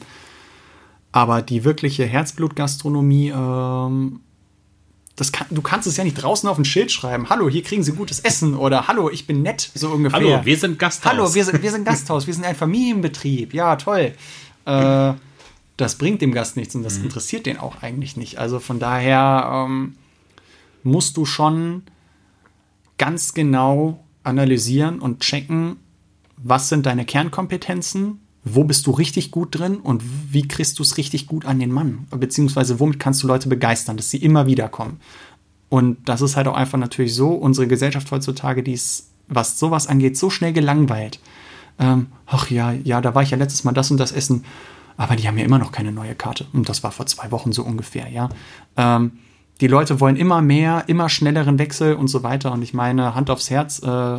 aber 1.12 1.42
die 1.42 1.64
wirkliche 1.64 2.04
Herzblutgastronomie, 2.04 3.30
ähm, 3.34 4.20
das 5.14 5.32
kann, 5.32 5.46
du 5.50 5.62
kannst 5.62 5.86
es 5.86 5.96
ja 5.96 6.04
nicht 6.04 6.14
draußen 6.14 6.48
auf 6.48 6.58
ein 6.58 6.64
Schild 6.64 6.92
schreiben. 6.92 7.30
Hallo, 7.30 7.48
hier 7.48 7.62
kriegen 7.62 7.82
Sie 7.82 7.92
gutes 7.92 8.20
Essen 8.20 8.54
oder 8.54 8.86
Hallo, 8.86 9.10
ich 9.10 9.26
bin 9.26 9.42
nett, 9.42 9.70
so 9.74 9.90
ungefähr. 9.90 10.18
Hallo, 10.18 10.44
wir 10.44 10.58
sind 10.58 10.78
Gasthaus. 10.78 11.12
Hallo, 11.12 11.34
wir 11.34 11.44
sind, 11.44 11.62
wir 11.62 11.70
sind 11.70 11.84
Gasthaus, 11.84 12.26
wir 12.26 12.34
sind 12.34 12.44
ein 12.44 12.56
Familienbetrieb. 12.56 13.54
Ja, 13.54 13.76
toll. 13.76 14.12
Äh, 14.66 15.12
das 15.76 15.96
bringt 15.96 16.22
dem 16.22 16.32
Gast 16.32 16.56
nichts 16.56 16.74
und 16.74 16.82
das 16.82 16.98
mhm. 16.98 17.04
interessiert 17.04 17.46
den 17.46 17.58
auch 17.58 17.82
eigentlich 17.82 18.16
nicht. 18.16 18.38
Also 18.38 18.60
von 18.60 18.78
daher 18.78 19.66
ähm, 19.66 19.94
musst 20.82 21.16
du 21.16 21.24
schon 21.24 21.82
ganz 22.98 23.34
genau 23.34 24.02
analysieren 24.26 25.00
und 25.00 25.20
checken, 25.20 25.76
was 26.36 26.68
sind 26.68 26.86
deine 26.86 27.04
Kernkompetenzen, 27.04 28.20
wo 28.44 28.64
bist 28.64 28.86
du 28.86 28.92
richtig 28.92 29.30
gut 29.30 29.58
drin 29.58 29.76
und 29.76 30.02
wie 30.30 30.46
kriegst 30.46 30.78
du 30.78 30.82
es 30.82 30.96
richtig 30.96 31.26
gut 31.26 31.46
an 31.46 31.58
den 31.58 31.72
Mann? 31.72 32.06
Beziehungsweise 32.10 32.78
womit 32.78 33.00
kannst 33.00 33.22
du 33.22 33.26
Leute 33.26 33.48
begeistern, 33.48 33.96
dass 33.96 34.10
sie 34.10 34.18
immer 34.18 34.46
wieder 34.46 34.68
kommen? 34.68 35.00
Und 35.68 36.08
das 36.08 36.20
ist 36.20 36.36
halt 36.36 36.46
auch 36.46 36.54
einfach 36.54 36.78
natürlich 36.78 37.14
so, 37.14 37.30
unsere 37.30 37.66
Gesellschaft 37.66 38.10
heutzutage, 38.12 38.62
die 38.62 38.74
ist, 38.74 39.10
was 39.26 39.58
sowas 39.58 39.88
angeht, 39.88 40.16
so 40.16 40.30
schnell 40.30 40.52
gelangweilt. 40.52 41.18
Ähm, 41.78 42.06
ach 42.26 42.50
ja, 42.50 42.72
ja, 42.72 43.00
da 43.00 43.14
war 43.14 43.22
ich 43.22 43.30
ja 43.30 43.36
letztes 43.36 43.64
Mal 43.64 43.72
das 43.72 43.90
und 43.90 43.98
das 43.98 44.12
essen, 44.12 44.44
aber 44.96 45.16
die 45.16 45.26
haben 45.26 45.38
ja 45.38 45.44
immer 45.44 45.58
noch 45.58 45.72
keine 45.72 45.90
neue 45.90 46.14
Karte. 46.14 46.46
Und 46.52 46.68
das 46.68 46.82
war 46.84 46.92
vor 46.92 47.06
zwei 47.06 47.30
Wochen 47.32 47.52
so 47.52 47.64
ungefähr, 47.64 48.08
ja. 48.08 48.28
Ähm, 48.76 49.12
die 49.60 49.68
Leute 49.68 50.00
wollen 50.00 50.16
immer 50.16 50.42
mehr, 50.42 50.84
immer 50.86 51.08
schnelleren 51.08 51.58
Wechsel 51.58 51.94
und 51.94 52.08
so 52.08 52.22
weiter. 52.22 52.52
Und 52.52 52.62
ich 52.62 52.74
meine, 52.74 53.14
Hand 53.14 53.30
aufs 53.30 53.50
Herz, 53.50 53.80
äh, 53.82 54.18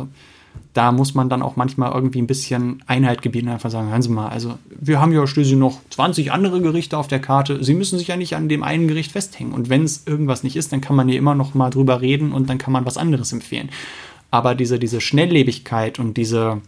da 0.74 0.92
muss 0.92 1.14
man 1.14 1.28
dann 1.28 1.42
auch 1.42 1.56
manchmal 1.56 1.92
irgendwie 1.92 2.20
ein 2.20 2.26
bisschen 2.26 2.82
Einheit 2.86 3.22
gebieten 3.22 3.48
und 3.48 3.54
einfach 3.54 3.70
sagen, 3.70 3.90
hören 3.90 4.02
Sie 4.02 4.08
mal, 4.08 4.28
also 4.28 4.58
wir 4.68 5.00
haben 5.00 5.12
ja 5.12 5.26
schließlich 5.26 5.56
noch 5.56 5.80
20 5.90 6.32
andere 6.32 6.60
Gerichte 6.60 6.98
auf 6.98 7.08
der 7.08 7.20
Karte. 7.20 7.62
Sie 7.62 7.74
müssen 7.74 7.98
sich 7.98 8.08
ja 8.08 8.16
nicht 8.16 8.34
an 8.36 8.48
dem 8.48 8.62
einen 8.62 8.88
Gericht 8.88 9.12
festhängen. 9.12 9.52
Und 9.52 9.68
wenn 9.68 9.84
es 9.84 10.06
irgendwas 10.06 10.42
nicht 10.42 10.56
ist, 10.56 10.72
dann 10.72 10.80
kann 10.80 10.96
man 10.96 11.08
ja 11.08 11.16
immer 11.16 11.34
noch 11.34 11.54
mal 11.54 11.70
drüber 11.70 12.00
reden 12.00 12.32
und 12.32 12.48
dann 12.50 12.58
kann 12.58 12.72
man 12.72 12.84
was 12.84 12.96
anderes 12.96 13.32
empfehlen. 13.32 13.70
Aber 14.30 14.54
diese, 14.54 14.78
diese 14.78 15.00
Schnelllebigkeit 15.00 15.98
und 15.98 16.16
diese, 16.16 16.60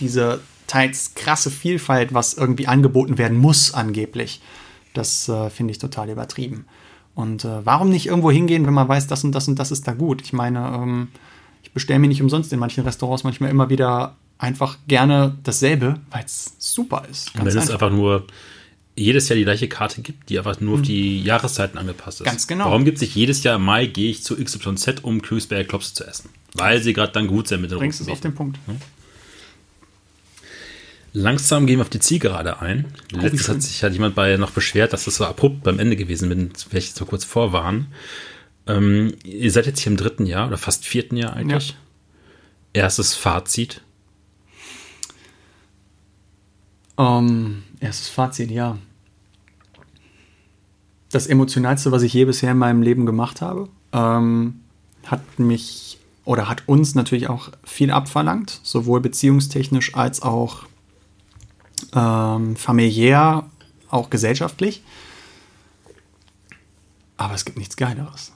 diese 0.00 0.40
teils 0.66 1.14
krasse 1.14 1.50
Vielfalt, 1.50 2.14
was 2.14 2.34
irgendwie 2.34 2.66
angeboten 2.66 3.18
werden 3.18 3.38
muss, 3.38 3.74
angeblich, 3.74 4.40
das 4.94 5.28
äh, 5.28 5.50
finde 5.50 5.72
ich 5.72 5.78
total 5.78 6.10
übertrieben. 6.10 6.66
Und 7.18 7.44
äh, 7.44 7.66
warum 7.66 7.88
nicht 7.88 8.06
irgendwo 8.06 8.30
hingehen, 8.30 8.64
wenn 8.64 8.74
man 8.74 8.86
weiß, 8.86 9.08
das 9.08 9.24
und 9.24 9.32
das 9.32 9.48
und 9.48 9.58
das 9.58 9.72
ist 9.72 9.88
da 9.88 9.92
gut? 9.92 10.22
Ich 10.22 10.32
meine, 10.32 10.60
ähm, 10.80 11.08
ich 11.64 11.72
bestelle 11.72 11.98
mir 11.98 12.06
nicht 12.06 12.22
umsonst 12.22 12.52
in 12.52 12.60
manchen 12.60 12.84
Restaurants 12.84 13.24
manchmal 13.24 13.50
immer 13.50 13.68
wieder 13.70 14.14
einfach 14.38 14.78
gerne 14.86 15.36
dasselbe, 15.42 15.98
weil 16.12 16.24
es 16.24 16.54
super 16.60 17.02
ist. 17.10 17.34
Ganz 17.34 17.44
wenn 17.44 17.60
es 17.60 17.70
einfach 17.70 17.90
nur 17.90 18.28
jedes 18.94 19.28
Jahr 19.28 19.36
die 19.36 19.42
gleiche 19.42 19.66
Karte 19.66 20.00
gibt, 20.00 20.28
die 20.28 20.38
einfach 20.38 20.60
nur 20.60 20.76
mhm. 20.76 20.80
auf 20.80 20.86
die 20.86 21.20
Jahreszeiten 21.20 21.76
angepasst 21.76 22.20
ist. 22.20 22.24
Ganz 22.24 22.46
genau. 22.46 22.66
Warum 22.66 22.84
gibt 22.84 22.98
es 22.98 23.00
nicht 23.00 23.16
jedes 23.16 23.42
Jahr 23.42 23.56
im 23.56 23.64
Mai 23.64 23.86
gehe 23.86 24.10
ich 24.10 24.22
zu 24.22 24.36
XYZ, 24.36 25.00
um 25.02 25.20
Klößberger 25.20 25.64
Klopse 25.64 25.94
zu 25.94 26.04
essen? 26.04 26.30
Weil 26.54 26.80
sie 26.80 26.92
gerade 26.92 27.10
dann 27.10 27.26
gut 27.26 27.48
sind 27.48 27.62
mit 27.62 27.72
den 27.72 27.78
Bringst 27.78 28.00
es 28.00 28.06
auf 28.06 28.20
den 28.20 28.36
Punkt. 28.36 28.60
Hm? 28.66 28.76
Langsam 31.12 31.66
gehen 31.66 31.78
wir 31.78 31.82
auf 31.82 31.88
die 31.88 32.00
Zielgerade 32.00 32.60
ein. 32.60 32.86
Oh, 33.14 33.20
Letztes 33.20 33.48
hat 33.48 33.62
sich 33.62 33.82
halt 33.82 33.94
jemand 33.94 34.14
bei 34.14 34.36
noch 34.36 34.50
beschwert, 34.50 34.92
dass 34.92 35.04
das 35.04 35.16
so 35.16 35.24
abrupt 35.24 35.62
beim 35.62 35.78
Ende 35.78 35.96
gewesen 35.96 36.28
bin, 36.28 36.50
vielleicht 36.68 36.96
so 36.96 37.06
kurz 37.06 37.24
vorwarnen. 37.24 37.88
Ähm, 38.66 39.14
ihr 39.24 39.50
seid 39.50 39.66
jetzt 39.66 39.80
hier 39.80 39.90
im 39.90 39.96
dritten 39.96 40.26
Jahr 40.26 40.46
oder 40.46 40.58
fast 40.58 40.84
vierten 40.84 41.16
Jahr 41.16 41.34
eigentlich. 41.34 41.70
Ja. 41.70 42.82
Erstes 42.84 43.14
Fazit. 43.14 43.82
Um, 46.96 47.06
ähm, 47.06 47.62
erstes 47.80 48.08
Fazit, 48.08 48.50
ja. 48.50 48.76
Das 51.10 51.26
emotionalste, 51.26 51.90
was 51.90 52.02
ich 52.02 52.12
je 52.12 52.26
bisher 52.26 52.52
in 52.52 52.58
meinem 52.58 52.82
Leben 52.82 53.06
gemacht 53.06 53.40
habe, 53.40 53.68
ähm, 53.92 54.60
hat 55.06 55.38
mich 55.38 55.98
oder 56.26 56.48
hat 56.48 56.68
uns 56.68 56.94
natürlich 56.94 57.30
auch 57.30 57.50
viel 57.64 57.90
abverlangt, 57.90 58.60
sowohl 58.62 59.00
beziehungstechnisch 59.00 59.94
als 59.94 60.20
auch 60.20 60.67
ähm, 61.94 62.56
familiär, 62.56 63.48
auch 63.90 64.10
gesellschaftlich. 64.10 64.82
Aber 67.16 67.34
es 67.34 67.44
gibt 67.44 67.58
nichts 67.58 67.76
Geileres. 67.76 68.32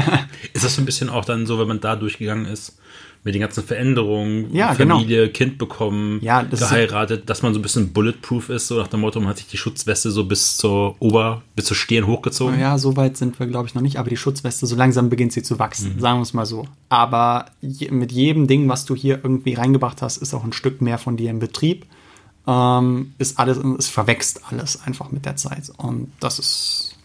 ist 0.52 0.64
das 0.64 0.74
so 0.74 0.82
ein 0.82 0.84
bisschen 0.84 1.08
auch 1.08 1.24
dann 1.24 1.46
so, 1.46 1.58
wenn 1.60 1.68
man 1.68 1.80
da 1.80 1.94
durchgegangen 1.94 2.46
ist, 2.46 2.76
mit 3.24 3.34
den 3.34 3.40
ganzen 3.40 3.64
Veränderungen, 3.64 4.54
ja, 4.54 4.74
genau. 4.74 4.96
Familie, 4.96 5.22
genau. 5.22 5.32
Kind 5.32 5.56
bekommen, 5.56 6.18
ja, 6.20 6.42
das 6.42 6.60
geheiratet, 6.60 7.30
dass 7.30 7.42
man 7.42 7.54
so 7.54 7.58
ein 7.58 7.62
bisschen 7.62 7.92
bulletproof 7.92 8.50
ist, 8.50 8.66
so 8.66 8.76
nach 8.76 8.88
dem 8.88 9.00
Motto, 9.00 9.18
man 9.18 9.30
hat 9.30 9.38
sich 9.38 9.46
die 9.46 9.56
Schutzweste 9.56 10.10
so 10.10 10.24
bis 10.24 10.58
zur 10.58 10.96
Ober, 11.00 11.42
bis 11.56 11.64
zur 11.64 11.76
Stirn 11.76 12.06
hochgezogen. 12.06 12.60
Ja, 12.60 12.76
so 12.76 12.96
weit 12.98 13.16
sind 13.16 13.38
wir, 13.38 13.46
glaube 13.46 13.66
ich, 13.66 13.74
noch 13.74 13.80
nicht, 13.80 13.98
aber 13.98 14.10
die 14.10 14.18
Schutzweste, 14.18 14.66
so 14.66 14.76
langsam 14.76 15.08
beginnt 15.08 15.32
sie 15.32 15.42
zu 15.42 15.58
wachsen, 15.58 15.94
mhm. 15.94 16.00
sagen 16.00 16.18
wir 16.18 16.22
es 16.22 16.34
mal 16.34 16.44
so. 16.44 16.66
Aber 16.90 17.46
je, 17.62 17.90
mit 17.90 18.12
jedem 18.12 18.46
Ding, 18.46 18.68
was 18.68 18.84
du 18.84 18.94
hier 18.94 19.20
irgendwie 19.22 19.54
reingebracht 19.54 20.02
hast, 20.02 20.18
ist 20.18 20.34
auch 20.34 20.44
ein 20.44 20.52
Stück 20.52 20.82
mehr 20.82 20.98
von 20.98 21.16
dir 21.16 21.30
im 21.30 21.38
Betrieb 21.38 21.86
ähm, 22.46 23.14
ist 23.18 23.38
alles, 23.38 23.58
es 23.78 23.88
verwächst 23.88 24.42
alles 24.50 24.82
einfach 24.82 25.10
mit 25.10 25.24
der 25.24 25.36
Zeit. 25.36 25.70
Und 25.76 26.12
das 26.20 26.38
ist 26.38 26.98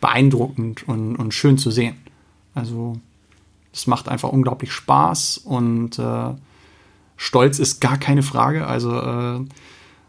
beeindruckend 0.00 0.86
und, 0.88 1.16
und 1.16 1.32
schön 1.32 1.58
zu 1.58 1.70
sehen. 1.70 1.96
Also, 2.54 2.98
es 3.72 3.86
macht 3.86 4.08
einfach 4.08 4.30
unglaublich 4.30 4.72
Spaß 4.72 5.38
und 5.38 5.98
äh, 5.98 6.34
Stolz 7.16 7.58
ist 7.58 7.80
gar 7.80 7.98
keine 7.98 8.22
Frage. 8.22 8.66
Also, 8.66 8.98
äh, 9.00 9.40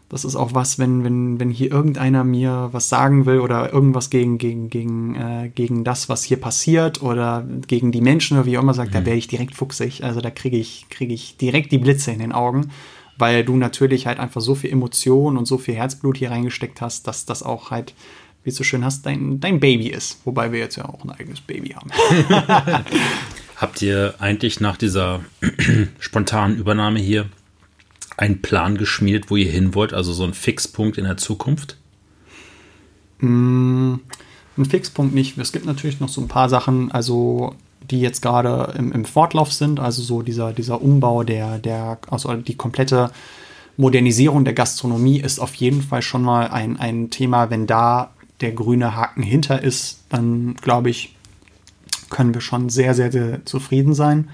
das 0.08 0.24
ist 0.24 0.36
auch 0.36 0.54
was, 0.54 0.78
wenn, 0.78 1.04
wenn, 1.04 1.38
wenn 1.38 1.50
hier 1.50 1.70
irgendeiner 1.70 2.24
mir 2.24 2.70
was 2.72 2.88
sagen 2.88 3.26
will 3.26 3.40
oder 3.40 3.72
irgendwas 3.72 4.08
gegen, 4.08 4.38
gegen, 4.38 4.70
gegen, 4.70 5.14
äh, 5.14 5.50
gegen 5.54 5.84
das, 5.84 6.08
was 6.08 6.24
hier 6.24 6.40
passiert 6.40 7.02
oder 7.02 7.46
gegen 7.66 7.92
die 7.92 8.00
Menschen 8.00 8.38
oder 8.38 8.46
wie 8.46 8.56
auch 8.56 8.62
immer 8.62 8.72
sagt, 8.72 8.90
mhm. 8.90 8.94
da 8.94 9.06
wäre 9.06 9.16
ich 9.16 9.28
direkt 9.28 9.54
fuchsig. 9.54 10.04
Also 10.04 10.22
da 10.22 10.30
kriege 10.30 10.56
ich, 10.56 10.86
kriege 10.88 11.12
ich 11.12 11.36
direkt 11.36 11.72
die 11.72 11.78
Blitze 11.78 12.10
in 12.10 12.20
den 12.20 12.32
Augen, 12.32 12.70
weil 13.18 13.44
du 13.44 13.56
natürlich 13.56 14.06
halt 14.06 14.18
einfach 14.18 14.40
so 14.40 14.54
viel 14.54 14.70
Emotion 14.70 15.36
und 15.36 15.46
so 15.46 15.58
viel 15.58 15.74
Herzblut 15.74 16.16
hier 16.16 16.30
reingesteckt 16.30 16.80
hast, 16.80 17.06
dass 17.06 17.26
das 17.26 17.42
auch 17.42 17.70
halt, 17.70 17.94
wie 18.44 18.50
es 18.50 18.56
so 18.56 18.64
schön 18.64 18.84
hast, 18.84 19.04
dein, 19.06 19.40
dein 19.40 19.60
Baby 19.60 19.88
ist. 19.88 20.20
Wobei 20.24 20.52
wir 20.52 20.60
jetzt 20.60 20.76
ja 20.76 20.84
auch 20.84 21.04
ein 21.04 21.10
eigenes 21.10 21.40
Baby 21.40 21.70
haben. 21.70 21.90
Habt 23.56 23.82
ihr 23.82 24.14
eigentlich 24.20 24.60
nach 24.60 24.76
dieser 24.76 25.20
spontanen 25.98 26.56
Übernahme 26.56 27.00
hier 27.00 27.26
einen 28.16 28.40
Plan 28.40 28.78
geschmiedet, 28.78 29.30
wo 29.30 29.36
ihr 29.36 29.50
hin 29.50 29.74
wollt? 29.74 29.92
Also 29.92 30.12
so 30.12 30.24
ein 30.24 30.34
Fixpunkt 30.34 30.96
in 30.96 31.04
der 31.04 31.16
Zukunft? 31.16 31.76
Mm, 33.20 33.94
ein 34.56 34.64
Fixpunkt 34.64 35.14
nicht. 35.14 35.38
Es 35.38 35.52
gibt 35.52 35.66
natürlich 35.66 35.98
noch 35.98 36.08
so 36.08 36.20
ein 36.20 36.28
paar 36.28 36.48
Sachen, 36.48 36.92
also 36.92 37.56
die 37.90 38.00
jetzt 38.00 38.22
gerade 38.22 38.74
im, 38.76 38.92
im 38.92 39.04
Fortlauf 39.04 39.52
sind. 39.52 39.80
Also 39.80 40.02
so 40.02 40.22
dieser, 40.22 40.52
dieser 40.52 40.82
Umbau 40.82 41.22
der, 41.24 41.58
der, 41.58 41.98
also 42.10 42.34
die 42.34 42.56
komplette 42.56 43.10
Modernisierung 43.76 44.44
der 44.44 44.54
Gastronomie 44.54 45.20
ist 45.20 45.38
auf 45.38 45.54
jeden 45.54 45.82
Fall 45.82 46.02
schon 46.02 46.22
mal 46.22 46.48
ein, 46.48 46.78
ein 46.78 47.10
Thema. 47.10 47.50
Wenn 47.50 47.66
da 47.66 48.10
der 48.40 48.52
grüne 48.52 48.96
Haken 48.96 49.22
hinter 49.22 49.62
ist, 49.62 50.00
dann 50.08 50.56
glaube 50.56 50.90
ich, 50.90 51.14
können 52.10 52.34
wir 52.34 52.40
schon 52.40 52.68
sehr, 52.68 52.94
sehr, 52.94 53.12
sehr 53.12 53.44
zufrieden 53.44 53.94
sein. 53.94 54.30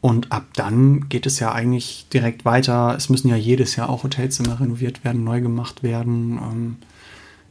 Und 0.00 0.30
ab 0.30 0.44
dann 0.54 1.08
geht 1.08 1.26
es 1.26 1.40
ja 1.40 1.52
eigentlich 1.52 2.06
direkt 2.12 2.44
weiter. 2.44 2.94
Es 2.96 3.08
müssen 3.08 3.28
ja 3.28 3.36
jedes 3.36 3.76
Jahr 3.76 3.88
auch 3.88 4.04
Hotelzimmer 4.04 4.60
renoviert 4.60 5.04
werden, 5.04 5.24
neu 5.24 5.40
gemacht 5.40 5.82
werden. 5.82 6.38
Ähm, 6.38 6.76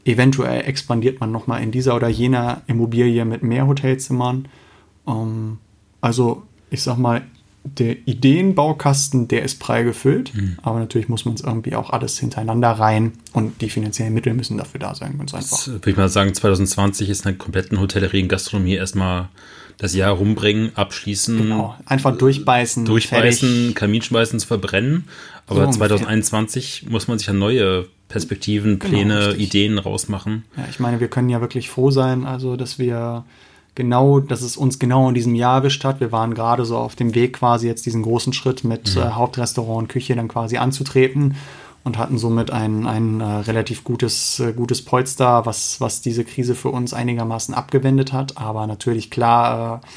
eventuell 0.06 0.62
expandiert 0.66 1.20
man 1.20 1.32
nochmal 1.32 1.62
in 1.64 1.72
dieser 1.72 1.96
oder 1.96 2.08
jener 2.08 2.62
Immobilie 2.68 3.26
mit 3.26 3.44
mehr 3.44 3.68
Hotelzimmern. 3.68 4.48
Ähm, 5.08 5.58
also 6.02 6.44
ich 6.70 6.82
sag 6.82 6.98
mal, 6.98 7.22
der 7.66 8.08
Ideenbaukasten, 8.08 9.28
der 9.28 9.44
ist 9.44 9.60
prall 9.60 9.84
gefüllt, 9.84 10.36
mhm. 10.36 10.58
aber 10.62 10.80
natürlich 10.80 11.10
muss 11.10 11.26
man 11.26 11.34
es 11.34 11.42
irgendwie 11.42 11.76
auch 11.76 11.90
alles 11.90 12.20
hintereinander 12.20 12.70
rein 12.70 13.14
und 13.34 13.60
die 13.62 13.70
finanziellen 13.70 14.14
Mittel 14.14 14.36
müssen 14.36 14.58
dafür 14.58 14.80
da 14.80 14.94
sein, 14.94 15.18
ganz 15.18 15.34
einfach. 15.34 15.66
Würde 15.68 15.90
ich 15.90 15.98
mal 15.98 16.10
sagen, 16.10 16.34
2020 16.34 17.10
ist 17.10 17.26
in 17.26 17.32
der 17.32 17.38
kompletten 17.38 17.80
Hotellerie 17.80 18.22
und 18.22 18.30
Gastronomie 18.30 18.76
erstmal 18.76 19.30
das 19.78 19.96
Jahr 19.96 20.14
rumbringen, 20.14 20.72
abschließen. 20.76 21.38
Genau, 21.38 21.76
einfach 21.86 22.16
durchbeißen. 22.16 22.86
Durchbeißen, 22.86 23.50
fertig. 23.50 23.76
Kamin 23.76 24.02
schmeißen, 24.02 24.40
zu 24.40 24.48
verbrennen. 24.48 25.06
Aber 25.48 25.66
so 25.66 25.80
2021 25.80 26.88
muss 26.90 27.08
man 27.08 27.18
sich 27.18 27.28
ja 27.28 27.34
neue 27.34 27.88
Perspektiven, 28.08 28.80
genau, 28.80 28.92
Pläne, 28.94 29.28
richtig. 29.30 29.48
Ideen 29.48 29.78
rausmachen. 29.78 30.46
Ja, 30.56 30.66
ich 30.70 30.80
meine, 30.80 31.00
wir 31.00 31.08
können 31.08 31.30
ja 31.30 31.42
wirklich 31.42 31.70
froh 31.70 31.92
sein, 31.92 32.26
also 32.26 32.56
dass 32.56 32.80
wir 32.80 33.26
genau, 33.76 34.20
dass 34.20 34.42
es 34.42 34.58
uns 34.58 34.80
genau 34.80 35.08
in 35.10 35.16
diesem 35.16 35.36
Jahr 35.36 35.58
erwischt 35.58 35.84
hat. 35.84 36.00
Wir 36.00 36.12
waren 36.12 36.34
gerade 36.34 36.66
so 36.66 36.78
auf 36.78 36.96
dem 36.96 37.14
Weg 37.14 37.34
quasi 37.34 37.68
jetzt 37.68 37.86
diesen 37.86 38.02
großen 38.02 38.34
Schritt 38.34 38.64
mit 38.64 38.96
mhm. 38.96 39.02
äh, 39.02 39.06
Hauptrestaurant 39.12 39.84
und 39.84 39.88
Küche 39.90 40.16
dann 40.16 40.28
quasi 40.28 40.58
anzutreten 40.58 41.36
und 41.84 42.00
hatten 42.00 42.18
somit 42.18 42.50
ein, 42.50 42.88
ein 42.88 43.22
äh, 43.22 43.24
relativ 43.24 43.84
gutes, 43.84 44.40
äh, 44.40 44.54
gutes 44.54 44.84
Polster, 44.84 45.46
was, 45.46 45.80
was 45.80 46.02
diese 46.02 46.26
Krise 46.26 46.56
für 46.56 46.70
uns 46.70 46.94
einigermaßen 46.94 47.54
abgewendet 47.54 48.12
hat. 48.12 48.38
Aber 48.38 48.66
natürlich 48.66 49.12
klar 49.12 49.82
äh, 49.84 49.88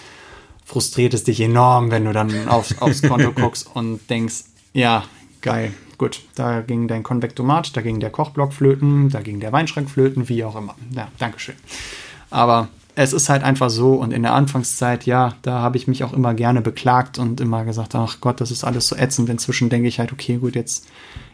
frustriert 0.66 1.14
es 1.14 1.24
dich 1.24 1.40
enorm, 1.40 1.90
wenn 1.90 2.05
du 2.05 2.12
dann 2.12 2.48
aufs, 2.48 2.80
aufs 2.82 3.02
Konto 3.02 3.32
guckst 3.32 3.70
und 3.74 4.00
denkst, 4.10 4.44
ja, 4.74 5.05
geil, 5.40 5.72
gut, 5.96 6.20
da 6.34 6.60
ging 6.60 6.88
dein 6.88 7.02
Konvektomat, 7.02 7.74
da 7.74 7.80
ging 7.80 8.00
der 8.00 8.10
Kochblock 8.10 8.52
flöten, 8.52 9.09
da 9.09 9.22
ging 9.22 9.40
der 9.40 9.52
Weinschrank 9.52 9.88
flöten, 9.88 10.28
wie 10.28 10.44
auch 10.44 10.56
immer. 10.56 10.74
Ja, 10.94 11.09
Dankeschön. 11.18 11.56
Aber 12.30 12.68
es 13.01 13.12
ist 13.12 13.29
halt 13.29 13.45
einfach 13.45 13.70
so 13.70 13.95
und 13.95 14.12
in 14.12 14.23
der 14.23 14.35
Anfangszeit, 14.35 15.07
ja, 15.07 15.37
da 15.43 15.61
habe 15.61 15.77
ich 15.77 15.87
mich 15.87 16.03
auch 16.03 16.12
immer 16.12 16.35
gerne 16.35 16.61
beklagt 16.61 17.16
und 17.16 17.41
immer 17.41 17.65
gesagt, 17.65 17.95
ach 17.95 18.20
Gott, 18.20 18.41
das 18.41 18.51
ist 18.51 18.65
alles 18.65 18.89
so 18.89 18.97
ätzend. 18.97 19.29
Inzwischen 19.29 19.69
denke 19.69 19.87
ich 19.87 20.01
halt, 20.01 20.12
okay, 20.12 20.39
gut, 20.39 20.57
jetzt, 20.57 20.85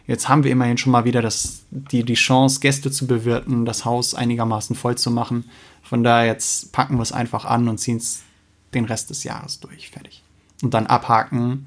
jetzt 0.05 0.29
haben 0.29 0.43
wir 0.43 0.51
immerhin 0.51 0.77
schon 0.77 0.91
mal 0.91 1.05
wieder 1.05 1.23
das, 1.23 1.63
die, 1.71 2.03
die 2.03 2.13
Chance, 2.13 2.59
Gäste 2.59 2.91
zu 2.91 3.07
bewirten, 3.07 3.65
das 3.65 3.83
Haus 3.83 4.13
einigermaßen 4.13 4.75
voll 4.75 4.95
zu 4.95 5.09
machen. 5.09 5.45
Von 5.81 6.03
daher 6.03 6.27
jetzt 6.27 6.71
packen 6.71 6.97
wir 6.97 7.01
es 7.01 7.11
einfach 7.11 7.45
an 7.45 7.67
und 7.67 7.79
ziehen 7.79 7.97
es 7.97 8.21
den 8.75 8.85
Rest 8.85 9.09
des 9.09 9.23
Jahres 9.23 9.59
durch. 9.59 9.89
Fertig. 9.89 10.21
Und 10.61 10.75
dann 10.75 10.85
abhaken, 10.85 11.65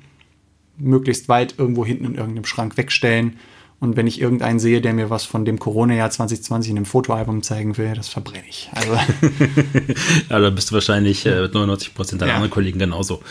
möglichst 0.76 1.28
weit 1.28 1.56
irgendwo 1.58 1.84
hinten 1.84 2.04
in 2.04 2.14
irgendeinem 2.14 2.44
Schrank 2.44 2.76
wegstellen 2.76 3.38
und 3.80 3.96
wenn 3.96 4.06
ich 4.06 4.20
irgendeinen 4.20 4.58
sehe, 4.58 4.80
der 4.80 4.92
mir 4.92 5.08
was 5.08 5.24
von 5.24 5.44
dem 5.44 5.58
Corona-Jahr 5.58 6.10
2020 6.10 6.70
in 6.70 6.76
einem 6.78 6.86
Fotoalbum 6.86 7.42
zeigen 7.42 7.76
will, 7.78 7.94
das 7.94 8.08
verbrenne 8.08 8.44
ich. 8.48 8.68
Also. 8.72 8.92
ja, 10.30 10.38
da 10.40 10.50
bist 10.50 10.70
du 10.70 10.74
wahrscheinlich 10.74 11.24
äh, 11.26 11.42
mit 11.42 11.54
99 11.54 11.94
Prozent 11.94 12.20
deiner 12.20 12.30
ja. 12.30 12.36
anderen 12.36 12.50
Kollegen 12.50 12.78
genauso. 12.78 13.22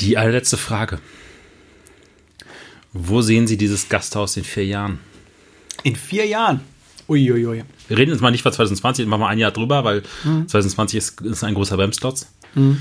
Die 0.00 0.18
allerletzte 0.18 0.56
Frage. 0.56 0.98
Wo 2.92 3.22
sehen 3.22 3.46
Sie 3.46 3.56
dieses 3.56 3.88
Gasthaus 3.88 4.36
in 4.36 4.44
vier 4.44 4.66
Jahren? 4.66 4.98
In 5.84 5.94
vier 5.94 6.26
Jahren? 6.26 6.60
Uiuiui. 7.08 7.46
Ui, 7.46 7.58
ui. 7.58 7.64
Wir 7.88 7.98
reden 7.98 8.10
jetzt 8.10 8.20
mal 8.20 8.30
nicht 8.30 8.42
von 8.42 8.52
2020, 8.52 9.06
machen 9.06 9.20
wir 9.20 9.28
ein 9.28 9.38
Jahr 9.38 9.50
drüber, 9.50 9.84
weil 9.84 10.02
mhm. 10.24 10.48
2020 10.48 10.96
ist, 10.96 11.20
ist, 11.20 11.44
ein 11.44 11.54
großer 11.54 11.76
Bremsklotz. 11.76 12.28
Mhm. 12.54 12.80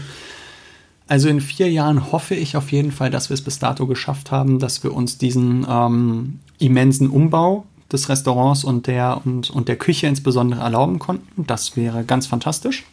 Also 1.08 1.28
in 1.30 1.42
vier 1.42 1.72
Jahren 1.72 2.12
hoffe 2.12 2.36
ich 2.36 2.56
auf 2.56 2.72
jeden 2.72 2.92
Fall, 2.92 3.10
dass 3.10 3.30
wir 3.30 3.34
es 3.34 3.44
bis 3.44 3.60
dato 3.60 3.88
geschafft 3.88 4.32
haben, 4.32 4.60
dass 4.60 4.84
wir 4.84 4.94
uns 4.94 5.18
diesen 5.18 5.66
ähm, 5.70 6.40
immensen 6.60 7.10
Umbau 7.10 7.66
des 7.92 8.10
Restaurants 8.10 8.64
und 8.64 8.88
der, 8.88 9.22
und, 9.26 9.50
und 9.50 9.68
der 9.68 9.76
Küche 9.76 10.08
insbesondere 10.08 10.62
erlauben 10.62 11.00
konnten. 11.00 11.46
Das 11.46 11.76
wäre 11.76 12.04
ganz 12.06 12.26
fantastisch. 12.26 12.86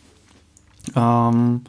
Ähm, 0.96 1.62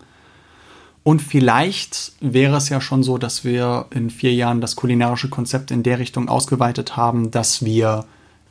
und 1.03 1.21
vielleicht 1.21 2.13
wäre 2.19 2.57
es 2.57 2.69
ja 2.69 2.79
schon 2.79 3.03
so, 3.03 3.17
dass 3.17 3.43
wir 3.43 3.87
in 3.89 4.09
vier 4.09 4.33
Jahren 4.33 4.61
das 4.61 4.75
kulinarische 4.75 5.29
Konzept 5.29 5.71
in 5.71 5.83
der 5.83 5.99
Richtung 5.99 6.29
ausgeweitet 6.29 6.95
haben, 6.95 7.31
dass 7.31 7.65
wir 7.65 8.05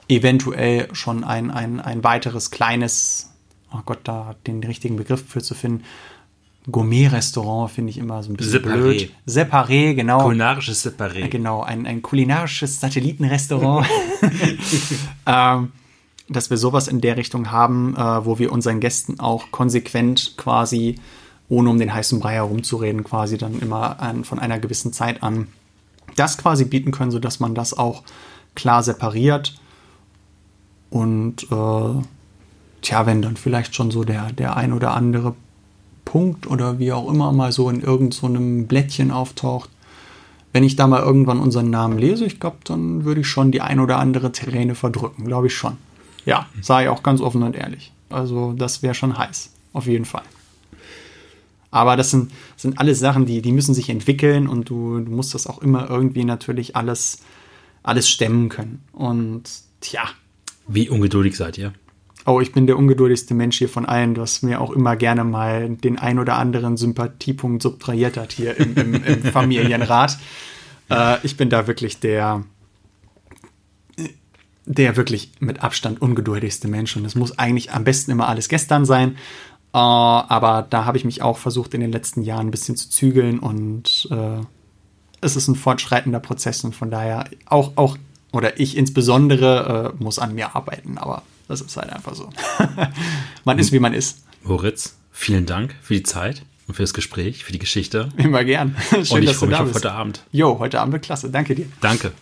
eventuell 0.09 0.89
schon 0.93 1.23
ein, 1.23 1.51
ein, 1.51 1.79
ein 1.79 2.03
weiteres 2.03 2.51
kleines, 2.51 3.31
oh 3.73 3.81
Gott, 3.85 4.01
da 4.05 4.35
den 4.47 4.65
richtigen 4.65 4.97
Begriff 4.97 5.25
für 5.29 5.43
zu 5.43 5.55
finden, 5.55 5.85
Gourmet-Restaurant 6.71 7.71
finde 7.71 7.91
ich 7.91 7.99
immer 7.99 8.23
so 8.23 8.31
ein 8.31 8.37
bisschen 8.37 8.63
Separé. 8.63 8.75
blöd. 8.75 9.13
Separé, 9.27 9.95
genau. 9.95 10.25
Kulinarisches 10.25 10.85
Separé. 10.85 11.29
Genau, 11.29 11.63
ein, 11.63 11.87
ein 11.87 12.03
kulinarisches 12.03 12.81
Satellitenrestaurant. 12.81 13.87
ähm, 15.27 15.73
dass 16.29 16.49
wir 16.49 16.57
sowas 16.57 16.87
in 16.87 17.01
der 17.01 17.17
Richtung 17.17 17.51
haben, 17.51 17.97
äh, 17.97 18.25
wo 18.25 18.39
wir 18.39 18.53
unseren 18.53 18.79
Gästen 18.79 19.19
auch 19.19 19.51
konsequent 19.51 20.35
quasi, 20.37 20.97
ohne 21.49 21.71
um 21.71 21.79
den 21.79 21.93
heißen 21.93 22.21
Brei 22.21 22.35
herumzureden, 22.35 23.05
quasi 23.05 23.37
dann 23.37 23.59
immer 23.59 24.01
an, 24.01 24.25
von 24.25 24.39
einer 24.39 24.61
gewissen 24.61 24.93
Zeit 24.93 25.23
an 25.23 25.49
das 26.17 26.39
quasi 26.39 26.65
bieten 26.65 26.93
können, 26.93 27.11
sodass 27.11 27.41
man 27.41 27.55
das 27.55 27.77
auch 27.77 28.05
klar 28.55 28.83
separiert. 28.83 29.55
Und 30.91 31.45
äh, 31.51 32.03
tja, 32.83 33.07
wenn 33.07 33.23
dann 33.23 33.37
vielleicht 33.37 33.75
schon 33.75 33.91
so 33.91 34.05
der, 34.05 34.33
der 34.33 34.57
ein 34.57 34.73
oder 34.73 34.93
andere 34.93 35.35
Punkt 36.11 36.49
oder 36.49 36.81
wie 36.81 36.91
auch 36.91 37.09
immer 37.09 37.31
mal 37.31 37.53
so 37.53 37.71
in 37.71 37.83
irgendeinem 37.83 38.63
so 38.63 38.67
Blättchen 38.67 39.13
auftaucht, 39.13 39.71
wenn 40.53 40.65
ich 40.65 40.75
da 40.75 40.89
mal 40.89 41.01
irgendwann 41.01 41.39
unseren 41.39 41.71
Namen 41.71 41.99
lese, 41.99 42.25
ich 42.25 42.41
glaube, 42.41 42.57
dann 42.65 43.05
würde 43.05 43.21
ich 43.21 43.29
schon 43.29 43.53
die 43.53 43.61
ein 43.61 43.79
oder 43.79 43.99
andere 44.01 44.33
Träne 44.33 44.75
verdrücken, 44.75 45.25
glaube 45.25 45.47
ich 45.47 45.55
schon. 45.55 45.77
Ja, 46.27 46.49
ich 46.61 46.89
auch 46.89 47.05
ganz 47.05 47.21
offen 47.21 47.45
und 47.45 47.55
ehrlich. 47.55 47.93
Also 48.09 48.55
das 48.55 48.83
wäre 48.83 48.95
schon 48.95 49.17
heiß, 49.17 49.53
auf 49.73 49.87
jeden 49.87 50.05
Fall. 50.05 50.25
Aber 51.71 51.97
das 51.97 52.11
sind, 52.11 52.33
sind 52.57 52.81
alles 52.81 52.99
Sachen, 52.99 53.25
die, 53.25 53.41
die 53.41 53.53
müssen 53.53 53.73
sich 53.73 53.89
entwickeln 53.89 54.49
und 54.49 54.69
du, 54.69 54.99
du 54.99 55.13
musst 55.13 55.35
das 55.35 55.47
auch 55.47 55.63
immer 55.63 55.89
irgendwie 55.89 56.25
natürlich 56.25 56.75
alles, 56.75 57.21
alles 57.85 58.09
stemmen 58.09 58.49
können. 58.49 58.83
Und 58.91 59.45
tja. 59.81 60.03
Wie 60.67 60.89
ungeduldig 60.89 61.37
seid 61.37 61.57
ihr? 61.57 61.73
Oh, 62.27 62.41
ich 62.41 62.53
bin 62.53 62.67
der 62.67 62.79
ungeduldigste 62.79 63.35
Mensch 63.35 63.59
hier 63.59 63.69
von 63.69 63.87
allen, 63.87 64.17
was 64.17 64.43
mir 64.43 64.61
auch 64.61 64.71
immer 64.71 64.97
gerne 64.97 65.25
mal 65.25 65.71
den 65.71 65.99
ein 65.99 66.19
oder 66.19 66.37
anderen 66.37 66.77
Sympathiepunkt 66.77 67.63
subtrahiert 67.63 68.17
hat 68.17 68.33
hier 68.33 68.57
im, 68.59 68.77
im, 68.77 69.05
im 69.05 69.23
Familienrat. 69.33 70.19
Äh, 70.91 71.17
ich 71.23 71.37
bin 71.37 71.49
da 71.49 71.67
wirklich 71.67 71.99
der, 72.01 72.45
der 74.67 74.97
wirklich 74.97 75.33
mit 75.41 75.63
Abstand 75.63 76.03
ungeduldigste 76.03 76.69
Mensch 76.69 76.97
und 76.97 77.05
es 77.05 77.15
muss 77.15 77.39
eigentlich 77.39 77.73
am 77.73 77.85
besten 77.85 78.11
immer 78.11 78.29
alles 78.29 78.49
gestern 78.49 78.85
sein. 78.85 79.17
Uh, 79.73 80.27
aber 80.27 80.67
da 80.69 80.85
habe 80.85 80.99
ich 80.99 81.05
mich 81.05 81.23
auch 81.23 81.39
versucht, 81.39 81.75
in 81.75 81.81
den 81.81 81.93
letzten 81.93 82.23
Jahren 82.23 82.49
ein 82.49 82.51
bisschen 82.51 82.75
zu 82.75 82.91
zügeln 82.91 83.39
und 83.39 84.09
uh, 84.11 84.41
es 85.21 85.37
ist 85.37 85.47
ein 85.47 85.55
fortschreitender 85.55 86.19
Prozess 86.19 86.65
und 86.65 86.75
von 86.75 86.91
daher 86.91 87.27
auch, 87.47 87.77
auch 87.77 87.97
oder 88.33 88.59
ich 88.59 88.77
insbesondere 88.77 89.95
uh, 89.95 90.03
muss 90.03 90.19
an 90.19 90.35
mir 90.35 90.57
arbeiten, 90.57 90.99
aber 90.99 91.23
das 91.51 91.61
ist 91.61 91.77
halt 91.77 91.93
einfach 91.93 92.15
so. 92.15 92.31
man 93.45 93.59
ist, 93.59 93.73
wie 93.73 93.81
man 93.81 93.93
ist. 93.93 94.23
Moritz, 94.43 94.95
vielen 95.13 95.47
Dank 95.47 95.75
für 95.83 95.95
die 95.95 96.03
Zeit 96.03 96.43
und 96.67 96.75
für 96.75 96.83
das 96.83 96.95
Gespräch, 96.95 97.45
für 97.45 97.53
die 97.53 97.59
Geschichte. 97.59 98.09
Immer 98.17 98.45
gern. 98.45 98.77
Schön, 98.91 99.19
und 99.19 99.23
ich 99.25 99.35
freue 99.35 99.49
mich 99.51 99.59
auf 99.59 99.75
heute 99.75 99.93
Abend. 99.93 100.23
Jo, 100.33 100.59
heute 100.59 100.81
Abend 100.81 100.93
wird 100.93 101.05
klasse. 101.05 101.31
Danke 101.31 101.55
dir. 101.55 101.67
Danke. 101.81 102.13